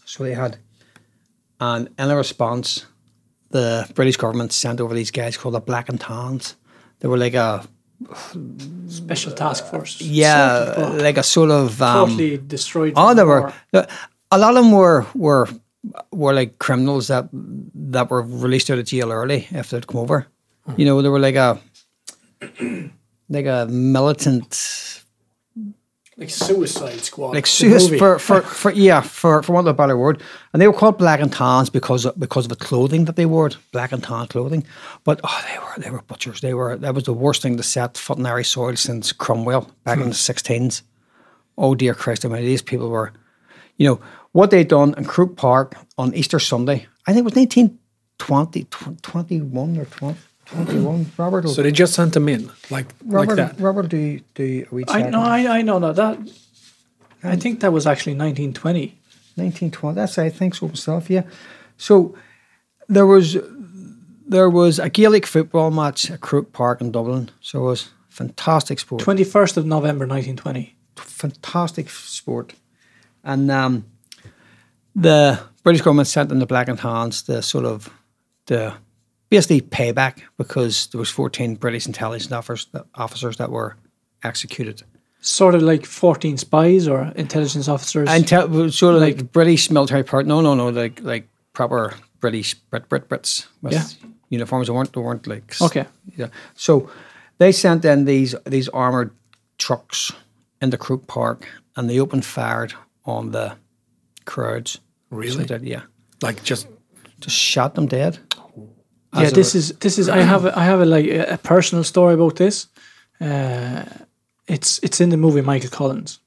So 0.06 0.24
they 0.24 0.34
had, 0.34 0.56
and 1.60 1.88
in 1.98 2.10
a 2.10 2.16
response, 2.16 2.86
the 3.50 3.90
British 3.94 4.16
government 4.16 4.52
sent 4.52 4.80
over 4.80 4.94
these 4.94 5.10
guys 5.10 5.36
called 5.36 5.54
the 5.54 5.60
Black 5.60 5.88
and 5.88 6.00
Tans. 6.00 6.56
They 7.00 7.08
were 7.08 7.18
like 7.18 7.34
a, 7.34 7.66
special 8.88 9.32
task 9.32 9.66
force. 9.66 10.00
yeah, 10.00 10.74
Sort 10.74 10.78
of, 10.78 10.94
like 11.02 11.16
a 11.18 11.22
sort 11.22 11.50
of. 11.50 11.82
Um, 11.82 12.10
totally 12.10 12.38
destroyed. 12.38 12.94
Oh, 12.96 13.08
the 13.08 13.14
they 13.16 13.24
were. 13.24 13.52
A 14.32 14.38
lot 14.38 14.56
of 14.56 14.62
them 14.62 14.72
were 14.72 15.06
were 15.14 15.48
were 16.12 16.32
like 16.32 16.58
criminals 16.58 17.08
that 17.08 17.28
that 17.32 18.10
were 18.10 18.22
released 18.22 18.70
out 18.70 18.78
of 18.78 18.84
jail 18.84 19.10
early 19.10 19.48
if 19.50 19.70
they'd 19.70 19.86
come 19.86 20.00
over. 20.00 20.26
You 20.76 20.84
know, 20.84 21.02
they 21.02 21.08
were 21.08 21.18
like 21.18 21.34
a 21.34 21.58
like 23.28 23.46
a 23.46 23.66
militant, 23.68 24.99
like 26.20 26.30
Suicide 26.30 27.00
Squad. 27.00 27.34
like 27.34 27.46
suicide 27.46 27.98
for, 27.98 28.18
for 28.18 28.42
for 28.42 28.70
yeah 28.70 29.00
for 29.00 29.42
for 29.42 29.52
want 29.52 29.66
of 29.66 29.74
a 29.74 29.76
better 29.76 29.96
word. 29.96 30.22
And 30.52 30.60
they 30.60 30.68
were 30.68 30.74
called 30.74 30.98
black 30.98 31.20
and 31.20 31.32
tans 31.32 31.70
because 31.70 32.04
of, 32.04 32.20
because 32.20 32.44
of 32.44 32.50
the 32.50 32.64
clothing 32.64 33.06
that 33.06 33.16
they 33.16 33.26
wore, 33.26 33.50
black 33.72 33.90
and 33.90 34.04
tan 34.04 34.26
clothing. 34.26 34.64
But 35.02 35.20
oh, 35.24 35.44
they 35.48 35.58
were 35.58 35.82
they 35.82 35.90
were 35.90 36.02
butchers. 36.02 36.40
They 36.40 36.54
were 36.54 36.76
that 36.76 36.94
was 36.94 37.04
the 37.04 37.14
worst 37.14 37.42
thing 37.42 37.56
to 37.56 37.62
set 37.62 37.96
foot 37.96 38.18
in 38.18 38.26
Irish 38.26 38.50
soil 38.50 38.76
since 38.76 39.12
Cromwell 39.12 39.70
back 39.84 39.96
in 39.96 40.04
the 40.04 40.08
hmm. 40.10 40.12
sixteens. 40.12 40.82
Oh 41.58 41.74
dear 41.74 41.94
Christ! 41.94 42.24
I 42.24 42.28
mean, 42.28 42.44
these 42.44 42.62
people 42.62 42.90
were 42.90 43.12
you 43.80 43.86
know, 43.86 44.00
what 44.32 44.50
they'd 44.50 44.68
done 44.68 44.94
in 44.98 45.06
Croke 45.06 45.36
Park 45.36 45.74
on 45.96 46.14
Easter 46.14 46.38
Sunday, 46.38 46.86
I 47.06 47.14
think 47.14 47.22
it 47.22 47.24
was 47.24 47.34
1920, 47.34 48.64
tw- 48.64 49.02
21 49.02 49.78
or 49.78 49.86
20, 49.86 50.18
21. 50.50 51.06
Robert, 51.16 51.44
will- 51.44 51.52
So 51.54 51.62
they 51.62 51.72
just 51.72 51.94
sent 51.94 52.12
them 52.14 52.28
in, 52.28 52.50
like 52.70 52.86
Robert, 53.04 53.36
like 53.36 53.56
that. 53.56 53.60
Robert, 53.60 53.88
do, 53.88 54.20
do 54.34 54.66
a 54.70 54.74
wee 54.74 54.84
I 54.88 55.02
check. 55.02 55.10
know, 55.12 55.20
I, 55.22 55.58
I 55.58 55.62
know 55.62 55.78
that. 55.80 55.96
that 55.96 56.18
I 57.22 57.36
think 57.36 57.60
that 57.60 57.72
was 57.72 57.86
actually 57.86 58.14
1920. 58.14 58.86
1920, 59.36 59.94
that's 59.94 60.18
I 60.18 60.28
think 60.28 60.54
so 60.54 60.68
myself, 60.68 61.08
yeah. 61.10 61.22
So 61.78 62.14
there 62.88 63.06
was 63.06 63.36
there 64.26 64.50
was 64.50 64.78
a 64.78 64.88
Gaelic 64.90 65.26
football 65.26 65.70
match 65.70 66.10
at 66.10 66.20
Croke 66.20 66.52
Park 66.52 66.80
in 66.80 66.90
Dublin. 66.92 67.30
So 67.40 67.60
it 67.60 67.64
was 67.64 67.90
fantastic 68.08 68.78
sport. 68.80 69.02
21st 69.02 69.56
of 69.56 69.66
November 69.66 70.06
1920. 70.06 70.74
fantastic 70.96 71.90
sport. 71.90 72.54
And 73.24 73.50
um, 73.50 73.84
the 74.94 75.40
British 75.62 75.82
government 75.82 76.08
sent 76.08 76.32
in 76.32 76.38
the 76.38 76.46
Black 76.46 76.68
and 76.68 76.78
Tans 76.78 77.22
the 77.22 77.42
sort 77.42 77.64
of 77.64 77.88
to 78.46 78.74
basically 79.30 79.60
payback 79.62 80.20
because 80.36 80.88
there 80.88 80.98
was 80.98 81.08
14 81.10 81.54
British 81.54 81.86
intelligence 81.86 82.32
officers, 82.32 82.66
officers 82.94 83.36
that 83.38 83.50
were 83.50 83.76
executed. 84.22 84.82
Sort 85.22 85.54
of 85.54 85.62
like 85.62 85.86
14 85.86 86.36
spies 86.38 86.88
or 86.88 87.12
intelligence 87.16 87.68
officers. 87.68 88.08
And 88.08 88.26
te- 88.26 88.70
sort 88.70 88.94
of 88.96 89.00
like, 89.00 89.32
British 89.32 89.70
military 89.70 90.02
part. 90.02 90.26
No, 90.26 90.40
no, 90.40 90.54
no, 90.54 90.68
like 90.70 91.00
like 91.02 91.28
proper 91.52 91.94
British 92.20 92.54
Brit 92.54 92.88
Brit 92.88 93.08
Brits 93.08 93.46
with 93.62 93.72
Yeah. 93.72 93.84
uniforms. 94.30 94.66
They 94.66 94.72
weren't 94.72 94.92
they 94.92 95.00
weren't 95.00 95.26
like 95.26 95.54
Okay. 95.60 95.84
Yeah. 96.16 96.28
So 96.54 96.88
they 97.38 97.52
sent 97.52 97.84
in 97.84 98.04
these 98.06 98.34
these 98.46 98.68
armored 98.70 99.10
trucks 99.58 100.10
into 100.62 100.76
Croke 100.78 101.06
Park, 101.06 101.46
and 101.76 101.88
they 101.88 102.00
opened 102.00 102.24
fire 102.24 102.68
on 103.04 103.30
the 103.32 103.56
crowds. 104.24 104.78
Really? 105.10 105.46
So 105.46 105.54
that, 105.58 105.64
yeah. 105.64 105.82
Like 106.22 106.42
just 106.42 106.66
Just 107.20 107.36
shot 107.36 107.74
them 107.74 107.86
dead. 107.86 108.18
Yeah, 109.14 109.30
this 109.30 109.54
is 109.54 109.72
this 109.78 109.98
is. 109.98 110.08
I 110.08 110.18
have 110.22 110.44
a, 110.44 110.58
I 110.58 110.64
have 110.64 110.80
a 110.80 110.84
like 110.84 111.06
a, 111.06 111.38
personal 111.42 111.84
story 111.84 112.14
about 112.14 112.36
this. 112.36 112.68
Uh, 113.20 113.84
it's 114.46 114.78
it's 114.82 115.00
in 115.00 115.10
the 115.10 115.16
movie 115.16 115.42
Michael 115.42 115.70
Collins. 115.70 116.20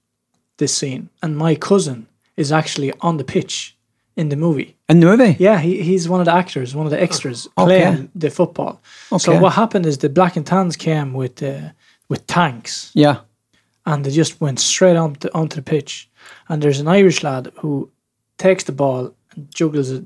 This 0.57 0.75
scene, 0.77 1.09
and 1.21 1.35
my 1.35 1.55
cousin 1.55 2.07
is 2.35 2.51
actually 2.51 2.93
on 2.99 3.17
the 3.17 3.23
pitch 3.23 3.75
in 4.15 4.29
the 4.29 4.35
movie. 4.35 4.75
In 4.87 4.99
the 4.99 5.07
movie? 5.07 5.35
Yeah, 5.39 5.59
he, 5.59 5.81
he's 5.81 6.07
one 6.07 6.19
of 6.19 6.25
the 6.25 6.33
actors, 6.33 6.75
one 6.75 6.85
of 6.85 6.91
the 6.91 7.01
extras 7.01 7.47
Okay. 7.57 7.65
playing 7.65 8.09
the 8.15 8.29
football. 8.29 8.81
Okay. 9.11 9.23
So 9.23 9.39
what 9.39 9.53
happened 9.53 9.85
is 9.85 9.97
the 9.97 10.09
Black 10.09 10.35
and 10.37 10.45
Tans 10.45 10.75
came 10.77 11.13
with 11.13 11.41
uh, 11.41 11.69
with 12.09 12.27
tanks 12.27 12.91
Yeah. 12.93 13.21
and 13.85 14.05
they 14.05 14.11
just 14.11 14.39
went 14.41 14.59
straight 14.59 14.95
on 14.97 15.15
to, 15.15 15.33
onto 15.33 15.55
the 15.55 15.61
pitch. 15.61 16.09
And 16.47 16.61
there's 16.61 16.79
an 16.79 16.87
Irish 16.87 17.23
lad 17.23 17.51
who 17.61 17.89
takes 18.37 18.63
the 18.65 18.71
ball 18.71 19.13
and 19.31 19.49
juggles 19.55 19.89
it, 19.89 20.03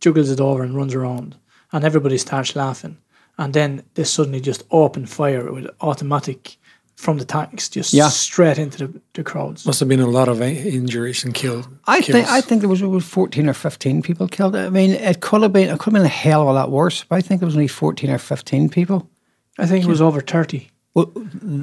juggles 0.00 0.30
it 0.30 0.40
over 0.40 0.64
and 0.64 0.74
runs 0.74 0.94
around, 0.94 1.36
and 1.72 1.84
everybody 1.84 2.18
starts 2.18 2.54
laughing. 2.56 2.96
And 3.38 3.52
then 3.52 3.82
they 3.94 4.04
suddenly 4.04 4.40
just 4.40 4.64
open 4.70 5.06
fire 5.06 5.52
with 5.52 5.66
automatic 5.80 6.56
from 6.94 7.18
the 7.18 7.24
tanks, 7.26 7.68
just 7.68 7.92
Yeah. 7.92 8.08
straight 8.10 8.58
into 8.58 8.78
the, 8.86 9.00
the 9.12 9.22
crowds. 9.22 9.66
Must 9.66 9.80
have 9.80 9.88
been 9.88 10.00
a 10.00 10.06
lot 10.10 10.28
of 10.28 10.40
injuries 10.40 11.24
and 11.24 11.34
killed. 11.34 11.68
I 11.86 12.00
kills. 12.00 12.12
think 12.12 12.28
I 12.28 12.40
think 12.40 12.60
there 12.62 12.70
was 12.70 12.82
over 12.82 13.00
fourteen 13.00 13.48
or 13.48 13.54
fifteen 13.54 14.00
people 14.02 14.26
killed. 14.28 14.56
I 14.56 14.70
mean, 14.70 14.92
it 14.92 15.20
could 15.20 15.42
have 15.42 15.52
been 15.52 15.68
it 15.68 15.78
could 15.78 15.92
have 15.92 16.02
been 16.02 16.06
a 16.06 16.08
hell 16.24 16.42
of 16.42 16.48
a 16.48 16.52
lot 16.52 16.70
worse, 16.70 17.04
but 17.08 17.16
I 17.18 17.20
think 17.22 17.40
there 17.40 17.46
was 17.46 17.56
only 17.56 17.68
fourteen 17.68 18.10
or 18.10 18.18
fifteen 18.18 18.68
people. 18.70 18.98
I 19.58 19.66
think 19.66 19.84
it 19.84 19.88
was 19.88 20.00
over 20.00 20.22
thirty. 20.22 20.70
Well, 20.94 21.12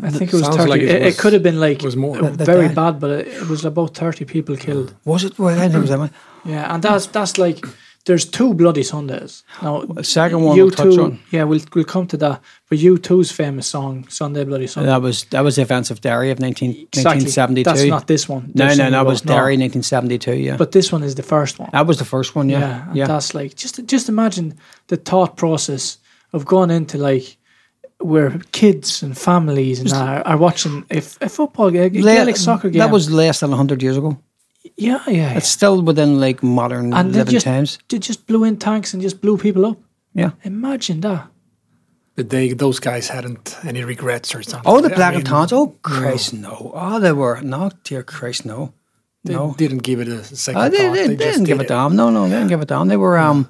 I 0.04 0.12
think 0.12 0.32
it 0.32 0.38
was 0.38 0.48
thirty. 0.48 0.70
like 0.70 0.82
it 0.84 0.90
it, 0.90 1.02
it 1.08 1.18
could 1.18 1.34
have 1.34 1.42
been 1.42 1.60
like 1.60 1.82
was 1.84 1.96
more. 1.96 2.18
The- 2.22 2.38
the 2.38 2.46
very 2.46 2.68
day. 2.68 2.74
bad, 2.76 3.00
but 3.00 3.10
it, 3.10 3.28
it 3.28 3.48
was 3.50 3.66
about 3.66 3.96
thirty 3.96 4.26
people 4.26 4.56
killed. 4.56 4.94
was 5.06 5.24
it? 5.24 5.40
Well, 5.40 5.56
I 5.58 5.62
think 5.62 5.74
it 5.74 5.80
was 5.80 5.90
that 5.90 5.98
one. 6.00 6.12
Yeah, 6.46 6.72
and 6.76 6.84
that's 6.84 7.08
that's 7.08 7.40
like 7.40 7.66
there's 8.06 8.26
two 8.26 8.54
bloody 8.54 8.84
Sundays. 8.84 9.44
Now 9.62 9.82
The 9.86 10.04
second 10.04 10.42
one 10.44 10.58
you 10.58 10.64
we'll 10.66 10.72
touch 10.72 10.98
on. 10.98 11.20
yeah, 11.32 11.44
we'll 11.46 11.62
we'll 11.74 11.86
come 11.86 12.06
to 12.08 12.18
that. 12.18 12.42
But 12.70 12.80
U2's 12.80 13.32
famous 13.32 13.66
song, 13.68 14.08
Sunday 14.10 14.44
Bloody 14.44 14.68
Sunday. 14.68 14.90
That 14.90 15.02
was 15.02 15.24
that 15.26 15.42
was 15.44 15.56
the 15.56 15.62
events 15.62 15.90
of 15.92 16.02
Derry 16.02 16.30
of 16.32 16.40
19, 16.40 16.70
Exactly. 16.72 17.04
1972. 17.04 17.64
That's 17.64 17.84
not 17.90 18.08
this 18.08 18.28
one. 18.28 18.52
no, 18.56 18.66
no, 18.68 18.74
singing 18.74 18.92
that 18.92 19.06
was 19.06 19.24
No. 19.26 19.34
Derry, 19.36 19.56
nineteen 19.58 19.84
seventy 19.84 20.18
two. 20.18 20.36
Yeah, 20.36 20.58
But 20.58 20.72
this 20.72 20.92
one 20.92 21.04
is 21.04 21.16
the 21.16 21.24
first 21.24 21.60
one. 21.60 21.70
that 21.72 21.88
was 21.88 21.98
the 21.98 22.06
first 22.06 22.36
one. 22.36 22.50
yeah, 22.50 22.60
Yeah, 22.60 22.88
and 22.88 22.96
yeah. 22.98 23.08
that's 23.08 23.34
like 23.34 23.56
just 23.56 23.86
just 23.88 24.10
imagine 24.10 24.54
the 24.88 24.98
thought 24.98 25.38
process 25.38 25.98
of 26.34 26.46
going 26.46 26.72
into 26.72 26.98
like 26.98 27.38
where 28.00 28.32
kids 28.52 29.02
and 29.04 29.18
families 29.18 29.80
and 29.80 29.90
are, 29.94 30.22
are 30.28 30.38
watching 30.38 30.84
a, 30.92 30.98
f- 30.98 31.18
a 31.22 31.30
football 31.30 31.72
game, 31.72 31.96
a 31.96 32.02
Le- 32.26 32.36
soccer 32.36 32.70
game. 32.70 32.80
That 32.80 32.92
was 32.92 33.10
less 33.10 33.40
than 33.40 33.52
hundred 33.54 33.82
years 33.82 33.96
ago. 33.98 34.18
Yeah, 34.64 35.02
yeah. 35.08 35.10
yeah. 35.10 35.38
It's 35.38 35.48
still 35.48 35.82
within 35.82 36.20
like 36.20 36.42
modern 36.44 36.94
and 36.94 37.14
they 37.14 37.20
living 37.20 37.34
just 37.34 37.46
times. 37.46 37.80
they 37.90 38.00
just 38.00 38.26
blew 38.28 38.44
in 38.44 38.58
tanks 38.58 38.94
and 38.94 39.02
just 39.02 39.22
blew 39.22 39.38
people 39.38 39.66
up. 39.66 39.78
Yeah. 40.14 40.32
Imagine 40.44 41.02
that. 41.02 41.28
But 42.16 42.30
they, 42.30 42.54
those 42.54 42.80
guys 42.80 43.08
hadn't 43.08 43.58
any 43.66 43.84
regrets 43.84 44.36
or 44.36 44.44
something. 44.44 44.72
Oh, 44.72 44.82
the 44.82 44.92
I 44.92 44.96
black 44.96 45.12
mean, 45.14 45.22
and 45.22 45.26
tans. 45.28 45.52
Oh, 45.52 45.76
Christ, 45.82 46.34
no. 46.34 46.72
Oh, 46.76 47.00
they 47.00 47.12
were 47.12 47.42
no, 47.42 47.72
dear 47.84 48.04
Christ, 48.04 48.46
no. 48.46 48.74
They 49.24 49.34
no. 49.34 49.56
didn't 49.58 49.80
give 49.80 50.00
it 50.00 50.08
a 50.08 50.24
second 50.24 50.62
Oh, 50.62 50.70
they, 50.70 50.78
thought. 50.78 50.94
they, 50.94 51.08
They, 51.08 51.16
they 51.16 51.26
didn't 51.32 51.46
give 51.46 51.58
did 51.58 51.66
a 51.66 51.68
damn. 51.70 51.96
No, 51.96 52.10
no, 52.12 52.28
they 52.30 52.36
didn't 52.36 52.50
give 52.50 52.62
a 52.62 52.66
damn. 52.66 52.88
They 52.88 52.98
were 52.98 53.18
um, 53.18 53.50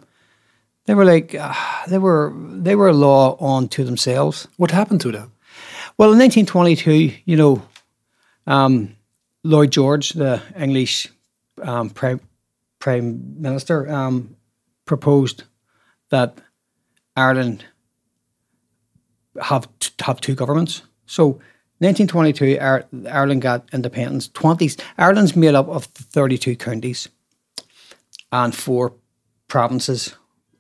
they 0.85 0.94
were 0.94 1.03
like 1.03 1.35
uh, 1.35 1.53
they 1.88 1.98
were 1.98 2.31
they 2.38 2.76
were 2.76 2.90
a 2.90 2.94
law 2.94 3.35
unto 3.57 3.84
themselves. 3.84 4.48
What 4.57 4.72
happened 4.72 5.02
to 5.02 5.11
them? 5.11 5.31
Well, 5.98 6.14
in 6.14 6.19
1922, 6.19 7.14
you 7.26 7.35
know, 7.35 7.61
um, 8.48 8.95
Lloyd 9.44 9.72
George, 9.72 10.11
the 10.11 10.41
English 10.57 11.07
um, 11.61 11.90
prime 11.90 12.22
prime 12.80 13.41
minister, 13.41 13.90
um, 13.90 14.36
proposed 14.86 15.44
that 16.10 16.40
Ireland 17.15 17.65
have 19.41 19.68
t- 19.80 19.91
have 20.02 20.22
two 20.22 20.36
governments. 20.36 20.84
So, 21.06 21.40
1922, 21.80 22.57
Ar- 22.60 22.86
Ireland 23.10 23.41
got 23.41 23.68
independence. 23.74 24.30
20s, 24.30 24.80
Ireland's 24.98 25.36
made 25.36 25.56
up 25.56 25.68
of 25.68 25.86
32 25.86 26.56
counties 26.56 27.10
and 28.32 28.56
four 28.56 28.94
provinces 29.48 30.15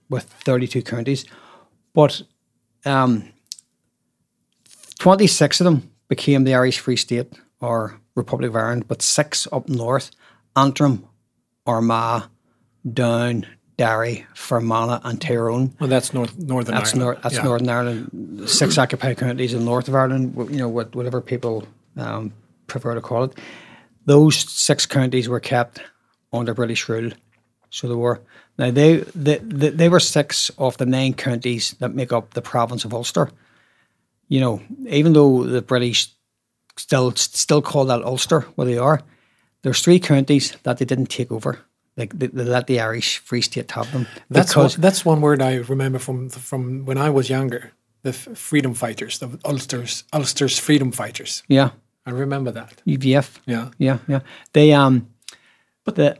with 0.09 0.25
32 0.45 0.81
counties, 0.81 1.25
but 1.93 2.21
um, 2.85 3.29
26 4.99 5.61
of 5.61 5.65
them 5.65 5.89
became 6.07 6.43
the 6.43 6.53
Irish 6.53 6.79
Free 6.79 6.97
State 6.97 7.33
or 7.61 7.99
Republic 8.15 8.49
of 8.49 8.55
Ireland, 8.55 8.87
but 8.87 9.01
six 9.01 9.47
up 9.51 9.67
north 9.69 10.11
Antrim, 10.55 11.07
Armagh, 11.65 12.23
Down, 12.91 13.45
Derry, 13.77 14.25
Fermanagh, 14.35 14.99
and 15.03 15.19
Tyrone. 15.19 15.73
Well, 15.79 15.89
that's 15.89 16.13
North 16.13 16.37
Northern 16.37 16.75
That's, 16.75 16.93
Ireland. 16.93 16.99
nor- 16.99 17.15
that's 17.23 17.35
Yeah. 17.35 17.43
Northern 17.43 17.69
Ireland. 17.69 18.49
Six 18.49 18.77
occupied 18.83 19.17
counties 19.17 19.53
in 19.53 19.65
north 19.65 19.87
of 19.87 19.95
Ireland, 19.95 20.35
you 20.51 20.57
know, 20.59 20.69
what- 20.69 20.95
whatever 20.95 21.21
people 21.21 21.67
um, 21.97 22.33
prefer 22.67 22.93
to 22.95 23.01
call 23.01 23.23
it. 23.25 23.37
Those 24.05 24.35
six 24.37 24.85
counties 24.85 25.27
were 25.29 25.39
kept 25.39 25.81
under 26.31 26.53
British 26.53 26.87
rule. 26.89 27.11
So 27.69 27.87
they 27.87 27.95
were. 27.95 28.21
Now, 28.59 28.69
they, 28.69 28.97
they, 29.15 29.37
they, 29.39 29.69
they 29.69 29.89
were 29.89 29.99
six 29.99 30.51
of 30.59 30.77
the 30.77 30.85
nine 30.85 31.13
counties 31.15 31.71
that 31.79 31.95
make 31.95 32.13
up 32.13 32.35
the 32.35 32.41
province 32.41 32.85
of 32.85 32.93
Ulster. 32.93 33.31
You 34.27 34.39
know, 34.41 34.61
even 34.87 35.13
though 35.13 35.43
the 35.43 35.61
British 35.63 36.11
still 36.77 37.11
still 37.15 37.61
call 37.61 37.85
that 37.85 38.03
Ulster 38.03 38.41
where 38.55 38.67
they 38.67 38.77
are, 38.77 39.01
there's 39.61 39.81
three 39.81 39.99
counties 39.99 40.57
that 40.63 40.77
they 40.77 40.85
didn't 40.85 41.07
take 41.07 41.31
over. 41.31 41.59
Like 41.95 42.17
they, 42.17 42.27
they 42.27 42.43
let 42.43 42.67
the 42.67 42.79
Irish 42.79 43.19
Free 43.19 43.41
State 43.41 43.71
have 43.71 43.91
them. 43.91 44.07
That's 44.29 44.55
one, 44.55 44.69
that's 44.79 45.05
one 45.05 45.21
word 45.21 45.41
I 45.41 45.55
remember 45.57 45.99
from 45.99 46.29
from 46.29 46.85
when 46.85 46.97
I 46.97 47.09
was 47.09 47.29
younger. 47.29 47.71
The 48.01 48.09
f- 48.09 48.37
freedom 48.37 48.73
fighters, 48.73 49.19
the 49.19 49.39
Ulster's 49.45 50.03
Ulster's 50.11 50.59
freedom 50.59 50.91
fighters. 50.91 51.43
yeah, 51.47 51.69
I 52.05 52.11
remember 52.11 52.51
that. 52.51 52.81
UVF. 52.85 53.39
Yeah. 53.45 53.69
Yeah, 53.77 53.99
yeah. 54.07 54.19
They 54.51 54.73
um, 54.73 55.07
but 55.85 55.95
the 55.95 56.17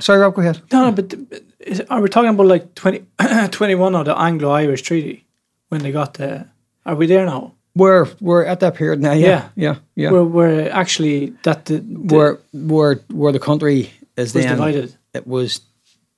sorry, 0.00 0.18
Rob, 0.20 0.34
go 0.34 0.42
ahead. 0.42 0.60
No, 0.72 0.86
no, 0.86 0.92
but 0.92 1.08
but 1.30 1.42
is, 1.60 1.80
are 1.88 2.02
we 2.02 2.08
talking 2.08 2.30
about 2.30 2.46
like 2.46 2.74
20, 2.74 3.06
21 3.50 3.94
of 3.94 4.04
the 4.06 4.18
Anglo-Irish 4.18 4.82
Treaty 4.82 5.24
when 5.68 5.82
they 5.82 5.92
got 5.92 6.14
the? 6.14 6.48
Are 6.84 6.96
we 6.96 7.06
there 7.06 7.24
now? 7.24 7.54
We're 7.74 8.06
we're 8.20 8.44
at 8.44 8.60
that 8.60 8.74
period 8.74 9.00
now. 9.00 9.12
Yeah, 9.12 9.48
yeah, 9.56 9.76
yeah. 9.94 10.10
We're 10.10 10.24
we're 10.24 10.68
actually 10.70 11.32
that 11.44 11.64
the, 11.66 11.78
the 11.78 12.14
where 12.14 12.38
where 12.52 12.94
where 13.10 13.32
the 13.32 13.38
country 13.40 13.90
is 14.16 14.34
was 14.34 14.44
then 14.44 14.56
divided. 14.56 14.94
It 15.14 15.26
was 15.26 15.60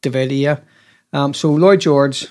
divided. 0.02 0.34
Yeah. 0.34 0.58
Um. 1.12 1.33
So 1.34 1.52
Lloyd 1.52 1.81
George. 1.81 2.28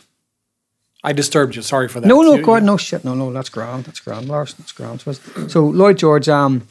I 1.05 1.11
disturbed 1.11 1.55
you. 1.55 1.61
Sorry 1.61 1.89
for 1.89 1.99
that. 1.99 2.07
No, 2.07 2.21
no, 2.21 2.35
You- 2.35 2.43
God, 2.45 2.63
no 2.63 2.77
shit. 2.77 3.03
No, 3.03 3.13
no. 3.13 3.31
That's 3.33 3.49
grand. 3.49 3.83
That's 3.83 3.99
grand. 3.99 4.29
Lars, 4.29 4.53
that's 4.53 4.71
grand. 4.71 5.01
So, 5.01 5.13
so 5.49 5.65
Lloyd 5.65 5.97
George 5.97 6.29
um 6.29 6.67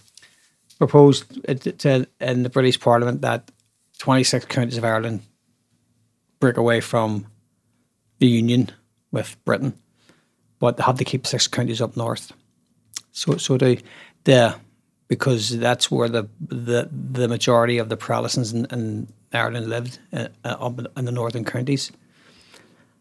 proposed 0.79 1.25
it 1.45 1.79
to 1.81 2.07
in 2.21 2.43
the 2.43 2.49
British 2.51 2.79
Parliament 2.81 3.21
that 3.23 3.51
twenty 3.99 4.25
six 4.25 4.45
counties 4.47 4.79
of 4.79 4.85
Ireland 4.85 5.21
break 6.41 6.57
away 6.57 6.81
from 6.81 7.27
the 8.19 8.27
union 8.27 8.71
with 9.11 9.37
Britain, 9.45 9.75
but 10.59 10.77
they 10.77 10.83
have 10.83 10.99
to 10.99 11.05
keep 11.05 11.27
six 11.27 11.47
counties 11.47 11.81
up 11.81 11.97
north. 11.97 12.33
So, 13.13 13.37
so 13.37 13.57
they, 13.57 13.79
the 14.25 14.57
because 15.09 15.59
that's 15.59 15.91
where 15.91 16.09
the 16.09 16.29
the, 16.41 16.89
the 16.91 17.29
majority 17.29 17.79
of 17.79 17.89
the 17.91 17.97
Protestants 17.97 18.53
in, 18.53 18.65
in 18.67 19.09
Ireland 19.33 19.69
lived 19.69 19.99
uh, 20.13 20.29
uh, 20.45 20.57
up 20.59 20.79
in, 20.97 21.05
the 21.05 21.13
northern 21.13 21.45
counties, 21.45 21.93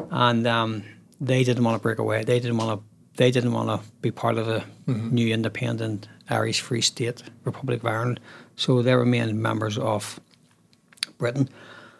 and 0.10 0.46
um, 0.46 0.84
they 1.22 1.44
didn't 1.44 1.64
want 1.64 1.76
to 1.76 1.82
break 1.82 2.00
away. 2.00 2.24
They 2.24 2.40
didn't 2.40 2.58
want 2.58 2.80
to. 2.80 2.86
They 3.16 3.32
didn't 3.32 3.54
want 3.54 3.70
to 3.70 3.90
be 4.02 4.12
part 4.12 4.38
of 4.38 4.48
a 4.48 4.66
new 4.88 5.34
independent 5.34 6.08
Irish 6.30 6.62
Free 6.62 6.82
State 6.82 7.24
Republic 7.44 7.82
of 7.82 7.86
Ireland. 7.86 8.20
So 8.56 8.82
they 8.82 8.96
remained 8.96 9.42
members 9.42 9.78
of 9.78 10.20
Britain. 11.18 11.50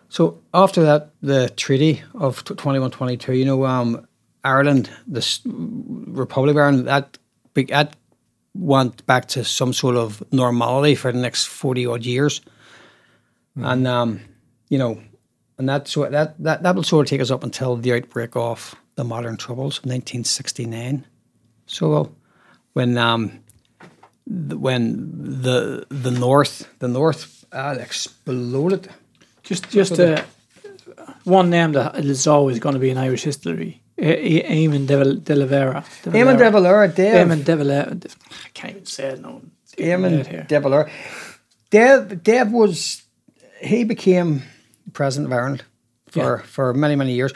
So 0.10 0.42
after 0.54 0.84
that, 0.84 1.12
the 1.22 1.50
Treaty 1.50 2.02
of 2.16 2.44
twenty 2.44 2.80
one 2.80 2.92
twenty 2.92 3.18
two. 3.18 3.34
You 3.34 3.46
know, 3.46 3.66
um, 3.66 4.08
Ireland, 4.44 4.90
the 5.08 5.26
Republic 5.46 6.56
of 6.56 6.58
Ireland, 6.58 6.88
that 6.88 7.18
that 7.54 7.96
went 8.54 9.06
back 9.06 9.28
to 9.28 9.44
some 9.44 9.74
sort 9.74 9.96
of 9.96 10.24
normality 10.32 10.96
for 10.96 11.12
the 11.12 11.20
next 11.20 11.46
forty 11.46 11.86
odd 11.86 12.06
years, 12.06 12.42
and 13.56 13.88
um, 13.88 14.20
you 14.70 14.78
know, 14.78 15.02
and 15.58 15.70
that 15.70 15.88
so 15.88 16.10
that 16.10 16.42
that 16.44 16.64
that 16.64 16.76
will 16.76 16.84
sort 16.84 17.06
of 17.06 17.10
take 17.10 17.22
us 17.22 17.32
up 17.32 17.44
until 17.44 17.76
the 17.76 17.94
outbreak 17.94 18.36
of 18.36 18.76
the 18.96 19.04
modern 19.04 19.38
troubles, 19.38 19.82
nineteen 19.86 20.24
sixty 20.24 20.66
nine. 20.66 21.06
So 21.66 22.16
when 22.74 22.98
um, 22.98 23.40
th- 24.28 24.60
when 24.60 25.42
the 25.42 25.86
the 25.90 26.12
north 26.12 26.68
the 26.80 26.88
north 26.88 27.46
uh, 27.52 27.78
exploded. 27.80 28.90
Just 29.44 29.70
just 29.70 30.00
uh, 30.00 30.24
one 31.24 31.50
name 31.50 31.74
that 31.74 31.96
is 32.06 32.28
always 32.28 32.60
going 32.60 32.74
to 32.74 32.80
be 32.80 32.90
in 32.90 32.98
Irish 32.98 33.24
history. 33.24 33.81
Eamon 34.02 34.88
de, 34.88 34.98
Valera. 34.98 35.84
Eamon 36.06 36.38
de 36.38 36.50
Valera, 36.52 36.88
Dave. 36.88 37.16
Eamon 37.28 37.44
de 37.46 37.56
Valera. 37.56 37.98
I 38.46 38.50
can't 38.54 38.72
even 38.74 38.86
say 38.86 39.10
it 39.10 39.22
now. 39.22 39.42
It's 39.64 39.76
getting 39.76 40.02
late 40.02 40.26
Eamon 40.26 40.48
de 40.48 40.60
Valera. 40.60 40.92
Dev, 41.70 42.24
Dev 42.24 42.52
was, 42.52 43.04
he 43.62 43.84
became 43.84 44.42
president 44.94 45.32
of 45.32 45.38
Ireland 45.38 45.64
for, 46.08 46.20
Yeah. 46.38 46.42
for 46.46 46.74
many, 46.74 46.96
many 46.96 47.14
years. 47.14 47.32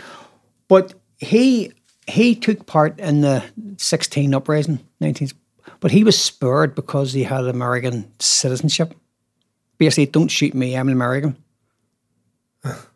But 0.67 0.93
he 1.19 1.71
he 2.07 2.35
took 2.35 2.65
part 2.65 2.99
in 2.99 3.21
the 3.21 3.43
16 3.77 4.33
uprising, 4.33 4.79
19, 5.01 5.29
but 5.79 5.91
he 5.91 6.03
was 6.03 6.19
spurred 6.21 6.75
because 6.75 7.13
he 7.13 7.23
had 7.23 7.45
American 7.45 8.11
citizenship. 8.19 8.93
Basically, 9.77 10.05
don't 10.05 10.27
shoot 10.29 10.53
me, 10.53 10.75
I'm 10.75 10.87
an 10.87 10.93
American. 10.93 11.35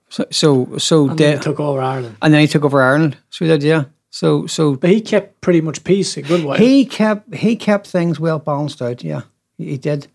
So 0.09 0.25
so 0.31 0.77
so 0.77 1.07
And 1.09 1.17
de- 1.17 1.23
then 1.23 1.37
he 1.37 1.43
took 1.43 1.59
over 1.59 1.81
Ireland. 1.81 2.15
and 2.21 2.33
then 2.33 2.41
he 2.41 2.47
took 2.47 2.63
over 2.63 2.81
Ireland. 2.81 3.17
So 3.29 3.45
he 3.45 3.51
did, 3.51 3.63
yeah. 3.63 3.83
So 4.09 4.47
so 4.47 4.75
But 4.75 4.89
he 4.89 5.01
kept 5.01 5.39
pretty 5.41 5.61
much 5.61 5.83
peace 5.83 6.17
a 6.17 6.21
good 6.21 6.43
while. 6.43 6.57
he 6.57 6.85
kept 6.85 7.33
he 7.35 7.55
kept 7.55 7.87
things 7.87 8.19
well 8.19 8.39
balanced 8.39 8.81
out. 8.81 9.03
Yeah, 9.03 9.21
he, 9.57 9.71
he 9.71 9.77
did. 9.77 10.07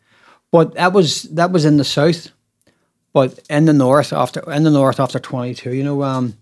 But 0.50 0.74
that 0.74 0.92
was 0.92 1.22
that 1.34 1.52
was 1.52 1.64
in 1.64 1.76
the 1.76 1.84
south. 1.84 2.30
But 3.12 3.38
in 3.48 3.66
the 3.66 3.72
north 3.72 4.12
after 4.12 4.40
in 4.52 4.64
the 4.64 4.70
north 4.70 4.98
after 5.00 5.20
twenty 5.20 5.54
two, 5.54 5.74
you 5.74 5.84
know, 5.84 6.02
um, 6.02 6.34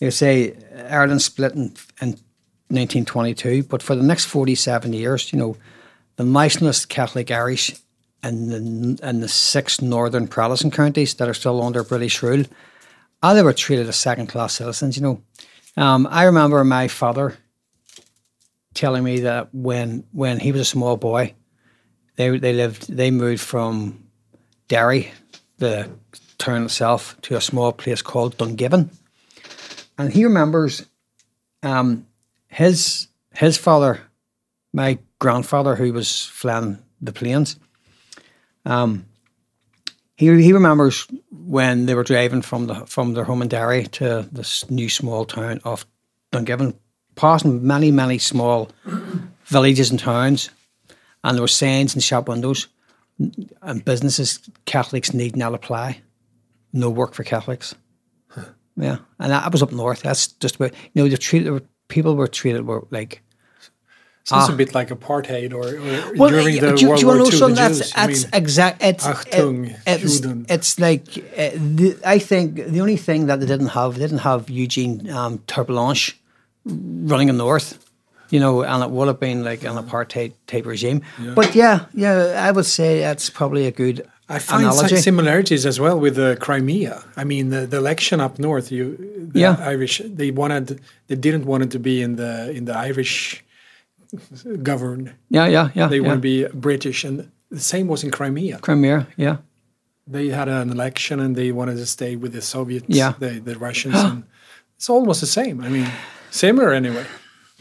you 0.00 0.10
say 0.10 0.54
Ireland 0.90 1.20
split 1.22 1.52
in 1.54 1.72
in 2.00 2.16
nineteen 2.70 3.04
twenty 3.04 3.34
two. 3.34 3.62
But 3.62 3.82
for 3.82 3.94
the 3.96 4.02
next 4.02 4.24
forty 4.24 4.54
seven 4.54 4.92
years, 4.94 5.32
you 5.32 5.38
know, 5.38 5.56
the 6.16 6.24
nationalist 6.24 6.88
Catholic 6.88 7.30
Irish 7.30 7.74
and 8.22 8.50
the 8.50 8.98
and 9.06 9.22
the 9.22 9.28
six 9.28 9.82
northern 9.82 10.26
Protestant 10.28 10.72
counties 10.72 11.14
that 11.14 11.28
are 11.28 11.34
still 11.34 11.60
under 11.62 11.84
British 11.84 12.22
rule, 12.22 12.44
ah, 13.22 13.34
they 13.34 13.42
were 13.42 13.52
treated 13.52 13.88
as 13.88 13.96
second 13.96 14.28
class 14.28 14.54
citizens. 14.54 14.96
You 14.96 15.02
know, 15.02 15.22
um, 15.76 16.06
I 16.10 16.24
remember 16.24 16.62
my 16.64 16.88
father 16.88 17.36
telling 18.74 19.04
me 19.04 19.20
that 19.20 19.54
when 19.54 20.04
when 20.12 20.38
he 20.38 20.52
was 20.52 20.60
a 20.60 20.64
small 20.64 20.96
boy, 20.96 21.34
they 22.16 22.38
they 22.38 22.52
lived 22.52 22.90
they 22.94 23.10
moved 23.10 23.42
from 23.42 24.06
Derry, 24.68 25.12
the 25.58 25.90
town 26.38 26.64
itself, 26.64 27.16
to 27.22 27.36
a 27.36 27.40
small 27.40 27.72
place 27.72 28.02
called 28.02 28.36
Dungiven, 28.36 28.90
and 29.98 30.12
he 30.12 30.24
remembers 30.24 30.86
um, 31.62 32.06
his 32.48 33.08
his 33.34 33.58
father, 33.58 34.00
my 34.72 34.98
grandfather, 35.18 35.74
who 35.76 35.92
was 35.92 36.24
flying 36.24 36.78
the 37.00 37.12
planes. 37.12 37.58
Um, 38.64 39.06
he 40.16 40.26
he 40.42 40.52
remembers 40.52 41.06
when 41.46 41.86
they 41.86 41.94
were 41.94 42.02
driving 42.02 42.42
from 42.42 42.66
the 42.66 42.74
from 42.86 43.14
their 43.14 43.24
home 43.24 43.42
in 43.42 43.48
Derry 43.48 43.84
to 43.84 44.28
this 44.32 44.68
new 44.70 44.88
small 44.88 45.24
town 45.24 45.60
of 45.64 45.86
Dungiven, 46.32 46.74
passing 47.14 47.66
many 47.66 47.90
many 47.90 48.18
small 48.18 48.70
villages 49.44 49.90
and 49.90 50.00
towns, 50.00 50.50
and 51.22 51.36
there 51.36 51.42
were 51.42 51.48
signs 51.48 51.94
in 51.94 52.00
shop 52.00 52.28
windows 52.28 52.68
and 53.62 53.84
businesses 53.84 54.40
Catholics 54.66 55.14
need 55.14 55.36
not 55.36 55.54
apply, 55.54 56.00
no 56.72 56.90
work 56.90 57.14
for 57.14 57.24
Catholics. 57.24 57.74
Yeah, 58.76 58.98
and 59.18 59.32
that 59.32 59.50
was 59.52 59.62
up 59.62 59.72
north. 59.72 60.02
That's 60.02 60.26
just 60.26 60.56
about 60.56 60.72
you 60.92 61.02
know 61.02 61.08
the 61.08 61.16
treated 61.16 61.66
people 61.88 62.16
were 62.16 62.28
treated 62.28 62.66
were 62.66 62.86
like 62.90 63.22
Sounds 64.28 64.48
Ah. 64.50 64.54
a 64.54 64.56
bit 64.56 64.74
like 64.74 64.88
apartheid 64.88 65.50
or, 65.54 65.66
or 65.68 66.16
Well, 66.18 66.30
during 66.30 66.56
the 66.60 66.72
do, 66.74 66.88
World 66.88 66.98
do 66.98 67.02
you 67.02 67.06
War 67.06 67.16
know 67.16 67.30
II. 67.48 67.54
That's, 67.54 67.78
Jews. 67.78 67.92
That's 67.92 68.22
mean, 68.24 68.30
exact. 68.42 68.82
It's, 68.82 69.06
Achtung, 69.06 69.58
it- 69.70 70.02
it's, 70.02 70.20
it's 70.56 70.80
like 70.86 71.06
uh, 71.42 71.50
the, 71.78 71.96
I 72.04 72.18
think 72.18 72.46
the 72.74 72.80
only 72.80 72.96
thing 72.96 73.26
that 73.28 73.38
they 73.40 73.46
didn't 73.46 73.68
have, 73.78 73.94
they 73.94 74.00
didn't 74.00 74.24
have 74.30 74.50
Eugene 74.50 75.08
um, 75.10 75.38
Terre'Blanche 75.46 76.14
running 76.64 77.28
in 77.28 77.36
the 77.38 77.44
north, 77.44 77.78
you 78.30 78.40
know, 78.40 78.62
and 78.64 78.82
it 78.82 78.90
would 78.90 79.06
have 79.06 79.20
been 79.20 79.44
like 79.44 79.62
an 79.62 79.76
apartheid 79.76 80.32
type 80.48 80.66
regime. 80.66 81.02
But 81.36 81.54
yeah, 81.54 81.84
yeah, 81.94 82.44
I 82.48 82.50
would 82.50 82.66
say 82.66 82.98
that's 83.00 83.30
probably 83.30 83.66
a 83.66 83.70
good 83.70 84.08
I 84.28 84.40
find 84.40 84.62
analogy. 84.64 84.96
some 84.96 84.98
similarities 84.98 85.64
as 85.64 85.78
well 85.78 86.00
with 86.00 86.16
the 86.16 86.36
Crimea. 86.40 87.04
I 87.16 87.22
mean, 87.22 87.50
the, 87.50 87.64
the 87.64 87.76
election 87.76 88.20
up 88.20 88.40
north, 88.40 88.72
you 88.72 88.96
the 89.32 89.38
Yeah. 89.38 89.56
Irish 89.60 90.02
they 90.04 90.32
wanted 90.32 90.80
they 91.06 91.14
didn't 91.14 91.44
want 91.46 91.62
it 91.62 91.70
to 91.70 91.78
be 91.78 92.02
in 92.02 92.16
the 92.16 92.50
in 92.50 92.64
the 92.64 92.76
Irish 92.76 93.44
governed. 94.62 95.14
yeah, 95.30 95.46
yeah, 95.46 95.70
yeah. 95.74 95.88
They 95.88 95.96
yeah. 96.00 96.06
want 96.06 96.18
to 96.18 96.20
be 96.20 96.46
British, 96.52 97.04
and 97.04 97.30
the 97.50 97.60
same 97.60 97.86
was 97.88 98.04
in 98.04 98.10
Crimea. 98.10 98.58
Crimea, 98.58 99.06
yeah. 99.16 99.36
They 100.06 100.28
had 100.28 100.48
an 100.48 100.70
election 100.70 101.18
and 101.20 101.34
they 101.34 101.50
wanted 101.52 101.76
to 101.78 101.86
stay 101.86 102.14
with 102.16 102.32
the 102.32 102.40
Soviets, 102.42 102.86
Yeah. 102.88 103.14
the 103.18 103.40
the 103.40 103.56
Russians. 103.58 103.94
and 103.96 104.22
it's 104.76 104.88
almost 104.90 105.20
the 105.20 105.26
same. 105.26 105.60
I 105.60 105.68
mean, 105.68 105.90
similar 106.30 106.72
anyway. 106.72 107.04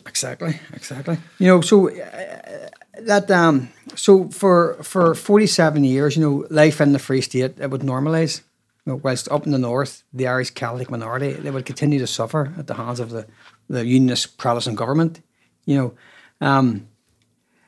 Exactly, 0.08 0.60
exactly. 0.74 1.18
You 1.40 1.48
know, 1.48 1.62
so 1.62 1.90
uh, 1.90 2.70
that 3.02 3.30
um, 3.32 3.70
so 3.96 4.30
for 4.30 4.76
for 4.84 5.16
forty 5.16 5.48
seven 5.48 5.84
years, 5.84 6.16
you 6.16 6.22
know, 6.24 6.46
life 6.50 6.80
in 6.84 6.94
the 6.94 7.00
Free 7.00 7.22
State 7.22 7.60
it 7.60 7.70
would 7.72 7.82
normalise. 7.82 8.42
You 8.86 8.94
know, 8.94 9.00
whilst 9.04 9.28
up 9.32 9.46
in 9.48 9.52
the 9.52 9.58
north, 9.58 10.04
the 10.14 10.28
Irish 10.28 10.52
Catholic 10.52 10.90
minority 10.92 11.34
they 11.34 11.50
would 11.52 11.66
continue 11.66 11.98
to 12.00 12.08
suffer 12.08 12.54
at 12.60 12.68
the 12.68 12.76
hands 12.76 13.00
of 13.00 13.10
the 13.10 13.26
the 13.70 13.84
Unionist 13.84 14.38
Protestant 14.38 14.78
government. 14.78 15.22
You 15.66 15.78
know, 15.78 15.94
um, 16.42 16.88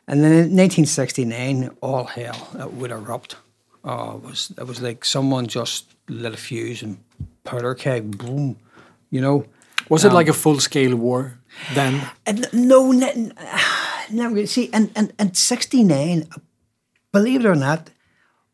and 0.07 0.23
then 0.23 0.31
in 0.31 0.55
nineteen 0.55 0.85
sixty 0.85 1.25
nine, 1.25 1.69
all 1.81 2.05
hell 2.05 2.47
it 2.59 2.73
would 2.73 2.91
erupt. 2.91 3.35
Oh, 3.83 4.17
it 4.17 4.23
was 4.23 4.51
it 4.57 4.67
was 4.67 4.81
like 4.81 5.05
someone 5.05 5.47
just 5.47 5.95
lit 6.09 6.33
a 6.33 6.37
fuse 6.37 6.81
and 6.83 6.97
powder 7.43 7.73
keg, 7.75 8.17
boom. 8.17 8.57
You 9.09 9.21
know, 9.21 9.45
Was 9.89 10.03
it 10.03 10.11
like 10.13 10.27
a 10.27 10.33
full 10.33 10.59
scale 10.59 10.95
war 10.95 11.39
then? 11.73 12.01
and 12.25 12.47
no, 12.53 12.91
ne- 12.91 13.31
never 14.11 14.33
really. 14.35 14.47
See, 14.47 14.69
and, 14.73 14.91
and, 14.95 15.13
and 15.17 15.35
69, 15.37 16.27
believe 17.13 17.45
it 17.45 17.47
or 17.47 17.55
not, 17.55 17.89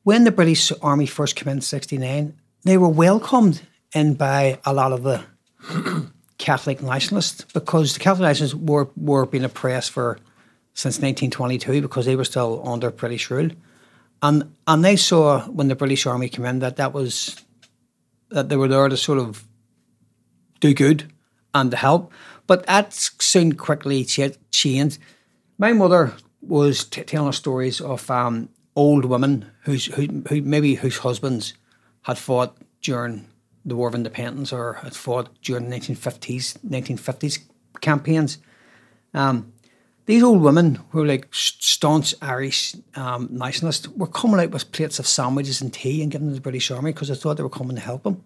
when 0.04 0.26
the 0.26 0.32
British 0.32 0.72
Army 0.82 1.08
first 1.08 1.36
came 1.36 1.52
in 1.52 1.62
69, 1.62 2.34
they 2.64 2.78
were 2.78 2.88
welcomed 2.90 3.62
in 3.96 4.14
by 4.14 4.60
a 4.64 4.74
lot 4.74 4.92
of 4.92 5.02
the 5.04 5.24
Catholic 6.44 6.84
nationalists 6.84 7.46
because 7.54 7.94
the 7.94 8.02
Catholic 8.02 8.28
nationalists 8.28 8.56
were, 8.56 8.90
were 8.98 9.26
being 9.26 9.46
oppressed 9.46 9.92
for 9.92 10.18
since 10.74 10.96
1922 10.96 11.82
because 11.82 12.06
they 12.06 12.18
were 12.18 12.26
still 12.26 12.62
under 12.68 12.92
British 12.92 13.32
rule. 13.32 13.50
And, 14.22 14.54
and 14.68 14.84
they 14.84 14.98
saw 14.98 15.42
when 15.48 15.70
the 15.70 15.76
British 15.76 16.06
Army 16.06 16.28
came 16.28 16.46
in 16.46 16.60
that 16.60 16.76
that 16.76 16.92
was 16.92 17.42
that 18.30 18.50
they 18.50 18.58
were 18.58 18.68
there 18.68 18.90
to 18.90 18.98
sort 18.98 19.20
of 19.20 19.46
do 20.60 20.74
good 20.74 21.12
and 21.54 21.72
to 21.72 21.78
help. 21.78 22.12
But 22.46 22.66
that 22.66 22.92
soon 22.94 23.54
quickly 23.54 24.04
cha- 24.04 24.38
changed. 24.52 25.00
My 25.58 25.72
mother 25.72 26.14
was 26.42 26.84
t- 26.84 27.04
telling 27.04 27.30
us 27.30 27.38
stories 27.38 27.80
of 27.80 28.10
um, 28.12 28.50
old 28.76 29.06
women 29.06 29.50
whose 29.62 29.86
who, 29.86 30.08
who 30.28 30.42
maybe 30.42 30.76
whose 30.76 30.98
husbands 30.98 31.54
had 32.02 32.18
fought 32.18 32.58
during 32.82 33.28
the 33.66 33.76
War 33.76 33.88
of 33.88 33.96
Independence 33.96 34.52
or 34.52 34.74
had 34.74 34.96
fought 34.96 35.30
during 35.42 35.70
the 35.70 35.76
1950s 35.76 36.58
1950s 36.68 37.40
campaigns. 37.82 38.38
Um, 39.14 39.54
these 40.06 40.24
old 40.24 40.42
women 40.42 40.80
who 40.90 41.00
were 41.00 41.06
like 41.06 41.28
staunch 41.32 42.14
Irish 42.22 42.76
um, 42.96 43.30
nationalists 43.32 43.88
were 43.88 44.08
coming 44.08 44.40
out 44.40 44.52
with 44.52 44.72
plates 44.72 45.00
of 45.00 45.08
sandwiches 45.08 45.62
and 45.62 45.72
tea 45.74 46.02
and 46.02 46.12
giving 46.12 46.28
them 46.28 46.34
to 46.34 46.40
the 46.40 46.42
British 46.42 46.70
Army 46.72 46.92
because 46.92 47.08
they 47.08 47.16
thought 47.16 47.38
they 47.38 47.44
were 47.44 47.50
coming 47.50 47.76
to 47.76 47.82
help 47.82 48.04
them. 48.04 48.24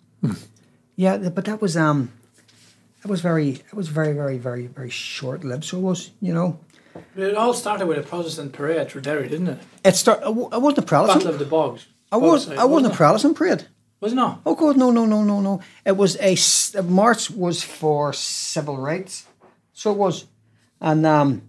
Yeah, 0.96 1.30
but 1.30 1.46
that 1.46 1.62
was 1.62 1.78
um, 1.78 2.12
that 3.02 3.10
was 3.10 3.22
very, 3.22 3.50
it 3.50 3.74
was 3.74 3.88
very, 3.90 4.14
very, 4.14 4.38
very, 4.38 4.68
very 4.68 4.90
short 4.90 5.44
lived. 5.44 5.66
So 5.66 5.78
it 5.78 5.82
was, 5.82 6.12
you 6.20 6.34
know, 6.34 6.60
it 7.16 7.36
all 7.36 7.54
started 7.54 7.86
with 7.86 7.98
a 8.00 8.02
Protestant 8.02 8.54
parade 8.54 8.90
through 8.90 9.02
Derry, 9.02 9.30
didn't 9.30 9.50
it? 9.50 9.60
it 9.86 9.96
start. 9.96 10.22
I 10.24 10.30
wasn't 10.30 10.80
a 10.80 10.82
Battle 10.82 11.06
Protestant. 11.06 11.26
of 11.26 11.40
the 11.40 11.46
Bogs. 11.46 11.86
I 12.12 12.18
was, 12.18 12.48
Bogside, 12.48 12.58
I 12.58 12.66
wasn't 12.66 12.66
a 12.66 12.68
wasn't 12.68 12.94
it? 12.94 12.98
Protestant 12.98 13.38
parade. 13.38 13.68
Was 14.00 14.14
it 14.14 14.16
not? 14.16 14.42
Oh 14.46 14.56
God, 14.56 14.78
no, 14.78 14.92
no, 14.92 15.06
no, 15.06 15.24
no, 15.24 15.42
no. 15.42 15.60
It 15.86 15.98
was 15.98 16.18
a 16.20 16.82
march 16.84 17.32
was 17.32 17.64
for 17.64 18.14
civil 18.14 18.78
rights, 18.78 19.26
so 19.74 19.92
it 19.92 19.98
was, 19.98 20.26
and 20.80 21.06
um, 21.06 21.42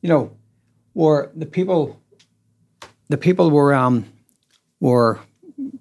you 0.00 0.08
know, 0.08 0.36
were 0.94 1.30
the 1.34 1.46
people, 1.46 2.00
the 3.08 3.16
people 3.16 3.50
were 3.50 3.74
um, 3.74 4.04
were 4.78 5.18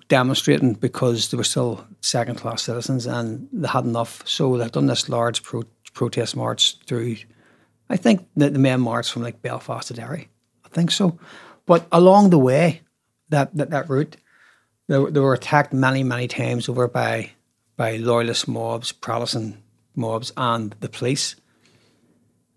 demonstrating 0.07 0.73
because 0.73 1.29
they 1.29 1.37
were 1.37 1.43
still 1.43 1.85
second 2.01 2.37
class 2.37 2.63
citizens 2.63 3.05
and 3.05 3.47
they 3.53 3.67
had 3.67 3.85
enough, 3.85 4.23
so 4.25 4.57
they've 4.57 4.71
done 4.71 4.87
this 4.87 5.09
large 5.09 5.43
pro- 5.43 5.63
protest 5.93 6.35
march 6.35 6.77
through. 6.87 7.17
I 7.89 7.97
think 7.97 8.27
the, 8.35 8.49
the 8.49 8.59
main 8.59 8.81
march 8.81 9.11
from 9.11 9.21
like 9.21 9.41
Belfast 9.43 9.87
to 9.89 9.93
Derry. 9.93 10.29
I 10.65 10.69
think 10.69 10.89
so, 10.89 11.19
but 11.67 11.85
along 11.91 12.31
the 12.31 12.39
way, 12.39 12.81
that 13.29 13.55
that, 13.55 13.69
that 13.69 13.87
route 13.87 14.17
they, 14.87 14.97
were- 14.97 15.11
they 15.11 15.19
were 15.19 15.33
attacked 15.33 15.73
many, 15.73 16.03
many 16.03 16.27
times 16.27 16.69
over 16.69 16.87
by 16.87 17.31
by 17.75 17.97
loyalist 17.97 18.47
mobs, 18.47 18.91
Protestant 18.91 19.57
mobs, 19.95 20.31
and 20.35 20.75
the 20.79 20.89
police. 20.89 21.35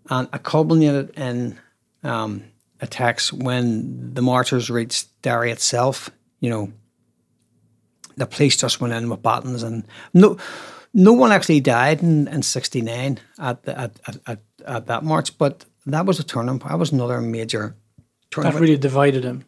And 0.09 0.27
it 0.33 0.41
culminated 0.41 1.11
in 1.15 1.59
um, 2.03 2.43
attacks 2.79 3.31
when 3.31 4.15
the 4.15 4.23
martyrs 4.23 4.71
reached 4.71 5.09
Derry 5.21 5.51
itself. 5.51 6.09
You 6.39 6.49
know, 6.49 6.73
the 8.17 8.25
police 8.25 8.57
just 8.57 8.81
went 8.81 8.93
in 8.93 9.09
with 9.09 9.21
batons, 9.21 9.61
and 9.63 9.85
no, 10.13 10.37
no 10.93 11.13
one 11.13 11.31
actually 11.31 11.59
died 11.61 12.01
in, 12.01 12.27
in 12.27 12.41
'69 12.41 13.19
at, 13.39 13.67
at, 13.67 13.99
at, 14.07 14.17
at 14.25 14.39
at 14.65 14.87
that 14.87 15.03
march. 15.03 15.37
But 15.37 15.65
that 15.85 16.05
was 16.07 16.19
a 16.19 16.23
turning 16.23 16.57
point. 16.59 16.71
That 16.71 16.79
was 16.79 16.91
another 16.91 17.21
major 17.21 17.75
turning 18.31 18.51
That 18.51 18.59
really 18.59 18.77
divided 18.77 19.23
him. 19.23 19.45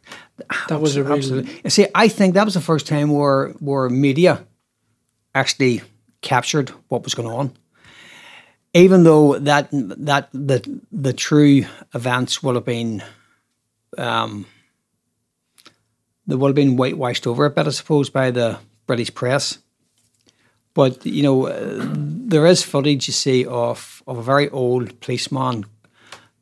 That 0.68 0.82
was 0.82 0.98
a. 0.98 1.06
Absolutely. 1.06 1.70
See, 1.70 1.88
I 1.96 2.08
think 2.08 2.34
that 2.36 2.46
was 2.46 2.54
the 2.54 2.62
first 2.62 2.88
time 2.88 3.10
where 3.12 3.50
where 3.60 3.90
media 3.90 4.46
actually 5.34 5.82
captured 6.22 6.70
what 6.90 7.04
was 7.04 7.16
going 7.16 7.30
on. 7.30 7.52
Even 8.74 9.04
though 9.04 9.40
that 9.40 9.70
that 9.72 10.30
the 10.34 10.82
the 10.92 11.14
true 11.14 11.66
events 11.94 12.42
would 12.42 12.56
have 12.56 12.66
been, 12.66 13.04
um, 13.98 14.46
they 16.28 16.36
would 16.36 16.50
have 16.50 16.56
been 16.56 16.76
whitewashed 16.76 17.28
over 17.28 17.46
a 17.46 17.50
bit, 17.50 17.68
I 17.68 17.72
suppose, 17.72 18.10
by 18.10 18.32
the 18.32 18.58
British 18.88 19.14
press. 19.14 19.60
But 20.74 21.06
you 21.06 21.22
know, 21.22 21.48
uh, 21.48 21.86
there 22.28 22.48
is 22.48 22.64
footage 22.64 23.08
you 23.08 23.14
see 23.14 23.46
of 23.46 24.02
of 24.08 24.18
a 24.18 24.24
very 24.24 24.50
old 24.50 25.00
policeman 25.02 25.66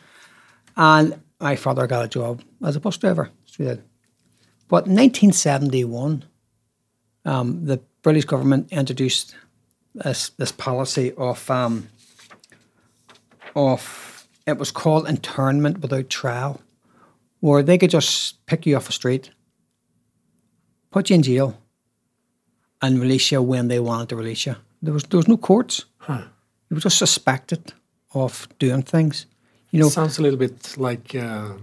And 0.75 1.21
my 1.39 1.55
father 1.55 1.87
got 1.87 2.05
a 2.05 2.09
job 2.09 2.41
as 2.63 2.75
a 2.75 2.79
bus 2.79 2.97
driver. 2.97 3.29
So 3.45 3.55
we 3.59 3.65
did. 3.65 3.83
But 4.67 4.85
in 4.85 4.95
1971, 4.95 6.25
um, 7.25 7.65
the 7.65 7.81
British 8.01 8.25
government 8.25 8.71
introduced 8.71 9.35
this, 9.95 10.29
this 10.29 10.51
policy 10.51 11.13
of 11.17 11.49
um, 11.49 11.89
of 13.55 14.27
it 14.45 14.57
was 14.57 14.71
called 14.71 15.07
internment 15.07 15.79
without 15.81 16.09
trial, 16.09 16.61
where 17.39 17.63
they 17.63 17.77
could 17.77 17.89
just 17.89 18.45
pick 18.45 18.65
you 18.65 18.75
off 18.75 18.85
the 18.85 18.93
street, 18.93 19.31
put 20.91 21.09
you 21.09 21.15
in 21.15 21.23
jail, 21.23 21.57
and 22.81 22.99
release 22.99 23.31
you 23.31 23.41
when 23.41 23.67
they 23.67 23.79
wanted 23.79 24.09
to 24.09 24.15
release 24.15 24.45
you. 24.45 24.55
There 24.81 24.93
was 24.93 25.03
there 25.03 25.17
was 25.17 25.27
no 25.27 25.37
courts. 25.37 25.85
Huh. 25.97 26.23
You 26.69 26.75
were 26.75 26.81
just 26.81 26.97
suspected 26.97 27.73
of 28.13 28.47
doing 28.59 28.83
things. 28.83 29.25
You 29.71 29.81
know, 29.81 29.87
it 29.87 29.91
sounds 29.91 30.17
a 30.19 30.21
little 30.21 30.39
bit 30.39 30.77
like 30.77 31.13
uh, 31.15 31.53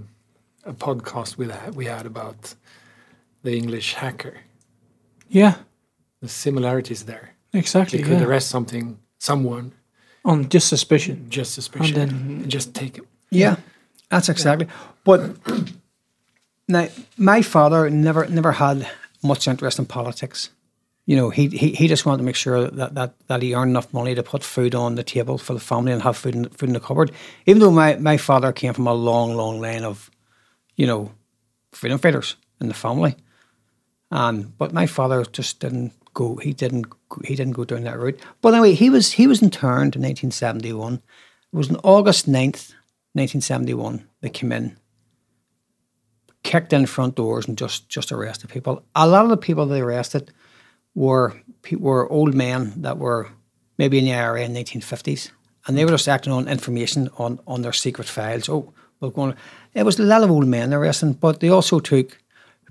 a 0.65 0.73
podcast 0.73 1.37
we 1.37 1.47
had, 1.49 1.75
we 1.75 1.87
had 1.87 2.07
about 2.07 2.55
the 3.43 3.57
English 3.57 3.95
hacker. 3.95 4.35
Yeah, 5.29 5.55
the 6.21 6.29
similarities 6.29 7.05
there. 7.05 7.31
Exactly. 7.53 7.99
You 7.99 8.05
could 8.05 8.21
yeah. 8.21 8.27
arrest 8.27 8.49
something, 8.49 8.99
someone 9.19 9.73
on 10.25 10.49
just 10.49 10.69
suspicion. 10.69 11.27
Just 11.29 11.55
suspicion. 11.55 11.99
And 12.01 12.11
then 12.11 12.49
just 12.49 12.75
take 12.75 12.99
it. 12.99 13.05
Yeah, 13.31 13.57
that's 14.11 14.29
exactly. 14.29 14.67
Yeah. 14.67 14.75
But 15.05 15.37
now, 16.69 16.89
my 17.17 17.43
father 17.43 17.91
never 17.91 18.27
never 18.29 18.53
had 18.53 18.87
much 19.23 19.49
interest 19.49 19.79
in 19.79 19.87
politics. 19.87 20.51
You 21.07 21.15
know, 21.15 21.31
he, 21.31 21.47
he 21.49 21.71
he 21.71 21.87
just 21.87 22.05
wanted 22.05 22.19
to 22.19 22.25
make 22.25 22.35
sure 22.35 22.69
that, 22.69 22.95
that, 22.95 23.15
that 23.29 23.43
he 23.43 23.55
earned 23.55 23.71
enough 23.71 23.93
money 23.93 24.17
to 24.17 24.25
put 24.25 24.43
food 24.43 24.75
on 24.75 24.97
the 24.97 25.05
table 25.05 25.39
for 25.39 25.55
the 25.55 25.61
family 25.61 25.93
and 25.93 26.03
have 26.03 26.17
food 26.17 26.35
in, 26.35 26.49
food 26.49 26.69
in 26.69 26.73
the 26.73 26.81
cupboard. 26.81 27.13
Even 27.47 27.61
though 27.61 27.71
my, 27.71 27.95
my 27.97 28.17
father 28.17 28.53
came 28.53 28.75
from 28.75 28.89
a 28.89 28.93
long, 28.93 29.37
long 29.37 29.61
line 29.61 29.85
of, 29.85 30.11
you 30.75 30.85
know, 30.85 31.13
freedom 31.71 31.99
fighters 31.99 32.35
in 32.61 32.67
the 32.67 32.75
family. 32.75 33.15
Um, 34.11 34.53
but 34.59 34.73
my 34.73 34.87
father 34.87 35.25
just 35.25 35.61
didn't 35.61 35.93
go. 36.13 36.37
He 36.37 36.53
didn't. 36.53 36.87
He 37.25 37.37
didn't 37.37 37.55
go 37.55 37.65
down 37.65 37.85
that 37.85 37.99
route. 37.99 38.19
But 38.41 38.55
anyway, 38.55 38.75
he 38.75 38.91
was 38.91 39.13
he 39.13 39.29
was 39.29 39.43
interned 39.43 39.95
in 39.95 40.03
1971. 40.03 40.95
It 40.95 41.01
was 41.53 41.71
on 41.71 41.77
August 41.85 42.27
9th, 42.27 42.75
1971. 43.15 44.09
They 44.21 44.29
came 44.29 44.51
in, 44.51 44.77
kicked 46.43 46.73
in 46.73 46.87
front 46.87 47.15
doors, 47.15 47.47
and 47.47 47.57
just 47.57 47.89
just 47.89 48.11
arrested 48.11 48.51
people. 48.51 48.83
A 48.97 49.07
lot 49.07 49.25
of 49.25 49.31
the 49.31 49.37
people 49.37 49.67
they 49.67 49.81
arrested 49.81 50.33
were 50.97 51.35
were 51.79 52.11
old 52.11 52.35
men 52.35 52.73
that 52.83 52.99
were 52.99 53.29
maybe 53.79 53.99
in 53.99 54.05
the 54.05 54.15
IRA 54.15 54.43
in 54.43 54.55
the 54.55 54.65
1950s, 54.65 55.31
and 55.67 55.77
they 55.77 55.85
were 55.85 55.93
just 55.93 56.09
acting 56.09 56.33
on 56.33 56.49
information 56.49 57.09
on 57.19 57.39
on 57.47 57.63
their 57.63 57.73
secret 57.73 58.09
files. 58.09 58.49
Oh, 58.49 58.73
well, 59.01 59.13
going. 59.13 59.35
It 59.75 59.85
was 59.85 59.99
a 59.99 60.03
lot 60.03 60.25
of 60.25 60.31
old 60.31 60.47
men 60.47 60.73
arresting, 60.73 61.13
but 61.13 61.41
they 61.41 61.51
also 61.51 61.81
took 61.81 62.19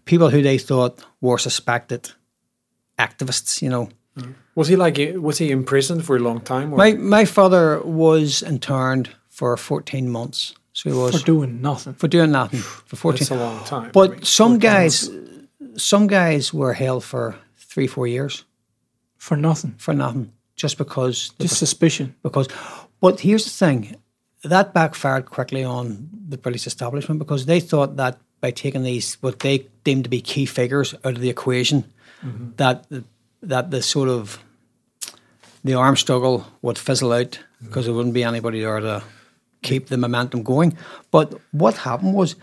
people 0.06 0.30
who 0.30 0.42
they 0.42 0.58
thought 0.58 1.06
were 1.22 1.38
suspected 1.38 2.12
activists, 2.98 3.62
you 3.62 3.70
know. 3.70 3.90
Mm. 4.18 4.34
Was 4.56 4.68
he 4.68 4.76
like 4.76 4.98
was 5.16 5.38
he 5.38 5.52
imprisoned 5.52 6.04
for 6.04 6.16
a 6.16 6.20
long 6.20 6.42
time? 6.42 6.74
Or? 6.74 6.78
My 6.78 6.94
my 6.94 7.26
father 7.26 7.82
was 7.84 8.42
interned 8.42 9.10
for 9.30 9.58
fourteen 9.58 10.10
months. 10.10 10.56
So 10.74 10.90
he 10.90 10.96
was 10.96 11.20
for 11.20 11.26
doing 11.26 11.62
nothing. 11.62 11.94
For 11.94 12.08
doing 12.08 12.32
nothing 12.32 12.60
for 12.62 12.96
fourteen. 12.96 13.28
That's 13.28 13.32
a 13.32 13.36
long 13.36 13.64
time. 13.66 13.92
But 13.94 14.10
I 14.10 14.14
mean, 14.14 14.24
some 14.24 14.60
guys, 14.60 15.10
months. 15.10 15.84
some 15.84 16.08
guys 16.08 16.54
were 16.54 16.74
held 16.74 17.04
for 17.04 17.36
three 17.76 17.88
four 17.88 18.08
years. 18.08 18.46
For 19.18 19.36
nothing. 19.38 19.76
For 19.78 19.94
nothing. 19.94 20.32
Just 20.56 20.78
because. 20.78 21.34
Just 21.40 21.58
suspicion. 21.58 22.16
Because, 22.24 22.48
but 23.02 23.20
here's 23.20 23.44
the 23.44 23.52
thing, 23.52 23.98
that 24.44 24.74
backfired 24.74 25.26
quickly 25.26 25.64
on 25.64 26.10
the 26.30 26.38
British 26.38 26.66
establishment 26.66 27.20
because 27.20 27.46
they 27.46 27.60
thought 27.60 27.98
that 27.98 28.18
by 28.40 28.52
taking 28.52 28.84
these 28.84 29.18
what 29.22 29.40
they 29.40 29.68
deemed 29.84 30.06
to 30.06 30.10
be 30.10 30.22
key 30.22 30.46
figures 30.46 30.94
out 31.04 31.16
of 31.16 31.20
the 31.20 31.30
equation, 31.30 31.84
mm-hmm. 32.24 32.52
that 32.56 32.88
that 33.44 33.72
the 33.72 33.82
sort 33.82 34.08
of 34.08 34.40
the 35.64 35.74
arm 35.74 35.96
struggle 35.98 36.46
would 36.62 36.78
fizzle 36.78 37.12
out 37.12 37.40
because 37.60 37.70
mm-hmm. 37.70 37.82
there 37.82 37.94
wouldn't 37.94 38.14
be 38.14 38.24
anybody 38.24 38.62
there 38.62 38.80
to 38.80 39.04
keep 39.64 39.88
the 39.88 39.98
momentum 39.98 40.44
going. 40.44 40.78
But 41.12 41.34
what 41.52 41.78
happened 41.78 42.14
was 42.14 42.36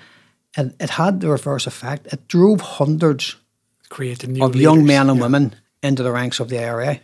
it, 0.59 0.75
it 0.79 0.91
had 0.91 1.21
the 1.21 1.31
reverse 1.31 1.67
effect. 1.67 2.13
It 2.13 2.29
drove 2.29 2.61
hundreds 2.61 3.37
Created 3.93 4.31
of 4.31 4.55
leaders. 4.55 4.61
young 4.61 4.87
men 4.87 5.11
and 5.11 5.19
yeah. 5.19 5.23
women 5.23 5.55
into 5.83 6.03
the 6.03 6.11
ranks 6.11 6.41
of 6.41 6.49
the 6.49 6.59
IRA 6.59 7.01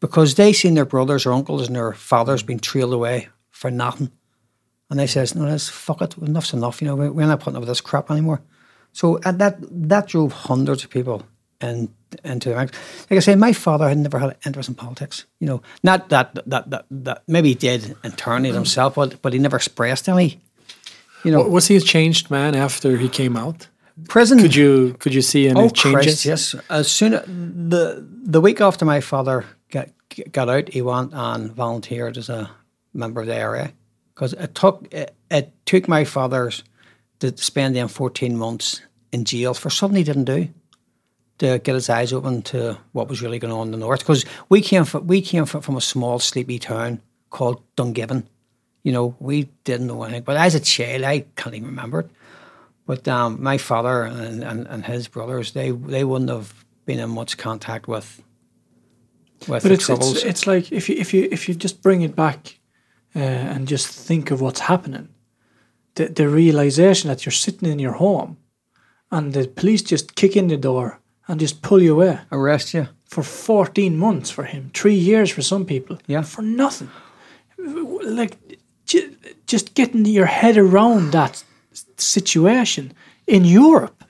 because 0.00 0.34
they 0.34 0.52
seen 0.52 0.74
their 0.74 0.84
brothers 0.84 1.24
or 1.24 1.32
uncles 1.32 1.68
and 1.68 1.76
their 1.76 1.92
fathers 1.92 2.42
being 2.42 2.58
trailed 2.58 2.92
away 2.92 3.28
for 3.50 3.70
nothing. 3.70 4.10
And 4.90 4.98
they 4.98 5.06
says, 5.06 5.36
no, 5.36 5.44
let's 5.44 5.68
fuck 5.68 6.02
it, 6.02 6.18
enough's 6.18 6.52
enough, 6.52 6.82
you 6.82 6.88
know, 6.88 6.96
we're 6.96 7.26
not 7.26 7.38
putting 7.38 7.56
up 7.56 7.60
with 7.60 7.68
this 7.68 7.80
crap 7.80 8.10
anymore. 8.10 8.42
So 8.92 9.18
that 9.18 9.56
that 9.88 10.08
drove 10.08 10.32
hundreds 10.32 10.82
of 10.82 10.90
people 10.90 11.24
in, 11.60 11.94
into 12.24 12.48
the 12.48 12.56
ranks. 12.56 12.76
Like 13.08 13.18
I 13.18 13.20
say, 13.20 13.36
my 13.36 13.52
father 13.52 13.88
had 13.88 13.98
never 13.98 14.18
had 14.18 14.30
an 14.30 14.36
interest 14.44 14.68
in 14.68 14.74
politics. 14.74 15.24
You 15.38 15.46
know, 15.46 15.62
not 15.82 16.08
that 16.08 16.34
that 16.34 16.70
that, 16.70 16.84
that 16.90 17.22
maybe 17.26 17.50
he 17.50 17.54
did 17.54 17.96
internally 18.04 18.52
himself, 18.52 18.96
but 18.96 19.22
but 19.22 19.32
he 19.32 19.38
never 19.38 19.56
expressed 19.56 20.08
any. 20.08 20.40
You 21.24 21.30
know, 21.30 21.42
was 21.42 21.68
he 21.68 21.76
a 21.76 21.80
changed 21.80 22.30
man 22.30 22.54
after 22.54 22.96
he 22.98 23.08
came 23.08 23.36
out? 23.36 23.68
Prison. 24.08 24.38
Could 24.38 24.54
you 24.54 24.96
could 24.98 25.14
you 25.14 25.22
see 25.22 25.48
any 25.48 25.60
oh, 25.60 25.68
changes? 25.68 26.22
Christ, 26.22 26.24
yes. 26.24 26.54
As 26.70 26.90
soon 26.90 27.14
as 27.14 27.24
the 27.26 28.06
the 28.08 28.40
week 28.40 28.60
after 28.60 28.84
my 28.84 29.00
father 29.00 29.44
got 29.70 29.88
got 30.30 30.48
out, 30.48 30.68
he 30.68 30.82
went 30.82 31.12
and 31.12 31.52
volunteered 31.52 32.16
as 32.16 32.28
a 32.28 32.50
member 32.94 33.20
of 33.20 33.26
the 33.26 33.36
IRA 33.36 33.72
because 34.14 34.32
it 34.34 34.54
took 34.54 34.92
it, 34.92 35.14
it, 35.30 35.52
took 35.66 35.88
my 35.88 36.04
father's 36.04 36.64
to 37.20 37.36
spend 37.36 37.76
them 37.76 37.88
14 37.88 38.36
months 38.36 38.82
in 39.12 39.24
jail 39.24 39.54
for 39.54 39.70
something 39.70 39.96
he 39.96 40.04
didn't 40.04 40.24
do 40.24 40.48
to 41.38 41.58
get 41.58 41.74
his 41.74 41.88
eyes 41.88 42.12
open 42.12 42.42
to 42.42 42.78
what 42.92 43.08
was 43.08 43.22
really 43.22 43.38
going 43.38 43.52
on 43.52 43.68
in 43.68 43.72
the 43.72 43.78
north 43.78 44.00
because 44.00 44.24
we 44.48 44.60
came 44.60 44.84
from, 44.84 45.06
we 45.06 45.20
came 45.20 45.44
from, 45.44 45.60
from 45.60 45.76
a 45.76 45.80
small 45.80 46.18
sleepy 46.18 46.58
town 46.58 47.00
called 47.30 47.62
Dungiven 47.76 48.24
you 48.82 48.92
know 48.92 49.16
we 49.18 49.44
didn't 49.64 49.86
know 49.86 50.02
anything 50.02 50.22
but 50.22 50.36
as 50.36 50.54
a 50.54 50.60
child 50.60 51.04
I 51.04 51.20
can't 51.36 51.54
even 51.54 51.68
remember 51.68 52.00
it 52.00 52.10
but 52.86 53.06
um, 53.08 53.42
my 53.42 53.58
father 53.58 54.02
and, 54.02 54.42
and, 54.42 54.66
and 54.66 54.84
his 54.84 55.08
brothers 55.08 55.52
they 55.52 55.70
they 55.70 56.04
wouldn't 56.04 56.30
have 56.30 56.64
been 56.84 56.98
in 56.98 57.10
much 57.10 57.38
contact 57.38 57.88
with 57.88 58.22
with 59.48 59.62
but 59.62 59.68
the 59.68 59.74
it's, 59.74 59.86
troubles. 59.86 60.16
It's, 60.16 60.24
it's 60.24 60.46
like 60.46 60.72
if 60.72 60.88
you 60.88 60.96
if 60.96 61.14
you 61.14 61.28
if 61.30 61.48
you 61.48 61.54
just 61.54 61.82
bring 61.82 62.02
it 62.02 62.14
back 62.14 62.58
uh, 63.14 63.18
and 63.18 63.68
just 63.68 63.88
think 63.88 64.30
of 64.30 64.40
what's 64.40 64.60
happening. 64.60 65.08
The, 65.94 66.08
the 66.08 66.28
realization 66.28 67.08
that 67.08 67.26
you're 67.26 67.32
sitting 67.32 67.68
in 67.68 67.78
your 67.78 67.92
home 67.92 68.38
and 69.10 69.34
the 69.34 69.46
police 69.46 69.82
just 69.82 70.14
kick 70.14 70.36
in 70.36 70.48
the 70.48 70.56
door 70.56 71.00
and 71.28 71.38
just 71.38 71.60
pull 71.60 71.82
you 71.82 71.94
away. 71.94 72.18
Arrest 72.30 72.72
you. 72.72 72.88
For 73.04 73.22
14 73.22 73.98
months 73.98 74.30
for 74.30 74.44
him, 74.44 74.70
three 74.72 74.94
years 74.94 75.30
for 75.30 75.42
some 75.42 75.66
people. 75.66 75.98
Yeah. 76.06 76.22
For 76.22 76.40
nothing. 76.40 76.88
Like, 77.58 78.38
just 79.46 79.74
getting 79.74 80.06
your 80.06 80.26
head 80.26 80.56
around 80.56 81.12
that 81.12 81.44
situation 82.02 82.92
in 83.26 83.44
Europe. 83.44 84.04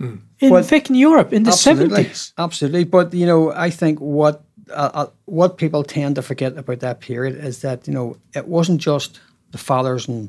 In 0.00 0.50
But- 0.50 0.66
fucking 0.66 0.94
Europe 0.96 1.32
in 1.32 1.42
the 1.42 1.50
absolutely, 1.50 2.04
70s. 2.04 2.32
absolutely. 2.36 2.84
But 2.84 3.12
you 3.14 3.26
know, 3.26 3.52
I 3.66 3.70
think 3.70 3.98
what 4.00 4.42
uh, 4.70 4.90
uh, 4.94 5.06
what 5.24 5.56
people 5.56 5.82
tend 5.82 6.14
to 6.16 6.22
forget 6.22 6.56
about 6.56 6.78
that 6.80 7.00
period 7.00 7.34
is 7.44 7.58
that 7.60 7.86
you 7.88 7.94
know 7.94 8.16
it 8.34 8.46
wasn't 8.46 8.80
just 8.80 9.20
the 9.50 9.58
fathers 9.58 10.08
and 10.08 10.28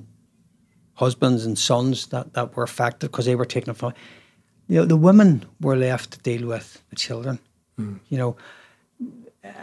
husbands 0.94 1.46
and 1.46 1.58
sons 1.58 2.08
that, 2.08 2.34
that 2.34 2.56
were 2.56 2.64
affected 2.64 3.12
because 3.12 3.26
they 3.26 3.36
were 3.36 3.46
taken 3.46 3.74
from. 3.76 3.94
You 4.68 4.80
know, 4.80 4.86
the 4.88 4.98
women 4.98 5.44
were 5.62 5.76
left 5.78 6.12
to 6.12 6.20
deal 6.38 6.48
with 6.48 6.82
the 6.90 6.96
children. 6.96 7.40
You 7.78 8.18
know, 8.18 8.36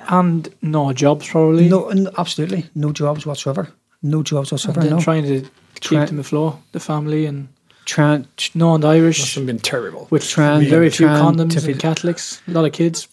And 0.09 0.49
no 0.63 0.93
jobs, 0.93 1.29
probably. 1.29 1.69
no, 1.69 1.89
n- 1.91 2.09
absolutely 2.17 2.65
no 2.75 2.93
jobs 2.93 3.27
whatsoever. 3.27 3.69
No 4.03 4.23
jobs 4.23 4.51
And 4.53 4.59
whatsoever. 4.61 4.81
then 4.81 4.91
No, 4.91 5.01
trying 5.01 5.25
to 5.25 5.49
keep 5.81 5.99
Try- 5.99 6.07
the 6.07 6.25
floor, 6.25 6.59
the 6.73 6.81
family, 6.81 7.27
and 7.27 7.49
trying 7.85 8.27
no 8.55 8.75
and 8.75 8.85
Irish. 8.85 9.21
Must 9.21 9.35
have 9.37 9.47
been 9.47 9.59
terrible. 9.61 10.09
with 10.11 10.29
Trying- 10.29 10.69
very 10.69 10.91
few 10.91 11.07
trying 11.07 11.23
condoms 11.37 11.61
to 11.61 11.71
and 11.71 11.81
Catholics, 11.81 12.43
a 12.49 12.51
lot 12.51 12.65
of 12.65 12.73
kids. 12.73 13.07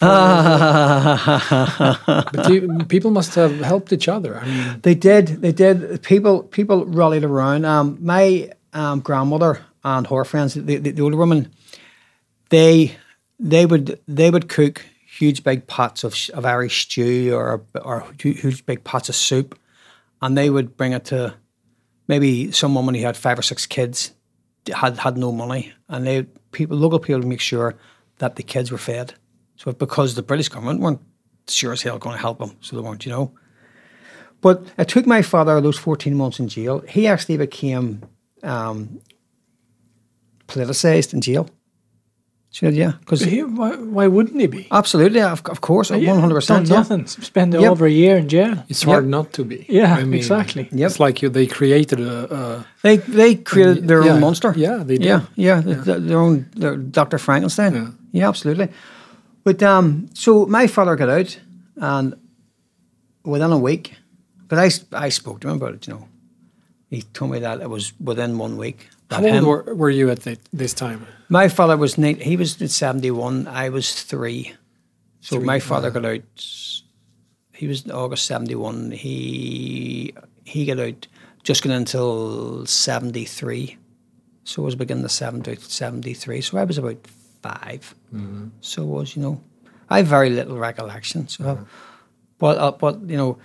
But 2.32 2.48
you, 2.50 2.78
people 2.88 3.10
must 3.10 3.34
have 3.34 3.60
helped 3.60 3.92
each 3.92 4.08
other. 4.08 4.38
I 4.38 4.44
mean, 4.46 4.80
They 4.82 4.94
did. 4.94 5.28
They 5.42 5.52
did. 5.52 6.02
People 6.02 6.42
people 6.42 6.84
rallied 6.86 7.24
around. 7.24 7.64
Um, 7.64 7.98
my 8.00 8.50
um, 8.72 9.00
grandmother 9.00 9.60
and 9.84 10.06
her 10.06 10.24
friends, 10.24 10.54
the, 10.54 10.76
the, 10.78 10.90
the 10.90 11.02
older 11.02 11.16
woman, 11.16 11.52
they 12.50 12.96
they 13.38 13.66
would 13.66 14.00
they 14.08 14.30
would 14.30 14.48
cook 14.48 14.82
huge 15.06 15.44
big 15.44 15.66
pots 15.66 16.02
of, 16.04 16.14
sh- 16.14 16.30
of 16.34 16.44
Irish 16.44 16.86
stew 16.86 17.32
or 17.34 17.62
or 17.84 18.04
huge 18.20 18.66
big 18.66 18.82
pots 18.84 19.08
of 19.08 19.14
soup, 19.14 19.56
and 20.20 20.36
they 20.36 20.50
would 20.50 20.76
bring 20.76 20.92
it 20.92 21.04
to 21.06 21.34
maybe 22.08 22.52
some 22.52 22.74
woman 22.74 22.94
who 22.94 23.02
had 23.02 23.16
five 23.16 23.38
or 23.38 23.42
six 23.42 23.66
kids 23.66 24.12
had 24.72 24.98
had 24.98 25.16
no 25.16 25.32
money, 25.32 25.72
and 25.88 26.06
they 26.06 26.22
people 26.52 26.76
local 26.76 26.98
people 26.98 27.20
would 27.20 27.28
make 27.28 27.40
sure 27.40 27.76
that 28.18 28.36
the 28.36 28.42
kids 28.42 28.70
were 28.70 28.78
fed. 28.78 29.14
So 29.56 29.72
because 29.72 30.14
the 30.14 30.22
British 30.22 30.48
government 30.48 30.80
weren't 30.80 31.00
sure 31.48 31.72
as 31.72 31.82
hell 31.82 31.98
going 31.98 32.16
to 32.16 32.20
help 32.20 32.38
them, 32.38 32.56
so 32.60 32.76
they 32.76 32.82
weren't, 32.82 33.04
you 33.04 33.12
know. 33.12 33.32
But 34.40 34.62
it 34.78 34.88
took 34.88 35.06
my 35.06 35.22
father 35.22 35.60
those 35.60 35.78
14 35.78 36.14
months 36.14 36.38
in 36.38 36.48
jail. 36.48 36.80
He 36.80 37.06
actually 37.06 37.38
became 37.38 38.02
um, 38.42 39.00
politicized 40.48 41.14
in 41.14 41.20
jail. 41.20 41.48
So, 42.54 42.68
yeah, 42.68 42.92
because 43.00 43.26
why, 43.58 43.70
why 43.96 44.06
wouldn't 44.06 44.40
he 44.40 44.46
be? 44.46 44.68
absolutely, 44.70 45.20
of, 45.22 45.42
of 45.46 45.60
course, 45.60 45.90
100%. 45.90 46.68
Nothing. 46.68 47.06
Spend 47.08 47.52
Yep. 47.54 47.70
over 47.72 47.86
a 47.86 47.90
year 47.90 48.16
in 48.18 48.28
jail. 48.28 48.54
it's 48.68 48.84
hard 48.84 49.04
Yep. 49.04 49.10
not 49.10 49.32
to 49.32 49.44
be. 49.44 49.66
Yeah, 49.68 49.92
I 50.00 50.04
mean, 50.04 50.14
exactly. 50.14 50.68
Yep. 50.70 50.90
It's 50.90 51.00
like 51.00 51.20
you, 51.22 51.30
they 51.30 51.46
created 51.48 51.98
a, 52.00 52.34
a 52.34 52.64
They 52.82 52.98
they 52.98 53.34
created 53.34 53.88
their 53.88 54.02
yeah, 54.04 54.12
own 54.14 54.20
monster. 54.20 54.52
yeah, 54.56 54.84
they 54.86 54.98
did. 54.98 55.06
Yeah, 55.06 55.20
yeah, 55.36 55.62
th- 55.62 55.84
th- 55.84 56.02
their 56.08 56.18
own 56.18 56.46
their 56.56 56.76
Dr. 56.76 57.18
Frankenstein. 57.18 57.74
Yeah. 57.74 57.88
Yeah, 58.12 58.28
absolutely. 58.28 58.68
But 59.42 59.60
um, 59.62 60.06
so 60.14 60.46
my 60.46 60.68
father 60.68 60.94
got 60.96 61.08
out, 61.10 61.40
and 61.76 62.14
within 63.24 63.52
a 63.52 63.58
week, 63.58 63.94
but 64.48 64.58
I 65.06 65.10
spoke 65.10 65.40
to 65.40 65.48
him 65.48 65.56
about 65.56 65.74
it. 65.74 65.86
You 65.88 65.94
know, 65.94 66.08
he 66.90 67.02
told 67.02 67.30
me 67.32 67.40
that 67.40 67.60
it 67.60 67.68
was 67.68 67.92
within 67.98 68.38
one 68.38 68.56
week. 68.56 68.88
How 69.16 69.24
old 69.24 69.34
him- 69.34 69.44
were, 69.46 69.74
were 69.74 69.90
you 69.90 70.10
at 70.10 70.20
the, 70.20 70.38
this 70.52 70.74
time? 70.74 71.06
My 71.28 71.48
father 71.48 71.76
was 71.76 71.96
nine, 71.98 72.16
he 72.20 72.36
was 72.36 72.56
seventy 72.72 73.10
one. 73.10 73.46
I 73.48 73.68
was 73.70 74.02
three, 74.02 74.52
so 75.20 75.40
my 75.40 75.58
father 75.58 75.90
got 75.90 76.04
out. 76.04 76.22
He 77.54 77.66
was 77.66 77.88
August 77.90 78.26
seventy 78.26 78.54
one. 78.54 78.90
He 78.90 80.14
he 80.44 80.66
got 80.66 80.78
out 80.80 81.06
just 81.42 81.62
going 81.62 81.76
until 81.76 82.66
seventy 82.66 83.24
three, 83.24 83.78
so 84.44 84.62
it 84.62 84.64
was 84.66 84.74
beginning 84.74 85.04
of 85.04 85.10
70, 85.12 85.56
73. 85.56 86.40
So 86.42 86.58
I 86.58 86.64
was 86.64 86.78
about 86.78 86.98
5 87.42 87.94
So 88.60 88.82
it 88.82 88.86
was 88.86 89.16
you 89.16 89.22
know, 89.22 89.40
I 89.88 89.98
have 89.98 90.06
very 90.06 90.30
little 90.30 90.58
recollection. 90.58 91.28
So, 91.28 91.66
but 92.38 92.58
uh, 92.58 92.72
but 92.72 93.00
you 93.08 93.16
know, 93.16 93.38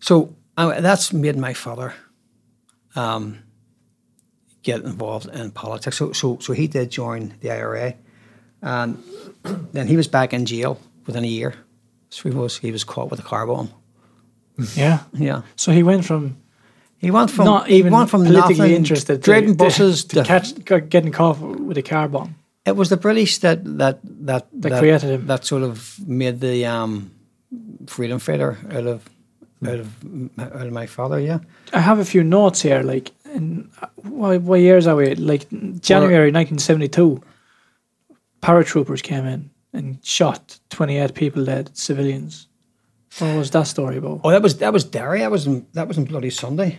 so 0.00 0.34
uh, 0.56 0.80
that's 0.80 1.12
made 1.12 1.36
my 1.38 1.54
father. 1.54 1.94
Um, 2.94 3.38
get 4.62 4.80
involved 4.82 5.26
in 5.34 5.50
politics. 5.50 5.96
So, 5.96 6.12
so, 6.12 6.38
so 6.40 6.52
he 6.52 6.66
did 6.66 6.90
join 6.90 7.34
the 7.40 7.50
IRA, 7.50 7.94
and 8.62 9.02
then 9.72 9.86
he 9.86 9.96
was 9.96 10.08
back 10.08 10.32
in 10.32 10.44
jail 10.46 10.78
within 11.06 11.24
a 11.24 11.28
year. 11.28 11.54
So 12.10 12.28
he 12.28 12.34
was 12.36 12.58
he 12.58 12.72
was 12.72 12.84
caught 12.84 13.10
with 13.10 13.20
a 13.20 13.22
car 13.22 13.46
bomb. 13.46 13.70
Yeah. 14.76 15.00
Yeah, 15.14 15.42
So 15.56 15.72
he 15.72 15.82
went 15.82 16.04
from 16.04 16.36
he 16.98 17.10
went 17.10 17.30
from 17.30 17.44
not 17.46 17.70
even 17.70 17.92
went 17.92 18.10
from 18.10 18.24
politically 18.24 18.56
nothing, 18.56 18.72
interested, 18.76 19.22
trading 19.24 19.56
to, 19.56 19.64
buses. 19.64 20.04
to, 20.04 20.16
to- 20.16 20.24
catch, 20.24 20.54
getting 20.90 21.12
caught 21.12 21.38
with 21.40 21.78
a 21.78 21.82
car 21.82 22.08
bomb. 22.08 22.34
it 22.66 22.76
was 22.76 22.88
the 22.88 22.96
British 22.98 23.38
that 23.38 23.64
that 23.78 24.00
that 24.26 24.46
That 24.52 24.78
created 24.80 25.10
him. 25.10 25.26
That 25.26 25.44
sort 25.46 25.62
of 25.62 25.98
made 26.06 26.40
the 26.40 26.66
um, 26.66 27.10
freedom 27.86 28.18
fighter 28.18 28.58
out 28.70 28.86
of 28.86 29.00
out 29.66 29.78
of 29.80 29.88
out 30.38 30.66
of 30.66 30.72
my 30.72 30.86
father. 30.86 31.18
Yeah, 31.20 31.38
I 31.72 31.80
have 31.80 31.98
a 32.00 32.04
few 32.04 32.22
notes 32.24 32.60
here. 32.62 32.82
Like, 32.82 33.12
in, 33.34 33.70
what, 34.02 34.40
what 34.42 34.60
years 34.60 34.86
are 34.86 34.96
we? 34.96 35.14
Like 35.14 35.48
January 35.80 36.30
1972, 36.32 37.22
paratroopers 38.42 39.02
came 39.02 39.26
in 39.26 39.50
and 39.72 40.04
shot 40.04 40.58
28 40.70 41.14
people 41.14 41.44
dead, 41.44 41.76
civilians. 41.76 42.48
What 43.18 43.36
was 43.36 43.50
that 43.50 43.64
story 43.66 43.96
about? 43.96 44.20
Oh, 44.22 44.30
that 44.30 44.42
was 44.42 44.58
that 44.58 44.72
was 44.72 44.84
Derry. 44.84 45.18
That 45.20 45.30
was 45.32 45.46
in, 45.46 45.66
that 45.72 45.88
was 45.88 45.98
in 45.98 46.04
Bloody 46.04 46.30
Sunday, 46.30 46.78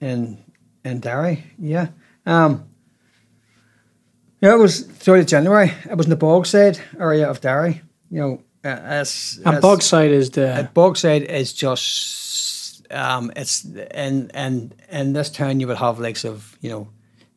in 0.00 0.42
in 0.84 0.98
Derry. 1.00 1.44
Yeah. 1.58 1.88
Um, 2.26 2.66
yeah, 4.40 4.54
it 4.54 4.58
was 4.58 4.82
third 4.82 5.20
of 5.20 5.26
January. 5.26 5.72
It 5.88 5.96
was 5.96 6.06
in 6.06 6.10
the 6.10 6.16
Bogside 6.16 6.80
area 6.98 7.30
of 7.30 7.40
Derry. 7.40 7.82
You 8.10 8.20
know, 8.20 8.42
uh, 8.64 8.68
as 8.68 9.40
And 9.46 9.56
as- 9.56 9.62
Bogside 9.62 10.10
is 10.10 10.30
the 10.30 10.48
uh, 10.54 10.66
Bogside 10.74 11.22
is 11.24 11.52
just 11.52 12.23
um, 12.94 13.32
it's 13.36 13.64
in 13.64 14.30
and 14.34 14.74
in 14.90 15.12
this 15.12 15.30
town 15.30 15.60
you 15.60 15.66
would 15.66 15.78
have 15.78 15.98
likes 15.98 16.24
of 16.24 16.56
you 16.60 16.70
know. 16.70 16.88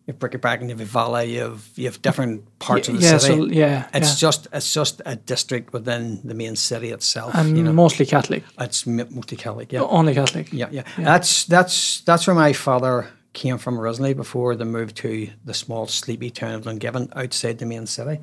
You 0.05 0.13
have 0.13 0.19
Brickyback, 0.21 0.61
you 0.61 0.69
have 0.69 0.87
Valley, 0.87 1.33
you 1.33 1.41
have 1.41 1.69
you 1.75 1.83
have 1.83 2.01
different 2.01 2.59
parts 2.59 2.87
of 2.87 2.95
the 2.95 3.01
yeah, 3.01 3.17
city. 3.17 3.35
so 3.35 3.45
yeah, 3.47 3.89
it's 3.93 4.11
yeah. 4.11 4.15
just 4.29 4.47
it's 4.53 4.73
just 4.73 5.01
a 5.05 5.17
district 5.17 5.73
within 5.73 6.21
the 6.23 6.33
main 6.33 6.55
city 6.55 6.91
itself. 6.91 7.35
and 7.35 7.57
you 7.57 7.63
know, 7.63 7.73
mostly 7.73 8.05
Catholic, 8.05 8.45
it's 8.57 8.87
mostly 8.87 9.35
Catholic. 9.35 9.73
Yeah, 9.73 9.81
only 9.81 10.13
Catholic. 10.13 10.53
yeah, 10.53 10.69
yeah. 10.71 10.83
That's 10.97 11.43
that's 11.43 11.99
that's 12.05 12.25
where 12.25 12.37
my 12.37 12.53
father 12.53 13.09
came 13.33 13.57
from 13.57 13.79
originally 13.79 14.13
before 14.13 14.55
they 14.55 14.65
moved 14.65 14.95
to 14.97 15.29
the 15.45 15.53
small 15.53 15.87
sleepy 15.87 16.29
town 16.29 16.55
of 16.55 16.63
Dungiven 16.63 17.11
outside 17.15 17.59
the 17.59 17.65
main 17.65 17.85
city. 17.85 18.19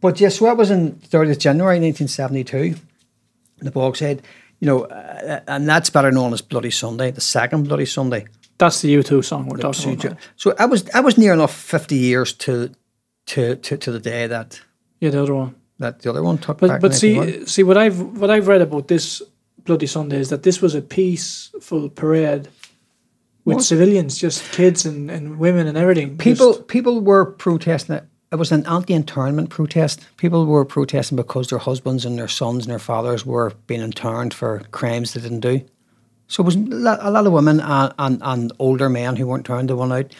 But 0.00 0.20
yes, 0.20 0.38
so 0.38 0.44
that 0.44 0.56
was 0.56 0.70
in 0.70 0.92
30th 0.92 1.38
January 1.38 1.80
1972. 1.80 2.76
The 3.60 3.72
Bogside, 3.72 4.20
you 4.60 4.66
know, 4.66 4.84
uh, 4.84 5.40
and 5.46 5.68
that's 5.68 5.90
better 5.90 6.10
known 6.12 6.32
as 6.32 6.42
Bloody 6.42 6.70
Sunday, 6.70 7.10
the 7.12 7.20
second 7.20 7.64
Bloody 7.68 7.86
Sunday. 7.86 8.26
That's 8.58 8.80
the 8.82 8.94
U2 8.96 9.22
song 9.24 9.46
we're 9.48 9.58
talking 9.58 9.98
So, 10.00 10.08
about. 10.08 10.18
so 10.36 10.54
I 10.58 10.66
was 10.66 10.84
I 10.94 11.00
was 11.00 11.16
near 11.16 11.32
enough 11.32 11.54
50 11.54 11.94
years 11.94 12.32
to 12.34 12.70
to 13.26 13.56
to, 13.56 13.76
to 13.76 13.92
the 13.92 14.00
day 14.00 14.26
that 14.28 14.60
Yeah, 15.00 15.10
the 15.12 15.22
other 15.22 15.34
one. 15.34 15.54
that 15.78 16.00
the 16.02 16.10
other 16.10 16.22
one 16.22 16.38
took 16.38 16.58
But 16.58 16.68
back 16.68 16.80
but 16.80 16.94
see 16.94 17.14
1991. 17.14 17.46
see 17.46 17.62
what 17.62 17.76
I've 17.76 18.20
what 18.20 18.30
I've 18.30 18.48
read 18.48 18.62
about 18.62 18.88
this 18.88 19.22
Bloody 19.64 19.86
Sunday 19.86 20.18
is 20.20 20.28
that 20.28 20.42
this 20.42 20.60
was 20.62 20.74
a 20.74 20.80
peaceful 20.80 21.88
parade 21.90 22.48
with 23.44 23.56
What? 23.56 23.64
civilians, 23.64 24.18
just 24.18 24.42
kids 24.52 24.84
and, 24.86 25.10
and 25.10 25.38
women 25.38 25.66
and 25.68 25.76
everything. 25.78 26.16
people 26.18 26.52
just- 26.54 26.66
people 26.68 27.00
were 27.00 27.24
protesting 27.24 27.96
it. 27.96 28.04
It 28.30 28.36
was 28.36 28.52
an 28.52 28.66
anti-internment 28.66 29.48
protest. 29.48 30.06
People 30.18 30.44
were 30.46 30.64
protesting 30.64 31.16
because 31.16 31.48
their 31.48 31.58
husbands 31.58 32.04
and 32.04 32.18
their 32.18 32.28
sons 32.28 32.64
and 32.64 32.70
their 32.70 32.78
fathers 32.78 33.24
were 33.24 33.52
being 33.66 33.80
interned 33.80 34.34
for 34.34 34.60
crimes 34.70 35.14
they 35.14 35.20
didn't 35.20 35.40
do. 35.40 35.62
So 36.26 36.42
it 36.42 36.46
was 36.46 36.56
a 36.56 37.10
lot, 37.10 37.26
of 37.26 37.32
women 37.32 37.58
and, 37.60 37.94
and, 37.98 38.20
and 38.22 38.52
older 38.58 38.90
men 38.90 39.16
who 39.16 39.26
weren't 39.26 39.46
turned 39.46 39.68
to 39.68 39.76
one 39.76 39.92
out. 39.92 40.14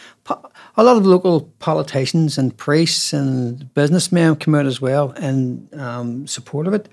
A 0.75 0.83
lot 0.83 0.97
of 0.97 1.05
local 1.05 1.41
politicians 1.59 2.39
and 2.39 2.57
priests 2.57 3.13
and 3.13 3.71
businessmen 3.75 4.35
came 4.37 4.55
out 4.55 4.65
as 4.65 4.81
well 4.81 5.11
in 5.11 5.69
um, 5.73 6.25
support 6.25 6.65
of 6.65 6.73
it. 6.73 6.89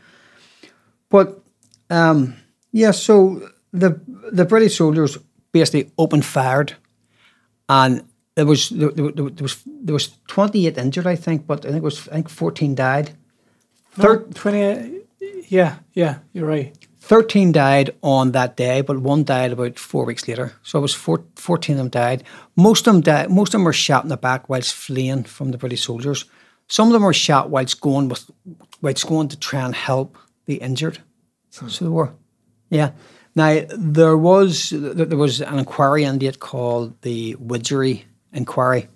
But 1.09 1.41
um, 1.89 2.37
yeah, 2.73 2.91
so 2.91 3.49
the 3.73 3.99
the 4.07 4.45
British 4.45 4.77
soldiers 4.77 5.17
basically 5.53 5.91
opened 5.97 6.27
fired 6.27 6.75
and 7.71 8.07
there 8.37 8.47
was 8.47 8.69
there, 8.69 8.91
there, 8.91 9.11
there 9.11 9.43
was 9.43 9.63
there 9.67 9.95
was 9.95 10.11
twenty 10.29 10.67
eight 10.67 10.79
injured, 10.79 11.07
I 11.07 11.17
think, 11.17 11.47
but 11.47 11.65
I 11.65 11.69
think 11.69 11.79
it 11.79 11.83
was 11.83 12.07
I 12.09 12.17
think 12.17 12.29
fourteen 12.29 12.75
died. 12.75 13.11
no, 13.97 14.19
20, 14.19 15.01
yeah, 15.49 15.77
yeah, 15.95 16.19
you're 16.35 16.47
right. 16.47 16.77
Thirteen 17.01 17.51
died 17.51 17.95
on 18.03 18.33
that 18.33 18.57
day, 18.57 18.83
but 18.83 18.99
one 18.99 19.25
died 19.25 19.53
about 19.53 19.79
four 19.79 20.05
weeks 20.05 20.29
later. 20.29 20.53
So 20.63 20.79
it 20.79 20.83
was 20.83 20.95
four, 20.95 21.25
14 21.37 21.75
of 21.75 21.79
them 21.79 21.89
died. 21.89 22.25
Most 22.57 22.87
of 22.87 22.93
them 22.93 23.01
died. 23.01 23.31
Most 23.31 23.49
of 23.49 23.53
them 23.53 23.65
were 23.65 23.73
shot 23.73 24.05
in 24.05 24.11
the 24.11 24.17
back 24.17 24.49
whilst 24.49 24.75
fleeing 24.75 25.25
from 25.25 25.51
the 25.51 25.59
British 25.59 25.85
soldiers. 25.85 26.27
Some 26.69 26.89
of 26.89 26.93
them 26.93 27.05
were 27.05 27.15
shot 27.15 27.49
whilst 27.49 27.81
going 27.81 28.09
with 28.09 28.31
whilst 28.83 29.07
going 29.07 29.29
to 29.29 29.39
try 29.39 29.65
and 29.65 29.75
help 29.75 30.19
the 30.45 30.57
injured. 30.57 30.99
Hmm. 31.57 31.69
So 31.69 31.85
they 31.85 31.91
were, 31.91 32.13
yeah. 32.69 32.91
Now 33.35 33.63
there 33.71 34.17
was 34.17 34.71
there 34.71 35.17
was 35.17 35.41
an 35.41 35.59
inquiry 35.59 36.05
in 36.05 36.21
it 36.21 36.41
called 36.41 37.01
the 37.01 37.37
Widgery 37.37 38.05
inquiry, 38.37 38.89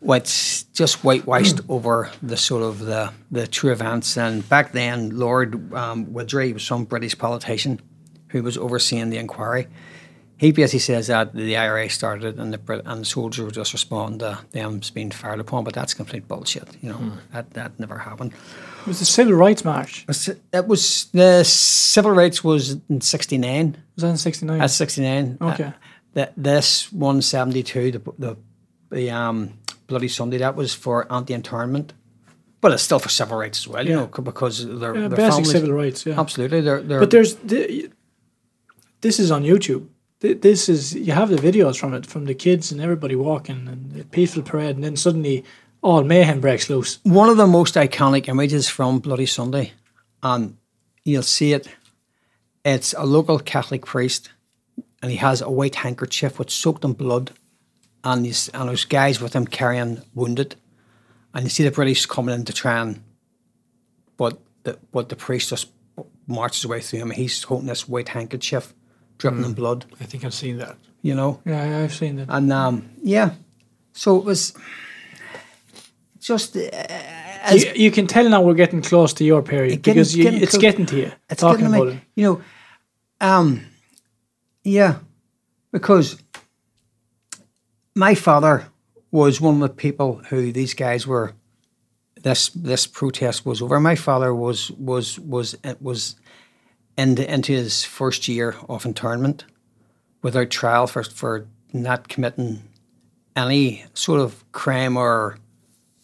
which 0.00 0.70
just 0.72 1.02
whitewashed 1.02 1.60
over 1.68 2.10
the 2.22 2.36
sort 2.36 2.62
of 2.62 2.78
the, 2.80 3.12
the 3.30 3.46
true 3.46 3.72
events. 3.72 4.16
And 4.16 4.48
back 4.48 4.72
then, 4.72 5.18
Lord 5.18 5.74
um, 5.74 6.12
Widgery 6.12 6.52
was 6.52 6.62
some 6.62 6.84
British 6.84 7.18
politician 7.18 7.80
who 8.28 8.42
was 8.42 8.56
overseeing 8.58 9.10
the 9.10 9.16
inquiry. 9.16 9.66
He 10.36 10.52
basically 10.52 10.78
says 10.78 11.08
that 11.08 11.34
the 11.34 11.56
IRA 11.56 11.90
started 11.90 12.38
and 12.38 12.52
the 12.52 12.58
Brit- 12.58 12.82
and 12.86 13.00
the 13.00 13.04
soldiers 13.04 13.44
were 13.44 13.50
just 13.50 13.72
responding 13.72 14.20
to 14.20 14.38
them 14.52 14.80
being 14.94 15.10
fired 15.10 15.40
upon, 15.40 15.64
but 15.64 15.74
that's 15.74 15.94
complete 15.94 16.28
bullshit. 16.28 16.68
You 16.80 16.90
know 16.90 17.12
that 17.32 17.50
that 17.54 17.80
never 17.80 17.98
happened. 17.98 18.34
It 18.82 18.86
was 18.86 19.00
the 19.00 19.04
Civil 19.04 19.34
Rights 19.34 19.64
March. 19.64 20.06
It 20.52 20.66
was 20.68 21.06
the 21.06 21.42
civil 21.42 22.12
rights 22.12 22.44
was 22.44 22.76
in 22.88 23.00
'69. 23.00 23.82
Was 23.96 24.02
that 24.02 24.10
in 24.10 24.16
'69? 24.16 24.58
That's 24.60 24.74
69. 24.74 25.38
Okay. 25.40 25.64
Uh, 25.64 25.72
th- 26.14 26.30
this 26.36 26.92
172, 26.92 27.92
the, 27.92 27.98
the, 28.18 28.36
the 28.90 29.10
um, 29.10 29.54
Bloody 29.86 30.08
Sunday, 30.08 30.38
that 30.38 30.56
was 30.56 30.74
for 30.74 31.10
anti 31.12 31.34
internment. 31.34 31.92
But 32.60 32.72
it's 32.72 32.82
still 32.82 32.98
for 32.98 33.08
civil 33.08 33.38
rights 33.38 33.60
as 33.60 33.68
well, 33.68 33.84
you 33.84 33.90
Yeah. 33.90 33.96
know, 34.00 34.06
because 34.22 34.66
they're, 34.66 34.96
Yeah, 34.96 35.08
basic 35.08 35.16
families. 35.30 35.50
civil 35.52 35.72
rights. 35.72 36.04
Yeah. 36.04 36.18
Absolutely. 36.20 36.60
They're, 36.60 36.82
they're, 36.82 36.98
But 37.00 37.10
there's 37.10 37.36
the, 37.36 37.88
this 39.00 39.18
is 39.20 39.30
on 39.30 39.44
YouTube. 39.44 39.86
This 40.20 40.68
is 40.68 40.94
you 40.94 41.12
have 41.12 41.28
the 41.28 41.36
videos 41.36 41.78
from 41.78 41.94
it 41.94 42.04
from 42.04 42.24
the 42.24 42.34
kids 42.34 42.72
and 42.72 42.80
everybody 42.80 43.14
walking 43.14 43.68
and 43.68 43.92
the 43.92 44.04
peaceful 44.04 44.42
parade, 44.42 44.74
and 44.74 44.82
then 44.82 44.96
suddenly 44.96 45.44
all 45.80 46.02
mayhem 46.02 46.40
breaks 46.40 46.68
loose. 46.68 46.98
one 47.04 47.28
of 47.28 47.36
the 47.36 47.46
most 47.46 47.76
iconic 47.76 48.26
images 48.28 48.68
from 48.68 48.98
Bloody 48.98 49.26
Sunday, 49.26 49.72
and 50.24 50.56
you'll 51.04 51.22
see 51.22 51.52
it. 51.52 51.68
It's 52.64 52.92
a 52.98 53.06
local 53.06 53.38
Catholic 53.38 53.86
priest, 53.86 54.30
and 55.00 55.12
he 55.12 55.18
has 55.18 55.40
a 55.40 55.48
white 55.48 55.76
handkerchief 55.76 56.40
with 56.40 56.50
soaked 56.50 56.84
in 56.84 56.94
blood, 56.94 57.30
and 58.04 58.24
he's, 58.26 58.48
and 58.50 58.68
there's 58.68 58.84
guys 58.84 59.20
with 59.20 59.32
him 59.34 59.46
carrying 59.46 60.02
wounded, 60.14 60.56
and 61.34 61.44
you 61.44 61.50
see 61.50 61.64
the 61.64 61.70
British 61.70 62.06
coming 62.06 62.34
in 62.34 62.44
to 62.44 62.52
try 62.52 62.78
and, 62.80 63.02
but 64.16 64.38
the 64.64 64.78
but 64.92 65.08
the 65.08 65.16
priest 65.16 65.50
just 65.50 65.68
marches 66.26 66.64
away 66.64 66.80
through 66.80 67.00
him. 67.00 67.10
He's 67.10 67.42
holding 67.42 67.68
this 67.68 67.88
white 67.88 68.08
handkerchief, 68.10 68.74
dripping 69.18 69.44
in 69.44 69.54
blood. 69.54 69.84
I 70.00 70.04
think 70.04 70.24
I've 70.24 70.34
seen 70.34 70.58
that. 70.58 70.76
You 71.02 71.14
know, 71.14 71.40
Yeah, 71.44 71.78
I've 71.84 71.94
seen 71.94 72.16
that. 72.16 72.26
and 72.28 72.52
um, 72.52 72.88
yeah, 73.02 73.30
so 73.92 74.16
it 74.18 74.24
was 74.24 74.52
just. 76.20 76.56
Uh, 76.56 77.52
You, 77.54 77.72
you 77.76 77.90
can 77.90 78.06
tell 78.06 78.28
now 78.28 78.42
we're 78.42 78.54
getting 78.54 78.82
close 78.82 79.14
to 79.14 79.24
your 79.24 79.42
period 79.42 79.80
Getting- 79.82 79.94
because 79.94 80.16
you, 80.16 80.24
getting 80.24 80.42
it's 80.42 80.52
clo- 80.52 80.60
getting 80.60 80.86
to 80.86 80.96
you. 80.96 81.12
it's 81.30 81.40
talking 81.40 81.60
getting 81.66 81.74
about 81.74 81.86
me. 81.88 81.92
it. 81.94 82.00
You 82.16 82.24
know, 82.24 82.42
um, 83.20 83.64
yeah, 84.64 84.96
because 85.72 86.16
my 87.98 88.14
father 88.14 88.68
was 89.10 89.40
one 89.40 89.56
of 89.56 89.60
the 89.60 89.68
people 89.68 90.22
who 90.30 90.52
these 90.52 90.72
guys 90.72 91.04
were. 91.04 91.32
This 92.22 92.48
this 92.50 92.86
protest 92.86 93.44
was 93.44 93.60
over. 93.60 93.80
My 93.80 93.96
father 93.96 94.32
was 94.32 94.70
was 94.72 95.18
was 95.18 95.56
uh, 95.64 95.74
was 95.80 96.14
into 96.96 97.28
into 97.32 97.52
his 97.52 97.84
first 97.84 98.28
year 98.28 98.54
of 98.68 98.86
internment, 98.86 99.44
without 100.22 100.50
trial 100.50 100.86
for 100.86 101.02
for 101.02 101.48
not 101.72 102.08
committing 102.08 102.62
any 103.34 103.84
sort 103.94 104.20
of 104.20 104.44
crime 104.52 104.96
or 104.96 105.38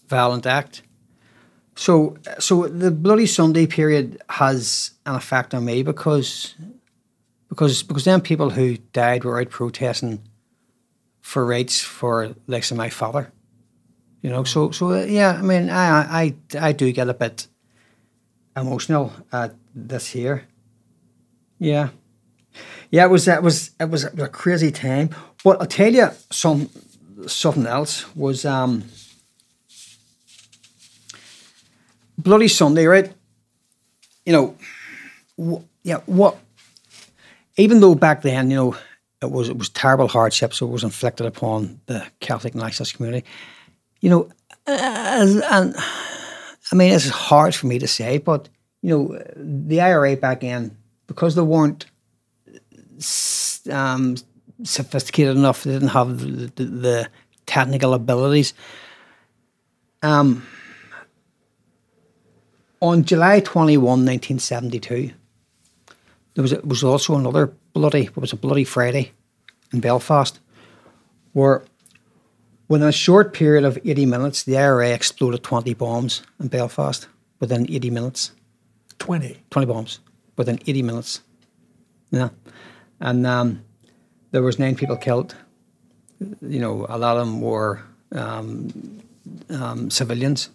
violent 0.09 0.47
act. 0.47 0.83
So, 1.77 2.17
so 2.39 2.69
the 2.69 2.93
Bloody 2.93 3.27
Sunday 3.27 3.67
period 3.67 4.23
has 4.29 4.93
an 5.07 5.17
effect 5.17 5.55
on 5.55 5.65
me 5.65 5.83
because, 5.83 6.55
because, 7.49 7.83
because 7.83 8.05
then 8.05 8.21
people 8.21 8.51
who 8.51 8.77
died 8.93 9.25
were 9.25 9.41
out 9.41 9.51
protesting 9.51 10.23
for 11.25 11.47
rights 11.49 11.81
for 11.81 12.37
likes 12.47 12.71
of 12.71 12.77
my 12.77 12.91
father, 12.91 13.33
you 14.21 14.29
know. 14.29 14.45
So, 14.45 14.71
so 14.71 14.93
uh, 14.93 15.05
yeah, 15.09 15.39
I 15.39 15.43
mean, 15.43 15.71
I, 15.71 16.23
I, 16.23 16.35
I 16.69 16.73
do 16.73 16.93
get 16.93 17.09
a 17.09 17.15
bit 17.15 17.49
emotional 18.55 19.11
at 19.33 19.55
this 19.75 20.13
here. 20.13 20.45
Yeah, 21.59 21.89
yeah, 22.91 23.07
it 23.07 23.11
was, 23.11 23.25
that 23.25 23.43
was, 23.43 23.71
it 23.81 23.89
was 23.89 24.05
a 24.05 24.29
crazy 24.29 24.71
time. 24.71 25.09
But 25.43 25.61
I'll 25.61 25.67
tell 25.67 25.93
you 25.93 26.11
some 26.31 26.69
something 27.27 27.67
else 27.67 28.05
was. 28.15 28.45
um 28.45 28.85
Bloody 32.17 32.49
Sunday, 32.49 32.87
right? 32.87 33.13
You 34.25 34.33
know, 35.37 35.65
yeah. 35.83 36.01
What? 36.07 36.39
Even 37.57 37.81
though 37.81 37.95
back 37.95 38.23
then, 38.23 38.51
you 38.51 38.57
know, 38.57 38.77
it 39.25 39.31
was 39.31 39.49
it 39.49 39.59
was 39.59 39.69
terrible 39.71 40.09
hardships 40.09 40.59
that 40.59 40.67
was 40.67 40.85
inflicted 40.85 41.27
upon 41.27 41.81
the 41.87 42.07
Catholic 42.21 42.55
nationalist 42.55 42.97
community. 42.97 43.27
You 44.01 44.11
know, 44.11 44.29
uh, 44.67 45.41
and 45.51 45.75
I 45.77 46.75
mean, 46.75 46.93
it's 46.93 47.09
hard 47.09 47.55
for 47.55 47.67
me 47.67 47.79
to 47.79 47.89
say, 47.89 48.19
but 48.19 48.49
you 48.83 48.91
know, 48.91 49.23
the 49.37 49.81
IRA 49.81 50.17
back 50.17 50.41
then, 50.41 50.77
because 51.07 51.35
they 51.35 51.43
weren't 51.43 51.87
um, 53.71 54.17
sophisticated 54.63 55.37
enough, 55.37 55.65
they 55.65 55.73
didn't 55.73 55.89
have 55.89 56.21
the, 56.21 56.53
the, 56.55 56.65
the 56.65 57.09
technical 57.47 57.95
abilities. 57.95 58.55
Um, 60.03 60.47
on 62.81 63.05
July 63.05 63.41
21, 63.41 63.83
1972, 63.83 65.13
there 66.35 66.43
was, 66.43 66.53
it 66.53 66.67
was 66.67 66.85
also 66.85 67.17
another 67.17 67.55
bloody, 67.75 68.05
it 68.05 68.17
was 68.17 68.33
a 68.33 68.37
bloody 68.37 68.65
Friday 68.65 69.13
in 69.73 69.81
Belfast, 69.81 70.41
where 71.33 71.63
within 72.69 72.89
a 72.89 72.93
short 72.93 73.35
period 73.35 73.65
of 73.65 73.79
80 73.85 74.07
minutes, 74.07 74.43
the 74.45 74.57
IRA 74.57 74.91
exploded 74.91 75.43
20 75.43 75.75
bombs 75.75 76.23
in 76.41 76.49
Belfast 76.49 77.07
within 77.41 77.71
80 77.71 77.91
minutes. 77.91 78.33
20. 78.99 79.37
20 79.51 79.67
bombs 79.67 79.99
within 80.37 80.59
80 80.67 80.83
minutes. 80.83 81.21
Yeah. 82.11 82.31
And 83.01 83.27
um, 83.27 83.65
there 84.31 84.43
was 84.43 84.59
nine 84.59 84.77
people 84.77 84.97
killed. 84.97 85.35
You 86.41 86.61
know, 86.61 86.87
a 86.89 86.97
lot 86.97 87.17
of 87.17 87.27
them 87.27 87.41
were 87.41 87.83
um, 88.13 89.03
um, 89.51 89.91
civilians, 89.91 90.51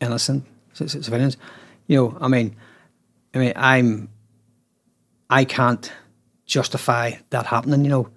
innocent 0.00 0.44
c- 0.72 0.88
c- 0.88 1.02
civilians. 1.02 1.36
You 1.88 1.96
know, 1.96 2.18
I 2.20 2.28
mean, 2.28 2.56
I 3.34 3.38
mean, 3.38 3.52
I'm, 3.56 4.08
I 5.28 5.44
can't 5.44 5.92
justify 6.50 7.12
that 7.30 7.46
happening. 7.46 7.84
You 7.84 7.90
know, 7.90 8.08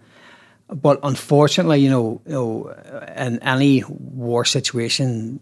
but 0.68 1.00
unfortunately, 1.04 1.80
you 1.80 1.90
know, 1.90 2.22
you 2.26 2.34
know, 2.34 2.76
in 3.16 3.40
any 3.40 3.84
war 3.88 4.46
situation, 4.46 5.40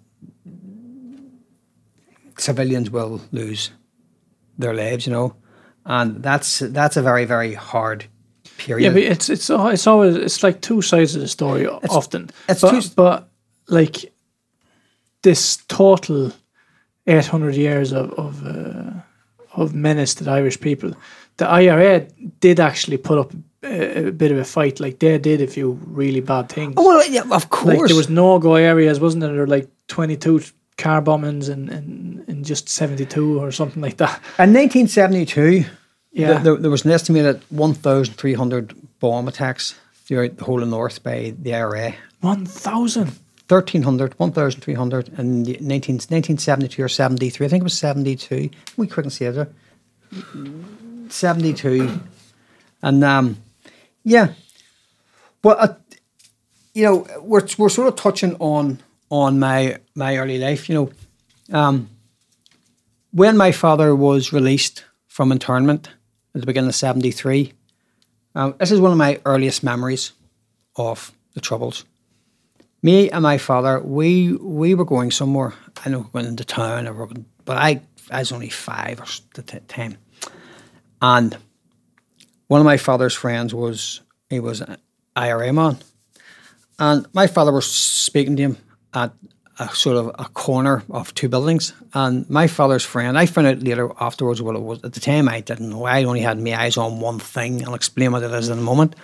civilians 2.37 2.91
will 2.91 3.21
lose 3.31 3.71
their 4.57 4.73
lives. 4.73 5.07
You 5.07 5.13
know, 5.13 5.35
and 5.85 6.21
that's 6.21 6.59
that's 6.59 6.97
a 6.97 7.01
very 7.01 7.25
very 7.25 7.53
hard 7.53 8.05
period. 8.57 8.85
Yeah, 8.85 8.93
but 8.93 9.03
it's 9.03 9.29
it's 9.29 9.49
it's 9.49 9.87
always 9.87 10.15
it's 10.15 10.43
like 10.43 10.61
two 10.61 10.81
sides 10.81 11.15
of 11.15 11.21
the 11.21 11.27
story 11.27 11.67
often. 11.67 12.29
it's 12.47 12.61
but, 12.61 12.71
two 12.71 12.89
but 12.95 13.29
like 13.67 14.13
this 15.23 15.57
total 15.67 16.31
eight 17.07 17.27
hundred 17.27 17.55
years 17.55 17.91
of 17.91 18.11
of 18.13 18.45
uh, 18.45 18.91
of 19.53 19.73
menace 19.73 20.15
to 20.15 20.23
the 20.23 20.31
Irish 20.31 20.59
people. 20.59 20.93
The 21.41 21.49
IRA 21.49 22.01
did 22.39 22.59
actually 22.59 22.97
put 22.97 23.17
up 23.17 23.33
a, 23.63 24.09
a 24.09 24.11
bit 24.11 24.31
of 24.31 24.37
a 24.37 24.43
fight. 24.43 24.79
Like 24.79 24.99
they 24.99 25.17
did 25.17 25.41
a 25.41 25.47
few 25.47 25.71
really 25.87 26.21
bad 26.21 26.49
things. 26.49 26.75
Oh, 26.77 26.85
well, 26.87 27.07
yeah, 27.09 27.23
of 27.31 27.49
course. 27.49 27.77
like 27.79 27.87
there 27.87 27.95
was 27.97 28.09
no 28.09 28.37
go 28.37 28.53
areas, 28.55 28.99
wasn't 28.99 29.21
there? 29.21 29.31
There 29.31 29.39
were 29.41 29.47
like 29.57 29.67
twenty 29.87 30.17
two 30.17 30.41
car 30.77 31.01
bombings 31.01 31.49
in, 31.49 31.69
in, 31.69 32.23
in 32.27 32.43
just 32.43 32.69
seventy 32.69 33.05
two 33.05 33.39
or 33.41 33.51
something 33.51 33.81
like 33.81 33.97
that. 33.97 34.21
In 34.37 34.53
1972, 34.53 35.65
Yeah. 36.11 36.27
th- 36.33 36.43
there, 36.43 36.57
there 36.57 36.69
was 36.71 36.85
an 36.85 36.91
estimated 36.91 37.41
1,300 37.49 38.75
bomb 38.99 39.27
attacks 39.27 39.73
throughout 40.05 40.37
the 40.37 40.43
whole 40.43 40.61
of 40.61 40.69
North 40.69 41.01
by 41.01 41.33
the 41.41 41.55
IRA. 41.55 41.95
One 42.21 42.45
thousand. 42.45 43.13
1,300, 43.47 44.13
1,300 44.17 45.09
in 45.19 45.43
the 45.43 45.57
19, 45.59 45.95
1972 45.95 46.83
or 46.83 46.87
73. 46.87 47.45
I 47.45 47.49
think 47.49 47.61
it 47.61 47.63
was 47.63 47.77
72. 47.77 48.49
We 48.77 48.87
couldn't 48.87 49.11
see 49.11 49.25
it 49.25 49.31
there. 49.33 49.49
72. 51.11 51.99
And 52.81 53.03
um, 53.03 53.37
yeah. 54.03 54.33
well, 55.43 55.57
uh, 55.59 55.75
you 56.73 56.83
know, 56.83 57.07
we're, 57.19 57.45
we're 57.57 57.69
sort 57.69 57.87
of 57.87 57.95
touching 57.95 58.35
on 58.39 58.79
on 59.09 59.39
my 59.39 59.77
my 59.93 60.17
early 60.17 60.37
life. 60.37 60.69
You 60.69 60.75
know, 60.75 61.57
um, 61.57 61.89
when 63.11 63.37
my 63.37 63.51
father 63.51 63.95
was 63.95 64.31
released 64.31 64.85
from 65.07 65.31
internment 65.31 65.89
at 66.33 66.41
the 66.41 66.47
beginning 66.47 66.69
of 66.69 66.75
73, 66.75 67.51
um, 68.35 68.55
this 68.57 68.71
is 68.71 68.79
one 68.79 68.91
of 68.91 68.97
my 68.97 69.19
earliest 69.25 69.63
memories 69.63 70.13
of 70.77 71.11
the 71.33 71.41
Troubles 71.41 71.83
me 72.83 73.09
and 73.09 73.23
my 73.23 73.37
father, 73.37 73.79
we 73.79 74.33
we 74.33 74.73
were 74.73 74.85
going 74.85 75.11
somewhere. 75.11 75.53
I 75.85 75.89
know 75.89 75.99
we 75.99 76.09
going 76.13 76.25
into 76.25 76.45
town, 76.45 76.87
or 76.87 77.09
but 77.45 77.57
I 77.57 77.81
I 78.09 78.19
was 78.19 78.31
only 78.31 78.49
five 78.49 78.99
or 78.99 79.05
the 79.35 79.43
time, 79.43 79.97
and 81.01 81.37
one 82.47 82.61
of 82.61 82.65
my 82.65 82.77
father's 82.77 83.13
friends 83.13 83.53
was 83.53 84.01
he 84.29 84.39
was 84.39 84.61
an 84.61 84.77
IRA 85.15 85.51
man, 85.53 85.77
and 86.79 87.05
my 87.13 87.27
father 87.27 87.51
was 87.51 87.69
speaking 87.69 88.35
to 88.37 88.43
him, 88.43 88.57
at 88.93 89.13
a 89.59 89.69
sort 89.75 89.97
of 89.97 90.07
a 90.17 90.25
corner 90.25 90.83
of 90.89 91.13
two 91.13 91.29
buildings. 91.29 91.73
And 91.93 92.29
my 92.29 92.47
father's 92.47 92.83
friend, 92.83 93.17
I 93.17 93.25
found 93.25 93.47
out 93.47 93.59
later 93.59 93.91
afterwards 93.99 94.41
what 94.41 94.55
it 94.55 94.61
was. 94.61 94.83
At 94.83 94.93
the 94.93 94.99
time, 94.99 95.29
I 95.29 95.41
didn't 95.41 95.69
know. 95.69 95.85
I 95.85 96.03
only 96.03 96.21
had 96.21 96.39
my 96.39 96.59
eyes 96.59 96.77
on 96.77 96.99
one 96.99 97.19
thing. 97.19 97.65
I'll 97.65 97.75
explain 97.75 98.11
what 98.11 98.23
it 98.23 98.31
is 98.31 98.49
in 98.49 98.57
a 98.57 98.61
moment. 98.61 98.95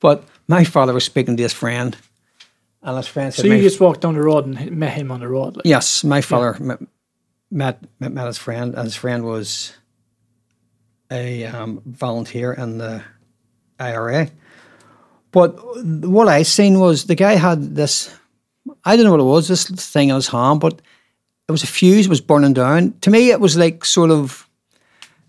But 0.00 0.24
my 0.48 0.64
father 0.64 0.92
was 0.92 1.04
speaking 1.04 1.36
to 1.36 1.42
his 1.42 1.52
friend, 1.52 1.96
and 2.82 2.96
his 2.96 3.06
friend 3.06 3.32
said, 3.32 3.42
So 3.42 3.48
you 3.48 3.54
"My 3.54 3.60
just 3.60 3.80
walked 3.80 4.00
down 4.00 4.14
the 4.14 4.22
road 4.22 4.46
and 4.46 4.72
met 4.72 4.94
him 4.94 5.12
on 5.12 5.20
the 5.20 5.28
road. 5.28 5.56
Like. 5.56 5.66
Yes, 5.66 6.02
my 6.02 6.22
father 6.22 6.56
met, 6.58 6.80
met 7.50 7.84
met 8.00 8.12
met 8.12 8.26
his 8.26 8.38
friend, 8.38 8.74
and 8.74 8.84
his 8.84 8.96
friend 8.96 9.24
was 9.24 9.74
a 11.10 11.44
um, 11.44 11.82
volunteer 11.86 12.52
in 12.52 12.78
the 12.78 13.02
IRA. 13.78 14.28
But 15.32 15.56
what 15.84 16.28
I 16.28 16.42
seen 16.42 16.80
was 16.80 17.04
the 17.04 17.14
guy 17.14 17.36
had 17.36 17.74
this. 17.74 18.14
I 18.84 18.96
don't 18.96 19.04
know 19.04 19.12
what 19.12 19.20
it 19.20 19.24
was. 19.24 19.48
This 19.48 19.68
thing 19.68 20.08
in 20.08 20.14
his 20.14 20.28
hand, 20.28 20.60
but 20.60 20.80
it 21.48 21.52
was 21.52 21.62
a 21.62 21.66
fuse. 21.66 22.06
It 22.06 22.10
was 22.10 22.20
burning 22.20 22.52
down. 22.52 22.94
To 23.00 23.10
me, 23.10 23.30
it 23.30 23.40
was 23.40 23.56
like 23.56 23.84
sort 23.84 24.10
of 24.10 24.48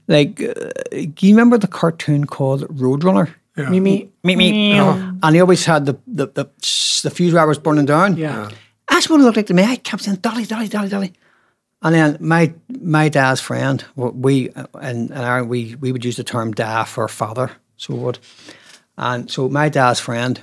like. 0.07 0.41
Uh, 0.41 0.71
do 0.91 1.27
you 1.27 1.33
remember 1.33 1.57
the 1.57 1.67
cartoon 1.67 2.25
called 2.25 2.61
Roadrunner? 2.67 3.33
Me, 3.57 3.79
me, 3.79 4.09
Meet 4.23 4.37
me, 4.37 4.71
and 4.71 5.35
he 5.35 5.41
always 5.41 5.65
had 5.65 5.85
the 5.85 5.97
the 6.07 6.27
the, 6.27 6.45
the 7.03 7.11
fuse 7.11 7.33
wire 7.33 7.47
was 7.47 7.59
burning 7.59 7.85
down. 7.85 8.17
Yeah. 8.17 8.49
That's 8.89 9.09
what 9.09 9.21
it 9.21 9.23
looked 9.23 9.37
like 9.37 9.47
to 9.47 9.53
me. 9.53 9.63
I 9.63 9.77
kept 9.77 10.03
saying, 10.03 10.17
Dolly, 10.17 10.45
Dolly, 10.45 10.67
Dolly, 10.67 10.89
Dolly. 10.89 11.13
And 11.83 11.95
then 11.95 12.17
my 12.19 12.53
my 12.79 13.09
dad's 13.09 13.41
friend, 13.41 13.83
we 13.95 14.49
and, 14.55 15.09
and 15.09 15.13
our, 15.13 15.43
we 15.43 15.75
we 15.75 15.91
would 15.91 16.05
use 16.05 16.17
the 16.17 16.23
term 16.23 16.51
"dad" 16.53 16.83
for 16.83 17.07
father, 17.07 17.51
so 17.77 17.95
would. 17.95 18.19
And 18.97 19.31
so 19.31 19.49
my 19.49 19.69
dad's 19.69 19.99
friend 19.99 20.39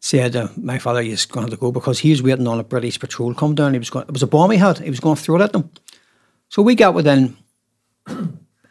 said 0.00 0.36
uh, 0.36 0.48
my 0.56 0.78
father 0.78 1.00
is 1.00 1.26
going 1.26 1.48
to 1.50 1.56
go 1.56 1.72
because 1.72 1.98
he 1.98 2.10
was 2.10 2.22
waiting 2.22 2.46
on 2.46 2.60
a 2.60 2.64
British 2.64 3.00
patrol 3.00 3.34
come 3.34 3.54
down. 3.56 3.72
He 3.72 3.78
was 3.80 3.90
going. 3.90 4.04
It 4.06 4.12
was 4.12 4.22
a 4.22 4.28
bomb 4.28 4.50
he 4.52 4.58
had. 4.58 4.78
He 4.78 4.90
was 4.90 5.00
going 5.00 5.16
to 5.16 5.22
throw 5.22 5.36
it 5.36 5.42
at 5.42 5.52
them. 5.52 5.70
So 6.50 6.62
we 6.62 6.76
got 6.76 6.94
within, 6.94 7.36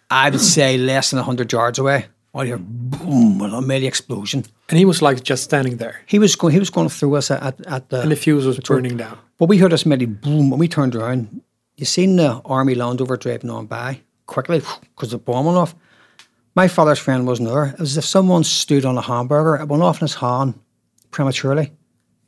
I 0.10 0.30
would 0.30 0.40
say, 0.40 0.78
less 0.78 1.12
than 1.12 1.20
hundred 1.20 1.52
yards 1.52 1.80
away. 1.80 2.06
I 2.34 2.46
hear 2.46 2.58
boom, 2.60 3.42
and 3.42 3.54
a 3.54 3.62
mighty 3.62 3.88
explosion. 3.88 4.46
And 4.70 4.78
he 4.78 4.86
was 4.86 5.02
like 5.02 5.24
just 5.24 5.44
standing 5.44 5.78
there, 5.78 6.02
He 6.06 6.20
was 6.20 6.36
going. 6.36 6.54
He 6.54 6.60
was 6.60 6.70
going 6.70 6.88
to 6.88 6.94
throw 6.94 7.16
us 7.16 7.32
at, 7.32 7.66
at 7.66 7.90
the 7.90 8.02
and 8.02 8.12
the 8.12 8.16
fuse 8.16 8.46
was 8.46 8.60
burning 8.60 8.98
down. 8.98 9.18
but 9.38 9.50
we 9.50 9.58
heard 9.58 9.72
this 9.72 9.86
mighty 9.86 10.06
boom 10.06 10.52
and 10.52 10.60
we 10.60 10.68
turned 10.68 10.96
around. 10.96 11.42
You 11.78 11.86
seen 11.86 12.16
the 12.16 12.42
army 12.44 12.76
Land 12.76 13.00
Rover 13.00 13.18
driving 13.18 13.50
on 13.52 13.68
by 13.68 14.02
quickly 14.26 14.62
because 14.96 15.12
the 15.12 15.18
bomb 15.18 15.46
went 15.46 15.58
off. 15.58 15.76
My 16.56 16.68
father's 16.68 16.98
friend 17.00 17.28
wasn't 17.28 17.50
there. 17.50 17.66
It 17.66 17.80
was 17.80 17.92
as 17.92 17.98
if 17.98 18.06
someone 18.06 18.44
stood 18.44 18.84
on 18.84 18.98
a 18.98 19.02
hamburger. 19.02 19.56
It 19.62 19.68
went 19.70 19.84
off 19.84 19.98
in 20.02 20.06
his 20.08 20.16
hand 20.16 20.56
prematurely. 21.12 21.72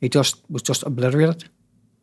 He 0.00 0.08
just 0.08 0.36
was 0.48 0.62
just 0.62 0.84
obliterated. 0.84 1.44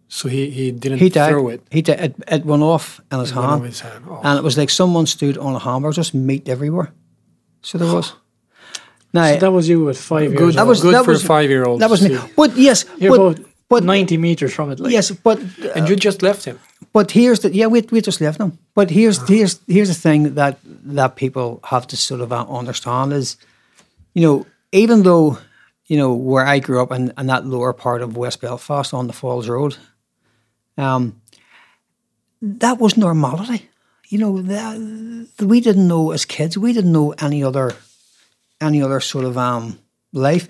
So 0.10 0.28
he, 0.30 0.50
he 0.50 0.72
didn't 0.72 1.00
He 1.00 1.10
died. 1.10 1.30
throw 1.32 1.48
it. 1.50 1.62
He 1.72 1.82
did. 1.82 2.00
It, 2.00 2.16
it 2.28 2.46
went 2.46 2.64
off 2.64 3.00
in 3.12 3.20
his 3.20 3.32
It 3.32 3.36
hand. 3.36 3.66
his 3.66 3.80
hand. 3.80 4.06
Oh. 4.10 4.22
And 4.24 4.38
it 4.38 4.44
was 4.44 4.58
like 4.58 4.70
someone 4.70 5.06
stood 5.06 5.38
on 5.38 5.56
a 5.56 5.60
hamburger, 5.60 5.94
just 5.94 6.14
meat 6.14 6.48
everywhere. 6.50 6.92
So 7.62 7.78
there 7.78 7.94
was. 7.94 8.14
Now, 9.14 9.34
So 9.34 9.40
that 9.40 9.52
was 9.52 9.68
you 9.70 9.90
at 9.90 9.96
five 9.96 10.24
years 10.24 10.34
Good, 10.38 10.44
old. 10.46 10.56
that 10.56 10.68
was- 10.68 10.82
good 10.82 10.94
that 10.96 11.06
for 11.06 11.12
was- 11.12 11.24
a 11.24 11.28
five-year-old. 11.28 11.80
that 11.82 11.90
was 11.90 12.02
me. 12.02 12.18
But 12.36 12.58
yes, 12.58 12.86
You're 12.98 13.18
but, 13.18 13.22
about 13.38 13.47
but 13.70 13.84
90 13.84 14.18
meters 14.18 14.54
from 14.54 14.72
it. 14.72 14.80
Like. 14.80 14.92
yes, 14.92 15.12
but 15.12 15.40
And 15.76 15.90
you 15.90 15.96
just 15.96 16.22
left 16.22 16.46
him. 16.46 16.60
But 16.94 17.12
here's 17.12 17.40
the 17.40 17.54
yeah 17.54 17.68
we 17.68 17.82
we 17.92 18.02
just 18.02 18.22
left 18.22 18.40
him. 18.40 18.58
But 18.74 18.90
here's 18.90 19.28
here's 19.28 19.60
here's 19.68 19.90
the 19.90 20.10
thing 20.10 20.36
that 20.36 20.60
that 20.94 21.16
people 21.16 21.60
have 21.64 21.88
to 21.88 21.98
sort 21.98 22.22
of 22.22 22.32
uh, 22.32 22.46
understand 22.50 23.14
is, 23.14 23.38
you 24.14 24.22
know, 24.22 24.46
even 24.72 25.04
though 25.04 25.38
you 25.86 25.98
know 25.98 26.14
where 26.14 26.46
I 26.46 26.60
grew 26.60 26.82
up 26.82 26.92
in, 26.92 27.14
in 27.18 27.28
that 27.28 27.46
lower 27.46 27.74
part 27.74 28.02
of 28.02 28.16
West 28.18 28.42
Belfast 28.42 28.94
on 28.94 29.08
the 29.08 29.14
Falls 29.14 29.50
Road, 29.50 29.78
um, 30.78 31.22
that 32.42 32.80
was 32.80 32.98
normality. 32.98 33.70
You 34.10 34.20
know 34.20 34.42
that 34.42 35.46
we 35.46 35.60
didn't 35.60 35.88
know 35.88 36.12
as 36.12 36.26
kids. 36.26 36.58
We 36.58 36.74
didn't 36.74 36.94
know 36.94 37.14
any 37.20 37.44
other 37.44 37.74
any 38.62 38.82
other 38.82 39.00
sort 39.02 39.26
of 39.26 39.38
um 39.38 39.80
life. 40.14 40.48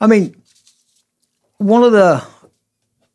I 0.00 0.06
mean, 0.06 0.34
one 1.58 1.84
of 1.84 1.92
the 1.92 2.22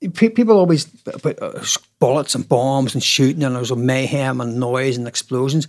people 0.09 0.57
always 0.57 0.85
put 0.85 1.41
uh, 1.41 1.63
bullets 1.99 2.35
and 2.35 2.47
bombs 2.47 2.93
and 2.93 3.03
shooting 3.03 3.43
and 3.43 3.55
there 3.55 3.59
was 3.59 3.71
a 3.71 3.75
mayhem 3.75 4.41
and 4.41 4.59
noise 4.59 4.97
and 4.97 5.07
explosions. 5.07 5.67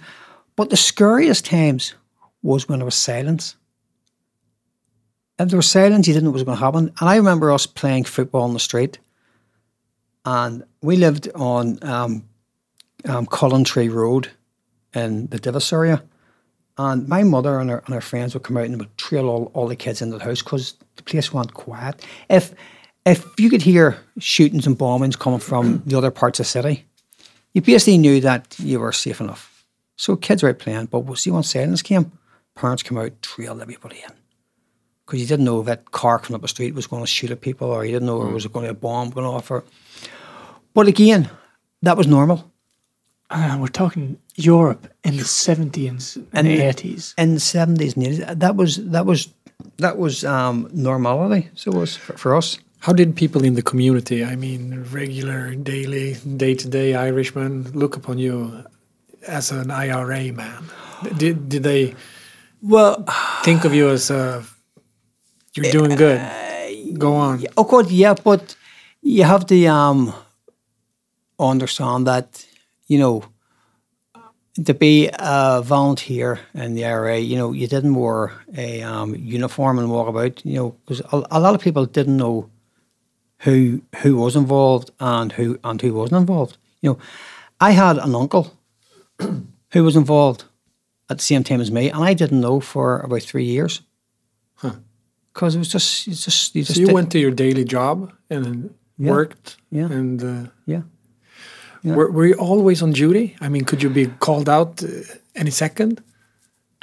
But 0.56 0.70
the 0.70 0.76
scariest 0.76 1.44
times 1.44 1.94
was 2.42 2.68
when 2.68 2.78
there 2.78 2.86
was 2.86 2.94
silence. 2.94 3.56
If 5.38 5.48
there 5.48 5.56
was 5.56 5.70
silence, 5.70 6.06
you 6.06 6.14
didn't 6.14 6.24
know 6.24 6.30
what 6.30 6.34
was 6.34 6.44
going 6.44 6.58
to 6.58 6.64
happen. 6.64 6.92
And 7.00 7.08
I 7.08 7.16
remember 7.16 7.50
us 7.50 7.66
playing 7.66 8.04
football 8.04 8.42
on 8.42 8.52
the 8.52 8.60
street, 8.60 8.98
and 10.24 10.64
we 10.82 10.96
lived 10.96 11.28
on 11.34 11.78
um, 11.82 12.28
um, 13.08 13.64
Tree 13.64 13.88
Road 13.88 14.30
in 14.94 15.26
the 15.28 15.38
Divis 15.38 15.72
area. 15.72 16.02
And 16.78 17.08
my 17.08 17.22
mother 17.22 17.58
and 17.58 17.70
her, 17.70 17.82
and 17.86 17.94
her 17.94 18.00
friends 18.00 18.34
would 18.34 18.44
come 18.44 18.56
out 18.56 18.66
and 18.66 18.78
would 18.78 18.96
trail 18.96 19.28
all, 19.28 19.50
all 19.54 19.68
the 19.68 19.76
kids 19.76 20.00
into 20.00 20.18
the 20.18 20.24
house 20.24 20.42
because 20.42 20.74
the 20.96 21.02
place 21.02 21.32
went 21.32 21.54
quiet. 21.54 22.06
If 22.30 22.54
if 23.04 23.24
you 23.38 23.50
could 23.50 23.62
hear 23.62 23.96
shootings 24.18 24.66
and 24.66 24.78
bombings 24.78 25.18
coming 25.18 25.40
from 25.40 25.82
the 25.86 25.96
other 25.98 26.10
parts 26.10 26.40
of 26.40 26.46
the 26.46 26.50
city, 26.50 26.84
you 27.52 27.60
basically 27.62 27.98
knew 27.98 28.20
that 28.20 28.54
you 28.58 28.80
were 28.80 28.92
safe 28.92 29.20
enough. 29.20 29.64
So 29.96 30.16
kids 30.16 30.42
were 30.42 30.48
out 30.48 30.58
playing, 30.58 30.86
but 30.86 31.00
we'll 31.00 31.16
see 31.16 31.30
when 31.30 31.42
silence 31.42 31.82
came, 31.82 32.12
parents 32.54 32.82
come 32.82 32.98
out, 32.98 33.12
trailed 33.22 33.60
everybody 33.60 33.96
in. 33.96 34.14
Because 35.04 35.20
you 35.20 35.26
didn't 35.26 35.44
know 35.44 35.60
if 35.60 35.66
that 35.66 35.90
car 35.90 36.18
coming 36.18 36.36
up 36.36 36.42
the 36.42 36.48
street 36.48 36.74
was 36.74 36.86
going 36.86 37.02
to 37.02 37.06
shoot 37.06 37.30
at 37.30 37.40
people 37.40 37.68
or 37.70 37.84
you 37.84 37.92
didn't 37.92 38.06
know 38.06 38.22
there 38.24 38.32
was 38.32 38.46
going 38.46 38.66
to 38.66 38.72
be 38.72 38.78
a 38.78 38.80
bomb 38.80 39.10
going 39.10 39.26
off. 39.26 39.50
Or... 39.50 39.64
But 40.74 40.86
again, 40.88 41.28
that 41.82 41.96
was 41.96 42.06
normal. 42.06 42.50
And 43.30 43.60
we're 43.60 43.68
talking 43.68 44.18
Europe 44.36 44.92
in 45.04 45.16
the 45.16 45.22
70s 45.24 45.88
and, 45.88 45.96
s- 45.96 46.16
and 46.32 46.46
And- 46.46 46.76
80s. 46.76 47.14
in 47.18 47.34
the 47.34 47.40
seventies 47.40 47.94
and 47.96 48.06
eighties, 48.06 48.24
that 48.26 48.56
was 48.56 48.76
that 48.90 49.06
was 49.06 49.28
that 49.78 49.96
was 49.96 50.24
um, 50.24 50.68
normality. 50.72 51.48
So 51.54 51.72
it 51.72 51.76
was 51.78 51.96
for, 51.96 52.16
for 52.18 52.34
us. 52.36 52.58
How 52.82 52.92
did 52.92 53.14
people 53.14 53.44
in 53.44 53.54
the 53.54 53.62
community, 53.62 54.24
I 54.24 54.34
mean, 54.34 54.84
regular, 54.90 55.54
daily, 55.54 56.16
day-to-day 56.36 56.96
Irishmen, 56.96 57.70
look 57.74 57.96
upon 57.96 58.18
you 58.18 58.64
as 59.28 59.52
an 59.52 59.70
IRA 59.70 60.32
man? 60.32 60.64
Did 61.16 61.48
did 61.48 61.62
they 61.62 61.94
Well, 62.60 63.04
think 63.44 63.64
of 63.64 63.72
you 63.72 63.88
as 63.88 64.10
a 64.10 64.42
you're 65.54 65.70
doing 65.70 65.94
good? 65.96 66.20
Go 66.98 67.14
on. 67.14 67.44
of 67.56 67.68
course, 67.68 67.88
yeah, 67.90 68.14
but 68.14 68.56
you 69.00 69.22
have 69.22 69.46
to 69.46 69.66
um, 69.66 70.12
understand 71.38 72.06
that 72.08 72.44
you 72.88 72.98
know 72.98 73.22
to 74.64 74.74
be 74.74 75.08
a 75.18 75.62
volunteer 75.64 76.40
in 76.54 76.74
the 76.74 76.84
IRA, 76.84 77.18
you 77.18 77.36
know, 77.36 77.52
you 77.52 77.66
didn't 77.66 77.94
wear 77.94 78.32
a 78.56 78.82
um, 78.82 79.14
uniform 79.14 79.78
and 79.78 79.88
walk 79.90 80.08
about, 80.08 80.44
you 80.44 80.54
know, 80.54 80.76
because 80.84 81.00
a, 81.12 81.22
a 81.30 81.40
lot 81.40 81.54
of 81.54 81.60
people 81.60 81.86
didn't 81.86 82.16
know 82.16 82.50
who 83.44 83.82
who 84.02 84.16
was 84.16 84.34
involved 84.36 84.90
and 84.98 85.32
who 85.32 85.58
and 85.64 85.80
who 85.82 85.92
wasn't 85.94 86.20
involved. 86.20 86.56
You 86.80 86.90
know, 86.90 86.98
I 87.60 87.70
had 87.72 87.98
an 87.98 88.14
uncle 88.14 88.52
who 89.72 89.84
was 89.84 89.96
involved 89.96 90.44
at 91.10 91.18
the 91.18 91.24
same 91.24 91.44
time 91.44 91.60
as 91.60 91.70
me, 91.70 91.90
and 91.90 92.02
I 92.10 92.14
didn't 92.14 92.40
know 92.40 92.60
for 92.60 93.00
about 93.00 93.22
three 93.22 93.44
years. 93.44 93.82
Because 95.34 95.54
it 95.54 95.58
was 95.58 95.68
just, 95.72 96.08
it's 96.08 96.24
just, 96.24 96.54
you 96.54 96.62
just 96.62 96.74
So 96.74 96.80
you 96.80 96.86
did- 96.86 96.94
went 96.94 97.10
to 97.12 97.18
your 97.18 97.30
daily 97.30 97.64
job 97.64 98.12
and 98.30 98.70
Yeah. 98.98 99.10
worked, 99.12 99.56
Yeah. 99.70 99.90
and 99.98 100.22
uh, 100.22 100.50
yeah. 100.66 100.82
Yeah. 101.82 101.94
were, 101.96 102.10
were 102.12 102.26
you 102.26 102.34
always 102.38 102.82
on 102.82 102.92
duty? 102.92 103.34
I 103.40 103.48
mean, 103.48 103.64
could 103.64 103.82
you 103.82 103.90
be 103.90 104.06
called 104.18 104.48
out 104.48 104.82
uh, 104.82 104.88
any 105.34 105.50
second? 105.50 106.02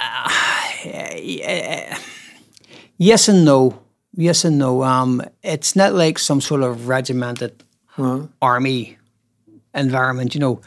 Yes 2.98 3.28
and 3.28 3.44
no. 3.44 3.80
Yes 4.20 4.44
and 4.44 4.58
no. 4.58 4.82
Um, 4.82 5.22
it's 5.42 5.74
not 5.74 5.94
like 5.94 6.18
some 6.18 6.40
sort 6.40 6.62
of 6.62 6.88
regimented 6.88 7.64
Huh? 7.86 8.26
army 8.40 8.98
environment. 9.74 10.34
You 10.34 10.40
know, 10.40 10.60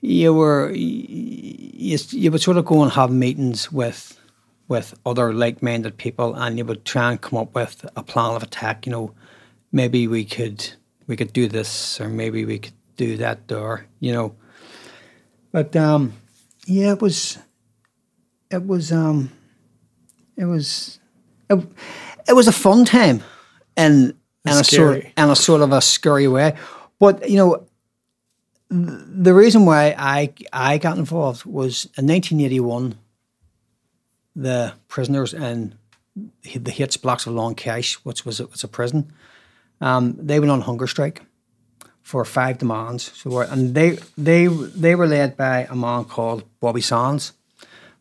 you 0.00 0.34
were 0.34 0.70
you, 0.72 1.98
you 2.10 2.30
would 2.30 2.40
sort 2.40 2.56
of 2.56 2.66
go 2.66 2.82
and 2.82 2.92
have 2.92 3.10
meetings 3.10 3.72
with 3.72 4.20
with 4.68 4.94
other 5.04 5.32
like-minded 5.32 5.96
people, 5.96 6.34
and 6.34 6.58
you 6.58 6.64
would 6.64 6.84
try 6.84 7.10
and 7.10 7.20
come 7.20 7.38
up 7.38 7.54
with 7.54 7.84
a 7.96 8.02
plan 8.02 8.36
of 8.36 8.42
attack. 8.42 8.86
You 8.86 8.92
know, 8.92 9.14
maybe 9.72 10.06
we 10.06 10.24
could 10.24 10.74
we 11.06 11.16
could 11.16 11.32
do 11.32 11.48
this, 11.48 12.00
or 12.00 12.08
maybe 12.08 12.44
we 12.44 12.58
could 12.58 12.74
do 12.96 13.16
that, 13.16 13.50
or 13.50 13.86
you 14.00 14.12
know. 14.12 14.34
But 15.50 15.74
um, 15.76 16.12
yeah, 16.66 16.92
it 16.92 17.00
was 17.00 17.38
it 18.50 18.66
was 18.66 18.92
um, 18.92 19.32
it 20.36 20.44
was 20.44 21.00
it, 21.50 21.58
it 22.28 22.34
was 22.34 22.48
a 22.48 22.52
fun 22.52 22.84
time, 22.84 23.22
and 23.76 24.14
and 24.44 24.60
a 24.60 24.64
sort 24.64 25.06
and 25.16 25.30
a 25.30 25.36
sort 25.36 25.60
of 25.60 25.72
a 25.72 25.80
scary 25.80 26.28
way. 26.28 26.56
But 26.98 27.28
you 27.28 27.36
know, 27.36 27.66
the 28.70 29.34
reason 29.34 29.66
why 29.66 29.94
I 29.98 30.32
I 30.52 30.78
got 30.78 30.98
involved 30.98 31.44
was 31.44 31.84
in 31.98 32.06
1981. 32.06 32.96
The 34.34 34.72
prisoners 34.88 35.34
in 35.34 35.74
the 36.14 36.74
H-Blocks 36.82 37.26
of 37.26 37.34
Long 37.34 37.54
Kesh, 37.54 37.94
which 37.96 38.24
was 38.24 38.40
a, 38.40 38.46
was 38.46 38.64
a 38.64 38.68
prison, 38.68 39.12
um, 39.80 40.16
they 40.18 40.40
went 40.40 40.50
on 40.50 40.62
hunger 40.62 40.86
strike, 40.86 41.22
for 42.02 42.24
five 42.24 42.58
demands. 42.58 43.12
So, 43.14 43.40
and 43.40 43.74
they 43.74 43.98
they 44.16 44.46
they 44.46 44.94
were 44.94 45.06
led 45.06 45.36
by 45.36 45.66
a 45.70 45.76
man 45.76 46.04
called 46.04 46.44
Bobby 46.60 46.80
Sands. 46.80 47.32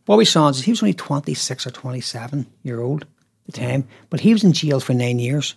Bobby 0.05 0.25
Sands, 0.25 0.61
he 0.63 0.71
was 0.71 0.81
only 0.81 0.93
twenty 0.93 1.33
six 1.33 1.67
or 1.67 1.71
twenty 1.71 2.01
seven 2.01 2.47
year 2.63 2.81
old 2.81 3.05
the 3.45 3.51
time, 3.51 3.87
but 4.09 4.19
he 4.19 4.33
was 4.33 4.43
in 4.43 4.53
jail 4.53 4.79
for 4.79 4.93
nine 4.93 5.19
years. 5.19 5.55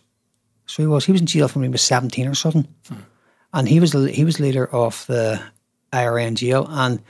So 0.66 0.82
he 0.82 0.86
was 0.86 1.04
he 1.04 1.12
was 1.12 1.20
in 1.20 1.26
jail 1.26 1.48
from 1.48 1.62
when 1.62 1.70
he 1.70 1.72
was 1.72 1.82
seventeen 1.82 2.26
or 2.28 2.34
something, 2.34 2.66
and 3.52 3.68
he 3.68 3.80
was 3.80 3.92
he 3.92 4.24
was 4.24 4.40
leader 4.40 4.66
of 4.66 5.04
the 5.06 5.40
IRA 5.92 6.24
in 6.24 6.34
jail. 6.36 6.66
And 6.70 7.00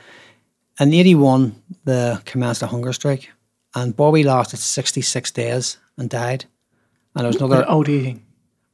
in 0.81 0.93
eighty 0.93 1.15
one, 1.15 1.55
the 1.85 2.21
commenced 2.25 2.63
a 2.63 2.67
hunger 2.67 2.93
strike, 2.93 3.31
and 3.75 3.97
Bobby 3.97 4.25
lasted 4.25 4.59
sixty 4.59 5.03
six 5.03 5.31
days 5.31 5.79
and 5.97 6.11
died. 6.11 6.45
And 7.15 7.21
there 7.23 7.29
was 7.29 7.37
another 7.37 7.59
Without 7.59 7.89
eating. 7.89 8.23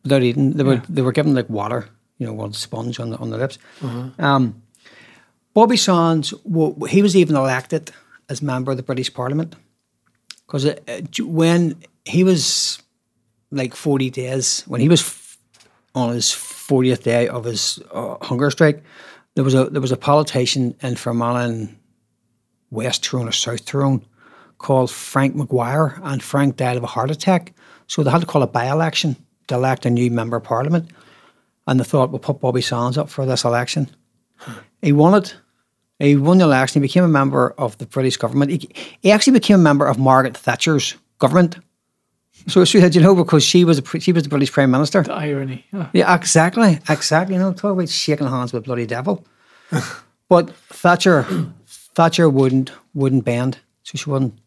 without 0.03 0.23
eating. 0.23 0.53
They 0.53 0.65
were 0.65 0.83
they 0.89 1.03
were 1.03 1.13
given 1.13 1.35
like 1.35 1.51
water, 1.51 1.89
you 2.19 2.27
know, 2.27 2.33
one 2.33 2.55
sponge 2.55 2.99
on 3.01 3.11
the 3.11 3.19
on 3.19 3.29
the 3.31 3.37
lips. 3.39 3.59
Um, 4.19 4.63
Bobby 5.53 5.77
Sands, 5.77 6.33
wa- 6.45 6.87
he 6.87 7.03
was 7.03 7.15
even 7.15 7.37
elected 7.37 7.91
as 8.31 8.41
member 8.41 8.71
of 8.71 8.77
the 8.79 8.83
British 8.83 9.13
Parliament 9.13 9.57
because 10.51 10.75
when 11.21 11.77
he 12.05 12.25
was 12.25 12.83
like 13.53 13.75
forty 13.77 14.11
days, 14.11 14.65
when 14.67 14.81
he 14.81 14.89
was 14.89 15.01
f- 15.01 15.39
on 15.95 16.13
his 16.13 16.33
fortieth 16.33 17.05
day 17.05 17.29
of 17.29 17.45
his 17.45 17.79
uh, 17.93 18.17
hunger 18.21 18.51
strike, 18.51 18.83
there 19.35 19.45
was 19.45 19.55
a 19.55 19.67
there 19.67 19.81
was 19.81 19.93
a 19.93 19.97
politician 19.97 20.75
in 20.83 20.97
Fermanagh, 20.97 21.69
West 22.71 23.05
Tyrone 23.05 23.29
or 23.29 23.33
South 23.33 23.65
Tyrone, 23.65 24.05
called 24.59 24.91
Frank 24.91 25.37
Maguire, 25.37 26.01
and 26.03 26.21
Frank 26.23 26.57
died 26.57 26.77
of 26.77 26.83
a 26.83 26.89
heart 26.89 27.11
attack. 27.13 27.53
So 27.87 28.03
they 28.03 28.11
had 28.11 28.21
to 28.21 28.27
call 28.27 28.43
a 28.43 28.47
by-election 28.47 29.17
to 29.49 29.55
elect 29.55 29.87
a 29.87 29.91
new 29.91 30.11
member 30.11 30.37
of 30.37 30.45
parliament. 30.45 30.91
And 31.67 31.79
they 31.79 31.85
thought, 31.85 32.11
we'll 32.11 32.21
put 32.21 32.41
Bobby 32.41 32.61
Sands 32.61 32.97
up 32.99 33.09
for 33.09 33.27
this 33.27 33.45
election. 33.45 33.89
He 34.83 34.93
won 34.93 35.15
it. 35.15 35.37
He 36.01 36.17
won 36.17 36.39
the 36.39 36.45
election. 36.45 36.81
He 36.83 36.89
became 36.89 37.05
a 37.05 37.09
member 37.09 37.55
of 37.59 37.77
the 37.79 37.87
British 37.87 38.17
government. 38.17 38.51
He, 38.51 38.69
he 39.03 39.11
actually 39.13 39.35
became 39.35 39.61
a 39.61 39.63
member 39.63 39.87
of 39.87 39.99
Margaret 39.99 40.37
Thatcher's 40.37 40.97
government. 41.19 41.59
So 42.47 42.65
she 42.65 42.81
said, 42.81 42.95
you 42.95 43.03
know, 43.03 43.15
because 43.15 43.45
she 43.45 43.65
was 43.65 43.79
a, 43.79 44.01
she 44.01 44.13
was 44.13 44.23
the 44.23 44.31
British 44.31 44.51
Prime 44.51 44.71
Minister. 44.71 45.03
The 45.03 45.13
irony. 45.13 45.67
Yeah. 45.73 45.91
Yeah, 45.93 46.15
exactly, 46.15 46.79
exactly. 46.89 47.35
You 47.35 47.41
know, 47.41 47.53
talk 47.53 47.73
about 47.73 47.89
shaking 47.91 48.27
hands 48.27 48.53
with 48.53 48.63
a 48.63 48.65
bloody 48.65 48.87
devil. 48.87 49.27
but 50.29 50.51
Thatcher, 50.71 51.27
Thatcher 51.67 52.31
wouldn't 52.31 52.73
wouldn't 52.95 53.27
bend. 53.27 53.59
So 53.83 53.99
she 53.99 54.09
wouldn't. 54.09 54.39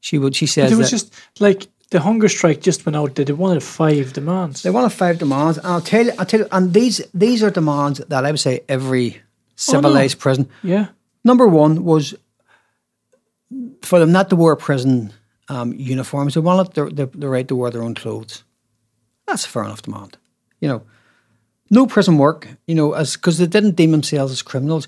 She 0.00 0.18
would. 0.18 0.34
She 0.34 0.46
But 0.46 0.72
it 0.72 0.76
was 0.76 0.90
just 0.90 1.12
like 1.38 1.66
the 1.90 2.00
hunger 2.00 2.28
strike 2.28 2.62
just 2.62 2.86
went 2.86 2.96
out. 2.96 3.14
They 3.14 3.30
wanted 3.32 3.62
five 3.62 4.14
demands. 4.14 4.62
they 4.62 4.70
wanted 4.70 4.90
five 4.90 5.18
demands, 5.18 5.58
and 5.58 5.66
I'll 5.66 5.80
tell 5.82 6.06
you, 6.06 6.12
I'll 6.18 6.26
tell 6.26 6.40
you, 6.40 6.48
and 6.52 6.72
these 6.72 7.02
these 7.12 7.42
are 7.42 7.50
demands 7.50 7.98
that 7.98 8.24
I 8.24 8.30
would 8.30 8.40
say 8.40 8.60
every 8.68 9.20
civilized 9.56 10.18
prison. 10.18 10.48
yeah. 10.62 10.88
Number 11.24 11.48
one 11.48 11.82
was 11.84 12.14
for 13.82 13.98
them 13.98 14.12
not 14.12 14.30
to 14.30 14.36
wear 14.36 14.54
prison 14.54 15.12
um, 15.48 15.72
uniforms. 15.72 16.34
They 16.34 16.40
wanted 16.40 16.72
the, 16.74 16.84
the, 16.84 17.18
the 17.18 17.28
right 17.28 17.48
to 17.48 17.56
wear 17.56 17.70
their 17.72 17.82
own 17.82 17.94
clothes. 17.94 18.44
That's 19.26 19.44
a 19.44 19.48
fair 19.48 19.64
enough 19.64 19.82
demand. 19.82 20.18
You 20.60 20.68
know, 20.68 20.82
no 21.68 21.86
prison 21.86 22.16
work. 22.16 22.46
You 22.68 22.76
know, 22.76 22.92
as 22.92 23.16
because 23.16 23.38
they 23.38 23.46
didn't 23.46 23.74
deem 23.74 23.90
themselves 23.90 24.30
as 24.30 24.42
criminals. 24.42 24.86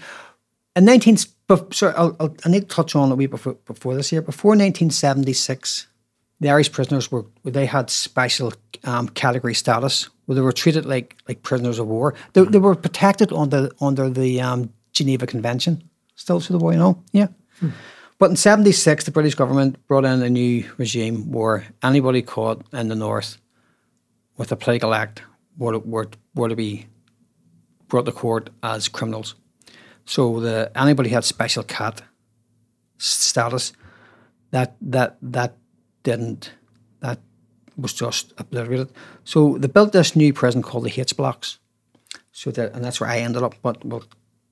In 0.76 0.84
nineteen, 0.84 1.16
sorry, 1.16 1.94
I'll, 1.96 2.16
I'll, 2.20 2.36
I 2.44 2.48
need 2.48 2.68
to 2.68 2.74
touch 2.76 2.94
on 2.94 3.10
a 3.10 3.16
wee 3.16 3.26
before 3.26 3.54
before 3.66 3.96
this 3.96 4.12
year. 4.12 4.22
Before 4.22 4.54
nineteen 4.54 4.90
seventy 4.90 5.32
six, 5.32 5.87
the 6.40 6.50
Irish 6.50 6.70
prisoners 6.70 7.10
were 7.10 7.26
they 7.44 7.66
had 7.66 7.90
special 7.90 8.52
um, 8.84 9.08
category 9.08 9.54
status 9.54 10.08
where 10.26 10.36
they 10.36 10.40
were 10.40 10.52
treated 10.52 10.86
like 10.86 11.16
like 11.26 11.42
prisoners 11.42 11.78
of 11.78 11.86
war. 11.88 12.14
They, 12.32 12.44
they 12.44 12.58
were 12.58 12.74
protected 12.74 13.32
under 13.32 13.70
under 13.80 14.08
the 14.10 14.40
um, 14.40 14.72
Geneva 14.92 15.26
Convention. 15.26 15.82
Still 16.14 16.40
to 16.40 16.52
the 16.52 16.58
boy, 16.58 16.72
you 16.72 16.78
know, 16.78 17.02
yeah. 17.12 17.28
But 18.18 18.30
in 18.30 18.36
'76, 18.36 19.04
the 19.04 19.10
British 19.10 19.34
government 19.34 19.86
brought 19.86 20.04
in 20.04 20.22
a 20.22 20.30
new 20.30 20.68
regime 20.76 21.30
where 21.30 21.66
anybody 21.82 22.22
caught 22.22 22.62
in 22.72 22.88
the 22.88 22.96
north 22.96 23.38
with 24.36 24.50
a 24.52 24.56
political 24.56 24.94
act 24.94 25.22
were 25.56 25.78
were, 25.78 26.08
were 26.34 26.48
to 26.48 26.56
be 26.56 26.86
brought 27.88 28.06
to 28.06 28.12
court 28.12 28.50
as 28.62 28.88
criminals. 28.88 29.34
So 30.04 30.40
the 30.40 30.70
anybody 30.74 31.10
had 31.10 31.24
special 31.24 31.62
cat 31.62 32.02
status 32.98 33.72
that 34.50 34.76
that 34.80 35.18
that 35.22 35.56
didn't 36.10 36.52
that 37.00 37.18
was 37.76 37.92
just 37.92 38.32
obliterated. 38.38 38.88
So 39.24 39.58
they 39.58 39.68
built 39.68 39.92
this 39.92 40.16
new 40.16 40.32
prison 40.32 40.62
called 40.62 40.84
the 40.84 41.00
H-Blocks. 41.00 41.58
So 42.32 42.50
that 42.50 42.74
and 42.74 42.84
that's 42.84 43.00
where 43.00 43.10
I 43.10 43.18
ended 43.18 43.42
up. 43.42 43.54
But 43.62 43.84
we'll 43.84 44.04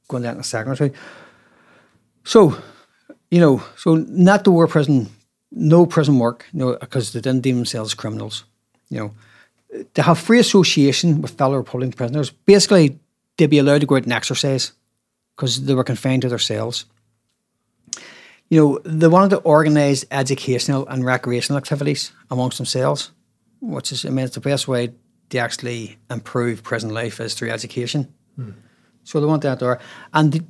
go 0.08 0.16
into 0.16 0.28
that 0.28 0.34
in 0.34 0.40
a 0.40 0.44
second 0.44 0.72
or 0.72 0.76
two. 0.76 0.92
So, 2.24 2.56
you 3.30 3.40
know, 3.40 3.62
so 3.76 3.94
not 3.94 4.44
the 4.44 4.50
war 4.50 4.66
prison, 4.66 5.08
no 5.50 5.86
prison 5.86 6.18
work, 6.18 6.46
you 6.52 6.58
know, 6.60 6.76
because 6.80 7.12
they 7.12 7.20
didn't 7.20 7.42
deem 7.42 7.56
themselves 7.56 7.94
criminals. 7.94 8.44
You 8.90 8.98
know, 8.98 9.10
to 9.94 10.02
have 10.02 10.18
free 10.18 10.38
association 10.38 11.22
with 11.22 11.38
fellow 11.38 11.56
Republican 11.56 11.92
prisoners, 11.92 12.30
basically 12.30 12.98
they'd 13.36 13.50
be 13.50 13.58
allowed 13.58 13.80
to 13.80 13.86
go 13.86 13.96
out 13.96 14.04
and 14.04 14.12
exercise 14.12 14.72
because 15.34 15.64
they 15.64 15.74
were 15.74 15.84
confined 15.84 16.22
to 16.22 16.28
their 16.28 16.38
cells. 16.38 16.86
You 18.48 18.60
know, 18.60 18.78
they 18.84 19.08
wanted 19.08 19.30
to 19.30 19.38
organise 19.38 20.04
educational 20.10 20.86
and 20.86 21.04
recreational 21.04 21.58
activities 21.58 22.12
amongst 22.30 22.58
themselves, 22.58 23.10
which 23.60 23.90
is, 23.90 24.04
I 24.04 24.10
mean, 24.10 24.24
it's 24.24 24.34
the 24.34 24.40
best 24.40 24.68
way 24.68 24.92
to 25.30 25.38
actually 25.38 25.98
improve 26.10 26.62
prison 26.62 26.90
life 26.90 27.20
is 27.20 27.34
through 27.34 27.50
education. 27.50 28.14
So 29.06 29.20
they 29.20 29.26
want 29.26 29.42
that 29.42 29.60
there. 29.60 29.78
And 30.12 30.32
to, 30.32 30.44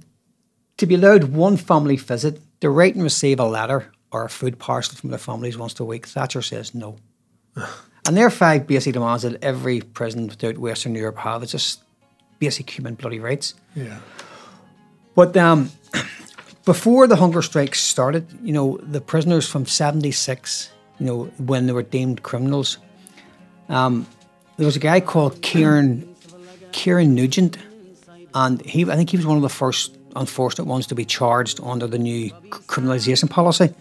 to 0.78 0.86
be 0.86 0.94
allowed 0.94 1.25
one 1.25 1.57
family 1.58 1.97
visit, 1.97 2.41
to 2.60 2.70
write 2.70 2.94
and 2.94 3.05
receive 3.05 3.39
a 3.39 3.44
letter 3.44 3.92
or 4.10 4.25
a 4.25 4.31
food 4.31 4.58
parcel 4.58 4.97
from 4.97 5.10
their 5.10 5.18
families 5.18 5.58
once 5.58 5.78
a 5.78 5.84
week, 5.84 6.07
Thatcher 6.07 6.41
says 6.41 6.75
no. 6.75 6.97
and 7.57 8.16
there 8.16 8.26
are 8.26 8.31
five 8.31 8.66
basic 8.66 8.94
demands 8.94 9.25
that 9.25 9.42
every 9.44 9.83
prison 9.83 10.31
throughout 10.31 10.57
Western 10.57 10.94
Europe 10.94 11.18
have. 11.18 11.42
It's 11.42 11.52
just 11.52 11.83
basic 12.39 12.70
human 12.70 12.94
bloody 12.94 13.20
rights. 13.20 13.55
Yeah. 13.75 13.99
But 15.15 15.36
um, 15.36 15.70
before 16.67 17.07
the 17.07 17.17
hunger 17.17 17.43
strikes 17.43 17.81
started, 17.81 18.27
you 18.43 18.53
know, 18.53 18.77
the 18.83 19.01
prisoners 19.01 19.49
from 19.49 19.65
76, 19.65 20.70
you 20.99 21.07
know, 21.07 21.25
when 21.39 21.67
they 21.67 21.73
were 21.73 21.85
deemed 21.85 22.25
criminals, 22.25 22.78
um, 23.69 24.05
there 24.57 24.67
was 24.67 24.77
a 24.77 24.81
guy 24.81 25.01
called 25.01 25.41
Kieran, 25.43 26.15
Kieran 26.73 27.15
Nugent, 27.15 27.57
and 28.35 28.61
he, 28.67 28.83
I 28.91 28.97
think 28.97 29.11
he 29.11 29.17
was 29.17 29.25
one 29.25 29.36
of 29.36 29.43
the 29.43 29.49
first 29.49 29.97
unfortunate 30.17 30.67
ones 30.67 30.89
to 30.89 30.97
be 30.97 31.05
charged 31.05 31.61
under 31.62 31.86
the 31.86 31.99
new 31.99 32.31
criminalisation 32.51 33.31
policy. 33.31 33.73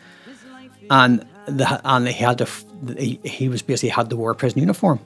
And 0.92 1.26
the, 1.48 1.82
and 1.84 2.08
he 2.08 2.24
had 2.24 2.38
to, 2.38 2.48
he, 2.98 3.20
he 3.24 3.50
was 3.50 3.64
basically 3.64 3.90
had 3.90 4.12
to 4.12 4.16
wear 4.16 4.32
a 4.32 4.36
prison 4.36 4.60
uniform. 4.60 5.00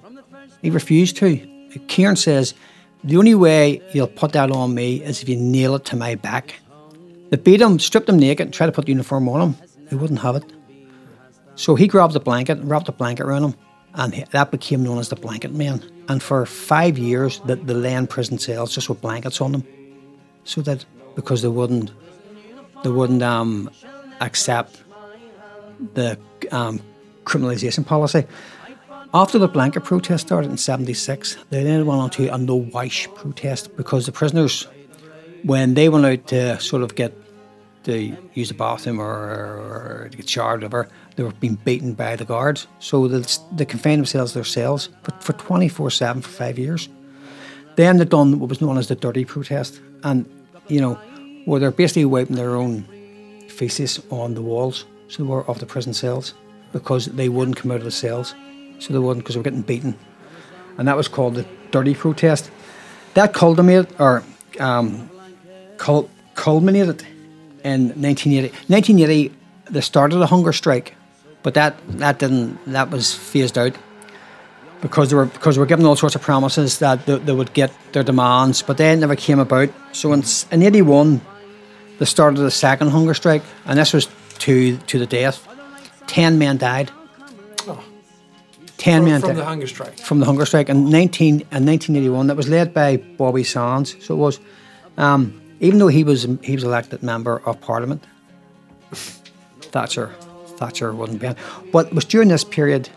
He 0.61 0.69
refused 0.69 1.15
to. 1.17 1.37
Kieran 1.87 2.17
says, 2.17 2.53
the 3.05 3.15
only 3.15 3.35
way 3.35 3.81
you'll 3.93 4.07
put 4.07 4.33
that 4.33 4.51
on 4.51 4.73
me 4.73 5.01
is 5.01 5.21
if 5.21 5.29
you 5.29 5.37
nail 5.37 5.75
it 5.75 5.85
to 5.85 5.95
my 5.95 6.15
back. 6.15 6.55
They 7.29 7.37
beat 7.37 7.61
him, 7.61 7.79
stripped 7.79 8.09
him 8.09 8.17
naked, 8.17 8.47
and 8.47 8.53
tried 8.53 8.67
to 8.67 8.71
put 8.71 8.85
the 8.85 8.91
uniform 8.91 9.29
on 9.29 9.41
him. 9.41 9.55
He 9.89 9.95
wouldn't 9.95 10.19
have 10.19 10.35
it. 10.35 10.43
So 11.55 11.75
he 11.75 11.87
grabbed 11.87 12.15
a 12.15 12.19
blanket 12.19 12.57
and 12.57 12.69
wrapped 12.69 12.85
the 12.85 12.91
blanket 12.91 13.23
around 13.23 13.43
him, 13.43 13.55
and 13.93 14.13
that 14.31 14.49
became 14.49 14.83
known 14.83 14.97
as 14.97 15.09
the 15.09 15.15
blanket 15.15 15.53
man. 15.53 15.83
And 16.07 16.23
for 16.23 16.45
five 16.45 16.97
years, 16.97 17.39
the, 17.41 17.55
the 17.57 17.73
lay 17.73 17.93
in 17.93 18.07
prison 18.07 18.39
cells 18.39 18.73
just 18.73 18.89
with 18.89 19.01
blankets 19.01 19.41
on 19.41 19.51
them, 19.51 19.63
so 20.43 20.61
that 20.61 20.85
because 21.15 21.41
they 21.41 21.49
wouldn't, 21.49 21.91
they 22.83 22.89
wouldn't 22.89 23.21
um, 23.21 23.69
accept 24.21 24.83
the 25.93 26.17
um, 26.51 26.79
criminalisation 27.25 27.85
policy. 27.85 28.25
After 29.13 29.37
the 29.37 29.47
blanket 29.47 29.83
protest 29.83 30.27
started 30.27 30.49
in 30.51 30.57
'76, 30.57 31.37
they 31.49 31.63
then 31.63 31.85
went 31.85 31.99
on 31.99 32.09
to 32.11 32.27
a 32.33 32.37
no 32.37 32.55
wash 32.55 33.07
protest 33.15 33.75
because 33.75 34.05
the 34.05 34.11
prisoners, 34.11 34.67
when 35.43 35.73
they 35.73 35.89
went 35.89 36.05
out 36.05 36.27
to 36.27 36.59
sort 36.59 36.83
of 36.83 36.95
get 36.95 37.13
to 37.83 38.15
use 38.33 38.49
the 38.49 38.53
bathroom 38.53 38.99
or, 38.99 39.05
or 39.05 40.07
to 40.11 40.17
get 40.17 40.29
showered, 40.29 40.61
whatever, 40.61 40.89
they 41.15 41.23
were 41.23 41.31
being 41.31 41.55
beaten 41.55 41.93
by 41.93 42.15
the 42.15 42.25
guards. 42.25 42.67
So 42.79 43.07
they, 43.07 43.25
they 43.53 43.65
confined 43.65 43.99
themselves 43.99 44.33
to 44.33 44.39
their 44.39 44.45
cells 44.45 44.89
for, 45.03 45.11
for 45.21 45.33
24 45.33 45.89
7 45.89 46.21
for 46.21 46.29
five 46.29 46.59
years. 46.59 46.89
Then 47.75 47.97
they 47.97 48.05
done 48.05 48.39
what 48.39 48.49
was 48.49 48.61
known 48.61 48.77
as 48.77 48.87
the 48.87 48.95
dirty 48.95 49.23
protest, 49.25 49.79
and 50.03 50.25
you 50.67 50.81
know, 50.81 50.95
where 51.45 51.59
they're 51.59 51.71
basically 51.71 52.05
wiping 52.05 52.35
their 52.35 52.55
own 52.55 52.83
faces 53.47 54.01
on 54.09 54.33
the 54.33 54.41
walls, 54.41 54.85
so 55.07 55.23
they 55.23 55.29
were 55.29 55.49
of 55.49 55.59
the 55.59 55.65
prison 55.65 55.93
cells, 55.93 56.33
because 56.73 57.05
they 57.05 57.29
wouldn't 57.29 57.55
come 57.55 57.71
out 57.71 57.77
of 57.77 57.85
the 57.85 57.91
cells, 57.91 58.35
so 58.79 58.93
they 58.93 58.99
wouldn't 58.99 59.23
because 59.23 59.35
they 59.35 59.39
were 59.39 59.43
getting 59.43 59.61
beaten, 59.61 59.97
and 60.77 60.87
that 60.89 60.97
was 60.97 61.07
called 61.07 61.35
the 61.35 61.45
dirty 61.71 61.95
protest. 61.95 62.51
That 63.13 63.33
culminated 63.33 63.95
or 63.97 64.23
um, 64.59 65.08
cul- 65.79 66.09
culminated 66.35 67.01
in 67.63 67.89
1980. 67.97 68.49
1980, 68.67 69.31
they 69.71 69.81
started 69.81 70.21
a 70.21 70.25
hunger 70.27 70.53
strike, 70.53 70.93
but 71.43 71.53
that 71.53 71.73
that 71.99 72.19
didn't 72.19 72.57
that 72.73 72.89
was 72.91 73.13
phased 73.15 73.57
out. 73.57 73.73
because 74.81 75.09
they 75.09 75.15
were 75.19 75.25
because 75.27 75.55
they 75.55 75.59
were 75.59 75.67
given 75.67 75.85
all 75.85 75.95
sorts 75.97 76.15
of 76.15 76.21
promises 76.21 76.77
that 76.79 77.05
they, 77.05 77.17
they 77.25 77.33
would 77.33 77.51
get 77.53 77.71
their 77.91 78.03
demands, 78.03 78.61
but 78.63 78.77
they 78.77 78.95
never 78.95 79.15
came 79.15 79.39
about. 79.41 79.69
So 79.91 80.13
in, 80.13 80.23
in 80.51 80.63
'81, 80.63 81.19
they 81.99 82.05
started 82.05 82.39
the 82.39 82.51
second 82.51 82.91
hunger 82.91 83.13
strike, 83.13 83.43
and 83.65 83.77
this 83.79 83.91
was 83.93 84.07
to 84.45 84.77
to 84.77 84.99
the 84.99 85.05
death. 85.05 85.37
Ten 86.07 86.37
men 86.39 86.57
died. 86.57 86.91
Ten 88.77 89.01
From, 89.01 89.11
men 89.11 89.19
from 89.21 89.29
died 89.29 89.37
the 89.37 89.45
hunger 89.45 89.67
strike. 89.67 89.99
from 89.99 90.19
the 90.21 90.25
hunger 90.25 90.45
strike 90.45 90.69
in 90.69 90.89
19 90.89 91.33
in 91.33 91.41
1981 91.41 92.27
that 92.27 92.37
was 92.37 92.47
led 92.47 92.73
by 92.73 92.95
Bobby 92.97 93.43
Sands. 93.43 93.95
So 94.05 94.13
it 94.13 94.17
was, 94.17 94.39
um, 94.97 95.38
even 95.59 95.79
though 95.79 95.87
he 95.87 96.03
was 96.03 96.27
he 96.43 96.55
was 96.55 96.63
elected 96.63 97.03
member 97.03 97.41
of 97.45 97.59
Parliament, 97.61 98.03
Thatcher 99.61 100.13
Thatcher 100.57 100.93
wasn't 100.93 101.19
behind. 101.19 101.37
But 101.71 101.87
it 101.87 101.93
was 101.93 102.05
during 102.05 102.29
this 102.29 102.43
period 102.43 102.89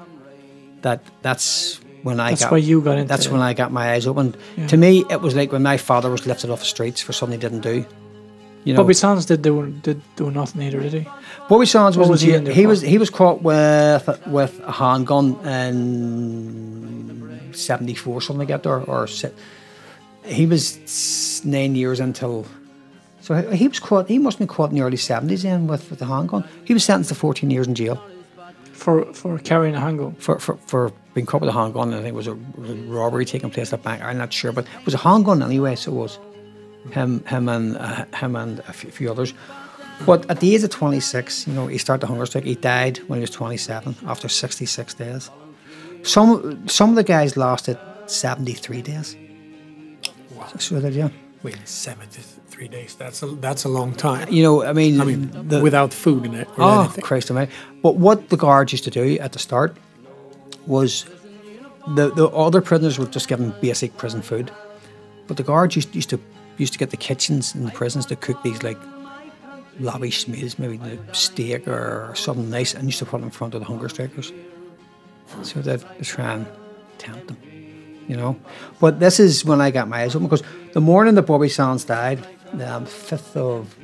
that 0.82 1.00
that's 1.22 1.80
when 2.02 2.18
I 2.18 2.30
That's 2.30 2.42
got 2.42 2.52
why 2.52 2.58
you 2.58 2.80
got 2.80 2.98
into 2.98 3.08
that's 3.08 3.26
it. 3.26 3.32
when 3.32 3.40
I 3.40 3.54
got 3.54 3.70
my 3.70 3.92
eyes 3.92 4.06
opened. 4.06 4.36
To 4.68 4.76
me, 4.76 5.04
it 5.08 5.20
was 5.20 5.36
like 5.36 5.52
when 5.52 5.62
my 5.62 5.76
father 5.76 6.10
was 6.10 6.26
lifted 6.26 6.50
off 6.50 6.58
the 6.58 6.64
streets 6.66 7.00
for 7.00 7.12
something 7.12 7.38
he 7.38 7.40
didn't 7.40 7.60
do. 7.60 7.86
You 8.64 8.74
know, 8.74 8.82
Bobby 8.82 8.94
Sands 8.94 9.26
did 9.26 9.42
do 9.42 9.70
did 9.82 10.00
do 10.16 10.30
nothing 10.30 10.62
either, 10.62 10.80
did 10.80 10.92
he? 10.92 11.08
Bobby 11.48 11.66
Sands 11.66 11.98
was, 11.98 12.20
he 12.20 12.34
in 12.34 12.46
he 12.46 12.66
was 12.66 12.80
he 12.80 12.98
was 12.98 13.10
caught 13.10 13.42
with 13.42 14.08
with 14.26 14.60
a 14.64 14.72
handgun 14.72 15.34
in 15.46 17.50
seventy 17.52 17.94
four 17.94 18.20
something 18.20 18.48
like 18.48 18.62
that 18.62 18.68
or 18.68 18.82
or 18.84 19.06
he 20.24 20.46
was 20.46 21.42
nine 21.44 21.74
years 21.74 22.00
until 22.00 22.46
so 23.20 23.34
he- 23.52 23.68
was 23.68 23.78
caught 23.80 24.08
he 24.08 24.18
must 24.18 24.38
have 24.38 24.48
been 24.48 24.54
caught 24.56 24.70
in 24.70 24.76
the 24.76 24.82
early 24.82 24.96
seventies 24.96 25.42
then 25.42 25.66
with, 25.66 25.88
with 25.90 25.98
the 25.98 26.06
handgun. 26.06 26.44
He 26.64 26.74
was 26.74 26.84
sentenced 26.84 27.08
to 27.10 27.14
fourteen 27.14 27.50
years 27.50 27.66
in 27.66 27.74
jail 27.74 28.00
For 28.72 29.04
for 29.14 29.38
carrying 29.38 29.74
a 29.76 29.80
handgun. 29.80 30.14
for 30.18 30.38
for, 30.38 30.56
for 30.66 30.92
being 31.14 31.26
caught 31.26 31.40
with 31.40 31.50
a 31.50 31.52
handgun. 31.52 31.88
and 31.88 31.96
I 31.96 32.02
think 32.02 32.14
it 32.14 32.16
was 32.16 32.26
a, 32.26 32.34
was 32.56 32.70
a 32.70 32.74
robbery 32.74 33.24
taking 33.24 33.50
place 33.50 33.72
at 33.72 33.80
a 33.80 33.82
bank. 33.82 34.02
I'm 34.02 34.18
not 34.18 34.32
sure, 34.32 34.52
but 34.52 34.64
it 34.80 34.84
was 34.84 34.94
a 34.94 34.98
handgun 34.98 35.42
anyway. 35.42 35.76
So 35.76 35.92
it 35.92 35.96
was 35.96 36.18
him 36.90 37.24
him 37.26 37.48
and 37.48 37.76
uh, 37.76 38.04
him 38.20 38.34
and 38.36 38.58
a 38.60 38.72
few, 38.72 38.90
few 38.90 39.10
others. 39.10 39.34
But 40.06 40.28
at 40.28 40.40
the 40.40 40.52
age 40.54 40.64
of 40.64 40.70
26, 40.70 41.46
you 41.46 41.52
know, 41.54 41.68
he 41.68 41.78
started 41.78 42.00
the 42.02 42.08
hunger 42.08 42.26
strike. 42.26 42.42
He 42.44 42.56
died 42.56 42.98
when 43.06 43.18
he 43.18 43.20
was 43.20 43.30
27 43.30 43.94
after 44.06 44.28
66 44.28 44.94
days. 44.94 45.30
Some 46.02 46.66
some 46.66 46.90
of 46.90 46.96
the 46.96 47.04
guys 47.04 47.36
lasted 47.36 47.78
73 48.06 48.82
days. 48.82 49.14
So 50.58 50.80
that 50.80 50.92
yeah, 50.92 51.08
Wait, 51.42 51.56
73 51.66 52.68
days. 52.68 52.94
That's 52.94 53.22
a, 53.22 53.26
that's 53.26 53.64
a 53.64 53.68
long 53.68 53.92
time. 53.94 54.28
you 54.30 54.42
know, 54.42 54.62
I 54.64 54.72
mean, 54.72 55.00
I 55.00 55.04
mean, 55.04 55.48
the- 55.48 55.60
without 55.60 55.92
food 55.92 56.24
in 56.24 56.34
it 56.34 56.48
Oh, 56.58 56.82
anything. 56.84 57.02
Christ 57.02 57.30
almighty. 57.30 57.50
But 57.82 57.96
what 57.96 58.28
the 58.28 58.36
guards 58.36 58.72
used 58.72 58.84
to 58.84 58.90
do 58.90 59.18
at 59.18 59.32
the 59.32 59.38
start 59.38 59.76
was 60.66 61.04
the, 61.96 62.10
the 62.14 62.28
other 62.28 62.60
prisoners 62.60 62.98
were 62.98 63.06
just 63.06 63.26
given 63.28 63.52
basic 63.60 63.96
prison 63.96 64.22
food. 64.22 64.50
But 65.26 65.36
the 65.36 65.42
guards 65.42 65.74
used, 65.76 65.94
used 65.94 66.10
to 66.10 66.20
used 66.58 66.72
to 66.74 66.78
get 66.78 66.90
the 66.90 66.96
kitchens 66.96 67.54
in 67.54 67.64
the 67.64 67.70
prisons 67.72 68.06
to 68.06 68.14
cook 68.16 68.40
these 68.42 68.62
like 68.62 68.78
lavish 69.80 70.28
meals, 70.28 70.58
maybe 70.58 70.78
like 70.78 71.00
steak 71.14 71.66
or 71.66 72.12
something 72.14 72.50
nice, 72.50 72.74
and 72.74 72.84
used 72.84 72.98
to 72.98 73.04
put 73.06 73.18
them 73.18 73.24
in 73.24 73.30
front 73.30 73.54
of 73.54 73.60
the 73.60 73.66
hunger 73.66 73.88
strikers. 73.88 74.32
So 75.42 75.60
that 75.62 75.80
to 75.98 76.04
try 76.04 76.34
and 76.34 76.46
tempt 76.98 77.28
them. 77.28 77.38
You 78.08 78.16
know? 78.16 78.40
But 78.80 79.00
this 79.00 79.20
is 79.20 79.44
when 79.44 79.60
I 79.60 79.70
got 79.70 79.88
my 79.88 80.02
eyes 80.02 80.14
open 80.14 80.26
because 80.26 80.42
the 80.72 80.80
morning 80.80 81.14
that 81.14 81.22
Bobby 81.22 81.48
Sands 81.48 81.84
died, 81.84 82.26
the 82.52 82.84
fifth 82.86 83.36
of 83.36 83.74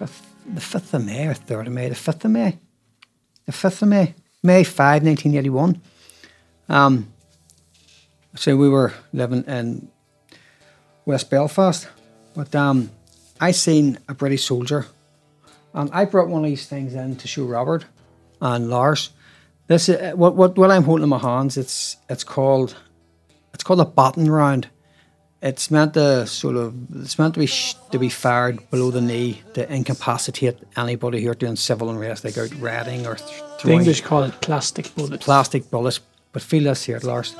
fifth, 0.00 0.34
the 0.46 0.60
5th 0.60 0.94
of 0.94 1.04
May 1.04 1.26
or 1.26 1.34
3rd 1.34 1.66
of 1.66 1.72
May, 1.72 1.88
the 1.88 1.94
5th 1.94 2.24
of 2.24 2.30
May, 2.30 2.58
the 3.44 3.52
5th 3.52 3.82
of 3.82 3.88
May, 3.88 4.14
May 4.42 4.64
5, 4.64 5.02
1981. 5.02 5.80
Um, 6.70 7.12
so 8.34 8.56
we 8.56 8.68
were 8.68 8.94
living 9.12 9.44
in 9.44 9.90
West 11.04 11.30
Belfast, 11.30 11.88
but 12.34 12.54
um, 12.54 12.90
I 13.40 13.50
seen 13.50 13.98
a 14.08 14.14
British 14.14 14.44
soldier, 14.44 14.86
and 15.74 15.90
I 15.92 16.06
brought 16.06 16.28
one 16.28 16.44
of 16.44 16.50
these 16.50 16.66
things 16.66 16.94
in 16.94 17.16
to 17.16 17.28
show 17.28 17.44
Robert 17.44 17.84
and 18.40 18.70
Lars. 18.70 19.10
This 19.70 19.88
is 19.88 19.96
what 20.22 20.32
what 20.40 20.56
what 20.58 20.70
I'm 20.74 20.82
holding 20.88 21.04
in 21.04 21.08
my 21.18 21.18
hands. 21.30 21.56
It's 21.56 21.96
it's 22.12 22.24
called 22.24 22.70
it's 23.54 23.64
called 23.66 23.80
a 23.80 23.84
baton 23.98 24.28
round. 24.30 24.64
It's 25.42 25.70
meant 25.70 25.94
to 25.94 26.26
sort 26.26 26.56
of 26.56 26.74
it's 27.04 27.18
meant 27.20 27.34
to 27.34 27.40
be 27.40 27.46
sh- 27.46 27.76
to 27.92 27.98
be 27.98 28.08
fired 28.10 28.56
below 28.70 28.90
the 28.90 29.00
knee 29.00 29.32
to 29.54 29.60
incapacitate 29.72 30.56
anybody 30.76 31.22
who 31.22 31.30
are 31.30 31.38
doing 31.44 31.56
civil 31.56 31.88
unrest, 31.90 32.24
like 32.24 32.36
out 32.36 32.52
raiding 32.60 33.06
or 33.06 33.14
th- 33.14 33.30
The 33.30 33.58
throwing 33.58 33.78
English 33.78 34.00
call 34.02 34.24
it 34.24 34.34
plastic 34.40 34.94
bullets. 34.96 35.24
plastic 35.24 35.62
bullets. 35.70 36.00
But 36.32 36.42
feel 36.42 36.64
this 36.64 36.84
here, 36.88 37.00
Lars. 37.02 37.34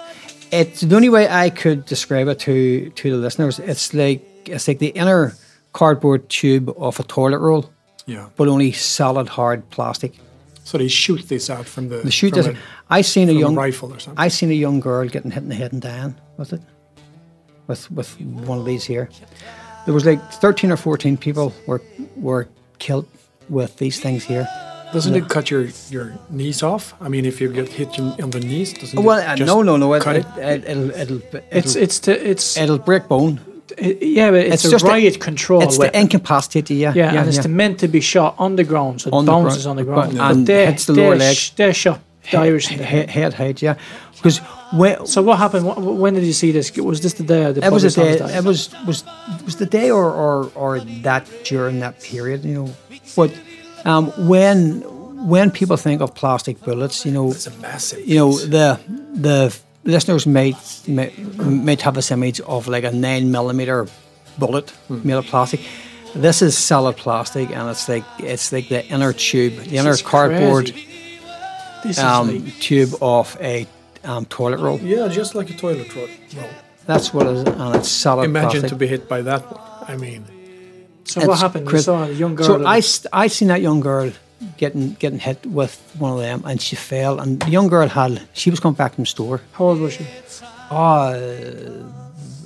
It's 0.53 0.81
the 0.81 0.97
only 0.97 1.09
way 1.11 1.29
I 1.29 1.51
could 1.51 1.85
describe 1.85 2.29
it 2.33 2.39
to 2.47 2.55
to 2.91 3.11
the 3.11 3.17
listeners. 3.25 3.59
It's 3.59 3.93
like 3.93 4.23
it's 4.55 4.67
like 4.69 4.79
the 4.79 4.93
inner 5.03 5.33
cardboard 5.73 6.29
tube 6.29 6.73
of 6.79 7.01
a 7.01 7.03
toilet 7.03 7.41
roll, 7.41 7.65
Yeah. 8.07 8.27
but 8.37 8.49
only 8.49 8.73
solid 8.73 9.29
hard 9.29 9.61
plastic. 9.71 10.13
So 10.71 10.79
they 10.79 10.87
shoot 10.89 11.29
this 11.29 11.51
out 11.51 11.67
from 11.67 11.89
the, 11.89 11.97
The 11.97 12.13
shoot 12.13 12.33
from 12.33 12.43
this. 12.43 12.47
a, 12.55 12.57
I 12.99 13.01
seen 13.03 13.29
a 13.29 13.33
young 13.33 13.57
a 13.57 13.61
rifle 13.61 13.93
or 13.93 13.99
something. 13.99 14.25
I 14.25 14.29
seen 14.29 14.51
a 14.51 14.55
young 14.67 14.79
girl 14.79 15.09
getting 15.09 15.33
hit 15.33 15.43
in 15.43 15.49
the 15.49 15.57
head 15.57 15.73
and 15.73 15.83
dying 15.83 16.15
with 16.37 16.53
it, 16.53 16.63
with 17.67 17.91
with 17.91 18.21
one 18.47 18.59
of 18.61 18.65
these 18.65 18.85
here. 18.85 19.09
There 19.85 19.95
was 19.95 20.05
like 20.05 20.21
thirteen 20.35 20.71
or 20.71 20.77
fourteen 20.77 21.17
people 21.17 21.53
were 21.67 21.83
were 22.15 22.47
killed 22.79 23.09
with 23.49 23.79
these 23.79 23.99
things 23.99 24.23
here. 24.25 24.47
Doesn't 24.93 25.17
it 25.17 25.29
cut 25.29 25.51
your, 25.51 25.67
your 25.91 26.13
knees 26.31 26.63
off? 26.63 26.95
I 27.01 27.09
mean, 27.09 27.25
if 27.25 27.41
you 27.41 27.49
get 27.53 27.69
hit 27.69 27.99
in- 27.99 28.23
on 28.23 28.31
the 28.31 28.41
knees, 28.41 28.73
doesn't 28.73 29.03
Well, 29.03 29.19
it 29.19 29.41
uh, 29.41 29.45
no, 29.45 29.63
no, 29.63 29.77
no. 29.77 29.95
It, 29.95 30.03
cut 30.03 30.17
it, 30.17 30.27
it? 30.37 30.39
it, 30.39 30.65
it'll, 30.71 30.91
it'll, 30.91 31.17
it'll, 31.19 31.41
It's 31.51 31.75
it's 31.75 31.99
to, 32.01 32.13
it's 32.31 32.57
it'll 32.57 32.79
break 32.79 33.09
bone. 33.09 33.41
It- 33.79 34.03
yeah, 34.03 34.31
but 34.31 34.41
it's, 34.41 34.55
It's 34.55 34.65
a 34.67 34.71
just 34.71 34.85
a- 34.85 34.89
riot 34.89 35.19
control 35.21 35.63
It's 35.63 35.79
weapon. 35.79 35.93
to 35.95 36.01
incapacitate. 36.01 36.71
Yeah, 36.71 36.93
yeah, 36.95 37.13
yeah, 37.13 37.21
and 37.21 37.29
it's 37.29 37.39
yeah. 37.39 37.47
meant 37.49 37.79
to 37.81 37.89
be 37.89 38.01
shot 38.01 38.35
on 38.39 38.57
the 38.57 38.65
ground, 38.65 39.01
so 39.01 39.09
it 39.09 39.15
On 39.15 39.25
the 39.25 39.33
bounces 39.33 39.65
ground, 39.65 39.79
on 39.81 39.85
the 39.87 39.93
but- 39.93 40.11
ground. 40.11 40.31
and 40.39 40.47
they, 40.47 40.67
hits 40.67 40.85
the 40.87 40.93
lower 40.95 41.13
they 41.17 41.27
leg. 41.27 41.37
sh- 41.37 41.51
they 41.51 41.73
shot 41.73 42.01
the 42.31 42.39
Irish 42.39 42.71
in 42.71 42.79
the 42.79 42.85
head. 42.85 43.11
head, 43.11 43.33
head, 43.33 43.35
head, 43.35 43.63
yeah. 43.63 43.75
Because 44.17 44.39
when 44.73 45.07
So 45.07 45.23
what 45.23 45.39
happened? 45.39 45.65
Wh- 45.67 45.99
When 46.03 46.13
did 46.15 46.25
you 46.25 46.35
see 46.35 46.53
this? 46.53 46.71
Was 46.77 47.01
this 47.01 47.15
the 47.15 47.23
day 47.25 47.45
of 47.45 47.55
the 47.55 47.65
it 47.65 47.73
was 47.73 47.85
a 47.85 47.91
day, 47.91 48.19
died? 48.19 48.31
it 48.39 48.45
was 48.45 48.69
was 48.87 49.03
was 49.47 49.57
the 49.57 49.67
day 49.67 49.91
or, 49.91 50.05
or 50.25 50.51
or 50.55 50.81
that 51.03 51.27
during 51.45 51.81
that 51.81 51.95
period, 52.03 52.45
you 52.45 52.55
know. 52.59 52.69
But 53.17 53.31
um, 53.87 54.05
when 54.29 54.83
when 55.35 55.51
people 55.51 55.77
think 55.77 56.01
of 56.03 56.15
plastic 56.15 56.61
bullets, 56.63 57.05
you 57.07 57.13
know, 57.13 57.31
It's 57.31 57.47
a 57.47 57.51
massive. 57.63 58.07
you 58.07 58.17
know 58.19 58.31
piece. 58.31 58.47
the 58.57 58.79
the 59.15 59.57
listeners 59.91 60.27
might 60.27 60.57
might, 60.89 61.13
might 61.69 61.81
have 61.83 61.95
this 61.95 62.11
image 62.11 62.41
of 62.41 62.69
like 62.69 62.85
a 62.85 62.93
nine 62.93 63.31
millimeter 63.31 63.87
bullet 64.39 64.71
Hmm. 64.89 65.01
made 65.07 65.15
of 65.19 65.27
plastic. 65.27 65.61
This 66.15 66.43
is 66.43 66.59
solid 66.59 66.97
plastic, 66.97 67.51
and 67.57 67.69
it's 67.71 67.89
like 67.89 68.05
it's 68.19 68.53
like 68.53 68.69
the 68.69 68.85
inner 68.87 69.13
tube, 69.13 69.55
the 69.71 69.77
inner 69.77 69.91
is 69.91 70.03
cardboard. 70.03 70.73
This 71.85 71.99
um, 71.99 72.45
like, 72.45 72.59
tube 72.61 72.93
of 73.01 73.37
a 73.41 73.67
um, 74.05 74.25
toilet 74.27 74.61
roll. 74.61 74.79
yeah, 74.81 75.09
just 75.09 75.35
like 75.35 75.49
a 75.51 75.55
toilet 75.57 75.95
roll. 75.97 76.09
That's 76.87 77.15
what 77.15 77.27
it 77.27 77.37
is, 77.37 77.43
and 77.45 77.77
it's 77.77 77.89
solid 77.89 78.25
Imagine 78.25 78.51
plastic. 78.51 78.69
to 78.71 78.77
be 78.77 78.87
hit 78.87 79.09
by 79.09 79.23
that 79.23 79.43
one. 79.51 79.61
I 79.89 79.97
mean, 79.97 80.25
so 81.05 81.21
what 81.21 81.33
it's 81.35 81.41
happened? 81.43 81.71
You 81.71 81.79
saw 81.79 82.05
a 82.05 82.11
young 82.13 82.35
girl. 82.35 82.47
So 82.47 82.67
I, 82.67 82.81
st- 82.81 83.07
I 83.13 83.29
seen 83.29 83.49
that 83.49 83.61
young 83.63 83.81
girl 83.81 84.11
getting 84.57 84.95
getting 84.95 85.19
hit 85.19 85.45
with 85.47 85.79
one 85.99 86.13
of 86.13 86.19
them, 86.19 86.43
and 86.45 86.61
she 86.61 86.77
fell. 86.77 87.21
And 87.21 87.41
the 87.41 87.51
young 87.51 87.69
girl 87.69 87.89
had 87.89 88.23
she 88.33 88.51
was 88.51 88.61
coming 88.61 88.77
back 88.77 88.95
from 88.95 89.03
the 89.05 89.09
store. 89.11 89.41
how 89.53 89.65
old 89.67 89.81
was 89.81 89.93
she? 89.95 90.07
Oh, 90.71 91.91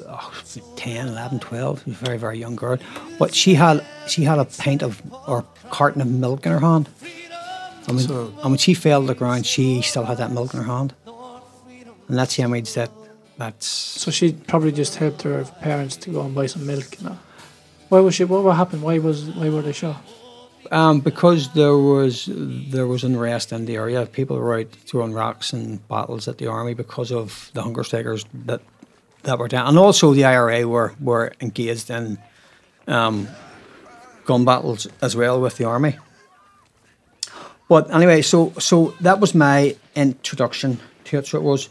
oh, 0.09 0.33
10, 0.77 1.09
11, 1.09 1.41
12. 1.41 1.85
She 1.85 1.91
was 1.91 2.01
a 2.01 2.05
very, 2.05 2.19
very 2.19 2.39
young 2.39 2.57
girl. 2.57 2.79
But 3.19 3.35
she 3.35 3.55
had 3.55 3.85
she 4.07 4.25
had 4.25 4.39
a 4.39 4.45
pint 4.45 4.83
of 4.83 5.03
or 5.29 5.45
carton 5.71 6.01
of 6.03 6.09
milk 6.09 6.47
in 6.47 6.53
her 6.53 6.61
hand. 6.61 6.89
And 7.87 7.97
when, 7.97 8.07
So- 8.07 8.33
and 8.43 8.51
when 8.53 8.59
she 8.59 8.75
fell 8.75 9.01
to 9.03 9.07
the 9.09 9.15
ground, 9.15 9.47
she 9.47 9.83
still 9.83 10.05
had 10.05 10.17
that 10.19 10.33
milk 10.33 10.55
in 10.55 10.61
her 10.61 10.67
hand. 10.67 10.95
And 12.09 12.19
that's 12.19 12.37
the 12.37 12.43
image 12.43 12.73
that 12.75 12.91
that's 13.39 13.67
So 13.67 14.11
she 14.11 14.33
probably 14.33 14.73
just 14.73 14.97
helped 14.97 15.23
her 15.23 15.45
parents 15.61 15.97
to 15.97 16.11
go 16.11 16.21
and 16.23 16.35
buy 16.35 16.47
some 16.47 16.67
milk. 16.67 16.99
You 17.01 17.09
know? 17.09 17.19
Why 17.89 18.01
was 18.01 18.15
she? 18.15 18.25
What, 18.25 18.43
what 18.45 18.57
happened? 18.57 18.83
Why 18.83 18.99
was? 18.99 19.25
Why 19.25 19.49
were 19.51 19.63
they 19.63 19.73
shot? 19.73 19.97
Um, 20.71 21.01
because 21.01 21.53
there 21.53 21.77
was 21.77 22.29
there 22.33 22.87
was 22.87 23.05
unrest 23.05 23.53
in 23.53 23.67
the 23.67 23.77
area. 23.77 24.07
People 24.07 24.39
were 24.39 24.61
out 24.61 24.71
throwing 24.87 25.13
rocks 25.13 25.53
and 25.53 25.87
bottles 25.89 26.27
at 26.29 26.39
the 26.39 26.47
army 26.47 26.75
because 26.75 27.13
of 27.13 27.51
the 27.55 27.63
hunger 27.63 27.85
strikers 27.85 28.25
that 28.47 28.61
that 29.25 29.39
were 29.39 29.49
down, 29.49 29.69
and 29.69 29.79
also 29.79 30.15
the 30.15 30.25
IRA 30.25 30.67
were 30.67 30.95
were 31.01 31.33
engaged 31.41 31.91
in 31.91 32.19
um, 32.87 33.29
gun 34.25 34.45
battles 34.45 34.87
as 35.03 35.15
well 35.15 35.41
with 35.41 35.57
the 35.57 35.65
army. 35.65 35.97
But 37.69 37.91
anyway, 37.95 38.23
so 38.23 38.53
so 38.59 38.95
that 39.01 39.21
was 39.21 39.35
my 39.35 39.77
introduction 39.95 40.81
to 41.05 41.19
it. 41.19 41.27
So 41.27 41.39
it 41.39 41.43
was, 41.43 41.69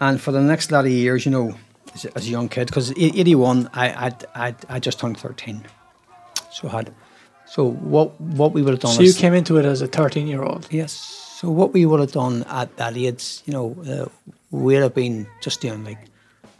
and 0.00 0.20
for 0.20 0.32
the 0.32 0.40
next 0.40 0.70
lot 0.70 0.84
of 0.84 0.90
years, 0.90 1.24
you 1.24 1.32
know, 1.32 1.54
as, 1.94 2.04
as 2.04 2.26
a 2.26 2.30
young 2.30 2.48
kid, 2.48 2.66
because 2.68 2.92
eighty 2.96 3.34
one, 3.34 3.68
I 3.74 4.12
I 4.34 4.54
I 4.68 4.78
just 4.78 5.00
turned 5.00 5.18
thirteen, 5.18 5.64
so 6.52 6.68
I 6.68 6.72
had. 6.72 6.94
So 7.52 7.64
what 7.68 8.20
what 8.20 8.52
we 8.52 8.62
would 8.62 8.72
have 8.72 8.80
done 8.80 8.92
So 8.92 9.02
you 9.02 9.12
came 9.12 9.34
into 9.34 9.56
it 9.58 9.64
as 9.64 9.82
a 9.82 9.86
thirteen-year-old. 9.86 10.68
yes. 10.70 10.92
So 11.40 11.50
what 11.50 11.72
we 11.72 11.86
would 11.86 12.00
have 12.00 12.12
done 12.12 12.44
at 12.50 12.76
that 12.76 12.96
age, 12.96 13.40
you 13.46 13.52
know, 13.54 13.74
uh, 13.88 14.06
we'd 14.50 14.76
have 14.76 14.94
been 14.94 15.26
just 15.40 15.62
doing 15.62 15.84
like 15.84 15.98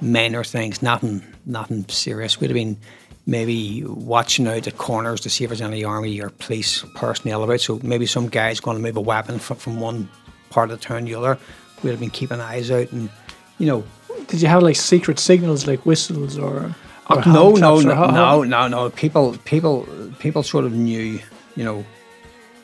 minor 0.00 0.42
things, 0.42 0.80
nothing, 0.80 1.22
nothing 1.44 1.84
serious. 1.88 2.40
We'd 2.40 2.48
have 2.48 2.54
been 2.54 2.78
maybe 3.26 3.84
watching 3.84 4.46
out 4.48 4.66
at 4.66 4.78
corners 4.78 5.20
to 5.20 5.28
see 5.28 5.44
if 5.44 5.50
there's 5.50 5.60
any 5.60 5.84
army 5.84 6.18
or 6.22 6.30
police 6.30 6.82
personnel 6.94 7.44
about. 7.44 7.60
So 7.60 7.78
maybe 7.82 8.06
some 8.06 8.28
guy's 8.28 8.58
going 8.58 8.78
to 8.78 8.82
move 8.82 8.96
a 8.96 9.02
weapon 9.02 9.38
from, 9.38 9.58
from 9.58 9.80
one 9.80 10.08
part 10.48 10.70
of 10.70 10.80
the 10.80 10.84
town 10.84 11.00
to 11.00 11.04
the 11.04 11.14
other. 11.14 11.38
We'd 11.82 11.90
have 11.90 12.00
been 12.00 12.08
keeping 12.08 12.40
eyes 12.40 12.70
out 12.70 12.90
and, 12.92 13.10
you 13.58 13.66
know, 13.66 13.84
Did 14.28 14.40
you 14.40 14.48
have 14.48 14.62
like 14.62 14.76
secret 14.76 15.18
signals 15.18 15.66
like 15.66 15.84
whistles 15.84 16.38
or? 16.38 16.74
Or 17.10 17.22
no, 17.26 17.50
no, 17.52 17.76
or 17.76 17.82
no, 17.82 18.10
no, 18.10 18.42
no, 18.44 18.68
no. 18.68 18.90
People, 18.90 19.36
people, 19.44 19.86
people 20.18 20.42
sort 20.42 20.64
of 20.64 20.72
knew, 20.72 21.18
you 21.56 21.64
know, 21.64 21.84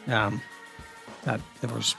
um, 0.08 0.40
that 1.24 1.40
there 1.60 1.74
was 1.74 1.94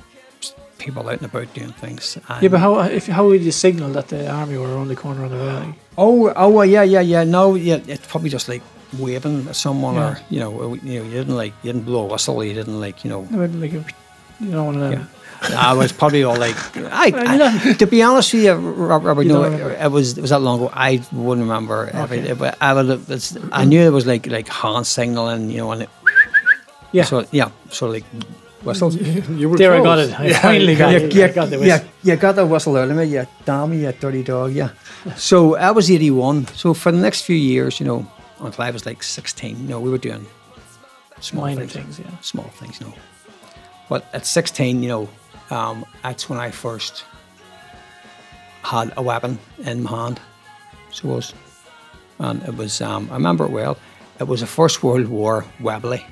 people 0.78 1.08
out 1.10 1.14
and 1.22 1.26
about 1.26 1.54
doing 1.54 1.72
things. 1.74 2.18
Yeah, 2.42 2.50
but 2.50 2.60
how 2.60 2.80
if 2.82 3.08
how 3.08 3.26
would 3.28 3.42
you 3.42 3.52
signal 3.52 3.90
that 3.94 4.08
the 4.10 4.30
army 4.30 4.58
were 4.58 4.74
around 4.74 4.88
the 4.88 4.96
corner 4.96 5.26
of 5.26 5.32
the 5.32 5.38
valley? 5.38 5.74
Oh, 5.98 6.32
oh, 6.36 6.62
yeah, 6.62 6.84
yeah, 6.84 7.02
yeah. 7.02 7.24
No, 7.24 7.56
yeah, 7.56 7.80
it's 7.88 8.06
probably 8.08 8.30
just 8.30 8.48
like 8.48 8.62
waving 8.98 9.48
at 9.48 9.56
someone, 9.56 9.96
Yeah. 9.96 10.10
or 10.10 10.20
you 10.30 10.40
know, 10.40 10.74
you 10.76 11.00
know, 11.00 11.06
you 11.06 11.12
didn't 11.12 11.36
like, 11.36 11.54
you 11.64 11.74
didn't 11.74 11.86
blow 11.86 12.06
a 12.06 12.12
whistle, 12.14 12.44
you 12.44 12.54
didn't 12.54 12.80
like, 12.80 13.04
you 13.04 13.10
know. 13.10 13.26
they 13.26 13.38
would, 13.38 13.60
like 13.60 13.74
a, 13.74 13.84
you 14.40 14.52
know, 14.52 14.64
one 14.66 14.76
of 14.82 14.92
them. 14.92 15.10
I 15.42 15.74
was 15.74 15.92
probably 15.92 16.24
all 16.24 16.36
like, 16.36 16.56
I, 16.78 17.12
I 17.70 17.74
to 17.74 17.86
be 17.88 18.02
honest 18.02 18.34
with 18.34 18.44
you, 18.44 18.54
Rob- 18.54 19.06
Robert, 19.06 19.24
You 19.24 19.34
no, 19.34 19.44
don't 19.44 19.72
it 19.72 19.92
was 19.92 20.18
it 20.18 20.22
was 20.22 20.32
that 20.32 20.40
long 20.42 20.60
ago. 20.60 20.70
I 20.74 21.02
wouldn't 21.12 21.46
remember 21.48 21.90
every. 21.94 22.22
Okay. 22.22 22.34
But 22.34 22.58
I 22.62 22.74
would, 22.74 22.90
have- 22.90 23.10
it's, 23.10 23.38
I 23.52 23.66
knew 23.66 23.82
it 23.82 23.92
was 23.92 24.06
like 24.08 24.26
like 24.28 24.48
hand 24.50 24.86
signaling, 24.88 25.50
you 25.52 25.58
know, 25.58 25.72
and 25.72 25.84
it, 25.84 25.90
Yeah. 26.92 27.04
so 27.06 27.26
yeah, 27.32 27.52
so 27.70 27.88
like 27.88 28.06
whistles. 28.64 28.96
You 28.96 29.50
were 29.50 29.58
There 29.58 29.74
I 29.74 29.82
got 29.84 30.00
it. 30.00 30.20
I 30.20 30.34
finally 30.34 30.76
got 30.76 30.94
it. 30.96 31.14
I 31.16 31.28
got 31.34 31.50
the 31.50 31.58
whistle. 31.60 31.68
yeah, 31.68 31.78
whistle. 31.78 31.90
you 32.04 32.16
got 32.16 32.36
the 32.36 32.46
whistle 32.46 32.76
out 32.78 32.90
of 32.90 32.98
me, 32.98 33.06
you 33.06 33.28
damn 33.46 33.74
you 33.74 33.92
dirty 33.92 34.24
dog, 34.24 34.54
yeah. 34.54 34.70
So 35.16 35.56
I 35.56 35.72
was 35.72 35.90
81. 35.92 36.48
So 36.48 36.74
for 36.74 36.92
the 36.92 36.98
next 36.98 37.22
few 37.22 37.36
years, 37.38 37.80
you 37.80 37.86
know, 37.86 38.06
until 38.40 38.64
I 38.64 38.72
was 38.72 38.86
like 38.86 39.04
16, 39.04 39.62
you 39.62 39.68
know, 39.70 39.80
we 39.80 39.90
were 39.90 39.98
doing 40.00 40.26
small 41.20 41.46
Minor 41.46 41.68
things, 41.68 41.98
things, 41.98 42.00
yeah. 42.00 42.18
small 42.22 42.50
things, 42.60 42.80
you 42.82 42.88
know. 42.88 42.94
But 43.90 44.04
at 44.14 44.26
16, 44.26 44.84
you 44.84 44.90
know, 44.90 45.08
um, 45.50 45.86
that's 46.04 46.30
when 46.30 46.40
I 46.40 46.52
first 46.52 47.06
had 48.64 48.92
a 48.98 49.02
weapon 49.02 49.40
in 49.60 49.84
my 49.84 49.90
hand. 49.90 50.20
So 50.92 51.08
was. 51.08 51.34
And 52.20 52.42
it 52.44 52.56
was, 52.56 52.82
um, 52.82 53.10
I 53.12 53.14
remember 53.14 53.46
it 53.46 53.52
well, 53.52 53.78
it 54.20 54.28
was 54.28 54.42
a 54.42 54.48
First 54.48 54.84
World 54.84 55.08
War 55.08 55.46
Webley 55.60 56.06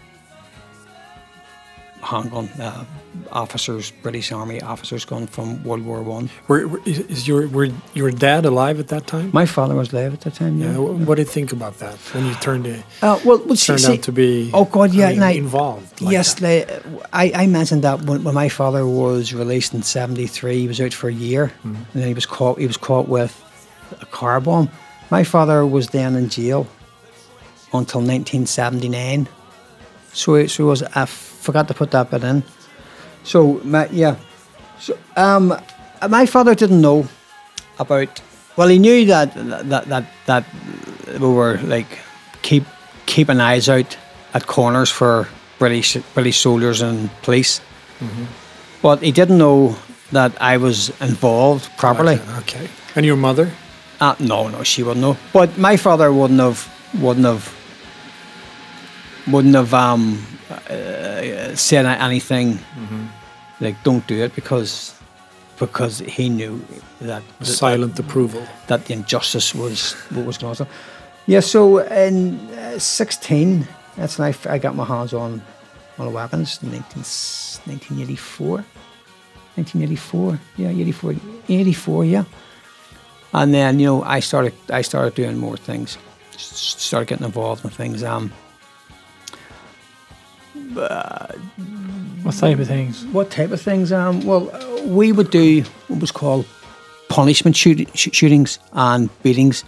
handgun. 2.05 2.47
Uh, 2.59 2.85
officers, 3.31 3.91
British 4.03 4.31
Army 4.31 4.61
officers 4.61 5.03
gun 5.05 5.25
from 5.27 5.63
World 5.63 5.83
War 5.85 6.01
One. 6.03 6.29
Were, 6.47 6.67
were, 6.67 6.81
is 6.85 7.27
your 7.27 7.47
were 7.47 7.69
your 7.93 8.11
dad 8.11 8.45
alive 8.45 8.79
at 8.79 8.87
that 8.89 9.07
time? 9.07 9.29
My 9.33 9.45
father 9.47 9.75
was 9.75 9.91
alive 9.93 10.13
at 10.13 10.21
that 10.21 10.35
time. 10.35 10.59
yeah. 10.59 10.71
Yeah. 10.73 10.77
What 11.07 11.15
did 11.15 11.27
you 11.27 11.33
think 11.33 11.51
about 11.51 11.79
that 11.79 11.97
when 12.13 12.25
you 12.27 12.33
turned 12.35 12.65
to, 12.65 12.75
Uh, 13.01 13.19
well, 13.25 13.39
well 13.47 13.55
turned 13.57 13.81
see, 13.81 13.93
out 13.93 14.03
to 14.03 14.11
be? 14.11 14.51
Oh 14.53 14.65
God, 14.65 14.93
yeah, 14.93 15.07
I 15.07 15.13
mean, 15.13 15.23
I- 15.23 15.31
involved. 15.45 16.01
Like 16.01 16.11
yes, 16.13 16.39
like, 16.41 16.69
I, 17.13 17.31
I 17.43 17.47
mentioned 17.47 17.83
that 17.83 18.01
when, 18.03 18.23
when 18.23 18.35
my 18.35 18.49
father 18.49 18.85
was 18.85 19.33
released 19.33 19.73
in 19.73 19.81
'73, 19.83 20.59
he 20.61 20.67
was 20.67 20.79
out 20.79 20.93
for 20.93 21.09
a 21.09 21.13
year, 21.13 21.47
Mm-hmm. 21.47 21.75
and 21.75 21.85
then 22.01 22.07
he 22.07 22.13
was 22.13 22.25
caught. 22.27 22.59
He 22.59 22.67
was 22.67 22.77
caught 22.77 23.07
with 23.07 23.33
a 24.01 24.05
car 24.05 24.39
bomb. 24.39 24.69
My 25.09 25.23
father 25.23 25.65
was 25.65 25.87
then 25.89 26.15
in 26.15 26.29
jail 26.29 26.67
until 27.73 28.01
1979. 28.01 29.27
So, 30.13 30.35
it- 30.35 30.49
so 30.49 30.63
it 30.63 30.67
was 30.67 30.83
I 30.83 31.05
forgot 31.45 31.67
to 31.67 31.73
put 31.73 31.91
that 31.91 32.09
bit 32.11 32.23
in. 32.23 32.43
So 33.23 33.61
my 33.63 33.87
yeah, 33.91 34.15
so 34.79 34.97
um, 35.15 35.53
my 36.09 36.25
father 36.25 36.55
didn't 36.55 36.81
know 36.81 37.07
about. 37.79 38.21
Well, 38.57 38.69
he 38.69 38.79
knew 38.79 39.05
that 39.05 39.33
that 39.69 39.85
that 39.89 40.05
that 40.25 40.43
we 41.19 41.27
were 41.27 41.59
like 41.63 41.99
keep 42.41 42.63
keeping 43.05 43.39
eyes 43.39 43.69
out 43.69 43.97
at 44.33 44.47
corners 44.47 44.89
for 44.91 45.27
British 45.59 45.97
British 46.13 46.39
soldiers 46.39 46.81
and 46.81 47.09
police, 47.21 47.61
but 48.81 49.01
he 49.01 49.11
didn't 49.11 49.37
know 49.37 49.75
that 50.11 50.31
I 50.41 50.57
was 50.57 50.89
involved 51.01 51.69
properly. 51.77 52.15
Okay, 52.15 52.37
Okay. 52.39 52.67
And 52.95 53.05
your 53.05 53.17
mother? 53.17 53.51
Uh, 53.99 54.15
no, 54.19 54.47
no, 54.47 54.63
she 54.63 54.83
wouldn't 54.83 55.01
know. 55.01 55.17
But 55.33 55.57
my 55.57 55.77
father 55.77 56.11
wouldn't 56.11 56.39
have, 56.39 56.67
wouldn't 57.01 57.25
have, 57.25 57.53
wouldn't 59.27 59.55
have 59.55 59.73
um, 59.73 60.25
uh, 60.49 60.73
said 61.59 61.85
anything 61.85 62.59
like 63.59 63.75
"don't 63.83 64.05
do 64.07 64.23
it" 64.23 64.35
because 64.35 64.93
because 65.59 65.99
he 65.99 66.29
knew 66.29 66.59
that 66.99 67.23
that, 67.39 67.45
Silent 67.45 67.99
approval. 67.99 68.43
that 68.67 68.85
the 68.85 68.93
injustice 68.93 69.55
was 69.55 69.93
what 70.09 70.25
was 70.25 70.37
going 70.37 70.55
on. 70.59 70.67
Yeah, 71.27 71.39
so 71.39 71.79
in 71.79 72.35
uh, 72.51 72.79
sixteen, 72.79 73.67
that's 73.95 74.19
when 74.19 74.33
I, 74.33 74.53
I, 74.53 74.57
got 74.59 74.75
my 74.75 74.85
hands 74.85 75.13
on 75.13 75.41
on 75.97 76.05
the 76.05 76.11
weapons. 76.11 76.61
19, 76.61 76.81
1984. 76.83 78.65
1984, 79.55 80.39
yeah, 80.57 80.67
84, 80.67 81.15
84, 81.47 82.05
yeah. 82.05 82.23
And 83.33 83.53
then 83.53 83.79
you 83.79 83.85
know 83.85 84.03
I 84.03 84.19
started 84.19 84.53
I 84.69 84.81
started 84.81 85.15
doing 85.15 85.37
more 85.37 85.57
things, 85.57 85.97
started 86.37 87.07
getting 87.07 87.25
involved 87.25 87.63
in 87.63 87.71
things. 87.71 88.03
Um, 88.03 88.31
What 92.23 92.35
type 92.35 92.59
of 92.59 92.67
things? 92.67 93.05
what 93.07 93.29
type 93.29 93.51
of 93.51 93.61
things? 93.61 93.91
Um, 93.91 94.25
well, 94.25 94.49
uh, 94.53 94.83
we 94.83 95.11
would 95.11 95.29
do 95.29 95.63
what 95.87 96.01
was 96.01 96.11
called 96.11 96.45
punishment 97.09 97.55
shoot, 97.55 97.87
sh- 97.93 98.09
shootings 98.11 98.59
and 98.73 99.09
beatings. 99.21 99.63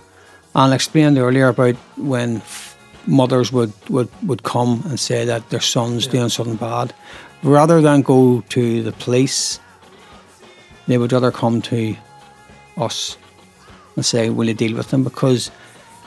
And 0.56 0.74
I 0.74 0.76
explained 0.76 1.18
earlier 1.18 1.50
about 1.50 1.76
when 1.98 2.38
f- 2.38 2.76
mothers 3.06 3.52
would, 3.52 3.74
would, 3.90 4.10
would 4.24 4.42
come 4.44 4.82
and 4.86 5.00
say 5.00 5.24
that 5.26 5.50
their 5.50 5.62
son's 5.62 6.08
doing 6.08 6.30
something 6.30 6.56
bad. 6.56 6.94
Rather 7.44 7.80
than 7.80 8.02
go 8.02 8.44
to 8.50 8.82
the 8.82 8.92
police, 8.94 9.60
they 10.88 10.98
would 10.98 11.12
rather 11.14 11.32
come 11.32 11.62
to 11.62 11.96
us 12.78 13.18
and 13.96 14.04
say, 14.06 14.30
"Will 14.30 14.48
you 14.48 14.56
deal 14.56 14.76
with 14.76 14.90
them?" 14.90 15.04
Because 15.04 15.52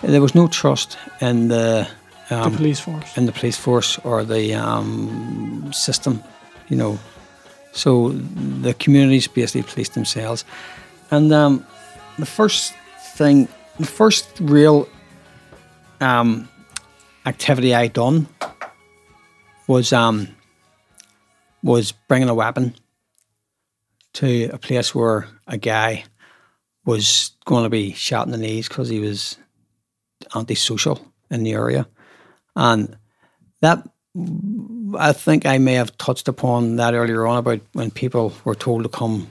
there 0.03 0.21
was 0.21 0.35
no 0.35 0.49
trust 0.49 0.99
in 1.21 1.49
the 1.49 1.87
The 2.31 2.41
um, 2.41 2.57
police 2.57 2.81
force. 2.81 3.17
in 3.17 3.27
the 3.27 3.33
police 3.33 3.57
force 3.57 3.99
or 4.05 4.25
the 4.25 4.55
um, 4.55 5.71
system, 5.73 6.23
you 6.69 6.77
know. 6.77 6.99
So 7.73 8.11
the 8.63 8.73
communities 8.75 9.27
basically 9.29 9.63
police 9.63 9.91
themselves. 9.91 10.45
And 11.11 11.33
um, 11.33 11.67
the 12.19 12.27
first 12.27 12.73
thing, 13.17 13.49
the 13.79 13.87
first 13.87 14.29
real 14.41 14.89
um, 16.01 16.49
activity 17.27 17.75
I 17.75 17.89
done 17.89 18.29
was 19.67 19.93
um, 19.93 20.29
was 21.65 21.93
bringing 22.09 22.29
a 22.29 22.35
weapon 22.35 22.75
to 24.15 24.51
a 24.53 24.59
place 24.59 24.95
where 24.95 25.27
a 25.49 25.59
guy 25.59 26.05
was 26.85 27.33
going 27.45 27.65
to 27.65 27.71
be 27.71 27.93
shot 27.93 28.27
in 28.27 28.33
the 28.33 28.39
knees 28.39 28.69
because 28.69 28.89
he 28.89 29.01
was 29.01 29.37
antisocial 30.35 31.01
in 31.29 31.43
the 31.43 31.53
area. 31.53 31.89
And 32.57 32.97
that, 33.61 33.89
I 34.99 35.13
think 35.13 35.47
I 35.47 35.59
may 35.59 35.75
have 35.75 35.97
touched 35.97 36.29
upon 36.29 36.77
that 36.77 36.95
earlier 36.95 37.27
on 37.27 37.39
about 37.39 37.61
when 37.73 37.91
people 37.91 38.33
were 38.45 38.55
told 38.57 38.83
to 38.83 38.89
come 38.89 39.29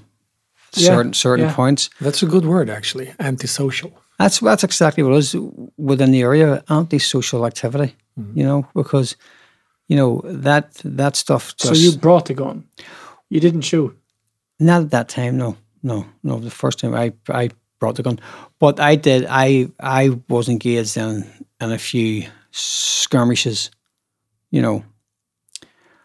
Yeah, 0.76 0.88
certain 0.96 1.14
certain 1.14 1.46
yeah. 1.48 1.56
points. 1.56 1.90
That's 2.02 2.24
a 2.24 2.28
good 2.28 2.46
word, 2.46 2.70
actually. 2.70 3.14
Antisocial. 3.20 3.92
That's 4.18 4.40
that's 4.40 4.64
exactly 4.64 5.04
what 5.04 5.14
it 5.14 5.18
is 5.18 5.36
within 5.78 6.12
the 6.12 6.22
area, 6.22 6.64
antisocial 6.70 7.46
activity. 7.46 7.96
Mm-hmm. 8.18 8.40
You 8.40 8.46
know, 8.46 8.68
because 8.74 9.16
you 9.88 9.98
know 9.98 10.22
that 10.44 10.74
that 10.86 11.16
stuff. 11.16 11.56
Just, 11.58 11.74
So 11.74 11.74
you 11.74 11.98
brought 11.98 12.26
the 12.26 12.34
gun. 12.34 12.64
You 13.30 13.40
didn't 13.40 13.62
shoot. 13.66 13.96
Not 14.60 14.82
at 14.82 14.90
that 14.92 15.10
time, 15.10 15.38
no, 15.38 15.56
no, 15.82 16.06
no. 16.22 16.40
The 16.40 16.52
first 16.52 16.80
time 16.80 16.94
I 16.94 17.14
I 17.30 17.50
brought 17.80 17.96
the 17.96 18.04
gun, 18.04 18.20
but 18.60 18.80
I 18.80 18.96
did. 18.96 19.26
I 19.30 19.70
I 19.80 20.20
was 20.28 20.48
engaged 20.50 20.98
in 20.98 21.24
in 21.62 21.72
a 21.72 21.78
few 21.78 22.28
skirmishes. 22.52 23.72
You 24.52 24.62
know, 24.62 24.84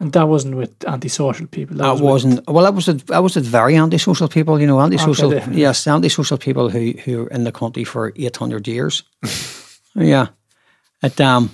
And 0.01 0.13
that 0.13 0.29
wasn't 0.29 0.57
with 0.57 0.85
antisocial 0.85 1.47
people. 1.47 1.77
That 1.77 1.87
I 1.87 1.93
was 1.93 2.03
wasn't. 2.03 2.47
Well, 2.47 2.67
I 2.67 2.71
was. 2.71 2.87
With, 2.87 3.11
I 3.11 3.21
was 3.21 3.37
with 3.37 3.47
very 3.47 3.77
antisocial 3.77 4.29
people. 4.29 4.61
You 4.61 4.67
know, 4.67 4.81
antisocial. 4.81 5.33
Okay, 5.33 5.53
yes, 5.53 5.87
antisocial 5.87 6.39
people 6.39 6.69
who 6.69 6.93
who 7.05 7.23
are 7.23 7.29
in 7.29 7.45
the 7.45 7.53
country 7.53 7.85
for 7.85 8.13
eight 8.17 8.37
hundred 8.37 8.69
years. 8.69 9.03
yeah, 9.95 10.27
at 11.03 11.21
um, 11.21 11.51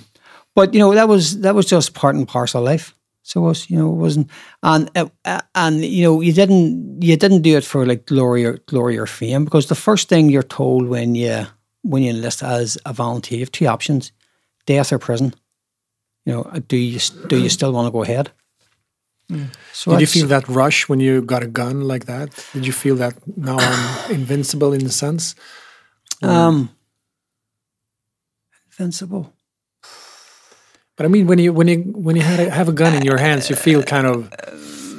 but 0.55 0.73
you 0.73 0.79
know 0.79 0.93
that 0.93 1.07
was 1.07 1.41
that 1.41 1.55
was 1.55 1.65
just 1.65 1.93
part 1.93 2.15
and 2.15 2.27
parcel 2.27 2.61
of 2.61 2.65
life. 2.65 2.93
So 3.23 3.41
it 3.41 3.47
was 3.47 3.69
you 3.69 3.77
know 3.77 3.91
it 3.93 3.97
wasn't 3.97 4.29
and 4.63 4.89
uh, 4.95 5.07
uh, 5.25 5.41
and 5.53 5.85
you 5.85 6.03
know 6.03 6.21
you 6.21 6.33
didn't 6.33 7.01
you 7.01 7.15
didn't 7.15 7.43
do 7.43 7.55
it 7.55 7.63
for 7.63 7.85
like 7.85 8.05
glory 8.05 8.45
or 8.45 8.57
glory 8.65 8.97
or 8.97 9.05
fame 9.05 9.45
because 9.45 9.67
the 9.67 9.75
first 9.75 10.09
thing 10.09 10.29
you're 10.29 10.43
told 10.43 10.87
when 10.87 11.15
you 11.15 11.45
when 11.83 12.03
you 12.03 12.09
enlist 12.09 12.43
as 12.43 12.77
a 12.85 12.93
volunteer 12.93 13.37
you 13.37 13.45
have 13.45 13.51
two 13.51 13.67
options: 13.67 14.11
death 14.65 14.91
or 14.93 14.99
prison. 14.99 15.33
You 16.25 16.33
know, 16.33 16.43
do 16.67 16.77
you 16.77 16.99
do 17.27 17.37
you 17.41 17.49
still 17.49 17.71
want 17.73 17.87
to 17.87 17.91
go 17.91 18.03
ahead? 18.03 18.31
So 19.71 19.91
Did 19.91 20.01
you 20.01 20.07
feel 20.07 20.27
that 20.27 20.47
rush 20.49 20.89
when 20.89 20.99
you 20.99 21.21
got 21.21 21.41
a 21.41 21.47
gun 21.47 21.81
like 21.81 22.05
that? 22.05 22.29
Did 22.53 22.67
you 22.67 22.73
feel 22.73 22.97
that 22.97 23.15
now 23.37 23.57
I'm 23.59 24.11
invincible 24.11 24.73
in 24.73 24.85
a 24.85 24.89
sense? 24.89 25.35
um, 26.21 26.69
invincible? 28.69 29.33
But 30.97 31.05
I 31.05 31.09
mean, 31.09 31.27
when 31.27 31.39
you 31.39 31.53
when 31.53 31.67
you 31.67 31.77
when 31.95 32.15
you 32.15 32.21
had 32.21 32.39
a, 32.39 32.49
have 32.49 32.67
a 32.69 32.73
gun 32.73 32.93
in 32.93 33.03
your 33.03 33.17
hands, 33.17 33.49
you 33.49 33.55
feel 33.55 33.81
kind 33.83 34.05
of 34.05 34.29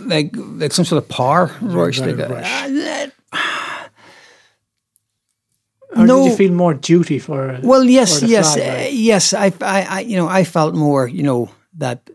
like 0.06 0.30
like 0.34 0.72
some 0.72 0.84
sort 0.84 1.02
of 1.02 1.08
power 1.08 1.50
rush. 1.60 2.00
Like 2.00 2.18
a 2.18 2.28
rush. 2.28 3.12
Or 5.96 6.06
No. 6.06 6.22
did 6.22 6.30
you 6.30 6.36
feel 6.36 6.52
more 6.52 6.74
duty 6.74 7.18
for? 7.18 7.58
well, 7.62 7.84
yes, 7.84 8.22
yes, 8.22 8.54
flag, 8.54 8.86
uh, 8.86 8.88
yes. 8.90 9.34
I, 9.34 9.52
I, 9.60 9.82
I, 9.82 10.00
you 10.00 10.16
know, 10.16 10.28
I 10.28 10.44
felt 10.44 10.74
more, 10.74 11.06
you 11.06 11.22
know, 11.22 11.48
that 11.78 12.10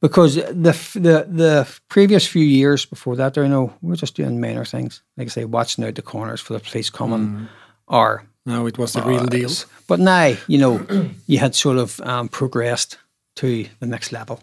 because 0.00 0.34
the 0.36 0.72
the 0.94 1.26
the 1.28 1.66
previous 1.88 2.26
few 2.26 2.44
years 2.44 2.86
before 2.86 3.16
that, 3.16 3.36
you 3.36 3.48
know, 3.48 3.72
we 3.82 3.90
were 3.90 3.96
just 3.96 4.16
doing 4.16 4.40
minor 4.40 4.64
things, 4.64 5.02
like 5.16 5.26
I 5.26 5.30
say, 5.30 5.44
watching 5.44 5.84
out 5.84 5.94
the 5.94 6.02
corners 6.02 6.40
for 6.40 6.54
the 6.54 6.60
police 6.60 6.90
coming, 6.90 7.48
or 7.86 8.24
no, 8.46 8.66
it 8.66 8.78
was 8.78 8.92
the 8.92 9.02
real 9.02 9.26
deal. 9.26 9.50
But 9.86 10.00
now, 10.00 10.34
you 10.48 10.58
know, 10.58 10.80
you 11.26 11.38
had 11.38 11.54
sort 11.54 11.78
of 11.78 12.00
um, 12.00 12.28
progressed 12.28 12.98
to 13.36 13.66
the 13.80 13.86
next 13.86 14.12
level. 14.12 14.40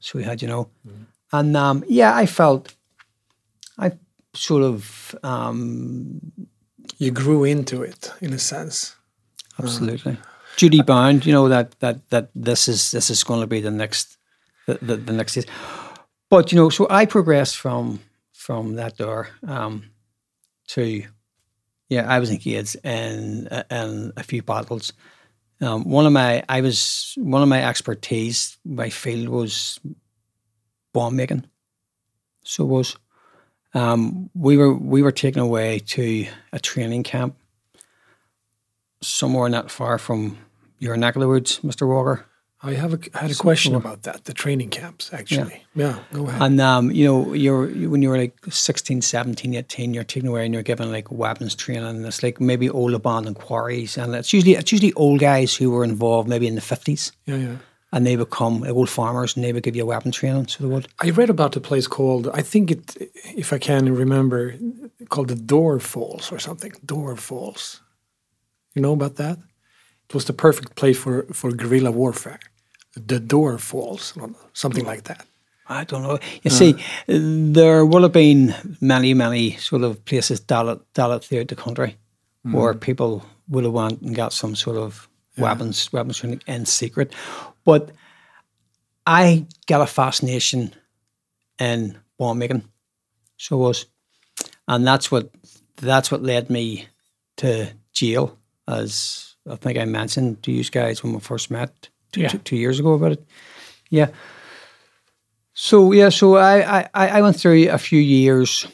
So 0.00 0.18
we 0.18 0.24
had, 0.24 0.40
you 0.42 0.48
know, 0.48 0.68
and 1.32 1.56
um, 1.56 1.84
yeah, 1.88 2.14
I 2.22 2.26
felt, 2.26 2.74
I 3.78 3.92
sort 4.34 4.62
of, 4.62 5.14
um, 5.22 6.20
You 6.98 7.10
grew 7.10 7.44
into 7.44 7.82
it 7.82 8.12
in 8.20 8.32
a 8.32 8.38
sense. 8.38 8.96
absolutely, 9.58 10.16
Judy 10.56 10.82
bound. 10.82 11.26
You 11.26 11.32
know 11.32 11.48
that 11.48 11.78
that 11.80 12.08
that 12.10 12.30
this 12.34 12.68
is 12.68 12.90
this 12.90 13.10
is 13.10 13.24
going 13.24 13.40
to 13.40 13.46
be 13.46 13.60
the 13.60 13.70
next, 13.70 14.16
the 14.66 14.78
the, 14.80 14.96
the 14.96 15.12
next. 15.12 15.36
Is. 15.36 15.46
But 16.30 16.52
you 16.52 16.58
know, 16.58 16.70
so 16.70 16.86
I 16.90 17.06
progressed 17.06 17.56
from 17.56 18.00
from 18.32 18.74
that 18.74 18.96
door 18.98 19.28
um, 19.46 19.90
to, 20.68 21.02
yeah, 21.88 22.06
I 22.06 22.18
was 22.18 22.30
in 22.30 23.48
in 23.70 24.12
a 24.16 24.22
few 24.22 24.42
battles. 24.42 24.92
Um, 25.60 25.88
one 25.88 26.04
of 26.04 26.12
my, 26.12 26.44
I 26.48 26.60
was 26.60 27.14
one 27.16 27.42
of 27.42 27.48
my 27.48 27.64
expertise, 27.64 28.58
my 28.64 28.90
field 28.90 29.28
was 29.28 29.80
bomb 30.92 31.16
making. 31.16 31.44
So 32.42 32.64
was, 32.64 32.96
um, 33.74 34.30
we 34.34 34.56
were 34.56 34.74
we 34.74 35.02
were 35.02 35.12
taken 35.12 35.42
away 35.42 35.80
to 35.80 36.26
a 36.52 36.58
training 36.58 37.02
camp 37.02 37.36
somewhere 39.02 39.48
not 39.48 39.70
far 39.70 39.98
from 39.98 40.38
your 40.78 40.96
neck 40.96 41.16
of 41.16 41.20
the 41.20 41.28
woods, 41.28 41.62
Mister 41.62 41.86
Walker. 41.86 42.24
I 42.62 42.72
have 42.72 42.94
a, 42.94 42.98
I 43.12 43.18
had 43.22 43.30
a 43.30 43.34
question 43.34 43.74
about 43.74 44.04
that, 44.04 44.24
the 44.24 44.32
training 44.32 44.70
camps, 44.70 45.12
actually. 45.12 45.64
Yeah, 45.74 45.88
yeah 45.88 45.98
go 46.14 46.26
ahead. 46.26 46.40
And 46.40 46.60
um, 46.62 46.90
you 46.90 47.04
know, 47.04 47.34
you're 47.34 47.66
when 47.66 48.00
you 48.00 48.08
were 48.08 48.16
like 48.16 48.38
16, 48.48 49.02
17, 49.02 49.54
18, 49.54 49.92
you're 49.92 50.02
taken 50.02 50.30
away 50.30 50.46
and 50.46 50.54
you're 50.54 50.62
given 50.62 50.90
like 50.90 51.10
weapons 51.10 51.54
training. 51.54 51.84
And 51.84 52.06
it's 52.06 52.22
like 52.22 52.40
maybe 52.40 52.70
old 52.70 52.94
abandoned 52.94 53.36
quarries, 53.36 53.98
and 53.98 54.14
it's 54.14 54.32
usually 54.32 54.54
it's 54.54 54.72
usually 54.72 54.94
old 54.94 55.20
guys 55.20 55.54
who 55.54 55.70
were 55.70 55.84
involved 55.84 56.26
maybe 56.26 56.46
in 56.46 56.54
the 56.54 56.62
fifties, 56.62 57.12
yeah, 57.26 57.36
yeah. 57.36 57.56
And 57.94 58.04
they 58.04 58.16
become 58.16 58.60
like, 58.60 58.72
old 58.72 58.90
farmers, 58.90 59.36
and 59.36 59.44
they 59.44 59.52
would 59.52 59.62
give 59.62 59.76
you 59.76 59.84
a 59.84 59.86
weapon 59.86 60.10
training. 60.10 60.48
So 60.48 60.64
they 60.64 60.74
would. 60.74 60.88
I 61.00 61.10
read 61.10 61.30
about 61.30 61.56
a 61.56 61.60
place 61.60 61.86
called, 61.86 62.28
I 62.34 62.42
think 62.42 62.70
it, 62.72 62.96
if 63.36 63.52
I 63.52 63.58
can 63.58 63.94
remember, 63.94 64.56
called 65.10 65.28
the 65.28 65.36
Door 65.36 65.78
Falls 65.78 66.32
or 66.32 66.40
something. 66.40 66.72
Door 66.84 67.16
Falls. 67.16 67.80
You 68.74 68.82
know 68.82 68.94
about 68.94 69.14
that? 69.16 69.38
It 70.08 70.14
was 70.14 70.24
the 70.24 70.32
perfect 70.32 70.74
place 70.74 70.98
for, 70.98 71.22
for 71.32 71.52
guerrilla 71.52 71.92
warfare. 71.92 72.40
The 72.96 73.20
Door 73.20 73.58
Falls, 73.58 74.12
something 74.52 74.84
like 74.84 75.04
that. 75.04 75.24
I 75.68 75.84
don't 75.84 76.02
know. 76.02 76.18
You 76.42 76.50
uh. 76.50 76.54
see, 76.54 76.74
there 77.06 77.86
will 77.86 78.02
have 78.02 78.12
been 78.12 78.54
many, 78.80 79.14
many 79.14 79.52
sort 79.52 79.82
of 79.82 80.04
places 80.04 80.40
dotted, 80.40 80.80
dotted 80.94 81.22
throughout 81.22 81.48
the 81.48 81.56
country 81.56 81.96
where 82.42 82.72
hmm. 82.72 82.80
people 82.80 83.24
would 83.48 83.64
have 83.64 83.72
went 83.72 84.00
and 84.02 84.16
got 84.16 84.32
some 84.32 84.56
sort 84.56 84.76
of 84.76 85.08
weapons, 85.38 85.92
weapons 85.92 86.18
training 86.18 86.42
in 86.46 86.66
secret. 86.66 87.12
But 87.64 87.90
I 89.06 89.46
got 89.66 89.80
a 89.82 89.86
fascination 89.86 90.74
in 91.58 91.98
bomb 92.18 92.38
making. 92.38 92.64
So 93.36 93.56
was, 93.56 93.86
and 94.68 94.86
that's 94.86 95.10
what 95.10 95.30
that's 95.76 96.10
what 96.10 96.22
led 96.22 96.50
me 96.50 96.86
to 97.36 97.72
jail, 97.92 98.38
as 98.68 99.34
I 99.50 99.56
think 99.56 99.78
I 99.78 99.84
mentioned 99.84 100.42
to 100.44 100.52
you 100.52 100.64
guys 100.64 101.02
when 101.02 101.12
we 101.12 101.20
first 101.20 101.50
met 101.50 101.88
two, 102.12 102.22
Yeah. 102.22 102.28
two, 102.28 102.38
two 102.38 102.56
years 102.56 102.78
ago 102.78 102.92
about 102.92 103.12
it. 103.12 103.24
Yeah. 103.90 104.08
So 105.52 105.92
yeah, 105.92 106.08
so 106.08 106.36
I, 106.36 106.88
I, 106.94 107.08
I 107.18 107.22
went 107.22 107.36
through 107.38 107.68
a 107.70 107.78
few 107.78 108.00
years. 108.00 108.66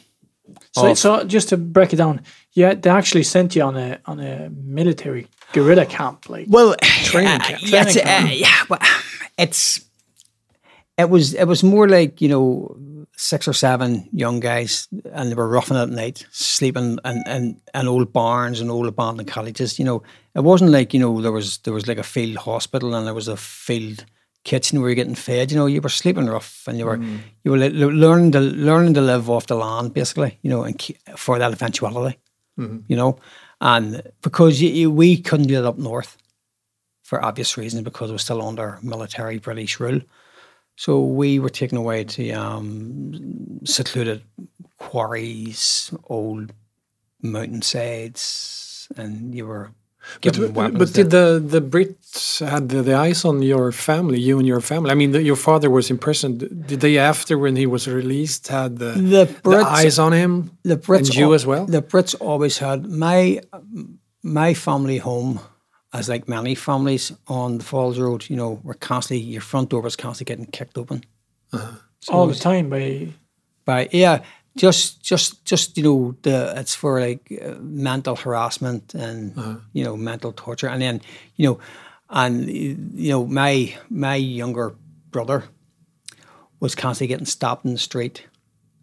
So, 0.73 0.93
so 0.93 1.23
just 1.25 1.49
to 1.49 1.57
break 1.57 1.93
it 1.93 1.97
down, 1.97 2.21
yeah, 2.53 2.73
they 2.73 2.89
actually 2.89 3.23
sent 3.23 3.55
you 3.55 3.63
on 3.63 3.75
a 3.77 3.99
on 4.05 4.19
a 4.19 4.49
military 4.49 5.27
guerrilla 5.53 5.85
camp, 5.85 6.29
like 6.29 6.45
Well, 6.49 6.75
Training 7.03 7.41
uh, 7.41 7.45
camp. 7.45 7.61
yeah, 7.63 7.81
it's, 7.83 7.93
Training 7.93 8.31
uh, 8.31 8.33
yeah, 8.33 8.63
but 8.69 8.81
it's 9.37 9.85
it 10.97 11.09
was 11.09 11.33
it 11.33 11.45
was 11.45 11.63
more 11.63 11.87
like 11.87 12.21
you 12.21 12.29
know 12.29 12.75
six 13.17 13.47
or 13.47 13.53
seven 13.53 14.09
young 14.11 14.39
guys, 14.39 14.87
and 15.13 15.29
they 15.29 15.35
were 15.35 15.47
roughing 15.47 15.77
it 15.77 15.81
at 15.81 15.89
night, 15.89 16.25
sleeping 16.31 16.97
in, 17.05 17.23
in, 17.27 17.61
in 17.73 17.87
old 17.87 18.11
barns 18.11 18.59
and 18.59 18.71
old 18.71 18.87
abandoned 18.87 19.27
cottages. 19.27 19.77
You 19.77 19.85
know, 19.85 20.03
it 20.35 20.41
wasn't 20.43 20.71
like 20.71 20.93
you 20.93 20.99
know 20.99 21.21
there 21.21 21.31
was 21.31 21.57
there 21.59 21.73
was 21.73 21.87
like 21.87 21.97
a 21.99 22.03
field 22.03 22.37
hospital 22.37 22.93
and 22.95 23.05
there 23.05 23.13
was 23.13 23.27
a 23.27 23.37
field 23.37 24.05
kitchen 24.43 24.79
where 24.81 24.89
you're 24.89 24.95
getting 24.95 25.15
fed. 25.15 25.51
You 25.51 25.57
know, 25.57 25.67
you 25.67 25.81
were 25.81 25.89
sleeping 25.89 26.25
rough 26.27 26.63
and 26.67 26.77
you 26.79 26.85
were 26.85 26.97
you 27.43 27.51
were 27.51 27.57
le- 27.57 27.69
le- 27.69 27.91
learning 27.93 28.31
to 28.33 28.39
learning 28.39 28.93
to 28.95 29.01
live 29.01 29.29
off 29.29 29.47
the 29.47 29.55
land 29.55 29.93
basically. 29.93 30.37
You 30.41 30.49
know, 30.49 30.63
and 30.63 30.81
for 31.15 31.37
that 31.39 31.51
eventuality. 31.51 32.17
You 32.57 32.95
know, 32.95 33.17
and 33.61 34.01
because 34.21 34.61
you, 34.61 34.91
we 34.91 35.17
couldn't 35.17 35.47
do 35.47 35.59
it 35.59 35.65
up 35.65 35.77
north 35.77 36.17
for 37.03 37.23
obvious 37.23 37.57
reasons 37.57 37.83
because 37.83 38.09
it 38.09 38.13
was 38.13 38.23
still 38.23 38.41
under 38.41 38.79
military 38.81 39.37
British 39.37 39.79
rule. 39.79 40.01
So 40.77 41.01
we 41.01 41.37
were 41.39 41.49
taken 41.49 41.77
away 41.77 42.03
to 42.05 42.31
um, 42.31 43.59
secluded 43.63 44.23
quarries, 44.79 45.93
old 46.05 46.53
mountainsides, 47.21 48.87
and 48.97 49.35
you 49.35 49.45
were 49.45 49.71
But, 50.21 50.37
weapons. 50.53 50.77
but 50.79 50.93
did 50.93 51.09
the, 51.09 51.41
the 51.45 51.61
Brits 51.61 52.45
had 52.47 52.69
the, 52.69 52.81
the 52.81 52.93
eyes 52.95 53.23
on 53.25 53.41
your 53.41 53.71
family, 53.71 54.19
you 54.19 54.37
and 54.39 54.47
your 54.47 54.61
family? 54.61 54.91
I 54.91 54.95
mean, 54.95 55.11
the, 55.11 55.21
your 55.21 55.35
father 55.35 55.69
was 55.69 55.89
imprisoned. 55.89 56.39
Did 56.67 56.79
they, 56.81 56.97
after 56.97 57.37
when 57.37 57.55
he 57.55 57.65
was 57.65 57.87
released, 57.87 58.47
had 58.47 58.77
the, 58.77 58.91
The 58.91 59.25
the 59.25 59.39
Brits- 59.43 59.63
eyes 59.65 59.99
on 59.99 60.13
him? 60.13 60.51
the 60.63 60.77
Brits 60.77 61.07
and 61.07 61.15
you 61.15 61.25
al- 61.27 61.33
as 61.33 61.45
well? 61.45 61.65
The 61.65 61.81
Brits 61.81 62.15
always 62.19 62.57
had 62.59 62.85
my 62.85 63.41
my 64.23 64.53
family 64.53 64.97
home, 64.99 65.39
as 65.93 66.07
like 66.09 66.27
many 66.27 66.55
families 66.55 67.11
on 67.27 67.57
the 67.57 67.63
Falls 67.63 67.97
Road. 67.97 68.29
You 68.29 68.35
know, 68.35 68.59
were 68.63 68.75
constantly 68.75 69.25
your 69.25 69.41
front 69.41 69.69
door 69.69 69.81
was 69.81 69.95
constantly 69.95 70.31
getting 70.35 70.51
kicked 70.51 70.77
open. 70.77 71.03
Uh-huh. 71.53 71.77
So 72.01 72.13
all 72.13 72.29
it 72.29 72.33
the 72.33 72.39
time 72.39 72.69
by 72.69 73.07
by 73.65 73.89
yeah 73.91 74.19
just 74.57 75.01
just 75.01 75.45
just 75.45 75.77
you 75.77 75.83
know 75.83 76.15
the 76.23 76.53
it's 76.57 76.75
for 76.75 76.99
like 76.99 77.31
uh, 77.41 77.55
mental 77.61 78.15
harassment 78.15 78.93
and 78.93 79.61
you 79.73 79.83
know 79.83 79.95
mental 79.95 80.33
torture. 80.33 80.67
And 80.67 80.81
then 80.81 81.01
you 81.35 81.47
know 81.47 81.59
and 82.09 82.49
you 82.49 83.09
know 83.11 83.25
my 83.25 83.75
my 83.89 84.15
younger 84.15 84.75
brother 85.09 85.45
was 86.59 86.75
constantly 86.75 87.07
getting 87.07 87.25
stopped 87.25 87.65
in 87.65 87.73
the 87.73 87.79
street 87.79 88.27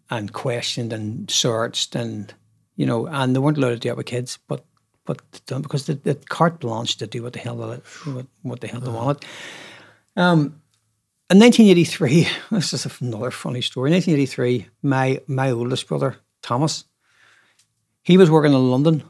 and 0.09 0.33
questioned 0.33 0.91
and 0.91 1.29
searched 1.29 1.95
and 1.95 2.33
you 2.75 2.85
know 2.85 3.07
and 3.07 3.35
they 3.35 3.39
weren't 3.39 3.57
allowed 3.57 3.69
to 3.69 3.77
do 3.77 3.89
it 3.89 3.97
with 3.97 4.07
kids 4.07 4.39
but 4.47 4.65
but 5.05 5.21
because 5.47 5.85
the, 5.85 5.95
the 5.95 6.15
carte 6.15 6.59
blanche 6.59 6.97
to 6.97 7.07
do 7.07 7.23
what 7.23 7.33
the 7.33 7.39
hell 7.39 7.55
they, 7.55 8.11
what, 8.11 8.27
what 8.43 8.61
the 8.61 8.67
hell 8.67 8.79
they 8.79 8.91
wanted. 8.91 9.25
Um 10.15 10.61
in 11.29 11.37
1983, 11.37 12.27
this 12.51 12.73
is 12.73 13.01
another 13.01 13.31
funny 13.31 13.61
story. 13.61 13.89
In 13.89 13.93
1983, 13.93 14.67
my 14.81 15.21
my 15.27 15.51
oldest 15.51 15.87
brother 15.87 16.17
Thomas, 16.41 16.85
he 18.01 18.17
was 18.17 18.31
working 18.31 18.53
in 18.53 18.71
London. 18.71 19.03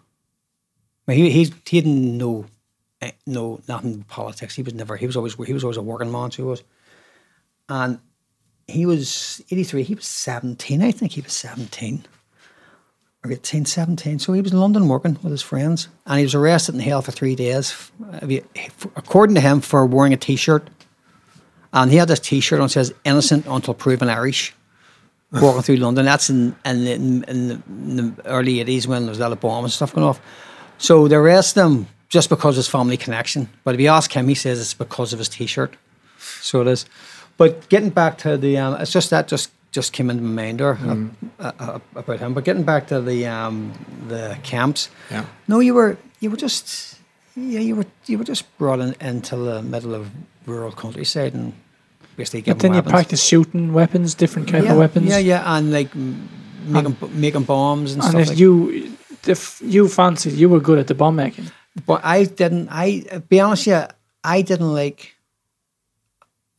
He 1.08 1.30
he 1.30 1.44
he 1.44 1.82
didn't 1.82 2.18
know 2.18 2.46
eh, 3.02 3.12
know 3.26 3.62
nothing 3.68 3.94
about 3.96 4.08
politics. 4.08 4.56
He 4.56 4.64
was 4.64 4.74
never. 4.74 4.98
He 4.98 5.06
was 5.06 5.16
always 5.16 5.36
he 5.36 5.54
was 5.54 5.64
always 5.64 5.78
a 5.78 5.82
working 5.82 6.12
man. 6.12 6.32
So 6.32 6.44
he 6.44 6.50
was, 6.50 6.64
and 7.70 8.00
he 8.68 8.86
was 8.86 9.42
83. 9.50 9.84
He 9.84 9.96
was 9.96 10.06
17. 10.06 10.84
I 10.84 10.92
think 10.92 11.14
he 11.14 11.22
was 11.22 11.34
17 11.34 12.06
or 13.24 13.32
18, 13.32 13.66
17. 13.66 14.20
So 14.20 14.34
he 14.34 14.42
was 14.42 14.52
in 14.52 14.60
London 14.60 14.88
working 14.88 15.18
with 15.24 15.32
his 15.32 15.42
friends, 15.42 15.88
and 16.06 16.20
he 16.20 16.26
was 16.26 16.36
arrested 16.36 16.76
and 16.76 16.84
held 16.84 17.06
for 17.06 17.12
three 17.12 17.36
days, 17.36 17.92
uh, 18.12 18.28
according 18.96 19.36
to 19.36 19.42
him, 19.42 19.62
for 19.62 19.86
wearing 19.86 20.14
a 20.14 20.18
T-shirt 20.18 20.70
and 21.74 21.92
he 21.92 21.98
had 21.98 22.08
this 22.08 22.20
T-shirt 22.20 22.60
on 22.60 22.70
says 22.70 22.94
"Innocent 23.06 23.46
until 23.48 23.74
proven 23.74 24.10
Irish." 24.10 24.54
Walking 25.32 25.62
through 25.62 25.76
London, 25.76 26.06
that's 26.06 26.30
in 26.32 26.56
in, 26.66 26.86
the- 26.86 26.92
in, 26.94 27.24
in, 27.26 27.48
the, 27.50 27.62
in 27.68 27.96
the 28.16 28.26
early 28.26 28.56
'80s 28.66 28.88
when 28.88 29.04
there 29.04 29.10
was 29.10 29.20
a 29.20 29.22
lot 29.22 29.32
of 29.32 29.40
bombs 29.40 29.66
and 29.66 29.72
stuff 29.74 29.94
going 29.94 30.08
off. 30.08 30.20
So 30.80 31.08
they 31.08 31.16
arrested 31.18 31.62
him 31.62 31.88
just 32.10 32.30
because 32.30 32.56
of 32.56 32.62
his 32.62 32.68
family 32.68 32.98
connection. 32.98 33.48
But 33.64 33.76
if 33.76 33.82
you 33.82 33.90
ask 33.90 34.12
him, 34.12 34.28
he 34.28 34.34
says 34.34 34.60
it's 34.60 34.74
because 34.74 35.14
of 35.14 35.20
his 35.20 35.30
T-shirt. 35.30 35.76
So 36.42 36.62
it 36.62 36.68
is. 36.68 36.86
but 37.38 37.70
getting 37.70 37.92
back 37.92 38.18
to 38.20 38.38
the, 38.38 38.58
um, 38.58 38.82
it's 38.82 38.92
just 38.92 39.12
that 39.12 39.28
just 39.28 39.52
just 39.72 39.94
came 39.94 40.10
into 40.10 40.24
my 40.24 40.42
mind 40.44 40.60
there 40.62 40.74
uh, 40.84 40.96
uh, 41.40 41.52
uh, 41.60 41.80
about 41.96 42.20
him. 42.20 42.34
But 42.34 42.44
getting 42.44 42.64
back 42.64 42.88
to 42.88 43.00
the 43.00 43.28
um, 43.28 43.74
the 44.08 44.36
camps, 44.42 44.90
Yeah. 45.12 45.26
no, 45.48 45.60
you 45.60 45.76
were 45.76 45.98
you 46.22 46.32
were 46.32 46.38
just 46.38 46.99
yeah 47.40 47.60
you 47.60 47.76
were 47.76 47.86
you 48.06 48.18
were 48.18 48.24
just 48.24 48.46
brought 48.58 48.80
in 48.80 48.96
into 49.00 49.36
the 49.36 49.62
middle 49.62 49.96
of 49.96 50.10
rural 50.46 50.72
countryside 50.72 51.34
and 51.34 51.54
basically 52.20 52.42
But 52.42 52.60
given 52.60 52.74
then 52.74 52.84
you 52.84 52.90
practice 52.90 53.24
shooting 53.24 53.74
weapons, 53.74 54.14
different 54.14 54.48
kind 54.52 54.66
yeah, 54.66 54.74
of 54.74 54.78
weapons. 54.78 55.08
Yeah, 55.08 55.18
yeah, 55.18 55.58
and 55.58 55.72
like 55.72 55.96
making 55.96 56.96
making 57.14 57.44
bombs 57.44 57.94
and, 57.94 58.04
And 58.04 58.12
stuff. 58.12 58.22
if 58.22 58.30
like 58.30 58.38
you, 58.38 58.92
if 59.26 59.62
you 59.64 59.88
fancied, 59.88 60.34
you 60.34 60.50
were 60.50 60.60
good 60.60 60.80
at 60.80 60.88
the 60.88 60.96
bomb 60.96 61.16
making. 61.16 61.46
But 61.86 62.02
I 62.04 62.26
didn't. 62.26 62.68
I 62.70 63.06
uh, 63.12 63.20
be 63.20 63.40
honest, 63.40 63.66
yeah, 63.66 63.88
I 64.24 64.42
didn't 64.42 64.74
like. 64.74 65.16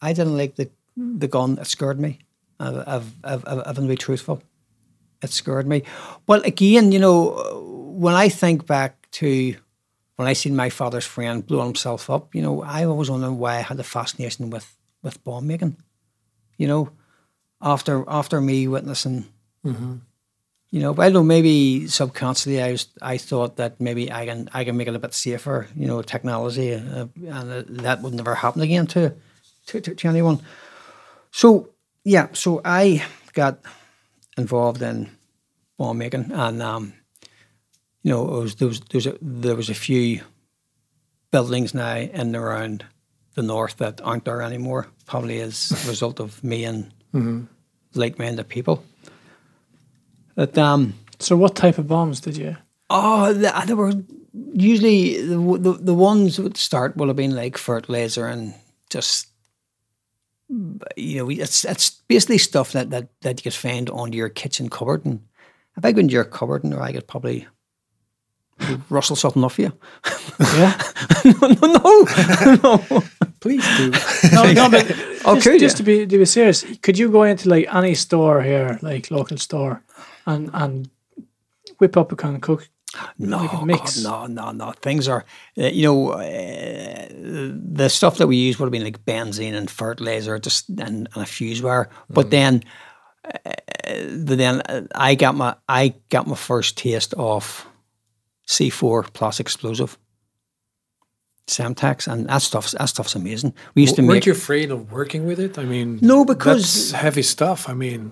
I 0.01 0.13
didn't 0.15 0.37
like 0.37 0.57
the 0.57 0.71
the 0.97 1.29
gun. 1.29 1.59
It 1.61 1.67
scared 1.67 2.01
me. 2.01 2.19
I've, 2.59 2.77
I've, 2.77 3.13
I've, 3.25 3.45
I've, 3.47 3.63
I've 3.67 3.75
to 3.77 3.83
be 3.83 3.97
truthful. 3.97 4.43
It 5.23 5.31
scared 5.31 5.67
me. 5.67 5.83
But 6.27 6.47
again, 6.47 6.93
you 6.93 6.99
know, 6.99 7.17
when 7.97 8.15
I 8.15 8.29
think 8.29 8.67
back 8.67 9.11
to 9.13 9.55
when 10.21 10.29
I 10.29 10.35
seen 10.35 10.55
my 10.55 10.69
father's 10.69 11.07
friend 11.07 11.47
blow 11.47 11.65
himself 11.65 12.11
up, 12.11 12.35
you 12.35 12.43
know, 12.43 12.63
I 12.63 12.85
always 12.85 13.09
wondered 13.09 13.33
why 13.33 13.57
I 13.57 13.63
had 13.63 13.81
a 13.81 13.83
fascination 13.83 14.51
with 14.51 14.71
with 15.03 15.25
bomb 15.25 15.47
making. 15.47 15.79
You 16.59 16.69
know, 16.69 16.91
after 17.63 18.05
after 18.07 18.39
me 18.39 18.69
witnessing 18.69 19.25
you 20.71 20.81
know, 20.81 20.93
but 20.93 21.05
I 21.05 21.05
don't 21.07 21.15
know. 21.15 21.23
Maybe 21.23 21.87
subconsciously, 21.87 22.63
I 22.63 22.73
was, 22.73 22.87
I 23.01 23.17
thought 23.17 23.57
that 23.57 23.81
maybe 23.81 24.13
I 24.13 24.27
can 24.27 24.51
I 24.53 24.65
can 24.65 24.77
make 24.77 24.89
it 24.89 24.95
a 24.95 24.99
bit 24.99 25.15
safer. 25.15 25.69
You 25.75 25.87
know, 25.87 26.03
technology, 26.03 26.75
uh, 26.75 27.07
and 27.17 27.51
uh, 27.51 27.63
that 27.83 28.03
would 28.03 28.13
never 28.13 28.35
happen 28.35 28.61
again 28.61 28.87
to, 28.89 29.15
to 29.69 29.81
to 29.81 29.95
to 29.95 30.09
anyone. 30.09 30.43
So 31.31 31.71
yeah, 32.05 32.29
so 32.35 32.61
I 32.63 33.05
got 33.33 33.61
involved 34.37 34.83
in 34.83 35.09
bomb 35.79 35.97
making, 35.97 36.31
and 36.31 36.63
um, 36.63 36.93
you 38.03 38.13
know, 38.13 38.37
it 38.37 38.41
was 38.41 38.55
there 38.57 38.69
was 38.69 38.81
there 38.81 38.99
was 38.99 39.07
a, 39.07 39.19
there 39.21 39.57
was 39.57 39.71
a 39.71 39.75
few 39.75 40.21
buildings 41.31 41.75
now 41.75 41.97
in 41.97 42.11
and 42.11 42.37
around 42.37 42.85
the 43.35 43.43
north 43.43 43.77
that 43.77 44.01
aren't 44.03 44.25
there 44.25 44.43
anymore. 44.43 44.89
Probably 45.07 45.41
as 45.41 45.71
a 45.85 45.89
result 45.89 46.21
of 46.21 46.43
me 46.43 46.65
and 46.65 46.93
like-minded 47.95 48.49
people. 48.49 48.85
That 50.37 50.57
um, 50.57 50.95
So, 51.19 51.37
what 51.37 51.57
type 51.57 51.79
of 51.79 51.87
bombs 51.89 52.21
did 52.21 52.37
you? 52.37 52.57
Oh, 52.89 53.33
there 53.33 53.77
were 53.77 53.93
usually 54.53 55.21
the, 55.21 55.59
the 55.59 55.73
the 55.73 55.95
ones 55.95 56.39
at 56.39 56.55
the 56.55 56.61
start 56.61 56.97
will 56.97 57.09
have 57.09 57.17
been 57.17 57.35
like 57.35 57.59
fertilizer 57.59 58.27
and 58.27 58.55
just 58.89 59.29
you 60.97 61.19
know 61.19 61.31
it's 61.31 61.65
it's 61.65 61.91
basically 62.09 62.39
stuff 62.39 62.73
that 62.73 62.91
that 62.91 63.09
that 63.21 63.39
you 63.39 63.43
could 63.43 63.55
find 63.55 63.91
under 63.91 64.17
your 64.17 64.29
kitchen 64.29 64.69
cupboard 64.69 65.05
and 65.05 65.21
if 65.77 65.85
I 65.85 65.93
go 65.93 66.01
into 66.01 66.15
your 66.15 66.25
cupboard 66.25 66.65
and 66.65 66.75
I 66.75 66.93
could 66.93 67.07
probably 67.07 67.47
rustle 68.89 69.17
something 69.17 69.45
off 69.45 69.59
you. 69.59 69.73
Yeah. 70.39 70.81
no, 71.25 71.49
no, 71.49 72.57
no. 72.63 73.03
Please 73.41 73.67
do. 73.77 73.93
No, 74.33 74.53
no, 74.53 74.71
but 74.71 74.87
just, 74.87 75.43
could 75.43 75.61
just 75.61 75.77
ya? 75.77 75.79
to 75.79 75.83
be 75.83 76.07
to 76.07 76.19
be 76.19 76.25
serious, 76.25 76.65
could 76.83 76.99
you 76.99 77.11
go 77.11 77.23
into 77.23 77.49
like 77.49 77.75
any 77.75 77.95
store 77.95 78.43
here, 78.43 78.79
like 78.83 79.11
local 79.11 79.39
store, 79.39 79.83
and 80.27 80.51
and 80.53 80.91
whip 81.79 81.97
up 81.97 82.13
a 82.13 82.17
kind 82.17 82.37
of 82.37 82.43
cook? 82.43 82.69
No, 83.19 83.39
like 83.39 83.53
a 83.53 83.67
God, 83.67 84.03
no, 84.03 84.27
no, 84.27 84.51
no. 84.53 84.73
Things 84.73 85.09
are, 85.09 85.25
uh, 85.57 85.67
you 85.67 85.85
know, 85.85 86.11
uh, 86.11 87.07
the 87.09 87.89
stuff 87.89 88.19
that 88.19 88.27
we 88.27 88.37
use 88.37 88.59
would 88.59 88.67
have 88.67 88.73
been 88.73 88.85
like 88.85 89.05
benzene 89.05 89.55
and 89.55 89.71
fertilizer, 89.71 90.39
just 90.39 90.69
and, 90.69 91.09
and 91.15 91.17
a 91.17 91.27
fuse 91.27 91.63
wire. 91.63 91.89
But 92.09 92.31
then, 92.31 92.63
uh, 93.25 93.51
but 94.25 94.39
then 94.39 94.89
I 94.95 95.15
got 95.15 95.35
my 95.35 95.55
I 95.69 95.95
got 96.11 96.27
my 96.27 96.37
first 96.37 96.77
taste 96.77 97.15
of 97.15 97.67
C 98.51 98.69
four 98.69 99.05
plus 99.05 99.39
explosive, 99.39 99.97
Semtex, 101.47 102.09
and 102.13 102.27
that 102.29 102.43
stuff's 102.43 102.73
that 102.73 102.87
stuff's 102.89 103.15
amazing. 103.15 103.55
We 103.77 103.83
used 103.83 103.95
to 103.97 104.03
make. 104.03 104.09
Weren't 104.11 104.27
you 104.27 104.33
afraid 104.33 104.71
of 104.73 104.91
working 104.91 105.25
with 105.25 105.39
it? 105.39 105.57
I 105.57 105.65
mean, 105.65 105.99
No, 106.03 106.25
because- 106.25 106.91
that's 106.91 107.03
heavy 107.03 107.23
stuff. 107.23 107.69
I 107.69 107.75
mean, 107.75 108.11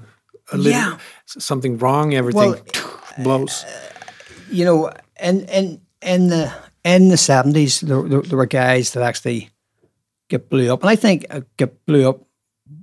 a 0.52 0.56
little, 0.56 0.72
Yeah. 0.72 0.98
something 1.26 1.76
wrong, 1.78 2.14
everything 2.14 2.52
Well, 2.52 2.60
blows. 3.24 3.64
you 4.50 4.64
know, 4.64 4.92
in 5.20 5.40
in 5.48 5.80
in 6.02 6.28
the 6.28 6.52
in 6.84 7.08
the 7.08 7.16
seventies, 7.16 7.80
there, 7.80 8.02
there, 8.08 8.22
there 8.22 8.38
were 8.38 8.46
guys 8.46 8.92
that 8.92 9.02
actually 9.02 9.50
get 10.28 10.48
blew 10.48 10.72
up, 10.72 10.82
and 10.82 10.90
I 10.90 10.96
think 10.96 11.26
uh, 11.30 11.40
get 11.56 11.84
blew 11.86 12.08
up 12.08 12.20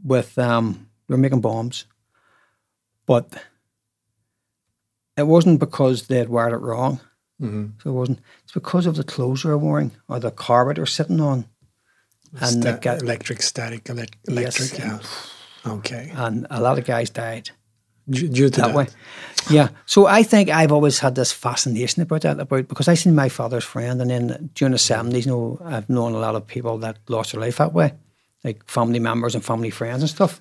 with 0.03 0.37
um, 0.37 0.87
they 1.07 1.13
were 1.13 1.21
making 1.21 1.41
bombs, 1.41 1.85
but 3.05 3.25
it 5.17 5.25
wasn't 5.27 5.59
because 5.59 6.07
they 6.07 6.17
had 6.17 6.27
wired 6.29 6.51
it 6.53 6.57
wrong. 6.61 6.99
Mm-hmm. 7.41 7.79
So 7.81 7.89
it 7.89 7.93
wasn't. 7.93 8.19
It's 8.43 8.53
because 8.53 8.85
of 8.85 8.95
the 8.95 9.03
clothes 9.03 9.43
they 9.43 9.49
were 9.49 9.57
wearing 9.57 9.91
or 10.07 10.19
the 10.19 10.31
carpet 10.31 10.77
they're 10.77 10.85
sitting 10.85 11.19
on, 11.19 11.45
and 12.39 12.65
uh, 12.65 12.71
Sta- 12.71 12.77
got, 12.77 13.01
electric, 13.01 13.41
static, 13.41 13.83
elec- 13.85 14.15
electric. 14.27 14.77
Yeah. 14.79 14.99
Okay. 15.67 16.11
and 16.13 16.45
a 16.49 16.61
lot 16.61 16.77
of 16.77 16.85
guys 16.85 17.09
died. 17.09 17.49
Due, 18.07 18.27
due 18.27 18.49
to 18.49 18.61
that, 18.61 18.67
that. 18.67 18.75
way. 18.75 18.87
Yeah. 19.49 19.69
So 19.87 20.05
I 20.05 20.21
think 20.21 20.49
I've 20.49 20.71
always 20.71 20.99
had 20.99 21.15
this 21.15 21.31
fascination 21.31 22.03
about 22.03 22.21
that, 22.21 22.39
about 22.39 22.67
because 22.67 22.87
I 22.87 22.93
seen 22.93 23.15
my 23.15 23.29
father's 23.29 23.63
friend, 23.63 23.99
and 23.99 24.11
then 24.11 24.51
during 24.53 24.73
the 24.73 24.77
seventies, 24.77 25.25
you 25.25 25.31
know, 25.31 25.59
I've 25.65 25.89
known 25.89 26.13
a 26.13 26.19
lot 26.19 26.35
of 26.35 26.45
people 26.45 26.77
that 26.79 26.99
lost 27.09 27.31
their 27.31 27.41
life 27.41 27.57
that 27.57 27.73
way, 27.73 27.93
like 28.43 28.63
family 28.69 28.99
members 28.99 29.33
and 29.33 29.43
family 29.43 29.71
friends 29.71 30.03
and 30.03 30.09
stuff. 30.09 30.39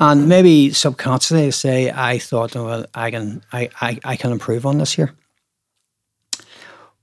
And 0.00 0.28
maybe 0.28 0.72
subconsciously, 0.72 1.52
say 1.52 1.90
I 1.90 2.18
thought, 2.18 2.56
oh, 2.56 2.64
well, 2.64 2.86
I 2.94 3.10
can, 3.12 3.44
I, 3.52 3.68
I, 3.80 3.98
I 4.04 4.16
can 4.16 4.32
improve 4.32 4.66
on 4.66 4.78
this 4.78 4.92
here. 4.92 5.14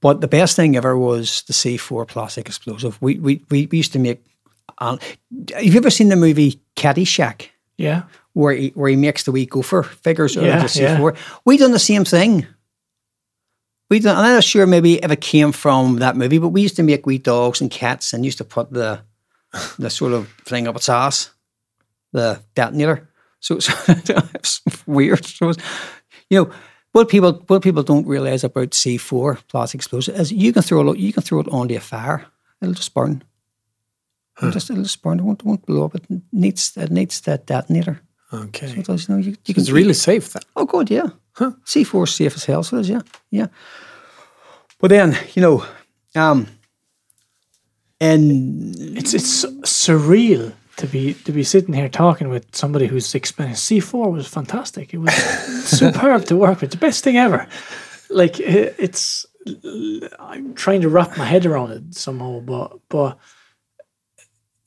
But 0.02 0.22
the 0.22 0.28
best 0.28 0.56
thing 0.56 0.76
ever 0.78 0.98
was 0.98 1.42
the 1.44 1.54
C 1.54 1.78
four 1.78 2.06
plastic 2.06 2.48
explosive. 2.48 3.02
We 3.02 3.20
we, 3.20 3.44
we 3.50 3.68
we 3.72 3.78
used 3.78 3.94
to 3.94 4.00
make. 4.00 4.24
Uh, 4.78 4.98
have 5.54 5.64
you 5.66 5.78
ever 5.78 5.90
seen 5.90 6.10
the 6.10 6.16
movie 6.16 6.62
Caddyshack? 6.76 7.48
Yeah. 7.78 8.04
where 8.34 8.54
he, 8.54 8.70
where 8.76 8.90
he 8.90 8.96
makes 8.98 9.24
the 9.24 9.32
wee 9.32 9.46
gopher 9.46 9.84
figures 9.84 10.36
out 10.38 10.44
Yeah, 10.44 10.64
of 10.66 10.74
the 10.74 10.80
yeah. 10.82 10.98
C4. 10.98 11.16
We 11.46 11.58
done 11.58 11.72
the 11.72 11.80
same 11.80 12.04
thing. 12.06 12.46
We 13.90 14.00
done, 14.00 14.18
I'm 14.18 14.34
not 14.36 14.44
sure 14.44 14.68
maybe 14.68 14.96
if 15.04 15.10
it 15.12 15.22
came 15.22 15.52
from 15.54 15.98
that 16.00 16.16
movie, 16.18 16.38
but 16.40 16.50
we 16.50 16.62
used 16.62 16.76
to 16.76 16.84
make 16.84 17.06
wee 17.06 17.18
dogs 17.18 17.62
and 17.62 17.72
cats 17.72 18.14
and 18.14 18.26
used 18.26 18.38
to 18.40 18.44
put 18.44 18.72
the 18.72 19.02
the 19.80 19.90
sort 19.90 20.14
of 20.14 20.30
thing 20.46 20.68
up 20.68 20.76
its 20.76 20.90
ass, 20.90 21.32
the 22.14 22.40
detonator. 22.54 23.10
So, 23.40 23.60
so 23.60 23.74
it's 24.36 24.62
weird. 24.86 25.26
So 25.26 25.50
it's, 25.50 25.64
you 26.30 26.44
know, 26.44 26.52
what 26.92 27.10
people 27.10 27.44
what 27.48 27.62
people 27.62 27.84
don't 27.84 28.08
realize 28.08 28.44
about 28.44 28.72
C4 28.72 29.48
plastic 29.48 29.80
explosive 29.80 30.20
is 30.20 30.32
you 30.32 30.54
can 30.54 30.64
throw 30.64 30.90
it 30.90 30.98
you 30.98 31.14
can 31.14 31.24
throw 31.24 31.40
it 31.40 31.48
onto 31.50 31.76
a 31.76 31.80
fire, 31.80 32.26
it'll 32.62 32.74
just 32.74 32.94
burn. 32.94 33.24
It'll 34.38 34.52
just 34.52 34.70
it'll 34.70 34.84
just 34.84 35.02
burn. 35.02 35.20
It 35.20 35.24
won't, 35.24 35.44
won't 35.44 35.66
blow 35.66 35.86
up. 35.86 35.96
It 35.96 36.06
needs 36.32 36.78
it 36.78 36.92
needs 36.92 37.22
that 37.22 37.46
detonator. 37.46 38.02
Okay. 38.32 38.68
So 38.68 38.80
it 38.80 38.86
does, 38.86 39.10
you 39.10 39.16
know, 39.16 39.22
you, 39.22 39.36
you 39.46 39.54
can 39.54 39.62
It's 39.62 39.72
really 39.72 39.94
safe 39.94 40.34
then. 40.34 40.44
Oh, 40.56 40.66
good, 40.66 40.92
yeah. 40.92 41.10
C4 41.36 42.04
is 42.04 42.16
safe 42.16 42.36
as 42.36 42.46
hell, 42.46 42.64
so 42.64 42.78
it 42.78 42.82
is, 42.82 42.90
yeah, 42.90 43.02
yeah. 43.32 43.48
But 44.78 44.90
then, 44.90 45.18
you 45.34 45.42
know, 45.42 45.66
um, 46.16 46.48
and 48.00 48.76
It's 48.98 49.14
it's 49.14 49.46
surreal 49.64 50.54
to 50.80 50.88
be 50.88 51.14
to 51.26 51.32
be 51.32 51.44
sitting 51.44 51.74
here 51.74 51.90
talking 51.90 52.30
with 52.30 52.56
somebody 52.56 52.88
who's 52.88 53.14
experienced 53.16 53.64
C 53.66 53.80
four 53.80 54.12
was 54.12 54.28
fantastic. 54.28 54.94
It 54.94 54.98
was 55.00 55.14
superb 55.66 56.26
to 56.26 56.36
work 56.36 56.62
with. 56.62 56.72
The 56.72 56.78
best 56.78 57.04
thing 57.04 57.18
ever. 57.18 57.48
Like 58.10 58.40
it's 58.40 59.26
I'm 60.20 60.54
trying 60.56 60.82
to 60.82 60.90
wrap 60.90 61.18
my 61.18 61.26
head 61.26 61.46
around 61.46 61.72
it 61.72 61.96
somehow, 61.96 62.40
but 62.40 62.80
but 62.90 63.18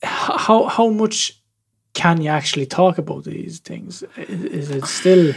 how 0.03 0.65
how 0.67 0.89
much 0.89 1.39
can 1.93 2.21
you 2.21 2.29
actually 2.29 2.65
talk 2.65 2.97
about 2.97 3.23
these 3.23 3.59
things? 3.59 4.03
I- 4.17 4.21
Is 4.21 4.69
it 4.71 4.85
still? 4.85 5.33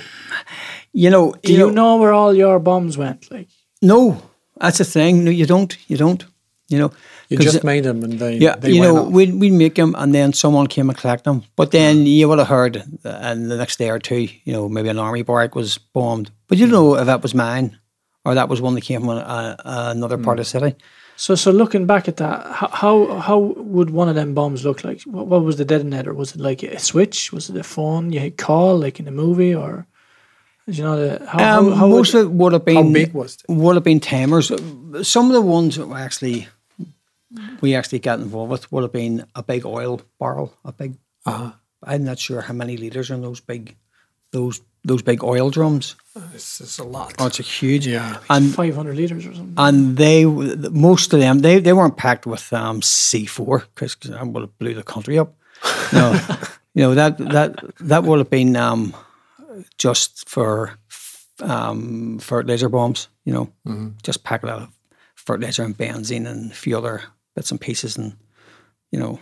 you 0.93 1.11
know, 1.11 1.35
Do 1.43 1.53
you, 1.53 1.71
know, 1.71 1.97
where 1.99 2.13
all 2.13 2.35
your 2.35 2.59
bombs 2.59 2.97
went? 2.97 3.31
Like 3.31 3.49
No, 3.83 4.23
that's 4.61 4.79
the 4.79 4.85
thing. 4.85 5.25
No, 5.25 5.31
you 5.31 5.47
don't. 5.47 5.77
You 5.89 5.97
don't. 5.99 6.25
You 6.69 6.79
know, 6.79 6.93
You 7.29 7.37
'cause 7.39 7.47
just 7.53 7.65
made 7.65 7.83
them 7.85 8.03
and 8.05 8.19
they, 8.19 8.37
yeah, 8.39 8.55
they 8.57 8.71
you 8.73 8.81
went 8.81 8.95
know, 8.95 9.07
off. 9.07 9.13
we'd, 9.13 9.35
we'd 9.35 9.53
make 9.53 9.75
them 9.75 9.95
and 9.99 10.15
then 10.15 10.33
someone 10.33 10.67
came 10.69 10.89
and 10.89 10.97
collect 10.99 11.25
them. 11.25 11.43
But 11.57 11.71
then 11.73 12.07
you 12.07 12.29
would 12.29 12.39
have 12.39 12.49
heard, 12.49 12.77
uh, 13.05 13.09
and 13.09 13.51
the 13.51 13.57
next 13.57 13.79
day 13.79 13.91
or 13.91 13.99
two, 13.99 14.29
you 14.45 14.53
know, 14.53 14.69
maybe 14.69 14.89
an 14.89 14.99
army 14.99 15.23
barrack 15.23 15.55
was 15.57 15.79
bombed. 15.79 16.31
But 16.49 16.59
you 16.59 16.67
don't 16.67 16.73
know 16.73 16.97
if 16.97 17.07
that 17.07 17.23
was 17.23 17.35
mine 17.35 17.79
or 18.25 18.35
that 18.35 18.49
was 18.49 18.61
one 18.61 18.75
that 18.77 18.83
came 18.83 19.01
from 19.01 19.11
uh, 19.11 19.57
another 19.65 20.19
part 20.19 20.39
of 20.39 20.45
the 20.45 20.51
city. 20.51 20.77
So, 21.19 21.35
so 21.35 21.51
looking 21.51 21.87
back 21.87 22.09
at 22.09 22.19
that, 22.19 22.47
how 22.53 22.69
how, 22.69 23.19
how 23.21 23.39
would 23.39 23.91
one 23.91 24.09
of 24.11 24.15
them 24.15 24.35
bombs 24.35 24.65
look 24.65 24.85
like? 24.85 25.01
What, 25.03 25.27
what 25.27 25.43
was 25.43 25.57
the 25.57 25.65
detonator? 25.65 26.13
Was 26.13 26.35
it 26.35 26.41
like 26.41 26.63
a 26.63 26.79
switch? 26.79 27.33
Was 27.33 27.49
it 27.49 27.57
a 27.57 27.63
phone 27.65 28.13
you 28.13 28.21
hit 28.21 28.37
call 28.37 28.77
like 28.79 28.99
in 28.99 29.07
the 29.07 29.11
movie, 29.11 29.55
or 29.55 29.87
you 30.67 30.83
know 30.83 30.97
the 31.19 31.27
how, 31.27 31.59
Um, 31.59 31.71
how, 31.71 31.77
how 31.77 31.87
most 31.89 32.13
would, 32.13 32.21
of 32.21 32.27
it 32.27 32.33
would 32.35 32.53
have 32.53 32.65
been 32.67 32.77
How 32.77 32.93
big 32.93 33.15
was 33.15 33.39
it? 33.49 33.51
would 33.51 33.77
have 33.77 33.85
been 33.85 33.99
timers. 33.99 34.53
Some 35.03 35.27
of 35.29 35.33
the 35.33 35.41
ones 35.41 35.77
that 35.77 35.87
were 35.89 35.97
actually 35.97 36.49
we 37.61 37.75
actually 37.75 37.99
got 38.01 38.21
involved 38.21 38.51
with 38.51 38.71
would 38.73 38.83
have 38.83 38.93
been 38.93 39.25
a 39.35 39.43
big 39.43 39.65
oil 39.67 40.01
barrel, 40.21 40.53
a 40.65 40.73
big 40.73 40.95
Uh-huh. 41.27 41.53
I'm 41.83 42.05
not 42.05 42.19
sure 42.19 42.41
how 42.41 42.55
many 42.55 42.77
liters 42.77 43.11
are 43.11 43.15
in 43.15 43.23
those 43.23 43.41
big, 43.41 43.77
those 44.33 44.61
those 44.85 45.03
big 45.03 45.23
oil 45.25 45.51
drums. 45.51 45.97
This 46.33 46.61
is 46.61 46.79
a 46.79 46.85
lot. 46.85 47.15
Oh, 47.19 47.27
it's 47.27 47.41
a 47.41 47.43
huge. 47.43 47.87
Yeah. 47.89 48.19
And 48.31 48.55
500 48.55 48.95
liters 48.97 49.27
or 49.27 49.35
something. 49.35 49.55
and 49.57 49.97
they 49.97 50.25
most 50.25 51.13
of 51.13 51.21
them 51.21 51.41
they, 51.41 51.59
they 51.61 51.73
weren't 51.73 51.97
packed 51.97 52.27
with 52.27 52.53
um, 52.53 52.81
C4 52.81 53.65
because 53.75 53.97
I 54.13 54.23
would 54.23 54.43
have 54.43 54.59
blew 54.59 54.75
the 54.75 54.83
country 54.85 55.19
up. 55.19 55.35
No, 55.93 56.13
you 56.75 56.83
know 56.83 56.95
that 56.95 57.19
that 57.19 57.57
that 57.81 58.05
would 58.05 58.19
have 58.19 58.31
been 58.31 58.57
um, 58.57 58.95
just 59.79 60.29
for 60.29 60.79
um, 61.41 62.19
fertilizer 62.19 62.69
bombs. 62.69 63.09
You 63.25 63.33
know, 63.65 63.93
just 64.03 64.23
pack 64.25 64.43
a 64.43 64.47
lot 64.47 64.63
of 64.63 64.69
fertilizer 65.15 65.65
and 65.65 65.77
benzene 65.77 66.27
and 66.27 66.53
a 66.53 66.55
few 66.55 66.79
other 66.79 67.03
bits 67.37 67.53
and 67.53 67.61
pieces 67.61 67.97
and 67.97 68.17
you 68.91 68.99
know, 68.99 69.21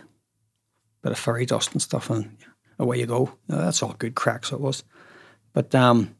bit 1.03 1.11
of 1.11 1.19
fairy 1.19 1.45
dust 1.45 1.73
and 1.73 1.81
stuff, 1.81 2.09
and 2.09 2.35
away 2.79 2.99
you 2.99 3.05
go. 3.05 3.31
You 3.47 3.55
know, 3.55 3.61
that's 3.61 3.83
all 3.83 3.93
good 3.99 4.15
crack. 4.15 4.45
So 4.45 4.55
it 4.55 4.61
was, 4.61 4.83
but 5.53 5.75
um, 5.75 6.15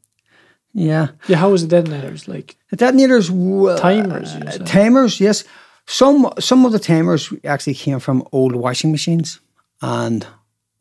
yeah. 0.73 1.09
yeah, 1.27 1.37
how 1.37 1.49
was 1.49 1.67
the 1.67 1.69
detonators? 1.69 2.27
Like 2.27 2.57
The 2.69 2.75
detonators, 2.75 3.29
w- 3.29 3.77
Timers, 3.77 4.35
you 4.35 4.41
uh, 4.41 4.57
timers, 4.65 5.19
yes. 5.19 5.43
Some 5.87 6.31
some 6.39 6.65
of 6.65 6.71
the 6.71 6.79
timers 6.79 7.31
actually 7.43 7.75
came 7.75 7.99
from 7.99 8.27
old 8.31 8.55
washing 8.55 8.91
machines 8.91 9.39
and 9.81 10.25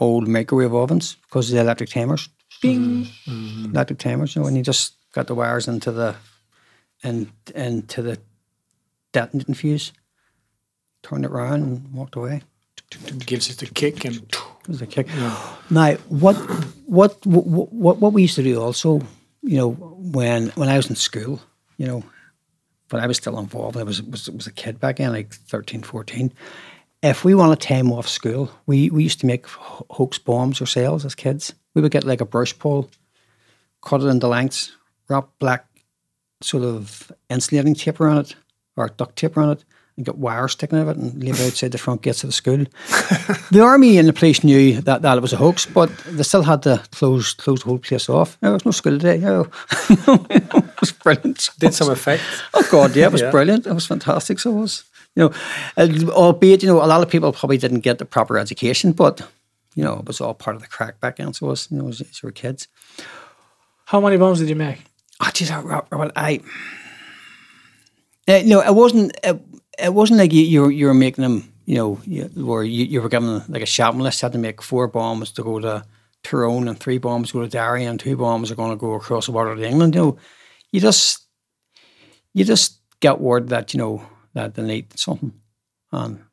old 0.00 0.26
microwave 0.26 0.74
ovens 0.74 1.16
because 1.22 1.50
of 1.50 1.54
the 1.54 1.60
electric 1.60 1.90
timers. 1.90 2.28
Bing, 2.62 3.06
electric 3.26 3.98
timers. 3.98 4.34
You 4.34 4.40
know, 4.40 4.46
when 4.46 4.56
you 4.56 4.62
just 4.62 4.94
got 5.12 5.26
the 5.26 5.34
wires 5.34 5.68
into 5.68 5.92
the 5.92 6.16
and 7.02 7.30
into 7.54 8.00
the 8.00 8.18
detonating 9.12 9.54
fuse, 9.54 9.92
turned 11.04 11.24
it 11.24 11.30
around 11.30 11.62
and 11.62 11.92
walked 11.92 12.16
away. 12.16 12.42
gives 13.26 13.48
it 13.50 13.58
the 13.58 13.66
kick 13.66 14.04
and 14.04 14.16
It 14.16 14.68
was 14.68 14.82
a 14.82 14.86
kick. 14.86 15.06
Now, 15.70 15.94
what, 16.08 16.34
what, 16.86 17.24
what, 17.26 17.72
what, 17.72 17.98
what 17.98 18.12
we 18.12 18.22
used 18.22 18.36
to 18.36 18.42
do 18.42 18.60
also, 18.60 19.00
you 19.42 19.58
know, 19.58 19.70
when 19.70 20.48
when 20.50 20.68
I 20.68 20.76
was 20.76 20.88
in 20.88 20.96
school, 20.96 21.40
you 21.76 21.86
know, 21.86 22.02
when 22.90 23.02
I 23.02 23.06
was 23.06 23.18
still 23.18 23.38
involved, 23.38 23.76
I 23.76 23.82
was 23.82 24.02
was 24.02 24.30
was 24.30 24.46
a 24.46 24.52
kid 24.52 24.80
back 24.80 24.96
then, 24.96 25.12
like 25.12 25.34
13, 25.34 25.82
14. 25.82 26.32
If 27.02 27.24
we 27.24 27.34
wanted 27.34 27.60
time 27.60 27.92
off 27.92 28.08
school, 28.08 28.50
we, 28.64 28.88
we 28.88 29.02
used 29.02 29.20
to 29.20 29.26
make 29.26 29.46
hoax 29.46 30.18
bombs 30.18 30.62
ourselves 30.62 31.04
as 31.04 31.14
kids. 31.14 31.54
We 31.74 31.82
would 31.82 31.92
get 31.92 32.04
like 32.04 32.22
a 32.22 32.26
brush 32.26 32.58
pole, 32.58 32.90
cut 33.82 34.00
it 34.00 34.06
into 34.06 34.26
lengths, 34.26 34.74
wrap 35.08 35.28
black 35.38 35.66
sort 36.40 36.62
of 36.62 37.12
insulating 37.28 37.74
tape 37.74 38.00
around 38.00 38.18
it 38.18 38.36
or 38.76 38.88
duct 38.88 39.16
tape 39.16 39.36
around 39.36 39.50
it, 39.50 39.64
and 39.96 40.04
got 40.04 40.18
wires 40.18 40.52
sticking 40.52 40.78
out 40.78 40.88
of 40.88 40.96
it 40.96 40.96
and 40.96 41.22
leave 41.22 41.38
it 41.40 41.46
outside 41.46 41.70
the 41.72 41.78
front 41.78 42.02
gates 42.02 42.24
of 42.24 42.28
the 42.28 42.32
school. 42.32 42.58
the 43.50 43.60
army 43.62 43.96
and 43.98 44.08
the 44.08 44.12
police 44.12 44.42
knew 44.42 44.80
that, 44.80 45.02
that 45.02 45.16
it 45.18 45.20
was 45.20 45.32
a 45.32 45.36
hoax, 45.36 45.66
but 45.66 45.88
they 46.06 46.22
still 46.24 46.42
had 46.42 46.62
to 46.64 46.82
close 46.90 47.34
close 47.34 47.60
the 47.60 47.66
whole 47.68 47.78
place 47.78 48.08
off. 48.08 48.36
There 48.40 48.52
was 48.52 48.64
no 48.64 48.72
school 48.72 48.98
today. 48.98 49.24
Oh. 49.24 49.48
it 50.30 50.80
was 50.80 50.90
brilliant. 50.92 51.50
did 51.58 51.74
some 51.74 51.90
effect. 51.90 52.22
Oh 52.54 52.66
God, 52.70 52.96
yeah, 52.96 53.06
it 53.06 53.12
was 53.12 53.20
Yeah. 53.24 53.30
brilliant. 53.30 53.66
It 53.66 53.72
was 53.72 53.86
fantastic. 53.86 54.40
So 54.40 54.50
it 54.50 54.60
was, 54.60 54.84
you 55.14 55.22
know, 55.24 55.32
uh, 55.76 55.88
albeit 56.10 56.62
you 56.62 56.68
know 56.68 56.82
a 56.82 56.86
lot 56.86 57.02
of 57.02 57.08
people 57.08 57.32
probably 57.32 57.58
didn't 57.58 57.80
get 57.80 57.98
the 57.98 58.04
proper 58.04 58.36
education, 58.36 58.92
but 58.92 59.20
you 59.76 59.84
know 59.84 59.98
it 60.00 60.06
was 60.06 60.20
all 60.20 60.34
part 60.34 60.56
of 60.56 60.62
the 60.62 60.68
crack 60.68 60.98
back 61.00 61.16
then. 61.16 61.32
So 61.34 61.46
it 61.46 61.50
was, 61.50 61.68
you 61.70 61.78
know, 61.78 61.88
as, 61.88 62.00
as 62.00 62.20
we 62.22 62.26
were 62.26 62.32
kids. 62.32 62.66
how 63.86 64.00
many 64.00 64.16
bombs 64.16 64.40
did 64.40 64.48
you 64.48 64.56
make? 64.56 64.78
Oh, 65.20 65.30
geez, 65.32 65.52
I, 65.52 65.60
I, 65.60 65.82
well, 65.92 66.10
I 66.16 66.40
uh, 68.26 68.42
no, 68.44 68.60
it 68.60 68.74
wasn't. 68.74 69.16
It, 69.22 69.40
it 69.78 69.92
wasn't 69.92 70.18
like 70.18 70.32
you, 70.32 70.42
you 70.42 70.62
were 70.62 70.70
you 70.70 70.86
were 70.86 70.94
making 70.94 71.22
them. 71.22 71.50
You 71.66 71.76
know, 71.76 72.00
you, 72.04 72.24
where 72.44 72.62
you, 72.62 72.84
you 72.84 73.00
were 73.00 73.08
given 73.08 73.42
like 73.48 73.62
a 73.62 73.66
shopping 73.66 74.00
list. 74.00 74.20
Had 74.20 74.32
to 74.32 74.38
make 74.38 74.60
four 74.60 74.86
bombs 74.86 75.32
to 75.32 75.42
go 75.42 75.58
to 75.60 75.84
Tyrone, 76.22 76.68
and 76.68 76.78
three 76.78 76.98
bombs 76.98 77.32
go 77.32 77.40
to 77.40 77.48
Derry, 77.48 77.84
and 77.84 77.98
two 77.98 78.16
bombs 78.16 78.50
are 78.50 78.54
going 78.54 78.70
to 78.70 78.76
go 78.76 78.92
across 78.94 79.26
the 79.26 79.32
border 79.32 79.56
to 79.56 79.66
England. 79.66 79.94
You 79.94 80.00
know, 80.00 80.18
you 80.72 80.80
just 80.80 81.26
you 82.34 82.44
just 82.44 82.80
get 83.00 83.20
word 83.20 83.48
that 83.48 83.72
you 83.72 83.78
know 83.78 84.06
that 84.34 84.54
they 84.54 84.62
need 84.62 84.98
something, 84.98 85.32
and 85.90 86.24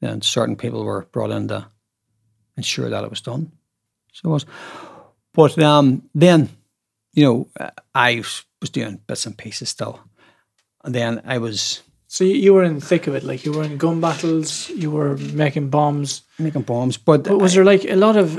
then 0.00 0.22
certain 0.22 0.56
people 0.56 0.84
were 0.84 1.06
brought 1.12 1.30
in 1.30 1.48
to 1.48 1.66
ensure 2.56 2.88
that 2.88 3.04
it 3.04 3.10
was 3.10 3.20
done. 3.20 3.52
So 4.12 4.30
it 4.30 4.32
was, 4.32 4.46
but 5.34 5.58
um, 5.58 6.08
then 6.14 6.48
you 7.18 7.24
know, 7.24 7.70
I 7.94 8.22
was 8.60 8.70
doing 8.70 9.00
bits 9.06 9.26
and 9.26 9.36
pieces 9.36 9.68
still. 9.68 10.00
And 10.84 10.94
then 10.94 11.20
I 11.24 11.38
was 11.38 11.82
So 12.08 12.24
you, 12.24 12.34
you 12.34 12.54
were 12.54 12.64
in 12.64 12.74
the 12.74 12.84
thick 12.86 13.06
of 13.06 13.14
it, 13.14 13.22
like 13.22 13.44
you 13.44 13.52
were 13.52 13.62
in 13.64 13.76
gun 13.76 14.00
battles, 14.00 14.70
you 14.70 14.90
were 14.90 15.16
making 15.16 15.68
bombs. 15.68 16.22
making 16.38 16.62
bombs, 16.62 16.96
but, 16.96 17.24
But 17.24 17.38
was 17.38 17.52
there 17.54 17.64
like 17.64 17.84
a 17.84 17.96
lot 17.96 18.16
of 18.16 18.38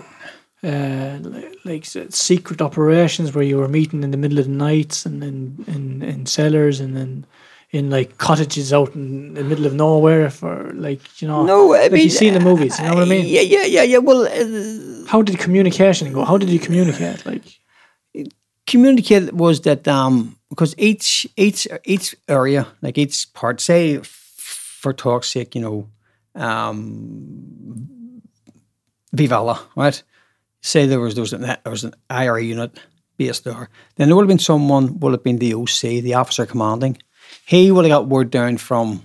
uh, 0.64 1.20
li- 1.22 1.56
like 1.64 1.86
secret 1.86 2.62
operations 2.62 3.34
where 3.34 3.44
you 3.44 3.58
were 3.58 3.68
meeting 3.68 4.04
in 4.04 4.12
the 4.12 4.18
middle 4.18 4.40
of 4.40 4.46
the 4.46 4.52
nights 4.52 5.06
and 5.06 5.24
in 5.24 5.64
in, 5.68 6.02
in 6.02 6.26
cellars 6.26 6.80
and 6.80 6.98
then 6.98 7.26
in 7.72 7.90
like 7.90 8.18
cottages 8.18 8.74
out 8.74 8.96
in 8.96 9.36
the 9.36 9.44
middle 9.44 9.66
of 9.68 9.74
nowhere 9.74 10.30
for 10.30 10.72
like 10.74 11.22
you 11.22 11.28
know 11.28 11.46
no, 11.46 11.76
I 11.76 11.84
like 11.84 11.92
mean, 11.92 12.04
you 12.04 12.10
see 12.10 12.28
in 12.28 12.34
the 12.34 12.40
movies, 12.40 12.78
you 12.80 12.86
know 12.86 12.96
what 12.96 13.04
I 13.04 13.10
mean? 13.10 13.26
Yeah, 13.26 13.42
yeah, 13.42 13.66
yeah, 13.66 13.84
yeah. 13.84 14.00
Well, 14.00 14.26
uh, 14.26 15.06
How 15.08 15.22
did 15.22 15.38
communication 15.38 16.12
go? 16.12 16.26
How 16.26 16.38
did 16.38 16.50
you 16.50 16.60
communicate? 16.60 17.26
Like 17.26 17.46
communicate 18.70 19.34
was 19.34 19.62
that 19.62 19.88
um 19.88 20.38
because 20.50 20.74
each 20.78 21.28
each 21.38 21.68
each 21.84 22.16
area, 22.28 22.68
like 22.82 22.98
each 22.98 23.34
part, 23.34 23.62
say 23.62 23.98
f- 23.98 24.08
for 24.82 24.94
talk's 24.94 25.30
sake, 25.30 25.56
you 25.56 25.62
know, 25.62 25.90
um 26.36 27.90
Vivalla, 29.16 29.60
right? 29.76 30.02
Say 30.62 30.86
there 30.86 31.00
was 31.00 31.16
there 31.16 31.22
was 31.24 31.34
an 31.34 31.42
there 31.42 31.72
was 31.72 31.84
an 31.84 31.94
IRA 32.10 32.44
unit 32.44 32.78
based 33.18 33.44
there. 33.44 33.70
Then 33.96 34.08
there 34.08 34.16
would 34.16 34.24
have 34.24 34.28
been 34.36 34.40
someone 34.40 35.00
would 35.00 35.14
have 35.14 35.24
been 35.24 35.40
the 35.40 35.54
OC, 35.54 36.04
the 36.04 36.14
officer 36.16 36.46
commanding. 36.46 36.98
He 37.46 37.72
would 37.72 37.86
have 37.86 37.92
got 37.92 38.08
word 38.08 38.30
down 38.32 38.58
from 38.58 39.04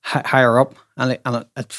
hi- 0.00 0.22
higher 0.24 0.58
up, 0.58 0.74
and 0.96 1.12
it, 1.12 1.20
and 1.24 1.36
it, 1.36 1.46
it 1.56 1.76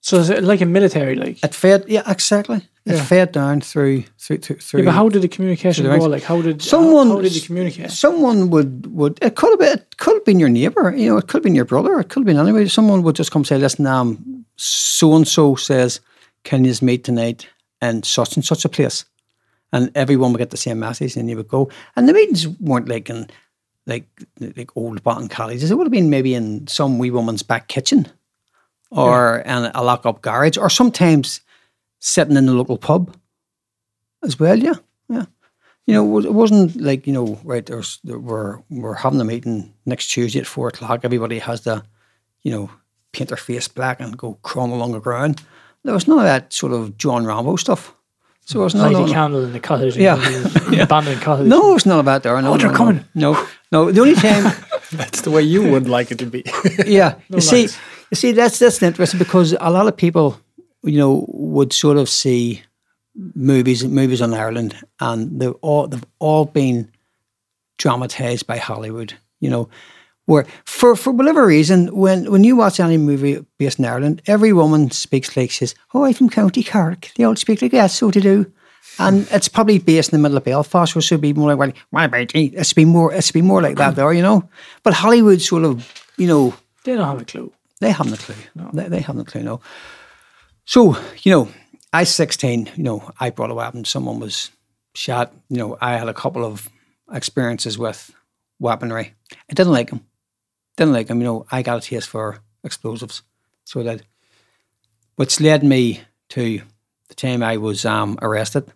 so 0.00 0.18
is 0.18 0.30
it 0.30 0.44
like 0.44 0.60
a 0.60 0.66
military 0.66 1.16
like? 1.16 1.42
it 1.44 1.54
fed 1.54 1.84
yeah 1.88 2.02
exactly. 2.10 2.60
It 2.88 2.94
Yeah. 2.94 3.04
fed 3.04 3.32
down 3.32 3.60
through 3.60 4.04
through 4.18 4.38
through. 4.38 4.56
through 4.56 4.80
Yeah, 4.80 4.86
but 4.86 4.94
how 4.94 5.08
did 5.08 5.22
the 5.22 5.28
communication 5.28 5.84
the 5.84 5.98
go? 5.98 6.06
Like 6.06 6.22
how 6.22 6.40
did 6.42 6.62
Someone- 6.62 7.08
how, 7.08 7.16
how 7.16 7.20
did 7.22 7.34
you 7.34 7.42
communicate? 7.42 7.90
Someone 7.90 8.48
would 8.50 8.86
would 8.98 9.18
it 9.20 9.34
could 9.36 9.50
have 9.50 9.58
been 9.58 9.78
it 9.78 9.96
could 9.98 10.14
have 10.14 10.24
been 10.24 10.40
your 10.40 10.48
neighbour, 10.48 10.94
you 10.96 11.08
know, 11.10 11.18
it 11.18 11.26
could 11.28 11.38
have 11.40 11.42
been 11.48 11.54
your 11.54 11.66
brother, 11.66 11.92
it 12.00 12.08
could 12.08 12.20
have 12.20 12.26
been 12.26 12.38
anybody. 12.38 12.68
Someone 12.68 13.02
would 13.02 13.16
just 13.16 13.30
come 13.30 13.44
say, 13.44 13.58
"Listen, 13.58 13.86
um, 13.86 14.44
so 14.56 15.14
and 15.16 15.26
so 15.28 15.54
says, 15.56 16.00
can 16.44 16.64
you 16.64 16.74
meet 16.82 17.04
tonight 17.04 17.46
in 17.82 18.02
such 18.04 18.36
and 18.36 18.44
such 18.44 18.64
a 18.64 18.68
place?" 18.68 19.04
And 19.72 19.90
everyone 19.94 20.32
would 20.32 20.38
get 20.38 20.50
the 20.50 20.56
same 20.56 20.78
message, 20.78 21.14
and 21.18 21.28
you 21.28 21.36
would 21.36 21.48
go. 21.48 21.68
And 21.94 22.08
the 22.08 22.14
meetings 22.14 22.48
weren't 22.60 22.88
like 22.88 23.10
in 23.10 23.26
like 23.86 24.06
like 24.56 24.70
old 24.76 25.02
bottom 25.02 25.28
colleges. 25.28 25.70
It 25.70 25.74
would 25.76 25.86
have 25.86 25.92
been 25.98 26.08
maybe 26.10 26.32
in 26.34 26.66
some 26.68 26.98
wee 26.98 27.10
woman's 27.10 27.42
back 27.42 27.68
kitchen, 27.68 28.06
or 28.90 29.38
in 29.40 29.70
a 29.74 29.82
lock 29.82 30.06
up 30.06 30.22
garage, 30.22 30.56
or 30.56 30.70
sometimes 30.70 31.40
sitting 31.98 32.36
in 32.36 32.46
the 32.46 32.52
local 32.54 32.76
pub 32.78 33.14
as 34.22 34.38
well. 34.38 34.58
Yeah, 34.58 34.74
yeah. 35.08 35.24
You 35.86 35.94
know, 35.94 36.04
it 36.04 36.10
was- 36.10 36.24
it 36.26 36.34
wasn't 36.34 36.76
like 36.80 37.06
you 37.06 37.12
know, 37.12 37.38
right? 37.44 37.64
There's 37.64 37.98
there, 38.04 38.18
we're 38.18 38.58
we're 38.70 38.94
having 38.94 39.20
a 39.20 39.24
meeting 39.24 39.72
next 39.86 40.08
Tuesday 40.08 40.40
at 40.40 40.46
four 40.46 40.68
o'clock. 40.68 41.00
Everybody 41.04 41.38
has 41.38 41.60
to, 41.62 41.82
you 42.42 42.50
know, 42.52 42.70
paint 43.12 43.28
their 43.28 43.36
face 43.38 43.68
black 43.68 44.00
and 44.00 44.16
go 44.16 44.38
crawling 44.42 44.72
along 44.72 44.92
the 44.92 45.00
ground. 45.00 45.42
There 45.84 45.94
was 45.94 46.06
none 46.08 46.18
of 46.18 46.24
that 46.24 46.52
sort 46.52 46.72
of 46.72 46.98
John 46.98 47.24
Rambo 47.24 47.56
stuff. 47.56 47.94
So 48.44 48.60
it 48.60 48.64
was 48.64 48.74
Light 48.74 48.92
none 48.92 49.08
a 49.08 49.12
candle 49.12 49.44
in 49.44 49.52
the 49.52 49.60
cottage. 49.60 49.96
Yeah. 49.96 50.16
yeah. 50.70 50.82
abandoned 50.84 51.20
cottage. 51.20 51.46
no, 51.46 51.74
it's 51.76 51.84
not 51.86 52.00
about 52.00 52.22
that 52.22 52.30
there. 52.30 52.42
No, 52.42 52.54
Oh, 52.54 52.56
they're 52.56 52.66
no, 52.68 52.72
no. 52.72 52.76
coming. 52.78 53.04
No, 53.14 53.46
no. 53.72 53.92
The 53.92 54.00
only 54.00 54.14
time 54.14 54.44
That's 54.92 55.20
the 55.20 55.30
way 55.30 55.42
you 55.42 55.70
would 55.70 55.86
like 55.88 56.10
it 56.10 56.18
to 56.20 56.26
be. 56.26 56.44
yeah. 56.86 57.16
you 57.28 57.40
see, 57.42 57.68
you 58.10 58.14
see, 58.14 58.32
that's 58.32 58.58
that's 58.58 58.82
interesting 58.82 59.18
because 59.18 59.52
a 59.60 59.70
lot 59.70 59.86
of 59.86 59.96
people, 59.98 60.40
you 60.88 60.98
know, 60.98 61.24
would 61.28 61.72
sort 61.72 61.96
of 61.98 62.08
see 62.08 62.62
movies 63.34 63.84
movies 63.84 64.22
on 64.22 64.34
Ireland, 64.34 64.74
and 65.00 65.40
they've 65.40 65.54
all 65.62 65.86
they've 65.88 66.04
all 66.18 66.44
been 66.44 66.90
dramatized 67.78 68.46
by 68.46 68.58
Hollywood. 68.58 69.14
You 69.40 69.50
know, 69.50 69.68
where 70.26 70.46
for 70.64 70.96
for 70.96 71.12
whatever 71.12 71.46
reason, 71.46 71.94
when 71.94 72.30
when 72.30 72.44
you 72.44 72.56
watch 72.56 72.80
any 72.80 72.96
movie 72.98 73.44
based 73.58 73.78
in 73.78 73.84
Ireland, 73.84 74.22
every 74.26 74.52
woman 74.52 74.90
speaks 74.90 75.36
like 75.36 75.50
she's, 75.50 75.74
"Oh, 75.94 76.04
I'm 76.04 76.14
from 76.14 76.28
County 76.30 76.62
Cork." 76.62 77.10
They 77.16 77.24
all 77.24 77.36
speak 77.36 77.62
like 77.62 77.72
that, 77.72 77.90
so 77.90 78.10
to 78.10 78.20
do. 78.20 78.46
And 79.00 79.28
it's 79.30 79.48
probably 79.48 79.78
based 79.78 80.12
in 80.12 80.18
the 80.18 80.22
middle 80.22 80.38
of 80.38 80.44
Belfast, 80.44 80.96
which 80.96 81.04
should 81.04 81.20
be 81.20 81.32
more 81.32 81.54
like, 81.54 81.58
well, 81.58 81.72
my 81.92 82.26
it's 82.34 82.72
be 82.72 82.84
more, 82.84 83.12
it's 83.14 83.30
be 83.30 83.42
more 83.42 83.62
like 83.62 83.76
that 83.76 83.94
there, 83.94 84.12
you 84.12 84.22
know. 84.22 84.48
But 84.82 84.94
Hollywood 84.94 85.40
sort 85.40 85.64
of, 85.64 85.86
you 86.16 86.26
know, 86.26 86.54
They 86.82 86.96
don't 86.96 87.06
have 87.06 87.20
a 87.22 87.24
clue. 87.24 87.52
they 87.80 87.92
haven't 87.92 88.14
a 88.14 88.16
clue. 88.16 88.34
They, 88.72 88.88
they 88.88 89.00
haven't 89.00 89.28
a 89.28 89.30
clue, 89.30 89.42
no. 89.44 89.60
So, 90.68 90.98
you 91.22 91.32
know, 91.32 91.48
I 91.94 92.00
was 92.00 92.14
16, 92.14 92.72
you 92.76 92.82
know, 92.82 93.10
I 93.18 93.30
brought 93.30 93.50
a 93.50 93.54
weapon, 93.54 93.86
someone 93.86 94.20
was 94.20 94.50
shot. 94.94 95.32
You 95.48 95.56
know, 95.56 95.78
I 95.80 95.96
had 95.96 96.08
a 96.10 96.12
couple 96.12 96.44
of 96.44 96.68
experiences 97.10 97.78
with 97.78 98.10
weaponry. 98.60 99.14
I 99.50 99.54
didn't 99.54 99.72
like 99.72 99.88
them. 99.88 100.04
Didn't 100.76 100.92
like 100.92 101.06
them, 101.06 101.20
you 101.20 101.24
know, 101.24 101.46
I 101.50 101.62
got 101.62 101.78
a 101.78 101.80
taste 101.80 102.10
for 102.10 102.40
explosives. 102.64 103.22
So 103.64 103.82
that, 103.82 104.02
which 105.16 105.40
led 105.40 105.64
me 105.64 106.02
to 106.28 106.60
the 107.08 107.14
time 107.14 107.42
I 107.42 107.56
was 107.56 107.86
um, 107.86 108.18
arrested. 108.20 108.70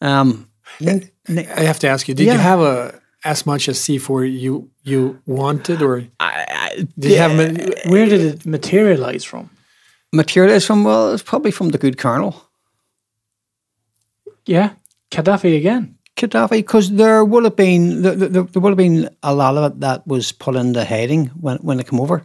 Um, 0.00 0.48
n- 0.80 1.10
n- 1.28 1.38
I 1.56 1.62
have 1.62 1.80
to 1.80 1.88
ask 1.88 2.06
you: 2.06 2.14
Did 2.14 2.26
Yeah. 2.28 2.34
you 2.34 2.38
have 2.38 2.60
a 2.60 3.00
as 3.24 3.44
much 3.46 3.68
as 3.68 3.80
C 3.80 3.98
four 3.98 4.24
you 4.24 4.70
you 4.84 5.20
wanted, 5.26 5.82
or 5.82 6.04
I, 6.20 6.46
I, 6.48 6.86
did 6.98 7.10
you 7.10 7.18
have? 7.18 7.36
Where 7.90 8.06
did 8.06 8.20
it 8.20 8.46
materialize 8.46 9.24
from? 9.24 9.50
Material 10.12 10.54
is 10.54 10.66
from 10.66 10.84
well, 10.84 11.12
it's 11.12 11.22
probably 11.22 11.50
from 11.50 11.70
the 11.70 11.78
good 11.78 11.98
colonel. 11.98 12.48
Yeah, 14.46 14.72
Gaddafi 15.10 15.56
again. 15.56 15.96
Gaddafi, 16.16 16.50
because 16.50 16.90
there 16.90 17.24
would 17.24 17.44
have 17.44 17.56
been 17.56 18.02
there, 18.02 18.14
there, 18.14 18.42
there 18.42 18.60
would 18.60 18.70
have 18.70 18.76
been 18.76 19.08
a 19.22 19.34
lot 19.34 19.56
of 19.56 19.72
it 19.72 19.80
that 19.80 20.06
was 20.06 20.32
put 20.32 20.54
the 20.72 20.84
hiding 20.84 21.26
when 21.28 21.58
when 21.58 21.80
it 21.80 21.88
came 21.88 22.00
over. 22.00 22.24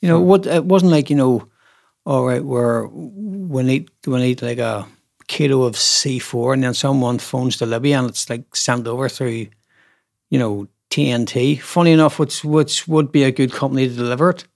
You 0.00 0.08
know, 0.08 0.20
hmm. 0.20 0.26
what 0.26 0.46
it 0.46 0.64
wasn't 0.64 0.92
like 0.92 1.10
you 1.10 1.16
know, 1.16 1.48
all 2.06 2.26
right, 2.26 2.44
we're 2.44 2.86
we 2.86 3.62
need 3.62 3.90
we 4.06 4.18
need 4.18 4.42
like 4.42 4.58
a 4.58 4.86
kilo 5.26 5.64
of 5.64 5.76
C 5.76 6.18
four, 6.18 6.54
and 6.54 6.62
then 6.62 6.74
someone 6.74 7.18
phones 7.18 7.56
to 7.58 7.66
Libya 7.66 7.98
and 7.98 8.10
it's 8.10 8.28
like 8.30 8.54
sent 8.54 8.86
over 8.86 9.08
through, 9.08 9.46
you 10.30 10.38
know, 10.38 10.68
TNT. 10.90 11.60
Funny 11.60 11.92
enough, 11.92 12.18
which 12.18 12.44
which 12.44 12.88
would 12.88 13.12
be 13.12 13.24
a 13.24 13.32
good 13.32 13.52
company 13.52 13.88
to 13.88 13.94
deliver 13.94 14.30
it. 14.30 14.46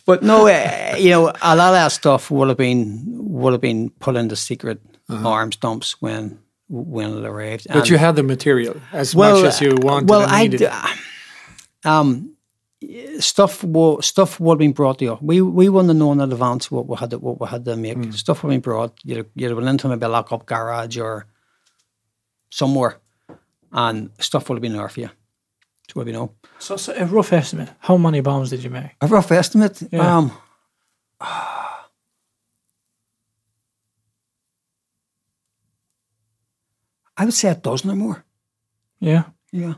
But 0.06 0.24
no, 0.24 0.48
uh, 0.48 0.95
you 0.98 1.10
know, 1.10 1.28
a 1.42 1.56
lot 1.56 1.70
of 1.70 1.74
that 1.74 1.92
stuff 1.92 2.30
would 2.32 2.50
have 2.50 2.58
been 2.58 3.03
would 3.08 3.53
have 3.53 3.61
been 3.61 3.90
put 4.00 4.16
into 4.16 4.36
secret 4.36 4.80
arms 5.10 5.56
dumps 5.58 6.02
when 6.02 6.40
when 6.70 7.18
it 7.18 7.26
arrived. 7.26 7.68
But 7.72 7.90
you 7.90 7.98
had 7.98 8.16
the 8.16 8.24
material 8.24 8.76
as 8.94 9.16
well, 9.16 9.36
much 9.38 9.45
as 9.45 9.61
you 9.61 9.76
wanted 9.82 10.10
Well, 10.10 10.22
and 10.22 10.32
I 10.32 10.42
needed. 10.48 10.70
um, 11.84 12.36
stuff 13.20 13.64
wo- 13.64 14.00
stuff 14.00 14.40
would 14.40 14.53
have 14.56 14.60
been 14.60 14.72
brought 14.74 15.00
to 15.00 15.06
you. 15.06 15.18
We 15.22 15.42
we 15.42 15.70
wouldn't 15.70 15.90
have 15.90 15.98
known 15.98 16.20
in 16.20 16.32
advance 16.32 16.72
what 16.72 16.88
we 16.88 16.95
had 16.98 17.10
to, 17.11 17.20
what 17.20 17.40
we 17.40 17.48
had 17.48 17.66
to 17.66 17.76
make. 17.76 17.98
Hmm. 17.98 18.11
Stuff 18.11 18.44
would 18.44 18.52
have 18.52 18.61
been 18.61 18.72
brought. 18.72 18.94
You'd 19.03 19.30
you'd 19.36 19.50
have 19.50 19.58
been 19.60 19.68
into 19.68 19.88
maybe 19.90 20.06
a 20.06 20.10
lock 20.10 20.32
up 20.32 20.45
garage 20.45 20.98
or 20.98 21.26
somewhere, 22.50 22.98
and 23.72 24.11
stuff 24.20 24.50
would 24.50 24.56
have 24.56 24.61
been 24.61 24.74
there 24.74 24.90
for 24.90 25.02
you. 25.02 25.10
What 25.94 26.06
we 26.06 26.11
know. 26.11 26.36
So, 26.60 26.78
so 26.78 26.94
a 26.94 27.06
rough 27.06 27.34
estimate. 27.34 27.70
How 27.80 27.98
many 27.98 28.22
bombs 28.22 28.50
did 28.50 28.64
you 28.64 28.70
make? 28.70 28.92
A 29.02 29.08
rough 29.08 29.32
estimate. 29.32 29.82
Yeah. 29.92 30.18
Um, 30.18 30.32
I 37.18 37.26
would 37.26 37.34
say 37.34 37.50
a 37.50 37.56
dozen 37.56 37.92
or 37.92 37.95
more. 37.95 38.26
Yeah. 39.00 39.24
Yeah. 39.52 39.76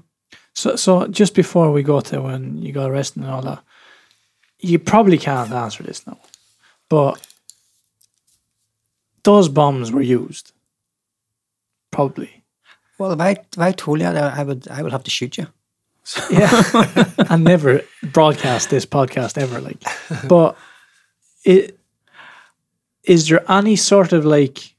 So, 0.54 0.76
so 0.76 1.08
just 1.08 1.36
before 1.36 1.72
we 1.72 1.84
go 1.84 2.00
to 2.02 2.22
when 2.22 2.62
you 2.62 2.72
got 2.72 2.90
arrested 2.90 3.24
and 3.24 3.32
all 3.32 3.42
that, 3.42 3.64
you 4.60 4.80
probably 4.80 5.18
can't 5.18 5.52
answer 5.52 5.84
this 5.84 6.08
now, 6.08 6.20
but 6.90 7.20
those 9.24 9.50
bombs 9.50 9.92
were 9.92 10.02
used. 10.02 10.54
Probably. 11.92 12.44
Well, 12.98 13.12
if 13.12 13.20
I 13.20 13.32
if 13.32 13.60
I 13.60 13.72
told 13.72 14.00
you, 14.00 14.06
that, 14.06 14.38
I 14.38 14.44
would 14.44 14.68
I 14.70 14.82
would 14.82 14.92
have 14.92 15.04
to 15.04 15.12
shoot 15.12 15.38
you. 15.38 15.48
Yeah. 16.30 16.64
and 17.30 17.44
never 17.44 17.82
broadcast 18.02 18.70
this 18.70 18.86
podcast 18.86 19.38
ever. 19.38 19.62
Like, 19.62 19.82
but 20.28 20.58
it 21.46 21.80
is 23.04 23.28
there 23.28 23.44
any 23.52 23.76
sort 23.76 24.14
of 24.14 24.26
like 24.26 24.76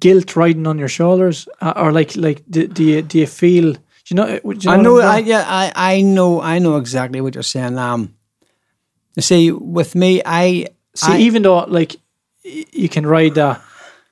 guilt 0.00 0.36
riding 0.36 0.66
on 0.66 0.78
your 0.78 0.88
shoulders, 0.88 1.48
Uh, 1.60 1.72
or 1.76 1.92
like 1.92 2.16
like 2.16 2.42
do, 2.50 2.66
do 2.66 2.84
you 2.84 3.02
do 3.02 3.18
you 3.18 3.26
feel? 3.26 3.72
Do 3.72 3.80
you 4.10 4.16
know? 4.16 4.26
Do 4.26 4.48
you 4.50 4.58
know 4.64 4.70
I 4.72 4.76
know. 4.82 5.00
I 5.00 5.18
yeah. 5.18 5.44
I 5.46 5.72
I 5.74 6.00
know. 6.02 6.40
I 6.40 6.58
know 6.58 6.76
exactly 6.76 7.20
what 7.20 7.34
you're 7.34 7.42
saying. 7.42 7.78
Um, 7.78 8.14
see, 9.18 9.50
with 9.52 9.94
me, 9.94 10.22
I 10.24 10.66
See, 10.94 11.12
I- 11.12 11.18
even 11.18 11.42
though 11.42 11.64
like 11.64 11.96
you 12.72 12.88
can 12.88 13.06
ride 13.06 13.34
that, 13.34 13.60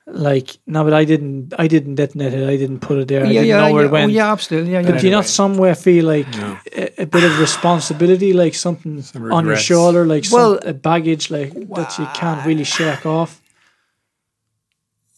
like 0.09 0.57
no, 0.65 0.83
but 0.85 0.93
I 0.93 1.03
didn't, 1.03 1.53
I 1.59 1.67
didn't 1.67 1.95
detonate 1.95 2.33
it. 2.33 2.47
I 2.47 2.55
didn't 2.55 2.79
put 2.79 2.97
it 2.97 3.09
there. 3.09 3.25
I 3.25 3.27
didn't 3.27 3.45
yeah 3.45 3.67
know 3.67 3.73
where 3.73 3.83
yeah, 3.83 3.89
it 3.89 3.91
went. 3.91 4.05
oh, 4.05 4.13
yeah 4.13 4.31
absolutely 4.31 4.71
yeah. 4.71 4.81
But 4.81 4.95
yeah. 4.95 4.99
do 5.01 5.07
you 5.07 5.11
not 5.11 5.25
somewhere 5.25 5.75
feel 5.75 6.05
like 6.05 6.33
a, 6.37 7.01
a 7.01 7.05
bit 7.05 7.23
of 7.25 7.37
responsibility, 7.39 8.31
like 8.31 8.55
something 8.55 9.03
on 9.31 9.45
your 9.45 9.57
shoulder, 9.57 10.05
like 10.05 10.25
Well- 10.31 10.59
some 10.61 10.69
a 10.69 10.73
baggage, 10.73 11.29
like 11.29 11.53
that 11.53 11.99
you 11.99 12.07
can't 12.13 12.45
really 12.45 12.63
shake 12.63 13.05
off? 13.05 13.41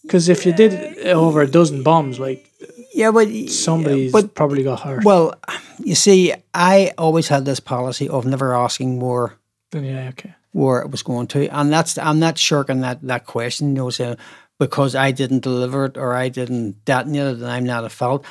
Because 0.01 0.27
if 0.27 0.43
you 0.43 0.53
did 0.53 1.06
over 1.06 1.42
a 1.42 1.48
dozen 1.48 1.84
bombs, 1.84 2.19
like 2.19 2.50
yeah, 2.93 3.11
but 3.11 3.30
somebody's 3.50 4.11
but 4.11 4.34
probably 4.34 4.64
got 4.64 4.80
hurt. 4.80 5.03
well, 5.03 5.35
you 5.77 5.93
see, 5.93 6.34
I 6.53 6.93
always 6.98 7.27
had 7.27 7.45
this 7.45 7.59
policy 7.59 8.09
of 8.09 8.26
never 8.26 8.56
asking 8.56 8.98
more 8.98 9.38
then 9.72 9.85
yeah, 9.85 10.09
okay. 10.09 10.34
where 10.51 10.82
it 10.82 10.90
was 10.90 11.03
going 11.03 11.27
to, 11.27 11.48
and 11.56 11.72
that's 11.72 11.98
I'm 12.00 12.19
not 12.19 12.40
shirking 12.40 12.82
that 12.82 13.01
that 13.03 13.27
question. 13.27 13.69
You 13.69 13.74
know, 13.76 13.90
saying 13.92 14.18
because 14.59 14.93
I 14.95 15.11
didn't 15.11 15.41
deliver 15.43 15.85
it 15.85 15.97
or 15.97 16.13
I 16.13 16.29
didn't 16.29 16.83
detonate 16.85 17.27
it, 17.27 17.41
and 17.41 17.47
I'm 17.47 17.65
not 17.65 17.85
at 17.85 17.91
fault. 17.91 18.25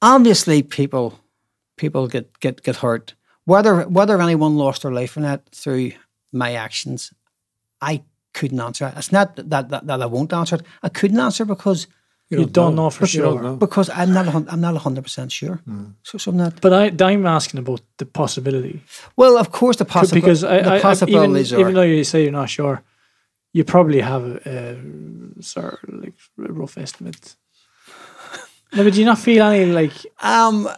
Obviously, 0.00 0.62
people 0.62 1.18
people 1.76 2.06
get 2.08 2.38
get 2.40 2.62
get 2.62 2.76
hurt. 2.76 3.14
Whether 3.44 3.82
whether 3.88 4.20
anyone 4.20 4.56
lost 4.56 4.82
their 4.82 4.92
life 4.92 5.16
in 5.16 5.22
that 5.24 5.40
through 5.52 5.92
my 6.32 6.54
actions, 6.54 7.12
I 7.80 8.02
couldn't 8.32 8.60
answer. 8.60 8.92
It's 8.96 9.12
not 9.12 9.36
that 9.36 9.68
that, 9.68 9.86
that 9.86 10.02
I 10.02 10.06
won't 10.06 10.32
answer 10.32 10.56
it. 10.56 10.62
I 10.82 10.88
couldn't 10.88 11.20
answer 11.20 11.44
because 11.44 11.86
You, 12.30 12.46
don't, 12.46 12.74
know, 12.74 12.90
for 12.90 13.06
You 13.06 13.20
don't 13.22 13.34
sure. 13.36 13.42
know. 13.42 13.56
because 13.56 13.90
I'm 13.90 14.12
not 14.12 14.26
I'm 14.52 14.60
not 14.60 14.76
hundred 14.82 15.02
percent 15.04 15.30
sure. 15.30 15.56
Hmm. 15.66 15.84
So, 16.02 16.18
so 16.18 16.30
I'm 16.30 16.36
not. 16.38 16.52
But 16.60 16.72
I, 16.72 17.10
I'm 17.10 17.26
asking 17.26 17.60
about 17.60 17.82
the 17.98 18.06
possibility. 18.06 18.80
Well, 19.16 19.36
of 19.36 19.48
course, 19.50 19.76
the 19.76 19.84
possibility 19.84 20.20
because 20.20 20.42
I, 20.42 20.62
the 20.62 20.70
I, 20.70 20.72
I 20.72 20.76
even, 20.76 20.82
possibilities 20.82 21.52
are. 21.52 21.60
even 21.60 21.74
though 21.74 21.82
you 21.82 22.04
say 22.04 22.22
you're 22.22 22.32
not 22.42 22.48
sure, 22.50 22.82
you 23.54 23.64
probably 23.64 24.00
have 24.00 24.24
a, 24.24 24.76
sort 25.40 25.78
of 25.84 26.02
like 26.02 26.14
a 26.38 26.52
rough 26.52 26.76
estimate. 26.76 27.36
no, 28.74 28.84
but 28.84 28.92
do 28.92 28.98
you 28.98 29.06
not 29.06 29.18
feel 29.18 29.44
any 29.46 29.72
like 29.72 29.94
Um, 30.20 30.68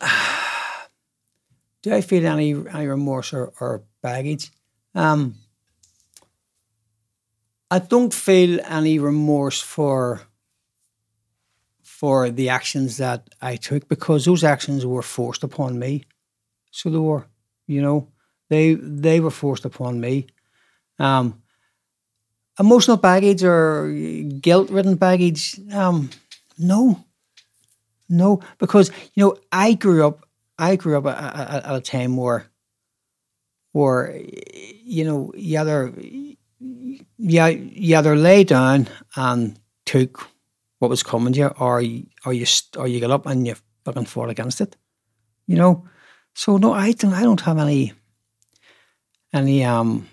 do 1.83 1.95
I 1.95 2.03
feel 2.03 2.27
any 2.27 2.53
any 2.53 2.87
remorse 2.87 3.33
or, 3.33 3.53
or 3.61 3.83
baggage? 4.03 4.53
Um, 4.95 5.35
I 7.71 7.79
don't 7.79 8.15
feel 8.15 8.61
any 8.65 8.99
remorse 8.99 9.61
for 9.61 10.21
for 11.83 12.31
the 12.31 12.51
actions 12.51 12.99
that 12.99 13.31
I 13.41 13.57
took 13.57 13.89
because 13.89 14.27
those 14.27 14.45
actions 14.45 14.85
were 14.85 15.03
forced 15.03 15.43
upon 15.43 15.79
me. 15.79 16.05
So 16.71 16.91
they 16.91 16.99
were, 16.99 17.27
you 17.67 17.81
know, 17.81 18.13
they 18.51 18.75
they 18.75 19.19
were 19.21 19.31
forced 19.31 19.65
upon 19.65 19.99
me. 19.99 20.27
Um, 20.99 21.43
emotional 22.59 22.97
baggage 22.97 23.45
or 23.45 23.93
guilt 24.41 24.71
ridden 24.71 24.97
baggage, 24.97 25.61
um, 25.73 26.11
no, 26.59 27.05
no, 28.09 28.41
because 28.59 28.91
you 29.15 29.25
know 29.25 29.37
I 29.53 29.75
grew 29.75 30.07
up. 30.07 30.27
I 30.59 30.77
grew 30.77 30.97
up 30.97 31.07
at, 31.07 31.65
a 31.67 31.81
time 31.83 32.17
where, 32.17 32.47
where 33.73 34.19
you 34.83 35.05
know, 35.05 35.33
you 35.37 35.59
either, 35.59 35.93
you, 35.99 36.37
you 37.19 37.43
either 37.43 38.17
lay 38.17 38.43
down 38.43 38.89
and 39.17 39.61
took 39.85 40.27
what 40.79 40.89
was 40.89 41.03
coming 41.03 41.35
to 41.35 41.39
you, 41.39 41.47
or 41.59 41.83
you, 41.83 42.07
or 42.25 42.33
you 42.33 42.47
or 42.79 42.89
you 42.89 43.01
get 43.01 43.11
up 43.11 43.27
and 43.27 43.47
you 43.47 43.55
fucking 43.85 44.07
fought 44.07 44.31
against 44.31 44.63
it. 44.63 44.77
You 45.47 45.57
know, 45.57 45.87
so 46.35 46.57
no, 46.57 46.73
I 46.73 46.93
don't. 46.93 47.13
I 47.13 47.23
don't 47.23 47.41
have 47.43 47.59
any, 47.59 47.93
any 49.35 49.63
um, 49.63 50.09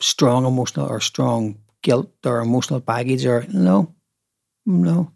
strong 0.00 0.44
emotional 0.44 0.86
or 0.86 1.00
strong 1.00 1.58
guilt 1.82 2.10
or 2.24 2.40
emotional 2.40 2.80
baggage 2.80 3.24
or 3.24 3.46
no, 3.52 3.94
no. 4.64 5.12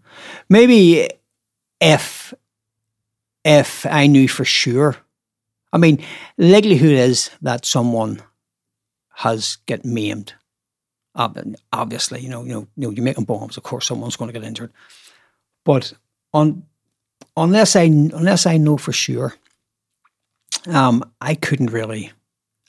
Maybe 0.48 1.08
if 1.80 2.34
if 3.44 3.86
I 3.86 4.06
knew 4.06 4.28
for 4.28 4.44
sure. 4.44 4.96
I 5.72 5.78
mean, 5.78 6.02
likelihood 6.36 6.92
is 6.92 7.30
that 7.42 7.64
someone 7.64 8.22
has 9.14 9.58
get 9.66 9.84
maimed. 9.84 10.34
Obviously, 11.72 12.20
you 12.20 12.28
know, 12.28 12.42
you 12.44 12.52
know, 12.52 12.66
you 12.76 12.86
know, 12.86 12.90
you're 12.90 13.04
making 13.04 13.24
bombs. 13.24 13.56
Of 13.56 13.62
course, 13.62 13.86
someone's 13.86 14.16
going 14.16 14.32
to 14.32 14.38
get 14.38 14.46
injured. 14.46 14.72
But 15.64 15.92
on 16.32 16.64
unless 17.36 17.76
I 17.76 17.82
unless 17.82 18.46
I 18.46 18.56
know 18.56 18.76
for 18.76 18.92
sure, 18.92 19.34
um, 20.66 21.04
I 21.20 21.34
couldn't 21.34 21.70
really, 21.70 22.12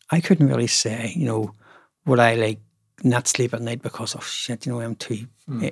I 0.10 0.22
couldn't 0.22 0.48
really 0.48 0.68
say, 0.68 1.14
you 1.16 1.26
know, 1.26 1.56
would 2.06 2.20
I 2.20 2.36
like 2.36 2.60
not 3.04 3.28
sleep 3.28 3.54
at 3.54 3.62
night 3.62 3.82
because 3.82 4.16
of 4.16 4.26
shit, 4.26 4.66
you 4.66 4.74
know, 4.74 4.80
them 4.80 4.96
two, 4.96 5.28
eh, 5.62 5.72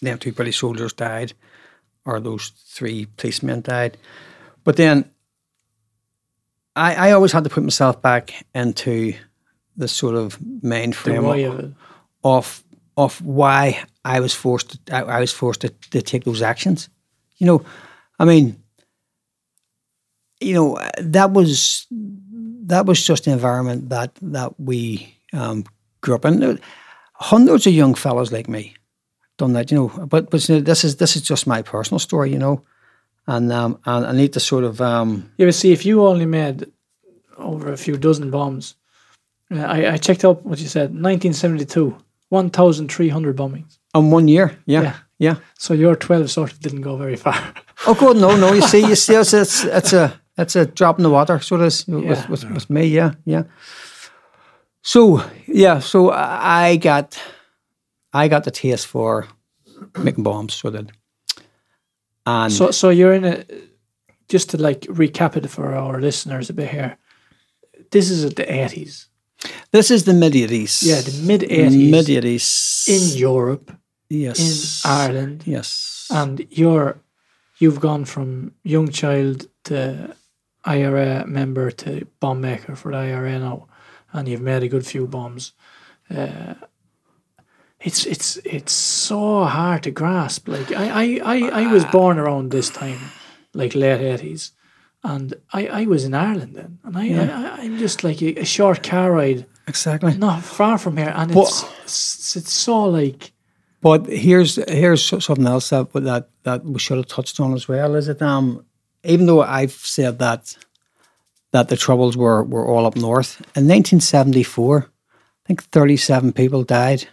them 0.00 0.18
two 0.18 0.32
British 0.32 0.58
soldiers 0.58 0.92
died, 0.92 1.32
or 2.04 2.20
those 2.20 2.50
three 2.66 3.06
policemen 3.16 3.62
died. 3.62 3.96
But 4.64 4.76
then 4.76 5.10
I, 6.74 7.08
I 7.08 7.12
always 7.12 7.32
had 7.32 7.44
to 7.44 7.50
put 7.50 7.62
myself 7.62 8.00
back 8.02 8.44
into 8.54 9.14
the 9.76 9.88
sort 9.88 10.14
of 10.14 10.38
main 10.62 10.92
frame 10.92 11.24
of 11.24 11.74
of 12.24 12.64
of 12.96 13.20
why 13.20 13.84
I 14.04 14.20
was 14.20 14.34
forced 14.34 14.86
to, 14.86 14.94
I, 14.94 15.02
I 15.02 15.20
was 15.20 15.32
forced 15.32 15.60
to, 15.62 15.68
to 15.90 16.00
take 16.00 16.24
those 16.24 16.42
actions. 16.42 16.88
You 17.36 17.46
know, 17.46 17.64
I 18.18 18.24
mean, 18.24 18.62
you 20.40 20.54
know, 20.54 20.78
that 20.98 21.32
was 21.32 21.86
that 21.90 22.86
was 22.86 23.04
just 23.04 23.24
the 23.24 23.32
environment 23.32 23.90
that 23.90 24.14
that 24.22 24.58
we 24.58 25.15
um, 25.32 25.64
grew 26.00 26.14
up 26.14 26.24
in. 26.24 26.60
Hundreds 27.18 27.66
of 27.66 27.72
young 27.72 27.94
fellows 27.94 28.30
like 28.30 28.48
me 28.48 28.74
done 29.38 29.54
that, 29.54 29.70
you 29.70 29.76
know. 29.78 30.06
But 30.06 30.30
but 30.30 30.46
you 30.48 30.56
know, 30.56 30.60
this 30.60 30.84
is 30.84 30.96
this 30.96 31.16
is 31.16 31.22
just 31.22 31.46
my 31.46 31.62
personal 31.62 31.98
story, 31.98 32.30
you 32.30 32.38
know, 32.38 32.62
and 33.26 33.50
um, 33.52 33.78
and 33.86 34.06
I 34.06 34.12
need 34.12 34.32
to 34.34 34.40
sort 34.40 34.64
of 34.64 34.80
um, 34.80 35.30
Yeah, 35.38 35.46
but 35.46 35.54
see, 35.54 35.72
if 35.72 35.86
you 35.86 36.06
only 36.06 36.26
made 36.26 36.66
over 37.38 37.72
a 37.72 37.76
few 37.76 37.96
dozen 37.96 38.30
bombs, 38.30 38.74
uh, 39.50 39.60
I, 39.60 39.92
I 39.94 39.96
checked 39.98 40.24
up 40.24 40.42
what 40.44 40.58
you 40.58 40.68
said, 40.68 40.90
1972, 40.90 41.96
1,300 42.28 43.36
bombings. 43.36 43.78
In 43.94 44.10
one 44.10 44.28
year, 44.28 44.58
yeah, 44.66 44.82
Yeah. 44.82 44.94
yeah. 45.18 45.34
So 45.58 45.74
your 45.74 45.96
12 45.96 46.30
sort 46.30 46.52
of 46.52 46.60
didn't 46.60 46.82
go 46.82 46.96
very 46.96 47.16
far. 47.16 47.34
Oh 47.86 47.94
God, 47.94 48.16
no, 48.16 48.34
no. 48.36 48.52
You 48.54 48.62
see, 48.62 48.80
you 48.80 48.94
see, 48.96 49.14
it's 49.14 49.32
it's, 49.34 49.64
it's 49.64 49.92
a 49.92 50.18
it's 50.38 50.56
a 50.56 50.64
drop 50.66 50.98
in 50.98 51.02
the 51.02 51.10
water. 51.10 51.38
So 51.40 51.56
it 51.56 51.66
is 51.66 51.86
with, 51.86 52.04
Yeah. 52.04 52.28
with 52.30 52.44
with 52.50 52.70
me, 52.70 52.86
yeah, 52.86 53.12
yeah. 53.26 53.42
So 54.86 55.20
yeah, 55.48 55.80
so 55.80 56.10
I 56.12 56.76
got 56.76 57.18
I 58.12 58.28
got 58.28 58.44
the 58.44 58.50
taste 58.52 58.86
for 58.86 59.26
making 59.98 60.22
bombs. 60.24 60.54
So 60.54 60.70
that, 60.70 60.86
and 62.24 62.52
so 62.52 62.70
so 62.70 62.90
you're 62.90 63.12
in 63.14 63.24
a, 63.24 63.44
just 64.28 64.50
to 64.50 64.58
like 64.58 64.82
recap 64.82 65.36
it 65.36 65.50
for 65.50 65.74
our 65.74 66.00
listeners 66.00 66.50
a 66.50 66.52
bit 66.52 66.70
here. 66.70 66.98
This 67.90 68.10
is 68.10 68.22
the 68.34 68.44
80s. 68.44 69.08
this 69.72 69.90
is 69.90 70.04
the 70.04 70.14
mid 70.14 70.34
eighties. 70.36 70.82
Yeah, 70.82 71.00
the 71.02 71.22
mid 71.26 71.40
80s. 71.42 71.90
mid 71.90 72.08
eighties 72.08 72.84
in 72.88 73.18
Europe, 73.18 73.72
Yes. 74.08 74.38
in 74.84 74.90
Ireland, 74.90 75.42
yes, 75.46 76.06
and 76.10 76.46
you're 76.50 76.96
you've 77.58 77.80
gone 77.80 78.04
from 78.04 78.52
young 78.62 78.88
child 78.92 79.46
to 79.64 80.14
IRA 80.64 81.26
member 81.26 81.70
to 81.72 82.06
bomb 82.20 82.40
maker 82.40 82.76
for 82.76 82.92
the 82.92 82.98
IRA 82.98 83.38
now, 83.38 83.66
and 84.16 84.28
you've 84.28 84.40
made 84.42 84.62
a 84.62 84.68
good 84.68 84.86
few 84.86 85.06
bombs. 85.06 85.52
Uh, 86.10 86.54
it's 87.80 88.06
it's 88.06 88.38
it's 88.44 88.72
so 88.72 89.44
hard 89.44 89.82
to 89.82 89.90
grasp. 89.90 90.48
Like 90.48 90.72
I 90.72 90.88
I, 90.88 91.20
I, 91.24 91.64
I 91.64 91.72
was 91.72 91.84
born 91.86 92.18
around 92.18 92.50
this 92.50 92.70
time, 92.70 92.98
like 93.54 93.74
late 93.74 94.00
eighties, 94.00 94.52
and 95.04 95.34
I, 95.52 95.66
I 95.82 95.86
was 95.86 96.04
in 96.04 96.14
Ireland 96.14 96.54
then, 96.54 96.78
and 96.84 96.96
I, 96.96 97.02
I 97.02 97.62
I'm 97.62 97.78
just 97.78 98.02
like 98.02 98.22
a, 98.22 98.40
a 98.40 98.44
short 98.44 98.82
car 98.82 99.12
ride 99.12 99.46
exactly. 99.68 100.16
not 100.16 100.42
far 100.42 100.78
from 100.78 100.96
here, 100.96 101.12
and 101.14 101.32
But- 101.34 101.68
it's 101.84 102.36
it's, 102.36 102.52
so 102.52 102.84
like 102.84 103.32
But 103.82 104.06
here's 104.06 104.56
here's 104.68 105.04
something 105.04 105.46
else 105.46 105.68
that 105.70 105.92
that 105.92 106.28
that 106.44 106.64
we 106.64 106.78
should 106.78 106.96
have 106.96 107.06
touched 107.08 107.40
on 107.40 107.52
as 107.52 107.68
well. 107.68 107.94
Is 107.94 108.08
it 108.08 108.22
um 108.22 108.64
even 109.04 109.26
though 109.26 109.42
I've 109.42 109.72
said 109.72 110.18
that 110.18 110.56
that 111.56 111.68
the 111.68 111.76
troubles 111.76 112.18
were 112.18 112.44
were 112.44 112.66
all 112.68 112.84
up 112.84 112.96
north 112.96 113.40
in 113.56 113.66
1974, 113.66 114.84
I 114.84 115.46
think 115.46 115.62
37 115.64 116.32
people 116.34 116.64
died, 116.64 117.08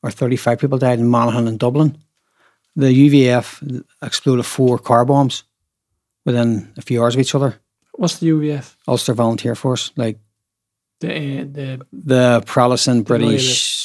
or 0.00 0.12
35 0.12 0.60
people 0.60 0.78
died 0.78 1.00
in 1.00 1.08
Monaghan 1.08 1.48
and 1.48 1.58
Dublin. 1.58 1.98
The 2.76 2.86
UVF 2.86 3.82
exploded 4.00 4.46
four 4.46 4.78
car 4.78 5.04
bombs 5.04 5.42
within 6.24 6.72
a 6.76 6.82
few 6.82 7.02
hours 7.02 7.16
of 7.16 7.20
each 7.20 7.34
other. 7.34 7.56
what's 7.94 8.18
the 8.18 8.28
UVF 8.28 8.76
Ulster 8.86 9.14
Volunteer 9.14 9.56
Force, 9.56 9.90
like 9.96 10.18
the 11.00 11.10
uh, 11.10 11.44
the 11.50 11.86
the 11.92 12.42
Protestant 12.46 13.08
British 13.08 13.83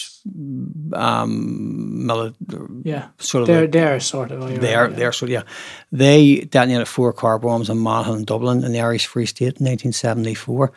um, 0.93 2.05
mili- 2.07 2.35
yeah 2.83 3.07
sort 3.17 3.41
of 3.43 3.47
they're 3.47 3.61
like- 3.61 3.71
they're 3.71 3.99
sort 3.99 4.31
of 4.31 4.61
They 4.61 4.75
are, 4.75 4.87
they 4.87 5.05
are, 5.05 5.11
so 5.11 5.25
yeah. 5.25 5.43
They 5.91 6.41
detonated 6.41 6.87
four 6.87 7.13
car 7.13 7.39
bombs 7.39 7.69
in 7.69 7.77
Monaghan 7.79 8.15
and 8.17 8.25
Dublin 8.25 8.63
in 8.63 8.71
the 8.71 8.79
Irish 8.81 9.05
Free 9.07 9.25
State 9.25 9.59
in 9.59 9.65
1974. 9.65 10.71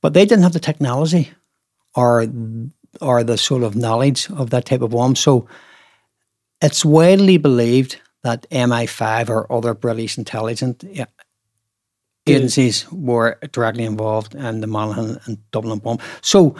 But 0.00 0.14
they 0.14 0.24
didn't 0.24 0.42
have 0.42 0.52
the 0.52 0.60
technology 0.60 1.30
or, 1.94 2.26
or 3.00 3.22
the 3.22 3.36
sort 3.36 3.62
of 3.62 3.74
knowledge 3.76 4.30
of 4.30 4.50
that 4.50 4.64
type 4.64 4.82
of 4.82 4.90
bomb. 4.90 5.14
So 5.16 5.46
it's 6.62 6.84
widely 6.84 7.36
believed 7.36 8.00
that 8.22 8.46
MI5 8.50 9.28
or 9.28 9.50
other 9.52 9.74
British 9.74 10.18
intelligence 10.18 10.84
yeah, 10.90 11.06
agencies 12.26 12.90
were 12.92 13.38
directly 13.52 13.84
involved 13.84 14.34
in 14.34 14.60
the 14.60 14.66
Monaghan 14.66 15.18
and 15.24 15.38
Dublin 15.50 15.78
bomb. 15.78 15.98
So, 16.22 16.54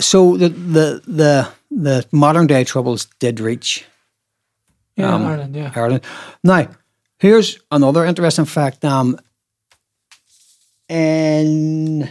so 0.00 0.36
the, 0.36 0.48
the, 0.48 1.02
the, 1.06 1.48
the 1.70 2.06
modern 2.12 2.46
day 2.46 2.64
troubles 2.64 3.06
did 3.18 3.40
reach 3.40 3.84
yeah 4.96 5.14
um, 5.14 5.26
Ireland 5.26 5.56
yeah 5.56 5.72
Ireland. 5.74 6.04
Now, 6.42 6.68
here's 7.18 7.58
another 7.70 8.04
interesting 8.04 8.44
fact. 8.44 8.84
Um, 8.84 9.18
and 10.88 12.10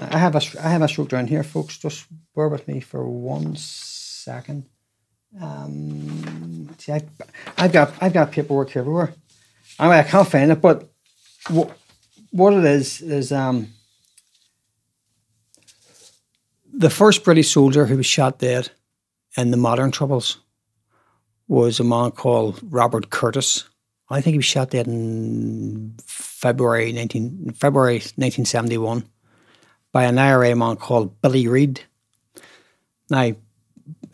I 0.00 0.18
have 0.18 0.34
a 0.34 0.40
I 0.62 0.70
have 0.70 0.82
a 0.82 0.88
stroke 0.88 1.10
down 1.10 1.26
here, 1.26 1.42
folks. 1.42 1.78
Just 1.78 2.06
bear 2.34 2.48
with 2.48 2.66
me 2.66 2.80
for 2.80 3.06
one 3.08 3.56
second. 3.56 4.64
Um, 5.40 6.74
see, 6.78 6.92
I, 6.92 7.02
I've 7.58 7.72
got 7.72 7.92
I've 8.00 8.12
got 8.12 8.32
paperwork 8.32 8.76
everywhere. 8.76 9.12
I 9.78 9.84
mean, 9.84 9.92
I 9.92 10.02
can't 10.02 10.28
find 10.28 10.50
it, 10.50 10.60
but 10.60 10.88
what 11.48 11.76
what 12.30 12.54
it 12.54 12.64
is 12.64 13.00
is 13.02 13.32
um 13.32 13.68
the 16.76 16.90
first 16.90 17.24
British 17.24 17.52
soldier 17.52 17.86
who 17.86 17.96
was 17.96 18.06
shot 18.06 18.38
dead 18.38 18.70
in 19.36 19.50
the 19.50 19.56
modern 19.56 19.90
troubles 19.90 20.38
was 21.48 21.80
a 21.80 21.84
man 21.84 22.10
called 22.10 22.60
Robert 22.62 23.10
Curtis. 23.10 23.68
I 24.10 24.20
think 24.20 24.34
he 24.34 24.38
was 24.38 24.44
shot 24.44 24.70
dead 24.70 24.86
in 24.86 25.94
February 26.04 26.92
nineteen 26.92 27.52
February 27.54 28.02
nineteen 28.16 28.44
seventy 28.44 28.78
one 28.78 29.04
by 29.92 30.04
an 30.04 30.18
IRA 30.18 30.54
man 30.54 30.76
called 30.76 31.20
Billy 31.20 31.48
Reid. 31.48 31.80
Now 33.10 33.32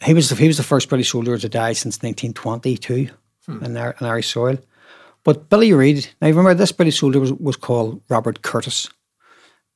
he 0.03 0.15
was 0.15 0.29
the, 0.29 0.37
he 0.37 0.47
was 0.47 0.57
the 0.57 0.63
first 0.63 0.89
British 0.89 1.11
soldier 1.11 1.39
to 1.39 1.49
die 1.49 1.73
since 1.73 2.03
nineteen 2.03 2.33
twenty 2.33 2.77
two 2.77 3.09
hmm. 3.47 3.65
in, 3.65 3.77
in 3.77 3.95
Irish 4.01 4.33
soil. 4.33 4.59
But 5.23 5.51
Billy 5.51 5.73
Reid, 5.73 6.09
now 6.21 6.29
remember 6.29 6.55
this 6.55 6.73
British 6.73 6.99
soldier 6.99 7.21
was, 7.21 7.33
was 7.35 7.57
called 7.57 8.01
Robert 8.09 8.43
Curtis. 8.43 8.89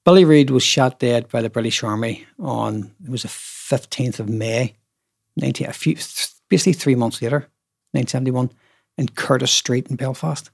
Billy 0.05 0.25
Reid 0.25 0.51
was 0.51 0.63
shot 0.63 0.99
dead 0.99 1.29
by 1.29 1.41
the 1.43 1.51
British 1.51 1.83
Army 1.83 2.27
on 2.39 2.93
it 3.03 3.11
was 3.11 3.23
the 3.23 3.29
fifteenth 3.29 4.21
of 4.21 4.29
May, 4.29 4.77
nineteen 5.37 5.69
a 5.69 5.73
few 5.73 5.97
basically 6.49 6.75
three 6.75 6.95
months 6.95 7.23
later, 7.23 7.49
nineteen 7.93 8.09
seventy 8.09 8.31
one, 8.31 8.51
in 8.99 9.09
Curtis 9.09 9.51
Street 9.51 9.89
in 9.89 9.97
Belfast. 9.97 10.51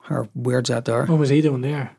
How 0.00 0.28
weird's 0.34 0.68
that 0.68 0.84
there? 0.84 1.06
what 1.06 1.18
was 1.18 1.30
he 1.30 1.40
doing 1.40 1.62
there 1.62 1.96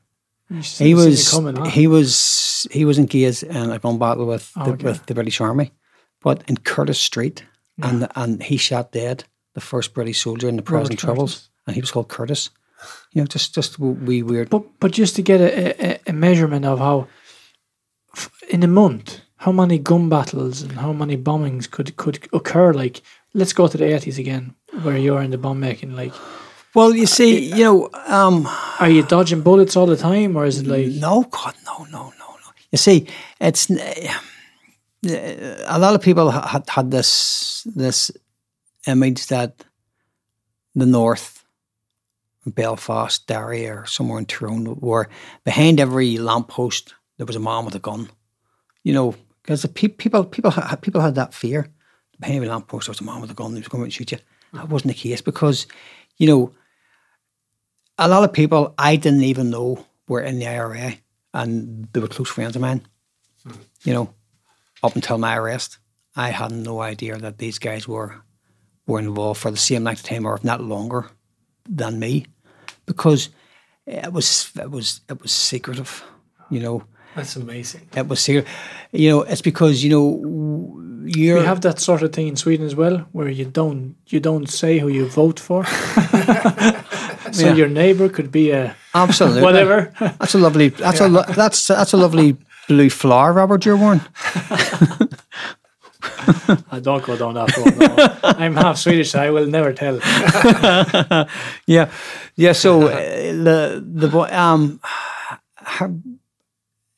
he 0.50 0.94
was 0.94 1.32
coming, 1.32 1.56
huh? 1.56 1.66
he 1.66 1.88
was 1.88 2.68
he 2.72 2.86
was 2.86 3.00
engaged 3.00 3.44
in 3.44 3.72
a 3.72 3.80
gun 3.80 3.98
battle 3.98 4.28
with 4.28 4.52
Oh, 4.56 4.66
the, 4.66 4.72
okay. 4.74 4.84
with 4.84 5.06
the 5.08 5.16
British 5.16 5.42
Army, 5.42 5.72
but 6.22 6.44
in 6.48 6.58
Curtis 6.58 7.00
Street, 7.00 7.44
and 7.82 8.08
and 8.16 8.44
he 8.44 8.58
shot 8.58 8.92
dead 8.92 9.24
the 9.54 9.62
first 9.62 9.94
British 9.94 10.22
soldier 10.22 10.48
in 10.48 10.56
the 10.56 10.62
present 10.62 11.00
troubles, 11.00 11.50
and 11.66 11.76
he 11.76 11.82
was 11.82 11.92
called 11.92 12.10
Curtis. 12.10 12.52
You 13.12 13.22
know, 13.22 13.28
just 13.28 13.56
just 13.56 13.80
wee 13.80 14.24
weird. 14.24 14.50
But 14.50 14.64
but 14.80 14.92
just 14.92 15.16
to 15.16 15.22
get 15.22 15.42
a, 15.42 15.86
a, 15.94 16.00
a 16.08 16.14
measurement 16.14 16.66
of 16.66 16.80
how 16.80 17.08
f- 18.16 18.32
in 18.50 18.64
a 18.64 18.68
month 18.68 19.22
how 19.38 19.52
many 19.52 19.78
gun 19.78 20.10
battles 20.10 20.62
and 20.62 20.72
how 20.74 20.94
many 20.94 21.18
bombings 21.18 21.70
could 21.70 21.96
could 21.98 22.28
occur. 22.34 22.74
Like 22.74 23.02
let's 23.34 23.54
go 23.54 23.68
to 23.68 23.78
the 23.78 23.86
eighties 23.96 24.18
again, 24.20 24.56
where 24.84 24.98
you're 24.98 25.22
in 25.22 25.32
the 25.32 25.38
bomb 25.38 25.60
making. 25.60 25.96
Like, 25.96 26.14
Well, 26.74 26.94
you 26.96 27.06
see, 27.06 27.40
you 27.58 27.64
know, 27.64 27.90
um, 28.08 28.48
are 28.80 28.90
you 28.90 29.04
dodging 29.04 29.42
bullets 29.44 29.76
all 29.78 29.86
the 29.88 29.98
time, 29.98 30.36
or 30.38 30.46
is 30.46 30.60
it 30.60 30.68
like 30.68 30.88
no, 30.88 31.24
God, 31.32 31.56
no, 31.66 31.84
no, 31.86 32.04
no, 32.20 32.28
no. 32.44 32.50
You 32.72 32.78
see, 32.78 33.08
it's 33.40 33.70
n- 33.72 33.80
a 35.68 35.78
lot 35.80 35.96
of 35.96 36.02
people 36.02 36.32
had 36.32 36.64
had 36.70 36.92
this 36.92 37.66
this 37.76 38.12
image 38.88 39.28
that 39.28 39.64
the 40.76 40.86
North, 40.86 41.35
Belfast, 42.46 43.26
Derry, 43.28 43.68
or 43.68 43.86
somewhere 43.86 44.20
in 44.20 44.26
Tyrone, 44.26 44.66
where 44.66 45.10
behind 45.44 45.80
every 45.80 46.18
lamppost 46.18 46.94
there 47.18 47.26
was 47.26 47.36
a 47.36 47.40
man 47.40 47.66
with 47.66 47.76
a 47.76 47.80
gun. 47.80 48.10
You 48.84 48.94
know, 48.94 49.16
because 49.42 49.62
the 49.62 49.68
pe- 49.68 49.88
people 49.88 50.24
people 50.26 50.52
ha- 50.52 50.78
people 50.82 51.02
had 51.02 51.16
that 51.16 51.34
fear. 51.34 51.70
Behind 52.20 52.38
every 52.38 52.48
lamppost 52.48 52.88
there 52.88 52.92
was 52.92 53.02
a 53.02 53.04
man 53.04 53.22
with 53.22 53.32
a 53.32 53.34
gun. 53.34 53.52
who 53.52 53.58
was 53.58 53.68
going 53.68 53.86
to 53.86 53.92
shoot 53.92 54.12
you. 54.12 54.20
Hmm. 54.52 54.58
That 54.58 54.70
wasn't 54.70 54.94
the 54.94 55.00
case 55.00 55.22
because, 55.22 55.68
you 56.18 56.28
know, 56.28 56.52
a 57.98 58.08
lot 58.08 58.24
of 58.24 58.34
people 58.34 58.74
I 58.78 58.96
didn't 58.96 59.24
even 59.24 59.50
know 59.50 59.86
were 60.08 60.22
in 60.22 60.40
the 60.40 60.48
IRA, 60.48 60.94
and 61.34 61.88
they 61.92 62.00
were 62.00 62.08
close 62.08 62.30
friends 62.30 62.56
of 62.56 62.62
mine. 62.62 62.86
Hmm. 63.44 63.54
You 63.84 63.94
know, 63.94 64.14
up 64.84 64.96
until 64.96 65.18
my 65.18 65.36
arrest, 65.38 65.80
I 66.16 66.30
had 66.30 66.52
no 66.52 66.82
idea 66.82 67.18
that 67.18 67.40
these 67.40 67.60
guys 67.60 67.88
were 67.88 68.22
were 68.88 69.00
involved 69.00 69.42
for 69.42 69.50
the 69.50 69.58
same 69.58 69.84
length 69.84 70.02
of 70.02 70.10
time, 70.10 70.26
or 70.26 70.36
if 70.36 70.44
not 70.44 70.62
longer, 70.62 71.10
than 71.68 72.00
me, 72.00 72.28
because 72.86 73.30
eh, 73.88 74.02
it 74.08 74.14
was 74.14 74.52
it 74.56 74.70
was 74.72 75.02
it 75.10 75.22
was 75.22 75.32
secretive. 75.32 76.04
You 76.50 76.60
know, 76.60 76.84
That's 77.16 77.36
amazing. 77.36 77.88
it 77.96 78.08
was 78.08 78.20
secret. 78.20 78.46
You 78.92 79.10
know, 79.10 79.22
it's 79.24 79.42
because 79.42 79.84
you 79.84 79.90
know 79.90 80.82
you're 81.08 81.44
have 81.44 81.62
that 81.62 81.80
sort 81.80 82.02
of 82.04 82.12
thing 82.12 82.28
in 82.28 82.36
Sweden 82.36 82.66
as 82.66 82.76
well, 82.76 82.98
where 83.14 83.30
you 83.30 83.46
don't 83.46 83.96
you 84.08 84.20
don't 84.20 84.48
say 84.50 84.80
who 84.80 84.88
you 84.90 85.08
vote 85.08 85.40
for. 85.40 85.66
so 87.32 87.48
Yeah. 87.48 87.56
your 87.56 87.70
neighbor 87.70 88.10
could 88.10 88.32
be 88.32 88.52
a 88.52 88.76
absolutely 88.94 89.42
whatever. 89.42 89.92
That's 90.00 90.36
a 90.36 90.38
lovely. 90.40 90.70
That's 90.70 91.02
a 91.02 91.08
lo- 91.08 91.26
that's 91.36 91.68
that's 91.68 91.94
a 91.94 91.98
lovely 91.98 92.38
blue 92.68 92.90
flower, 92.90 93.34
Robert. 93.34 93.66
You're 93.66 93.78
wearing. 93.78 94.02
I 96.72 96.80
don't 96.80 97.04
go 97.04 97.18
down 97.18 97.34
that 97.36 97.56
road. 97.58 97.78
No. 97.78 98.20
I'm 98.24 98.56
half 98.56 98.78
Swedish, 98.78 99.12
so 99.12 99.20
I 99.22 99.30
will 99.30 99.48
never 99.48 99.74
tell. 99.74 100.00
Yeah, 101.68 101.90
yeah. 102.36 102.54
So 102.54 102.84
uh, 102.88 102.96
the 103.44 103.84
the 103.86 104.08
boy 104.08 104.28
um, 104.32 104.80
her, 105.58 105.94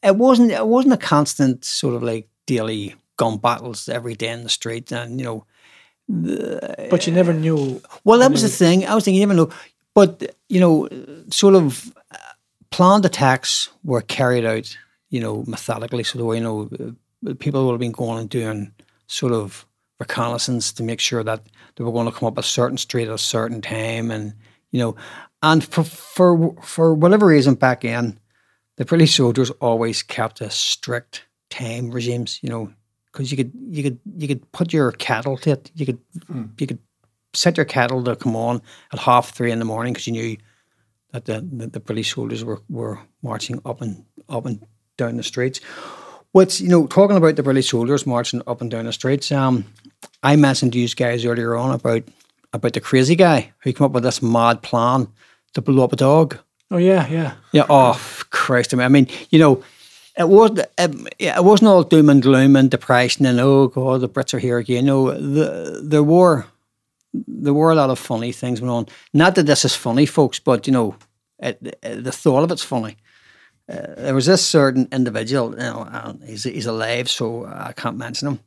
it 0.03 0.15
wasn't 0.15 0.51
it 0.51 0.65
wasn't 0.67 0.93
a 0.93 0.97
constant 0.97 1.65
sort 1.65 1.95
of 1.95 2.03
like 2.03 2.27
daily 2.45 2.95
gun 3.17 3.37
battles 3.37 3.89
every 3.89 4.15
day 4.15 4.29
in 4.29 4.43
the 4.43 4.49
street, 4.49 4.91
and 4.91 5.19
you 5.19 5.25
know, 5.25 5.45
But 6.89 7.07
you 7.07 7.13
never 7.13 7.33
knew. 7.33 7.81
well 8.03 8.19
that 8.19 8.31
was 8.31 8.41
the 8.41 8.49
thing. 8.49 8.85
I 8.85 8.95
was 8.95 9.03
thinking, 9.03 9.21
even 9.23 9.37
though, 9.37 9.51
but 9.93 10.35
you 10.49 10.59
know, 10.59 10.87
sort 11.31 11.55
of 11.55 11.91
uh, 12.11 12.17
planned 12.69 13.05
attacks 13.05 13.69
were 13.83 14.01
carried 14.01 14.45
out, 14.45 14.77
you 15.09 15.19
know, 15.21 15.43
methodically. 15.47 16.03
So 16.03 16.17
the 16.19 16.25
way 16.25 16.37
you 16.37 16.43
know, 16.43 16.69
uh, 17.27 17.33
people 17.39 17.65
would 17.65 17.73
have 17.73 17.79
been 17.79 17.91
going 17.91 18.19
and 18.19 18.29
doing 18.29 18.71
sort 19.07 19.33
of 19.33 19.65
reconnaissance 19.99 20.71
to 20.73 20.83
make 20.83 20.99
sure 20.99 21.23
that 21.23 21.41
they 21.75 21.83
were 21.83 21.91
going 21.91 22.05
to 22.05 22.11
come 22.11 22.27
up 22.27 22.37
a 22.37 22.43
certain 22.43 22.77
street 22.77 23.07
at 23.07 23.13
a 23.13 23.17
certain 23.17 23.61
time, 23.61 24.11
and 24.11 24.33
you 24.71 24.79
know, 24.79 24.95
and 25.41 25.63
for 25.63 25.83
for 25.83 26.55
for 26.61 26.93
whatever 26.93 27.27
reason 27.27 27.55
back 27.55 27.83
in, 27.83 28.19
the 28.75 28.85
British 28.85 29.15
soldiers 29.15 29.49
always 29.61 30.03
kept 30.03 30.41
a 30.41 30.49
strict 30.49 31.25
time 31.49 31.91
regimes. 31.91 32.39
You 32.41 32.49
know, 32.49 32.73
because 33.11 33.31
you 33.31 33.37
could 33.37 33.51
you 33.69 33.83
could 33.83 33.99
you 34.17 34.27
could 34.27 34.51
put 34.51 34.73
your 34.73 34.91
cattle 34.91 35.37
to 35.37 35.51
it. 35.51 35.71
You 35.75 35.85
could 35.85 35.99
hmm. 36.27 36.45
you 36.57 36.67
could 36.67 36.79
set 37.33 37.57
your 37.57 37.65
cattle 37.65 38.03
to 38.03 38.15
come 38.15 38.35
on 38.35 38.61
at 38.91 38.99
half 38.99 39.31
three 39.31 39.51
in 39.51 39.59
the 39.59 39.65
morning 39.65 39.93
because 39.93 40.07
you 40.07 40.13
knew 40.13 40.37
that 41.11 41.25
the, 41.25 41.47
the, 41.51 41.67
the 41.67 41.79
British 41.79 42.13
soldiers 42.13 42.43
were, 42.43 42.61
were 42.69 42.99
marching 43.21 43.61
up 43.65 43.81
and 43.81 44.03
up 44.27 44.45
and 44.45 44.65
down 44.97 45.17
the 45.17 45.23
streets. 45.23 45.61
What's 46.37 46.61
you 46.61 46.69
know 46.69 46.85
talking 46.85 47.17
about 47.17 47.35
the 47.35 47.41
British 47.41 47.71
soldiers 47.71 48.05
marching 48.05 48.43
up 48.45 48.61
and 48.61 48.69
down 48.69 48.85
the 48.85 48.93
streets? 48.93 49.31
Um, 49.31 49.65
I 50.21 50.35
mentioned 50.35 50.73
to 50.73 50.79
you 50.79 50.87
guys 50.87 51.25
earlier 51.25 51.55
on 51.55 51.71
about 51.71 52.03
about 52.53 52.73
the 52.73 52.79
crazy 52.79 53.15
guy 53.15 53.53
who 53.63 53.73
came 53.73 53.85
up 53.85 53.91
with 53.91 54.03
this 54.03 54.21
mad 54.21 54.61
plan 54.61 55.07
to 55.55 55.61
blow 55.63 55.83
up 55.83 55.93
a 55.93 55.95
dog. 55.95 56.37
Oh 56.69 56.77
yeah, 56.77 57.07
yeah. 57.07 57.33
Yeah. 57.53 57.65
Oh 57.67 57.99
Christ! 58.29 58.71
I 58.75 58.77
mean, 58.77 58.85
I 58.85 58.89
mean, 58.89 59.07
you 59.31 59.39
know, 59.39 59.63
it 60.15 60.29
wasn't. 60.29 60.59
It, 60.77 61.15
it 61.17 61.43
wasn't 61.43 61.69
all 61.69 61.81
doom 61.81 62.07
and 62.07 62.21
gloom 62.21 62.55
and 62.55 62.69
depression 62.69 63.25
and 63.25 63.39
oh 63.39 63.69
god, 63.69 64.01
the 64.01 64.07
Brits 64.07 64.35
are 64.35 64.39
here 64.39 64.59
again. 64.59 64.85
No, 64.85 65.09
the, 65.17 65.81
there 65.83 66.03
were 66.03 66.45
there 67.15 67.55
were 67.55 67.71
a 67.71 67.75
lot 67.75 67.89
of 67.89 67.97
funny 67.97 68.31
things 68.31 68.59
going 68.59 68.71
on. 68.71 68.85
Not 69.11 69.33
that 69.33 69.47
this 69.47 69.65
is 69.65 69.75
funny, 69.75 70.05
folks, 70.05 70.37
but 70.37 70.67
you 70.67 70.73
know, 70.73 70.95
it, 71.39 71.57
it- 71.81 72.03
the 72.03 72.11
thought 72.11 72.43
of 72.43 72.51
it's 72.51 72.63
funny. 72.63 72.95
Uh, 73.69 73.95
there 73.97 74.15
was 74.15 74.25
this 74.25 74.45
certain 74.45 74.87
individual. 74.91 75.51
You 75.51 75.57
know, 75.57 75.81
uh, 75.91 76.13
he's 76.25 76.43
he's 76.43 76.65
alive, 76.67 77.09
so 77.09 77.45
I 77.45 77.73
can't 77.73 77.97
mention 77.97 78.27
him. 78.29 78.39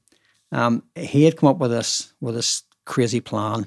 Um, 0.53 0.83
he 0.97 1.25
had 1.25 1.37
come 1.37 1.49
up 1.51 1.59
with 1.59 1.71
this 1.71 2.13
with 2.21 2.35
this 2.35 2.63
crazy 2.87 3.21
plan 3.21 3.67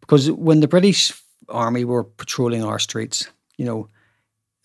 because 0.00 0.30
when 0.30 0.60
the 0.60 0.68
British 0.68 1.12
Army 1.48 1.84
were 1.84 2.04
patrolling 2.04 2.64
our 2.64 2.78
streets, 2.78 3.28
you 3.58 3.64
know, 3.66 3.88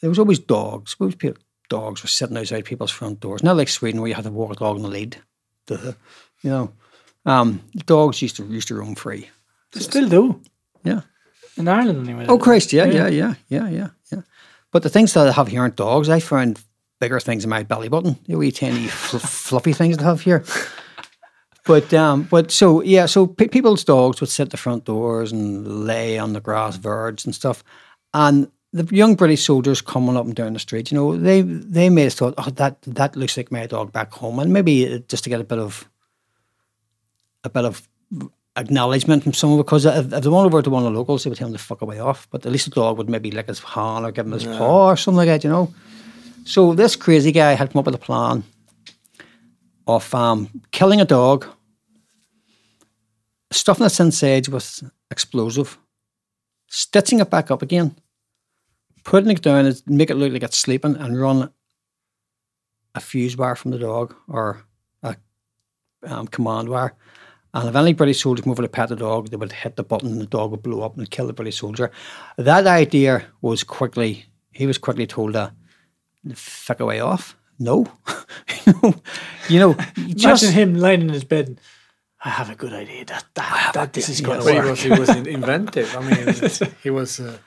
there 0.01 0.09
was 0.09 0.19
always 0.19 0.39
dogs. 0.39 0.95
Always 0.99 1.15
people, 1.15 1.41
dogs 1.69 2.01
were 2.03 2.09
sitting 2.09 2.37
outside 2.37 2.63
people's 2.65 2.91
front 2.91 3.19
doors. 3.19 3.43
Not 3.43 3.57
like 3.57 3.69
Sweden 3.69 3.99
where 4.01 4.07
you 4.09 4.15
had 4.15 4.23
to 4.23 4.31
walk 4.31 4.51
a 4.51 4.55
dog 4.55 4.77
in 4.77 4.83
the 4.83 4.89
lead. 4.89 5.17
Duh. 5.65 5.93
You 6.41 6.49
know, 6.49 6.71
um, 7.25 7.61
dogs 7.85 8.21
used 8.21 8.37
to 8.37 8.45
used 8.45 8.69
to 8.69 8.75
roam 8.75 8.95
free. 8.95 9.29
They 9.73 9.81
still 9.81 10.07
do 10.07 10.41
Yeah. 10.85 11.01
in 11.57 11.67
Ireland 11.67 12.07
anyway. 12.07 12.25
Oh, 12.29 12.37
Christ, 12.37 12.71
Yeah. 12.71 12.85
yeah, 12.85 13.07
yeah, 13.09 13.33
yeah, 13.49 13.69
yeah. 13.69 13.89
But 14.77 14.83
the 14.83 14.89
things 14.89 15.13
that 15.13 15.27
I 15.27 15.31
have 15.31 15.47
here 15.47 15.61
aren't 15.61 15.75
dogs. 15.75 16.07
I 16.07 16.19
found 16.19 16.63
bigger 16.99 17.19
things 17.19 17.43
in 17.43 17.49
my 17.49 17.63
belly 17.63 17.89
button. 17.89 18.15
The 18.27 18.35
wee 18.35 18.51
tiny 18.51 18.85
fl- 18.87 19.17
fluffy 19.17 19.73
things 19.73 19.97
to 19.97 20.03
have 20.03 20.21
here. 20.21 20.45
But 21.65 21.91
um, 21.95 22.27
but 22.29 22.51
so 22.51 22.83
yeah, 22.83 23.07
so 23.07 23.25
pe- 23.25 23.47
people's 23.47 23.83
dogs 23.83 24.21
would 24.21 24.29
sit 24.29 24.43
at 24.43 24.49
the 24.51 24.57
front 24.57 24.85
doors 24.85 25.31
and 25.31 25.87
lay 25.87 26.19
on 26.19 26.33
the 26.33 26.39
grass 26.39 26.75
verge 26.75 27.25
and 27.25 27.33
stuff, 27.33 27.63
and 28.13 28.51
the 28.71 28.83
young 28.95 29.15
British 29.15 29.45
soldiers 29.45 29.81
coming 29.81 30.15
up 30.15 30.27
and 30.27 30.35
down 30.35 30.53
the 30.53 30.59
street, 30.59 30.91
you 30.91 30.95
know, 30.95 31.17
they 31.17 31.41
they 31.41 31.89
may 31.89 32.03
have 32.03 32.13
thought, 32.13 32.35
oh, 32.37 32.51
that 32.51 32.79
that 32.83 33.15
looks 33.15 33.35
like 33.35 33.51
my 33.51 33.65
dog 33.65 33.91
back 33.91 34.13
home, 34.13 34.37
and 34.37 34.53
maybe 34.53 34.93
uh, 34.93 34.99
just 35.07 35.23
to 35.23 35.31
get 35.31 35.41
a 35.41 35.43
bit 35.43 35.57
of 35.57 35.89
a 37.43 37.49
bit 37.49 37.65
of 37.65 37.89
acknowledgement 38.57 39.23
from 39.23 39.33
someone 39.33 39.59
because 39.59 39.85
if, 39.85 40.11
if 40.11 40.23
they 40.23 40.29
went 40.29 40.45
over 40.45 40.61
to 40.61 40.69
one 40.69 40.85
of 40.85 40.91
the 40.91 40.97
locals, 40.97 41.23
they 41.23 41.29
would 41.29 41.37
tell 41.37 41.47
him 41.47 41.53
to 41.53 41.59
fuck 41.59 41.81
away 41.81 41.99
off. 41.99 42.27
But 42.31 42.45
at 42.45 42.51
least 42.51 42.65
the 42.65 42.71
dog 42.71 42.97
would 42.97 43.09
maybe 43.09 43.31
lick 43.31 43.47
his 43.47 43.59
hand 43.59 44.05
or 44.05 44.11
give 44.11 44.25
him 44.25 44.33
his 44.33 44.45
paw 44.45 44.87
or 44.89 44.97
something 44.97 45.17
like 45.17 45.27
that, 45.27 45.43
you 45.43 45.49
know. 45.49 45.73
So 46.45 46.73
this 46.73 46.95
crazy 46.95 47.31
guy 47.31 47.53
had 47.53 47.71
come 47.71 47.79
up 47.79 47.85
with 47.85 47.95
a 47.95 47.99
plan 47.99 48.43
of 49.85 50.13
um, 50.13 50.49
killing 50.71 51.01
a 51.01 51.05
dog, 51.05 51.45
stuffing 53.51 53.85
its 53.85 53.99
inside 53.99 54.47
with 54.47 54.83
explosive, 55.11 55.77
stitching 56.67 57.19
it 57.19 57.29
back 57.29 57.51
up 57.51 57.61
again, 57.61 57.95
putting 59.03 59.31
it 59.31 59.41
down, 59.41 59.65
and 59.65 59.81
make 59.87 60.09
it 60.09 60.15
look 60.15 60.33
like 60.33 60.43
it's 60.43 60.57
sleeping, 60.57 60.95
and 60.95 61.19
run 61.19 61.51
a 62.95 62.99
fuse 62.99 63.37
wire 63.37 63.55
from 63.55 63.71
the 63.71 63.79
dog 63.79 64.15
or 64.27 64.63
a 65.03 65.15
um, 66.03 66.27
command 66.27 66.69
wire. 66.69 66.93
And 67.57 67.69
if 67.69 67.75
any 67.75 67.93
British 67.93 68.21
soldier 68.21 68.43
came 68.43 68.51
over 68.51 68.61
to 68.61 68.67
pet 68.67 68.89
the 68.89 68.95
dog, 68.95 69.29
they 69.29 69.35
would 69.35 69.51
hit 69.51 69.77
the 69.77 69.83
button 69.83 70.11
and 70.11 70.21
the 70.21 70.27
dog 70.27 70.51
would 70.51 70.61
blow 70.61 70.81
up 70.81 70.95
and 70.95 71.09
kill 71.09 71.25
the 71.25 71.33
British 71.33 71.59
soldier. 71.59 71.89
That 72.37 72.67
idea 72.67 73.25
was 73.41 73.63
quickly, 73.63 74.25
he 74.51 74.67
was 74.67 74.77
quickly 74.77 75.07
told 75.07 75.33
to 75.33 75.51
fuck 76.35 76.79
away 76.79 76.99
off. 76.99 77.35
No. 77.57 77.87
you 78.67 78.73
know, 78.73 78.95
you 79.49 79.59
know 79.59 79.71
Imagine 79.95 80.17
just, 80.17 80.51
him 80.51 80.75
lying 80.75 81.01
in 81.01 81.09
his 81.09 81.23
bed. 81.23 81.47
and, 81.47 81.59
I 82.23 82.29
have 82.29 82.51
a 82.51 82.55
good 82.55 82.73
idea 82.73 83.05
that 83.05 83.25
that, 83.33 83.71
that 83.73 83.93
this 83.93 84.09
is 84.09 84.21
going 84.21 84.39
to 84.39 84.45
But 84.45 84.53
he 84.53 84.59
work. 84.59 84.69
was, 84.69 84.81
he 84.81 84.89
was 84.89 85.09
inventive. 85.09 85.95
I 85.95 86.01
mean, 86.01 86.35
he 86.83 86.89
was 86.91 87.19
uh, 87.19 87.37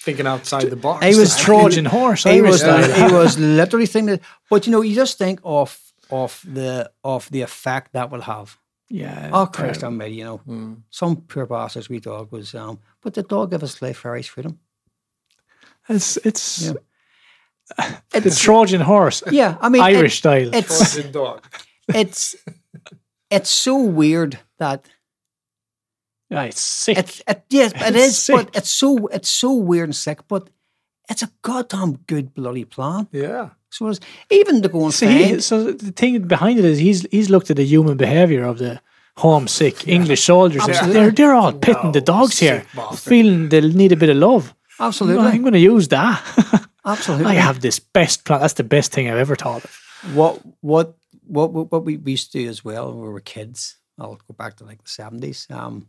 thinking 0.00 0.26
outside 0.26 0.70
the 0.70 0.76
box. 0.76 1.04
He 1.04 1.14
was 1.14 1.36
Trojan 1.36 1.84
horse. 1.84 2.24
he 2.24 2.40
was, 2.40 2.60
style. 2.60 3.08
he 3.08 3.14
was 3.14 3.38
literally 3.38 3.86
thinking, 3.86 4.20
but 4.50 4.66
you 4.66 4.72
know, 4.72 4.80
you 4.80 4.94
just 4.94 5.18
think 5.18 5.40
of 5.44 5.78
of 6.10 6.40
the 6.44 6.90
of 7.04 7.30
the 7.30 7.42
effect 7.42 7.92
that 7.92 8.10
will 8.10 8.22
have. 8.22 8.58
Yeah. 8.94 9.30
Oh 9.32 9.46
Christ 9.46 9.80
terrible. 9.80 9.84
almighty, 10.02 10.16
you 10.16 10.24
know. 10.24 10.76
Some 10.90 11.16
poor 11.22 11.46
bastard's 11.46 11.88
wee 11.88 12.00
dog 12.00 12.30
was 12.30 12.54
um 12.54 12.78
but 13.00 13.14
the 13.14 13.22
dog 13.22 13.50
gave 13.50 13.62
us 13.62 13.80
life 13.80 13.96
for 13.98 14.10
Irish 14.12 14.28
freedom. 14.28 14.58
It's 15.88 16.16
it's 16.18 16.62
Yeah. 16.66 16.72
the 18.10 18.26
It's, 18.28 18.40
Trojan 18.40 18.80
horse, 18.82 19.22
yeah, 19.30 19.56
I 19.60 19.68
mean 19.70 19.82
Irish 19.82 20.14
it- 20.14 20.18
style. 20.18 20.50
it's 20.54 20.92
Trojan 20.94 21.12
dog. 21.12 21.44
it's 21.94 22.36
it's 23.30 23.50
so 23.50 23.76
weird 23.82 24.38
that 24.58 24.88
yeah, 26.28 26.42
it's 26.44 26.60
sick. 26.60 26.98
it's 26.98 27.22
it, 27.26 27.42
yes, 27.50 27.72
it 27.72 27.94
It's 27.94 28.06
is, 28.06 28.18
sick. 28.22 28.36
but 28.36 28.56
it's 28.56 28.70
so 28.70 29.06
it's 29.08 29.30
so 29.30 29.54
weird 29.54 29.88
and 29.88 29.96
sick, 29.96 30.18
but 30.28 30.50
it's 31.08 31.22
a 31.22 31.30
goddamn 31.42 31.98
good 32.06 32.34
bloody 32.34 32.64
plan. 32.66 33.08
Yeah. 33.12 33.50
So 33.72 33.88
it's 33.88 34.00
even 34.30 34.60
to 34.62 34.68
go 34.68 34.84
and 34.84 34.94
so, 34.94 35.38
so 35.38 35.72
the 35.72 35.92
thing 35.92 36.20
behind 36.28 36.58
it 36.58 36.64
is 36.64 36.78
he's 36.78 37.06
he's 37.10 37.30
looked 37.30 37.50
at 37.50 37.56
the 37.56 37.64
human 37.64 37.96
behavior 37.96 38.44
of 38.44 38.58
the 38.58 38.80
homesick 39.16 39.88
English 39.88 40.24
soldiers. 40.24 40.62
and 40.62 40.70
Absolutely. 40.72 41.00
They're 41.00 41.10
they're 41.10 41.34
all 41.34 41.52
pitting 41.52 41.92
the 41.92 42.00
dogs 42.02 42.38
here, 42.38 42.64
bastard. 42.76 42.98
feeling 42.98 43.48
they'll 43.48 43.72
need 43.72 43.92
a 43.92 43.96
bit 43.96 44.10
of 44.10 44.16
love. 44.16 44.54
absolutely, 44.78 45.26
I'm 45.26 45.40
going 45.40 45.54
to 45.54 45.58
use 45.58 45.88
that. 45.88 46.22
absolutely. 46.84 47.26
I 47.26 47.34
have 47.34 47.60
this 47.60 47.78
best 47.78 48.24
plan. 48.24 48.40
That's 48.40 48.54
the 48.54 48.64
best 48.64 48.92
thing 48.92 49.08
I've 49.10 49.18
ever 49.18 49.36
thought 49.36 49.64
of. 49.64 49.80
what 50.14 50.40
what 50.60 50.94
what 51.26 51.52
what 51.52 51.72
what 51.72 51.84
we 51.84 51.96
used 52.04 52.32
to 52.32 52.38
do 52.42 52.48
as 52.48 52.62
well 52.64 52.92
when 52.92 53.02
we 53.02 53.08
were 53.08 53.20
kids. 53.20 53.76
I'll 53.98 54.16
go 54.16 54.34
back 54.36 54.56
to 54.56 54.64
like 54.64 54.82
the 54.82 54.88
seventies. 54.88 55.46
Um, 55.50 55.88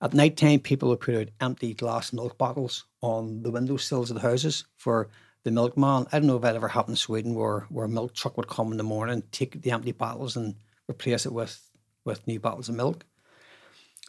at 0.00 0.14
night 0.14 0.36
time, 0.36 0.60
people 0.60 0.88
would 0.88 1.00
put 1.00 1.16
out 1.16 1.28
empty 1.40 1.74
glass 1.74 2.12
milk 2.12 2.38
bottles 2.38 2.84
on 3.00 3.42
the 3.42 3.50
windowsills 3.50 4.10
of 4.10 4.14
the 4.14 4.28
houses 4.28 4.64
for 4.76 5.08
the 5.48 5.54
milkman. 5.54 6.06
I 6.12 6.18
don't 6.18 6.26
know 6.26 6.36
if 6.36 6.42
that 6.42 6.56
ever 6.56 6.68
happened 6.68 6.92
in 6.92 6.96
Sweden, 6.96 7.34
where 7.34 7.60
where 7.70 7.86
a 7.86 7.88
milk 7.88 8.14
truck 8.14 8.36
would 8.36 8.48
come 8.48 8.70
in 8.70 8.78
the 8.78 8.84
morning, 8.84 9.22
take 9.32 9.62
the 9.62 9.72
empty 9.72 9.92
bottles, 9.92 10.36
and 10.36 10.54
replace 10.88 11.26
it 11.26 11.32
with 11.32 11.60
with 12.04 12.26
new 12.26 12.38
bottles 12.38 12.68
of 12.68 12.74
milk. 12.74 13.04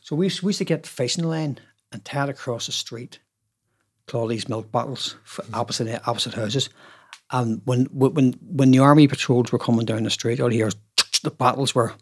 So 0.03 0.15
we 0.15 0.27
used, 0.27 0.41
we 0.41 0.49
used 0.49 0.59
to 0.59 0.65
get 0.65 0.83
the 0.83 0.89
fishing 0.89 1.25
line 1.25 1.59
and 1.91 2.03
tie 2.03 2.23
it 2.23 2.29
across 2.29 2.65
the 2.65 2.71
street, 2.71 3.19
to 4.07 4.17
all 4.17 4.27
these 4.27 4.49
milk 4.49 4.71
bottles 4.71 5.15
for 5.23 5.45
opposite 5.53 6.01
opposite 6.07 6.33
houses. 6.33 6.69
And 7.31 7.61
when 7.65 7.85
when 7.85 8.33
when 8.41 8.71
the 8.71 8.79
army 8.79 9.07
patrols 9.07 9.51
were 9.51 9.59
coming 9.59 9.85
down 9.85 10.03
the 10.03 10.09
street, 10.09 10.39
all 10.39 10.51
you 10.51 10.65
hear 10.65 10.71
the 11.23 11.31
bottles 11.31 11.73
were 11.73 11.93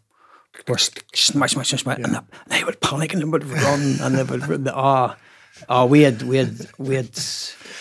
were 0.66 0.78
smash, 0.78 1.52
smash, 1.52 1.52
smash, 1.52 1.82
smash, 1.82 1.98
and 1.98 2.18
they 2.48 2.64
would 2.64 2.80
panic 2.80 3.12
and 3.12 3.22
they 3.22 3.26
would 3.26 3.44
run 3.44 3.96
and 4.00 4.14
they 4.16 4.24
would 4.24 4.48
run. 4.48 4.64
The, 4.64 4.74
ah. 4.74 5.16
Ah, 5.68 5.84
we 5.84 6.02
had 6.02 6.22
we 6.22 6.36
had 6.38 6.50
we 6.78 6.94
had 6.96 7.10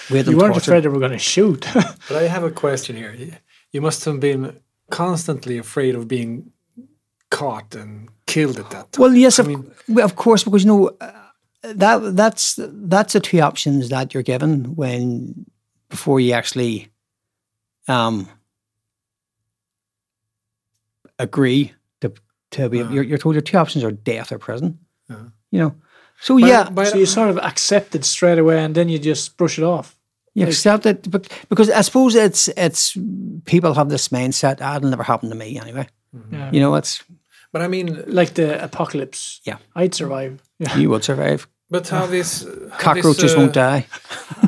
we 0.09 0.17
had 0.17 0.25
them 0.25 0.33
You 0.33 0.37
weren't 0.39 0.53
tortured. 0.53 0.71
afraid 0.71 0.83
they 0.83 0.89
were 0.89 0.99
going 0.99 1.11
to 1.11 1.17
shoot. 1.33 1.65
But 2.07 2.17
I 2.23 2.27
have 2.27 2.43
a 2.43 2.51
question 2.51 2.95
here. 2.95 3.13
You- 3.13 3.33
You 3.73 3.81
must 3.81 4.05
have 4.05 4.19
been 4.19 4.59
constantly 4.89 5.57
afraid 5.59 5.95
of 5.95 6.07
being 6.07 6.51
caught 7.29 7.75
and 7.75 8.07
killed 8.25 8.57
at 8.59 8.69
that 8.69 8.91
time. 8.91 9.01
Well, 9.01 9.13
yes, 9.13 9.39
I 9.39 9.41
of, 9.41 9.47
mean, 9.47 9.71
of 10.03 10.13
course, 10.15 10.43
because 10.45 10.63
you 10.65 10.71
know 10.71 10.87
uh, 11.01 11.11
that 11.75 12.15
that's 12.15 12.55
that's 12.91 13.13
the 13.13 13.19
two 13.19 13.41
options 13.41 13.89
that 13.89 14.13
you're 14.13 14.23
given 14.23 14.75
when 14.75 15.45
before 15.89 16.21
you 16.23 16.33
actually 16.37 16.87
um, 17.89 18.27
agree 21.19 21.73
to 22.01 22.13
to 22.51 22.69
be. 22.69 22.77
You're, 22.77 23.03
you're 23.03 23.17
told 23.17 23.35
your 23.35 23.41
two 23.41 23.57
options 23.57 23.83
are 23.83 23.91
death 23.91 24.31
or 24.31 24.37
prison. 24.39 24.79
You 25.51 25.59
know, 25.59 25.75
so 26.19 26.39
but- 26.39 26.49
yeah, 26.49 26.69
but 26.69 26.87
So 26.87 26.97
you 26.97 27.05
sort 27.05 27.29
of 27.29 27.37
accept 27.37 27.95
it 27.95 28.05
straight 28.05 28.39
away, 28.39 28.63
and 28.63 28.73
then 28.75 28.89
you 28.89 28.99
just 28.99 29.37
brush 29.37 29.57
it 29.57 29.63
off. 29.63 29.95
you 30.33 30.45
accept 30.47 30.85
it, 30.85 31.09
but 31.09 31.27
because 31.49 31.69
I 31.69 31.81
suppose 31.81 32.15
it's 32.15 32.47
it's 32.55 32.97
people 33.45 33.73
have 33.73 33.89
this 33.89 34.09
mindset. 34.09 34.57
Ah, 34.61 34.75
it'll 34.77 34.89
never 34.89 35.03
happen 35.03 35.29
to 35.29 35.35
me 35.35 35.59
anyway. 35.59 35.87
Yeah. 36.31 36.51
You 36.53 36.59
know, 36.61 36.75
it's 36.77 37.03
but 37.51 37.61
I 37.61 37.67
mean, 37.67 38.03
like 38.07 38.33
the 38.33 38.63
apocalypse. 38.63 39.41
Yeah. 39.45 39.57
I'd 39.75 39.95
survive. 39.95 40.31
Yeah. 40.59 40.77
you 40.77 40.89
will 40.89 41.01
survive. 41.01 41.47
but 41.69 41.89
how 41.89 42.05
this 42.07 42.45
how 42.71 42.93
Cockroaches 42.93 43.21
this, 43.21 43.33
uh, 43.35 43.37
won't 43.39 43.53
die. 43.53 43.85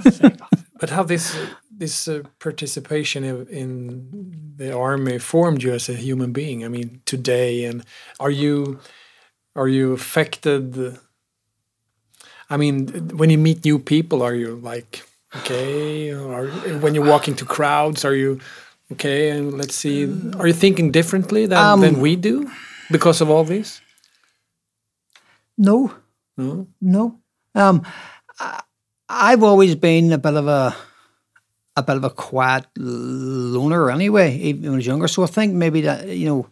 But 0.80 0.90
how 0.92 1.04
this 1.04 1.36
this 1.80 2.08
uh, 2.08 2.22
participation 2.40 3.24
in, 3.24 3.48
in 3.48 4.54
the 4.58 4.72
army 4.72 5.20
formed 5.20 5.62
you 5.64 5.74
as 5.74 5.90
a 5.90 5.94
human 5.94 6.32
being? 6.32 6.64
I 6.66 6.70
mean, 6.70 7.02
today, 7.06 7.66
and 7.66 7.84
are 8.20 8.32
you 8.32 8.80
are 9.56 9.68
you 9.68 9.94
affected? 9.94 10.98
I 12.50 12.58
mean, 12.58 12.88
when 13.18 13.30
you 13.30 13.38
meet 13.38 13.64
new 13.64 13.80
people, 13.80 14.22
are 14.24 14.34
you 14.34 14.56
like 14.58 15.06
okay? 15.38 16.12
Or 16.14 16.48
when 16.82 16.96
you 16.96 17.02
walk 17.04 17.28
into 17.28 17.46
crowds, 17.46 18.04
are 18.06 18.16
you 18.16 18.40
okay? 18.92 19.30
And 19.30 19.58
let's 19.58 19.76
see, 19.76 20.06
are 20.40 20.48
you 20.48 20.54
thinking 20.54 20.92
differently 20.92 21.46
than 21.46 21.80
than 21.82 22.00
we 22.02 22.16
do 22.16 22.50
because 22.92 23.22
of 23.22 23.30
all 23.30 23.44
this? 23.44 23.82
No, 25.58 25.92
No. 26.38 26.68
No. 26.80 27.20
Um, 27.54 27.84
I've 29.10 29.44
always 29.44 29.76
been 29.76 30.14
a 30.14 30.18
bit 30.18 30.36
of 30.36 30.48
a 30.48 30.76
a 31.76 31.84
bit 31.84 31.98
of 31.98 32.04
a 32.04 32.10
quiet 32.10 32.66
loner 32.78 33.90
anyway, 33.92 34.36
even 34.38 34.64
when 34.64 34.74
I 34.74 34.76
was 34.78 34.86
younger. 34.88 35.08
So 35.08 35.24
I 35.24 35.28
think 35.28 35.54
maybe 35.54 35.82
that 35.82 36.08
you 36.08 36.28
know, 36.28 36.48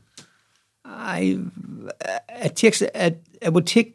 I 0.86 1.40
it 2.44 2.56
takes 2.56 2.82
it 2.82 3.22
it 3.42 3.54
would 3.54 3.66
take 3.68 3.94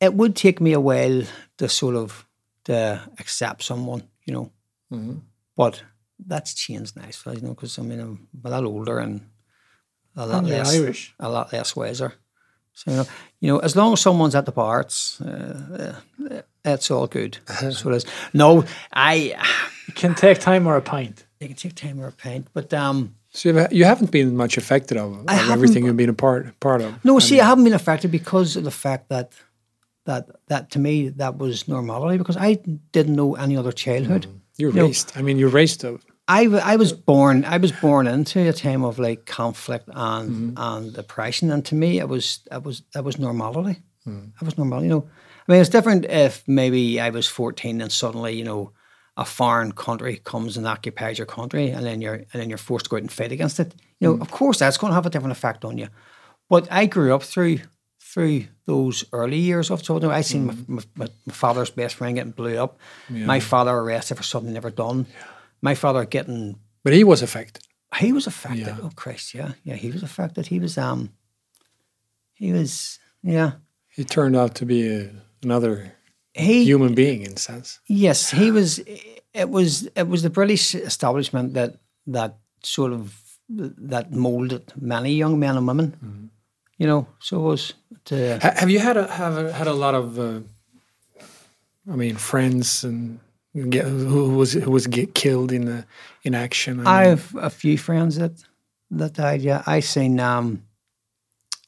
it 0.00 0.14
would 0.14 0.34
take 0.36 0.60
me 0.60 0.72
a 0.72 0.80
while 0.80 1.22
to 1.58 1.68
sort 1.68 1.96
of 1.96 2.26
to 2.64 3.00
accept 3.18 3.62
someone, 3.62 4.02
you 4.26 4.34
know. 4.34 4.50
But 5.56 5.82
that's 6.26 6.54
changed 6.54 6.96
nicely, 6.96 7.36
you 7.36 7.42
know, 7.42 7.54
because 7.54 7.78
I 7.78 7.82
mean 7.82 8.00
I'm 8.00 8.28
a 8.44 8.50
lot 8.50 8.64
older 8.64 8.98
and 8.98 9.20
a 10.16 10.26
lot 10.26 10.38
And 10.38 10.48
less 10.48 10.74
Irish. 10.74 11.14
a 11.18 11.28
lot 11.28 11.52
less 11.52 11.76
wiser. 11.76 12.12
So 12.72 12.90
you 12.90 12.96
know, 12.96 13.06
you 13.40 13.48
know, 13.52 13.58
as 13.58 13.74
long 13.76 13.92
as 13.92 14.00
someone's 14.00 14.34
at 14.34 14.46
the 14.46 14.52
parts, 14.52 15.20
it's 15.20 15.28
uh, 15.28 15.94
uh, 16.30 16.42
it's 16.64 16.90
all 16.90 17.06
good. 17.06 17.38
so 17.72 17.90
it 17.90 17.96
is. 17.96 18.06
No, 18.32 18.64
I 18.92 19.14
You 19.88 19.94
can 19.94 20.14
take 20.14 20.38
time 20.40 20.66
or 20.66 20.76
a 20.76 20.82
pint. 20.82 21.26
you 21.40 21.48
can 21.48 21.56
take 21.56 21.74
time 21.74 22.00
or 22.00 22.08
a 22.08 22.12
pint, 22.12 22.46
but 22.52 22.72
um, 22.72 23.14
So 23.30 23.68
you 23.70 23.84
haven't 23.84 24.10
been 24.10 24.36
much 24.36 24.56
affected 24.58 24.96
of, 24.98 25.12
of 25.28 25.50
everything 25.50 25.84
you've 25.84 25.96
been 25.96 26.10
a 26.10 26.14
part 26.14 26.58
part 26.60 26.80
of. 26.82 26.92
no. 27.04 27.18
see, 27.18 27.40
I 27.40 27.44
haven't 27.44 27.64
been 27.64 27.74
affected 27.74 28.10
because 28.10 28.56
of 28.58 28.64
the 28.64 28.70
fact 28.70 29.08
that 29.08 29.32
that 30.10 30.24
that 30.48 30.70
to 30.72 30.78
me 30.78 31.08
that 31.22 31.38
was 31.38 31.68
normality 31.68 32.18
because 32.18 32.36
I 32.36 32.58
didn't 32.92 33.14
know 33.14 33.36
any 33.36 33.56
other 33.56 33.72
childhood. 33.72 34.22
Mm-hmm. 34.26 34.36
You're 34.58 34.72
No. 34.72 34.86
raised. 34.86 35.12
I 35.16 35.22
mean, 35.22 35.38
you're 35.38 35.56
raised 35.60 35.84
of. 35.84 36.04
I, 36.28 36.42
I 36.74 36.76
was 36.76 36.92
born 36.92 37.44
I 37.44 37.58
was 37.58 37.72
born 37.72 38.06
into 38.06 38.48
a 38.48 38.52
time 38.52 38.84
of 38.84 38.98
like 38.98 39.26
conflict 39.26 39.88
and 39.92 40.30
mm-hmm. 40.30 40.52
and 40.56 40.92
depression, 40.94 41.50
and 41.50 41.64
to 41.66 41.74
me 41.74 41.98
it 41.98 42.08
was 42.08 42.40
it 42.50 42.62
was 42.62 42.82
that 42.94 43.04
was 43.04 43.18
normality. 43.18 43.80
Mm-hmm. 44.06 44.26
That 44.38 44.44
was 44.44 44.56
normal, 44.58 44.82
you 44.82 44.88
know. 44.88 45.04
I 45.48 45.52
mean, 45.52 45.60
it's 45.60 45.70
different 45.70 46.04
if 46.04 46.42
maybe 46.46 47.00
I 47.00 47.10
was 47.10 47.26
fourteen 47.26 47.80
and 47.80 47.92
suddenly 47.92 48.32
you 48.34 48.44
know 48.44 48.72
a 49.16 49.24
foreign 49.24 49.72
country 49.72 50.20
comes 50.24 50.56
and 50.56 50.66
occupies 50.66 51.18
your 51.18 51.26
country, 51.26 51.70
and 51.70 51.84
then 51.84 52.00
you're 52.00 52.20
and 52.30 52.36
then 52.40 52.48
you're 52.48 52.66
forced 52.68 52.86
to 52.86 52.90
go 52.90 52.96
out 52.96 53.02
and 53.02 53.12
fight 53.12 53.32
against 53.32 53.60
it. 53.60 53.74
You 54.00 54.08
know, 54.08 54.22
of 54.22 54.30
course 54.30 54.58
that's 54.58 54.78
going 54.78 54.90
to 54.92 54.94
have 54.94 55.06
a 55.06 55.10
different 55.10 55.36
effect 55.38 55.64
on 55.64 55.78
you. 55.78 55.88
But 56.48 56.68
I 56.70 56.86
grew 56.86 57.14
up 57.14 57.22
through 57.22 57.58
through 58.12 58.44
those 58.70 59.04
early 59.12 59.38
years 59.38 59.70
of 59.70 59.82
children. 59.82 60.12
I 60.20 60.22
seen 60.22 60.46
my, 60.46 60.54
my, 60.66 60.82
my 61.26 61.32
father's 61.32 61.70
best 61.74 61.94
friend 61.96 62.14
getting 62.16 62.32
blew 62.34 62.56
up, 62.64 62.72
my 63.08 63.40
father 63.40 63.72
arrested 63.82 64.16
for 64.16 64.24
something 64.24 64.52
never 64.54 64.70
done, 64.70 65.06
my 65.62 65.74
father 65.74 66.04
getting 66.06 66.56
But 66.84 66.92
he 66.92 67.04
was 67.04 67.22
affected. 67.22 67.62
he 67.98 68.12
was 68.12 68.26
affected. 68.26 68.66
Yeah. 68.66 68.84
Oh 68.84 68.90
Christ, 68.94 69.34
yeah, 69.34 69.52
yeah, 69.64 69.76
he 69.84 69.90
was 69.92 70.02
affected. 70.02 70.46
He 70.46 70.60
was 70.60 70.76
um, 70.78 71.08
he 72.34 72.52
was 72.52 72.98
yeah. 73.22 73.50
He 73.96 74.04
turned 74.04 74.36
out 74.36 74.54
to 74.54 74.64
be 74.66 74.80
a, 74.96 75.10
another 75.42 75.92
He 76.34 76.64
human 76.64 76.94
being 76.94 77.22
in 77.26 77.32
a 77.32 77.38
sense. 77.38 77.80
yes, 77.88 78.30
he 78.30 78.50
was. 78.58 78.80
It 79.32 79.48
was 79.50 79.88
it 79.94 80.08
was 80.08 80.22
the 80.22 80.30
British 80.30 80.74
establishment 80.74 81.54
that 81.54 81.70
that 82.14 82.32
sort 82.62 82.92
of 82.92 83.02
that 83.90 84.10
molded 84.12 84.62
many 84.76 85.12
young 85.18 85.38
men 85.38 85.56
and 85.56 85.66
women. 85.66 86.30
You 86.80 86.86
know, 86.86 87.06
so 87.18 87.36
it 87.36 87.42
was. 87.42 87.74
To, 88.06 88.38
Ha- 88.42 88.54
have 88.56 88.70
you 88.70 88.78
had 88.80 88.96
a 88.96 89.06
have 89.06 89.36
a, 89.36 89.52
had 89.52 89.66
a 89.66 89.72
lot 89.74 89.94
of, 89.94 90.18
uh, 90.18 90.40
I 91.92 91.96
mean, 91.96 92.16
friends 92.16 92.84
and 92.84 93.18
get, 93.70 93.84
who 93.84 94.36
was 94.38 94.52
who 94.54 94.70
was 94.70 94.86
get 94.86 95.14
killed 95.14 95.52
in 95.52 95.64
the 95.66 95.84
in 96.22 96.34
action? 96.34 96.80
I 96.80 97.02
I 97.02 97.04
have 97.08 97.34
a 97.36 97.50
few 97.50 97.76
friends 97.78 98.16
that 98.16 98.32
that 98.98 99.12
died. 99.12 99.42
Yeah, 99.42 99.62
I 99.76 99.80
seen 99.80 100.18
um, 100.20 100.62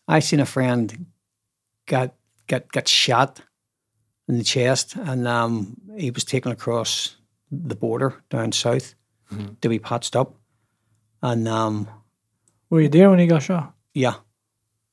I 0.09 0.21
seen 0.21 0.41
a 0.41 0.47
friend 0.47 1.07
got 1.87 2.15
got 2.49 2.73
got 2.73 2.89
shot 2.89 3.41
in 4.29 4.39
the 4.39 4.45
chest, 4.45 4.97
and 4.97 5.27
um, 5.29 5.77
he 5.99 6.11
was 6.11 6.25
taken 6.25 6.53
across 6.53 7.17
the 7.51 7.77
border 7.77 8.15
down 8.31 8.53
south 8.53 8.95
to 9.61 9.69
be 9.69 9.79
patched 9.79 10.17
up, 10.17 10.35
and 11.21 11.47
um, 11.49 11.87
Were 12.71 12.81
you 12.83 12.89
there 12.89 13.11
when 13.11 13.19
he 13.19 13.27
got 13.27 13.43
shot? 13.43 13.75
yeah, 13.95 14.15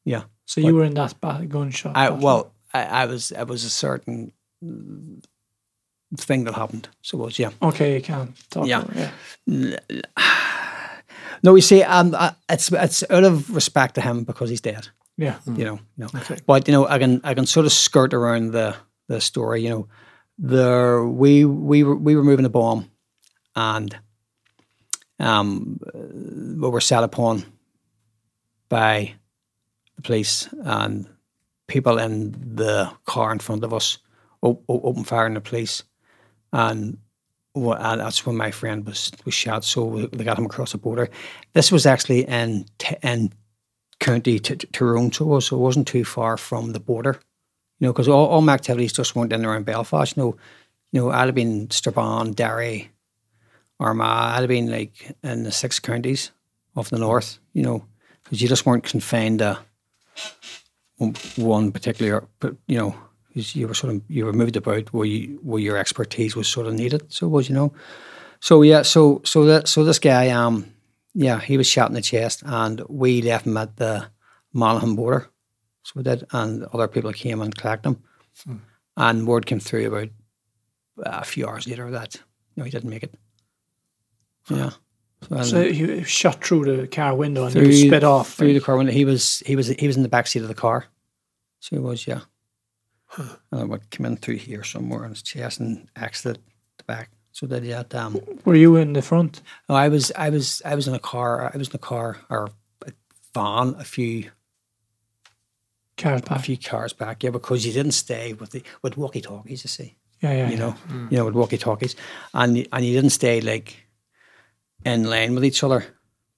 yeah. 0.05 0.23
So 0.45 0.61
you 0.61 0.75
were 0.75 0.83
in 0.85 0.93
that 0.95 1.19
ba- 1.21 1.45
gunshot. 1.47 1.95
I 1.95 2.09
battle. 2.09 2.25
well, 2.25 2.51
I, 2.73 2.83
I 3.03 3.05
was 3.05 3.31
it 3.31 3.47
was 3.47 3.63
a 3.63 3.69
certain 3.69 4.31
thing 6.17 6.43
that 6.45 6.55
happened. 6.55 6.89
So 7.01 7.21
it 7.21 7.25
was 7.25 7.39
yeah. 7.39 7.51
Okay, 7.61 7.95
you 7.95 8.01
can 8.01 8.33
talk. 8.49 8.67
Yeah. 8.67 8.81
about 8.81 8.95
yeah. 9.45 9.89
No, 11.41 11.55
you 11.55 11.61
see, 11.61 11.83
um, 11.83 12.13
I- 12.15 12.35
it's 12.49 12.71
it's 12.71 13.03
out 13.09 13.23
of 13.23 13.49
respect 13.55 13.95
to 13.95 14.01
him 14.01 14.23
because 14.23 14.49
he's 14.49 14.61
dead. 14.61 14.87
Yeah. 15.17 15.37
you 15.45 15.65
know, 15.65 15.79
you 15.97 16.07
know. 16.13 16.21
But 16.45 16.67
you 16.67 16.71
know, 16.73 16.87
I 16.87 16.97
can 16.99 17.21
I 17.23 17.33
can 17.33 17.45
sort 17.45 17.65
of 17.65 17.71
skirt 17.71 18.13
around 18.13 18.51
the 18.51 18.75
the 19.07 19.21
story. 19.21 19.61
You 19.63 19.69
know, 19.69 19.87
there 20.37 21.03
we 21.05 21.45
we 21.45 21.83
were 21.83 21.95
we 21.95 22.15
were 22.15 22.23
moving 22.23 22.45
a 22.45 22.49
bomb, 22.49 22.89
and 23.55 23.95
um, 25.19 25.79
we 25.93 26.69
were 26.69 26.81
set 26.81 27.03
upon 27.03 27.43
by 28.69 29.13
the 30.01 30.07
police 30.07 30.49
and 30.63 31.07
people 31.67 31.99
in 31.99 32.31
the 32.55 32.91
car 33.05 33.31
in 33.31 33.39
front 33.39 33.63
of 33.63 33.73
us 33.73 33.97
op- 34.41 34.63
o- 34.69 34.81
opened 34.83 35.07
fire 35.07 35.25
on 35.25 35.33
the 35.35 35.41
police, 35.41 35.83
and. 36.51 36.97
And 37.55 37.99
that's 37.99 38.25
when 38.25 38.37
my 38.37 38.51
friend 38.51 38.85
was 38.85 39.11
was 39.25 39.33
shot. 39.33 39.65
So 39.65 40.07
they 40.13 40.23
got 40.23 40.37
him 40.37 40.45
across 40.45 40.71
the 40.71 40.77
border. 40.77 41.09
This 41.53 41.71
was 41.71 41.85
actually 41.85 42.21
in 42.21 42.65
T- 42.77 42.95
in 43.03 43.33
County 43.99 44.39
T- 44.39 44.55
Tyrone, 44.55 45.11
so 45.11 45.39
so 45.41 45.57
it 45.57 45.59
wasn't 45.59 45.87
too 45.87 46.05
far 46.05 46.37
from 46.37 46.71
the 46.71 46.79
border. 46.79 47.19
You 47.79 47.87
know, 47.87 47.93
because 47.93 48.07
all, 48.07 48.27
all 48.27 48.41
my 48.41 48.53
activities 48.53 48.93
just 48.93 49.15
weren't 49.15 49.33
in 49.33 49.45
around 49.45 49.65
Belfast. 49.65 50.15
You 50.15 50.23
know, 50.23 50.37
you 50.93 51.01
know, 51.01 51.09
I'd 51.09 51.25
have 51.25 51.35
been 51.35 51.69
Strabane, 51.69 52.33
Derry, 52.33 52.91
Armagh. 53.79 54.35
I'd 54.35 54.41
have 54.41 54.47
been 54.47 54.71
like 54.71 55.17
in 55.23 55.43
the 55.43 55.51
six 55.51 55.79
counties 55.79 56.31
of 56.75 56.89
the 56.91 56.99
north. 56.99 57.39
You 57.53 57.63
know, 57.63 57.85
because 58.23 58.41
you 58.41 58.47
just 58.47 58.65
weren't 58.65 58.85
confined 58.85 59.39
to 59.39 59.59
one, 61.35 61.71
particular. 61.71 62.27
But 62.39 62.55
you 62.67 62.77
know, 62.77 62.95
you 63.33 63.67
were 63.67 63.73
sort 63.73 63.95
of 63.95 64.01
you 64.07 64.25
were 64.25 64.33
moved 64.33 64.57
about 64.57 64.93
where 64.93 65.05
you 65.05 65.39
where 65.43 65.61
your 65.61 65.77
expertise 65.77 66.35
was 66.35 66.47
sort 66.47 66.67
of 66.67 66.73
needed. 66.73 67.11
So 67.11 67.27
was 67.27 67.49
you 67.49 67.55
know. 67.55 67.73
So 68.39 68.61
yeah, 68.61 68.83
so 68.83 69.21
so 69.25 69.45
that 69.45 69.67
so 69.67 69.83
this 69.83 69.99
guy 69.99 70.29
um 70.29 70.71
yeah, 71.13 71.39
he 71.39 71.57
was 71.57 71.67
shot 71.67 71.89
in 71.89 71.95
the 71.95 72.01
chest, 72.01 72.43
and 72.45 72.81
we 72.87 73.21
left 73.21 73.45
him 73.45 73.57
at 73.57 73.77
the 73.77 74.07
Monaghan 74.53 74.95
border. 74.95 75.29
So 75.83 75.93
we 75.95 76.03
did, 76.03 76.25
and 76.31 76.65
other 76.65 76.87
people 76.87 77.11
came 77.13 77.41
and 77.41 77.55
collected 77.55 77.89
him. 77.89 78.03
And 78.95 79.27
word 79.27 79.45
came 79.45 79.59
through 79.59 79.87
about 79.87 80.09
a 80.97 81.25
few 81.25 81.47
hours 81.47 81.67
later 81.67 81.89
that 81.91 82.15
you 82.15 82.21
know 82.57 82.63
he 82.63 82.71
didn't 82.71 82.89
make 82.89 83.03
it. 83.03 83.15
Yeah. 84.49 84.71
So, 85.27 85.35
and 85.35 85.45
So 85.45 85.71
he 85.71 86.03
shot 86.03 86.43
through 86.43 86.77
the 86.77 86.87
car 86.87 87.13
window 87.15 87.45
and 87.45 87.55
he 87.55 87.87
sped 87.87 88.03
off. 88.03 88.33
through 88.33 88.53
the 88.53 88.61
car 88.61 88.77
window. 88.77 88.93
He 88.93 89.05
was 89.05 89.43
he 89.45 89.55
was 89.55 89.67
he 89.67 89.87
was 89.87 89.97
in 89.97 90.03
the 90.03 90.09
back 90.09 90.27
seat 90.27 90.41
of 90.41 90.47
the 90.47 90.53
car. 90.55 90.85
So 91.59 91.75
he 91.75 91.79
was, 91.81 92.07
yeah. 92.07 92.21
And 93.17 93.61
it 93.61 93.67
would 93.67 93.89
come 93.91 94.05
in 94.05 94.17
through 94.17 94.37
here 94.37 94.63
somewhere 94.63 95.03
on 95.03 95.09
his 95.09 95.21
chest 95.23 95.59
and 95.59 95.89
exited 95.95 96.39
the 96.77 96.83
back. 96.85 97.09
So 97.31 97.47
that 97.47 97.63
yeah, 97.63 97.83
um, 97.93 98.19
Were 98.45 98.55
you 98.55 98.75
in 98.77 98.93
the 98.93 99.01
front? 99.01 99.41
no, 99.67 99.75
I 99.75 99.89
was 99.89 100.11
I 100.15 100.29
was 100.29 100.61
I 100.65 100.75
was 100.75 100.87
in 100.87 100.93
a 100.93 100.99
car. 100.99 101.51
I 101.53 101.57
was 101.57 101.69
in 101.69 101.75
a 101.75 101.79
car 101.79 102.17
or 102.29 102.49
a 102.85 102.91
van 103.33 103.75
a 103.79 103.83
few 103.83 104.29
Cars 105.97 106.21
back. 106.21 106.31
a 106.31 106.33
back. 106.35 106.45
few 106.45 106.57
cars 106.57 106.93
back, 106.93 107.23
yeah, 107.23 107.29
because 107.29 107.65
you 107.65 107.73
didn't 107.73 107.91
stay 107.91 108.31
with 108.33 108.51
the 108.51 108.63
with 108.81 108.95
walkie 108.95 109.19
talkies, 109.21 109.63
you 109.65 109.67
see, 109.67 109.95
Yeah, 110.21 110.31
yeah. 110.33 110.45
you 110.45 110.51
yeah. 110.53 110.59
know, 110.59 110.75
you 111.09 111.17
know, 111.17 111.25
with 111.25 111.33
walkie 111.35 111.57
talkies, 111.57 111.95
and 112.33 112.65
and 112.71 112.85
you 112.85 112.93
didn't 112.93 113.09
stay 113.09 113.41
like 113.41 113.75
in 114.85 115.03
line 115.09 115.35
with 115.35 115.45
each 115.45 115.63
other 115.63 115.83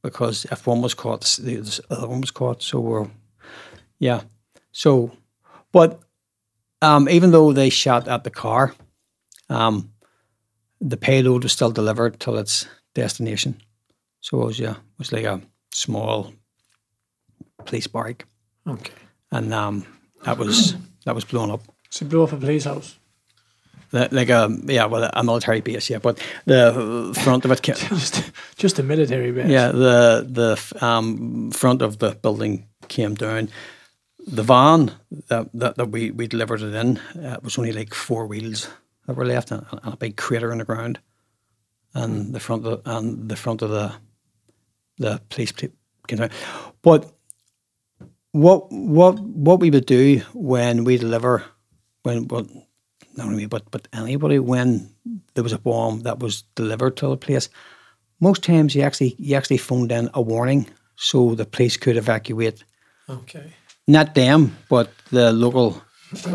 because 0.04 0.46
if 0.52 0.68
one 0.68 0.82
was 0.82 0.94
caught, 0.94 1.40
the 1.44 1.58
the 1.58 1.82
other 1.90 2.08
one 2.08 2.22
was 2.22 2.32
caught. 2.32 2.64
So 2.64 2.80
we're, 2.80 3.08
yeah, 4.00 4.22
so, 4.72 5.12
but 5.72 6.00
um, 6.82 7.08
even 7.10 7.32
though 7.32 7.54
they 7.54 7.70
shot 7.70 8.08
at 8.08 8.24
the 8.24 8.32
car, 8.32 8.74
um, 9.50 9.92
the 10.80 10.98
payload 10.98 11.44
was 11.44 11.52
still 11.54 11.72
delivered 11.72 12.20
till 12.20 12.38
its 12.38 12.68
destination. 12.96 13.62
So 14.22 14.42
it 14.42 14.46
was 14.46 14.60
yeah, 14.60 14.72
it 14.72 14.98
was 15.00 15.12
like 15.12 15.26
a 15.26 15.42
small 15.74 16.34
police 17.66 17.88
barrack, 17.88 18.26
Okay. 18.68 18.94
and 19.32 19.54
um, 19.54 19.86
that 20.24 20.38
was 20.38 20.76
that 21.06 21.16
was 21.16 21.26
blown 21.26 21.52
up. 21.52 21.62
So 21.90 22.06
blew 22.06 22.24
up 22.24 22.32
a 22.32 22.38
police 22.38 22.64
house. 22.66 22.98
The- 23.92 24.08
Like 24.12 24.30
a 24.30 24.50
yeah, 24.74 24.86
well, 24.90 25.10
a 25.14 25.24
military 25.24 25.62
base, 25.62 25.90
yeah. 25.94 26.00
But 26.02 26.20
the 26.46 27.12
front 27.24 27.46
of 27.46 27.52
it, 27.52 27.62
ca- 27.62 27.74
Just, 27.90 28.32
just 28.56 28.80
a 28.80 28.84
military 28.84 29.32
base. 29.32 29.50
yeah, 29.50 29.72
the 29.72 30.26
the 30.30 30.86
um, 30.86 31.52
front 31.52 31.82
of 31.82 31.98
the 31.98 32.16
building 32.22 32.68
came 32.88 33.16
down. 33.16 33.50
The 34.28 34.44
van 34.44 34.92
that 35.28 35.50
that, 35.54 35.76
that 35.76 35.90
we, 35.92 36.12
we 36.12 36.28
delivered 36.28 36.62
it 36.62 36.74
in 36.76 36.98
uh, 37.26 37.38
was 37.44 37.58
only 37.58 37.72
like 37.74 37.94
four 37.96 38.28
wheels 38.28 38.70
that 39.08 39.16
were 39.18 39.26
left, 39.26 39.52
and, 39.52 39.66
and 39.84 39.94
a 39.94 39.98
big 39.98 40.16
crater 40.16 40.52
in 40.52 40.60
the 40.60 40.66
ground, 40.66 41.00
and 41.94 42.34
the 42.34 42.40
front 42.40 42.66
of 42.66 42.82
and 42.86 43.30
the 43.30 43.36
front 43.36 43.62
of 43.62 43.70
the 43.70 43.92
the 44.98 45.20
police 45.30 45.52
pla- 45.52 45.70
came 46.08 46.20
down. 46.20 46.30
But 46.82 47.12
what 48.32 48.72
what 48.72 49.20
what 49.20 49.60
we 49.60 49.70
would 49.70 49.86
do 49.86 50.22
when 50.34 50.84
we 50.86 50.98
deliver 50.98 51.44
when 52.04 52.28
well 52.28 52.46
not 53.16 53.28
only 53.28 53.38
me 53.38 53.46
but 53.46 53.70
but 53.72 53.88
anybody 53.94 54.40
when 54.40 54.90
there 55.34 55.44
was 55.44 55.54
a 55.54 55.60
bomb 55.60 56.02
that 56.02 56.20
was 56.20 56.44
delivered 56.56 56.98
to 56.98 57.08
the 57.08 57.18
place 57.18 57.50
most 58.20 58.44
times 58.44 58.76
you 58.76 58.82
actually 58.82 59.16
you 59.18 59.36
actually 59.36 59.58
phoned 59.58 59.92
in 59.92 60.10
a 60.14 60.22
warning 60.22 60.68
so 60.96 61.34
the 61.36 61.46
police 61.46 61.78
could 61.78 61.98
evacuate. 61.98 62.64
Okay. 63.10 63.52
not 63.88 64.16
them 64.16 64.56
but 64.70 64.90
the 65.10 65.32
local 65.34 65.82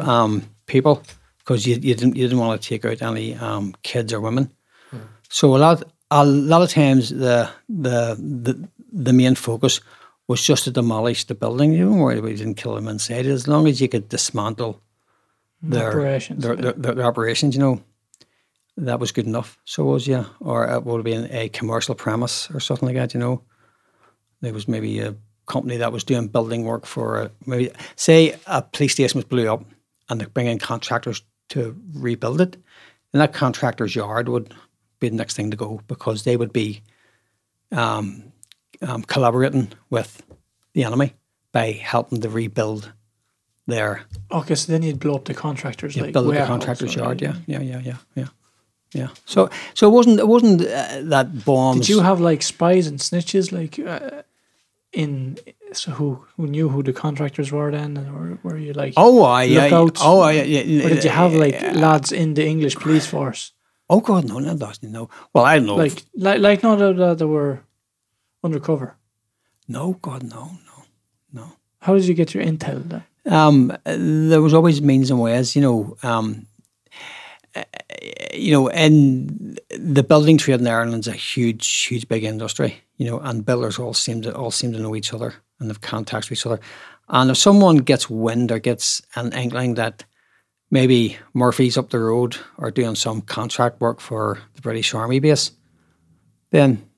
um, 0.01 0.43
people 0.67 1.03
because 1.39 1.67
you, 1.67 1.75
you 1.75 1.95
didn't 1.95 2.17
you 2.17 2.25
didn't 2.27 2.39
want 2.39 2.61
to 2.61 2.69
take 2.69 2.85
out 2.85 3.03
any 3.03 3.35
um, 3.37 3.75
kids 3.83 4.13
or 4.13 4.21
women. 4.21 4.51
So 5.29 5.57
a 5.57 5.59
lot 5.59 5.83
a 6.11 6.25
lot 6.25 6.63
of 6.63 6.71
times 6.71 7.11
the 7.11 7.49
the 7.69 8.17
the, 8.19 8.69
the 8.93 9.13
main 9.13 9.35
focus 9.35 9.81
was 10.29 10.43
just 10.43 10.65
to 10.65 10.71
demolish 10.71 11.25
the 11.25 11.35
building. 11.35 11.73
You 11.73 11.93
worry 11.93 12.19
about 12.19 12.33
you 12.33 12.37
didn't 12.37 12.57
kill 12.57 12.75
them 12.75 12.89
inside. 12.89 13.27
As 13.27 13.47
long 13.47 13.67
as 13.69 13.81
you 13.81 13.89
could 13.89 14.09
dismantle 14.09 14.81
their 15.70 15.91
Operations. 15.91 16.43
their, 16.43 16.57
their, 16.57 16.73
their, 16.73 16.95
their 16.95 17.07
operations 17.07 17.55
you 17.55 17.61
know 17.61 17.83
that 18.77 19.01
was 19.01 19.12
good 19.12 19.27
enough 19.27 19.59
so 19.65 19.85
was 19.85 20.07
yeah 20.07 20.27
or 20.41 20.69
it 20.69 20.85
would 20.85 20.99
have 20.99 21.05
been 21.05 21.31
a 21.33 21.49
commercial 21.49 21.95
premise 21.95 22.51
or 22.53 22.61
something 22.61 22.86
like 22.86 22.97
that 22.97 23.15
you 23.15 23.20
know 23.20 23.43
there 24.41 24.53
was 24.53 24.69
maybe 24.69 25.01
a 25.01 25.15
company 25.47 25.77
that 25.77 25.93
was 25.93 26.05
doing 26.05 26.28
building 26.28 26.65
work 26.65 26.86
for 26.86 27.23
a, 27.23 27.31
maybe 27.47 27.70
say 27.95 28.36
a 28.47 28.62
police 28.62 28.93
station 28.93 29.19
was 29.19 29.25
blew 29.25 29.51
up 29.51 29.65
and 30.09 30.20
they 30.20 30.27
bring 30.27 30.47
in 30.47 30.59
contractors 30.59 31.23
to 31.49 31.77
rebuild 31.95 32.41
it 32.41 32.57
and 33.12 33.20
that 33.20 33.33
contractor's 33.33 33.95
yard 33.95 34.28
would 34.28 34.53
be 35.01 35.09
the 35.09 35.17
next 35.17 35.36
thing 35.36 35.51
to 35.51 35.57
go 35.57 35.81
because 35.86 36.25
they 36.25 36.36
would 36.36 36.53
be 36.53 36.83
um, 37.73 38.33
um, 38.83 39.03
collaborating 39.03 39.73
with 39.91 40.23
the 40.75 40.85
enemy 40.85 41.15
by 41.53 41.73
helping 41.73 42.20
to 42.20 42.28
rebuild 42.28 42.93
their 43.67 44.03
Okay, 44.31 44.55
so 44.55 44.73
then 44.73 44.83
you'd 44.83 45.01
blow 45.01 45.15
up 45.15 45.25
the 45.25 45.35
contractors. 45.35 45.97
yeah, 45.97 46.05
like 46.05 46.12
build 46.12 46.35
the 46.35 46.47
contractor's 46.47 46.97
or- 46.97 47.01
yard. 47.01 47.20
Yeah, 47.23 47.35
yeah, 47.47 47.61
yeah, 47.61 47.81
yeah, 47.81 47.97
yeah, 48.15 48.28
yeah. 48.93 49.09
So, 49.25 49.51
so 49.75 49.89
it 49.89 49.93
wasn't 49.93 50.20
it 50.20 50.28
wasn't 50.28 50.62
uh, 50.62 51.03
that 51.03 51.45
bombs. 51.45 51.81
Did 51.81 51.89
you 51.89 52.01
have 52.01 52.20
like 52.20 52.43
spies 52.43 52.86
and 52.86 52.99
snitches, 52.99 53.53
like 53.53 53.78
uh, 53.78 54.23
in 54.93 55.39
so 55.73 55.91
who 55.93 56.25
who 56.36 56.47
knew 56.47 56.69
who 56.69 56.83
the 56.83 56.93
contractors 56.93 57.51
were 57.53 57.70
then, 57.70 57.99
or 57.99 58.39
were 58.43 58.57
you 58.59 58.73
like? 58.73 58.95
Oh, 58.97 59.23
I 59.23 59.45
yeah. 59.45 59.69
Oh, 60.01 60.20
I, 60.20 60.33
yeah, 60.33 60.86
or 60.86 60.89
did 60.89 61.05
you 61.05 61.11
have 61.11 61.35
like 61.35 61.61
lads 61.75 62.12
in 62.12 62.35
the 62.35 62.47
English 62.47 62.77
police 62.77 63.07
force, 63.07 63.53
Oh 63.89 64.01
God, 64.01 64.25
no, 64.25 64.39
no, 64.39 64.57
doesn't 64.57 64.91
no. 64.91 65.09
Well, 65.33 65.45
I 65.45 65.57
don't 65.59 65.67
know. 65.67 65.77
like 65.77 66.05
like 66.17 66.41
like 66.41 66.62
not 66.62 66.78
that 66.78 66.97
that 66.97 67.19
they 67.19 67.25
were 67.25 67.61
undercover? 68.43 68.97
no, 69.69 69.95
God, 69.95 70.23
no, 70.23 70.51
no, 70.67 70.85
no. 71.33 71.53
How 71.81 71.95
did 71.95 72.07
you 72.07 72.15
get 72.15 72.35
your 72.35 72.45
intel 72.45 72.89
then? 72.89 73.05
Um, 73.27 73.77
there 73.85 74.43
was 74.43 74.55
always 74.55 74.81
means 74.81 75.11
and 75.11 75.21
ways, 75.21 75.57
you 75.57 75.63
know. 75.63 75.97
Um, 76.03 76.47
you 78.35 78.53
know, 78.53 78.69
and 78.69 79.59
the 79.71 80.03
building 80.03 80.37
trade 80.37 80.61
in 80.61 80.67
Ireland's 80.67 81.09
a 81.09 81.13
huge, 81.13 81.87
huge, 81.87 82.07
big 82.09 82.25
industry. 82.25 82.83
You 82.99 83.07
know, 83.07 83.19
and 83.19 83.45
builders 83.45 83.79
all 83.79 83.95
seem 83.95 84.23
to 84.23 84.35
all 84.35 84.51
seem 84.51 84.73
to 84.73 84.79
know 84.79 84.95
each 84.95 85.13
other 85.13 85.35
and 85.61 85.69
have 85.69 85.81
contacts 85.81 86.31
with 86.31 86.39
each 86.39 86.47
other. 86.47 86.61
And 87.09 87.31
if 87.31 87.37
someone 87.37 87.79
gets 87.79 88.11
wind 88.11 88.51
or 88.51 88.59
gets 88.59 89.03
an 89.15 89.33
inkling 89.33 89.75
that 89.75 90.05
maybe 90.71 91.17
Murphy's 91.35 91.79
up 91.79 91.91
the 91.91 92.01
road 92.01 92.37
or 92.59 92.71
doing 92.71 92.95
some 92.95 93.21
contract 93.21 93.81
work 93.81 94.01
for 94.01 94.39
the 94.55 94.63
British 94.63 94.95
Army 94.95 95.21
base, 95.21 95.53
then 96.51 96.89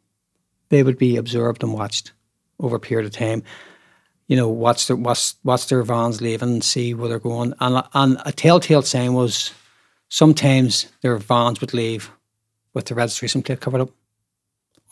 they 0.70 0.82
would 0.82 0.98
be 0.98 1.16
observed 1.16 1.62
and 1.62 1.72
watched 1.72 2.12
over 2.60 2.76
a 2.76 2.80
period 2.80 3.06
of 3.06 3.12
time 3.12 3.42
you 4.28 4.36
know, 4.36 4.48
watch 4.48 4.86
their 4.86 4.96
watch, 4.96 5.34
watch 5.42 5.66
their 5.66 5.82
vans 5.82 6.20
leaving, 6.20 6.50
and 6.50 6.64
see 6.64 6.94
where 6.94 7.08
they're 7.08 7.18
going. 7.18 7.54
And 7.60 7.82
and 7.94 8.18
a 8.24 8.32
telltale 8.32 8.82
sign 8.82 9.14
was 9.14 9.52
sometimes 10.08 10.86
their 11.02 11.16
vans 11.16 11.60
would 11.60 11.74
leave 11.74 12.10
with 12.74 12.86
the 12.86 12.94
registration 12.94 13.42
plate 13.42 13.60
covered 13.60 13.80
up, 13.80 13.90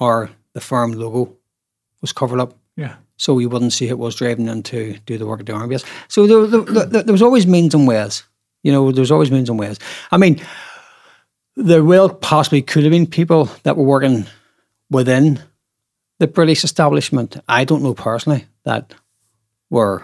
or 0.00 0.30
the 0.54 0.60
firm 0.60 0.92
logo 0.92 1.36
was 2.00 2.12
covered 2.12 2.40
up, 2.40 2.54
Yeah, 2.76 2.96
so 3.16 3.38
you 3.38 3.48
wouldn't 3.48 3.72
see 3.72 3.88
it 3.88 3.98
was 3.98 4.16
driving 4.16 4.48
in 4.48 4.62
to 4.64 4.98
do 5.06 5.18
the 5.18 5.26
work 5.26 5.40
at 5.40 5.46
the 5.46 5.52
army 5.52 5.68
base. 5.68 5.84
So 6.08 6.26
there, 6.26 6.46
there, 6.46 6.86
there, 6.86 7.02
there 7.02 7.12
was 7.12 7.22
always 7.22 7.46
means 7.46 7.74
and 7.74 7.86
ways. 7.86 8.24
You 8.62 8.72
know, 8.72 8.90
there 8.90 9.02
was 9.02 9.12
always 9.12 9.30
means 9.30 9.48
and 9.48 9.58
ways. 9.58 9.78
I 10.10 10.16
mean, 10.16 10.40
there 11.56 11.84
will 11.84 12.08
possibly 12.08 12.62
could 12.62 12.84
have 12.84 12.90
been 12.90 13.06
people 13.06 13.50
that 13.62 13.76
were 13.76 13.84
working 13.84 14.26
within 14.90 15.40
the 16.18 16.26
British 16.26 16.64
establishment. 16.64 17.36
I 17.48 17.64
don't 17.64 17.82
know 17.82 17.94
personally 17.94 18.46
that 18.64 18.94
were 19.70 20.02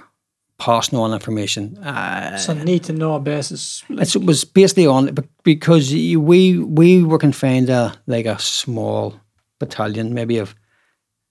passing 0.58 0.98
on 0.98 1.12
information. 1.12 1.76
Uh, 1.78 2.36
so 2.38 2.54
need 2.54 2.84
to 2.84 2.92
know 2.92 3.18
basis. 3.18 3.82
Like, 3.88 4.14
it 4.14 4.24
was 4.24 4.44
basically 4.44 4.86
on 4.86 5.14
because 5.42 5.92
we 5.92 6.58
we 6.58 7.02
were 7.02 7.18
confined 7.18 7.66
to 7.66 7.92
like 8.06 8.26
a 8.26 8.38
small 8.38 9.14
battalion, 9.58 10.14
maybe 10.14 10.38
of 10.38 10.54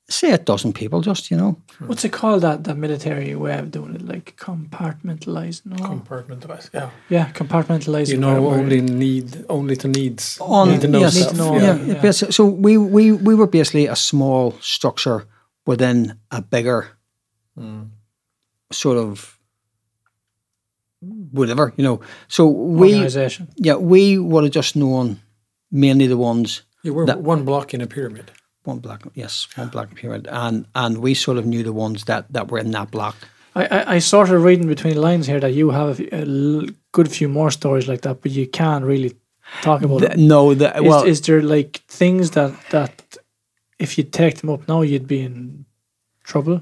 say 0.10 0.32
a 0.32 0.38
dozen 0.38 0.74
people, 0.74 1.00
just 1.00 1.32
you 1.32 1.38
know. 1.38 1.56
what's 1.88 2.04
it 2.04 2.12
called? 2.12 2.42
That 2.42 2.64
that 2.66 2.76
military 2.78 3.34
way 3.36 3.58
of 3.60 3.72
doing 3.72 3.96
it, 3.96 4.02
like 4.02 4.36
compartmentalizing. 4.36 5.66
No? 5.66 5.76
Compartmentalized. 5.78 6.70
Yeah. 6.74 6.90
yeah, 7.10 7.32
compartmentalizing. 7.32 8.10
You 8.10 8.18
know, 8.18 8.34
where- 8.34 8.42
where- 8.42 8.60
only 8.60 8.82
need 8.82 9.46
only 9.48 9.76
to 9.78 9.88
needs. 9.88 10.38
on 10.42 10.70
need 10.70 10.82
to 10.82 10.88
know 10.88 11.00
yes, 11.00 11.16
Need 11.16 11.30
to 11.30 11.36
know, 11.36 11.56
yeah, 11.56 11.76
yeah. 11.86 12.02
basi- 12.02 12.34
So 12.34 12.46
we, 12.46 12.78
we 12.78 13.12
we 13.14 13.34
were 13.36 13.48
basically 13.48 13.88
a 13.88 13.96
small 13.96 14.54
structure 14.60 15.26
within 15.66 16.20
a 16.32 16.42
bigger 16.42 16.98
sort 18.72 18.98
of 18.98 19.38
whatever, 21.32 21.74
you 21.78 21.84
know. 21.84 22.00
So 22.28 22.48
we 22.48 23.08
yeah, 23.58 23.76
we 23.76 24.18
would 24.18 24.44
have 24.44 24.54
just 24.54 24.76
known 24.76 25.20
mainly 25.72 26.08
the 26.08 26.18
ones 26.18 26.64
You 26.84 26.94
were 26.96 27.06
That- 27.06 27.22
one 27.22 27.46
block 27.46 27.74
in 27.74 27.82
a 27.82 27.88
pyramid. 27.88 28.32
one 28.64 28.80
block, 28.80 29.02
yes, 29.16 29.48
one 29.58 29.70
black 29.70 29.96
pyramid. 29.96 30.28
And 30.32 30.66
and 30.74 30.98
we 30.98 31.14
sort 31.16 31.38
of 31.38 31.46
knew 31.46 31.64
the 31.64 31.74
ones 31.74 32.04
that, 32.06 32.26
that 32.34 32.52
were 32.52 32.60
in 32.62 32.72
that 32.72 32.92
block. 32.92 33.16
I, 33.56 33.66
I, 33.66 33.96
I 33.96 34.00
sort 34.00 34.30
of 34.30 34.44
reading 34.44 34.68
between 34.68 34.94
the 34.96 35.02
lines 35.02 35.28
here 35.28 35.40
that 35.40 35.54
you 35.54 35.72
have 35.72 36.00
a, 36.00 36.68
good 36.94 37.08
few 37.10 37.30
more 37.30 37.52
stories 37.52 37.88
like 37.88 38.02
that, 38.02 38.22
but 38.22 38.32
you 38.32 38.48
can't 38.48 38.86
really 38.86 39.14
talk 39.62 39.82
about 39.82 40.00
The- 40.02 40.12
it. 40.12 40.18
no, 40.20 40.54
the, 40.54 40.76
Is, 40.78 40.82
well 40.84 41.04
is 41.08 41.22
there 41.22 41.42
like 41.42 41.82
things 41.88 42.32
that 42.32 42.52
that 42.70 43.18
if 43.80 43.98
you 43.98 44.04
take 44.04 44.36
them 44.40 44.50
up 44.50 44.68
now, 44.68 44.82
you'd 44.84 45.08
be 45.08 45.22
in 45.22 45.66
trouble, 46.24 46.62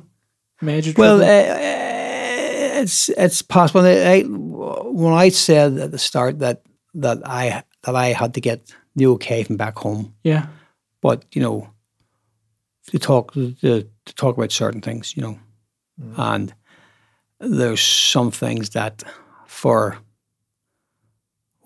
major 0.61 0.93
Well, 0.97 1.17
trouble? 1.17 1.33
uh, 1.33 1.88
it's 2.81 3.09
it's 3.09 3.41
possible. 3.41 3.85
I, 3.85 4.21
when 4.21 5.13
I 5.13 5.29
said 5.29 5.77
at 5.77 5.91
the 5.91 5.97
start 5.97 6.39
that 6.39 6.63
that 6.95 7.19
I 7.25 7.63
that 7.83 7.95
I 7.95 8.07
had 8.07 8.33
to 8.33 8.41
get 8.41 8.73
the 8.95 9.07
okay 9.07 9.43
from 9.43 9.57
back 9.57 9.77
home, 9.77 10.13
yeah, 10.23 10.47
but 11.01 11.25
you 11.33 11.41
know, 11.41 11.69
to 12.87 12.99
talk 12.99 13.33
to, 13.33 13.53
to 13.53 13.87
talk 14.15 14.37
about 14.37 14.51
certain 14.51 14.81
things, 14.81 15.15
you 15.15 15.23
know, 15.23 15.39
and 16.17 16.53
there's 17.39 17.81
some 17.81 18.31
things 18.31 18.71
that 18.71 19.03
for 19.47 19.97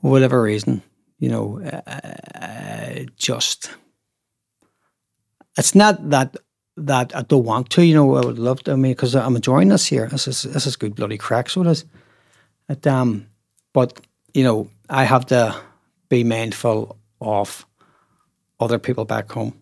whatever 0.01 0.41
reason, 0.41 0.81
you 1.19 1.29
know, 1.29 1.61
uh, 1.61 3.05
just 3.15 3.69
it's 5.57 5.75
not 5.75 6.09
that 6.09 6.35
that 6.77 7.15
I 7.15 7.21
don't 7.21 7.45
want 7.45 7.69
to. 7.71 7.85
You 7.85 7.95
know, 7.95 8.15
I 8.15 8.25
would 8.25 8.39
love 8.39 8.63
to. 8.63 8.71
I 8.71 8.75
mean, 8.75 8.93
because 8.93 9.15
I'm 9.15 9.35
enjoying 9.35 9.69
this 9.69 9.85
here. 9.85 10.07
This 10.07 10.27
is 10.27 10.43
this 10.43 10.65
is 10.65 10.75
good 10.75 10.95
bloody 10.95 11.17
crack. 11.17 11.49
So 11.49 11.61
it 11.61 11.67
is. 11.67 11.85
It, 12.69 12.87
um, 12.87 13.27
but 13.73 13.99
you 14.33 14.43
know, 14.43 14.69
I 14.89 15.03
have 15.03 15.25
to 15.27 15.55
be 16.09 16.23
mindful 16.23 16.97
of 17.21 17.65
other 18.59 18.79
people 18.79 19.05
back 19.05 19.31
home. 19.31 19.53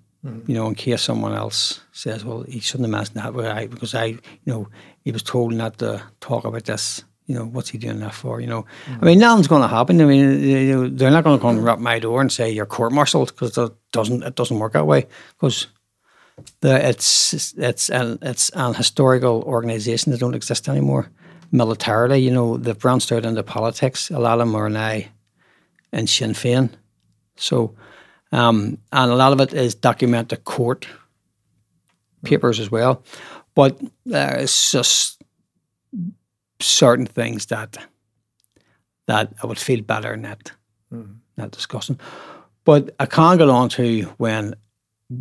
You 0.46 0.54
know, 0.54 0.68
in 0.68 0.76
case 0.76 1.02
someone 1.02 1.34
else 1.34 1.82
says, 1.92 2.24
"Well, 2.24 2.44
he 2.44 2.60
shouldn't 2.60 2.86
have 2.86 2.92
mentioned 2.92 3.18
that," 3.18 3.58
I, 3.58 3.66
because 3.66 3.96
I, 3.96 4.06
you 4.06 4.20
know, 4.46 4.68
he 5.04 5.12
was 5.12 5.24
told 5.24 5.52
not 5.52 5.80
to 5.80 6.04
talk 6.20 6.46
about 6.46 6.66
this. 6.66 7.04
You 7.26 7.36
know, 7.36 7.46
what's 7.46 7.70
he 7.70 7.80
doing 7.80 8.00
that 8.02 8.14
for? 8.14 8.40
You 8.40 8.46
know, 8.46 8.66
I 9.02 9.06
mean, 9.06 9.18
nothing's 9.18 9.48
going 9.48 9.64
to 9.64 9.68
happen. 9.68 10.00
I 10.00 10.06
mean, 10.06 10.44
you 10.44 10.76
know, 10.76 10.90
they're 10.90 11.10
not 11.10 11.24
going 11.24 11.40
to 11.40 11.42
come 11.42 11.56
and 11.56 11.66
rap 11.66 11.80
my 11.80 11.98
door 11.98 12.22
and 12.22 12.32
say 12.32 12.52
you're 12.52 12.68
court-martialed 12.68 13.30
because 13.30 13.58
it 13.58 13.74
doesn't. 13.92 14.22
It 14.22 14.36
doesn't 14.36 14.60
work 14.60 14.74
that 14.74 14.86
way 14.86 15.08
because 15.40 15.66
the 16.62 16.88
it's 16.90 17.54
it's 17.58 17.90
an 17.90 18.18
it's 18.22 18.50
an 18.52 18.74
historical 18.74 19.44
organisation 19.44 20.12
that 20.12 20.20
don't 20.20 20.36
exist 20.36 20.70
anymore. 20.70 21.10
Militarily, 21.52 22.20
you 22.20 22.32
know, 22.32 22.58
they've 22.58 22.78
branched 22.78 23.12
out 23.12 23.26
into 23.26 23.44
politics. 23.44 24.10
A 24.10 24.20
lot 24.20 24.40
of 24.40 24.48
them 24.48 24.56
are 24.56 24.70
now 24.70 25.02
in 25.92 26.08
Sinn 26.08 26.32
Féin. 26.32 26.70
So, 27.36 27.76
um, 28.32 28.78
and 28.92 29.12
a 29.12 29.16
lot 29.16 29.34
of 29.34 29.42
it 29.42 29.54
is 29.54 29.76
documented 29.76 30.44
court 30.46 30.88
papers 32.24 32.60
as 32.60 32.72
well. 32.72 33.04
But 33.54 33.82
there's 34.06 34.72
just 34.72 35.22
certain 36.62 37.06
things 37.06 37.48
that 37.48 37.78
that 39.08 39.34
I 39.44 39.48
would 39.48 39.60
feel 39.60 39.82
better 39.82 40.16
not 40.16 40.52
not 41.38 41.52
discussing. 41.52 42.00
But 42.64 42.96
I 43.00 43.06
can't 43.06 43.40
get 43.40 43.50
on 43.50 43.70
to 43.70 44.04
when 44.18 44.56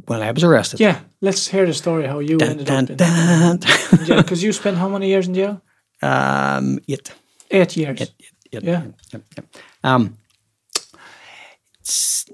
when 0.06 0.22
I 0.22 0.30
was 0.32 0.44
arrested. 0.44 0.80
Yeah, 0.80 1.00
let's 1.20 1.46
hear 1.48 1.66
the 1.66 1.74
story 1.74 2.06
how 2.06 2.20
you 2.20 2.38
Dun, 2.38 2.50
ended 2.50 2.66
dun, 2.66 2.84
up 2.84 2.90
in 2.90 2.96
dun. 2.96 3.60
jail. 4.06 4.16
Because 4.22 4.42
you 4.42 4.52
spent 4.52 4.76
how 4.76 4.88
many 4.88 5.08
years 5.08 5.26
in 5.28 5.34
jail? 5.34 5.60
um, 6.02 6.78
eight. 6.88 7.12
Eight 7.50 7.76
years. 7.76 8.00
Yep, 8.00 8.08
yep, 8.52 8.62
Yeah. 8.62 8.82
yep, 9.12 9.22
yep. 9.36 9.46
Um, 9.84 10.16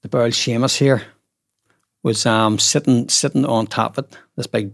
the 0.02 0.08
girl 0.08 0.30
Seamus 0.30 0.78
here 0.78 1.04
was 2.04 2.26
um, 2.26 2.58
sitting 2.58 3.10
sitting 3.10 3.44
on 3.46 3.68
top 3.68 3.98
of 3.98 4.06
it, 4.06 4.18
this 4.38 4.48
big 4.48 4.72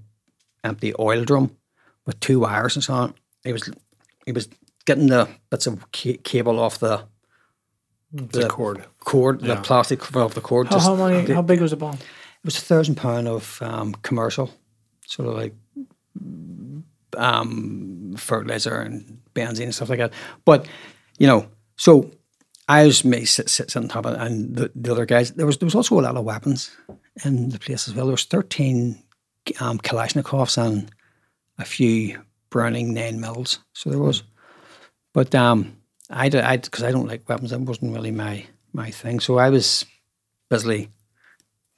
empty 0.63 0.93
oil 0.99 1.23
drum 1.23 1.55
with 2.05 2.19
two 2.19 2.41
wires 2.41 2.75
and 2.75 2.83
so 2.83 2.93
on. 2.93 3.13
He 3.43 3.53
was 3.53 3.71
he 4.27 4.31
was 4.33 4.47
getting 4.85 5.07
the 5.07 5.27
bits 5.49 5.65
of 5.65 5.83
ca- 5.91 6.17
cable 6.23 6.59
off 6.59 6.77
the 6.77 7.05
The 8.11 8.47
cord. 8.47 8.83
cord, 8.99 9.39
the 9.41 9.55
plastic 9.55 10.15
off 10.15 10.35
the 10.35 10.41
cord. 10.41 10.67
How, 10.67 10.79
how 10.79 10.95
many? 10.95 11.25
the- 11.25 11.33
How 11.33 11.41
big 11.41 11.59
was 11.59 11.71
the 11.71 11.77
bomb? 11.77 11.97
It 12.43 12.45
was 12.45 12.57
a 12.57 12.61
thousand 12.61 12.95
pound 12.95 13.27
of 13.27 13.59
um, 13.61 13.93
commercial, 14.01 14.49
sort 15.05 15.27
of 15.27 15.35
like 15.35 15.53
um, 17.17 18.15
fertilizer 18.17 18.79
and 18.79 19.19
benzene 19.35 19.63
and 19.63 19.75
stuff 19.75 19.89
like 19.89 19.99
that. 19.99 20.13
But 20.45 20.67
you 21.17 21.27
know, 21.27 21.47
so 21.77 22.11
I 22.67 22.85
was 22.85 23.03
me 23.03 23.25
sit, 23.25 23.49
sit, 23.49 23.75
on 23.75 23.87
top 23.87 24.05
of 24.05 24.13
it, 24.13 24.21
and 24.21 24.55
the, 24.55 24.71
the 24.75 24.91
other 24.91 25.05
guys. 25.05 25.31
There 25.31 25.45
was 25.45 25.57
there 25.57 25.67
was 25.67 25.75
also 25.75 25.99
a 25.99 26.01
lot 26.01 26.15
of 26.15 26.23
weapons 26.23 26.75
in 27.25 27.49
the 27.49 27.59
place 27.59 27.87
as 27.87 27.95
well. 27.95 28.05
There 28.05 28.11
was 28.13 28.25
thirteen 28.25 29.03
um, 29.59 29.79
Kalashnikovs 29.79 30.57
and 30.57 30.91
a 31.57 31.65
few 31.65 32.21
Browning 32.49 32.93
nine 32.93 33.19
mils. 33.19 33.59
So 33.73 33.89
there 33.89 33.99
was, 33.99 34.23
but 35.13 35.35
um, 35.35 35.77
I 36.09 36.25
I 36.27 36.57
because 36.57 36.83
I 36.83 36.91
don't 36.91 37.07
like 37.07 37.27
weapons. 37.27 37.51
That 37.51 37.59
wasn't 37.59 37.93
really 37.93 38.11
my 38.11 38.45
my 38.73 38.91
thing. 38.91 39.19
So 39.19 39.37
I 39.37 39.49
was 39.49 39.85
busily. 40.49 40.89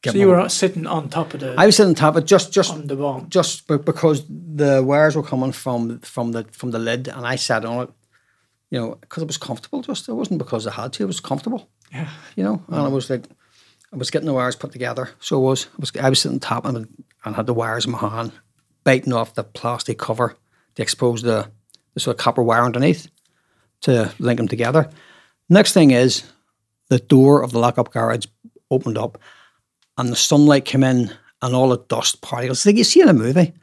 So 0.04 0.14
you 0.14 0.30
were 0.30 0.50
sitting 0.50 0.88
on 0.88 1.10
top 1.10 1.34
of 1.34 1.42
the 1.42 1.54
I 1.58 1.68
was 1.68 1.76
sitting 1.76 1.92
on 1.92 1.96
top 1.96 2.16
of 2.16 2.26
just 2.26 2.52
just 2.52 2.72
on 2.72 2.88
the 2.88 2.96
bomb. 2.96 3.30
just 3.30 3.68
because 3.68 4.26
the 4.28 4.82
wires 4.84 5.16
were 5.16 5.24
coming 5.24 5.52
from 5.52 6.00
from 6.00 6.32
the 6.32 6.44
from 6.52 6.72
the 6.72 6.80
lid, 6.80 7.08
and 7.08 7.26
I 7.26 7.36
sat 7.36 7.66
on 7.66 7.84
it, 7.84 7.90
you 8.72 8.80
know, 8.80 8.96
because 8.96 9.22
it 9.22 9.28
was 9.28 9.38
comfortable. 9.38 9.82
Just 9.84 10.10
it 10.10 10.14
wasn't 10.14 10.40
because 10.40 10.66
I 10.66 10.72
had 10.74 10.94
to; 10.94 11.04
it 11.04 11.08
was 11.08 11.20
comfortable, 11.20 11.70
Yeah. 11.92 12.10
you 12.36 12.44
know. 12.44 12.64
And 12.68 12.78
I 12.78 12.90
mm. 12.90 12.92
was 12.92 13.10
like, 13.12 13.26
I 13.94 13.98
was 13.98 14.10
getting 14.10 14.26
the 14.26 14.34
wires 14.34 14.56
put 14.56 14.72
together, 14.72 15.10
so 15.20 15.38
it 15.38 15.42
was. 15.42 15.68
I 15.68 15.78
was 15.80 15.92
I 15.96 16.10
was 16.10 16.20
sitting 16.20 16.38
on 16.38 16.40
top 16.40 16.66
and 16.66 16.88
and 17.24 17.36
had 17.36 17.46
the 17.46 17.54
wires 17.54 17.86
in 17.86 17.92
my 17.92 18.00
hand, 18.00 18.32
biting 18.84 19.14
off 19.14 19.36
the 19.36 19.44
plastic 19.44 20.00
cover 20.00 20.36
to 20.76 20.82
expose 20.82 21.22
the 21.22 21.52
the 21.94 22.00
sort 22.00 22.16
of 22.18 22.24
copper 22.24 22.42
wire 22.42 22.64
underneath 22.64 23.08
to 23.82 24.12
link 24.18 24.38
them 24.38 24.48
together. 24.48 24.90
Next 25.50 25.74
thing 25.74 25.92
is 25.92 26.24
the 26.90 27.00
door 27.00 27.44
of 27.44 27.52
the 27.52 27.60
lockup 27.60 27.92
garage 27.92 28.26
opened 28.70 28.98
up 28.98 29.18
and 30.02 30.10
the 30.10 30.16
sunlight 30.16 30.66
came 30.66 30.84
in 30.84 31.12
and 31.42 31.56
all 31.56 31.70
the 31.70 31.78
dust 31.88 32.22
particles 32.22 32.66
like 32.66 32.76
you 32.76 32.84
see 32.84 33.02
in 33.02 33.08
a 33.10 33.14
movie. 33.14 33.54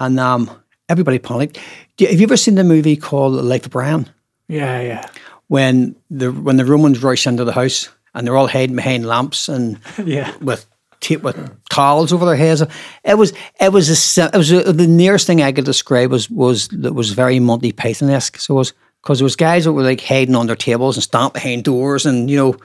and 0.00 0.20
um, 0.20 0.50
everybody 0.88 1.18
panicked. 1.18 1.56
Have 2.00 2.12
you 2.20 2.24
ever 2.24 2.36
seen 2.36 2.54
the 2.56 2.64
movie 2.64 2.96
called 2.96 3.32
Life 3.34 3.66
of 3.66 3.72
Brian? 3.72 4.08
Yeah, 4.48 4.80
yeah. 4.80 5.06
When 5.48 5.96
the 6.10 6.30
when 6.32 6.56
the 6.56 6.64
Romans 6.64 7.02
rush 7.02 7.26
into 7.26 7.44
the 7.44 7.52
house 7.52 7.88
and 8.14 8.26
they're 8.26 8.36
all 8.36 8.48
hiding 8.48 8.76
behind 8.76 9.06
lamps 9.06 9.48
and 9.48 9.78
Yeah. 10.04 10.34
with 10.40 10.66
tape 11.00 11.22
with 11.22 11.36
towels 11.70 12.12
over 12.12 12.26
their 12.26 12.36
heads. 12.36 12.62
It 13.04 13.14
was 13.18 13.32
it 13.60 13.72
was 13.72 14.18
a, 14.18 14.26
it 14.26 14.36
was 14.36 14.50
a, 14.52 14.72
the 14.72 14.86
nearest 14.86 15.26
thing 15.26 15.40
I 15.42 15.52
could 15.52 15.64
describe 15.64 16.10
was 16.10 16.28
was 16.30 16.68
that 16.68 16.94
was 16.94 17.12
very 17.12 17.40
Monty 17.40 17.72
Python 17.72 18.10
esque. 18.10 18.38
So 18.38 18.54
it 18.54 18.58
was 18.58 18.72
because 19.02 19.18
there 19.18 19.24
was 19.24 19.36
guys 19.36 19.64
that 19.64 19.72
were 19.72 19.82
like 19.82 20.00
hiding 20.02 20.34
under 20.36 20.54
tables 20.56 20.96
and 20.96 21.02
stomp 21.04 21.34
behind 21.34 21.64
doors 21.64 22.04
and 22.06 22.28
you 22.30 22.36
know, 22.36 22.56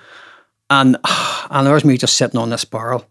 and 0.74 0.98
and 1.50 1.68
there 1.68 1.74
was 1.74 1.86
me 1.86 1.98
just 1.98 2.18
sitting 2.18 2.40
on 2.40 2.50
this 2.50 2.66
barrel. 2.66 3.06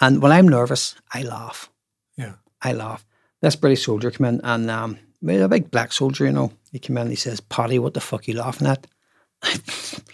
And 0.00 0.22
when 0.22 0.32
I'm 0.32 0.48
nervous, 0.48 0.94
I 1.12 1.22
laugh. 1.22 1.70
Yeah. 2.16 2.34
I 2.62 2.72
laugh. 2.72 3.04
This 3.40 3.56
British 3.56 3.84
soldier 3.84 4.10
came 4.10 4.26
in 4.26 4.40
and 4.44 4.70
um, 4.70 4.98
a 5.26 5.48
big 5.48 5.70
black 5.70 5.92
soldier, 5.92 6.26
you 6.26 6.32
know. 6.32 6.52
He 6.70 6.78
came 6.78 6.96
in 6.96 7.02
and 7.02 7.10
he 7.10 7.16
says, 7.16 7.40
Paddy, 7.40 7.78
what 7.78 7.94
the 7.94 8.00
fuck 8.00 8.20
are 8.20 8.30
you 8.30 8.36
laughing 8.36 8.68
at? 8.68 8.86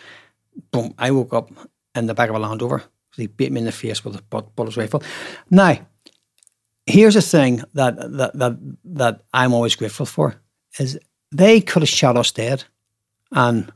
Boom. 0.71 0.95
I 0.99 1.11
woke 1.11 1.35
up 1.35 1.51
in 1.95 2.07
the 2.07 2.15
back 2.15 2.31
of 2.31 2.37
a 2.37 2.39
Land 2.39 2.63
Rover. 2.63 2.85
He 3.17 3.27
beat 3.27 3.53
me 3.53 3.61
in 3.61 3.67
the 3.67 3.73
face 3.73 4.05
with 4.05 4.17
a 4.17 4.23
butt, 4.23 4.55
bullet 4.57 4.77
rifle. 4.77 5.03
Now, 5.51 5.79
here's 6.87 7.17
a 7.17 7.23
thing 7.23 7.63
that, 7.75 7.97
that 7.97 8.39
that 8.39 8.77
that 8.85 9.25
I'm 9.33 9.55
always 9.55 9.77
grateful 9.77 10.07
for 10.07 10.35
is 10.79 10.99
they 11.31 11.61
could 11.61 11.83
have 11.83 11.89
shot 11.89 12.17
us 12.17 12.33
dead, 12.33 12.65
and 13.31 13.73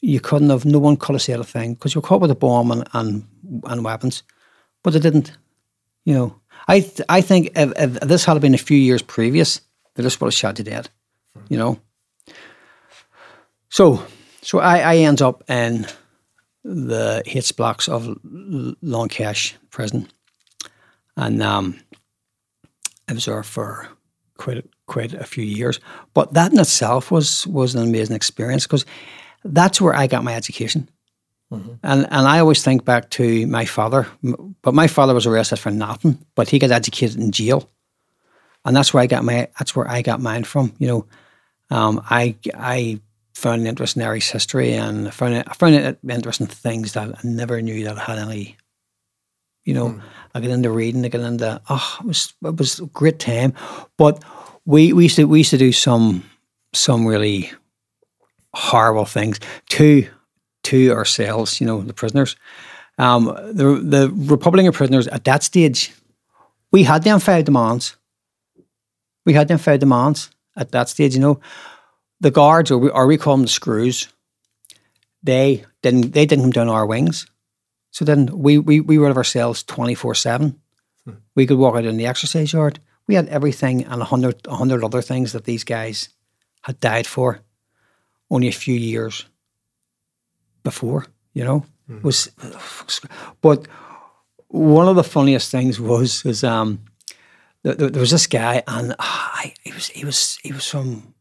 you 0.00 0.20
couldn't 0.20 0.50
have. 0.50 0.64
No 0.64 0.78
one 0.78 0.96
could 0.96 1.14
have 1.14 1.22
said 1.22 1.40
a 1.40 1.44
thing 1.44 1.74
because 1.74 1.94
you're 1.94 2.02
caught 2.02 2.20
with 2.20 2.30
a 2.30 2.34
bomb 2.34 2.70
and, 2.70 2.88
and 2.92 3.24
and 3.64 3.84
weapons, 3.84 4.22
but 4.82 4.92
they 4.92 5.00
didn't. 5.00 5.32
You 6.04 6.14
know, 6.14 6.40
I 6.68 6.80
th- 6.80 7.02
I 7.08 7.20
think 7.20 7.50
if, 7.56 7.72
if 7.76 8.00
this 8.00 8.24
had 8.24 8.40
been 8.40 8.54
a 8.54 8.58
few 8.58 8.76
years 8.78 9.02
previous, 9.02 9.60
they 9.94 10.02
just 10.02 10.20
would 10.20 10.28
have 10.28 10.34
shot 10.34 10.58
you 10.58 10.64
dead. 10.64 10.88
You 11.48 11.58
know. 11.58 11.80
So 13.68 14.02
so 14.42 14.60
I 14.60 14.78
I 14.78 14.96
end 14.98 15.22
up 15.22 15.42
in 15.48 15.86
the 16.64 17.22
H-Blocks 17.26 17.88
of 17.88 18.06
L- 18.06 18.74
Long 18.82 19.08
Kesh 19.08 19.54
prison, 19.70 20.08
and 21.16 21.42
um, 21.42 21.76
I 23.08 23.12
was 23.12 23.24
there 23.24 23.42
for 23.42 23.88
quite 24.36 24.64
quite 24.86 25.14
a 25.14 25.24
few 25.24 25.44
years. 25.44 25.80
But 26.14 26.34
that 26.34 26.52
in 26.52 26.58
itself 26.58 27.10
was 27.10 27.46
was 27.46 27.74
an 27.74 27.82
amazing 27.82 28.16
experience 28.16 28.66
because 28.66 28.84
that's 29.44 29.80
where 29.80 29.94
I 29.94 30.06
got 30.06 30.24
my 30.24 30.34
education. 30.34 30.88
And 31.82 32.06
and 32.10 32.26
I 32.26 32.40
always 32.40 32.62
think 32.64 32.84
back 32.84 33.10
to 33.10 33.46
my 33.46 33.64
father, 33.66 34.06
but 34.62 34.74
my 34.74 34.88
father 34.88 35.14
was 35.14 35.26
arrested 35.26 35.58
for 35.58 35.70
nothing, 35.70 36.18
but 36.34 36.48
he 36.48 36.58
got 36.58 36.72
educated 36.72 37.18
in 37.18 37.30
jail. 37.30 37.68
and 38.66 38.76
that's 38.76 38.92
where 38.92 39.02
I 39.02 39.06
got 39.06 39.24
my 39.24 39.48
that's 39.58 39.74
where 39.74 39.88
I 39.88 40.02
got 40.02 40.20
mine 40.20 40.44
from. 40.44 40.74
You 40.78 40.88
know, 40.88 41.06
um, 41.70 42.02
I 42.10 42.34
I 42.54 43.00
found 43.34 43.60
an 43.60 43.66
interest 43.66 43.96
in 43.96 44.02
Irish 44.02 44.30
history 44.30 44.72
and 44.72 45.06
I 45.08 45.10
found 45.10 45.34
it, 45.34 45.46
I 45.48 45.54
found 45.54 45.74
it 45.76 45.98
interesting 46.08 46.48
things 46.48 46.92
that 46.94 47.08
I 47.08 47.20
never 47.22 47.62
knew 47.62 47.84
that 47.84 47.96
I 47.96 48.02
had 48.02 48.18
any. 48.18 48.56
You 49.64 49.74
know, 49.74 49.88
mm. 49.90 50.02
I 50.34 50.40
got 50.40 50.50
into 50.50 50.70
reading, 50.70 51.04
I 51.04 51.08
got 51.08 51.20
into 51.20 51.60
oh, 51.70 51.96
it 52.00 52.06
was 52.06 52.34
it 52.44 52.56
was 52.56 52.80
a 52.80 52.86
great 52.86 53.20
time, 53.20 53.54
but 53.96 54.22
we 54.64 54.92
we 54.92 55.04
used 55.04 55.16
to 55.16 55.24
we 55.24 55.38
used 55.38 55.50
to 55.50 55.58
do 55.58 55.70
some 55.72 56.24
some 56.72 57.06
really 57.06 57.50
horrible 58.56 59.04
things 59.04 59.38
to 59.68 60.08
to 60.64 60.90
ourselves. 60.90 61.60
You 61.60 61.66
know, 61.66 61.82
the 61.82 61.92
prisoners. 61.92 62.36
Um, 62.98 63.26
the 63.26 63.80
the 63.82 64.10
Republican 64.10 64.72
prisoners 64.72 65.06
at 65.08 65.24
that 65.24 65.42
stage, 65.42 65.92
we 66.72 66.82
had 66.82 67.02
them 67.02 67.20
five 67.20 67.44
demands. 67.44 67.96
We 69.26 69.34
had 69.34 69.48
them 69.48 69.58
five 69.58 69.80
demands 69.80 70.30
at 70.56 70.72
that 70.72 70.88
stage. 70.88 71.14
You 71.14 71.20
know, 71.20 71.40
the 72.20 72.30
guards, 72.30 72.70
or 72.70 72.78
we, 72.78 72.88
or 72.88 73.06
we 73.06 73.18
call 73.18 73.36
them 73.36 73.42
the 73.42 73.48
screws, 73.48 74.08
they 75.22 75.64
didn't 75.82 76.12
they 76.12 76.24
didn't 76.24 76.44
come 76.44 76.52
down 76.52 76.68
our 76.68 76.86
wings. 76.86 77.26
So 77.90 78.04
then 78.04 78.26
we 78.32 78.58
we, 78.58 78.80
we 78.80 78.98
were 78.98 79.10
of 79.10 79.16
ourselves 79.16 79.62
twenty 79.62 79.94
four 79.94 80.14
seven. 80.14 80.58
Hmm. 81.04 81.18
We 81.34 81.46
could 81.46 81.58
walk 81.58 81.76
out 81.76 81.84
in 81.84 81.98
the 81.98 82.06
exercise 82.06 82.52
yard. 82.52 82.80
We 83.06 83.14
had 83.14 83.28
everything 83.28 83.84
and 83.84 84.00
a 84.00 84.06
hundred 84.06 84.46
a 84.46 84.56
hundred 84.56 84.82
other 84.82 85.02
things 85.02 85.32
that 85.32 85.44
these 85.44 85.64
guys 85.64 86.08
had 86.62 86.80
died 86.80 87.06
for 87.06 87.40
only 88.30 88.48
a 88.48 88.52
few 88.52 88.74
years 88.74 89.26
before, 90.62 91.06
you 91.34 91.44
know. 91.44 91.64
Mm. 91.90 92.02
Was 92.02 92.30
but 93.40 93.68
one 94.48 94.88
of 94.88 94.96
the 94.96 95.04
funniest 95.04 95.50
things 95.50 95.78
was 95.80 96.24
is 96.24 96.42
um 96.42 96.80
there, 97.62 97.74
there 97.74 98.00
was 98.00 98.10
this 98.10 98.26
guy 98.26 98.62
and 98.66 98.92
uh, 98.92 98.96
I, 98.98 99.54
he 99.62 99.72
was 99.72 99.88
he 99.88 100.04
was 100.04 100.38
he 100.42 100.52
was 100.52 100.68
from 100.68 101.14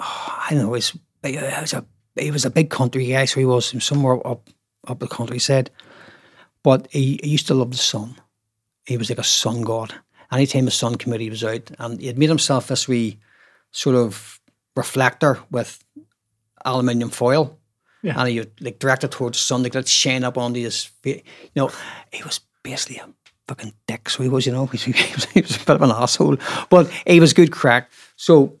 oh, 0.00 0.38
I 0.48 0.50
don't 0.50 0.58
know, 0.64 0.72
he 0.74 0.78
was, 0.78 0.98
he 1.22 1.36
was 1.36 1.72
a 1.72 1.84
he 2.16 2.30
was 2.30 2.44
a 2.44 2.50
big 2.50 2.70
country 2.70 3.06
guy, 3.06 3.24
so 3.24 3.40
he 3.40 3.46
was 3.46 3.70
from 3.70 3.80
somewhere 3.80 4.26
up 4.26 4.50
up 4.86 4.98
the 4.98 5.06
countryside. 5.06 5.70
But 6.62 6.88
he, 6.90 7.18
he 7.22 7.30
used 7.30 7.46
to 7.48 7.54
love 7.54 7.70
the 7.70 7.76
sun. 7.76 8.16
He 8.86 8.96
was 8.96 9.10
like 9.10 9.18
a 9.18 9.24
sun 9.24 9.62
god. 9.62 9.94
Anytime 10.30 10.64
the 10.64 10.70
sun 10.70 10.96
committee 10.96 11.30
was 11.30 11.44
out, 11.44 11.70
and 11.78 12.00
he 12.00 12.06
had 12.06 12.18
made 12.18 12.28
himself 12.28 12.68
this 12.68 12.88
wee 12.88 13.18
sort 13.70 13.96
of 13.96 14.40
reflector 14.76 15.38
with 15.50 15.82
aluminium 16.64 17.10
foil. 17.10 17.58
Yeah. 18.02 18.18
And 18.18 18.28
he 18.28 18.40
would 18.40 18.60
like 18.60 18.78
direct 18.78 19.04
it 19.04 19.12
towards 19.12 19.38
the 19.38 19.42
sun, 19.42 19.62
like 19.62 19.74
let 19.74 19.86
shine 19.86 20.24
up 20.24 20.36
onto 20.36 20.60
his 20.60 20.84
face. 20.84 21.22
You 21.54 21.62
know, 21.62 21.70
he 22.12 22.22
was 22.24 22.40
basically 22.62 22.96
a 22.96 23.08
fucking 23.46 23.74
dick, 23.86 24.10
so 24.10 24.22
he 24.22 24.28
was, 24.28 24.44
you 24.44 24.52
know, 24.52 24.66
he 24.72 24.92
was, 24.92 25.24
he 25.26 25.40
was 25.40 25.56
a 25.56 25.60
bit 25.60 25.76
of 25.76 25.82
an 25.82 25.90
asshole. 25.90 26.36
But 26.68 26.90
he 27.06 27.20
was 27.20 27.32
good 27.32 27.52
crack. 27.52 27.90
So 28.16 28.58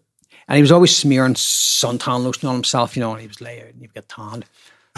and 0.48 0.56
he 0.56 0.62
was 0.62 0.72
always 0.72 0.96
smearing 0.96 1.34
suntan 1.34 2.24
lotion 2.24 2.48
on 2.48 2.54
himself, 2.54 2.96
you 2.96 3.00
know, 3.00 3.12
and 3.12 3.20
he 3.20 3.26
was 3.26 3.40
out 3.40 3.48
and 3.48 3.80
he'd 3.80 3.94
get 3.94 4.08
tanned. 4.08 4.44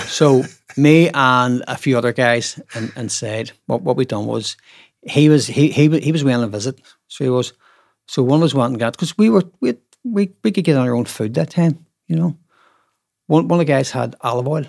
So 0.01 0.43
me 0.77 1.11
and 1.15 1.63
a 1.69 1.77
few 1.77 1.97
other 1.97 2.13
guys 2.13 2.61
and, 2.75 2.93
and 2.97 3.13
said 3.13 3.53
what 3.67 3.83
what 3.83 3.97
we 3.97 4.05
done 4.05 4.27
was 4.27 4.57
he 5.03 5.29
was 5.29 5.47
he 5.47 5.71
he 5.71 6.01
he 6.01 6.13
was 6.13 6.25
willing 6.25 6.47
to 6.47 6.51
visit. 6.51 6.81
So 7.09 7.25
he 7.25 7.31
was 7.31 7.53
so 8.07 8.23
one 8.23 8.41
was 8.41 8.55
wanting 8.55 8.79
to 8.79 8.85
get 8.85 8.93
because 8.93 9.17
we 9.17 9.31
were 9.31 9.45
we, 9.61 9.75
we 10.05 10.33
we 10.43 10.53
could 10.53 10.65
get 10.65 10.77
our 10.77 10.95
own 10.95 11.07
food 11.07 11.35
that 11.35 11.51
time, 11.51 11.85
you 12.07 12.17
know. 12.17 12.37
One 13.27 13.49
one 13.49 13.61
of 13.61 13.67
the 13.67 13.73
guys 13.73 13.91
had 13.91 14.17
olive 14.21 14.47
oil. 14.47 14.67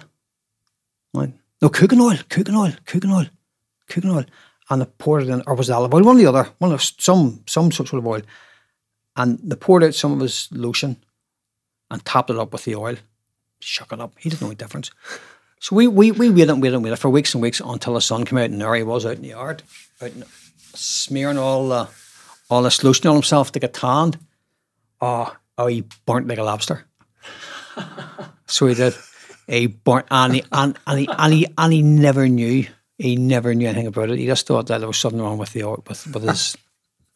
Right? 1.14 1.34
No 1.62 1.70
cooking 1.70 2.02
oil, 2.02 2.18
cooking 2.30 2.56
oil, 2.56 2.74
cooking 2.86 3.12
oil, 3.12 3.28
cooking 3.88 4.12
oil. 4.12 4.26
And 4.70 4.82
they 4.82 4.86
poured 4.86 5.24
it 5.24 5.30
in 5.30 5.44
or 5.46 5.56
was 5.56 5.70
it 5.70 5.74
olive 5.74 5.94
oil, 5.94 6.04
one 6.04 6.18
or 6.18 6.20
the 6.20 6.26
other, 6.26 6.50
one 6.58 6.72
of 6.72 6.82
some 6.82 7.44
some 7.46 7.72
sort 7.72 7.94
of 7.94 8.08
oil. 8.08 8.22
And 9.16 9.40
they 9.44 9.56
poured 9.56 9.84
out 9.84 9.94
some 9.94 10.14
of 10.14 10.20
his 10.20 10.50
lotion 10.52 10.98
and 11.92 12.04
topped 12.04 12.30
it 12.30 12.38
up 12.38 12.52
with 12.52 12.66
the 12.66 12.76
oil. 12.76 12.96
Shook 13.60 13.94
it 13.94 14.02
up. 14.02 14.14
He 14.20 14.30
didn't 14.30 14.42
know 14.42 14.50
the 14.50 14.56
difference. 14.56 14.92
So 15.60 15.76
we, 15.76 15.88
we, 15.88 16.12
we 16.12 16.30
waited 16.30 16.50
and 16.50 16.62
waited 16.62 16.76
and 16.76 16.84
waited 16.84 16.98
for 16.98 17.10
weeks 17.10 17.34
and 17.34 17.42
weeks 17.42 17.60
until 17.60 17.94
the 17.94 18.02
sun 18.02 18.26
came 18.26 18.38
out 18.38 18.50
and 18.50 18.62
there 18.62 18.76
he 18.76 18.84
was 18.84 19.06
out 19.06 19.16
in 19.16 19.22
the 19.22 19.30
yard, 19.30 19.64
out 20.02 20.12
in, 20.12 20.24
smearing 20.74 21.38
all 21.38 21.70
the, 21.70 21.88
all 22.50 22.62
this 22.62 22.84
lotion 22.84 23.08
on 23.08 23.16
himself 23.16 23.52
to 23.54 23.60
get 23.60 23.74
tanned. 23.74 24.20
Oh, 25.01 25.35
oh, 25.57 25.67
he 25.67 25.83
burnt 26.06 26.27
like 26.27 26.38
a 26.38 26.43
lobster. 26.43 26.85
so 28.48 28.67
he 28.67 28.75
did. 28.75 28.95
He 29.48 29.67
burnt, 29.67 30.07
and 30.09 30.35
he, 30.35 30.43
and, 30.51 30.77
and, 30.88 30.99
he, 30.99 31.07
and, 31.17 31.33
he, 31.33 31.48
and 31.57 31.74
he 31.74 31.82
never 31.82 32.27
knew. 32.27 32.67
He 32.98 33.15
never 33.15 33.53
knew 33.53 33.67
anything 33.67 33.88
about 33.88 34.09
it. 34.09 34.19
He 34.19 34.25
just 34.25 34.48
thought 34.48 34.67
that 34.67 34.80
there 34.80 34.88
was 34.88 34.98
something 34.98 35.22
wrong 35.22 35.38
with 35.38 35.53
the 35.53 35.64
with, 35.64 36.07
with 36.07 36.24
his 36.24 36.56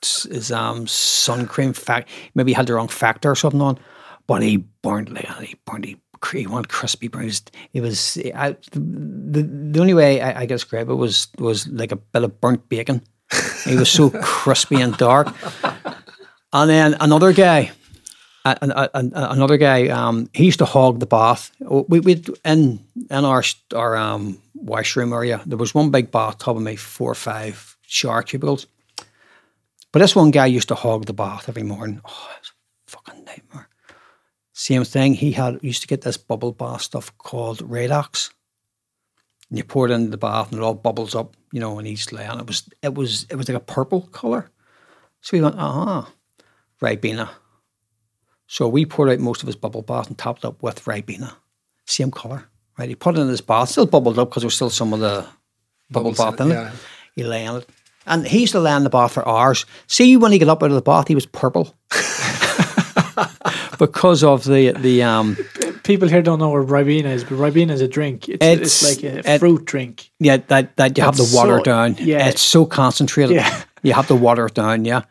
his 0.01 0.51
um, 0.51 0.87
sun 0.87 1.47
cream 1.47 1.73
fact. 1.73 2.09
Maybe 2.35 2.51
he 2.51 2.55
had 2.55 2.67
the 2.67 2.73
wrong 2.73 2.87
factor 2.87 3.31
or 3.31 3.35
something 3.35 3.61
on, 3.61 3.79
but 4.27 4.41
he 4.41 4.57
burnt 4.57 5.11
like 5.13 5.27
he 5.39 5.55
burned. 5.65 5.85
He, 5.85 5.97
he 6.33 6.47
wanted 6.47 6.69
crispy 6.69 7.07
bruised. 7.07 7.51
It 7.73 7.81
was 7.81 8.17
I, 8.35 8.57
the 8.71 9.41
the 9.71 9.79
only 9.79 9.93
way 9.93 10.21
I, 10.21 10.41
I 10.41 10.41
could 10.41 10.55
describe 10.55 10.89
it 10.89 10.95
was 10.95 11.27
was 11.37 11.67
like 11.67 11.91
a 11.91 11.97
bit 11.97 12.23
of 12.23 12.41
burnt 12.41 12.67
bacon. 12.69 13.01
He 13.65 13.75
was 13.75 13.89
so 13.89 14.09
crispy 14.21 14.81
and 14.81 14.97
dark. 14.97 15.27
And 16.51 16.69
then 16.69 16.95
another 16.99 17.31
guy, 17.31 17.71
another 18.45 19.57
guy, 19.57 19.87
um, 19.87 20.29
he 20.33 20.45
used 20.45 20.59
to 20.59 20.65
hog 20.65 20.99
the 20.99 21.05
bath. 21.05 21.51
We 21.59 21.99
we 21.99 22.23
in 22.43 22.79
in 22.95 23.25
our 23.25 23.43
our 23.75 23.95
um, 23.95 24.41
washroom 24.55 25.13
area. 25.13 25.41
There 25.45 25.57
was 25.57 25.75
one 25.75 25.91
big 25.91 26.11
bathtub 26.11 26.55
and 26.55 26.65
maybe 26.65 26.77
four 26.77 27.11
or 27.11 27.15
five 27.15 27.77
shower 27.85 28.23
cubicles. 28.23 28.67
But 29.91 29.99
this 29.99 30.15
one 30.15 30.31
guy 30.31 30.45
used 30.45 30.67
to 30.67 30.75
hog 30.75 31.05
the 31.05 31.13
bath 31.13 31.49
every 31.49 31.63
morning. 31.63 32.01
Oh, 32.05 32.29
it 32.35 32.41
was 32.41 32.51
a 32.87 32.91
fucking 32.91 33.25
nightmare. 33.25 33.67
Same 34.53 34.83
thing. 34.83 35.13
He 35.13 35.31
had 35.31 35.59
used 35.63 35.81
to 35.81 35.87
get 35.87 36.01
this 36.01 36.17
bubble 36.17 36.51
bath 36.51 36.81
stuff 36.81 37.17
called 37.17 37.59
Radox. 37.59 38.29
And 39.49 39.57
you 39.57 39.63
pour 39.63 39.87
it 39.87 39.91
into 39.91 40.11
the 40.11 40.17
bath 40.17 40.51
and 40.51 40.61
it 40.61 40.63
all 40.63 40.75
bubbles 40.75 41.15
up, 41.15 41.35
you 41.51 41.59
know, 41.59 41.79
and 41.79 41.87
he's 41.87 42.11
laying. 42.11 42.39
It 42.39 42.45
was 42.45 42.69
it 42.83 42.93
was 42.93 43.25
it 43.31 43.35
was 43.35 43.49
like 43.49 43.57
a 43.57 43.61
purple 43.73 44.01
colour. 44.01 44.49
So 45.21 45.35
we 45.35 45.41
went, 45.41 45.55
ah, 45.57 45.99
uh-huh, 45.99 46.11
Ribena. 46.81 47.29
So 48.47 48.67
we 48.67 48.85
poured 48.85 49.09
out 49.09 49.19
most 49.19 49.43
of 49.43 49.47
his 49.47 49.55
bubble 49.55 49.81
bath 49.81 50.07
and 50.07 50.17
topped 50.17 50.43
up 50.45 50.63
with 50.63 50.83
Ribena. 50.85 51.33
Same 51.85 52.11
colour. 52.11 52.45
Right. 52.77 52.89
He 52.89 52.95
put 52.95 53.17
it 53.17 53.21
in 53.21 53.27
his 53.27 53.41
bath, 53.41 53.69
still 53.69 53.85
bubbled 53.85 54.17
up 54.17 54.29
because 54.29 54.43
there 54.43 54.47
was 54.47 54.55
still 54.55 54.69
some 54.69 54.93
of 54.93 54.99
the 54.99 55.27
bubble 55.91 56.11
Bubbles 56.11 56.17
bath 56.17 56.41
in 56.41 56.51
it. 56.51 56.55
Yeah. 56.55 56.71
He 57.15 57.23
lay 57.23 57.45
on 57.45 57.57
it. 57.57 57.69
And 58.05 58.25
he 58.25 58.39
used 58.39 58.53
to 58.53 58.59
lay 58.59 58.73
in 58.73 58.83
the 58.83 58.89
bath 58.89 59.11
for 59.11 59.27
hours. 59.27 59.65
See, 59.87 60.17
when 60.17 60.31
he 60.31 60.39
got 60.39 60.49
up 60.49 60.63
out 60.63 60.71
of 60.71 60.75
the 60.75 60.81
bath, 60.81 61.07
he 61.07 61.15
was 61.15 61.25
purple. 61.25 61.77
because 63.79 64.23
of 64.23 64.43
the 64.43 64.71
the 64.73 65.01
um 65.01 65.35
people 65.83 66.07
here 66.07 66.21
don't 66.21 66.37
know 66.37 66.49
what 66.49 66.67
ribena 66.67 67.05
is 67.05 67.23
but 67.23 67.35
ribena 67.35 67.71
is 67.71 67.81
a 67.81 67.87
drink 67.87 68.29
it's, 68.29 68.45
it's, 68.45 68.83
it's 68.83 69.03
like 69.03 69.03
a 69.03 69.33
it, 69.35 69.39
fruit 69.39 69.65
drink 69.65 70.11
yeah 70.19 70.37
that 70.47 70.75
that 70.75 70.97
you 70.97 71.03
have 71.03 71.15
to 71.15 71.25
water 71.33 71.57
so, 71.57 71.63
down 71.63 71.95
yeah 71.97 72.27
it's 72.27 72.41
so 72.41 72.65
concentrated 72.65 73.35
yeah 73.35 73.63
you 73.81 73.93
have 73.93 74.07
to 74.07 74.15
water 74.15 74.45
it 74.45 74.53
down 74.53 74.85
yeah 74.85 75.01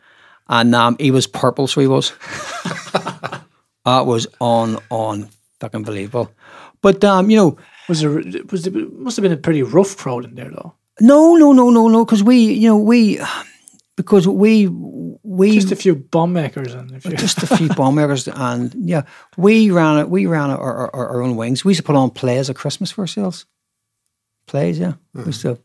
and 0.49 0.75
um 0.75 0.95
he 0.99 1.11
was 1.11 1.27
purple 1.27 1.67
so 1.67 1.81
he 1.81 1.87
was 1.87 2.11
that 3.85 4.05
was 4.05 4.27
on 4.41 4.77
on 4.89 5.29
fucking 5.59 5.83
believable 5.83 6.31
but 6.81 7.03
um 7.03 7.29
you 7.29 7.37
know 7.37 7.57
was 7.87 8.01
there 8.01 8.11
was 8.51 8.67
it 8.67 8.73
must 8.93 9.15
have 9.15 9.23
been 9.23 9.31
a 9.31 9.37
pretty 9.37 9.63
rough 9.63 9.95
crowd 9.95 10.25
in 10.25 10.35
there 10.35 10.49
though 10.49 10.75
no, 11.01 11.35
no, 11.35 11.53
no, 11.53 11.69
no, 11.69 11.87
no. 11.87 12.05
Because 12.05 12.23
we, 12.23 12.37
you 12.53 12.69
know, 12.69 12.77
we 12.77 13.19
because 13.95 14.27
we 14.27 14.67
we 14.67 15.51
just 15.51 15.71
a 15.71 15.75
few 15.75 15.95
bomb 15.95 16.33
makers 16.33 16.73
and 16.73 16.91
a 16.95 16.99
few. 16.99 17.15
just 17.15 17.43
a 17.43 17.47
few 17.57 17.69
bomb 17.69 17.95
makers 17.95 18.27
and 18.27 18.73
yeah, 18.75 19.03
we 19.37 19.71
ran 19.71 19.99
it. 19.99 20.09
We 20.09 20.25
ran 20.25 20.49
our, 20.49 20.59
our, 20.59 20.95
our, 20.95 21.21
own 21.21 21.35
wings. 21.35 21.65
We 21.65 21.71
used 21.71 21.81
to 21.81 21.85
put 21.85 21.95
on 21.95 22.09
plays 22.09 22.49
at 22.49 22.55
Christmas 22.55 22.91
for 22.91 23.01
ourselves. 23.01 23.45
Plays, 24.47 24.79
yeah. 24.79 24.87
Mm-hmm. 24.87 25.19
We 25.19 25.25
used 25.25 25.41
to 25.41 25.59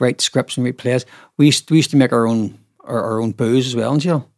write 0.00 0.20
scripts 0.20 0.56
and 0.56 0.64
read 0.64 0.78
plays. 0.78 1.04
We 1.36 1.46
used 1.46 1.70
we 1.70 1.76
used 1.76 1.90
to 1.90 1.96
make 1.96 2.12
our 2.12 2.26
own 2.26 2.58
our, 2.84 3.02
our 3.02 3.20
own 3.20 3.32
booze 3.32 3.66
as 3.66 3.76
well, 3.76 3.92
and 3.92 4.04
you 4.04 4.10
know. 4.10 4.28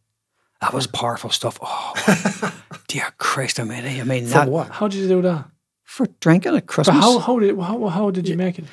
That 0.62 0.72
was 0.72 0.86
powerful 0.86 1.30
stuff. 1.30 1.58
Oh, 1.60 2.52
dear 2.88 3.12
Christ, 3.18 3.60
I 3.60 3.64
mean, 3.64 3.84
I 3.84 4.04
mean, 4.04 4.24
for 4.24 4.30
that, 4.30 4.48
what? 4.48 4.70
How 4.70 4.88
did 4.88 4.98
you 5.00 5.08
do 5.08 5.22
that? 5.22 5.44
For 5.84 6.06
drinking 6.20 6.56
at 6.56 6.66
Christmas. 6.66 6.96
But 6.96 7.02
how 7.02 7.18
how 7.18 7.38
did 7.38 7.58
how, 7.58 7.86
how 7.86 8.10
did 8.10 8.26
you 8.26 8.36
make 8.36 8.58
it? 8.58 8.64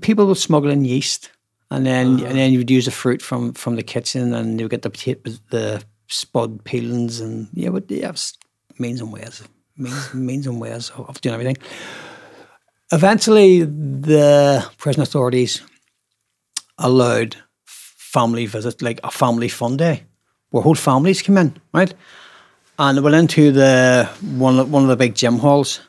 people 0.00 0.26
would 0.26 0.38
smuggle 0.38 0.70
in 0.70 0.84
yeast, 0.84 1.30
and 1.70 1.86
then 1.86 2.16
uh-huh. 2.16 2.26
and 2.26 2.38
then 2.38 2.52
you 2.52 2.58
would 2.58 2.70
use 2.70 2.84
the 2.84 2.90
fruit 2.90 3.22
from 3.22 3.52
from 3.52 3.76
the 3.76 3.82
kitchen, 3.82 4.34
and 4.34 4.58
you 4.58 4.64
would 4.64 4.70
get 4.70 4.82
the 4.82 4.90
potato, 4.90 5.30
the 5.50 5.82
spud 6.08 6.64
peelings, 6.64 7.20
and 7.20 7.48
yeah, 7.54 7.70
but 7.70 7.90
yeah, 7.90 8.12
means 8.78 9.00
and 9.00 9.12
ways, 9.12 9.42
means 9.76 10.14
means 10.14 10.46
and 10.46 10.60
ways 10.60 10.90
of 10.90 11.20
doing 11.20 11.34
everything. 11.34 11.56
Eventually, 12.92 13.62
the 13.62 14.68
prison 14.78 15.02
authorities 15.02 15.62
allowed 16.78 17.36
family 18.12 18.46
visit, 18.46 18.82
like 18.82 19.00
a 19.04 19.10
family 19.10 19.48
fun 19.48 19.76
day, 19.76 20.04
where 20.50 20.62
whole 20.62 20.74
families 20.74 21.22
come 21.22 21.38
in, 21.38 21.54
right? 21.72 21.94
And 22.78 22.96
they 22.96 23.02
went 23.02 23.16
into 23.16 23.52
the 23.52 24.08
one 24.36 24.70
one 24.70 24.82
of 24.82 24.88
the 24.88 24.96
big 24.96 25.14
gym 25.14 25.38
halls 25.38 25.80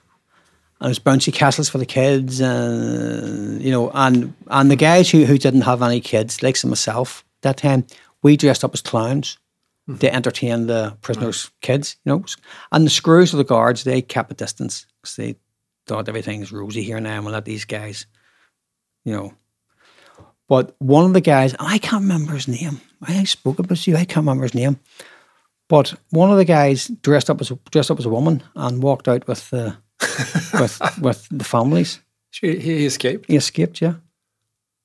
and 0.81 0.87
it 0.87 0.89
was 0.89 0.99
bouncy 0.99 1.31
castles 1.31 1.69
for 1.69 1.77
the 1.77 1.85
kids, 1.85 2.41
and 2.41 3.61
you 3.61 3.71
know, 3.71 3.91
and 3.93 4.33
and 4.47 4.71
the 4.71 4.75
guys 4.75 5.11
who, 5.11 5.25
who 5.25 5.37
didn't 5.37 5.61
have 5.61 5.83
any 5.83 6.01
kids, 6.01 6.41
like 6.41 6.63
myself, 6.65 7.23
that 7.41 7.57
time 7.57 7.85
we 8.23 8.35
dressed 8.35 8.63
up 8.63 8.73
as 8.73 8.81
clowns, 8.81 9.37
hmm. 9.85 9.97
to 9.97 10.13
entertain 10.13 10.65
the 10.65 10.97
prisoners' 11.01 11.51
kids, 11.61 11.97
you 12.03 12.11
know. 12.11 12.25
And 12.71 12.83
the 12.83 12.89
screws 12.89 13.31
of 13.31 13.37
the 13.37 13.43
guards, 13.43 13.83
they 13.83 14.01
kept 14.01 14.31
a 14.31 14.35
distance 14.35 14.87
because 15.01 15.15
they 15.17 15.35
thought 15.85 16.09
everything's 16.09 16.51
rosy 16.51 16.81
here 16.81 16.99
now 16.99 17.15
and 17.15 17.25
we'll 17.25 17.33
let 17.33 17.45
these 17.45 17.65
guys, 17.65 18.07
you 19.05 19.13
know. 19.13 19.33
But 20.51 20.75
one 20.79 21.05
of 21.05 21.13
the 21.13 21.21
guys, 21.21 21.53
and 21.53 21.65
I 21.65 21.77
can't 21.77 22.01
remember 22.01 22.33
his 22.33 22.49
name. 22.49 22.81
I 23.01 23.23
spoke 23.23 23.59
about 23.59 23.87
you, 23.87 23.95
I 23.95 24.03
can't 24.03 24.25
remember 24.25 24.43
his 24.43 24.53
name. 24.53 24.81
But 25.69 25.93
one 26.09 26.29
of 26.29 26.35
the 26.35 26.43
guys 26.43 26.89
dressed 27.03 27.29
up 27.29 27.39
as 27.39 27.51
a, 27.51 27.59
dressed 27.71 27.89
up 27.89 27.99
as 27.99 28.05
a 28.05 28.09
woman 28.09 28.43
and 28.55 28.83
walked 28.83 29.07
out 29.07 29.25
with 29.29 29.49
the 29.49 29.77
with 30.59 30.81
with 30.99 31.25
the 31.31 31.45
families. 31.45 32.01
He, 32.31 32.59
he 32.59 32.85
escaped. 32.85 33.29
He 33.29 33.37
escaped, 33.37 33.79
yeah. 33.79 33.93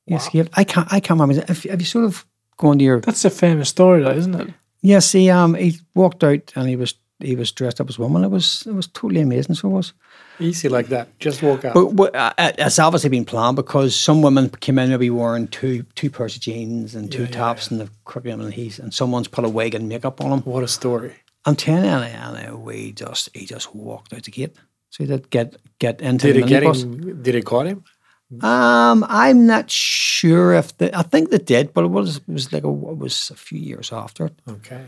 He 0.07 0.15
escaped. 0.15 0.51
I 0.57 0.63
can't 0.63 0.87
I 0.93 1.01
can't 1.01 1.19
remember. 1.19 1.45
Have, 1.49 1.65
have 1.65 1.81
you 1.81 1.87
sort 1.87 2.05
of 2.05 2.25
gone 2.59 2.79
to 2.79 2.85
your 2.85 3.01
That's 3.01 3.25
a 3.25 3.31
famous 3.31 3.69
story, 3.69 4.05
though, 4.05 4.11
isn't 4.11 4.41
it? 4.41 4.55
Yes, 4.83 5.11
he 5.11 5.31
um 5.31 5.55
he 5.55 5.81
walked 5.97 6.23
out 6.23 6.53
and 6.55 6.69
he 6.69 6.77
was 6.77 6.95
he 7.19 7.35
was 7.35 7.51
dressed 7.51 7.81
up 7.81 7.89
as 7.89 7.99
a 7.99 8.03
woman. 8.03 8.23
It 8.23 8.31
was 8.31 8.63
it 8.69 8.73
was 8.73 8.87
totally 8.87 9.21
amazing. 9.21 9.57
So 9.57 9.69
it 9.69 9.73
was. 9.73 9.95
Easy 10.41 10.69
like 10.69 10.89
that. 10.89 11.19
Just 11.19 11.43
walk 11.43 11.65
out. 11.65 11.75
But, 11.75 11.97
but 11.97 12.15
uh, 12.15 12.33
it's 12.39 12.79
obviously 12.79 13.11
been 13.11 13.25
planned 13.25 13.57
because 13.57 13.95
some 13.97 14.23
women 14.23 14.49
came 14.51 14.79
in 14.79 14.91
maybe 14.91 15.11
wearing 15.11 15.49
two 15.49 15.85
two 15.95 16.11
pairs 16.11 16.37
of 16.37 16.43
jeans 16.43 16.95
and 16.95 17.11
two 17.11 17.27
tops 17.27 17.71
and 17.71 17.81
the 17.81 17.89
curriculum 18.05 18.41
and 18.43 18.55
he's 18.55 18.79
and 18.79 18.93
someone's 18.93 19.29
put 19.29 19.45
a 19.45 19.49
wig 19.49 19.75
and 19.75 19.89
makeup 19.89 20.21
on 20.21 20.33
him. 20.33 20.41
what 20.41 20.63
a 20.63 20.69
story. 20.69 21.15
I'm 21.45 21.57
telling 21.57 21.85
you, 21.85 21.91
and, 21.91 22.37
and 22.37 22.63
we 22.63 22.93
just 22.93 23.29
he 23.35 23.47
just 23.47 23.75
walked 23.75 24.13
out 24.13 24.25
the 24.25 24.31
gate. 24.31 24.57
So 24.91 25.05
he 25.05 25.09
did 25.09 25.31
get 25.31 25.57
get 25.79 26.01
into 26.01 26.33
Did 26.33 26.37
the 26.37 26.47
he 26.47 26.49
get 26.49 26.63
him? 26.63 27.23
Did 27.23 27.35
he 27.35 27.43
caught 27.43 27.67
him? 27.67 27.85
Um, 28.43 29.05
I'm 29.09 29.47
not 29.47 29.71
sure 29.71 30.53
if 30.55 30.77
the 30.79 30.97
I 30.97 31.03
think 31.03 31.31
they 31.31 31.39
did, 31.39 31.73
but 31.73 31.85
it 31.85 31.89
was 31.91 32.17
it 32.17 32.29
was 32.29 32.53
like 32.53 32.65
a 32.65 32.69
it 32.69 32.99
was 32.99 33.31
a 33.31 33.37
few 33.37 33.59
years 33.61 33.93
after. 33.93 34.31
Okay. 34.49 34.87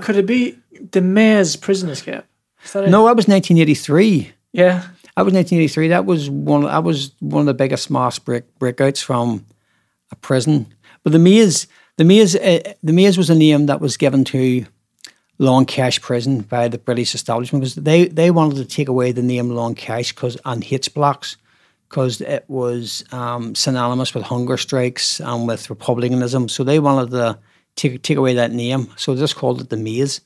Could 0.00 0.16
it 0.16 0.26
be 0.26 0.58
the 0.90 1.00
Mayor's 1.00 1.54
prison 1.56 1.90
escape? 1.90 2.24
Is 2.64 2.72
that 2.72 2.84
it? 2.84 2.90
No, 2.90 3.06
that 3.06 3.16
was 3.16 3.28
1983. 3.28 4.32
Yeah. 4.56 4.88
That 5.16 5.24
was 5.24 5.34
1983. 5.34 5.88
That 5.88 6.06
was 6.06 6.30
one. 6.30 6.62
That 6.62 6.82
was 6.82 7.12
one 7.20 7.40
of 7.40 7.46
the 7.46 7.54
biggest 7.54 7.90
mass 7.90 8.18
break 8.18 8.44
breakouts 8.58 9.02
from 9.02 9.44
a 10.10 10.16
prison. 10.16 10.74
But 11.02 11.12
the 11.12 11.18
maze, 11.18 11.66
the 11.98 12.04
maze, 12.04 12.34
uh, 12.34 12.72
the 12.82 12.92
maze 12.94 13.18
was 13.18 13.28
a 13.28 13.34
name 13.34 13.66
that 13.66 13.82
was 13.82 13.98
given 13.98 14.24
to 14.24 14.64
Long 15.38 15.66
Kesh 15.66 16.00
Prison 16.00 16.40
by 16.40 16.68
the 16.68 16.78
British 16.78 17.14
establishment 17.14 17.62
because 17.62 17.74
they 17.74 18.06
they 18.06 18.30
wanted 18.30 18.56
to 18.56 18.64
take 18.64 18.88
away 18.88 19.12
the 19.12 19.22
name 19.22 19.50
Long 19.50 19.74
Kesh 19.74 20.14
because 20.14 20.38
and 20.46 20.64
H 20.64 20.94
blocks 20.94 21.36
because 21.90 22.22
it 22.22 22.46
was 22.48 23.04
um, 23.12 23.54
synonymous 23.54 24.14
with 24.14 24.24
hunger 24.24 24.56
strikes 24.56 25.20
and 25.20 25.46
with 25.46 25.68
republicanism. 25.68 26.48
So 26.48 26.64
they 26.64 26.78
wanted 26.78 27.10
to 27.10 27.38
take 27.74 28.02
take 28.02 28.16
away 28.16 28.32
that 28.34 28.52
name. 28.52 28.88
So 28.96 29.14
they 29.14 29.20
just 29.20 29.36
called 29.36 29.60
it 29.60 29.68
the 29.68 29.76
maze. 29.76 30.22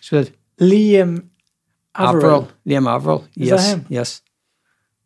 So 0.00 0.22
that 0.22 0.34
Liam 0.58 1.28
Averill. 1.94 2.24
Averill, 2.24 2.48
Liam 2.66 2.86
Averill, 2.88 3.24
Is 3.36 3.48
yes, 3.48 3.76
yes. 3.88 4.22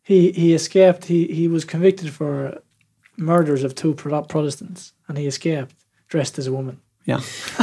He 0.03 0.31
he 0.31 0.53
escaped. 0.53 1.05
He 1.05 1.27
he 1.27 1.47
was 1.47 1.65
convicted 1.65 2.09
for 2.11 2.61
murders 3.17 3.63
of 3.63 3.73
two 3.75 3.93
Pro- 3.93 4.21
Protestants, 4.23 4.93
and 5.07 5.17
he 5.17 5.25
escaped 5.27 5.75
dressed 6.07 6.39
as 6.39 6.47
a 6.47 6.51
woman. 6.51 6.79
Yeah. 7.05 7.19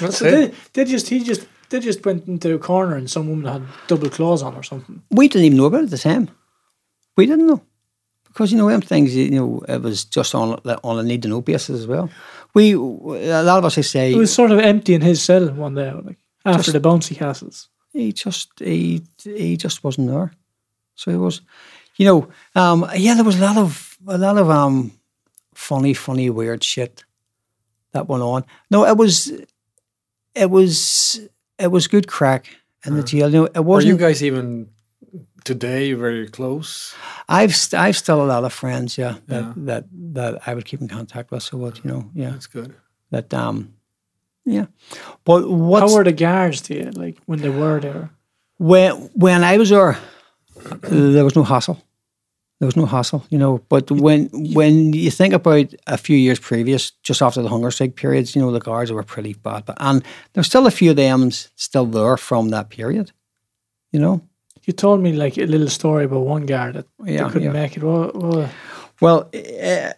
That's 0.00 0.18
So 0.18 0.26
it. 0.26 0.30
they, 0.30 0.84
they 0.84 0.90
just 0.90 1.08
he 1.08 1.22
just 1.22 1.46
they 1.70 1.80
just 1.80 2.04
went 2.04 2.26
into 2.26 2.54
a 2.54 2.58
corner 2.58 2.96
and 2.96 3.10
some 3.10 3.28
woman 3.28 3.46
had 3.52 3.62
double 3.86 4.10
claws 4.10 4.42
on 4.42 4.54
or 4.54 4.62
something. 4.62 5.02
we 5.10 5.28
didn't 5.28 5.44
even 5.46 5.58
know 5.58 5.66
about 5.66 5.80
it 5.80 5.84
at 5.84 5.90
the 5.90 5.98
time. 5.98 6.28
We 7.16 7.26
didn't 7.26 7.46
know 7.46 7.60
because 8.28 8.50
you 8.52 8.58
know 8.58 8.68
them 8.68 8.80
things. 8.80 9.14
You 9.14 9.30
know, 9.30 9.62
it 9.68 9.82
was 9.82 10.04
just 10.04 10.34
on 10.34 10.58
on 10.82 10.98
a 10.98 11.02
need 11.02 11.22
to 11.22 11.28
know 11.28 11.40
basis 11.42 11.80
as 11.80 11.86
well. 11.86 12.08
We 12.54 12.72
a 12.72 13.42
lot 13.42 13.58
of 13.58 13.64
us 13.64 13.74
they 13.76 13.82
say 13.82 14.12
It 14.12 14.16
was 14.18 14.32
sort 14.34 14.50
of 14.52 14.58
empty 14.58 14.94
in 14.94 15.00
his 15.02 15.22
cell 15.22 15.48
one 15.52 15.74
day, 15.74 15.92
like 15.92 16.18
after 16.44 16.72
the 16.72 16.80
bouncy 16.80 17.14
castles. 17.16 17.68
He 17.94 18.12
just 18.12 18.50
he 18.58 19.02
he 19.22 19.56
just 19.56 19.82
wasn't 19.82 20.08
there. 20.10 20.32
So 20.96 21.10
he 21.10 21.16
was, 21.16 21.40
you 21.96 22.04
know, 22.06 22.28
um, 22.54 22.86
yeah. 22.94 23.14
There 23.14 23.24
was 23.24 23.38
a 23.40 23.42
lot 23.44 23.56
of 23.56 23.96
a 24.06 24.18
lot 24.18 24.36
of 24.36 24.50
um, 24.50 24.92
funny, 25.54 25.94
funny, 25.94 26.28
weird 26.30 26.62
shit 26.62 27.04
that 27.92 28.08
went 28.08 28.22
on. 28.22 28.44
No, 28.70 28.84
it 28.84 28.96
was 28.98 29.32
it 30.34 30.50
was 30.50 31.20
it 31.58 31.70
was 31.70 31.88
good 31.88 32.06
crack 32.06 32.48
in 32.84 32.96
the 32.96 33.02
jail. 33.02 33.28
You 33.30 33.40
know, 33.42 33.48
it 33.54 33.64
wasn't. 33.64 33.92
you 33.92 33.96
guys 33.98 34.22
even 34.22 34.68
today 35.44 35.92
very 35.94 36.28
close? 36.28 36.94
I've 37.28 37.54
st- 37.54 37.80
I've 37.80 37.96
still 37.96 38.22
a 38.22 38.26
lot 38.26 38.44
of 38.44 38.52
friends, 38.52 38.98
yeah, 38.98 39.16
that 39.28 39.42
Yeah. 39.44 39.52
that 39.56 39.84
that 40.14 40.48
I 40.48 40.54
would 40.54 40.64
keep 40.64 40.80
in 40.80 40.88
contact 40.88 41.30
with. 41.30 41.42
So 41.42 41.58
what 41.58 41.84
you 41.84 41.90
know, 41.90 42.10
yeah, 42.14 42.30
That's 42.30 42.46
good. 42.48 42.74
that 43.10 43.32
um, 43.34 43.73
yeah. 44.44 44.66
But 45.24 45.48
what? 45.48 45.80
How 45.80 45.94
were 45.94 46.04
the 46.04 46.12
guards 46.12 46.60
to 46.62 46.74
you, 46.74 46.90
like 46.90 47.18
when 47.26 47.40
they 47.40 47.50
were 47.50 47.80
there? 47.80 48.10
when 48.58 49.10
when 49.14 49.42
I 49.44 49.58
was 49.58 49.70
there, 49.70 49.96
there 50.82 51.24
was 51.24 51.34
no 51.36 51.42
hassle. 51.44 51.82
There 52.60 52.66
was 52.66 52.76
no 52.76 52.86
hassle, 52.86 53.24
you 53.30 53.38
know. 53.38 53.58
But 53.68 53.90
when 53.90 54.28
when 54.54 54.92
you 54.92 55.10
think 55.10 55.34
about 55.34 55.74
a 55.86 55.98
few 55.98 56.16
years 56.16 56.38
previous, 56.38 56.92
just 57.02 57.20
after 57.20 57.42
the 57.42 57.48
hunger 57.48 57.70
strike 57.70 57.96
periods, 57.96 58.34
you 58.36 58.42
know, 58.42 58.52
the 58.52 58.60
guards 58.60 58.92
were 58.92 59.02
pretty 59.02 59.34
bad. 59.34 59.64
But 59.66 59.76
and 59.80 60.04
there's 60.32 60.46
still 60.46 60.66
a 60.66 60.70
few 60.70 60.90
of 60.90 60.96
them 60.96 61.30
still 61.56 61.86
there 61.86 62.16
from 62.16 62.50
that 62.50 62.68
period, 62.70 63.10
you 63.92 64.00
know. 64.00 64.20
You 64.66 64.72
told 64.72 65.00
me 65.00 65.12
like 65.12 65.36
a 65.36 65.44
little 65.46 65.68
story 65.68 66.04
about 66.04 66.20
one 66.26 66.46
guard 66.46 66.74
that 66.74 66.86
Yeah, 67.04 67.28
couldn't 67.28 67.42
yeah. 67.42 67.52
make 67.52 67.76
it. 67.76 67.82
What, 67.82 68.14
what, 68.16 68.50
Well, 69.00 69.28
uh, 69.34 69.92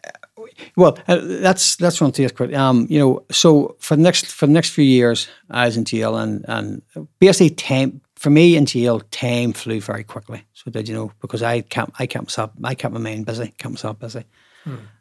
well, 0.76 0.98
uh, 1.08 1.18
that's 1.22 1.76
that's 1.76 2.00
one 2.00 2.12
thing. 2.12 2.54
Um, 2.54 2.86
you 2.88 2.98
know, 2.98 3.24
so 3.30 3.76
for 3.78 3.96
the 3.96 4.02
next 4.02 4.26
for 4.26 4.46
the 4.46 4.52
next 4.52 4.70
few 4.70 4.84
years, 4.84 5.28
I 5.50 5.66
was 5.66 5.76
in 5.76 5.84
jail, 5.84 6.16
and 6.16 6.44
and 6.48 6.82
basically 7.18 7.50
time 7.50 8.00
for 8.14 8.30
me 8.30 8.56
in 8.56 8.66
jail, 8.66 9.00
time 9.10 9.52
flew 9.52 9.80
very 9.80 10.04
quickly. 10.04 10.44
So 10.54 10.70
did 10.70 10.88
you 10.88 10.94
know 10.94 11.12
because 11.20 11.42
I 11.42 11.60
kept 11.60 11.92
I 11.98 12.06
kept 12.06 12.24
myself 12.24 12.50
I 12.64 12.74
kept 12.74 12.94
my 12.94 13.00
mind 13.00 13.26
busy, 13.26 13.54
kept 13.58 13.72
myself 13.72 13.98
busy. 13.98 14.24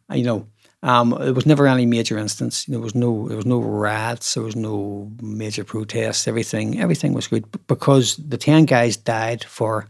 And, 0.09 0.19
you 0.19 0.25
know, 0.25 0.48
um, 0.84 1.17
there 1.19 1.34
was 1.34 1.48
never 1.48 1.66
any 1.66 1.85
major 1.85 2.17
instance. 2.17 2.66
There 2.66 2.80
was 2.80 2.93
no 2.93 3.27
there 3.27 3.38
was 3.38 3.45
no 3.45 3.59
riots. 3.59 4.34
There 4.34 4.43
was 4.43 4.56
no 4.56 5.11
major 5.22 5.64
protests. 5.64 6.27
Everything 6.27 6.80
everything 6.80 7.14
was 7.14 7.27
good 7.27 7.45
because 7.67 8.17
the 8.17 8.38
ten 8.38 8.66
guys 8.66 8.95
died 8.98 9.43
for 9.43 9.88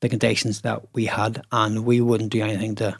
the 0.00 0.08
conditions 0.08 0.60
that 0.60 0.82
we 0.92 1.06
had, 1.06 1.42
and 1.50 1.84
we 1.84 2.00
wouldn't 2.00 2.30
do 2.30 2.42
anything 2.42 2.76
to 2.76 2.96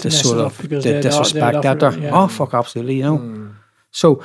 to 0.00 0.08
mess 0.08 0.22
sort 0.22 0.38
of 0.38 0.46
up 0.46 0.62
because 0.62 0.82
to 0.84 0.92
they'd 0.92 1.02
disrespect 1.02 1.62
that. 1.62 1.80
There. 1.80 1.98
yeah. 1.98 2.10
Oh 2.12 2.28
fuck, 2.28 2.54
absolutely. 2.54 2.96
You 2.96 3.02
know. 3.02 3.54
So, 3.90 4.22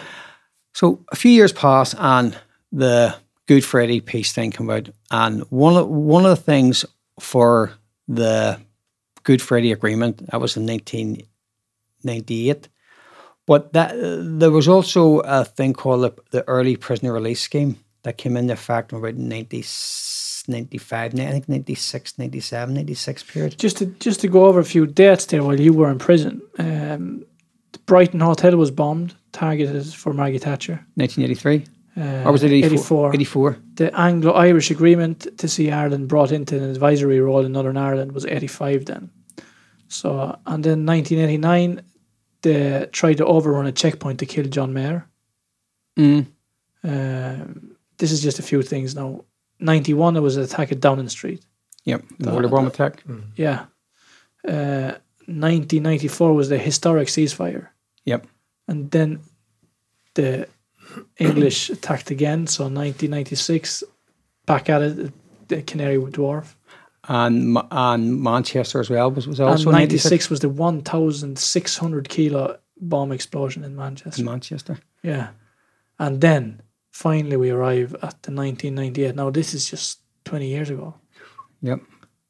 so 0.74 1.04
a 1.12 1.16
few 1.16 1.32
years 1.32 1.52
pass 1.52 1.96
and 1.98 2.38
the 2.72 3.16
Good 3.48 3.64
Friday 3.64 4.02
peace 4.02 4.34
thing 4.34 4.52
came 4.52 4.70
out, 4.70 4.90
and 5.12 5.42
one 5.50 5.78
of 5.78 5.88
one 5.88 6.26
of 6.26 6.32
the 6.32 6.44
things 6.44 6.86
for 7.20 7.72
the 8.08 8.60
Good 9.24 9.42
Friday 9.42 9.72
Agreement 9.72 10.26
that 10.30 10.42
was 10.42 10.58
in 10.58 10.66
nineteen 10.66 11.22
ninety 12.04 12.50
eight. 12.50 12.70
But 13.48 13.74
that 13.74 13.94
there 13.96 14.50
was 14.50 14.68
also 14.68 15.20
a 15.20 15.46
thing 15.46 15.74
called 15.74 16.02
the, 16.02 16.22
the 16.32 16.48
Early 16.48 16.76
Prisoner 16.76 17.14
Release 17.14 17.42
Scheme 17.42 17.78
that 18.06 18.18
came 18.18 18.38
into 18.38 18.54
effect 18.54 18.92
in 18.92 19.00
about 19.00 19.16
90, 19.16 19.64
95, 20.48 21.14
I 21.16 21.32
think 21.32 21.50
96, 21.50 22.18
97, 22.18 22.74
96 22.76 23.24
period. 23.24 23.60
just 23.60 23.78
to 23.78 23.86
just 23.86 24.20
to 24.22 24.28
go 24.28 24.46
over 24.46 24.60
a 24.60 24.66
few 24.66 24.86
dates 24.86 25.26
there 25.26 25.44
while 25.44 25.60
you 25.60 25.74
were 25.74 25.90
in 25.90 26.00
prison. 26.00 26.42
Um, 26.60 27.26
the 27.72 27.80
Brighton 27.86 28.20
Hotel 28.22 28.56
was 28.56 28.72
bombed, 28.72 29.16
targeted 29.32 29.86
for 29.94 30.14
Margaret 30.14 30.44
Thatcher. 30.44 30.86
1983. 30.96 31.66
Uh, 31.98 32.28
Or 32.28 32.32
was 32.32 32.44
it 32.44 32.52
84? 32.52 33.14
84. 33.14 33.14
84. 33.14 33.58
The 33.76 34.00
Anglo-Irish 34.00 34.72
agreement 34.72 35.28
to 35.38 35.48
see 35.48 35.72
Ireland 35.72 36.08
brought 36.08 36.32
into 36.32 36.58
an 36.58 36.64
advisory 36.70 37.20
role 37.20 37.46
in 37.46 37.52
Northern 37.54 37.78
Ireland 37.78 38.12
was 38.12 38.26
85 38.26 38.86
then. 38.86 39.10
So, 39.88 40.38
and 40.46 40.64
then 40.64 40.86
1989, 40.86 41.82
they 42.42 42.88
tried 42.92 43.18
to 43.18 43.26
overrun 43.26 43.66
a 43.66 43.72
checkpoint 43.72 44.20
to 44.20 44.26
kill 44.26 44.46
John 44.46 44.74
Major. 44.74 45.06
Mm. 45.98 46.28
Um, 46.84 47.76
this 47.98 48.12
is 48.12 48.22
just 48.22 48.40
a 48.40 48.44
few 48.44 48.62
things 48.62 48.96
now. 48.96 49.24
91, 49.60 50.14
there 50.14 50.24
was 50.24 50.38
an 50.38 50.44
attack 50.44 50.72
at 50.72 50.80
Downing 50.80 51.10
Street. 51.10 51.46
Yep. 51.86 52.04
The 52.20 52.32
Border 52.32 52.48
Bomb 52.48 52.68
attack. 52.68 53.04
Yeah. 53.36 53.66
Uh, 54.48 54.98
1994 55.28 56.34
was 56.34 56.50
the 56.50 56.58
historic 56.58 57.08
ceasefire. 57.08 57.70
Yep. 58.06 58.28
And 58.68 58.92
then 58.92 59.22
the 60.16 60.48
English 61.18 61.70
attacked 61.76 62.12
again. 62.12 62.48
So 62.48 62.64
1996, 62.64 63.84
back 64.46 64.70
at 64.70 64.82
it, 64.82 65.48
the 65.48 65.62
Canary 65.62 65.98
Wharf. 65.98 66.58
And 67.08 67.58
and 67.70 68.22
Manchester 68.22 68.80
as 68.80 68.90
well 68.90 69.12
was, 69.12 69.28
was 69.28 69.40
And 69.40 69.50
also 69.50 69.70
96 69.70 70.06
96 70.06 70.30
was 70.32 70.40
the 70.40 70.50
1,600 70.50 72.10
kilo 72.10 72.58
bomb 72.82 73.12
explosion 73.12 73.64
in 73.64 73.76
Manchester. 73.76 74.22
in 74.22 74.26
Manchester. 74.26 74.80
Yeah. 75.04 75.30
And 76.00 76.20
then 76.22 76.62
finally 76.96 77.36
we 77.36 77.50
arrive 77.52 77.94
at 77.96 78.16
the 78.24 78.32
1998. 78.32 79.16
Now, 79.16 79.30
this 79.30 79.54
is 79.54 79.70
just 79.70 80.00
20 80.24 80.48
years 80.48 80.70
ago. 80.70 80.94
Yep. 81.62 81.80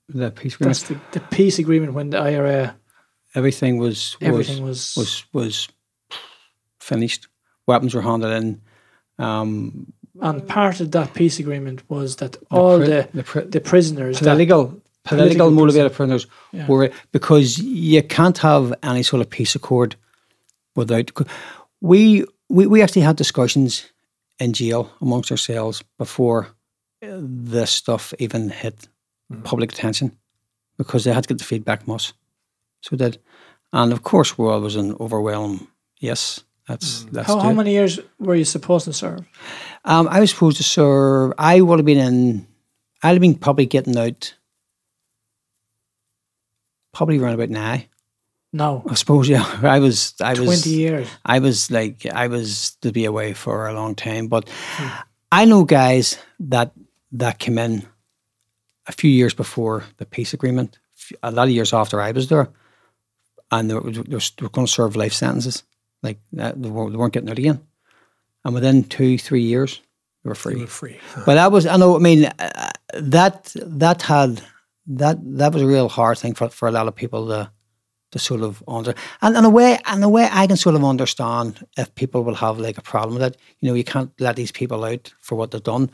The 0.09 0.31
peace 0.31 0.55
agreement. 0.55 0.77
That's 0.77 0.89
the, 0.89 1.19
the 1.19 1.19
peace 1.35 1.59
agreement 1.59 1.93
when 1.93 2.09
the 2.09 2.17
IRA, 2.17 2.75
Everything 3.35 3.77
was 3.77 4.17
was 4.21 4.29
everything 4.29 4.63
was, 4.63 4.95
was 4.95 5.25
was 5.33 5.67
finished. 6.79 7.27
weapons 7.67 7.93
were 7.93 8.01
handed 8.01 8.31
in. 8.31 8.61
Um, 9.19 9.93
And 10.21 10.47
part 10.47 10.79
of 10.81 10.91
that 10.91 11.13
peace 11.13 11.37
agreement 11.39 11.81
was 11.89 12.15
that 12.15 12.37
all 12.49 12.77
pri- 12.77 12.87
the 12.87 13.07
the 13.13 13.23
pri- 13.23 13.49
the 13.49 13.59
prisoners 13.59 14.19
that, 14.19 14.25
political 14.25 14.81
political 15.03 15.51
motivated 15.51 15.91
prisoners 15.93 16.27
Yeah. 16.53 16.67
were 16.67 16.91
because 17.11 17.59
you 17.59 18.01
can't 18.03 18.37
have 18.37 18.73
any 18.81 19.03
sort 19.03 19.21
of 19.21 19.29
peace 19.29 19.55
accord 19.57 19.95
without. 20.75 21.11
We 21.81 22.25
we, 22.49 22.67
we 22.67 22.81
actually 22.83 23.05
had 23.05 23.17
discussions 23.17 23.91
in 24.39 24.53
jail 24.53 24.91
amongst 25.01 25.31
ourselves 25.31 25.83
before 25.97 26.47
uh, 27.03 27.19
this 27.21 27.71
stuff 27.71 28.13
even 28.19 28.49
hit 28.49 28.87
public 29.43 29.71
attention 29.71 30.17
because 30.77 31.03
they 31.03 31.13
had 31.13 31.23
to 31.23 31.29
get 31.29 31.37
the 31.37 31.43
feedback 31.43 31.83
from 31.83 31.95
us. 31.95 32.13
So 32.81 32.95
did, 32.95 33.17
and 33.73 33.91
of 33.91 34.03
course, 34.03 34.37
we 34.37 34.45
all 34.45 34.61
was 34.61 34.75
an 34.75 34.95
overwhelm. 34.99 35.67
Yes, 35.99 36.43
that's 36.67 37.05
that's 37.11 37.27
how, 37.27 37.39
how 37.39 37.53
many 37.53 37.71
years 37.71 37.99
were 38.19 38.35
you 38.35 38.45
supposed 38.45 38.85
to 38.85 38.93
serve? 38.93 39.25
Um, 39.85 40.07
I 40.09 40.19
was 40.19 40.31
supposed 40.31 40.57
to 40.57 40.63
serve. 40.63 41.33
I 41.37 41.61
would 41.61 41.79
have 41.79 41.85
been 41.85 41.97
in. 41.97 42.47
I'd 43.03 43.11
have 43.11 43.21
been 43.21 43.35
probably 43.35 43.65
getting 43.65 43.97
out. 43.97 44.35
Probably 46.93 47.19
around 47.19 47.33
about 47.33 47.49
now. 47.49 47.81
No, 48.55 48.83
I 48.89 48.93
suppose. 48.93 49.27
Yeah, 49.27 49.45
I 49.63 49.79
was. 49.79 50.13
I 50.21 50.29
was. 50.29 50.45
twenty 50.45 50.69
years. 50.69 51.09
I 51.25 51.39
was 51.39 51.69
like. 51.69 52.05
I 52.05 52.27
was 52.27 52.77
to 52.81 52.93
be 52.93 53.03
away 53.03 53.33
for 53.33 53.67
a 53.67 53.73
long 53.73 53.95
time, 53.95 54.27
but 54.29 54.49
I 55.29 55.43
know 55.43 55.65
guys 55.65 56.17
that 56.39 56.71
that 57.11 57.37
came 57.37 57.57
in 57.57 57.85
a 58.87 58.93
few 58.93 59.09
years 59.11 59.33
before 59.33 59.83
the 59.97 60.05
peace 60.05 60.33
agreement. 60.33 60.79
A 61.21 61.31
lot 61.31 61.49
of 61.49 61.53
years 61.53 61.73
after 61.73 61.99
I 61.99 62.11
was 62.11 62.29
there, 62.29 62.47
and 63.51 63.69
they 63.69 63.73
were, 63.73 63.91
they 63.91 63.99
were, 63.99 64.21
they 64.37 64.47
going 64.47 64.67
to 64.67 64.71
serve 64.71 64.95
life 64.95 65.13
sentences. 65.13 65.63
Like 66.01 66.19
uh, 66.39 66.53
they, 66.55 66.69
were, 66.69 66.89
they 66.89 66.95
weren't 66.95 67.13
getting 67.13 67.29
out 67.29 67.37
again, 67.37 67.59
and 68.45 68.53
within 68.53 68.85
two, 68.85 69.17
three 69.17 69.43
years, 69.43 69.81
they 70.23 70.29
were 70.29 70.35
free. 70.35 70.55
You 70.55 70.61
were 70.61 70.67
free. 70.67 70.97
But 71.25 71.35
that 71.35 71.51
was, 71.51 71.65
I 71.65 71.75
know, 71.75 71.97
I 71.97 71.99
mean, 71.99 72.25
uh, 72.25 72.69
that 72.93 73.51
that 73.55 74.03
had 74.03 74.41
that 74.87 75.17
that 75.37 75.51
was 75.51 75.61
a 75.61 75.67
real 75.67 75.89
hard 75.89 76.17
thing 76.17 76.35
for, 76.35 76.47
for 76.47 76.69
a 76.69 76.71
lot 76.71 76.87
of 76.87 76.95
people 76.95 77.27
to 77.27 77.51
to 78.15 78.19
sort 78.19 78.41
of 78.41 78.63
under 78.65 78.95
and 79.21 79.35
in 79.35 79.43
a 79.43 79.49
way, 79.49 79.77
in 79.93 80.01
a 80.01 80.07
way, 80.07 80.29
I 80.31 80.47
can 80.47 80.55
sort 80.55 80.75
of 80.75 80.85
understand 80.85 81.67
if 81.75 81.93
people 81.95 82.23
will 82.23 82.35
have 82.35 82.57
like 82.57 82.77
a 82.77 82.81
problem 82.81 83.15
with 83.15 83.23
it. 83.23 83.37
You 83.59 83.67
know, 83.67 83.75
you 83.75 83.83
can't 83.83 84.09
let 84.21 84.37
these 84.37 84.53
people 84.53 84.85
out 84.85 85.13
for 85.19 85.35
what 85.35 85.51
they've 85.51 85.61
done, 85.61 85.91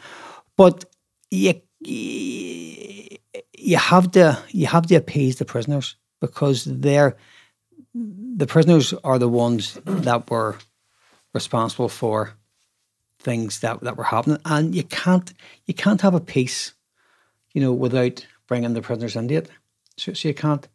but 0.56 0.85
you 1.32 1.59
you 1.80 3.77
have 3.77 4.11
to 4.11 4.38
you 4.50 4.67
have 4.67 4.85
to 4.85 4.95
appease 4.95 5.38
the 5.38 5.45
prisoners 5.45 5.95
because 6.19 6.66
they're 6.66 7.17
the 7.95 8.45
prisoners 8.45 8.93
are 9.03 9.17
the 9.17 9.27
ones 9.27 9.80
that 9.85 10.30
were 10.30 10.59
responsible 11.33 11.90
for 11.90 12.33
things 13.17 13.61
that, 13.61 13.82
that 13.82 13.98
were 13.98 14.03
happening, 14.03 14.38
and 14.45 14.75
you 14.75 14.83
can't 14.83 15.33
you 15.66 15.74
can't 15.74 16.01
have 16.01 16.14
a 16.14 16.22
peace, 16.22 16.75
you 17.51 17.61
know, 17.61 17.74
without 17.74 18.27
bringing 18.48 18.75
the 18.75 18.82
prisoners 18.83 19.16
into 19.16 19.33
it. 19.33 19.50
So, 19.98 20.14
so 20.14 20.27
you 20.27 20.35
can't. 20.35 20.67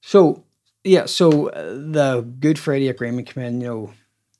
So 0.00 0.44
yeah, 0.84 1.06
so 1.06 1.48
uh, 1.48 1.74
the 1.74 2.26
Good 2.40 2.58
Friday 2.58 2.88
Agreement 2.88 3.28
came 3.28 3.44
in. 3.44 3.60
You 3.60 3.66
know, 3.66 3.92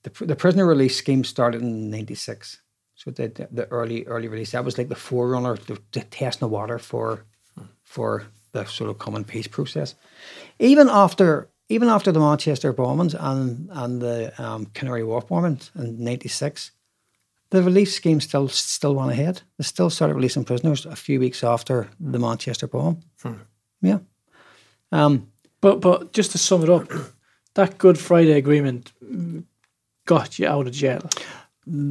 the 0.02 0.26
the 0.26 0.36
prisoner 0.36 0.66
release 0.66 0.96
scheme 0.96 1.24
started 1.24 1.62
in 1.62 1.90
'96. 1.90 2.60
So 2.94 3.10
the, 3.10 3.28
the 3.28 3.48
the 3.50 3.66
early 3.68 4.06
early 4.06 4.28
release 4.28 4.52
that 4.52 4.64
was 4.64 4.78
like 4.78 4.88
the 4.88 4.94
forerunner, 4.94 5.56
the, 5.56 5.78
the 5.92 6.02
testing 6.02 6.40
the 6.40 6.48
water 6.48 6.78
for 6.78 7.24
for 7.82 8.24
the 8.52 8.64
sort 8.64 8.90
of 8.90 8.98
common 8.98 9.24
peace 9.24 9.46
process. 9.46 9.94
Even 10.58 10.88
after 10.88 11.48
even 11.68 11.88
after 11.88 12.10
the 12.12 12.20
Manchester 12.20 12.72
bombings 12.72 13.14
and 13.18 13.68
and 13.72 14.00
the 14.00 14.32
um, 14.42 14.66
Canary 14.66 15.04
Wharf 15.04 15.28
bombings 15.28 15.70
in 15.76 16.02
'96, 16.02 16.72
the 17.50 17.62
release 17.62 17.94
scheme 17.94 18.20
still 18.20 18.48
still 18.48 18.94
went 18.94 19.12
ahead. 19.12 19.42
They 19.58 19.64
still 19.64 19.90
started 19.90 20.14
releasing 20.14 20.44
prisoners 20.44 20.86
a 20.86 20.96
few 20.96 21.20
weeks 21.20 21.44
after 21.44 21.88
the 22.00 22.18
Manchester 22.18 22.66
bomb. 22.66 23.00
Yeah. 23.82 23.98
Um, 24.92 25.29
But 25.60 25.80
but 25.80 26.12
just 26.12 26.32
to 26.32 26.38
sum 26.38 26.62
it 26.62 26.70
up, 26.70 26.88
that 27.54 27.78
Good 27.78 27.98
Friday 27.98 28.32
Agreement 28.32 28.92
got 30.06 30.38
you 30.38 30.46
out 30.48 30.66
of 30.66 30.72
jail. 30.72 31.00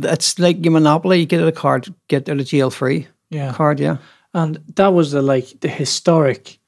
it's 0.03 0.39
like 0.39 0.63
your 0.65 0.71
monopoly. 0.73 1.19
You 1.19 1.25
get 1.25 1.47
a 1.47 1.51
card, 1.51 1.93
get 2.07 2.27
out 2.29 2.39
of 2.39 2.45
jail 2.47 2.69
free 2.71 3.07
Yeah, 3.29 3.53
card. 3.53 3.79
Yeah. 3.79 3.97
and 4.33 4.59
that 4.75 4.93
was 4.93 5.11
the 5.11 5.21
like 5.21 5.59
the 5.61 5.67
historic 5.69 6.59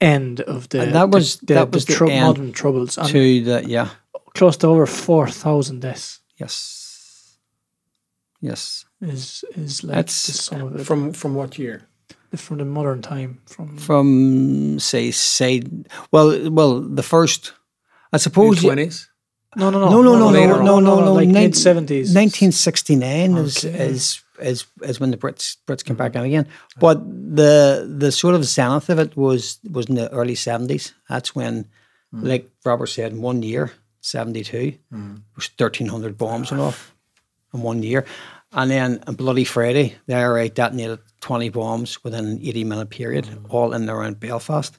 end 0.00 0.40
of 0.40 0.68
the 0.68 0.80
And 0.80 0.92
that 0.94 1.10
was- 1.10 1.36
the, 1.46 1.54
that 1.54 1.72
was 1.72 1.84
the 1.84 1.94
trou- 1.94 2.10
end 2.10 2.26
modern 2.26 2.52
troubles 2.52 2.98
and 2.98 3.08
To 3.08 3.42
the 3.44 3.62
yeah. 3.68 3.88
close 4.34 4.56
to 4.58 4.66
over 4.68 4.86
four 4.86 5.28
thousand 5.28 5.80
deaths 5.82 6.20
Yes. 6.40 7.38
Yes. 8.40 8.84
is 9.00 9.44
is 9.56 9.82
like 9.84 9.94
That's 9.94 10.26
the 10.26 10.32
sum 10.32 10.62
of 10.62 10.76
it 10.80 10.84
From 10.86 11.12
from 11.12 11.34
what 11.34 11.58
year? 11.58 11.82
From 12.40 12.58
the 12.58 12.64
modern 12.64 13.02
time 13.02 13.38
from 13.46 13.76
From 13.76 14.78
say 14.78 15.10
say 15.10 15.62
well 16.12 16.50
well 16.50 16.80
the 16.80 17.02
first 17.02 17.52
I 18.12 18.18
suppose 18.18 18.62
you- 18.62 18.68
Twenties. 18.70 19.08
no 19.56 19.70
no 19.70 19.78
no 19.78 19.90
No, 19.90 20.02
no, 20.02 20.18
no, 20.18 20.28
later 20.30 20.62
no, 20.62 20.76
on. 20.76 20.84
no, 20.84 20.96
no, 20.96 21.04
no. 21.04 21.12
like 21.14 21.28
nin- 21.28 21.44
mid 21.50 21.56
seventies 21.56 22.14
1969 22.14 23.36
is, 23.36 23.64
Okay. 23.64 23.88
is 23.88 24.20
is 24.40 24.66
is 24.82 25.00
when 25.00 25.10
the 25.10 25.16
Brits 25.16 25.56
Brits 25.66 25.84
came 25.84 25.96
back 25.96 26.12
mm-hmm. 26.12 26.24
in 26.24 26.26
again. 26.26 26.46
But 26.80 26.98
the 27.36 27.86
the 27.98 28.10
sort 28.12 28.34
of 28.34 28.44
zenith 28.44 28.88
of 28.90 28.98
it 28.98 29.16
was 29.16 29.58
was 29.70 29.86
in 29.86 29.94
the 29.94 30.10
early 30.12 30.34
70s. 30.34 30.92
That's 31.08 31.34
when, 31.34 31.64
mm. 32.12 32.22
like 32.26 32.50
Robert 32.64 32.88
said, 32.88 33.12
in 33.12 33.22
one 33.22 33.42
year, 33.42 33.72
72, 34.00 34.74
mm. 34.92 35.22
was 35.36 35.50
1,300 35.56 36.18
bombs 36.18 36.50
went 36.50 36.62
off 36.62 36.94
in 37.52 37.62
one 37.62 37.82
year. 37.82 38.04
And 38.52 38.70
then 38.70 39.02
on 39.06 39.14
Bloody 39.14 39.44
Friday, 39.44 39.96
the 40.06 40.14
IRA 40.14 40.48
detonated 40.48 41.00
20 41.24 41.48
bombs 41.50 42.04
within 42.04 42.24
an 42.26 42.38
80 42.42 42.64
minute 42.64 42.90
period, 42.90 43.26
all 43.48 43.72
in 43.72 43.82
and 43.82 43.90
around 43.90 44.20
Belfast. 44.20 44.78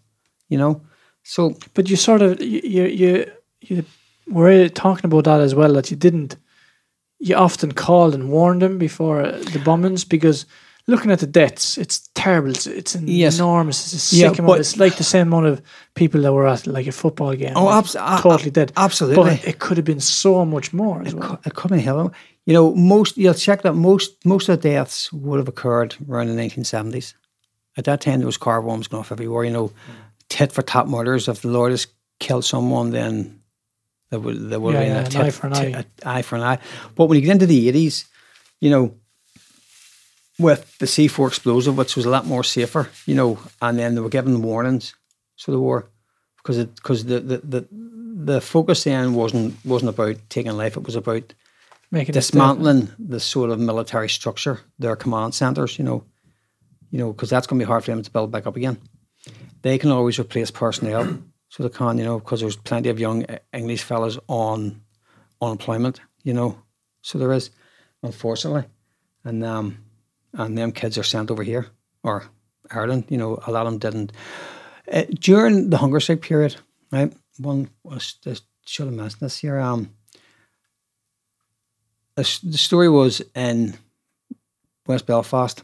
You 0.50 0.58
know? 0.60 0.82
So 1.24 1.56
But 1.74 1.90
you 1.90 1.96
sort 1.98 2.22
of 2.22 2.40
you 2.42 2.86
you 2.86 3.32
you, 3.62 3.84
were 4.28 4.70
talking 4.70 5.06
about 5.12 5.24
that 5.24 5.42
as 5.42 5.54
well 5.56 5.74
that 5.74 5.90
you 5.90 5.98
didn't. 5.98 6.38
You 7.20 7.36
often 7.36 7.72
called 7.72 8.14
and 8.14 8.30
warned 8.30 8.62
them 8.62 8.78
before 8.78 9.22
uh, 9.26 9.32
the 9.54 9.60
bombings 9.64 10.08
because 10.08 10.46
looking 10.88 11.12
at 11.12 11.20
the 11.20 11.28
deaths, 11.28 11.78
it's 11.78 12.10
terrible. 12.14 12.50
It's, 12.52 12.68
it's 12.68 12.96
Yes. 12.96 13.40
enormous. 13.40 13.80
It's 13.86 13.94
a 13.94 13.98
sick 14.00 14.20
Yeah, 14.20 14.28
amount. 14.28 14.48
but- 14.48 14.60
It's 14.60 14.78
like 14.78 14.96
the 14.98 15.04
same 15.04 15.28
amount 15.34 15.48
of 15.48 15.62
people 15.96 16.22
that 16.22 16.34
were 16.34 16.48
at 16.48 16.68
like 16.68 16.88
a 16.90 16.92
football 16.92 17.36
game. 17.36 17.54
Oh, 17.56 17.66
like, 17.66 17.78
abs- 17.78 17.96
a- 17.96 18.20
totally 18.22 18.52
dead. 18.52 18.72
absolutely. 18.76 19.24
But 19.24 19.48
it 19.48 19.58
could 19.60 19.78
have 19.78 19.86
been 19.86 20.02
so 20.02 20.46
much 20.46 20.74
more 20.74 21.02
as 21.08 21.14
well. 21.16 21.40
it 21.46 21.54
couldn't 21.56 21.80
help 21.80 22.12
it. 22.12 22.18
You 22.46 22.54
know, 22.54 22.76
most 22.76 23.18
you'll 23.18 23.34
check 23.34 23.64
that 23.64 23.74
most 23.74 24.24
most 24.26 24.50
of 24.50 24.62
the 24.62 24.70
deaths 24.70 25.12
would 25.12 25.40
have 25.40 25.48
occurred 25.48 25.96
around 26.10 26.28
the 26.28 26.34
nineteen 26.36 26.64
seventies. 26.64 27.16
At 27.78 27.86
that 27.86 28.02
time, 28.02 28.20
there 28.20 28.26
was 28.28 28.38
car 28.38 28.62
bombs 28.62 28.88
going 28.88 29.02
off 29.02 29.12
everywhere. 29.12 29.44
You 29.44 29.52
know, 29.52 29.72
tit 30.30 30.52
for 30.52 30.62
tat 30.62 30.88
murders. 30.88 31.28
If 31.28 31.42
the 31.42 31.48
Lord 31.50 31.72
has 31.72 31.88
killed 32.20 32.46
someone, 32.46 32.92
then 32.92 33.42
there 34.12 34.20
would 34.20 34.50
there 34.50 34.60
would 34.60 34.76
Yeah, 34.76 34.82
have 34.82 35.12
been 35.12 35.14
yeah, 35.14 35.20
a 35.20 35.24
an 35.24 35.28
eye 35.28 35.32
for 35.32 35.48
an 35.48 35.54
tit- 35.54 35.76
eye. 35.76 35.86
a 36.06 36.10
eye 36.18 36.22
for 36.22 36.36
an 36.36 36.44
eye. 36.44 36.60
But 36.96 37.08
when 37.08 37.16
you 37.18 37.26
get 37.26 37.32
into 37.32 37.48
the 37.48 37.68
eighties, 37.68 38.06
you 38.62 38.70
know, 38.70 38.94
with 40.38 40.78
the 40.78 40.88
C 40.88 41.08
four 41.08 41.28
explosive, 41.28 41.78
which 41.78 41.96
was 41.96 42.06
a 42.06 42.10
lot 42.10 42.26
more 42.28 42.44
safer, 42.44 42.90
you 43.06 43.16
know, 43.16 43.40
and 43.62 43.80
then 43.80 43.96
they 43.96 44.02
were 44.02 44.10
given 44.10 44.42
warnings, 44.44 44.94
so 45.36 45.52
they 45.52 45.58
were 45.58 45.88
because 46.38 46.60
it 46.60 46.76
because 46.76 47.06
the, 47.06 47.20
the 47.20 47.38
the 47.40 47.68
the 47.72 48.42
focus 48.42 48.84
then 48.84 49.14
wasn't 49.16 49.56
wasn't 49.66 49.90
about 49.90 50.18
taking 50.30 50.52
life; 50.58 50.78
it 50.78 50.86
was 50.86 50.96
about 50.96 51.34
dismantling 51.92 52.90
the 53.00 53.20
sort 53.20 53.50
of 53.50 53.60
military 53.60 54.10
structure, 54.10 54.60
their 54.80 54.96
command 54.96 55.34
centers, 55.34 55.78
you 55.78 55.86
know, 55.86 56.04
you 56.92 57.00
know, 57.00 57.14
because 57.14 57.30
that's 57.30 57.48
going 57.48 57.60
to 57.60 57.66
be 57.66 57.68
hard 57.68 57.84
for 57.84 57.92
them 57.92 58.04
to 58.04 58.12
build 58.12 58.32
back 58.32 58.48
up 58.48 58.56
again. 58.56 58.78
They 59.62 59.78
can 59.78 59.92
always 59.92 60.20
replace 60.20 60.52
personnel, 60.52 61.20
so 61.50 61.64
they 61.64 61.70
can, 61.70 61.98
you 61.98 62.04
know, 62.04 62.20
because 62.20 62.42
there's 62.42 62.56
plenty 62.58 62.90
of 62.90 63.00
young 63.00 63.26
English 63.54 63.84
fellas 63.84 64.20
on 64.28 64.82
unemployment, 65.42 66.00
you 66.24 66.34
know, 66.34 66.58
so 67.02 67.20
there 67.20 67.32
is, 67.34 67.52
unfortunately, 68.02 68.64
and 69.24 69.44
um, 69.44 69.78
and 70.34 70.58
them 70.58 70.72
kids 70.72 70.98
are 70.98 71.04
sent 71.04 71.32
over 71.32 71.44
here 71.44 71.68
or 72.04 72.24
Ireland, 72.72 73.06
you 73.10 73.18
know, 73.18 73.40
a 73.46 73.52
lot 73.52 73.68
of 73.68 73.74
them 73.74 73.80
didn't. 73.80 74.12
Uh, 74.92 75.04
during 75.20 75.70
the 75.70 75.78
hunger 75.78 76.00
strike 76.00 76.22
period, 76.22 76.56
right? 76.92 77.14
One 77.38 77.70
was 77.84 78.16
this 78.24 78.42
should 78.66 78.88
have 78.88 78.96
mentioned 78.96 79.22
this 79.22 79.38
here. 79.38 79.60
Um, 79.60 79.92
the, 82.16 82.58
story 82.58 82.90
was 82.90 83.22
in 83.36 83.76
West 84.88 85.06
Belfast. 85.06 85.64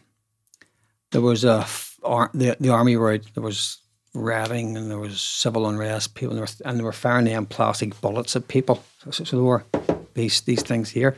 There 1.12 1.22
was 1.22 1.44
a 1.44 1.66
ar- 2.04 2.32
the 2.34 2.58
the 2.60 2.70
army 2.70 2.96
out. 2.96 3.22
There 3.34 3.44
was 3.44 3.78
rioting 4.14 4.76
and 4.78 4.90
there 4.90 5.00
was 5.00 5.22
civil 5.22 5.68
unrest. 5.68 6.16
People 6.16 6.38
were, 6.38 6.48
and 6.66 6.80
they 6.80 6.84
were 6.84 6.92
firing 6.92 7.26
them 7.26 7.46
plastic 7.46 8.00
bullets 8.02 8.36
at 8.36 8.48
people. 8.48 8.84
So, 9.10 9.24
so 9.24 9.38
there 9.38 9.44
were 9.44 9.66
these 10.14 10.42
these 10.42 10.62
things 10.64 10.90
here. 10.90 11.16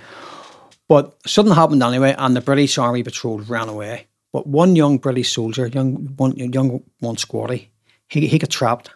But 0.87 1.15
something 1.25 1.55
happened 1.55 1.81
anyway, 1.81 2.15
and 2.17 2.35
the 2.35 2.41
British 2.41 2.77
Army 2.77 3.03
patrol 3.03 3.39
ran 3.39 3.69
away. 3.69 4.07
But 4.31 4.47
one 4.47 4.75
young 4.75 4.97
British 4.97 5.33
soldier, 5.33 5.67
young 5.67 6.13
one 6.17 6.35
young 6.35 6.83
one 6.99 7.17
squatty, 7.17 7.71
he 8.07 8.27
he 8.27 8.39
got 8.39 8.49
trapped, 8.49 8.89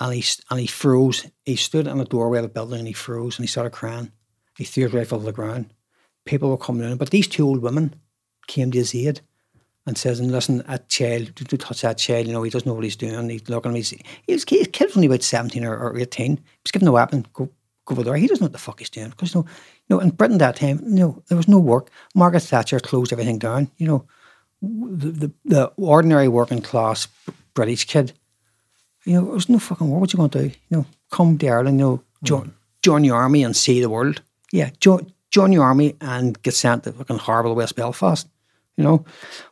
and 0.00 0.14
he 0.14 0.24
and 0.50 0.60
he 0.60 0.66
froze. 0.66 1.26
He 1.44 1.56
stood 1.56 1.86
in 1.86 1.98
the 1.98 2.04
doorway 2.04 2.38
of 2.38 2.44
a 2.44 2.48
building 2.48 2.80
and 2.80 2.88
he 2.88 2.94
froze 2.94 3.38
and 3.38 3.44
he 3.44 3.48
started 3.48 3.70
crying. 3.70 4.12
He 4.58 4.64
threw 4.64 4.86
it 4.86 4.92
rifle 4.92 5.20
to 5.20 5.24
the 5.24 5.32
ground. 5.32 5.72
People 6.24 6.50
were 6.50 6.58
coming 6.58 6.90
in, 6.90 6.96
but 6.96 7.10
these 7.10 7.28
two 7.28 7.46
old 7.46 7.62
women 7.62 7.94
came 8.48 8.72
to 8.72 8.78
his 8.78 8.92
aid 8.92 9.20
and 9.86 9.96
says, 9.96 10.18
"And 10.18 10.32
listen, 10.32 10.64
that 10.66 10.88
child, 10.88 11.32
don't 11.36 11.60
touch 11.60 11.82
that 11.82 11.96
child. 11.96 12.26
You 12.26 12.32
know, 12.32 12.42
he 12.42 12.50
doesn't 12.50 12.66
know 12.66 12.74
what 12.74 12.82
he's 12.82 12.96
doing. 12.96 13.30
He's 13.30 13.48
looking 13.48 13.70
at 13.70 13.74
me. 13.74 13.78
He's, 13.78 13.90
he 13.90 14.32
was, 14.32 14.44
his 14.48 14.66
kid 14.72 14.86
was 14.86 14.96
only 14.96 15.06
about 15.06 15.22
seventeen 15.22 15.64
or, 15.64 15.78
or 15.78 15.96
eighteen. 15.96 16.38
He 16.38 16.60
was 16.64 16.72
given 16.72 16.88
a 16.88 16.92
weapon. 16.92 17.24
Go, 17.32 17.48
go 17.84 17.92
over 17.92 18.02
there. 18.02 18.16
He 18.16 18.26
doesn't 18.26 18.42
know 18.42 18.46
what 18.46 18.52
the 18.52 18.58
fuck 18.58 18.80
he's 18.80 18.90
doing 18.90 19.10
because 19.10 19.32
you 19.32 19.42
know, 19.42 19.46
you 19.88 19.96
know, 19.96 20.00
in 20.00 20.10
Britain 20.10 20.38
that 20.38 20.56
time, 20.56 20.80
you 20.82 20.96
know, 20.96 21.22
there 21.28 21.36
was 21.36 21.46
no 21.46 21.60
work. 21.60 21.88
Margaret 22.16 22.42
Thatcher 22.42 22.80
closed 22.80 23.12
everything 23.12 23.38
down. 23.38 23.70
You 23.76 23.86
know, 23.86 24.06
the 24.60 25.10
the, 25.10 25.32
the 25.44 25.66
ordinary 25.76 26.26
working 26.26 26.62
class 26.62 27.06
British 27.54 27.84
kid. 27.84 28.12
You 29.04 29.12
know, 29.12 29.24
there 29.26 29.34
was 29.34 29.48
no 29.48 29.60
fucking 29.60 29.88
war. 29.88 30.00
What 30.00 30.12
you 30.12 30.16
going 30.16 30.30
to 30.30 30.48
do? 30.48 30.54
You 30.68 30.76
know, 30.78 30.86
come 31.12 31.38
to 31.38 31.48
Ireland. 31.48 31.78
You 31.78 31.86
know, 31.86 32.02
join, 32.24 32.46
mm. 32.48 32.52
join 32.82 33.02
the 33.02 33.10
army 33.10 33.44
and 33.44 33.56
see 33.56 33.80
the 33.80 33.88
world. 33.88 34.20
Yeah, 34.52 34.70
join, 34.80 35.12
join 35.30 35.50
the 35.50 35.58
army 35.58 35.96
and 36.00 36.40
get 36.42 36.54
sent 36.54 36.84
to 36.84 36.92
fucking 36.92 37.18
horrible 37.18 37.54
West 37.54 37.76
Belfast. 37.76 38.28
You 38.76 38.84
know, 38.84 39.04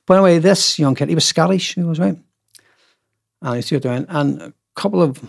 but 0.07 0.15
anyway, 0.15 0.39
this 0.39 0.79
young 0.79 0.95
kid, 0.95 1.09
he 1.09 1.15
was 1.17 1.25
Scottish. 1.25 1.75
He 1.75 1.83
was 1.83 1.99
right, 1.99 2.17
and 3.43 3.65
still 3.65 3.81
doing. 3.81 4.07
And 4.09 4.41
a 4.41 4.53
couple 4.77 5.03
of 5.03 5.21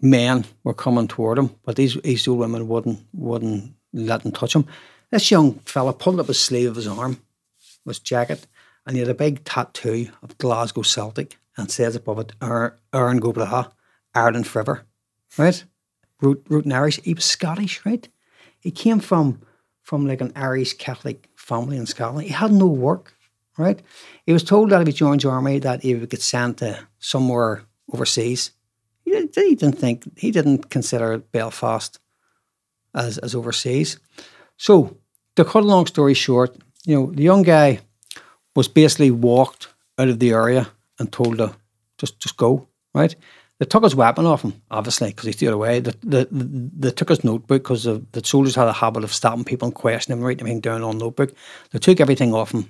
men 0.00 0.46
were 0.62 0.72
coming 0.72 1.06
toward 1.06 1.38
him, 1.38 1.50
but 1.62 1.76
these 1.76 1.94
these 2.02 2.26
old 2.26 2.38
women 2.38 2.66
wouldn't 2.66 3.00
wouldn't 3.12 3.74
let 3.92 4.22
him 4.22 4.32
touch 4.32 4.54
him. 4.56 4.66
This 5.10 5.30
young 5.30 5.54
fella 5.66 5.92
pulled 5.92 6.20
up 6.20 6.28
his 6.28 6.40
sleeve 6.40 6.70
of 6.70 6.76
his 6.76 6.86
arm, 6.86 7.20
his 7.86 8.00
jacket, 8.00 8.46
and 8.86 8.96
he 8.96 9.00
had 9.00 9.10
a 9.10 9.14
big 9.14 9.44
tattoo 9.44 10.08
of 10.22 10.38
Glasgow 10.38 10.82
Celtic 10.82 11.36
and 11.56 11.70
says 11.70 11.94
above 11.94 12.18
it, 12.18 12.32
Erin 12.40 13.20
Go 13.20 13.32
Bragh, 13.32 13.70
Ireland 14.14 14.46
forever. 14.46 14.84
Right? 15.38 15.64
Root, 16.20 16.44
root 16.48 16.64
in 16.64 16.72
Irish. 16.72 17.00
He 17.02 17.14
was 17.14 17.24
Scottish, 17.24 17.84
right? 17.84 18.08
He 18.64 18.70
came 18.70 19.00
from 19.00 19.38
from 19.82 20.06
like 20.08 20.22
an 20.24 20.32
Irish 20.34 20.72
Catholic 20.78 21.28
family 21.36 21.76
in 21.76 21.86
Scotland. 21.86 22.26
He 22.26 22.32
had 22.32 22.50
no 22.52 22.66
work, 22.66 23.14
right? 23.58 23.80
He 24.26 24.32
was 24.32 24.42
told 24.42 24.70
that 24.70 24.80
if 24.80 24.86
he 24.86 24.92
joined 24.94 25.20
the 25.20 25.28
army 25.28 25.58
that 25.60 25.82
he 25.82 25.94
would 25.94 26.08
get 26.10 26.22
sent 26.22 26.56
to 26.58 26.78
somewhere 26.98 27.64
overseas. 27.92 28.52
He, 29.04 29.10
didn't- 29.10 29.78
think 29.78 30.02
he 30.16 30.30
didn't 30.30 30.70
consider 30.70 31.18
Belfast 31.18 32.00
as 32.94 33.18
as 33.18 33.34
overseas. 33.34 33.98
So 34.56 34.96
to 35.36 35.44
cut 35.44 35.64
a 35.64 35.66
long 35.66 35.86
story 35.86 36.14
short, 36.14 36.56
you 36.86 36.94
know, 36.96 37.12
the 37.12 37.22
young 37.22 37.42
guy 37.42 37.80
was 38.56 38.68
basically 38.68 39.10
walked 39.10 39.68
out 39.98 40.08
of 40.08 40.18
the 40.18 40.32
area 40.32 40.66
and 40.98 41.12
told 41.12 41.38
to 41.38 41.54
just 41.98 42.18
just 42.22 42.36
go, 42.36 42.68
right? 42.94 43.16
They 43.64 43.68
took 43.68 43.84
his 43.84 43.94
weapon 43.94 44.26
off 44.26 44.42
him, 44.42 44.60
obviously, 44.70 45.08
because 45.08 45.24
he 45.24 45.32
threw 45.32 45.48
it 45.48 45.54
away. 45.54 45.80
They, 45.80 45.92
they, 46.02 46.26
they 46.30 46.90
took 46.90 47.08
his 47.08 47.24
notebook 47.24 47.62
because 47.62 47.84
the, 47.84 48.04
the 48.12 48.22
soldiers 48.22 48.54
had 48.54 48.68
a 48.68 48.74
habit 48.74 49.04
of 49.04 49.14
stopping 49.14 49.44
people 49.44 49.64
and 49.64 49.74
questioning 49.74 50.18
them, 50.18 50.26
writing 50.26 50.42
everything 50.42 50.60
down 50.60 50.82
on 50.82 50.98
notebook. 50.98 51.32
They 51.70 51.78
took 51.78 51.98
everything 51.98 52.34
off 52.34 52.52
him 52.52 52.68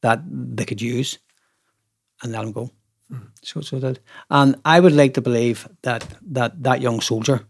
that 0.00 0.20
they 0.28 0.64
could 0.64 0.82
use 0.82 1.20
and 2.20 2.32
let 2.32 2.42
him 2.42 2.50
go. 2.50 2.72
So, 3.42 3.60
so 3.60 3.78
that, 3.78 4.00
and 4.28 4.56
I 4.64 4.80
would 4.80 4.92
like 4.92 5.14
to 5.14 5.20
believe 5.20 5.68
that 5.82 6.04
that 6.32 6.64
that 6.64 6.80
young 6.80 7.00
soldier 7.00 7.46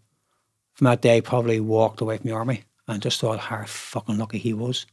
from 0.75 0.85
that 0.85 1.01
day 1.01 1.23
probably 1.23 1.61
walked 1.61 2.03
away 2.03 2.19
from 2.19 2.29
the 2.29 2.37
army 2.37 2.65
and 2.87 3.01
just 3.01 3.19
thought 3.19 3.39
how 3.39 3.65
fucking 3.65 4.19
lucky 4.19 4.37
he 4.37 4.53
was, 4.53 4.85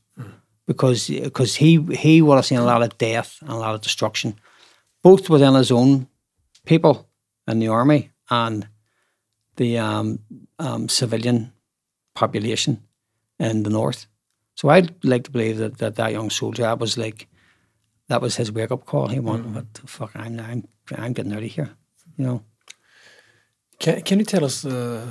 because 0.65 1.09
because 1.09 1.55
he 1.55 1.81
he 1.93 2.21
would 2.21 2.35
have 2.35 2.45
seen 2.45 2.59
a 2.59 2.63
lot 2.63 2.81
of 2.81 2.97
death 2.97 3.37
and 3.41 3.49
a 3.49 3.57
lot 3.57 3.75
of 3.75 3.81
destruction, 3.81 4.39
both 5.03 5.29
within 5.29 5.55
his 5.55 5.71
own 5.71 6.07
people 6.65 7.05
in 7.47 7.59
the 7.59 7.67
army 7.67 8.11
and 8.29 8.67
the 9.55 9.77
um, 9.77 10.19
um, 10.59 10.89
civilian 10.89 11.51
population 12.13 12.81
in 13.39 13.63
the 13.63 13.69
north. 13.69 14.07
So 14.55 14.69
I'd 14.69 15.03
like 15.03 15.23
to 15.25 15.31
believe 15.31 15.57
that 15.57 15.77
that, 15.77 15.95
that 15.95 16.11
young 16.11 16.29
soldier 16.29 16.63
that 16.63 16.79
was 16.79 16.97
like 16.97 17.27
that 18.07 18.21
was 18.21 18.35
his 18.35 18.51
wake 18.51 18.71
up 18.71 18.85
call. 18.85 19.07
He 19.07 19.19
wanted, 19.19 19.53
what 19.55 19.73
the 19.73 19.87
fuck, 19.87 20.11
I'm 20.15 20.39
I'm 20.39 20.67
I'm 20.95 21.13
getting 21.13 21.33
out 21.33 21.43
of 21.43 21.51
here, 21.51 21.69
you 22.17 22.25
know. 22.25 22.43
Can, 23.79 24.01
can 24.01 24.19
you 24.19 24.25
tell 24.25 24.45
us 24.45 24.65
uh, 24.65 25.05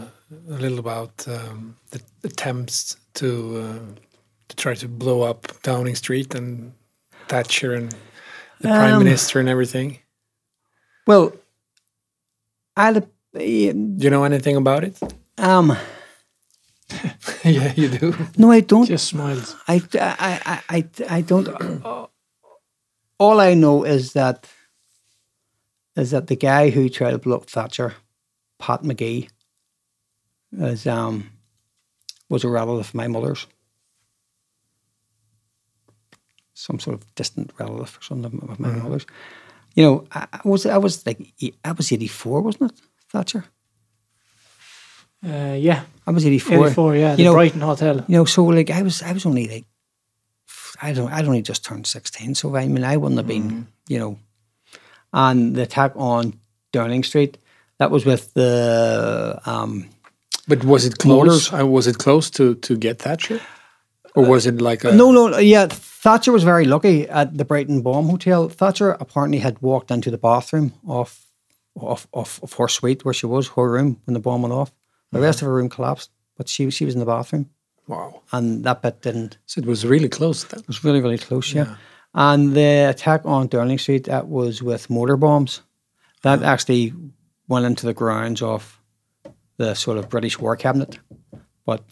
a 0.48 0.58
little 0.58 0.78
about 0.78 1.26
um, 1.28 1.76
the 1.90 2.00
attempts 2.22 2.96
to 3.14 3.58
uh, 3.58 4.00
to 4.48 4.56
try 4.56 4.74
to 4.74 4.88
blow 4.88 5.22
up 5.22 5.62
Downing 5.62 5.96
Street 5.96 6.34
and 6.34 6.72
Thatcher 7.28 7.74
and 7.74 7.94
the 8.60 8.68
Prime 8.68 8.94
Um, 8.94 9.04
Minister 9.04 9.40
and 9.40 9.48
everything? 9.48 9.98
Well, 11.06 11.32
I'd 12.76 13.06
Do 13.32 13.40
you 13.40 14.10
know 14.10 14.24
anything 14.24 14.56
about 14.56 14.84
it? 14.84 14.98
um 15.38 15.76
yeah, 17.44 17.72
you 17.76 17.88
do. 17.88 18.14
no, 18.36 18.50
I 18.50 18.60
don't. 18.60 18.86
Just 18.86 19.08
smiles. 19.08 19.56
I, 19.66 19.82
I, 19.94 20.40
I, 20.46 20.62
I, 20.68 20.84
I 21.16 21.20
don't. 21.22 21.48
all 23.18 23.40
I 23.40 23.54
know 23.54 23.84
is 23.84 24.12
that 24.12 24.46
is 25.96 26.10
that 26.10 26.26
the 26.26 26.36
guy 26.36 26.70
who 26.70 26.88
tried 26.88 27.12
to 27.12 27.18
block 27.18 27.46
Thatcher, 27.46 27.94
Pat 28.58 28.84
Magee, 28.84 29.28
is 30.52 30.86
um 30.86 31.30
was 32.28 32.44
a 32.44 32.48
relative 32.48 32.88
of 32.88 32.94
my 32.94 33.08
mother's. 33.08 33.46
Some 36.54 36.78
sort 36.78 36.94
of 36.94 37.14
distant 37.14 37.52
relative 37.58 37.98
or 37.98 38.02
something 38.02 38.48
of 38.48 38.60
my 38.60 38.68
mother's. 38.70 39.06
You 39.74 39.84
know, 39.84 40.06
I, 40.12 40.26
I 40.32 40.40
was 40.44 40.66
I 40.66 40.78
was 40.78 41.04
like 41.06 41.18
I 41.64 41.72
was 41.72 41.92
eighty 41.92 42.06
four, 42.08 42.40
wasn't 42.42 42.72
it? 42.72 42.80
Thatcher. 43.10 43.44
Uh, 45.26 45.56
yeah, 45.58 45.84
I 46.06 46.10
was 46.10 46.26
eighty 46.26 46.38
four. 46.38 46.66
84, 46.66 46.96
yeah, 46.96 47.10
You 47.12 47.16
the 47.16 47.24
know, 47.24 47.32
Brighton 47.32 47.60
Hotel. 47.62 47.96
You 48.08 48.16
know, 48.18 48.24
so 48.26 48.44
like 48.44 48.70
I 48.70 48.82
was, 48.82 49.02
I 49.02 49.12
was 49.12 49.24
only 49.24 49.48
like, 49.48 49.64
I 50.82 50.92
don't, 50.92 51.10
I'd 51.10 51.24
only 51.24 51.40
just 51.40 51.64
turned 51.64 51.86
sixteen, 51.86 52.34
so 52.34 52.54
I 52.56 52.68
mean, 52.68 52.84
I 52.84 52.96
wouldn't 52.98 53.18
have 53.18 53.26
been, 53.26 53.66
you 53.88 53.98
know, 53.98 54.18
and 55.12 55.54
the 55.56 55.62
attack 55.62 55.92
on 55.96 56.38
Downing 56.72 57.04
Street, 57.04 57.38
that 57.78 57.90
was 57.90 58.04
with 58.04 58.34
the, 58.34 59.40
um, 59.46 59.88
But 60.46 60.62
was 60.64 60.84
it 60.84 60.98
close? 60.98 61.50
Uh, 61.52 61.66
was 61.66 61.86
it 61.86 61.96
close 61.96 62.28
to 62.32 62.54
to 62.56 62.76
get 62.76 62.98
Thatcher, 62.98 63.40
or 64.14 64.26
was 64.26 64.46
it 64.46 64.60
like 64.60 64.84
a 64.84 64.92
no, 64.92 65.10
no, 65.10 65.38
yeah, 65.38 65.66
Thatcher 65.66 66.32
was 66.32 66.44
very 66.44 66.64
lucky 66.64 67.08
at 67.08 67.36
the 67.36 67.44
Brighton 67.44 67.82
Bomb 67.82 68.08
Hotel. 68.08 68.48
Thatcher 68.48 68.90
apparently 69.00 69.38
had 69.38 69.60
walked 69.60 69.90
into 69.90 70.10
the 70.10 70.18
bathroom 70.18 70.72
off, 70.86 71.26
off, 71.74 72.06
of, 72.12 72.38
of 72.42 72.52
her 72.54 72.68
suite 72.68 73.04
where 73.04 73.14
she 73.14 73.26
was, 73.26 73.48
her 73.48 73.70
room 73.70 74.00
when 74.04 74.14
the 74.14 74.20
bomb 74.20 74.42
went 74.42 74.54
off. 74.54 74.72
The 75.12 75.20
rest 75.20 75.42
of 75.42 75.46
her 75.46 75.54
room 75.54 75.68
collapsed, 75.68 76.10
but 76.36 76.48
she 76.48 76.68
she 76.70 76.84
was 76.84 76.94
in 76.94 77.00
the 77.00 77.06
bathroom, 77.06 77.48
Wow! 77.86 78.22
and 78.32 78.64
that 78.64 78.82
bit 78.82 79.00
didn't. 79.00 79.38
So 79.46 79.60
it 79.60 79.66
was 79.66 79.86
really 79.86 80.08
close 80.08 80.42
then. 80.44 80.60
It 80.60 80.66
was 80.66 80.82
really, 80.82 81.00
really 81.00 81.18
close, 81.18 81.52
yeah. 81.52 81.76
And 82.14 82.54
the 82.54 82.88
attack 82.90 83.22
on 83.24 83.46
Downing 83.46 83.78
Street, 83.78 84.04
that 84.04 84.28
was 84.28 84.62
with 84.62 84.90
mortar 84.90 85.16
bombs. 85.16 85.62
That 86.22 86.42
actually 86.42 86.92
went 87.48 87.66
into 87.66 87.86
the 87.86 87.94
grounds 87.94 88.42
of 88.42 88.80
the 89.56 89.74
sort 89.74 89.98
of 89.98 90.08
British 90.08 90.38
War 90.38 90.56
Cabinet, 90.56 90.98
but 91.64 91.84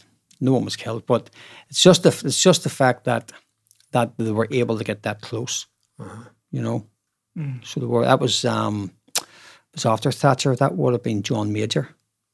no 0.43 0.53
one 0.53 0.65
was 0.65 0.77
killed. 0.77 1.07
But 1.07 1.31
it's 1.71 1.83
just 1.83 2.03
the 2.03 2.09
it's 2.27 2.43
just 2.43 2.63
the 2.63 2.71
fact 2.71 3.05
that 3.05 3.33
that 3.93 4.13
they 4.19 4.33
were 4.33 4.49
able 4.51 4.77
to 4.79 4.85
get 4.85 5.03
that 5.03 5.21
close, 5.21 5.67
you 6.51 6.63
know. 6.63 6.87
So 7.65 7.81
the 7.81 7.89
war 7.89 8.05
that 8.05 8.21
was 8.21 8.45
um 8.45 8.91
was 9.75 9.87
after 9.87 10.13
Thatcher. 10.13 10.55
That 10.57 10.77
would 10.77 10.93
have 10.93 11.03
been 11.03 11.23
John 11.23 11.53
Major, 11.53 11.89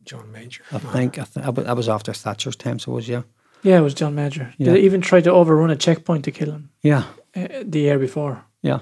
John 0.05 0.33
Major. 0.33 0.65
I 0.73 0.78
think. 0.78 1.19
I 1.19 1.25
th- 1.25 1.45
that 1.45 1.55
was- 1.55 1.67
that 1.67 1.77
was 1.77 1.89
after 1.89 2.12
Thatcher's 2.12 2.57
time. 2.57 2.78
So 2.78 2.93
it 2.93 2.95
was 2.95 3.09
yeah, 3.09 3.23
Yeah, 3.62 3.78
it 3.78 3.83
was 3.83 3.95
John 3.95 4.15
Major. 4.15 4.55
Yeah. 4.59 4.65
Did 4.67 4.75
they 4.75 4.81
even 4.87 5.01
try 5.01 5.20
to 5.20 5.31
overrun 5.31 5.70
a 5.70 5.77
checkpoint 5.77 6.25
to 6.25 6.31
kill 6.33 6.51
him 6.51 6.70
yeah, 6.83 7.05
uh, 7.37 7.62
the 7.73 7.81
year 7.81 7.99
before? 7.99 8.45
yeah. 8.62 8.81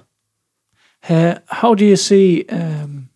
Uh, 1.08 1.38
how 1.46 1.74
do 1.74 1.84
you 1.84 1.96
see 1.96 2.44
um, 2.48 3.08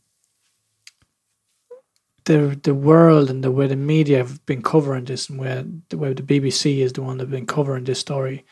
the 2.24 2.58
the 2.62 2.74
world 2.74 3.31
and 3.31 3.42
the 3.44 3.50
way 3.50 3.66
the 3.66 3.76
media 3.76 4.18
have 4.18 4.44
been 4.47 4.62
covering 4.62 5.05
this, 5.05 5.28
and 5.31 5.39
where 5.39 5.65
the 5.89 5.97
way 5.99 6.12
the 6.12 6.23
BBC 6.23 6.78
is 6.78 6.92
the 6.92 7.02
one 7.02 7.18
that's 7.18 7.31
been 7.31 7.47
covering 7.47 7.84
this 7.84 7.99
story? 8.00 8.44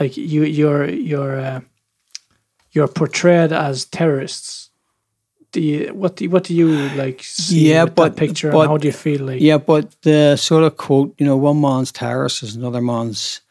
Like 0.00 0.16
you, 0.16 0.44
you're 0.44 0.88
you're 0.88 1.38
uh, 1.38 1.60
you're 2.72 2.88
portrayed 2.88 3.52
as 3.52 3.84
terrorists. 3.84 4.70
Do 5.52 5.60
you, 5.60 5.92
what 5.92 6.16
do 6.16 6.24
you, 6.24 6.30
what 6.30 6.44
do 6.44 6.54
you 6.54 6.68
like 6.96 7.22
see 7.22 7.68
Yeah, 7.70 7.84
but- 7.84 8.16
that 8.16 8.16
picture? 8.16 8.50
but- 8.50 8.60
and 8.60 8.68
how 8.70 8.76
do 8.78 8.86
you 8.88 8.92
feel 8.92 9.26
like 9.26 9.40
Yeah, 9.42 9.58
but 9.58 9.94
the 10.00 10.36
sort 10.36 10.64
of 10.64 10.78
quote, 10.78 11.14
you 11.18 11.26
know, 11.26 11.36
one 11.36 11.60
man's 11.60 11.92
terrorist 11.92 12.42
is 12.42 12.56
another 12.56 12.80
man's 12.80 13.42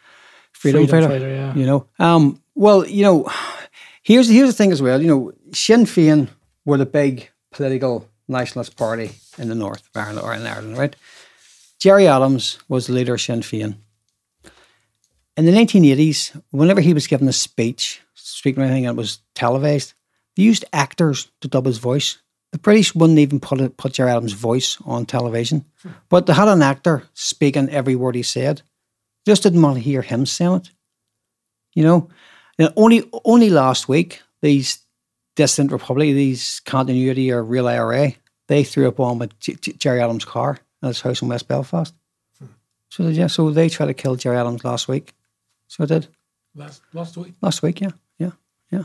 freedom, 0.52 0.88
fighter. 0.88 1.20
yeah. 1.30 1.54
You 1.56 1.66
know, 1.68 1.86
um, 2.00 2.42
well, 2.56 2.88
you 2.88 3.04
know, 3.04 3.30
here's 4.02 4.28
here's 4.28 4.50
the 4.50 4.54
thing 4.56 4.72
as 4.72 4.82
well. 4.82 5.00
You 5.00 5.08
know, 5.08 5.32
Sinn 5.54 5.86
Féin 5.86 6.28
were 6.66 6.78
the 6.80 6.88
big 6.88 7.30
political 7.52 8.08
nationalist 8.28 8.76
party 8.78 9.12
in 9.38 9.50
the 9.50 9.56
north 9.56 9.82
of 9.94 10.02
Ireland 10.02 10.26
or 10.26 10.34
in 10.34 10.46
Ireland, 10.46 10.78
right? 10.78 10.96
Gerry 11.80 12.08
Adams 12.08 12.60
was 12.68 12.88
the 12.88 12.94
leader 12.94 13.16
of 13.16 13.22
Sinn 13.22 13.42
Féin. 13.42 13.76
In 15.38 15.46
the 15.46 15.52
1980s, 15.52 16.40
whenever 16.52 16.82
he 16.82 16.94
was 16.94 17.08
giving 17.08 17.28
a 17.28 17.34
speech, 17.34 18.02
speaking 18.14 18.62
anything 18.62 18.84
that 18.84 18.96
was 18.96 19.20
televised, 19.34 19.94
they 20.36 20.44
used 20.44 20.66
actors 20.74 21.30
to 21.42 21.48
dub 21.48 21.66
his 21.66 21.78
voice 21.78 22.18
The 22.52 22.60
British 22.60 22.94
wouldn't 22.94 23.20
even 23.20 23.40
put 23.40 23.62
it, 23.62 23.78
put 23.78 23.94
Gerry 23.94 24.12
Adams' 24.12 24.34
voice 24.34 24.78
on 24.86 25.06
television, 25.06 25.66
but 26.10 26.26
they 26.26 26.34
had 26.34 26.50
an 26.50 26.62
actor 26.62 27.04
speaking 27.14 27.70
every 27.70 27.96
word 27.96 28.16
he 28.16 28.24
said. 28.24 28.62
Just 29.26 29.44
didn't 29.44 29.62
want 29.62 29.76
to 29.76 29.82
hear 29.82 30.02
him 30.02 30.26
saying 30.26 30.56
it. 30.56 30.70
You 31.74 31.84
know, 31.84 32.10
and 32.60 32.74
only 32.76 33.10
only 33.24 33.50
last 33.50 33.88
week 33.88 34.22
these 34.42 34.80
distant 35.36 35.72
republic, 35.72 36.10
these 36.10 36.60
continuity 36.66 37.32
or 37.32 37.44
real 37.44 37.68
IRA, 37.68 38.14
they 38.52 38.66
threw 38.66 38.86
up 38.86 39.00
on 39.00 39.18
with 39.18 39.32
Gerry 39.80 40.02
Adams' 40.02 40.26
car 40.26 40.60
at 40.84 40.88
his 40.88 41.00
house 41.00 41.22
in 41.22 41.30
West 41.30 41.48
Belfast. 41.48 41.96
So 42.90 43.08
yeah, 43.08 43.28
so 43.28 43.50
they 43.50 43.70
tried 43.70 43.86
to 43.86 43.94
kill 43.94 44.18
Gerry 44.18 44.36
Adams 44.36 44.66
last 44.66 44.90
week. 44.90 45.14
So 45.70 45.86
they 45.86 45.96
did 45.96 46.10
Last 46.54 46.82
last 46.92 47.16
week. 47.16 47.34
last 47.42 47.64
week. 47.64 47.80
Yeah, 47.80 47.92
yeah, 48.18 48.32
yeah. 48.70 48.84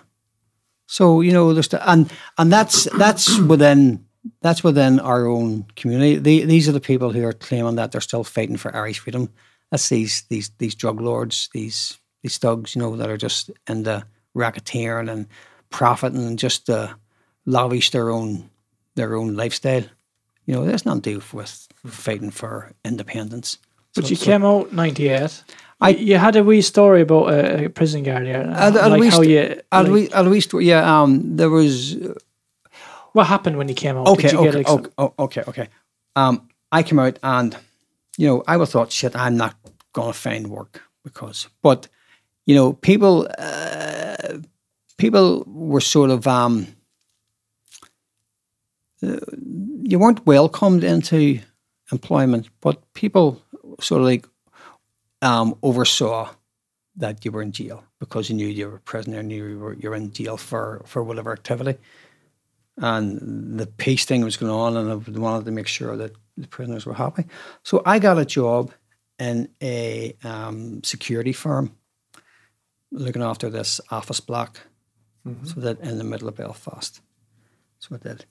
So 0.86 1.20
you 1.20 1.32
know, 1.32 1.52
there's 1.52 1.66
the, 1.66 1.90
and 1.90 2.12
and 2.38 2.52
that's 2.52 2.84
that's 2.96 3.40
within 3.40 4.06
that's 4.40 4.62
within 4.62 5.00
our 5.00 5.26
own 5.26 5.64
community. 5.74 6.18
The, 6.18 6.44
these 6.44 6.68
are 6.68 6.72
the 6.72 6.80
people 6.80 7.10
who 7.10 7.24
are 7.24 7.32
claiming 7.32 7.74
that 7.74 7.90
they're 7.90 8.00
still 8.00 8.22
fighting 8.22 8.56
for 8.56 8.72
Irish 8.72 9.00
freedom. 9.00 9.30
That's 9.72 9.88
these 9.88 10.22
these 10.30 10.50
these 10.58 10.76
drug 10.76 11.00
lords, 11.00 11.48
these 11.52 11.98
these 12.22 12.38
thugs, 12.38 12.76
you 12.76 12.82
know, 12.82 12.94
that 12.96 13.10
are 13.10 13.16
just 13.16 13.50
into 13.68 14.06
racketeering 14.36 15.10
and 15.10 15.26
profiting 15.70 16.24
and 16.24 16.38
just 16.38 16.70
uh, 16.70 16.94
lavish 17.46 17.90
their 17.90 18.10
own 18.10 18.48
their 18.96 19.14
own 19.16 19.36
lifestyle. 19.36 19.84
You 20.46 20.54
know, 20.54 20.64
there's 20.64 20.84
nothing 20.84 21.02
to 21.02 21.10
do 21.20 21.22
with 21.32 21.68
fighting 21.86 22.30
for 22.32 22.72
independence. 22.84 23.58
But 23.94 24.10
you 24.10 24.16
came 24.16 24.44
out 24.44 24.72
ninety 24.72 25.08
eight. 25.08 25.42
I- 25.80 25.88
I 25.88 25.88
you 25.90 26.16
had 26.16 26.36
a 26.36 26.42
wee 26.42 26.62
story 26.62 27.02
about 27.02 27.28
a, 27.28 27.68
prison 27.68 28.02
guard 28.02 28.26
I'd 28.26 28.74
like 28.74 29.00
wee 29.00 29.08
how 29.08 29.20
you 29.20 29.60
At 29.70 29.84
like, 29.84 29.88
least, 29.88 30.12
at 30.14 30.26
least, 30.26 30.54
yeah. 30.54 31.02
Um, 31.02 31.36
there 31.36 31.50
was 31.50 31.96
what 33.12 33.26
happened 33.26 33.56
when 33.58 33.68
you 33.68 33.74
came 33.74 33.96
out. 33.96 34.06
okay, 34.08 34.22
Did 34.28 34.32
you 34.32 34.42
get, 34.42 34.48
okay, 34.48 34.58
like, 34.58 34.68
okay, 34.68 34.90
oh, 34.98 35.14
okay, 35.18 35.42
okay. 35.48 35.68
Um, 36.16 36.48
I 36.72 36.82
came 36.82 36.98
out 36.98 37.18
and, 37.22 37.56
you 38.16 38.26
know, 38.26 38.42
I 38.46 38.56
was 38.56 38.70
thought, 38.72 38.92
shit, 38.92 39.14
I'm 39.16 39.36
not 39.36 39.54
going 39.92 40.12
to 40.12 40.18
find 40.18 40.48
work 40.48 40.82
because, 41.04 41.48
but, 41.62 41.88
you 42.46 42.54
know, 42.54 42.72
people, 42.74 43.28
uh, 43.38 44.38
people 44.98 45.44
were 45.46 45.80
sort 45.80 46.10
of, 46.10 46.26
um, 46.26 46.66
you 49.82 49.98
weren't 49.98 50.26
welcomed 50.26 50.84
into 50.84 51.40
employment, 51.92 52.48
but 52.60 52.92
people 52.94 53.42
sort 53.80 54.00
of 54.00 54.06
like 54.06 54.26
um, 55.22 55.56
oversaw 55.62 56.28
that 56.96 57.24
you 57.24 57.30
were 57.30 57.42
in 57.42 57.52
jail 57.52 57.84
because 58.00 58.30
you 58.30 58.36
knew 58.36 58.46
you 58.46 58.68
were 58.68 58.76
a 58.76 58.80
prisoner, 58.80 59.22
knew 59.22 59.46
you 59.46 59.58
were, 59.58 59.74
you 59.74 59.90
were 59.90 59.96
in 59.96 60.12
jail 60.12 60.36
for, 60.36 60.82
for 60.86 61.02
whatever 61.02 61.32
activity 61.32 61.78
and 62.78 63.58
the 63.58 63.66
peace 63.66 64.04
thing 64.04 64.22
was 64.22 64.36
going 64.36 64.52
on, 64.52 64.76
and 64.76 64.90
I 64.90 65.18
wanted 65.18 65.46
to 65.46 65.50
make 65.50 65.66
sure 65.66 65.96
that 65.96 66.12
the 66.36 66.48
prisoners 66.48 66.84
were 66.84 66.94
happy. 66.94 67.24
So 67.62 67.82
I 67.86 67.98
got 67.98 68.18
a 68.18 68.24
job 68.24 68.72
in 69.18 69.48
a 69.62 70.14
um, 70.22 70.82
security 70.84 71.32
firm 71.32 71.74
looking 72.92 73.22
after 73.22 73.48
this 73.48 73.80
office 73.90 74.20
block, 74.20 74.60
so 75.44 75.60
that 75.60 75.80
in 75.80 75.98
the 75.98 76.04
middle 76.04 76.28
of 76.28 76.36
Belfast. 76.36 77.00
What 77.88 78.04
I 78.04 78.08
did, 78.08 78.24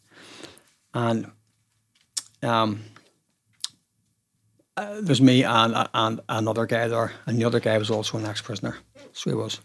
and 0.96 1.30
um, 2.42 2.82
uh, 4.78 5.02
there's 5.02 5.22
me 5.22 5.44
and 5.44 5.88
and 5.94 6.22
another 6.28 6.66
guy 6.66 6.88
there, 6.88 7.12
and 7.28 7.38
the 7.38 7.46
other 7.46 7.60
guy 7.60 7.78
was 7.78 7.92
also 7.92 8.18
an 8.18 8.26
ex-prisoner, 8.26 8.78
so 9.14 9.30
he 9.30 9.36
was. 9.36 9.60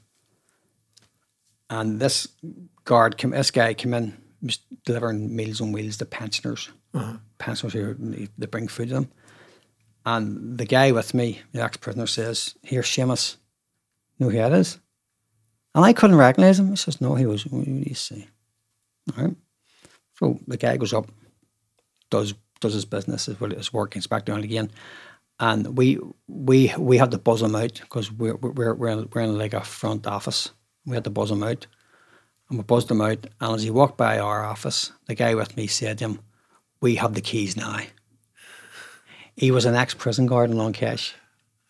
And 1.70 2.00
this 2.00 2.28
guard, 2.84 3.16
came, 3.16 3.30
this 3.30 3.52
guy 3.52 3.74
came 3.74 3.94
in, 3.94 4.16
was 4.42 4.58
delivering 4.84 5.34
meals 5.34 5.60
on 5.60 5.72
wheels 5.72 5.96
to 5.98 6.04
pensioners. 6.04 6.68
Pensioners 7.38 7.72
who 7.72 7.94
they 8.36 8.46
bring 8.46 8.66
food 8.66 8.88
to 8.88 8.94
them. 8.94 9.12
And 10.04 10.58
the 10.58 10.64
guy 10.64 10.90
with 10.90 11.14
me, 11.14 11.40
the 11.52 11.62
ex-prisoner, 11.62 12.08
says, 12.08 12.56
"Here, 12.62 12.82
Seamus, 12.82 13.36
you 14.18 14.26
know 14.26 14.32
who 14.32 14.38
that 14.38 14.52
is?" 14.52 14.78
And 15.74 15.84
I 15.84 15.92
couldn't 15.92 16.16
recognise 16.16 16.58
him. 16.58 16.70
He 16.70 16.76
says, 16.76 17.00
"No, 17.00 17.14
he 17.14 17.26
was." 17.26 17.46
What 17.46 17.64
do 17.64 17.70
you 17.70 17.94
see? 17.94 18.26
All 19.16 19.24
right. 19.24 19.36
So 20.18 20.40
the 20.48 20.56
guy 20.56 20.76
goes 20.76 20.92
up, 20.92 21.06
does 22.10 22.34
does 22.60 22.74
his 22.74 22.84
business, 22.84 23.26
his, 23.26 23.38
his 23.38 23.72
work, 23.72 23.94
he's 23.94 24.06
back 24.06 24.24
down 24.24 24.42
again, 24.42 24.70
and 25.38 25.76
we 25.76 25.98
we 26.28 26.72
we 26.78 26.98
had 26.98 27.10
to 27.12 27.18
buzz 27.18 27.42
him 27.42 27.54
out 27.56 27.80
because 27.80 28.12
we're 28.12 28.36
we're 28.36 28.74
we're 28.74 28.88
in, 28.88 29.08
we're 29.12 29.22
in 29.22 29.38
like 29.38 29.54
a 29.54 29.62
front 29.62 30.06
office. 30.06 30.50
We 30.86 30.94
had 30.94 31.04
to 31.04 31.10
buzz 31.10 31.30
him 31.30 31.42
out, 31.42 31.66
and 32.48 32.58
we 32.58 32.64
buzzed 32.64 32.90
him 32.90 33.00
out. 33.00 33.26
And 33.40 33.54
as 33.54 33.62
he 33.62 33.70
walked 33.70 33.96
by 33.96 34.18
our 34.18 34.44
office, 34.44 34.92
the 35.06 35.14
guy 35.14 35.34
with 35.34 35.56
me 35.56 35.66
said 35.66 35.98
to 35.98 36.04
him, 36.04 36.20
"We 36.80 36.96
have 36.96 37.14
the 37.14 37.20
keys 37.20 37.56
now." 37.56 37.80
He 39.36 39.50
was 39.50 39.64
an 39.64 39.74
ex-prison 39.74 40.26
guard 40.26 40.50
in 40.50 40.58
Long 40.58 40.74
Kesh. 40.74 41.14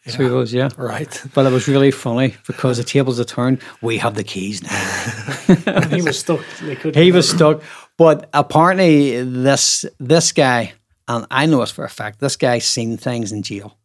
So 0.06 0.24
he 0.24 0.30
was, 0.30 0.52
yeah. 0.52 0.70
Right. 0.76 1.22
But 1.34 1.46
it 1.46 1.52
was 1.52 1.68
really 1.68 1.90
funny 1.90 2.34
because 2.46 2.78
the 2.78 2.84
tables 2.84 3.18
had 3.18 3.28
turned. 3.28 3.60
We 3.82 3.98
have 3.98 4.14
the 4.14 4.24
keys 4.24 4.62
now. 4.62 5.88
he 5.90 6.02
was 6.02 6.18
stuck. 6.18 6.40
They 6.60 7.04
he 7.04 7.12
was 7.12 7.28
stuck. 7.28 7.62
But 8.00 8.30
apparently, 8.32 9.22
this 9.22 9.84
this 9.98 10.32
guy, 10.32 10.72
and 11.06 11.26
I 11.30 11.44
know 11.44 11.60
this 11.60 11.70
for 11.70 11.84
a 11.84 11.90
fact, 11.90 12.18
this 12.18 12.34
guy 12.34 12.58
seen 12.58 12.96
things 12.96 13.30
in 13.30 13.42
jail 13.42 13.76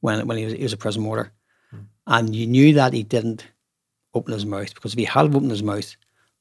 when 0.00 0.26
when 0.26 0.36
he 0.36 0.44
was 0.44 0.52
he 0.52 0.62
was 0.62 0.74
a 0.74 0.76
prison 0.76 1.02
warder, 1.06 1.32
hmm. 1.70 1.78
and 2.06 2.36
you 2.36 2.46
knew 2.46 2.74
that 2.74 2.92
he 2.92 3.02
didn't 3.02 3.46
open 4.12 4.34
his 4.34 4.44
mouth 4.44 4.74
because 4.74 4.92
if 4.92 4.98
he 4.98 5.06
had 5.06 5.24
opened 5.24 5.50
his 5.50 5.62
mouth, 5.62 5.96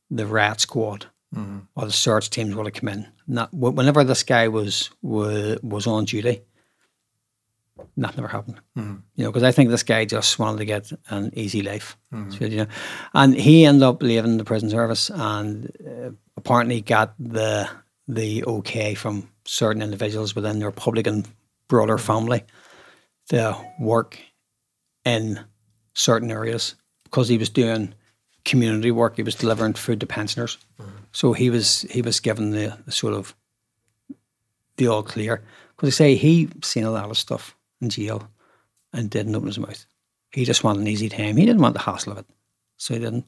the 0.09 0.25
rat 0.25 0.59
squad 0.59 1.05
mm-hmm. 1.33 1.59
or 1.73 1.85
the 1.85 1.93
search 1.93 2.29
teams 2.31 2.53
would 2.53 2.65
have 2.65 2.73
come 2.73 2.89
in. 2.89 3.07
Not 3.27 3.53
whenever 3.53 4.03
this 4.03 4.23
guy 4.23 4.49
was 4.49 4.89
was 5.01 5.57
was 5.63 5.87
on 5.87 6.03
duty. 6.03 6.41
Nothing 7.95 8.19
ever 8.19 8.27
happened, 8.27 8.59
mm-hmm. 8.77 8.97
you 9.15 9.23
know, 9.23 9.31
because 9.31 9.43
I 9.43 9.53
think 9.53 9.69
this 9.69 9.83
guy 9.83 10.03
just 10.03 10.37
wanted 10.37 10.57
to 10.57 10.65
get 10.65 10.91
an 11.07 11.31
easy 11.33 11.61
life, 11.61 11.97
mm-hmm. 12.13 12.31
So, 12.31 12.45
you 12.45 12.57
know, 12.57 12.67
and 13.13 13.33
he 13.33 13.65
ended 13.65 13.83
up 13.83 14.03
leaving 14.03 14.37
the 14.37 14.43
prison 14.43 14.69
service, 14.69 15.09
and 15.09 15.71
uh, 15.87 16.11
apparently 16.41 16.81
got 16.81 17.13
the 17.19 17.69
the 18.07 18.43
okay 18.45 18.95
from 18.95 19.29
certain 19.45 19.81
individuals 19.81 20.35
within 20.35 20.59
the 20.59 20.65
Republican 20.65 21.25
broader 21.67 21.97
family 21.97 22.43
to 23.29 23.55
work 23.79 24.19
in 25.05 25.39
certain 25.93 26.31
areas 26.31 26.75
because 27.03 27.27
he 27.27 27.37
was 27.37 27.49
doing 27.49 27.93
community 28.43 28.91
work. 28.91 29.15
He 29.15 29.23
was 29.23 29.35
delivering 29.35 29.73
food 29.73 29.99
to 29.99 30.07
pensioners, 30.07 30.57
so 31.11 31.33
he 31.33 31.49
was 31.49 31.81
he 31.91 32.01
was 32.01 32.19
given 32.19 32.51
the, 32.51 32.77
the 32.85 32.91
sort 32.91 33.13
of 33.13 33.35
the 34.77 34.87
all 34.87 35.03
clear 35.03 35.43
because 35.75 35.87
they 35.87 35.91
say 36.03 36.15
he 36.15 36.49
seen 36.63 36.83
a 36.83 36.91
lot 36.91 37.09
of 37.09 37.17
stuff 37.17 37.55
in 37.81 37.89
jail 37.89 38.27
and 38.93 39.09
didn't 39.09 39.35
open 39.35 39.47
his 39.47 39.59
mouth. 39.59 39.85
He 40.31 40.43
just 40.43 40.63
wanted 40.63 40.81
an 40.81 40.87
easy 40.87 41.09
time. 41.09 41.37
He 41.37 41.45
didn't 41.45 41.61
want 41.61 41.75
the 41.75 41.81
hassle 41.81 42.13
of 42.13 42.17
it, 42.19 42.25
so 42.77 42.93
he 42.95 42.99
didn't. 42.99 43.25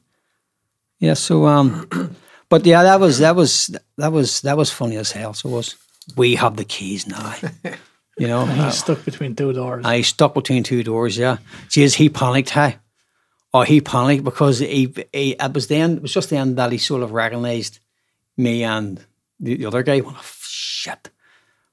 Yeah. 0.98 1.14
So 1.14 1.46
um, 1.46 1.88
but 2.54 2.64
yeah, 2.64 2.84
that 2.84 3.00
was 3.00 3.18
that 3.18 3.34
was 3.34 3.76
that 3.96 4.12
was 4.12 4.42
that 4.42 4.56
was 4.56 4.70
funny 4.70 4.96
as 4.96 5.10
hell. 5.10 5.34
So 5.34 5.48
it 5.48 5.52
was 5.52 5.74
we 6.16 6.36
have 6.36 6.56
the 6.56 6.64
keys 6.64 7.04
now. 7.04 7.34
You 8.16 8.28
know, 8.28 8.42
uh, 8.42 8.66
He's 8.66 8.78
stuck 8.78 9.04
between 9.04 9.34
two 9.34 9.52
doors. 9.52 9.84
I 9.84 10.02
stuck 10.02 10.34
between 10.34 10.62
two 10.62 10.84
doors. 10.84 11.18
Yeah, 11.18 11.38
jeez, 11.66 11.96
he 11.96 12.08
panicked. 12.08 12.50
Hey, 12.50 12.76
oh, 13.52 13.62
he 13.62 13.80
panicked 13.80 14.22
because 14.22 14.60
he, 14.60 14.94
he 15.12 15.32
it 15.32 15.52
was 15.52 15.66
then 15.66 15.96
it 15.96 16.02
was 16.02 16.14
just 16.14 16.30
then 16.30 16.54
that 16.54 16.70
he 16.70 16.78
sort 16.78 17.02
of 17.02 17.10
recognised 17.10 17.80
me 18.36 18.62
and 18.62 19.04
the, 19.40 19.56
the 19.56 19.66
other 19.66 19.82
guy. 19.82 20.00
Well, 20.00 20.16
shit. 20.22 21.10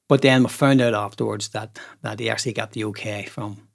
But 0.08 0.24
then 0.24 0.42
we 0.42 0.50
found 0.50 0.82
out 0.82 0.96
afterwards 0.96 1.50
that 1.50 1.78
that 2.02 2.20
he 2.20 2.28
actually 2.28 2.54
got 2.54 2.72
the 2.72 2.86
okay 2.86 3.26
from 3.26 3.68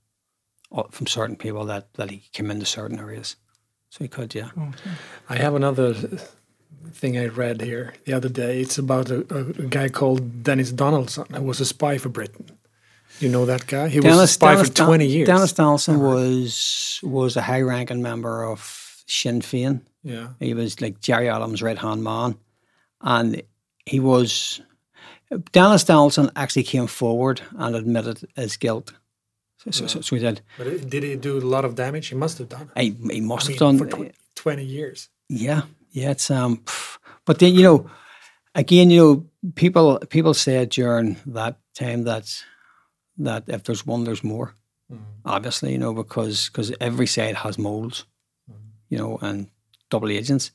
uh, 0.73 0.89
from 0.91 1.07
certain 1.07 1.36
people 1.36 1.67
that 1.67 1.94
that 1.94 2.10
he 2.10 2.25
came 2.33 2.51
into 2.51 2.67
certain 2.67 2.99
areas, 2.99 3.36
so 3.91 4.02
he 4.02 4.09
could. 4.09 4.35
Yeah. 4.35 4.51
I 5.28 5.36
have 5.36 5.55
another 5.55 5.94
thing 6.93 7.19
I 7.19 7.27
read 7.27 7.61
here 7.61 7.95
the 8.05 8.13
other 8.13 8.29
day. 8.29 8.61
It's 8.61 8.79
about 8.79 9.11
a, 9.11 9.21
a, 9.35 9.45
guy 9.69 9.89
called 9.89 10.43
Dennis 10.43 10.73
Donaldson 10.73 11.27
who 11.33 11.43
was 11.43 11.61
a 11.61 11.67
spy 11.67 11.99
for 11.99 12.09
Britain. 12.09 12.47
You 13.21 13.29
know 13.29 13.47
that 13.47 13.67
guy? 13.67 13.89
He 13.89 14.01
was 14.01 14.19
a 14.19 14.27
spy 14.27 14.57
for 14.57 14.71
Don- 14.71 14.87
20 14.87 15.07
years. 15.07 15.27
Dennis 15.27 15.53
Donaldson 15.53 15.97
uh-huh. 15.97 16.05
was 16.05 17.01
was 17.03 17.37
a 17.37 17.43
high 17.43 17.63
ranking 17.63 18.03
member 18.03 18.45
of 18.45 19.03
Sinn 19.07 19.41
Féin. 19.41 19.81
yeah. 20.03 20.29
He 20.41 20.55
was 20.55 20.81
like 20.81 21.01
Gerry 21.01 21.29
Adams' 21.29 21.63
right 21.63 21.79
hand 21.79 22.03
man, 22.03 22.37
and 23.01 23.43
he 23.87 24.01
was. 24.01 24.61
Dennis 25.51 25.83
Donaldson 25.83 26.31
actually 26.37 26.63
came 26.63 26.87
forward 26.87 27.41
and 27.57 27.75
admitted 27.75 28.29
his 28.37 28.57
guilt. 28.57 28.93
So, 29.59 29.71
so, 29.71 29.87
so, 29.87 29.99
uh-huh. 29.99 30.03
so 30.03 30.17
he 30.17 30.23
did. 30.23 30.41
But 30.59 30.89
did 30.89 31.03
he 31.03 31.17
do 31.17 31.39
a 31.39 31.41
lot 31.41 31.65
of 31.65 31.75
damage? 31.75 32.09
He 32.09 32.15
must 32.15 32.39
have 32.39 32.49
done. 32.49 32.71
He, 32.77 32.91
he 33.11 33.21
must 33.21 33.49
I 33.49 33.53
have 33.53 33.61
mean, 33.61 33.79
done. 33.79 33.91
for 33.91 34.11
tw- 34.11 34.15
20 34.37 34.65
years. 34.65 35.09
Yeah, 35.29 35.63
yeah. 35.97 36.10
It's 36.10 36.31
um, 36.31 36.58
pff. 36.58 36.99
but 37.25 37.39
then 37.39 37.55
you 37.55 37.62
know, 37.62 37.91
again, 38.55 38.91
you 38.91 39.00
know, 39.00 39.52
people 39.55 39.99
people 40.10 40.34
said 40.34 40.68
during 40.68 41.16
that 41.26 41.58
time 41.75 42.05
that 42.05 42.44
that 43.18 43.44
if 43.49 43.65
there's 43.65 43.86
one, 43.86 44.05
there's 44.05 44.23
more. 44.23 44.55
Obviously, 45.25 45.73
you 45.73 45.78
know, 45.78 45.92
because 45.92 46.49
because 46.49 46.73
every 46.81 47.07
side 47.07 47.34
has 47.34 47.58
moles, 47.58 48.05
you 48.89 48.99
know, 48.99 49.18
and 49.20 49.49
double 49.91 50.10
agents. 50.10 50.52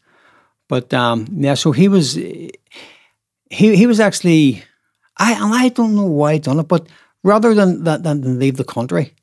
But 0.69 0.93
um, 0.93 1.27
yeah, 1.29 1.55
so 1.55 1.73
he 1.73 1.89
was 1.89 2.13
he 2.13 2.51
he 3.49 3.87
was 3.87 3.99
actually, 3.99 4.63
I 5.17 5.33
and 5.33 5.53
I 5.53 5.69
don't 5.69 5.95
know 5.95 6.05
why 6.05 6.33
he 6.33 6.39
done 6.39 6.59
it, 6.59 6.67
but 6.69 6.87
rather 7.23 7.53
than 7.53 7.83
than, 7.83 8.03
than 8.03 8.39
leave 8.39 8.55
the 8.55 8.63
country, 8.63 9.15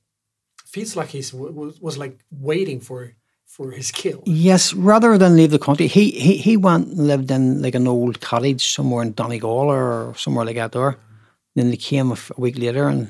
Feels 0.67 0.97
like 0.97 1.09
he's 1.09 1.33
was, 1.33 1.81
was 1.81 1.97
like 1.97 2.19
waiting 2.31 2.81
for 2.81 3.15
for 3.55 3.71
his 3.73 3.91
kill. 3.91 4.23
yes, 4.27 4.73
rather 4.75 5.19
than 5.19 5.35
leave 5.37 5.51
the 5.51 5.59
country, 5.59 5.87
he 5.89 6.11
he 6.13 6.37
he 6.37 6.57
went 6.57 6.87
and 6.89 7.07
lived 7.07 7.31
in 7.31 7.61
like 7.63 7.75
an 7.75 7.89
old 7.89 8.21
cottage 8.21 8.63
somewhere 8.77 9.03
in 9.07 9.13
Donegal 9.15 9.51
or 9.79 10.15
somewhere 10.17 10.45
like 10.47 10.57
that 10.57 10.73
there. 10.73 10.97
Then 11.57 11.71
he 11.71 11.77
came 11.77 12.11
a, 12.11 12.13
f- 12.13 12.31
a 12.37 12.41
week 12.41 12.57
later 12.59 12.87
and 12.89 13.01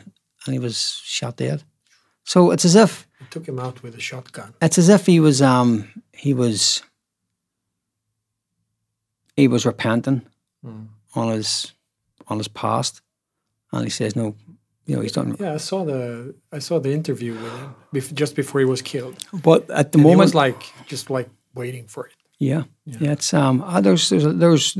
and 0.46 0.52
he 0.54 0.58
was 0.58 0.76
shot 1.04 1.36
dead. 1.36 1.62
So 2.24 2.50
it's 2.52 2.64
as 2.64 2.74
if 2.76 3.06
He 3.18 3.26
took 3.30 3.46
him 3.46 3.58
out 3.58 3.82
with 3.82 3.94
a 3.96 4.00
shotgun. 4.00 4.54
it's 4.62 4.78
as 4.78 4.88
if 4.88 5.06
he 5.06 5.20
was 5.20 5.42
um 5.42 5.88
he 6.12 6.32
was 6.34 6.82
he 9.36 9.48
was 9.48 9.66
repenting 9.66 10.22
on 11.14 11.28
his 11.36 11.72
on 12.28 12.38
his 12.38 12.48
past 12.48 13.02
and 13.72 13.84
he 13.84 13.90
says 13.90 14.14
no 14.16 14.34
you 14.88 14.94
know 14.96 15.02
he's 15.02 15.12
done 15.12 15.36
Yeah, 15.40 15.54
I 15.54 15.58
saw 15.58 15.84
the 15.84 16.34
I 16.56 16.60
saw 16.60 16.80
the 16.80 16.92
interview 16.92 17.32
with 17.34 17.52
him 17.60 17.74
bef- 17.94 18.14
just 18.20 18.34
before 18.34 18.60
he 18.60 18.66
was 18.66 18.82
killed. 18.82 19.16
but 19.42 19.60
at 19.70 19.92
the 19.92 19.98
And 19.98 20.06
he 20.06 20.10
moment 20.10 20.18
was 20.26 20.34
like 20.34 20.62
just 20.86 21.10
like 21.10 21.28
waiting 21.54 21.86
for 21.88 22.06
it. 22.06 22.14
yeah. 22.38 22.62
Yeah. 22.84 23.12
It's 23.12 23.32
um 23.34 23.62
uh, 23.62 23.80
there's 23.80 24.08
there's 24.10 24.24
there's 24.42 24.74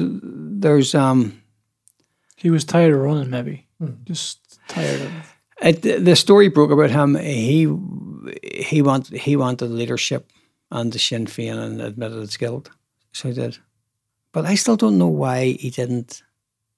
there's 0.64 0.94
um 0.94 1.20
He 2.44 2.50
was 2.50 2.64
tired 2.64 2.94
of 2.94 3.00
running, 3.00 3.30
maybe. 3.30 3.66
Just 4.10 4.38
tired 4.68 5.00
of 5.06 5.10
it, 5.60 6.04
the 6.04 6.14
story 6.16 6.48
broke 6.50 6.72
about 6.72 6.90
him. 6.90 7.14
He 7.16 7.66
he 8.70 8.82
wanted 8.82 9.20
he 9.26 9.36
wanted 9.36 9.70
leadership 9.70 10.22
and 10.70 10.92
the 10.92 10.98
Sinn 10.98 11.26
Féin 11.26 11.58
and 11.58 11.80
admitted 11.80 12.20
his 12.20 12.36
guilt. 12.38 12.70
So 13.12 13.28
he 13.28 13.34
did. 13.34 13.58
But 14.32 14.44
I 14.52 14.56
still 14.56 14.76
don't 14.76 14.98
know 14.98 15.08
why 15.22 15.56
he 15.60 15.70
didn't 15.70 16.22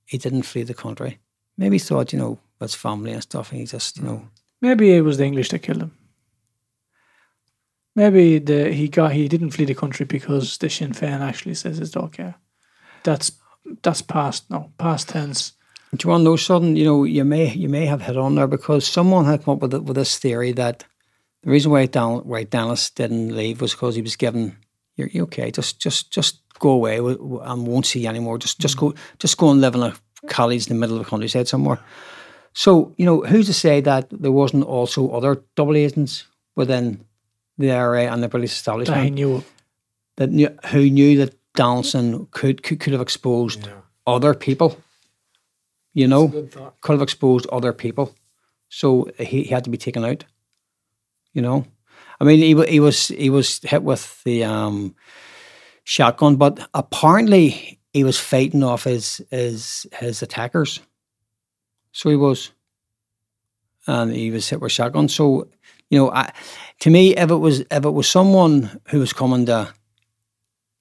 he 0.07 0.19
didn't 0.19 0.47
flee 0.47 0.65
the 0.65 0.75
country. 0.75 1.19
Maybe 1.57 1.77
he 1.77 1.85
thought 1.87 2.13
you 2.13 2.19
know 2.23 2.39
his 2.61 2.75
family 2.75 3.13
and 3.13 3.23
stuff 3.23 3.51
and 3.51 3.61
he 3.61 3.67
just 3.67 3.99
you 3.99 4.05
know 4.05 4.29
Maybe 4.61 4.93
it 4.95 5.03
was 5.03 5.17
the 5.17 5.25
English 5.25 5.49
that 5.51 5.61
killed 5.61 5.83
him. 5.83 5.93
Maybe 7.97 8.39
the 8.39 8.73
he 8.73 8.89
got 8.89 9.13
he 9.13 9.29
didn't 9.29 9.51
flee 9.51 9.65
the 9.65 9.75
country 9.75 10.07
because 10.07 10.59
the 10.59 10.69
Sinn 10.71 10.93
Féin 10.93 11.21
actually 11.21 11.55
says 11.55 11.81
it's 11.81 11.97
okay. 11.97 12.35
That's 13.03 13.33
that's 13.83 14.03
past 14.03 14.51
no 14.51 14.71
past 14.79 15.09
tense. 15.09 15.53
Do 15.97 16.07
you 16.07 16.11
want 16.11 16.21
to 16.21 16.25
know 16.25 16.37
something? 16.37 16.77
You 16.77 16.85
know, 16.85 17.05
you 17.05 17.25
may 17.25 17.53
you 17.53 17.69
may 17.69 17.87
have 17.87 18.03
hit 18.03 18.17
on 18.17 18.37
there 18.37 18.47
because 18.47 18.87
someone 18.87 19.25
had 19.25 19.45
come 19.45 19.55
up 19.55 19.63
with 19.63 19.75
with 19.75 19.97
this 19.97 20.19
theory 20.19 20.53
that 20.53 20.85
the 21.43 21.51
reason 21.51 21.73
why 21.73 21.87
Dan, 21.87 22.19
why 22.19 22.45
Dennis 22.45 22.91
didn't 22.91 23.35
leave 23.35 23.61
was 23.61 23.73
because 23.73 23.97
he 23.97 24.03
was 24.03 24.17
given, 24.17 24.57
"You're, 24.97 25.09
you're 25.09 25.25
okay. 25.25 25.51
Just 25.51 25.81
just 25.81 26.13
just 26.13 26.43
go 26.59 26.71
away 26.71 26.99
and 26.99 27.67
won't 27.67 27.87
see 27.87 28.01
you 28.01 28.09
anymore. 28.09 28.39
Just 28.39 28.61
just 28.61 28.77
go 28.77 28.95
just 29.19 29.37
go 29.37 29.51
and 29.51 29.61
live 29.61 29.75
in 29.75 29.83
a 29.83 29.95
college 30.29 30.67
in 30.67 30.75
the 30.75 30.81
middle 30.81 30.99
of 30.99 31.05
the 31.05 31.11
countryside 31.11 31.49
somewhere." 31.49 31.81
So 32.53 32.95
you 32.97 33.07
know, 33.07 33.21
who's 33.23 33.47
to 33.47 33.55
say 33.55 33.81
that 33.81 34.09
there 34.11 34.33
wasn't 34.33 34.65
also 34.65 35.11
other 35.11 35.43
double 35.55 35.77
agents 35.77 36.27
within 36.57 37.05
the 37.59 37.71
IRA 37.71 38.05
and 38.13 38.23
the 38.23 38.29
British 38.29 38.51
That 38.63 38.77
he 38.77 38.85
establishment 38.85 39.15
knew 39.15 39.45
that 40.17 40.31
knew, 40.31 40.49
who 40.67 40.91
knew 40.91 41.17
that 41.19 41.35
Donaldson 41.55 42.27
could 42.31 42.63
could, 42.63 42.81
could 42.81 42.93
have 42.93 43.03
exposed 43.03 43.69
other 44.07 44.35
people. 44.35 44.79
You 45.93 46.07
know, 46.07 46.29
could 46.81 46.93
have 46.93 47.03
exposed 47.03 47.47
other 47.49 47.73
people, 47.73 48.15
so 48.69 49.11
he, 49.19 49.43
he 49.43 49.45
had 49.45 49.65
to 49.65 49.71
be 49.71 49.77
taken 49.79 50.05
out. 50.05 50.25
You 51.33 51.43
know, 51.43 51.65
I 52.21 52.25
mean, 52.25 52.39
he 52.39 52.55
wa- 52.55 52.67
he 52.67 52.81
was 52.81 53.09
he 53.09 53.31
was 53.31 53.59
hit 53.65 53.83
with 53.83 54.23
the 54.25 54.45
um, 54.45 54.95
shotgun, 55.85 56.37
but 56.37 56.69
apparently 56.75 57.81
he 57.93 58.05
was 58.05 58.19
fighting 58.19 58.63
off 58.63 58.85
his 58.85 59.21
his 59.31 59.87
his 59.95 60.23
attackers. 60.23 60.81
So 61.93 62.11
he 62.11 62.17
was, 62.17 62.53
and 63.87 64.13
he 64.15 64.31
was 64.31 64.49
hit 64.49 64.61
with 64.61 64.73
shotgun. 64.73 65.09
So 65.09 65.49
you 65.89 65.99
know, 65.99 66.11
I, 66.11 66.33
to 66.81 66.91
me, 66.91 67.17
if 67.17 67.31
it 67.31 67.37
was 67.37 67.61
if 67.61 67.85
it 67.85 67.91
was 67.91 68.09
someone 68.09 68.81
who 68.89 69.01
was 69.01 69.13
coming 69.13 69.47
to 69.47 69.73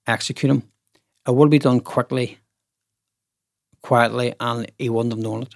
execute 0.08 0.52
him, 0.52 0.64
it 1.28 1.34
would 1.34 1.50
be 1.50 1.60
done 1.60 1.80
quickly, 1.80 2.38
quietly, 3.82 4.34
and 4.40 4.72
he 4.78 4.90
wouldn't 4.90 5.14
have 5.14 5.24
known 5.24 5.44
it. 5.44 5.56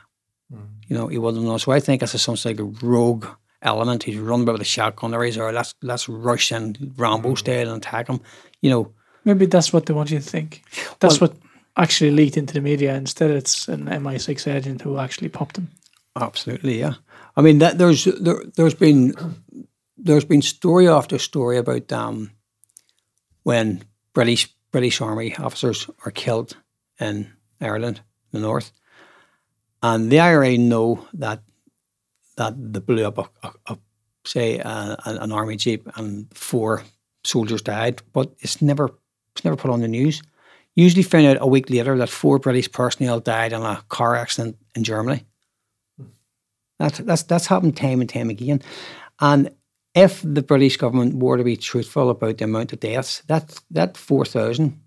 Mm-hmm. 0.54 0.64
You 0.88 0.98
know, 0.98 1.08
he 1.08 1.18
wouldn't 1.18 1.44
have 1.44 1.50
known. 1.50 1.60
So 1.60 1.72
I 1.72 1.80
think 1.80 2.02
this 2.02 2.16
is 2.16 2.22
some 2.22 2.38
sort 2.38 2.60
of 2.60 2.84
rogue 2.84 3.26
element. 3.62 4.04
He's 4.04 4.18
running 4.18 4.44
about 4.44 4.54
with 4.54 4.62
a 4.62 4.66
shotgun, 4.66 5.14
or 5.14 5.24
he's 5.24 5.38
or 5.38 5.52
let's 5.52 5.76
let's 5.82 6.10
rush 6.10 6.52
in 6.52 6.94
Rambo 6.98 7.30
mm-hmm. 7.30 7.36
style 7.38 7.70
and 7.70 7.78
attack 7.78 8.08
him. 8.08 8.20
You 8.62 8.70
know, 8.70 8.94
Maybe 9.26 9.46
that's 9.46 9.72
what 9.72 9.86
they 9.86 9.94
want 9.94 10.12
you 10.12 10.20
to 10.20 10.26
think. 10.26 10.64
That's 11.00 11.22
what 11.22 11.36
actually 11.76 12.12
leaked 12.12 12.38
into 12.38 12.54
the 12.54 12.62
media. 12.62 12.96
Instead, 12.96 13.32
it's 13.32 13.68
an 13.68 13.86
MI6 13.86 14.54
agent 14.54 14.82
who 14.82 14.98
actually 15.00 15.30
popped 15.30 15.56
them. 15.56 15.70
Absolutely, 16.16 16.80
yeah. 16.80 16.94
I 17.36 17.42
mean, 17.42 17.60
that 17.60 17.78
there's 17.78 18.06
there, 18.06 18.42
there's 18.56 18.76
been 18.76 19.14
there's 19.98 20.26
been 20.26 20.42
story 20.42 20.88
after 20.88 21.18
story 21.18 21.58
about 21.58 21.92
um 21.92 22.32
when 23.44 23.84
British 24.14 24.54
British 24.72 25.02
Army 25.02 25.36
officers 25.38 25.90
are 26.06 26.12
killed 26.12 26.56
in 27.00 27.32
Ireland, 27.60 28.02
the 28.32 28.40
north, 28.40 28.72
and 29.82 30.12
the 30.12 30.20
IRA 30.20 30.58
know 30.58 31.08
that 31.14 31.42
that 32.38 32.74
they 32.74 32.80
blew 32.80 33.06
up 33.06 33.18
a, 33.18 33.30
a, 33.44 33.54
a 33.68 33.78
say 34.26 34.60
a, 34.60 34.98
an 35.06 35.32
army 35.32 35.56
jeep 35.56 35.88
and 35.96 36.28
four 36.36 36.84
soldiers 37.24 37.62
died, 37.62 38.02
but 38.14 38.32
it's 38.40 38.62
never 38.62 38.90
it's 39.36 39.44
never 39.44 39.58
put 39.58 39.72
on 39.72 39.82
the 39.82 39.88
news. 39.88 40.22
Usually, 40.76 41.04
found 41.04 41.26
out 41.28 41.38
a 41.40 41.46
week 41.48 41.70
later 41.70 41.98
that 41.98 42.10
four 42.10 42.40
British 42.40 42.72
personnel 42.72 43.20
died 43.20 43.54
in 43.54 43.62
a 43.62 43.84
car 43.90 44.16
accident 44.16 44.58
in 44.76 44.84
Germany. 44.84 45.26
That's 46.80 46.98
that's 47.00 47.24
that's 47.24 47.48
happened 47.48 47.78
time 47.78 48.02
and 48.02 48.10
time 48.10 48.30
again. 48.30 48.62
And 49.20 49.52
if 49.94 50.22
the 50.24 50.42
British 50.42 50.78
government 50.78 51.16
were 51.16 51.38
to 51.38 51.44
be 51.44 51.56
truthful 51.56 52.10
about 52.10 52.38
the 52.40 52.46
amount 52.46 52.74
of 52.74 52.80
deaths, 52.80 53.22
that 53.28 53.62
that 53.72 53.98
four 53.98 54.26
thousand 54.26 54.82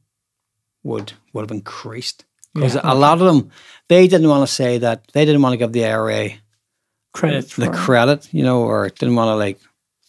would 0.83 1.13
would 1.33 1.43
have 1.43 1.57
increased. 1.57 2.25
Because 2.55 2.75
Yeah. 2.75 2.81
a 2.93 2.95
lot 2.95 3.21
of 3.21 3.27
them, 3.27 3.51
they 3.89 4.09
didn't 4.09 4.29
want 4.29 4.49
to 4.49 4.53
say 4.55 4.79
that 4.79 5.07
they 5.13 5.25
didn't 5.25 5.43
want 5.43 5.53
to 5.53 5.59
give 5.59 5.73
the 5.73 5.85
IRA 5.85 6.31
Credit 7.13 7.49
for 7.51 7.61
the 7.63 7.71
credit, 7.71 8.29
you 8.33 8.43
know, 8.43 8.63
or 8.63 8.89
didn't 8.89 9.15
want 9.15 9.29
to 9.29 9.37
like 9.37 9.59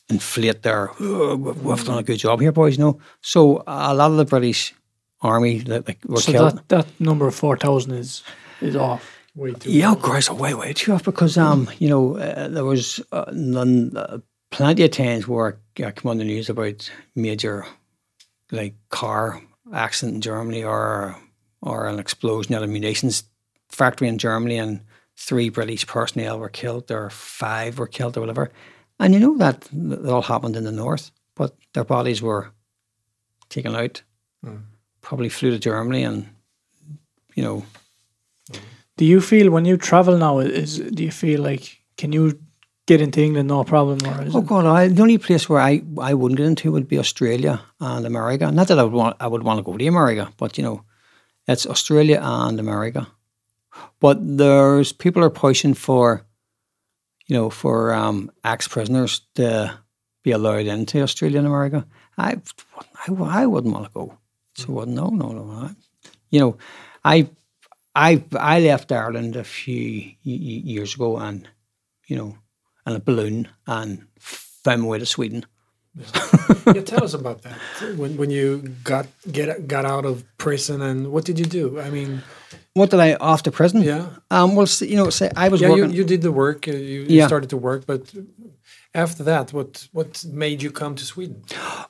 inflate 0.09 0.61
their 0.63 0.89
"Oh, 0.99 1.35
we've 1.35 1.61
we've 1.63 1.85
done 1.85 1.99
a 1.99 2.03
good 2.03 2.17
job 2.19 2.41
here, 2.41 2.51
boys. 2.51 2.77
You 2.77 2.83
know, 2.83 2.99
so 3.21 3.63
a 3.67 3.93
lot 3.93 4.11
of 4.11 4.17
the 4.17 4.25
British 4.25 4.73
army 5.21 5.59
that 5.59 5.87
like, 5.87 5.99
were 6.05 6.21
So 6.21 6.31
killed. 6.31 6.57
that, 6.57 6.69
that 6.69 6.87
number 6.99 7.27
of 7.27 7.35
4,000 7.35 7.93
is 7.93 8.23
is 8.61 8.75
off. 8.75 9.17
Way 9.35 9.53
too. 9.53 9.71
Yeah, 9.71 9.91
of 9.91 10.01
course, 10.01 10.29
way, 10.31 10.53
way 10.55 10.73
too 10.73 10.93
off 10.93 11.03
because 11.03 11.37
um, 11.37 11.69
you 11.77 11.87
know, 11.89 12.17
uh, 12.17 12.47
there 12.47 12.65
was 12.65 12.99
uh, 13.11 13.25
none, 13.31 13.95
uh, 13.95 14.17
plenty 14.49 14.83
of 14.83 14.91
times 14.91 15.27
where 15.27 15.59
I 15.77 15.91
come 15.91 16.09
on 16.09 16.17
the 16.17 16.23
news 16.23 16.49
about 16.49 16.89
major, 17.15 17.65
like 18.51 18.73
car 18.89 19.39
accident 19.71 20.15
in 20.15 20.21
Germany 20.21 20.63
or 20.63 21.15
or 21.61 21.87
an 21.87 21.99
explosion 21.99 22.55
at 22.55 22.63
a 22.63 22.67
munitions 22.67 23.23
factory 23.69 24.07
in 24.07 24.17
Germany 24.17 24.57
and 24.57 24.81
three 25.15 25.49
British 25.49 25.85
personnel 25.85 26.39
were 26.39 26.49
killed 26.49 26.89
or 26.91 27.09
five 27.11 27.77
were 27.77 27.87
killed 27.87 28.17
or 28.17 28.21
whatever, 28.21 28.51
and 28.99 29.13
you 29.13 29.19
know 29.19 29.37
that 29.37 29.67
that 29.71 30.11
all 30.11 30.23
happened 30.23 30.55
in 30.55 30.63
the 30.63 30.71
north, 30.71 31.11
but 31.35 31.55
their 31.73 31.83
bodies 31.85 32.23
were 32.23 32.49
taken 33.49 33.75
out, 33.75 34.01
probably 35.01 35.29
flew 35.29 35.51
to 35.51 35.59
Germany 35.59 36.03
and 36.03 36.27
you 37.35 37.43
know 37.43 37.63
Do 38.97 39.05
you 39.05 39.21
feel 39.21 39.51
when 39.51 39.65
you 39.65 39.77
travel 39.77 40.17
now, 40.17 40.39
is 40.39 40.79
do 40.79 41.03
you 41.03 41.11
feel 41.11 41.41
like, 41.41 41.81
can 41.97 42.11
you 42.11 42.39
get 42.87 42.99
into 42.99 43.21
England 43.21 43.47
no 43.47 43.63
problem? 43.63 43.99
Oh 44.33 44.41
God! 44.41 44.65
I, 44.65 44.87
the 44.87 45.01
only 45.03 45.19
place 45.19 45.47
where 45.47 45.61
I, 45.61 45.83
I 46.01 46.15
wouldn't 46.15 46.37
get 46.37 46.47
into 46.47 46.71
would 46.71 46.87
be 46.87 46.97
Australia 46.97 47.61
and 47.79 48.07
America. 48.07 48.51
Not 48.51 48.67
that 48.69 48.79
I 48.79 48.83
would 48.83 48.93
want 48.93 49.15
I 49.19 49.27
would 49.27 49.43
want 49.43 49.59
to 49.59 49.63
go 49.63 49.77
to 49.77 49.87
America, 49.87 50.33
but 50.37 50.57
you 50.57 50.63
know, 50.63 50.83
it's 51.47 51.67
Australia 51.67 52.19
and 52.21 52.59
America. 52.59 53.07
But 53.99 54.17
there's 54.37 54.91
people 54.93 55.23
are 55.23 55.29
pushing 55.29 55.75
for, 55.75 56.25
you 57.27 57.35
know, 57.37 57.51
for 57.51 57.93
um, 57.93 58.31
ex 58.43 58.67
prisoners 58.67 59.21
to 59.35 59.77
be 60.23 60.31
allowed 60.31 60.65
into 60.65 61.03
Australia 61.03 61.37
and 61.37 61.47
America. 61.47 61.85
I, 62.17 62.41
I, 63.07 63.13
I 63.43 63.45
wouldn't 63.45 63.75
want 63.75 63.85
to 63.85 63.91
go. 63.93 64.17
So 64.57 64.73
wouldn't 64.73 64.97
no 64.97 65.07
no 65.09 65.29
no. 65.31 65.69
You 66.31 66.39
know, 66.39 66.57
I 67.05 67.29
I 67.95 68.23
I 68.33 68.59
left 68.59 68.91
Ireland 68.91 69.35
a 69.35 69.43
few 69.43 70.11
years 70.23 70.95
ago 70.95 71.17
and 71.17 71.47
you 72.07 72.17
know 72.17 72.35
in 72.87 72.95
a 72.95 72.99
balloon 72.99 73.47
and 73.67 74.07
found 74.19 74.81
my 74.81 74.87
way 74.87 74.99
to 74.99 75.05
Sweden. 75.05 75.45
yeah, 76.73 76.81
tell 76.81 77.03
us 77.07 77.13
about 77.13 77.41
that. 77.43 77.59
When 77.97 78.17
when 78.17 78.31
you 78.31 78.57
got 78.83 79.05
get 79.31 79.67
got 79.67 79.85
out 79.85 80.05
of 80.05 80.23
prison 80.37 80.81
and 80.81 81.07
what 81.11 81.25
did 81.25 81.37
you 81.39 81.45
do? 81.45 81.79
I 81.79 81.89
mean, 81.89 82.21
What 82.73 82.89
did 82.89 82.99
I 82.99 83.15
after 83.21 83.51
prison? 83.51 83.81
yeah, 83.83 84.05
Um. 84.31 84.55
Well, 84.55 84.67
you 84.81 84.95
know, 84.95 85.09
say 85.11 85.29
I 85.35 85.49
was 85.49 85.61
yeah, 85.61 85.67
you, 85.69 85.81
working. 85.83 85.95
you 85.97 86.03
did 86.03 86.21
the 86.21 86.31
work. 86.31 86.67
uh, 86.67 86.71
You, 86.71 87.01
you 87.01 87.17
Yeah. 87.17 87.27
started 87.27 87.49
to 87.49 87.57
work, 87.57 87.85
but 87.85 88.01
after 88.93 89.23
that, 89.23 89.53
what 89.53 89.87
what 89.93 90.25
made 90.25 90.63
you 90.63 90.71
come 90.71 90.95
to 90.95 91.03
Sweden? 91.05 91.41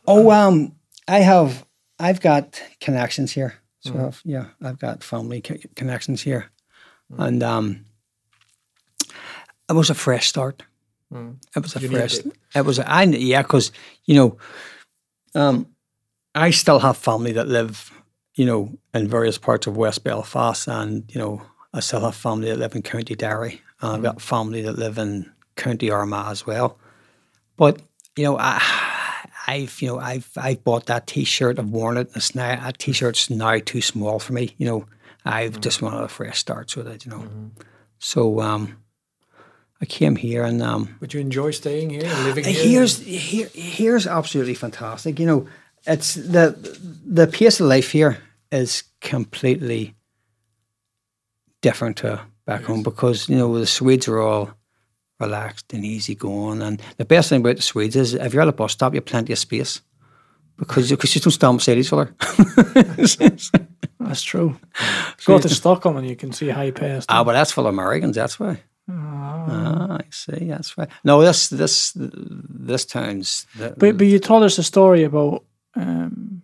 oh, 0.06 0.32
um, 0.32 0.72
I 1.08 1.20
have 1.24 1.64
I've 2.00 2.22
got 2.22 2.62
connections 2.80 3.32
here. 3.34 3.56
So 3.80 3.92
Mm. 3.94 4.08
I've, 4.08 4.22
yeah, 4.26 4.46
I've 4.62 4.80
got 4.80 5.04
family 5.04 5.42
co- 5.42 5.58
connections 5.76 6.22
here, 6.24 6.52
and 7.18 7.42
um, 7.44 7.86
it 9.70 9.74
was 9.74 9.90
a 9.90 9.94
fresh 9.96 10.28
start. 10.28 10.64
It 11.56 11.62
was 11.64 11.76
a 11.76 11.80
Mm. 11.80 11.82
You 11.84 11.90
fresh. 11.90 12.14
it. 12.20 12.26
It. 12.56 12.66
was. 12.66 12.80
A, 12.80 12.90
I 12.90 13.04
yeah, 13.04 13.42
because 13.44 13.72
you 14.06 14.16
know, 14.16 14.38
um, 15.36 15.68
I 16.36 16.52
still 16.52 16.80
have 16.80 16.98
family 16.98 17.32
that 17.34 17.48
live, 17.48 17.92
you 18.36 18.46
know, 18.46 18.78
in 18.94 19.08
various 19.08 19.38
parts 19.38 19.68
of 19.68 19.78
West 19.78 20.04
Belfast, 20.04 20.68
and 20.68 21.10
you 21.14 21.20
know, 21.20 21.42
I 21.74 21.80
still 21.82 22.02
have 22.02 22.16
family 22.16 22.50
that 22.50 22.60
live 22.60 22.76
in 22.76 22.82
County 22.82 23.16
Derry, 23.16 23.62
and 23.82 23.92
I've 23.94 24.04
got 24.04 24.22
family 24.22 24.62
that 24.64 24.78
live 24.78 24.98
in 24.98 25.32
County 25.56 25.90
Armagh 25.90 26.32
as 26.32 26.46
well. 26.46 26.78
But 27.56 27.82
you 28.18 28.24
know, 28.26 28.38
I, 28.38 28.60
I've 29.48 29.82
you 29.82 29.88
know, 29.88 30.00
I've 30.00 30.30
I've 30.38 30.64
bought 30.64 30.88
that 30.88 31.08
T-shirt. 31.08 31.58
I've 31.58 31.70
worn 31.70 31.98
it. 31.98 32.10
It's 32.16 32.36
now 32.36 32.56
that 32.56 32.78
T-shirt's 32.78 33.30
now 33.30 33.58
too 33.60 33.82
small 33.82 34.20
for 34.20 34.34
me. 34.34 34.54
You 34.58 34.68
know, 34.68 34.86
I've 35.26 35.62
just 35.62 35.82
wanted 35.82 36.04
a 36.04 36.08
fresh 36.08 36.38
start 36.38 36.76
with 36.76 36.88
it. 36.88 37.06
You 37.06 37.12
know, 37.12 37.30
so 37.98 38.42
um, 38.42 38.78
I 39.82 39.86
came 39.86 40.16
here 40.18 40.44
and 40.44 40.62
um, 40.62 40.98
But 41.00 41.14
you 41.14 41.22
enjoy 41.22 41.52
staying 41.52 41.92
here 41.92 42.04
and 42.06 42.24
living 42.26 42.44
here? 42.44 42.64
here's 42.64 43.00
here, 43.00 43.50
here's 43.54 44.06
absolutely 44.06 44.56
fantastic. 44.56 45.20
You 45.20 45.26
know, 45.26 45.48
it's 45.86 46.16
the 46.16 46.56
the 47.06 47.28
pace 47.28 47.60
of 47.60 47.68
life 47.68 47.92
here 47.92 48.18
is 48.52 48.84
completely 49.02 49.96
different 51.62 51.98
to 51.98 52.22
back 52.46 52.64
home 52.64 52.84
because 52.84 53.30
you 53.30 53.38
know 53.38 53.58
the 53.58 53.66
Swedes 53.66 54.08
are 54.08 54.20
all 54.20 54.57
relaxed 55.20 55.74
and 55.74 55.84
easy 55.86 56.16
going, 56.16 56.62
and 56.62 56.82
the 56.98 57.06
best 57.06 57.30
thing 57.30 57.42
about 57.42 57.56
the 57.58 57.62
Swedes 57.62 57.96
is 57.96 58.14
if 58.14 58.34
you're 58.34 58.42
at 58.42 58.48
a 58.48 58.52
bus 58.54 58.74
stop, 58.74 58.94
you 58.94 58.98
have 58.98 59.06
plenty 59.06 59.34
of 59.34 59.40
space 59.40 59.82
because 60.58 60.90
you 60.90 60.98
don't 60.98 61.32
stand 61.32 61.58
beside 61.58 61.78
each 61.78 61.94
other. 61.94 62.14
That's 64.00 64.22
true. 64.22 64.58
Go 65.26 65.40
to 65.40 65.50
Stockholm 65.50 65.98
and 65.98 66.08
you 66.08 66.16
can 66.16 66.32
see 66.32 66.50
high 66.50 66.72
pace. 66.72 67.06
ah, 67.10 67.24
but 67.24 67.34
that's 67.34 67.52
full 67.52 67.68
of 67.68 67.74
Americans. 67.74 68.16
That's 68.16 68.40
why. 68.40 68.62
Ah, 68.90 69.98
I 69.98 70.04
see. 70.10 70.46
That's 70.46 70.78
right. 70.78 70.88
No, 71.04 71.22
this 71.22 71.50
this 71.50 71.92
this 71.96 72.86
town's. 72.86 73.46
The, 73.58 73.74
But, 73.78 73.98
but 73.98 74.08
you 74.08 74.20
told 74.20 74.44
us 74.44 74.58
a 74.58 74.64
story 74.64 75.04
about 75.04 75.44
um, 75.76 76.42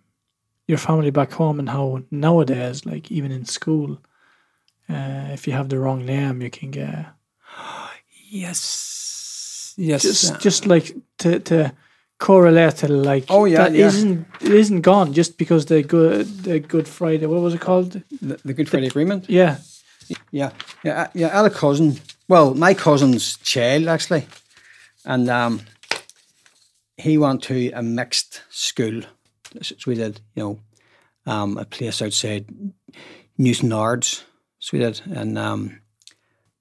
your 0.68 0.78
family 0.78 1.10
back 1.10 1.32
home 1.32 1.58
and 1.58 1.68
how 1.70 2.02
nowadays, 2.10 2.84
like 2.84 3.10
even 3.10 3.32
in 3.32 3.46
school, 3.46 3.98
uh, 4.88 5.28
if 5.32 5.46
you 5.46 5.54
have 5.54 5.70
the 5.70 5.78
wrong 5.78 6.04
name, 6.04 6.42
you 6.42 6.50
can 6.50 6.70
get 6.70 7.06
yes, 8.30 9.74
yes. 9.76 10.02
just 10.02 10.32
uh, 10.34 10.38
just 10.38 10.66
like 10.66 10.94
to 11.18 11.40
to 11.40 11.72
correlate 12.18 12.76
to 12.76 12.88
like 12.88 13.24
Oh, 13.28 13.44
yeah, 13.44 13.64
that 13.64 13.72
yeah. 13.74 13.86
isn't 13.86 14.26
it 14.40 14.52
isn't 14.52 14.82
gone 14.82 15.12
just 15.12 15.36
because 15.38 15.66
the 15.66 15.82
good 15.82 16.26
the 16.44 16.60
Good 16.60 16.86
Friday 16.88 17.26
what 17.26 17.40
was 17.42 17.54
it 17.54 17.60
called 17.60 17.92
the, 18.22 18.38
the 18.44 18.54
Good 18.54 18.68
Friday 18.68 18.86
Agreement. 18.86 19.28
yeah 19.28 19.56
Yeah, 20.32 20.50
yeah, 20.84 21.02
uh, 21.02 21.08
yeah. 21.14 21.28
I 21.32 21.42
had 21.42 21.52
a 21.52 21.54
cousin. 21.54 21.96
Well, 22.28 22.54
my 22.54 22.74
cousin's 22.74 23.38
child 23.38 23.88
actually, 23.88 24.26
and 25.04 25.28
um, 25.30 25.60
he 26.96 27.18
went 27.18 27.42
to 27.44 27.70
a 27.72 27.82
mixed 27.82 28.42
school. 28.50 29.02
So 29.62 29.74
we 29.86 29.94
did, 29.94 30.20
you 30.34 30.42
know, 30.42 30.58
um, 31.32 31.56
a 31.58 31.64
place 31.64 32.02
outside 32.04 32.44
Newtownards. 33.38 34.24
So 34.58 34.76
we 34.76 34.84
did, 34.84 35.00
and 35.10 35.38
um, 35.38 35.80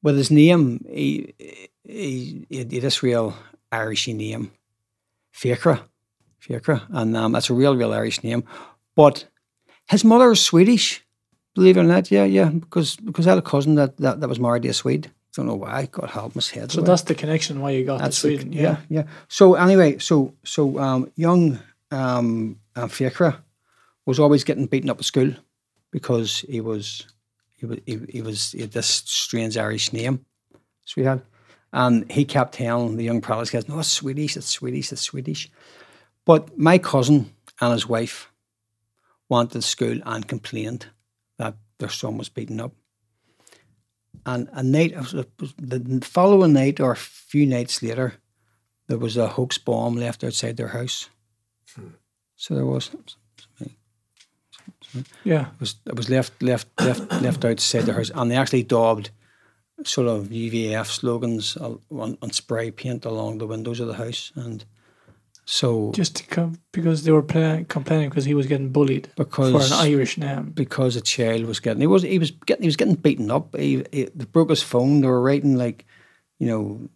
with 0.04 0.18
his 0.18 0.30
name, 0.30 0.86
he 0.88 1.34
he, 1.84 2.46
he 2.50 2.58
had 2.60 2.70
this 2.70 3.02
real 3.02 3.34
Irishy 3.72 4.16
name, 4.16 4.52
Fiacra, 5.32 5.82
Fiacra, 6.38 6.84
and 6.90 7.18
um, 7.18 7.32
that's 7.32 7.50
a 7.50 7.54
real, 7.54 7.76
real 7.76 7.94
Irish 7.94 8.24
name. 8.24 8.44
But 8.96 9.26
his 9.90 10.04
mother 10.04 10.32
is 10.32 10.42
Swedish. 10.42 11.04
Believe 11.56 11.78
it 11.78 11.82
or 11.82 11.84
not, 11.84 12.12
yeah, 12.12 12.24
yeah, 12.24 12.50
because 12.50 12.96
because 12.98 13.28
I 13.28 13.32
had 13.32 13.40
a 13.40 13.44
cousin 13.44 13.76
that, 13.76 13.98
that, 13.98 14.20
that 14.20 14.30
was 14.30 14.40
married 14.40 14.64
to 14.64 14.70
a 14.70 14.74
Swede. 14.74 15.12
Don't 15.36 15.48
know 15.48 15.56
why. 15.56 15.88
God 15.92 16.12
help 16.12 16.34
his 16.34 16.52
head. 16.52 16.72
so 16.72 16.82
that's 16.82 17.04
the 17.04 17.16
connection 17.16 17.60
why 17.60 17.72
you 17.72 17.86
got 17.86 18.00
That's 18.00 18.22
to 18.22 18.28
the- 18.28 18.36
Sweden 18.36 18.54
yeah, 18.54 18.62
yeah 18.62 18.78
yeah. 18.90 19.04
So 19.28 19.56
anyway, 19.56 19.98
so 19.98 20.36
so 20.44 20.78
um, 20.80 21.12
young 21.16 21.60
um, 21.92 22.60
um, 22.76 22.90
Fiacra 22.90 23.44
was 24.06 24.20
always 24.20 24.44
getting 24.44 24.68
beaten 24.68 24.90
up 24.90 25.00
at 25.00 25.06
school 25.06 25.34
because 25.92 26.40
he 26.50 26.62
was 26.62 27.08
he 27.64 27.98
was 27.98 28.10
he, 28.10 28.22
was 28.22 28.52
he 28.52 28.66
this 28.66 28.88
strange 29.06 29.58
Irish 29.58 29.94
name, 29.94 30.26
he 30.86 31.04
and 31.72 32.12
he 32.12 32.26
kept 32.26 32.56
telling 32.56 32.98
the 32.98 33.04
young 33.04 33.22
fellas, 33.22 33.50
guys, 33.50 33.68
"No, 33.68 33.80
it's 33.80 33.90
Swedish, 33.90 34.38
it's 34.38 34.48
Swedish, 34.48 34.92
it's 34.92 35.02
Swedish." 35.02 35.50
But 36.26 36.58
my 36.58 36.78
cousin 36.78 37.34
and 37.60 37.74
his 37.74 37.88
wife 37.88 38.32
went 39.30 39.52
to 39.52 39.62
school 39.62 40.00
and 40.06 40.28
complained 40.28 40.88
that 41.38 41.56
their 41.80 41.90
son 41.90 42.18
was 42.18 42.30
beaten 42.30 42.60
up. 42.60 42.74
And 44.26 44.50
a 44.54 44.64
night, 44.64 44.92
it 44.92 45.00
was- 45.00 45.14
it 45.14 45.32
was 45.40 45.54
the 45.58 46.00
following 46.04 46.54
night 46.54 46.80
or 46.80 46.92
a 46.92 46.96
few 46.96 47.46
nights 47.46 47.82
later, 47.82 48.14
there 48.88 48.98
was 49.00 49.18
a 49.18 49.30
hoax 49.30 49.58
bomb 49.58 49.96
left 49.96 50.24
outside 50.24 50.58
their 50.58 50.70
house. 50.70 51.10
Hmm. 51.76 51.96
So 52.36 52.56
there 52.56 52.66
was. 52.66 52.92
Yeah 55.24 55.48
It 55.48 55.60
was 55.60 55.76
it 55.86 55.96
was 55.96 56.10
left 56.10 56.42
left 56.42 56.68
left 56.82 57.12
left 57.22 57.46
outside 57.46 57.86
the 57.86 57.94
house, 57.94 58.12
and 58.14 58.30
they 58.30 58.36
actually 58.36 58.64
daubed 58.64 59.12
sort 59.84 60.08
of 60.08 60.28
UVF 60.28 60.86
slogans 60.86 61.58
on, 61.58 62.18
on 62.22 62.32
spray 62.32 62.72
paint 62.72 63.06
along 63.06 63.38
the 63.38 63.48
windows 63.48 63.80
of 63.80 63.88
the 63.88 63.96
house, 63.96 64.32
and 64.36 64.66
so 65.46 65.92
just 65.94 66.16
to 66.16 66.26
come 66.28 66.60
because 66.72 67.04
they 67.04 67.12
were 67.12 67.22
complaining 67.22 68.10
because 68.10 68.24
he 68.24 68.34
was 68.34 68.48
getting 68.48 68.70
bullied 68.70 69.10
because 69.18 69.52
for 69.52 69.74
an 69.76 69.88
Irish 69.88 70.18
name 70.18 70.52
because 70.52 70.96
a 70.96 71.02
child 71.02 71.46
was 71.46 71.60
getting 71.60 71.82
he 71.82 71.88
was 71.88 72.04
he 72.04 72.20
was 72.20 72.32
getting 72.32 72.64
he 72.64 72.68
was 72.68 72.78
getting 72.78 72.96
beaten 72.96 73.30
up. 73.30 73.56
He, 73.56 73.84
he 73.92 74.06
they 74.16 74.26
broke 74.26 74.50
his 74.50 74.64
phone. 74.64 75.02
They 75.02 75.08
were 75.08 75.22
writing 75.22 75.58
like, 75.58 75.86
you 76.40 76.48
know, 76.48 76.90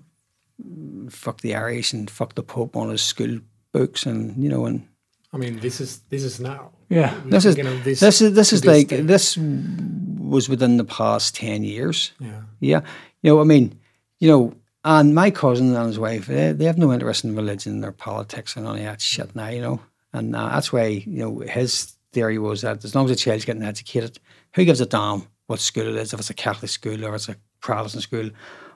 fuck 1.09 1.41
the 1.41 1.55
Irish 1.55 1.91
and 1.91 2.09
fuck 2.09 2.35
the 2.35 2.43
Pope 2.43 2.77
on 2.77 2.89
his 2.89 3.01
school 3.01 3.39
books, 3.73 4.05
and 4.05 4.41
you 4.41 4.49
know, 4.49 4.65
and 4.65 4.87
I 5.33 5.37
mean, 5.37 5.59
this 5.59 5.79
is 5.81 5.99
this 6.09 6.23
is 6.23 6.39
now. 6.39 6.71
yeah 6.89 7.13
this 7.25 7.45
is 7.45 7.55
this- 7.55 7.99
this 7.99 8.21
is 8.21 8.33
this 8.33 8.53
is 8.53 8.65
like 8.65 8.87
day. 8.87 9.01
this 9.01 9.37
was 9.37 10.47
within 10.49 10.77
the 10.77 10.83
past 10.85 11.35
ten 11.35 11.63
years. 11.63 12.11
Yeah. 12.19 12.41
Yeah, 12.59 12.81
you 13.21 13.31
know, 13.33 13.41
I 13.41 13.43
mean, 13.43 13.79
you 14.19 14.29
know, 14.29 14.53
and 14.83 15.13
my 15.13 15.31
cousin 15.31 15.75
and 15.75 15.87
his 15.87 15.99
wife, 15.99 16.27
they, 16.27 16.53
they 16.53 16.65
have 16.65 16.77
no 16.77 16.91
interest 16.93 17.23
in 17.25 17.35
religion 17.35 17.83
or 17.83 17.91
politics 17.91 18.55
and 18.55 18.67
of 18.67 18.77
that 18.77 19.01
shit 19.01 19.35
now, 19.35 19.49
you 19.49 19.61
know, 19.61 19.79
and 20.13 20.35
uh, 20.35 20.49
that's 20.49 20.71
why 20.73 20.87
you 20.87 21.19
know 21.23 21.39
his 21.39 21.93
theory 22.13 22.37
was 22.39 22.61
that 22.61 22.83
as 22.85 22.95
long 22.95 23.05
as 23.05 23.11
the 23.11 23.15
child's 23.17 23.45
getting 23.45 23.63
educated, 23.63 24.17
who 24.55 24.63
gives 24.65 24.81
a 24.81 24.85
damn 24.85 25.23
what 25.47 25.59
school 25.59 25.87
it 25.87 25.95
is, 25.95 26.13
if 26.13 26.19
it's 26.19 26.29
a 26.29 26.33
Catholic 26.33 26.71
school 26.71 27.05
or 27.05 27.15
it's 27.15 27.29
a 27.29 27.35
Protestant 27.59 28.03
school 28.03 28.29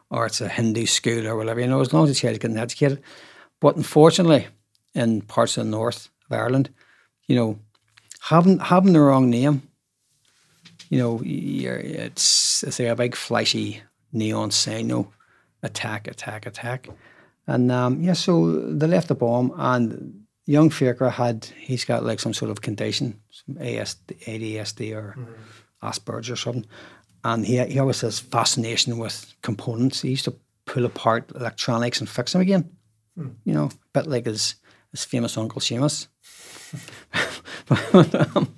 or 0.10 0.26
it's 0.26 0.42
a 0.42 0.48
Hindu 0.50 0.86
school 0.86 1.28
or 1.28 1.36
whatever, 1.38 1.60
you 1.62 1.68
know, 1.68 1.80
as 1.82 1.94
long 1.94 2.04
as 2.04 2.10
the 2.10 2.16
child's 2.16 2.40
getting 2.40 2.58
educated. 2.58 3.02
But 3.62 3.76
unfortunately, 3.78 4.48
in 4.94 5.22
parts 5.22 5.58
of 5.58 5.64
the 5.66 5.72
north 5.72 6.10
of 6.32 6.40
Ireland, 6.40 6.70
you 7.28 7.36
know, 7.36 7.60
having 8.22 8.60
having 8.60 8.94
the 8.94 9.02
wrong 9.02 9.30
name 9.30 9.64
you 10.92 10.98
know, 10.98 11.22
you're, 11.24 11.78
it's 11.78 12.64
it's 12.64 12.80
a 12.80 12.94
big 12.96 13.16
flashy 13.16 13.82
neon 14.12 14.52
sign, 14.52 14.90
you 14.90 14.96
know, 14.96 15.14
attack, 15.64 16.08
attack, 16.08 16.46
attack. 16.46 16.90
And 17.48 17.72
um, 17.72 18.02
yeah, 18.02 18.14
so 18.14 18.52
they 18.70 18.88
left 18.88 19.08
the 19.08 19.16
bomb, 19.16 19.54
and 19.56 20.26
young 20.46 20.70
Fiacra 20.70 21.10
had 21.10 21.46
he's 21.58 21.86
got 21.86 22.04
like 22.04 22.20
some 22.20 22.34
sort 22.34 22.52
of 22.52 22.62
condition, 22.62 23.22
some 23.32 23.56
ASD, 23.56 24.20
ADSD 24.26 24.94
or 24.94 25.16
Asperger's 25.82 26.30
or 26.30 26.36
something, 26.36 26.68
and 27.24 27.46
he 27.46 27.64
he 27.66 27.80
always 27.80 28.02
has 28.02 28.20
fascination 28.20 28.98
with 28.98 29.34
components. 29.42 30.02
He 30.02 30.10
used 30.10 30.26
to 30.26 30.36
pull 30.66 30.86
apart 30.86 31.32
electronics 31.34 32.02
and 32.02 32.10
fix 32.10 32.34
them 32.34 32.42
again. 32.42 32.70
You 33.46 33.54
know, 33.54 33.66
a 33.66 33.72
bit 33.94 34.08
like 34.08 34.26
his 34.26 34.56
his 34.92 35.06
famous 35.06 35.38
uncle 35.38 35.62
Seamus. 35.62 36.08
But, 37.68 38.36
um, 38.36 38.54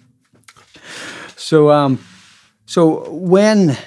so 1.35 1.72
um, 1.72 2.03
so 2.66 3.09
when 3.11 3.77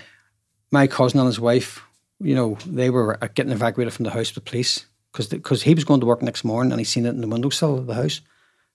my 0.71 0.87
cousin 0.87 1.21
and 1.21 1.27
his 1.27 1.41
wife, 1.41 1.83
you 2.21 2.35
know, 2.35 2.59
they 2.67 2.91
were 2.91 3.23
uh, 3.23 3.29
getting 3.35 3.53
evacuated 3.53 3.93
from 3.93 4.05
the 4.05 4.11
house 4.11 4.35
with 4.35 4.45
police 4.45 4.87
because 5.13 5.29
because 5.29 5.63
he 5.63 5.75
was 5.75 5.85
going 5.85 6.01
to 6.01 6.07
work 6.07 6.23
next 6.23 6.45
morning 6.45 6.73
and 6.73 6.81
he 6.81 6.85
seen 6.85 7.07
it 7.07 7.11
in 7.11 7.21
the 7.21 7.29
windowsill 7.29 7.79
of 7.79 7.87
the 7.87 7.95
house. 7.95 8.21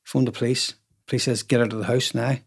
Phoned 0.03 0.27
the 0.27 0.31
police. 0.31 0.73
Police 1.07 1.23
says, 1.23 1.43
"Get 1.43 1.61
out 1.61 1.73
of 1.73 1.79
the 1.79 1.85
house 1.85 2.13
now." 2.13 2.37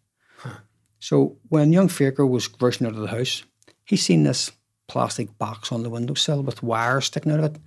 So 0.98 1.36
when 1.48 1.72
young 1.72 1.88
Fiacra 1.88 2.26
was 2.26 2.48
rushing 2.60 2.86
out 2.86 2.94
of 2.94 3.00
the 3.00 3.08
house, 3.08 3.44
he 3.84 3.96
seen 3.96 4.22
this 4.22 4.50
plastic 4.88 5.36
box 5.36 5.70
on 5.70 5.82
the 5.82 5.90
windowsill 5.90 6.42
with 6.42 6.62
wires 6.62 7.04
sticking 7.04 7.32
out 7.32 7.40
of 7.40 7.54
it. 7.54 7.60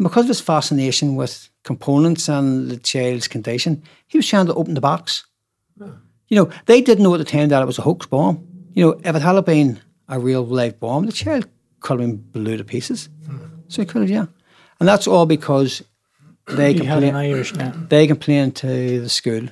And 0.00 0.08
because 0.08 0.24
of 0.24 0.28
his 0.28 0.40
fascination 0.40 1.14
with 1.14 1.50
components 1.62 2.26
and 2.26 2.70
the 2.70 2.78
child's 2.78 3.28
condition, 3.28 3.82
he 4.06 4.16
was 4.16 4.26
trying 4.26 4.46
to 4.46 4.54
open 4.54 4.72
the 4.72 4.80
box. 4.80 5.26
You 5.78 6.36
know, 6.36 6.50
they 6.64 6.80
didn't 6.80 7.04
know 7.04 7.12
at 7.12 7.18
the 7.18 7.24
time 7.26 7.50
that 7.50 7.60
it 7.60 7.66
was 7.66 7.78
a 7.78 7.82
hoax 7.82 8.06
bomb. 8.06 8.48
You 8.72 8.82
know, 8.82 9.00
if 9.04 9.14
it 9.14 9.20
had 9.20 9.44
been 9.44 9.78
a 10.08 10.18
real 10.18 10.42
live 10.46 10.80
bomb, 10.80 11.04
the 11.04 11.12
child 11.12 11.46
could 11.80 12.00
have 12.00 12.08
been 12.08 12.16
blew 12.16 12.56
to 12.56 12.64
pieces. 12.64 13.10
So 13.68 13.82
he 13.82 13.86
could 13.86 14.00
have, 14.00 14.10
yeah. 14.10 14.24
And 14.78 14.88
that's 14.88 15.06
all 15.06 15.26
because 15.26 15.82
they 16.46 16.72
complained, 16.72 17.18
Irish 17.18 17.52
they 17.90 18.06
complained 18.06 18.56
to 18.56 19.00
the 19.02 19.10
school 19.10 19.48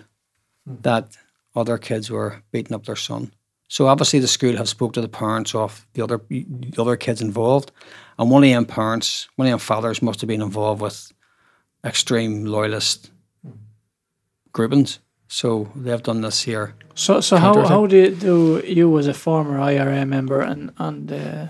that 0.65 1.15
other 1.55 1.77
kids 1.77 2.11
were 2.11 2.43
beating 2.53 2.75
up 2.75 2.87
their 2.87 2.97
son 2.97 3.33
So 3.69 3.87
obviously 3.87 4.19
the 4.19 4.29
school 4.29 4.57
have 4.57 4.69
spoke 4.69 4.95
to 4.95 5.01
the 5.01 5.09
parents 5.09 5.55
of 5.55 5.87
the 5.93 6.03
other 6.03 6.21
the 6.29 6.75
other 6.79 6.97
kids 6.97 7.21
involved, 7.21 7.71
and 8.19 8.31
one 8.31 8.43
of 8.43 8.51
them 8.51 8.65
parents, 8.65 9.29
one 9.37 9.47
of 9.47 9.53
them 9.53 9.59
fathers 9.59 10.03
must 10.03 10.21
have 10.21 10.29
been 10.29 10.43
involved 10.43 10.81
with 10.81 11.13
extreme 11.85 12.47
loyalist 12.47 13.11
groupings. 14.53 15.01
So 15.29 15.71
they've 15.77 16.03
done 16.03 16.23
this 16.23 16.43
here. 16.43 16.75
So, 16.95 17.21
so 17.21 17.37
how, 17.37 17.67
how 17.67 17.87
do, 17.87 18.15
do 18.15 18.63
you, 18.67 18.99
as 18.99 19.07
a 19.07 19.15
former 19.15 19.61
IRA 19.61 20.07
member, 20.07 20.41
and 20.41 20.73
and 20.79 21.13
uh, 21.13 21.47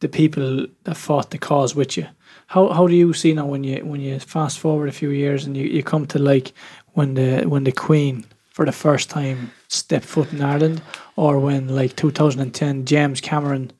the 0.00 0.08
people 0.08 0.66
that 0.84 0.96
fought 0.96 1.30
the 1.30 1.38
cause 1.38 1.74
with 1.74 1.96
you, 1.96 2.06
how 2.48 2.68
how 2.68 2.86
do 2.86 2.94
you 2.94 3.14
see 3.14 3.32
now 3.32 3.46
when 3.46 3.64
you 3.64 3.84
when 3.84 4.00
you 4.00 4.20
fast 4.20 4.58
forward 4.58 4.88
a 4.88 4.92
few 4.92 5.10
years 5.10 5.46
and 5.46 5.56
you, 5.56 5.64
you 5.64 5.82
come 5.82 6.06
to 6.06 6.18
like 6.18 6.52
when 6.92 7.14
the 7.14 7.46
when 7.48 7.64
the 7.64 7.72
Queen 7.72 8.26
for 8.50 8.66
the 8.66 8.72
first 8.72 9.08
time 9.08 9.50
stepped 9.68 10.06
foot 10.06 10.32
in 10.32 10.42
Ireland, 10.42 10.82
or 11.16 11.38
when 11.38 11.68
like 11.68 11.96
2010 11.96 12.84
James 12.84 13.20
Cameron, 13.20 13.72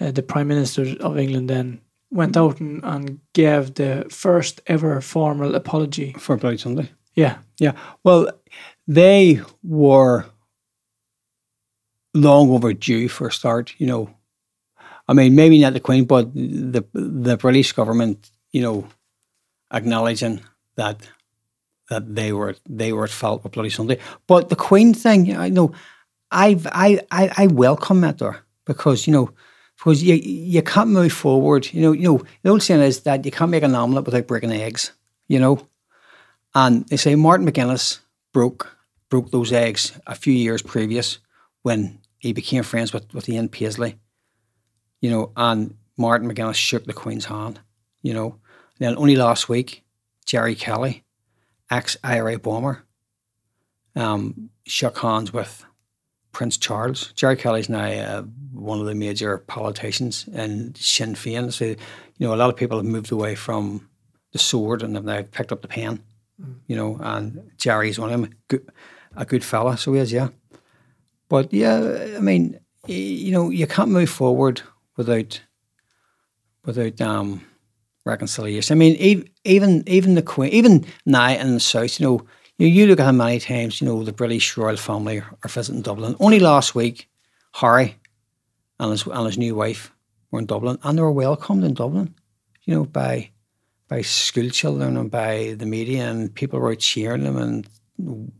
uh, 0.00 0.10
the 0.10 0.22
Prime 0.22 0.48
Minister 0.48 0.94
of 1.00 1.18
England, 1.18 1.50
then 1.50 1.80
went 2.10 2.36
out 2.36 2.60
and, 2.60 2.84
and 2.84 3.20
gave 3.32 3.74
the 3.74 4.06
first 4.10 4.60
ever 4.66 5.00
formal 5.00 5.54
apology. 5.54 6.14
For 6.18 6.36
Bloody 6.36 6.58
Sunday. 6.58 6.90
Yeah, 7.14 7.38
Yeah. 7.58 7.72
Well, 8.04 8.28
they 8.86 9.40
were 9.62 10.26
long 12.14 12.50
overdue 12.50 13.08
for 13.08 13.28
a 13.28 13.32
start, 13.32 13.74
you 13.78 13.86
know. 13.86 14.10
I 15.08 15.14
mean, 15.14 15.34
maybe 15.34 15.60
not 15.60 15.72
the 15.72 15.80
Queen, 15.80 16.04
but 16.04 16.32
the 16.34 16.84
the 16.92 17.36
British 17.36 17.72
government, 17.72 18.30
you 18.52 18.62
know, 18.62 18.86
acknowledging 19.72 20.40
that 20.76 21.08
that 21.92 22.14
they 22.14 22.32
were 22.32 22.56
they 22.68 22.92
were 22.92 23.04
at 23.04 23.10
fault 23.10 23.44
with 23.44 23.52
Bloody 23.52 23.70
Sunday. 23.70 23.98
But 24.26 24.48
the 24.48 24.56
Queen 24.56 24.94
thing, 24.94 25.36
I 25.36 25.50
know, 25.50 25.72
I've 26.30 26.66
I 26.66 27.00
I, 27.10 27.30
I 27.36 27.46
welcome 27.48 28.00
that 28.00 28.18
there 28.18 28.44
because 28.64 29.06
you 29.06 29.12
know 29.12 29.30
because 29.76 30.02
you 30.02 30.14
you 30.14 30.62
can't 30.62 30.90
move 30.90 31.12
forward. 31.12 31.68
You 31.72 31.82
know, 31.82 31.92
you 31.92 32.08
know 32.08 32.22
the 32.42 32.50
old 32.50 32.62
saying 32.62 32.80
is 32.80 33.00
that 33.00 33.24
you 33.24 33.30
can't 33.30 33.50
make 33.50 33.62
an 33.62 33.74
omelette 33.74 34.06
without 34.06 34.26
breaking 34.26 34.52
eggs. 34.52 34.92
You 35.28 35.38
know, 35.38 35.68
and 36.54 36.86
they 36.88 36.96
say 36.96 37.14
Martin 37.14 37.46
McGuinness 37.46 38.00
broke 38.32 38.76
broke 39.10 39.30
those 39.30 39.52
eggs 39.52 39.92
a 40.06 40.14
few 40.14 40.32
years 40.32 40.62
previous 40.62 41.18
when 41.62 41.98
he 42.18 42.32
became 42.32 42.62
friends 42.62 42.92
with, 42.94 43.12
with 43.12 43.28
Ian 43.28 43.48
Paisley. 43.48 43.98
You 45.02 45.10
know, 45.10 45.32
and 45.36 45.74
Martin 45.98 46.30
McGuinness 46.30 46.54
shook 46.54 46.86
the 46.86 46.92
Queen's 46.94 47.26
hand, 47.26 47.60
you 48.02 48.14
know. 48.14 48.38
Then 48.78 48.96
only 48.96 49.16
last 49.16 49.48
week, 49.48 49.84
Gerry 50.24 50.54
Kelly, 50.54 51.04
ex 51.70 51.96
IRA 52.04 52.38
bomber, 52.38 52.84
um, 53.96 54.50
shook 54.66 54.98
hands 54.98 55.32
with 55.32 55.64
Prince 56.32 56.56
Charles. 56.56 57.12
Gerry 57.12 57.36
Kelly's 57.36 57.68
now 57.68 57.84
uh, 57.84 58.22
one 58.52 58.80
of 58.80 58.86
the 58.86 58.94
major 58.94 59.38
politicians 59.38 60.28
in 60.28 60.74
Sinn 60.74 61.14
Féin. 61.14 61.52
So, 61.52 61.64
you 61.66 61.76
know, 62.18 62.34
a 62.34 62.36
lot 62.36 62.50
of 62.50 62.56
people 62.56 62.78
have 62.78 62.86
moved 62.86 63.12
away 63.12 63.34
from 63.34 63.88
the 64.32 64.38
sword 64.38 64.82
and 64.82 64.94
have 64.94 65.04
now 65.04 65.22
picked 65.22 65.52
up 65.52 65.62
the 65.62 65.68
pen 65.68 66.02
you 66.66 66.76
know, 66.76 66.98
and 67.00 67.50
Gerry's 67.56 67.98
one 67.98 68.12
of 68.12 68.20
them, 68.20 68.34
good, 68.48 68.68
a 69.16 69.24
good 69.24 69.44
fella, 69.44 69.76
so 69.76 69.92
he 69.92 70.00
is, 70.00 70.12
yeah. 70.12 70.28
But 71.28 71.52
yeah, 71.52 72.14
I 72.16 72.20
mean, 72.20 72.58
you 72.86 73.32
know, 73.32 73.50
you 73.50 73.66
can't 73.66 73.90
move 73.90 74.10
forward 74.10 74.62
without 74.96 75.40
without 76.64 77.00
um, 77.00 77.44
reconciliation. 78.04 78.76
I 78.76 78.78
mean, 78.78 79.26
even 79.44 79.82
even 79.86 80.14
the 80.14 80.22
Queen, 80.22 80.52
even 80.52 80.84
now 81.06 81.30
in 81.30 81.54
the 81.54 81.60
south, 81.60 82.00
you 82.00 82.06
know, 82.06 82.26
you, 82.58 82.66
you 82.66 82.86
look 82.86 83.00
at 83.00 83.06
how 83.06 83.12
many 83.12 83.38
times 83.38 83.80
you 83.80 83.86
know 83.86 84.02
the 84.04 84.12
British 84.12 84.56
royal 84.56 84.76
family 84.76 85.20
are 85.20 85.48
visiting 85.48 85.82
Dublin. 85.82 86.16
Only 86.20 86.40
last 86.40 86.74
week, 86.74 87.08
Harry 87.54 87.96
and 88.78 88.90
his 88.90 89.06
and 89.06 89.26
his 89.26 89.38
new 89.38 89.54
wife 89.54 89.92
were 90.30 90.40
in 90.40 90.46
Dublin, 90.46 90.78
and 90.82 90.98
they 90.98 91.02
were 91.02 91.12
welcomed 91.12 91.64
in 91.64 91.74
Dublin, 91.74 92.14
you 92.64 92.74
know, 92.74 92.84
by 92.84 93.30
by 93.88 94.02
school 94.02 94.50
children 94.50 94.96
and 94.96 95.10
by 95.10 95.54
the 95.58 95.66
media, 95.66 96.10
and 96.10 96.34
people 96.34 96.58
were 96.58 96.74
cheering 96.74 97.24
them 97.24 97.36
and 97.36 97.68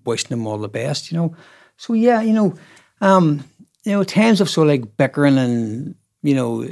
wishing 0.05 0.31
them 0.31 0.47
all 0.47 0.58
the 0.58 0.68
best, 0.68 1.10
you 1.10 1.18
know. 1.18 1.36
So 1.76 1.94
yeah, 1.94 2.23
you 2.23 2.32
know, 2.32 2.55
um, 3.00 3.44
you 3.84 3.92
know, 3.92 4.05
times 4.05 4.41
of 4.41 4.49
sort 4.49 4.68
of 4.68 4.70
like 4.70 4.97
bickering 4.97 5.39
and 5.39 5.94
you 6.23 6.34
know, 6.34 6.66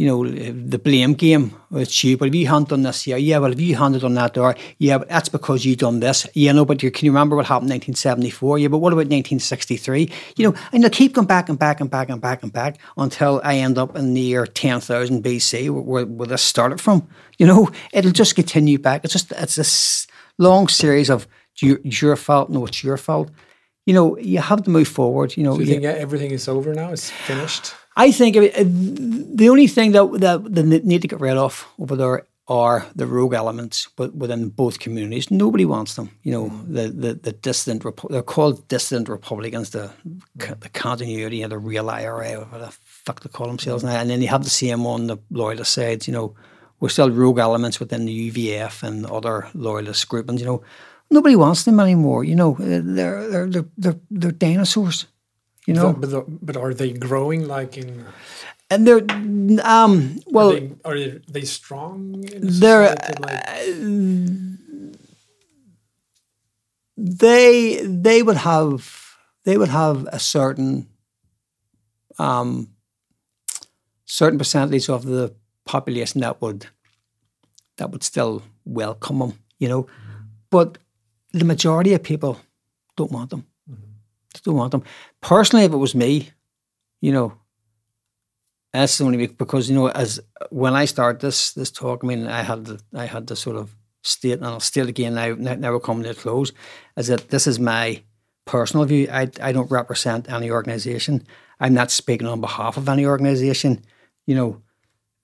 you 0.00 0.06
know, 0.06 0.26
the 0.26 0.78
blame 0.78 1.12
game. 1.12 1.54
It's 1.72 2.02
you, 2.02 2.16
but 2.16 2.28
if 2.28 2.34
you 2.34 2.46
hadn't 2.46 2.70
done 2.70 2.84
this 2.84 3.02
here, 3.02 3.18
yeah, 3.18 3.36
well, 3.36 3.52
if 3.52 3.60
you 3.60 3.76
hadn't 3.76 4.00
done 4.00 4.14
that 4.14 4.32
there, 4.32 4.56
yeah, 4.78 4.96
but 4.96 5.10
that's 5.10 5.28
because 5.28 5.66
you 5.66 5.76
done 5.76 6.00
this. 6.00 6.26
Yeah, 6.32 6.52
no, 6.52 6.64
but 6.64 6.82
you, 6.82 6.90
can 6.90 7.04
you 7.04 7.12
remember 7.12 7.36
what 7.36 7.44
happened 7.44 7.70
in 7.70 7.74
1974? 7.74 8.60
Yeah, 8.60 8.68
but 8.68 8.78
what 8.78 8.94
about 8.94 9.08
1963? 9.08 10.10
You 10.36 10.48
know, 10.48 10.58
and 10.72 10.82
they'll 10.82 10.88
keep 10.88 11.12
going 11.12 11.26
back 11.26 11.50
and 11.50 11.58
back 11.58 11.82
and 11.82 11.90
back 11.90 12.08
and 12.08 12.18
back 12.18 12.42
and 12.42 12.50
back 12.50 12.78
until 12.96 13.42
I 13.44 13.56
end 13.56 13.76
up 13.76 13.94
in 13.94 14.14
the 14.14 14.22
year 14.22 14.46
10,000 14.46 15.22
BC, 15.22 15.68
where, 15.68 16.06
where 16.06 16.26
this 16.26 16.40
started 16.40 16.80
from. 16.80 17.06
You 17.36 17.46
know, 17.46 17.70
it'll 17.92 18.10
just 18.10 18.34
continue 18.34 18.78
back. 18.78 19.04
It's 19.04 19.12
just, 19.12 19.32
it's 19.32 19.56
this 19.56 20.06
long 20.38 20.68
series 20.68 21.10
of 21.10 21.28
your, 21.60 21.78
your 21.84 22.16
fault, 22.16 22.48
no, 22.48 22.64
it's 22.64 22.82
your 22.82 22.96
fault. 22.96 23.30
You 23.84 23.92
know, 23.92 24.16
you 24.16 24.38
have 24.38 24.62
to 24.62 24.70
move 24.70 24.88
forward. 24.88 25.36
You 25.36 25.42
know, 25.42 25.56
So 25.56 25.60
you 25.60 25.66
think 25.66 25.84
everything 25.84 26.30
is 26.30 26.48
over 26.48 26.72
now? 26.72 26.90
It's 26.90 27.10
finished? 27.10 27.74
I 28.06 28.12
think 28.12 28.36
uh, 28.36 28.64
the 29.36 29.48
only 29.50 29.66
thing 29.68 29.92
that 29.92 30.20
that 30.20 30.54
they 30.54 30.62
need 30.62 31.02
to 31.02 31.08
get 31.08 31.20
rid 31.20 31.36
of 31.36 31.66
over 31.78 31.96
there 31.96 32.26
are 32.46 32.84
the 32.96 33.06
rogue 33.06 33.34
elements, 33.34 33.88
but 33.96 34.14
within 34.14 34.48
both 34.50 34.78
communities, 34.84 35.30
nobody 35.30 35.64
wants 35.64 35.94
them. 35.94 36.08
You 36.24 36.32
know, 36.32 36.48
the 36.74 36.88
the, 37.02 37.14
the 37.14 37.32
dissident 37.32 37.82
Repu- 37.84 38.10
they're 38.10 38.32
called 38.34 38.66
dissident 38.68 39.08
Republicans, 39.08 39.70
the 39.70 39.90
the 40.36 40.68
continuity 40.72 41.44
of 41.44 41.50
the 41.50 41.58
real 41.58 41.88
IRA, 41.90 42.34
or 42.40 42.44
what 42.46 42.60
the 42.60 42.70
fuck 43.04 43.20
they 43.20 43.28
call 43.28 43.46
themselves 43.46 43.84
now, 43.84 44.00
and 44.00 44.10
then 44.10 44.22
you 44.22 44.28
have 44.28 44.44
the 44.44 44.50
same 44.50 44.86
on 44.86 45.06
the 45.06 45.16
loyalist 45.30 45.72
sides. 45.72 46.06
You 46.08 46.14
know, 46.14 46.34
we're 46.80 46.88
still 46.92 47.10
rogue 47.10 47.38
elements 47.38 47.78
within 47.80 48.06
the 48.06 48.30
UVF 48.30 48.82
and 48.82 49.06
other 49.06 49.48
loyalist 49.54 50.08
groupings. 50.08 50.40
You 50.40 50.46
know, 50.46 50.62
nobody 51.10 51.36
wants 51.36 51.62
them 51.64 51.80
anymore. 51.80 52.24
You 52.24 52.36
know, 52.36 52.56
Uh, 52.56 52.80
they're 52.96 53.28
they're 53.30 53.50
they're 53.50 53.68
they're, 53.78 54.00
they're 54.10 54.38
dinosaurs. 54.48 55.06
You 55.66 55.74
know, 55.74 55.92
but, 55.92 56.10
but, 56.10 56.46
but 56.46 56.56
are 56.56 56.74
they 56.74 56.92
growing 56.92 57.46
like 57.46 57.76
in? 57.76 58.06
and 58.70 58.86
they're 58.86 59.04
um 59.66 60.20
well. 60.26 60.52
are, 60.52 60.60
they, 60.60 60.72
are 60.84 61.18
they, 61.28 61.42
strong? 61.42 62.24
In 62.32 62.40
They're 62.42 62.94
they 66.96 67.80
they 67.84 68.22
would 68.22 68.36
have 68.36 69.16
they 69.44 69.58
would 69.58 69.68
have 69.68 70.06
a 70.12 70.18
certain 70.18 70.88
um 72.18 72.68
certain 74.04 74.38
percentage 74.38 74.88
of 74.88 75.04
the 75.04 75.34
population 75.64 76.20
that 76.20 76.40
would 76.40 76.66
that 77.76 77.90
would 77.90 78.04
still 78.04 78.42
welcome 78.64 79.18
them, 79.18 79.32
you 79.58 79.68
know. 79.68 79.86
But 80.50 80.78
the 81.32 81.44
majority 81.44 81.94
of 81.94 82.02
people 82.02 82.38
don't 82.96 83.12
want 83.12 83.30
them. 83.30 83.46
Don't 84.40 84.56
want 84.56 84.72
them. 84.72 84.84
Personally, 85.20 85.64
if 85.64 85.72
it 85.72 85.76
was 85.76 85.94
me, 85.94 86.30
you 87.00 87.12
know, 87.12 87.34
that's 88.72 88.98
the 88.98 89.04
only 89.04 89.26
because 89.26 89.68
you 89.68 89.74
know, 89.74 89.88
as 89.88 90.20
when 90.50 90.74
I 90.74 90.84
started 90.84 91.20
this 91.20 91.52
this 91.52 91.70
talk, 91.70 92.00
I 92.02 92.06
mean, 92.06 92.26
I 92.26 92.42
had 92.42 92.68
I 92.94 93.06
had 93.06 93.28
to 93.28 93.36
sort 93.36 93.56
of 93.56 93.74
state, 94.02 94.34
and 94.34 94.46
I'll 94.46 94.60
state 94.60 94.88
again 94.88 95.14
now. 95.14 95.34
Now 95.34 95.54
now 95.54 95.72
we're 95.72 95.80
coming 95.80 96.04
to 96.04 96.10
a 96.10 96.14
close, 96.14 96.52
is 96.96 97.08
that 97.08 97.30
this 97.30 97.46
is 97.46 97.58
my 97.58 98.02
personal 98.44 98.86
view. 98.86 99.08
I 99.10 99.28
I 99.42 99.52
don't 99.52 99.70
represent 99.70 100.30
any 100.30 100.50
organisation. 100.50 101.26
I'm 101.58 101.74
not 101.74 101.90
speaking 101.90 102.28
on 102.28 102.40
behalf 102.40 102.76
of 102.76 102.88
any 102.88 103.04
organisation. 103.04 103.84
You 104.26 104.36
know, 104.36 104.62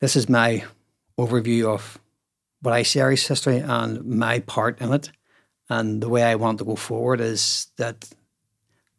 this 0.01 0.17
is 0.17 0.29
my 0.29 0.65
overview 1.19 1.67
of 1.67 1.99
what 2.63 2.75
I 2.75 2.83
see 2.83 3.01
Irish 3.01 3.29
history 3.29 3.59
and 3.59 4.05
my 4.05 4.41
part 4.41 4.81
in 4.81 4.93
it, 4.93 5.11
and 5.69 6.03
the 6.03 6.09
way 6.09 6.25
I 6.25 6.35
want 6.35 6.59
to 6.59 6.65
go 6.65 6.75
forward 6.75 7.21
is 7.21 7.69
that 7.77 8.09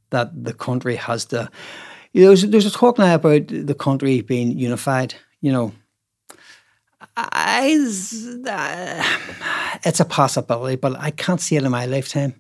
that 0.10 0.44
the 0.44 0.53
country 0.53 0.95
has 0.95 1.26
to. 1.26 1.50
You 2.14 2.22
know, 2.22 2.27
there's, 2.27 2.48
there's 2.48 2.66
a 2.66 2.72
talk 2.72 2.98
now 2.98 3.16
about 3.16 3.48
the 3.48 3.76
country 3.76 4.22
being 4.22 4.58
unified. 4.58 5.16
You 5.42 5.52
know, 5.52 5.74
I, 7.16 7.66
it's 9.84 10.00
a 10.00 10.06
possibility, 10.06 10.76
but 10.76 10.98
I 11.00 11.11
can't 11.11 11.42
see 11.42 11.56
it 11.56 11.64
in 11.64 11.72
my 11.72 11.86
lifetime. 11.86 12.36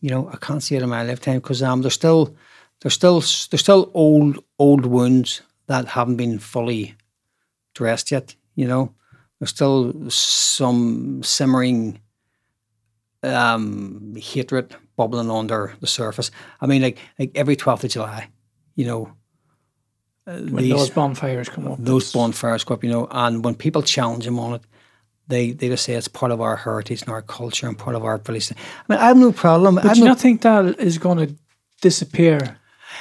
You 0.00 0.10
know, 0.10 0.28
I 0.32 0.36
can't 0.36 0.62
see 0.62 0.76
it 0.76 0.82
in 0.82 0.88
my 0.88 1.02
lifetime 1.02 1.38
because 1.38 1.62
um, 1.62 1.82
there's 1.82 1.94
still 1.94 2.36
there's 2.80 2.94
still 2.94 3.20
there's 3.20 3.60
still 3.60 3.90
old 3.94 4.38
old 4.58 4.86
wounds 4.86 5.42
that 5.66 5.88
haven't 5.88 6.16
been 6.16 6.38
fully 6.38 6.94
dressed 7.74 8.10
yet. 8.10 8.34
You 8.54 8.68
know, 8.68 8.94
there's 9.38 9.50
still 9.50 10.10
some 10.10 11.22
simmering 11.22 12.00
um, 13.22 14.14
hatred 14.16 14.76
bubbling 14.98 15.30
under 15.30 15.72
the 15.80 15.86
surface. 15.86 16.30
I 16.62 16.66
mean, 16.66 16.82
like 16.82 16.98
like 17.18 17.30
every 17.34 17.56
twelfth 17.56 17.84
of 17.84 17.90
July, 17.90 18.28
you 18.76 18.84
know, 18.86 19.00
uh, 20.26 20.40
when 20.54 20.64
these- 20.64 20.72
those 20.76 20.90
bonfires 20.90 21.48
come 21.48 21.66
up. 21.72 21.78
those 21.80 22.12
bonfires 22.12 22.64
go 22.64 22.74
up, 22.74 22.84
you 22.84 22.90
know, 22.90 23.06
and 23.10 23.44
when 23.44 23.54
people 23.54 23.82
challenge 23.82 24.26
him 24.26 24.38
on 24.38 24.54
it, 24.54 24.62
they 25.28 25.52
they 25.52 25.68
just 25.68 25.84
say 25.84 25.94
it's 25.94 26.08
part 26.08 26.32
of 26.32 26.40
our 26.40 26.56
heritage 26.56 27.00
and 27.02 27.10
our 27.16 27.22
culture 27.22 27.68
and 27.68 27.78
part 27.78 27.96
of 27.96 28.02
our 28.04 28.18
police. 28.18 28.52
I 28.52 28.54
mean, 28.88 28.98
I 29.04 29.06
have 29.06 29.16
no 29.20 29.32
problem. 29.32 29.78
I 29.78 29.82
But 29.82 29.88
have 29.88 29.94
do 29.94 30.00
you 30.00 30.04
no- 30.06 30.10
not 30.12 30.20
think 30.20 30.40
that 30.42 30.64
is 30.80 30.98
going 30.98 31.18
to 31.26 31.34
disappear 31.82 32.38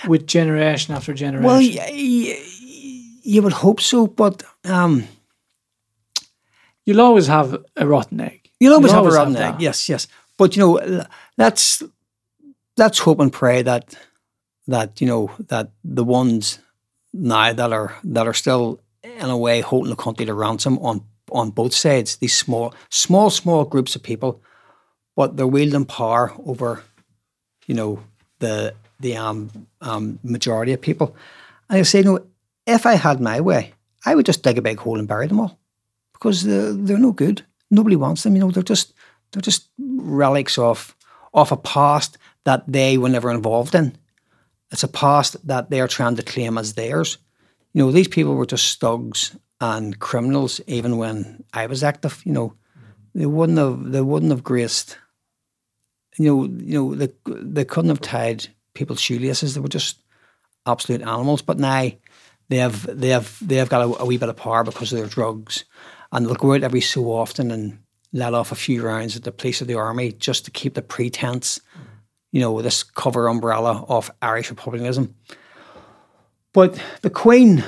with 0.08 0.27
generation 0.27 0.95
after 0.95 1.14
generation. 1.14 1.45
Well, 1.48 1.59
y- 1.61 1.77
y- 1.92 2.43
you 3.34 3.42
would 3.42 3.53
hope 3.53 3.82
so, 3.82 4.08
but 4.08 4.43
um, 4.66 5.03
You'll 6.85 7.01
always 7.01 7.27
have 7.27 7.58
a 7.76 7.85
rotten 7.85 8.22
egg. 8.22 8.50
you'll 8.59 8.74
always 8.74 8.92
have 8.93 9.06
a 9.06 9.09
rotten 9.09 9.35
have 9.35 9.56
egg. 9.56 9.61
Yes, 9.61 9.90
yes. 9.90 10.08
But 10.38 10.56
you 10.56 10.61
know, 10.64 11.03
let's 11.38 11.84
let's 12.78 13.00
hope 13.00 13.20
and 13.20 13.32
pray 13.34 13.62
that 13.62 13.96
that 14.68 15.02
you 15.02 15.08
know 15.08 15.32
that 15.48 15.72
the 15.84 16.04
ones 16.04 16.60
now 17.14 17.54
that 17.54 17.72
are 17.74 17.96
that 18.04 18.28
are 18.28 18.34
still 18.34 18.80
in 19.04 19.30
a 19.30 19.38
way 19.38 19.62
holding 19.62 19.90
the 19.90 19.96
country 19.96 20.26
to 20.26 20.34
ransom 20.34 20.78
on 20.80 21.04
on 21.32 21.52
both 21.52 21.74
sides. 21.74 22.18
These 22.18 22.38
small, 22.38 22.74
small, 22.90 23.30
small 23.30 23.66
groups 23.66 23.96
of 23.96 24.04
people, 24.04 24.42
but 25.16 25.38
they're 25.38 25.48
wielding 25.48 25.86
power 25.86 26.34
over, 26.46 26.84
you 27.66 27.76
know, 27.76 28.04
the 28.40 28.74
the 29.00 29.18
um, 29.18 29.68
um, 29.82 30.20
majority 30.24 30.74
of 30.74 30.82
people. 30.82 31.16
And 31.70 31.80
I 31.80 31.82
say, 31.84 32.02
no, 32.02 32.26
if 32.66 32.86
I 32.86 32.96
had 32.96 33.22
my 33.22 33.42
way, 33.42 33.74
I 34.06 34.16
would 34.16 34.26
just 34.26 34.44
dig 34.44 34.58
a 34.58 34.62
big 34.62 34.80
hole 34.80 34.98
and 34.98 35.08
bury 35.08 35.28
them 35.28 35.40
all 35.40 35.60
because 36.14 36.44
they're, 36.44 36.74
they're 36.74 36.98
no 36.98 37.12
good. 37.12 37.46
Nobody 37.70 37.96
wants 37.96 38.24
them. 38.24 38.36
You 38.36 38.42
know, 38.42 38.52
they're 38.52 38.64
just 38.64 38.94
they're 39.32 39.42
just 39.42 39.70
relics 39.78 40.58
of 40.58 40.96
of 41.38 41.52
a 41.52 41.58
past 41.58 42.18
that 42.44 42.64
they 42.68 42.98
were 42.98 43.10
never 43.10 43.32
involved 43.32 43.76
in. 43.76 43.96
It's 44.72 44.84
a 44.84 44.88
past 44.88 45.48
that 45.48 45.70
they're 45.70 45.88
trying 45.88 46.16
to 46.18 46.24
claim 46.24 46.58
as 46.58 46.74
theirs. 46.74 47.20
You 47.74 47.86
know, 47.86 47.92
these 47.92 48.08
people 48.08 48.36
were 48.36 48.46
just 48.46 48.80
thugs 48.80 49.38
and 49.62 50.00
criminals 50.00 50.60
even 50.68 50.98
when 50.98 51.44
I 51.54 51.68
was 51.68 51.84
active. 51.84 52.22
You 52.26 52.34
know, 52.34 52.54
they 53.14 53.28
wouldn't 53.28 53.60
have 53.60 53.92
they 53.92 54.02
wouldn't 54.02 54.32
have 54.32 54.44
graced. 54.44 54.98
You 56.18 56.26
know, 56.26 56.44
you 56.44 56.74
know 56.74 56.96
they 56.96 57.10
they 57.26 57.66
couldn't 57.66 57.90
have 57.90 58.02
tied 58.02 58.48
people's 58.74 59.00
shoelaces. 59.00 59.54
They 59.54 59.62
were 59.62 59.68
just 59.68 60.02
absolute 60.66 61.02
animals. 61.02 61.44
But 61.44 61.60
now 61.60 61.92
they 62.50 62.58
have 62.58 63.00
they 63.00 63.10
have 63.10 63.38
they 63.48 63.56
have 63.56 63.70
got 63.70 63.82
a, 63.82 64.02
a 64.02 64.06
wee 64.06 64.18
bit 64.18 64.30
of 64.30 64.38
power 64.38 64.64
because 64.64 64.92
of 64.92 65.00
their 65.00 65.08
drugs, 65.08 65.66
and 66.12 66.26
they'll 66.26 66.36
go 66.36 66.54
out 66.56 66.64
every 66.64 66.82
so 66.82 67.12
often 67.12 67.52
and 67.52 67.80
let 68.14 68.34
off 68.34 68.52
a 68.52 68.56
few 68.56 68.84
rounds 68.84 69.16
at 69.16 69.24
the 69.24 69.32
police 69.32 69.61
or 69.61 69.66
the 69.66 69.76
army 69.76 70.11
just 70.14 70.45
to 70.45 70.52
keep 70.52 70.74
the 70.74 70.82
pretense, 70.82 71.60
you 72.32 72.42
know, 72.42 72.61
this 72.61 72.84
cover 72.84 73.27
umbrella 73.27 73.86
of 73.88 74.11
Irish 74.22 74.50
republicanism. 74.50 75.16
But 76.53 76.82
the 77.02 77.10
Queen 77.10 77.64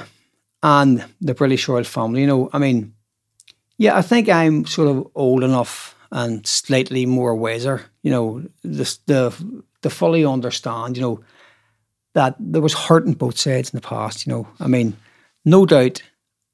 and 0.63 1.05
the 1.21 1.33
British 1.33 1.67
royal 1.67 1.83
family, 1.83 2.21
you 2.21 2.27
know, 2.27 2.49
I 2.53 2.57
mean, 2.57 2.93
yeah, 3.77 3.97
I 3.97 4.01
think 4.01 4.29
I'm 4.29 4.65
sort 4.65 4.89
of 4.89 5.07
old 5.15 5.43
enough 5.43 5.95
and 6.11 6.45
slightly 6.45 7.05
more 7.05 7.35
wiser, 7.35 7.85
you 8.01 8.11
know, 8.11 8.43
this, 8.63 8.97
the 9.05 9.31
to 9.81 9.89
fully 9.89 10.25
understand, 10.25 10.97
you 10.97 11.03
know, 11.03 11.21
that 12.13 12.35
there 12.39 12.61
was 12.61 12.73
hurt 12.73 13.05
on 13.05 13.13
both 13.13 13.37
sides 13.37 13.73
in 13.73 13.77
the 13.77 13.87
past. 13.87 14.25
You 14.25 14.33
know, 14.33 14.47
I 14.59 14.67
mean, 14.67 14.97
no 15.45 15.65
doubt 15.65 16.03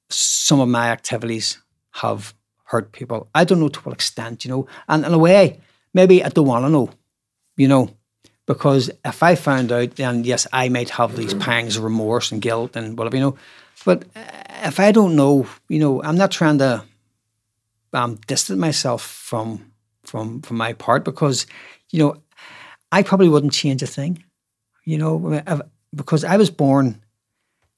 some 0.10 0.60
of 0.60 0.70
my 0.70 0.90
activities 0.90 1.58
have 1.94 2.35
hurt 2.66 2.92
people. 2.92 3.30
I 3.34 3.44
don't 3.44 3.60
know 3.60 3.70
to 3.70 3.80
what 3.82 3.94
extent, 3.94 4.46
you 4.46 4.52
know, 4.52 4.68
and 4.88 5.06
in 5.06 5.14
a 5.14 5.18
way, 5.18 5.60
maybe 5.94 6.24
I 6.24 6.30
don't 6.30 6.48
want 6.48 6.66
to 6.66 6.70
know, 6.70 6.90
you 7.58 7.68
know, 7.68 7.90
because 8.46 8.92
if 9.04 9.24
I 9.24 9.36
found 9.36 9.72
out, 9.72 9.96
then 9.96 10.24
yes, 10.24 10.48
I 10.54 10.70
might 10.70 10.90
have 10.92 11.16
these 11.16 11.34
pangs 11.34 11.78
of 11.78 11.84
remorse 11.84 12.32
and 12.32 12.42
guilt 12.42 12.76
and 12.76 12.98
whatever, 12.98 13.18
you 13.18 13.24
know. 13.24 13.38
But 13.86 14.06
if 14.64 14.80
I 14.80 14.92
don't 14.92 15.16
know, 15.16 15.48
you 15.70 15.80
know, 15.80 16.04
I'm 16.04 16.18
not 16.18 16.32
trying 16.32 16.58
to 16.60 16.84
um, 17.94 18.20
distance 18.28 18.60
myself 18.60 19.02
from 19.02 19.72
from 20.04 20.42
from 20.42 20.58
my 20.58 20.74
part 20.74 21.04
because, 21.06 21.48
you 21.92 22.00
know, 22.00 22.22
I 22.92 23.04
probably 23.04 23.30
wouldn't 23.30 23.54
change 23.54 23.82
a 23.82 23.88
thing 23.88 24.24
you 24.86 24.98
know, 25.00 25.42
because 25.94 26.24
I 26.24 26.38
was 26.38 26.50
born 26.50 27.02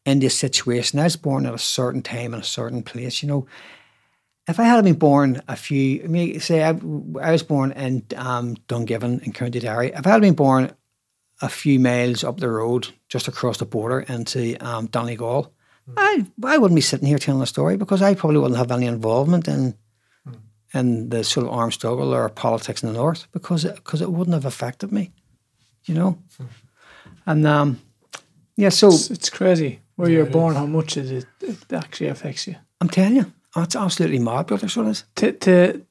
in 0.06 0.20
this 0.20 0.38
situation. 0.38 1.00
I 1.00 1.06
was 1.06 1.16
born 1.16 1.46
at 1.46 1.54
a 1.54 1.58
certain 1.58 2.02
time 2.02 2.34
in 2.34 2.42
a 2.42 2.44
certain 2.44 2.84
place. 2.84 3.24
You 3.24 3.30
know, 3.30 3.48
if 4.48 4.60
I 4.60 4.64
had 4.64 4.84
been 4.84 4.96
born 4.96 5.42
a 5.48 5.56
few, 5.56 6.04
I 6.04 6.08
mean, 6.08 6.40
say 6.40 6.64
I, 6.64 6.70
I 6.70 7.32
was 7.32 7.44
born 7.44 7.72
in 7.74 8.06
um, 8.16 8.56
Dungiven 8.68 9.22
in 9.24 9.34
County 9.34 9.60
Derry. 9.60 9.92
If 9.92 10.08
I 10.08 10.12
had 10.12 10.22
been 10.22 10.36
born 10.36 10.72
a 11.42 11.50
few 11.50 11.80
miles 11.80 12.24
up 12.24 12.40
the 12.40 12.50
road, 12.50 12.88
just 13.10 13.28
across 13.28 13.58
the 13.58 13.66
border 13.66 14.00
into 14.00 14.56
um, 14.66 14.88
Donegal, 14.88 15.54
I 15.96 16.26
I 16.44 16.58
wouldn't 16.58 16.76
be 16.76 16.82
sitting 16.82 17.08
here 17.08 17.18
telling 17.18 17.42
a 17.42 17.46
story 17.46 17.78
because 17.78 18.02
I 18.02 18.16
probably 18.16 18.40
wouldn't 18.40 18.58
have 18.58 18.72
any 18.72 18.88
involvement 18.88 19.48
in 19.48 19.76
in 20.74 21.10
the 21.10 21.24
sort 21.24 21.46
of 21.46 21.54
armed 21.54 21.74
struggle 21.74 22.14
or 22.14 22.28
politics 22.30 22.84
in 22.84 22.92
the 22.92 23.00
north 23.00 23.28
because 23.32 23.64
it, 23.66 23.76
because 23.76 24.02
it 24.02 24.12
wouldn't 24.12 24.34
have 24.34 24.46
affected 24.46 24.92
me. 24.92 25.12
You 25.86 25.96
know. 25.96 26.18
And 27.26 27.46
um, 27.48 27.80
yeah, 28.56 28.70
so 28.70 28.90
It's, 28.90 29.10
it's 29.12 29.30
crazy 29.30 29.80
where 29.96 30.10
you're 30.10 30.26
born, 30.26 30.56
how 30.56 30.66
much 30.66 30.98
it, 30.98 31.26
it 31.42 31.74
actually 31.74 32.10
affects 32.10 32.48
you. 32.48 32.56
I'm 32.82 32.90
telling 32.90 33.16
you, 33.16 33.32
it's 33.64 33.76
absolutely 33.76 34.20
mad. 34.20 34.48
So 34.70 34.82
it 34.84 34.90
is. 34.90 35.04
To 35.16 35.32
to 35.32 35.86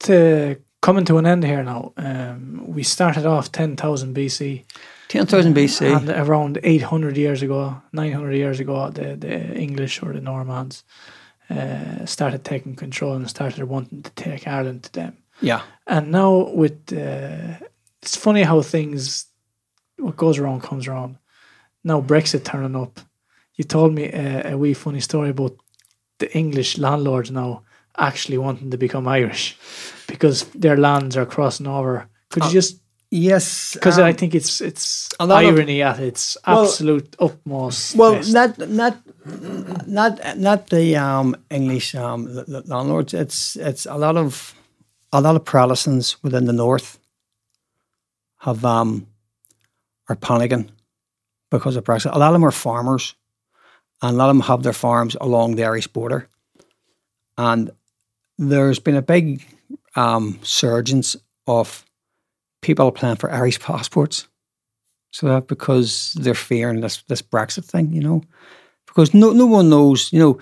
to 0.00 0.56
coming 0.80 1.04
to 1.06 1.18
an 1.18 1.26
end 1.26 1.44
here 1.44 1.62
now. 1.62 1.92
Um, 1.96 2.64
we 2.66 2.82
started 2.82 3.26
off 3.26 3.50
ten 3.52 3.76
thousand 3.76 4.14
BC, 4.14 4.64
Ten 5.08 5.26
thousand 5.26 5.54
BC. 5.54 5.96
and 5.96 6.08
around 6.10 6.58
eight 6.62 6.82
hundred 6.82 7.16
years 7.16 7.42
ago, 7.42 7.80
nine 7.92 8.12
hundred 8.12 8.34
years 8.36 8.60
ago, 8.60 8.90
the 8.90 9.16
the 9.16 9.54
English 9.58 10.02
or 10.02 10.12
the 10.12 10.20
Normans 10.20 10.84
uh, 11.50 12.04
started 12.06 12.44
taking 12.44 12.76
control 12.76 13.14
and 13.14 13.28
started 13.28 13.64
wanting 13.64 14.02
to 14.02 14.10
take 14.12 14.46
Ireland 14.46 14.82
to 14.84 14.92
them. 14.92 15.16
yeah, 15.40 15.62
And 15.86 16.10
now 16.10 16.50
with 16.54 16.92
uh, 16.92 17.64
it's 18.02 18.16
funny 18.16 18.42
how 18.42 18.62
things 18.62 19.26
what 19.98 20.16
goes 20.16 20.38
around 20.38 20.62
comes 20.62 20.86
around. 20.86 21.16
Now 21.82 22.00
Brexit 22.00 22.44
turning 22.44 22.76
up. 22.76 23.00
You 23.54 23.64
told 23.64 23.92
me 23.92 24.04
a, 24.12 24.52
a 24.52 24.56
wee 24.56 24.74
funny 24.74 25.00
story 25.00 25.30
about 25.30 25.56
the 26.18 26.28
English 26.36 26.78
landlords 26.78 27.30
now 27.30 27.62
actually 27.96 28.38
wanting 28.38 28.70
to 28.70 28.78
become 28.78 29.08
Irish 29.08 29.56
because 30.06 30.44
their 30.54 30.76
lands 30.76 31.16
are 31.16 31.26
crossing 31.26 31.66
over. 31.66 32.08
Could 32.30 32.44
you 32.44 32.50
just 32.52 32.80
yes. 33.10 33.74
because 33.74 33.98
um, 33.98 34.04
I 34.04 34.12
think 34.12 34.34
it's 34.34 34.60
it's 34.60 35.08
a 35.18 35.26
lot 35.26 35.44
of- 35.44 35.54
irony 35.54 35.82
at 35.82 35.98
its 35.98 36.36
Well- 36.46 36.64
absolute 36.64 37.16
utmost. 37.18 37.96
well, 37.96 38.14
best. 38.14 38.32
not 38.32 38.58
not 38.68 38.96
not 39.86 40.38
not 40.38 40.66
the 40.68 40.96
um, 40.96 41.36
English 41.50 41.94
um, 41.94 42.28
landlords. 42.66 43.14
It's 43.14 43.56
it's 43.56 43.86
a 43.86 43.96
lot 43.96 44.16
of 44.16 44.54
a 45.12 45.20
lot 45.20 45.36
of 45.36 45.44
Protestants 45.44 46.22
within 46.22 46.44
the 46.44 46.52
north 46.52 46.98
have 48.38 48.64
um, 48.64 49.06
are 50.08 50.16
panicking 50.16 50.68
because 51.50 51.76
of 51.76 51.84
Brexit. 51.84 52.14
A 52.14 52.18
lot 52.18 52.28
of 52.28 52.34
them 52.34 52.44
are 52.44 52.50
farmers, 52.52 53.14
and 54.02 54.20
of 54.20 54.28
them 54.28 54.40
have 54.40 54.62
their 54.62 54.72
farms 54.72 55.16
along 55.20 55.56
the 55.56 55.64
Irish 55.64 55.86
border. 55.88 56.28
And 57.36 57.70
there's 58.38 58.78
been 58.78 58.96
a 58.96 59.02
big 59.02 59.44
um, 59.96 60.38
surgence 60.42 61.16
of 61.46 61.84
people 62.62 62.86
applying 62.86 63.16
for 63.16 63.30
Irish 63.30 63.60
passports. 63.60 64.28
So 65.10 65.26
that 65.28 65.48
because 65.48 66.12
they're 66.20 66.34
fearing 66.34 66.80
this 66.80 67.02
this 67.08 67.22
Brexit 67.22 67.64
thing, 67.64 67.92
you 67.92 68.02
know, 68.02 68.22
because 68.86 69.14
no 69.14 69.32
no 69.32 69.46
one 69.46 69.70
knows, 69.70 70.12
you 70.12 70.18
know, 70.18 70.38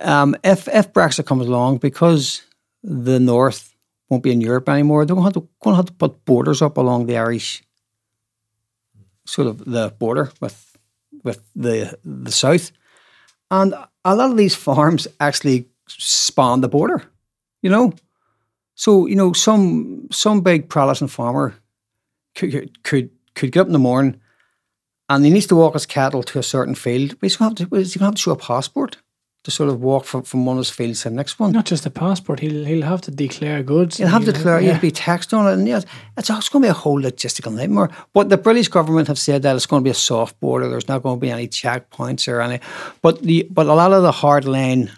um, 0.00 0.36
if 0.44 0.68
if 0.68 0.92
Brexit 0.92 1.24
comes 1.24 1.46
along, 1.46 1.78
because 1.78 2.42
the 2.82 3.18
North 3.18 3.74
won't 4.08 4.22
be 4.22 4.32
in 4.32 4.42
Europe 4.42 4.68
anymore, 4.68 5.06
they're 5.06 5.16
going 5.16 5.32
to 5.32 5.38
have 5.38 5.44
to, 5.44 5.48
going 5.62 5.72
to, 5.72 5.76
have 5.76 5.86
to 5.86 5.92
put 5.92 6.24
borders 6.26 6.60
up 6.60 6.76
along 6.76 7.06
the 7.06 7.16
Irish, 7.16 7.62
sort 9.24 9.48
of 9.48 9.64
the 9.64 9.94
border 9.98 10.30
with 10.40 10.76
with 11.24 11.40
the 11.56 11.98
the 12.04 12.32
South, 12.32 12.70
and 13.52 13.74
a 14.04 14.16
lot 14.16 14.30
of 14.30 14.36
these 14.36 14.56
farms 14.56 15.06
actually 15.20 15.68
span 15.86 16.62
the 16.62 16.68
border, 16.68 17.04
you 17.60 17.70
know. 17.70 17.92
So 18.74 19.06
you 19.06 19.14
know, 19.14 19.32
some 19.32 20.08
some 20.10 20.40
big 20.40 20.68
Protestant 20.68 21.10
farmer 21.10 21.54
could 22.34 22.82
could 22.82 23.10
could 23.34 23.52
get 23.52 23.60
up 23.60 23.66
in 23.66 23.72
the 23.72 23.78
morning 23.78 24.20
and 25.08 25.24
he 25.24 25.30
needs 25.30 25.46
to 25.48 25.56
walk 25.56 25.74
his 25.74 25.86
cattle 25.86 26.22
to 26.22 26.38
a 26.38 26.42
certain 26.42 26.74
field, 26.74 27.10
but 27.10 27.26
he's 27.26 27.36
to 27.36 27.44
have 27.44 27.54
to, 27.56 27.68
he's 27.76 27.92
to, 27.92 27.98
have 28.00 28.14
to 28.14 28.20
show 28.20 28.32
a 28.32 28.36
passport 28.36 28.96
to 29.44 29.50
sort 29.50 29.68
of 29.68 29.80
walk 29.80 30.04
from, 30.04 30.22
from 30.22 30.46
one 30.46 30.56
of 30.56 30.60
his 30.60 30.70
fields 30.70 31.02
to 31.02 31.08
the 31.08 31.14
next 31.14 31.40
one. 31.40 31.50
not 31.50 31.66
just 31.66 31.84
a 31.84 31.90
passport. 31.90 32.40
He'll 32.40 32.64
he'll 32.64 32.84
have 32.84 33.00
to 33.02 33.10
declare 33.10 33.62
goods. 33.62 33.98
You'll 33.98 34.08
have 34.08 34.24
to 34.24 34.32
declare, 34.32 34.60
yeah. 34.60 34.72
you'll 34.72 34.80
be 34.80 34.92
taxed 34.92 35.34
on 35.34 35.46
it, 35.48 35.54
and 35.54 35.66
yes, 35.66 35.84
it's, 36.16 36.30
it's 36.30 36.48
going 36.48 36.62
to 36.62 36.66
be 36.66 36.70
a 36.70 36.74
whole 36.74 37.00
logistical 37.00 37.52
nightmare. 37.52 37.90
But 38.12 38.28
the 38.28 38.36
British 38.36 38.68
government 38.68 39.08
have 39.08 39.18
said 39.18 39.42
that 39.42 39.56
it's 39.56 39.66
going 39.66 39.82
to 39.82 39.84
be 39.84 39.90
a 39.90 39.94
soft 39.94 40.38
border. 40.38 40.68
There's 40.68 40.88
not 40.88 41.02
going 41.02 41.16
to 41.16 41.20
be 41.20 41.30
any 41.30 41.48
checkpoints 41.48 42.32
or 42.32 42.40
any. 42.40 42.60
But 43.02 43.22
the 43.22 43.46
but 43.50 43.66
a 43.66 43.74
lot 43.74 43.92
of 43.92 44.02
the 44.04 44.12
hardline 44.12 44.90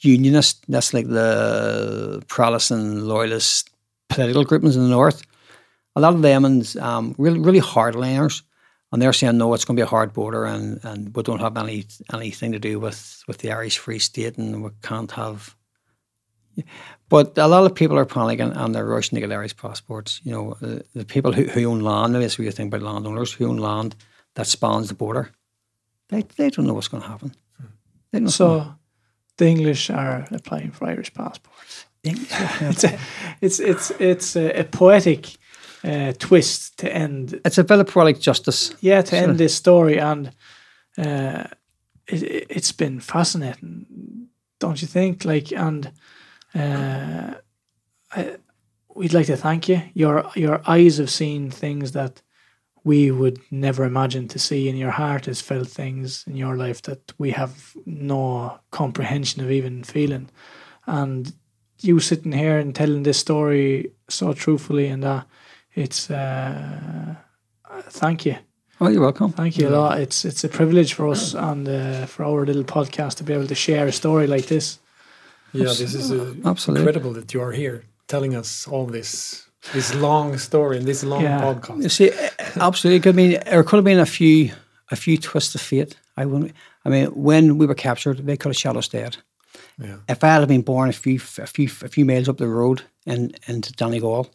unionists, 0.00 0.60
that's 0.68 0.92
like 0.92 1.08
the 1.08 2.24
Protestant 2.26 3.04
loyalist 3.04 3.70
political 4.08 4.44
groupings 4.44 4.74
in 4.74 4.82
the 4.82 4.88
north, 4.88 5.22
a 5.94 6.00
lot 6.00 6.14
of 6.14 6.22
them 6.22 6.44
and 6.44 6.76
um, 6.78 7.14
really 7.18 7.38
really 7.38 7.60
hardliners, 7.60 8.42
and 8.92 9.00
they're 9.00 9.12
saying 9.12 9.38
no, 9.38 9.54
it's 9.54 9.64
going 9.64 9.76
to 9.76 9.80
be 9.80 9.84
a 9.84 9.86
hard 9.90 10.12
border, 10.12 10.44
and, 10.44 10.78
and 10.84 11.14
we 11.16 11.22
don't 11.22 11.40
have 11.40 11.56
any 11.56 11.86
anything 12.12 12.52
to 12.52 12.58
do 12.58 12.78
with 12.78 13.24
with 13.26 13.38
the 13.38 13.50
Irish 13.52 13.78
Free 13.78 13.98
State, 13.98 14.38
and 14.38 14.62
we 14.62 14.70
can't 14.82 15.10
have. 15.12 15.56
But 17.08 17.36
a 17.38 17.46
lot 17.48 17.64
of 17.64 17.74
people 17.74 17.98
are 17.98 18.04
panicking 18.06 18.54
and 18.56 18.74
they're 18.74 18.84
rushing 18.86 19.16
to 19.16 19.20
get 19.20 19.32
Irish 19.32 19.56
passports. 19.56 20.20
You 20.22 20.32
know, 20.32 20.52
uh, 20.62 20.80
the 20.94 21.04
people 21.06 21.32
who, 21.32 21.44
who 21.44 21.64
own 21.64 21.80
land, 21.80 22.14
that's 22.14 22.38
what 22.38 22.44
you 22.44 22.50
think 22.52 22.72
about 22.74 22.84
landowners 22.86 23.32
who 23.32 23.48
own 23.48 23.56
land, 23.56 23.96
that 24.34 24.46
spans 24.46 24.88
the 24.88 24.94
border. 24.94 25.30
They 26.08 26.22
they 26.36 26.50
don't 26.50 26.66
know 26.66 26.74
what's 26.74 26.88
going 26.88 27.02
to 27.02 27.08
happen. 27.08 27.34
Know 28.12 28.28
So 28.28 28.46
gonna- 28.58 28.78
the 29.38 29.46
English 29.46 29.88
are 29.90 30.26
applying 30.30 30.72
for 30.72 30.86
Irish 30.88 31.12
passports. 31.14 31.86
English, 32.02 32.30
It's 32.60 32.84
a, 32.84 32.98
it's 33.40 33.60
it's 33.60 33.90
it's 33.98 34.36
a, 34.36 34.60
a 34.60 34.64
poetic 34.64 35.36
uh, 35.84 36.12
twist 36.18 36.78
to 36.78 36.92
end 36.92 37.40
it's 37.44 37.58
a 37.58 37.64
poetic 37.64 38.20
justice. 38.20 38.74
yeah 38.80 39.02
to 39.02 39.16
end 39.16 39.38
this 39.38 39.54
story 39.54 39.98
and 39.98 40.32
uh, 40.98 41.44
it, 42.06 42.46
it's 42.50 42.72
been 42.72 43.00
fascinating 43.00 43.86
don't 44.62 44.80
you 44.80 44.86
think? 44.86 45.24
Like 45.24 45.52
and 45.52 45.90
uh, 46.54 47.34
I, 48.12 48.36
we'd 48.94 49.12
like 49.12 49.26
to 49.26 49.36
thank 49.36 49.68
you. 49.68 49.82
Your 49.92 50.30
your 50.36 50.62
eyes 50.66 50.98
have 50.98 51.10
seen 51.10 51.50
things 51.50 51.92
that 51.92 52.22
we 52.84 53.10
would 53.10 53.40
never 53.50 53.84
imagine 53.84 54.28
to 54.28 54.38
see 54.38 54.68
and 54.68 54.78
your 54.78 54.92
heart 54.92 55.26
has 55.26 55.40
felt 55.40 55.68
things 55.68 56.24
in 56.26 56.36
your 56.36 56.56
life 56.56 56.82
that 56.82 57.12
we 57.18 57.30
have 57.30 57.76
no 57.86 58.58
comprehension 58.70 59.42
of 59.42 59.50
even 59.50 59.84
feeling. 59.84 60.30
And 60.86 61.32
you 61.80 62.00
sitting 62.00 62.32
here 62.32 62.58
and 62.58 62.74
telling 62.74 63.02
this 63.02 63.18
story 63.18 63.92
so 64.08 64.32
truthfully 64.32 64.86
and 64.86 65.02
that 65.02 65.26
it's 65.74 66.10
uh, 66.10 67.14
thank 67.90 68.24
you 68.26 68.36
Oh, 68.80 68.88
you're 68.88 69.00
welcome. 69.02 69.30
Thank 69.32 69.58
you 69.58 69.68
a 69.68 69.70
lot. 69.70 70.00
It's 70.00 70.24
it's 70.24 70.42
a 70.44 70.48
privilege 70.48 70.94
for 70.94 71.06
us 71.08 71.34
and 71.34 71.68
uh, 71.68 72.06
for 72.06 72.24
our 72.24 72.44
little 72.44 72.64
podcast 72.64 73.14
to 73.18 73.24
be 73.24 73.32
able 73.32 73.46
to 73.46 73.54
share 73.54 73.86
a 73.86 73.92
story 73.92 74.26
like 74.26 74.46
this. 74.46 74.80
Yeah, 75.52 75.64
this 75.66 75.94
is 75.94 76.10
uh, 76.10 76.34
Absolutely. 76.44 76.80
incredible 76.82 77.12
that 77.12 77.32
you 77.32 77.40
are 77.42 77.52
here 77.52 77.84
telling 78.08 78.34
us 78.34 78.66
all 78.66 78.86
this 78.86 79.46
this 79.72 79.94
long 79.94 80.38
story 80.38 80.76
and 80.78 80.86
this 80.86 81.04
long 81.04 81.22
Yeah. 81.22 81.48
You 81.50 81.54
podcast. 81.60 81.90
see, 81.90 82.10
eh, 82.10 82.30
absolutely. 82.56 82.96
It 82.96 83.02
could 83.02 83.14
mean 83.14 83.30
there 83.46 83.62
could 83.62 83.76
have 83.76 83.84
been 83.84 84.00
a 84.00 84.06
few 84.06 84.50
a 84.90 84.96
few 84.96 85.16
twists 85.18 85.54
of 85.54 85.60
fate. 85.60 85.96
I 86.16 86.24
wouldn't. 86.26 86.52
I 86.84 86.88
mean, 86.88 87.06
when 87.14 87.58
we 87.58 87.66
were 87.66 87.76
captured, 87.76 88.26
they 88.26 88.36
could 88.36 88.48
have 88.50 88.56
shot 88.60 88.76
us 88.76 88.88
dead. 88.88 89.16
Yeah. 89.78 89.98
If 90.08 90.24
I 90.24 90.26
had 90.28 90.48
been 90.48 90.62
born 90.62 90.88
a 90.88 90.92
few 90.92 91.20
a 91.38 91.46
few 91.46 91.68
a 91.84 91.88
few 91.88 92.04
miles 92.04 92.28
up 92.28 92.36
the 92.36 92.48
road 92.48 92.82
in 93.06 93.30
into 93.48 93.70
Donegal, 93.72 94.26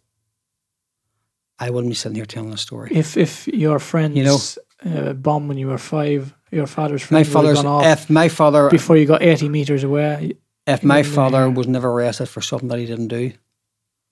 I 1.60 1.70
wouldn't 1.70 1.92
be 1.92 1.96
sitting 1.96 2.16
here 2.16 2.26
telling 2.26 2.54
a 2.54 2.58
story. 2.58 2.90
If 2.92 3.18
if 3.18 3.48
your 3.48 3.80
friends 3.80 4.16
You 4.18 4.24
know- 4.24 4.40
uh, 4.86 5.14
bomb 5.14 5.48
when 5.48 5.58
you 5.58 5.68
were 5.68 5.80
five, 5.80 6.34
your 6.52 6.68
father's 6.68 7.02
my 7.02 7.08
friend 7.08 7.18
would 7.18 7.26
have 7.26 7.34
father's 7.34 7.64
gone 7.64 7.66
off 7.86 8.00
if 8.00 8.10
my 8.10 8.30
father 8.30 8.70
before 8.70 8.96
you 8.96 9.06
got 9.08 9.22
eighty 9.24 9.50
meters 9.50 9.84
away. 9.84 10.34
if 10.68 10.84
my 10.84 11.04
father 11.04 11.44
uh, 11.46 11.50
was 11.50 11.68
never 11.68 11.90
arrested 11.90 12.28
for 12.30 12.42
something 12.42 12.70
that 12.70 12.78
he 12.80 12.86
didn't 12.86 13.08
do, 13.08 13.32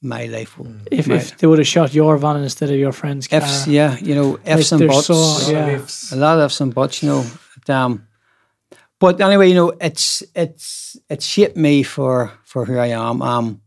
my 0.02 0.26
life 0.26 0.58
would. 0.58 0.88
If 0.92 1.08
if 1.10 1.38
they 1.38 1.46
would 1.48 1.60
have 1.60 1.68
shot 1.68 1.94
your 1.94 2.18
van 2.18 2.38
instead 2.42 2.70
of 2.72 2.78
your 2.78 2.92
friend's 2.94 3.28
car, 3.28 3.40
ifs, 3.40 3.68
yeah, 3.68 3.98
you 4.02 4.16
know, 4.16 4.30
like, 4.44 4.48
ifs 4.60 4.72
and 4.72 4.82
there's 4.82 4.92
buts. 4.96 5.08
so- 5.08 5.14
A 5.14 5.18
lot 5.18 5.70
of 5.70 6.12
yeah. 6.12 6.16
a 6.16 6.18
lot 6.18 6.40
of 6.40 6.46
ifs 6.46 6.62
and 6.62 6.74
buts, 6.74 7.04
you 7.04 7.10
know. 7.10 7.26
Damn. 7.66 8.08
But 9.00 9.22
anyway, 9.22 9.50
you 9.50 9.56
know, 9.56 9.74
it's 9.82 10.24
it's 10.34 10.98
it 11.10 11.22
shaped 11.22 11.58
me 11.58 11.84
for 11.84 12.32
for 12.44 12.66
who 12.66 12.78
I 12.78 12.88
am. 12.88 13.22
Um, 13.22 13.62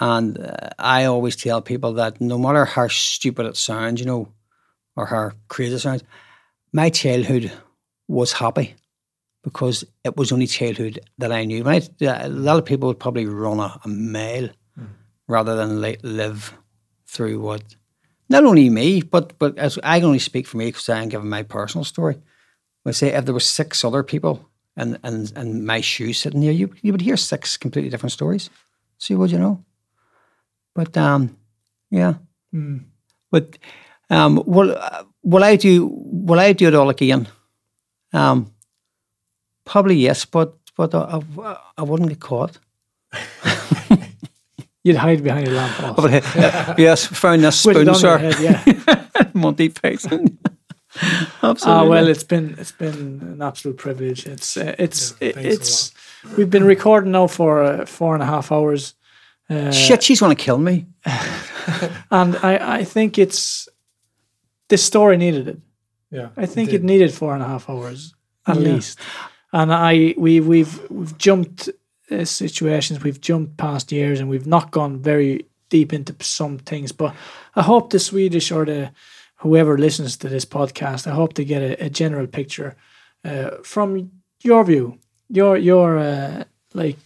and 0.00 0.38
uh, 0.38 0.70
I 0.78 1.04
always 1.04 1.36
tell 1.36 1.62
people 1.62 1.94
that 1.94 2.20
no 2.20 2.38
matter 2.38 2.64
how 2.64 2.88
stupid 2.88 3.46
it 3.46 3.56
sounds, 3.56 4.00
you 4.00 4.06
know, 4.06 4.28
or 4.96 5.06
how 5.06 5.32
crazy 5.48 5.74
it 5.74 5.80
sounds, 5.80 6.02
my 6.72 6.90
childhood 6.90 7.52
was 8.08 8.32
happy 8.32 8.74
because 9.42 9.84
it 10.04 10.16
was 10.16 10.32
only 10.32 10.46
childhood 10.46 11.00
that 11.18 11.32
I 11.32 11.44
knew. 11.44 11.62
Right? 11.62 11.88
A 12.02 12.28
lot 12.28 12.58
of 12.58 12.64
people 12.64 12.88
would 12.88 13.00
probably 13.00 13.26
run 13.26 13.60
a, 13.60 13.80
a 13.84 13.88
mile 13.88 14.48
rather 15.28 15.56
than 15.56 15.80
li- 15.80 15.98
live 16.02 16.54
through 17.06 17.40
what 17.40 17.62
not 18.28 18.44
only 18.44 18.68
me, 18.68 19.02
but 19.02 19.38
but 19.38 19.56
as 19.58 19.78
I 19.82 19.98
can 19.98 20.06
only 20.06 20.18
speak 20.18 20.46
for 20.46 20.56
me 20.56 20.66
because 20.66 20.88
I'm 20.88 21.08
giving 21.08 21.28
my 21.28 21.42
personal 21.42 21.84
story. 21.84 22.16
I 22.84 22.92
say 22.92 23.12
if 23.12 23.24
there 23.24 23.34
were 23.34 23.40
six 23.40 23.84
other 23.84 24.02
people 24.02 24.48
and 24.76 24.98
and 25.02 25.32
and 25.36 25.66
my 25.66 25.80
shoes 25.80 26.18
sitting 26.18 26.42
here, 26.42 26.52
you 26.52 26.74
you 26.82 26.92
would 26.92 27.00
hear 27.00 27.16
six 27.16 27.56
completely 27.56 27.90
different 27.90 28.12
stories. 28.12 28.50
See 28.98 29.14
what 29.14 29.30
you 29.30 29.38
know. 29.38 29.64
But 30.76 30.96
um, 30.96 31.36
yeah. 31.90 32.14
Mm. 32.54 32.84
But 33.30 33.58
um, 34.10 34.42
will 34.46 34.70
uh, 34.76 35.02
will 35.22 35.42
I 35.44 35.56
do 35.56 35.90
will 36.26 36.38
I 36.38 36.52
do 36.52 36.68
it 36.68 36.74
all 36.74 36.90
again? 36.90 37.26
Um, 38.12 38.52
probably 39.64 39.96
yes, 39.96 40.24
but 40.26 40.54
but 40.76 40.94
I, 40.94 41.20
I, 41.42 41.56
I 41.78 41.82
wouldn't 41.82 42.10
get 42.10 42.20
caught. 42.20 42.58
you'd 44.84 44.96
hide 44.96 45.22
behind 45.24 45.48
a 45.48 45.50
lamppost. 45.50 45.96
But, 45.96 46.36
uh, 46.36 46.74
yes, 46.78 47.06
found 47.06 47.42
this 47.42 47.64
With 47.64 47.76
it 47.76 47.80
spoon, 47.80 47.88
on 47.88 47.94
your 47.94 47.94
sir. 47.94 48.18
head, 48.18 48.38
yeah. 48.40 49.28
Monty 49.34 49.68
Python. 49.70 50.38
Ah, 51.02 51.50
Absolutely. 51.50 51.88
well, 51.88 52.08
it's 52.08 52.24
been 52.24 52.54
it's 52.58 52.72
been 52.72 53.20
an 53.22 53.42
absolute 53.42 53.76
privilege. 53.76 54.26
It's 54.26 54.56
uh, 54.56 54.74
it's 54.78 55.14
Yeah, 55.20 55.28
it- 55.28 55.36
it's 55.44 55.92
we've 56.36 56.50
been 56.50 56.64
recording 56.64 57.12
now 57.12 57.26
for 57.26 57.62
uh, 57.62 57.86
four 57.86 58.14
and 58.14 58.22
a 58.22 58.26
half 58.26 58.50
hours. 58.52 58.94
Uh, 59.48 59.70
Shit, 59.70 60.02
she's 60.02 60.20
going 60.20 60.36
to 60.36 60.42
kill 60.44 60.58
me. 60.58 60.86
and 62.10 62.36
I 62.36 62.78
I 62.80 62.84
think 62.84 63.18
it's 63.18 63.68
this 64.68 64.82
story 64.84 65.16
needed 65.16 65.48
it. 65.48 65.58
Yeah, 66.10 66.28
I 66.36 66.46
think 66.46 66.70
did. 66.70 66.80
it 66.80 66.84
needed 66.84 67.12
four 67.12 67.34
and 67.34 67.42
a 67.42 67.46
half 67.46 67.68
hours 67.70 68.14
at 68.46 68.56
Yeah. 68.56 68.74
least. 68.74 68.98
And 69.52 69.72
I 69.72 70.14
we 70.18 70.40
we've 70.40 70.90
we've 70.90 71.16
jumped 71.18 71.68
uh, 72.10 72.24
situations, 72.24 73.02
we've 73.04 73.20
jumped 73.20 73.56
past 73.56 73.92
years, 73.92 74.20
and 74.20 74.28
we've 74.30 74.46
not 74.46 74.70
gone 74.70 75.02
very 75.02 75.46
deep 75.68 75.92
into 75.92 76.14
some 76.20 76.58
things. 76.58 76.92
But 76.92 77.14
I 77.54 77.62
hope 77.62 77.90
the 77.90 77.98
Swedish 77.98 78.52
or 78.52 78.64
the 78.64 78.90
whoever 79.42 79.78
listens 79.78 80.16
to 80.16 80.28
this 80.28 80.44
podcast, 80.46 81.06
I 81.06 81.10
hope 81.14 81.34
they 81.34 81.44
get 81.44 81.62
a, 81.62 81.86
a 81.86 81.90
general 81.90 82.26
picture 82.26 82.74
uh, 83.24 83.50
from 83.62 84.10
your 84.42 84.64
view, 84.64 84.98
your 85.28 85.56
your 85.56 85.98
uh, 85.98 86.44
like 86.76 86.96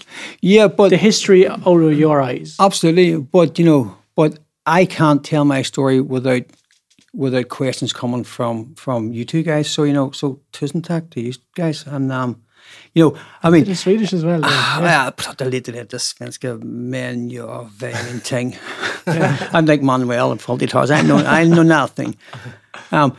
Yeah, 0.42 0.68
but 0.68 0.89
the 0.90 0.97
history 0.97 1.49
out 1.49 1.66
of 1.66 1.99
your 1.99 2.20
eyes. 2.20 2.57
absolutely. 2.58 3.16
But 3.32 3.58
you 3.58 3.65
know, 3.65 3.94
but 4.16 4.39
I 4.66 4.84
can't 4.86 5.24
tell 5.24 5.44
my 5.44 5.62
story 5.62 6.00
without 6.00 6.42
without 7.15 7.49
questions 7.49 7.92
coming 7.92 8.24
from 8.24 8.74
from 8.74 9.12
you 9.12 9.24
two 9.24 9.42
guys. 9.42 9.70
So 9.70 9.84
you 9.84 9.92
know, 9.92 10.10
so 10.12 10.39
tusen 10.52 10.82
tack 10.82 11.10
to 11.10 11.20
you 11.20 11.32
guys, 11.57 11.86
and 11.86 12.12
um, 12.12 12.36
you 12.94 13.02
know, 13.05 13.16
I 13.42 13.50
mean. 13.50 13.65
The 13.65 13.74
Swedish 13.74 14.12
as 14.12 14.24
well. 14.24 14.40
yeah. 14.40 15.10
Pratar 15.10 15.50
lite 15.50 15.73
det 15.73 16.00
svenska, 16.00 16.55
men 16.65 17.31
jag 17.31 17.68
vet 17.81 17.94
ingenting. 18.07 18.57
I'm 19.52 19.66
like 19.66 19.82
Manuel 19.82 20.31
and 20.31 20.40
Fawlty 20.40 20.68
Towers. 20.68 20.90
I 20.90 21.02
know, 21.02 21.16
I 21.18 21.44
know 21.44 21.62
nothing. 21.65 22.16
Um, 22.92 23.12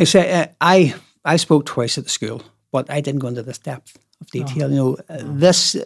I 0.00 0.04
say 0.04 0.42
uh, 0.42 0.46
I 0.60 0.94
I 1.24 1.38
spoke 1.38 1.64
twice 1.66 1.98
at 1.98 2.04
the 2.04 2.10
school, 2.10 2.42
but 2.72 2.90
I 2.90 3.00
didn't 3.00 3.20
go 3.20 3.28
into 3.28 3.42
this 3.42 3.58
depth 3.58 3.98
detail. 4.30 4.70
You 4.70 4.76
know, 4.76 4.96
uh, 5.08 5.18
this 5.22 5.76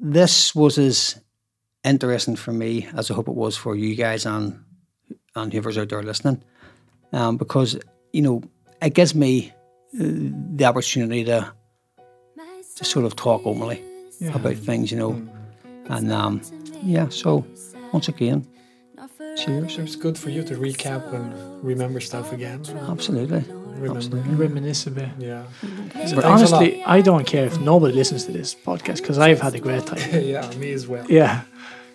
this 0.00 0.54
was 0.54 0.78
as 0.78 1.20
interesting 1.84 2.36
for 2.36 2.52
me 2.52 2.88
as 2.96 3.10
I 3.10 3.14
hope 3.14 3.28
it 3.28 3.34
was 3.34 3.56
for 3.56 3.74
you 3.76 3.94
guys 3.94 4.26
and 4.26 4.62
and 5.34 5.52
whoever's 5.52 5.78
out 5.78 5.88
there 5.88 6.02
listening, 6.02 6.42
um, 7.12 7.36
because 7.36 7.78
you 8.12 8.22
know 8.22 8.42
it 8.80 8.94
gives 8.94 9.14
me 9.14 9.52
uh, 9.94 10.04
the 10.56 10.64
opportunity 10.64 11.24
to 11.24 11.52
to 12.76 12.84
sort 12.84 13.04
of 13.04 13.14
talk 13.16 13.42
openly 13.44 13.82
Yeah. 14.20 14.34
about 14.34 14.56
things, 14.56 14.90
you 14.90 14.98
know. 14.98 15.22
And 15.88 16.12
um, 16.12 16.40
yeah, 16.84 17.08
so 17.08 17.44
once 17.92 18.08
again, 18.08 18.46
cheers. 19.36 19.78
It's 19.78 19.96
good 19.96 20.16
for 20.16 20.30
you 20.30 20.42
to 20.44 20.54
recap 20.54 21.12
and 21.12 21.34
remember 21.64 22.00
stuff 22.00 22.32
again. 22.32 22.62
Absolutely. 22.88 23.44
Remember. 23.74 23.96
Absolutely. 23.96 24.34
Reminisce 24.34 24.86
a 24.86 24.90
bit. 24.90 25.08
Yeah. 25.18 25.42
But 25.60 25.92
Thanks 25.92 26.12
a 26.12 26.16
lot. 26.16 26.24
honestly, 26.24 26.82
I 26.86 27.02
don't 27.02 27.26
care 27.26 27.46
if 27.46 27.60
nobody 27.60 27.94
listens 27.94 28.24
to 28.26 28.32
this 28.32 28.56
podcast 28.64 28.96
because 29.02 29.18
I've 29.18 29.40
had 29.42 29.54
a 29.54 29.58
great 29.60 29.86
time. 29.86 29.98
yeah, 30.24 30.50
me 30.58 30.74
as 30.74 30.86
well. 30.88 31.04
Yeah. 31.08 31.40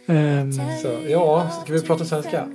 Um, 0.09 0.51
Så, 0.81 0.87
ja, 1.07 1.49
ska 1.63 1.73
vi 1.73 1.81
prata 1.81 2.05
svenska? 2.05 2.47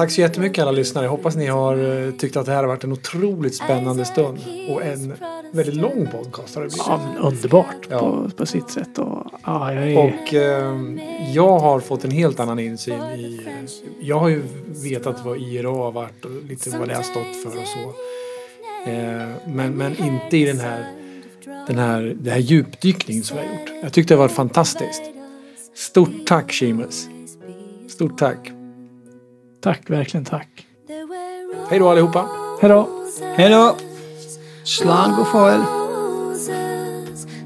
Tack 0.00 0.10
så 0.10 0.20
jättemycket 0.20 0.62
alla 0.62 0.70
lyssnare. 0.70 1.04
Jag 1.04 1.10
hoppas 1.10 1.36
ni 1.36 1.46
har 1.46 2.06
eh, 2.06 2.12
tyckt 2.12 2.36
att 2.36 2.46
det 2.46 2.52
här 2.52 2.58
har 2.58 2.66
varit 2.66 2.84
en 2.84 2.92
otroligt 2.92 3.54
spännande 3.54 4.04
stund. 4.04 4.38
Och 4.70 4.82
en 4.82 5.14
väldigt 5.52 5.74
lång 5.74 6.08
podcast 6.12 6.54
har 6.54 6.62
det 6.62 6.68
blivit. 6.68 6.86
ja, 6.86 7.00
underbart 7.20 7.86
Ja. 7.90 7.98
på, 7.98 8.30
på 8.36 8.46
sitt 8.46 8.70
sätt. 8.70 8.98
Och, 8.98 9.26
ja, 9.44 9.74
jag 9.74 9.90
är, 9.92 9.98
Och 9.98 10.34
eh, 10.34 10.80
jag 11.34 11.58
har 11.58 11.80
fått 11.80 12.04
en 12.04 12.10
helt 12.10 12.40
annan 12.40 12.58
insyn 12.58 13.02
i... 13.02 13.40
Jag 14.00 14.18
har 14.18 14.28
ju 14.28 14.42
vetat 14.66 15.24
vad 15.24 15.38
IRA 15.38 15.68
har 15.68 15.92
varit 15.92 16.24
och 16.24 16.30
lite 16.48 16.78
vad 16.78 16.88
det 16.88 16.94
har 16.94 17.02
stått 17.02 17.36
för 17.42 17.60
och 17.60 17.66
så. 17.66 17.92
Eh, 18.90 19.28
men, 19.46 19.72
men 19.72 19.96
inte 19.98 20.36
i 20.36 20.44
den 20.44 20.58
här, 20.58 20.92
den 21.66 21.78
här, 21.78 22.02
den 22.20 22.32
här 22.32 22.40
djupdykningen 22.40 23.24
som 23.24 23.36
jag 23.36 23.44
har 23.44 23.52
gjort. 23.52 23.72
Jag 23.82 23.92
tyckte 23.92 24.14
det 24.14 24.18
var 24.18 24.28
fantastiskt. 24.28 25.02
Stort 25.74 26.26
tack 26.26 26.52
Seamus. 26.52 27.08
Stort 27.88 28.18
tack. 28.18 28.50
Tack, 29.60 29.90
verkligen 29.90 30.24
tack. 30.24 30.66
Hej 31.70 31.78
då 31.78 31.88
allihopa. 31.88 32.28
Hej 32.60 32.70
då! 32.70 32.88
Hej 33.36 33.50
då! 33.50 33.76
Slán 34.64 35.16
go 35.16 35.24
fóill. 35.24 35.60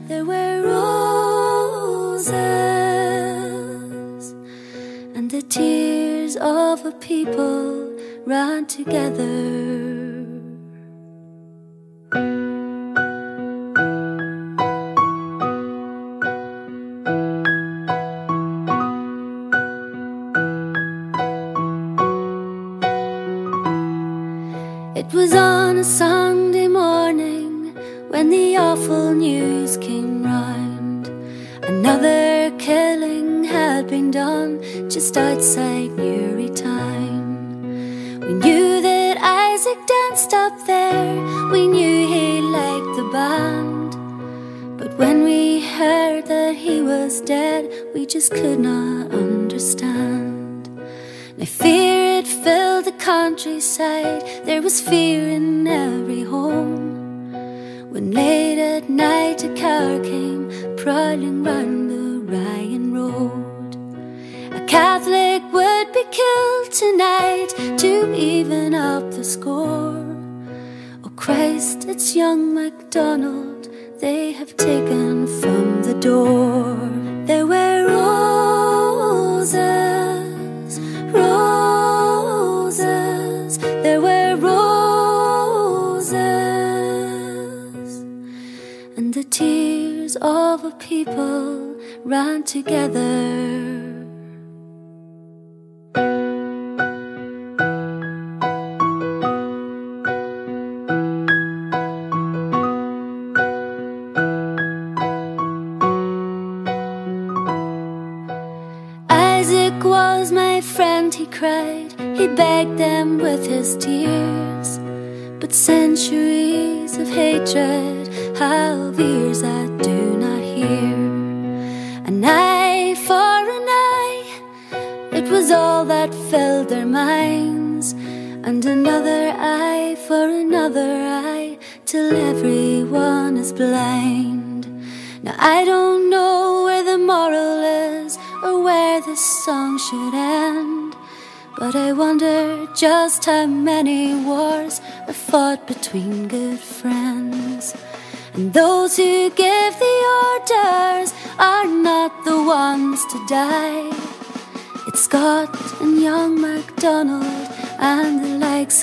There 0.08 0.24
were 0.24 0.60
roses, 0.62 2.34
and 5.16 5.30
the 5.30 5.42
tears 5.42 6.36
of 6.36 6.84
a 6.84 6.92
people 7.00 7.98
ran 8.26 8.66
together. 8.66 9.53
Young 72.14 72.54
MacDonald 72.54 73.68
they 73.98 74.30
have 74.30 74.56
taken 74.56 75.26
from 75.40 75.82
the 75.82 75.94
door. 75.94 76.76
There 77.26 77.44
were 77.44 77.88
roses, 77.88 79.58
roses, 81.10 81.98
there 83.58 84.00
were 84.00 84.36
roses, 84.36 86.14
and 88.96 89.12
the 89.12 89.24
tears 89.24 90.14
of 90.22 90.64
a 90.64 90.70
people 90.78 91.74
ran 92.04 92.44
together. 92.44 93.93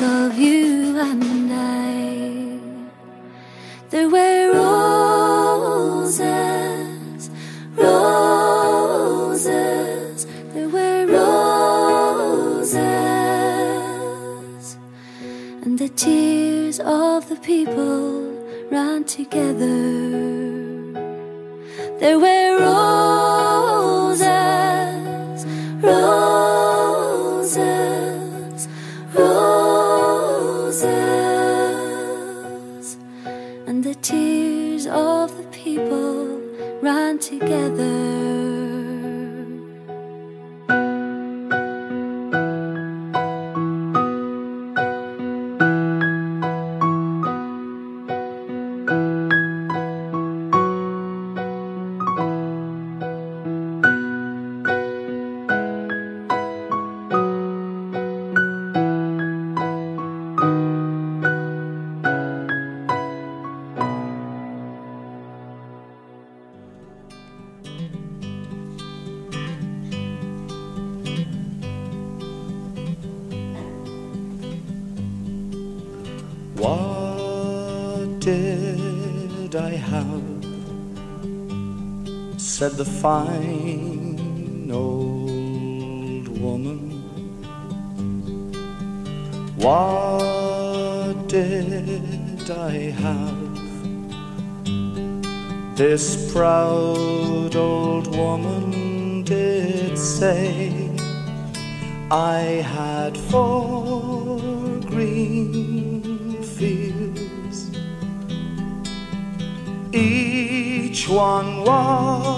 Of 0.01 0.37
you 0.37 0.97
and 0.99 1.51
I. 1.53 2.59
There 3.89 4.09
were 4.09 4.53
roses, 4.53 6.21
roses, 7.75 8.57
there 10.53 10.69
were 10.69 11.05
roses, 11.05 12.77
and 15.63 15.77
the 15.77 15.89
tears 15.89 16.79
of 16.79 17.27
the 17.29 17.35
people 17.35 18.31
ran 18.71 19.03
together. 19.03 19.80
The 82.83 82.91
fine 82.91 84.71
old 84.71 86.27
woman. 86.39 86.79
What 89.55 91.27
did 91.27 92.49
I 92.49 92.71
have? 93.05 93.51
This 95.77 96.33
proud 96.33 97.55
old 97.55 98.07
woman 98.15 99.23
did 99.25 99.95
say 99.95 100.89
I 102.09 102.41
had 102.77 103.15
four 103.15 104.39
green 104.93 106.41
fields. 106.41 107.57
Each 109.93 111.07
one 111.07 111.63
was 111.63 112.30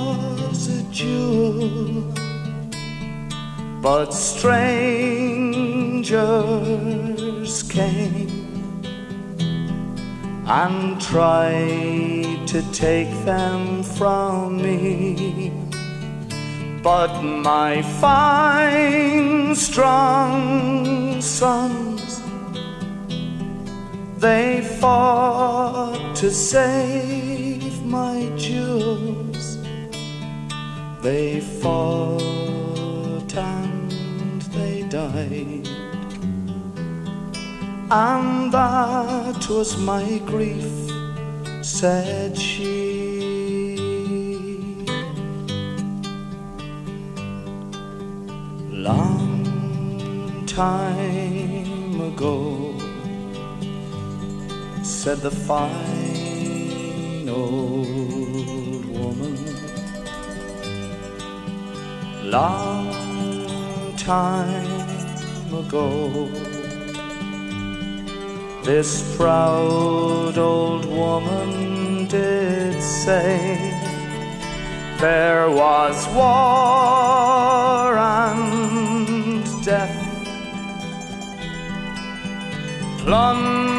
but 3.83 4.11
strangers 4.13 4.63
came 7.63 8.29
and 10.47 11.01
tried 11.01 12.47
to 12.47 12.61
take 12.71 13.11
them 13.25 13.83
from 13.83 14.61
me. 14.61 15.51
But 16.81 17.21
my 17.21 17.81
fine, 17.99 19.53
strong 19.53 21.21
sons, 21.21 22.21
they 24.17 24.61
fought 24.79 26.15
to 26.15 26.31
save 26.31 27.83
my 27.83 28.31
jewels. 28.37 29.57
They 31.01 31.41
fought 31.41 32.42
And 37.95 38.51
that 38.51 39.47
was 39.47 39.77
my 39.77 40.17
grief, 40.25 40.89
said 41.61 42.35
she. 42.35 43.77
Long 48.71 50.43
time 50.47 52.01
ago, 52.01 52.73
said 54.81 55.19
the 55.19 55.29
fine 55.29 57.29
old 57.29 58.85
woman. 58.85 59.37
Long 62.23 63.95
time 63.97 65.53
ago, 65.53 66.27
this 68.63 69.15
proud 69.17 70.37
old 70.37 70.85
woman 70.85 72.07
did 72.07 72.81
say 72.81 73.57
there 74.99 75.49
was 75.51 76.07
war 76.15 77.97
and 77.97 79.43
death, 79.65 79.99
plundering 82.99 83.73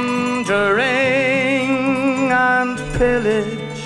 and 2.30 2.78
pillage. 2.98 3.80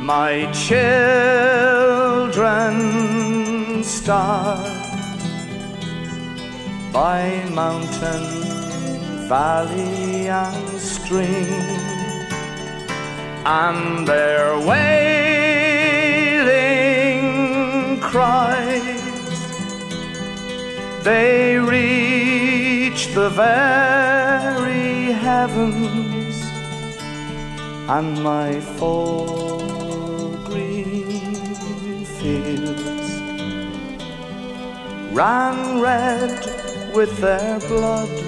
My 0.00 0.50
children 0.52 0.94
starved 3.84 4.72
by 6.90 7.44
mountain, 7.52 8.45
valley, 9.28 10.28
and 10.28 10.78
stream, 10.78 11.48
and 13.44 14.06
their 14.06 14.58
wailing 14.60 15.26
cries. 18.00 18.84
They 21.02 21.58
reach 21.58 23.14
the 23.14 23.30
very 23.30 25.12
heavens, 25.12 26.36
and 27.88 28.22
my 28.22 28.60
four 28.78 29.26
green 30.44 32.04
fields 32.18 33.10
ran 35.12 35.80
red 35.80 36.40
with 36.94 37.18
their 37.20 37.58
blood, 37.60 38.25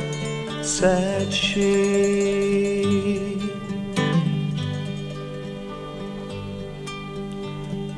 said 0.68 1.32
she. 1.32 2.84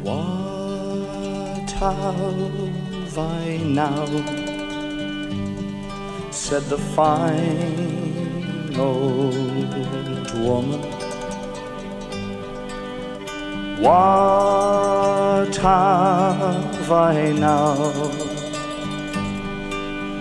What 0.02 1.70
have 1.82 3.18
I 3.18 3.56
now? 3.64 4.06
Said 6.30 6.62
the 6.70 6.78
fine 6.78 8.76
old 8.78 10.30
woman. 10.46 10.82
What 13.82 15.56
have 15.56 16.92
I 16.92 17.32
now? 17.32 18.39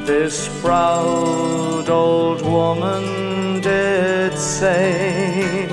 This 0.10 0.50
proud 0.62 1.88
old 1.88 2.42
woman 2.42 3.62
did 3.62 4.36
say, 4.36 5.68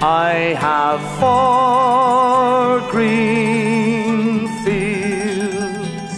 I 0.00 0.56
have 0.66 1.00
four 1.20 2.80
green 2.90 4.48
fields. 4.64 6.16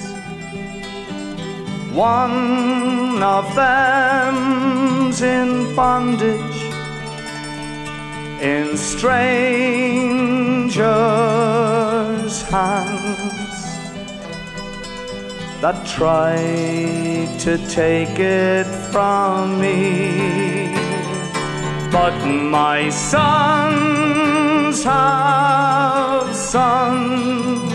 One 1.93 3.21
of 3.21 3.53
them's 3.57 5.21
in 5.21 5.75
bondage 5.75 6.63
in 8.41 8.77
strangers' 8.77 9.73
hands 12.43 13.44
that 15.65 15.87
tried 15.87 17.41
to 17.41 17.57
take 17.69 18.19
it 18.19 18.67
from 18.93 19.59
me. 19.59 20.69
But 21.91 22.17
my 22.59 22.91
sons 22.91 24.85
have 24.85 26.37
sons 26.37 27.73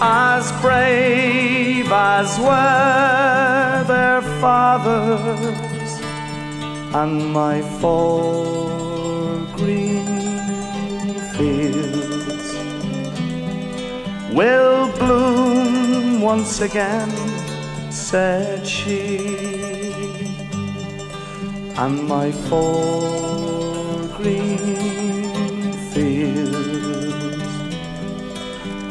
as 0.00 0.52
brave 0.62 1.90
as 1.90 2.38
were 2.38 3.84
their 3.92 4.22
fathers, 4.40 5.90
and 7.00 7.32
my 7.32 7.62
four 7.80 9.44
green 9.56 10.06
fields 11.34 12.48
will 14.32 14.86
bloom 15.00 15.61
once 16.22 16.60
again, 16.60 17.10
said 17.90 18.64
she 18.66 19.62
and 21.76 22.06
my 22.06 22.30
four 22.30 23.98
green 24.16 25.72
fields 25.92 27.52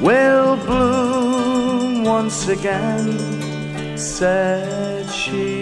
will 0.01 0.57
bloom 0.65 2.03
once 2.03 2.47
again, 2.47 3.97
said 3.97 5.09
she. 5.09 5.60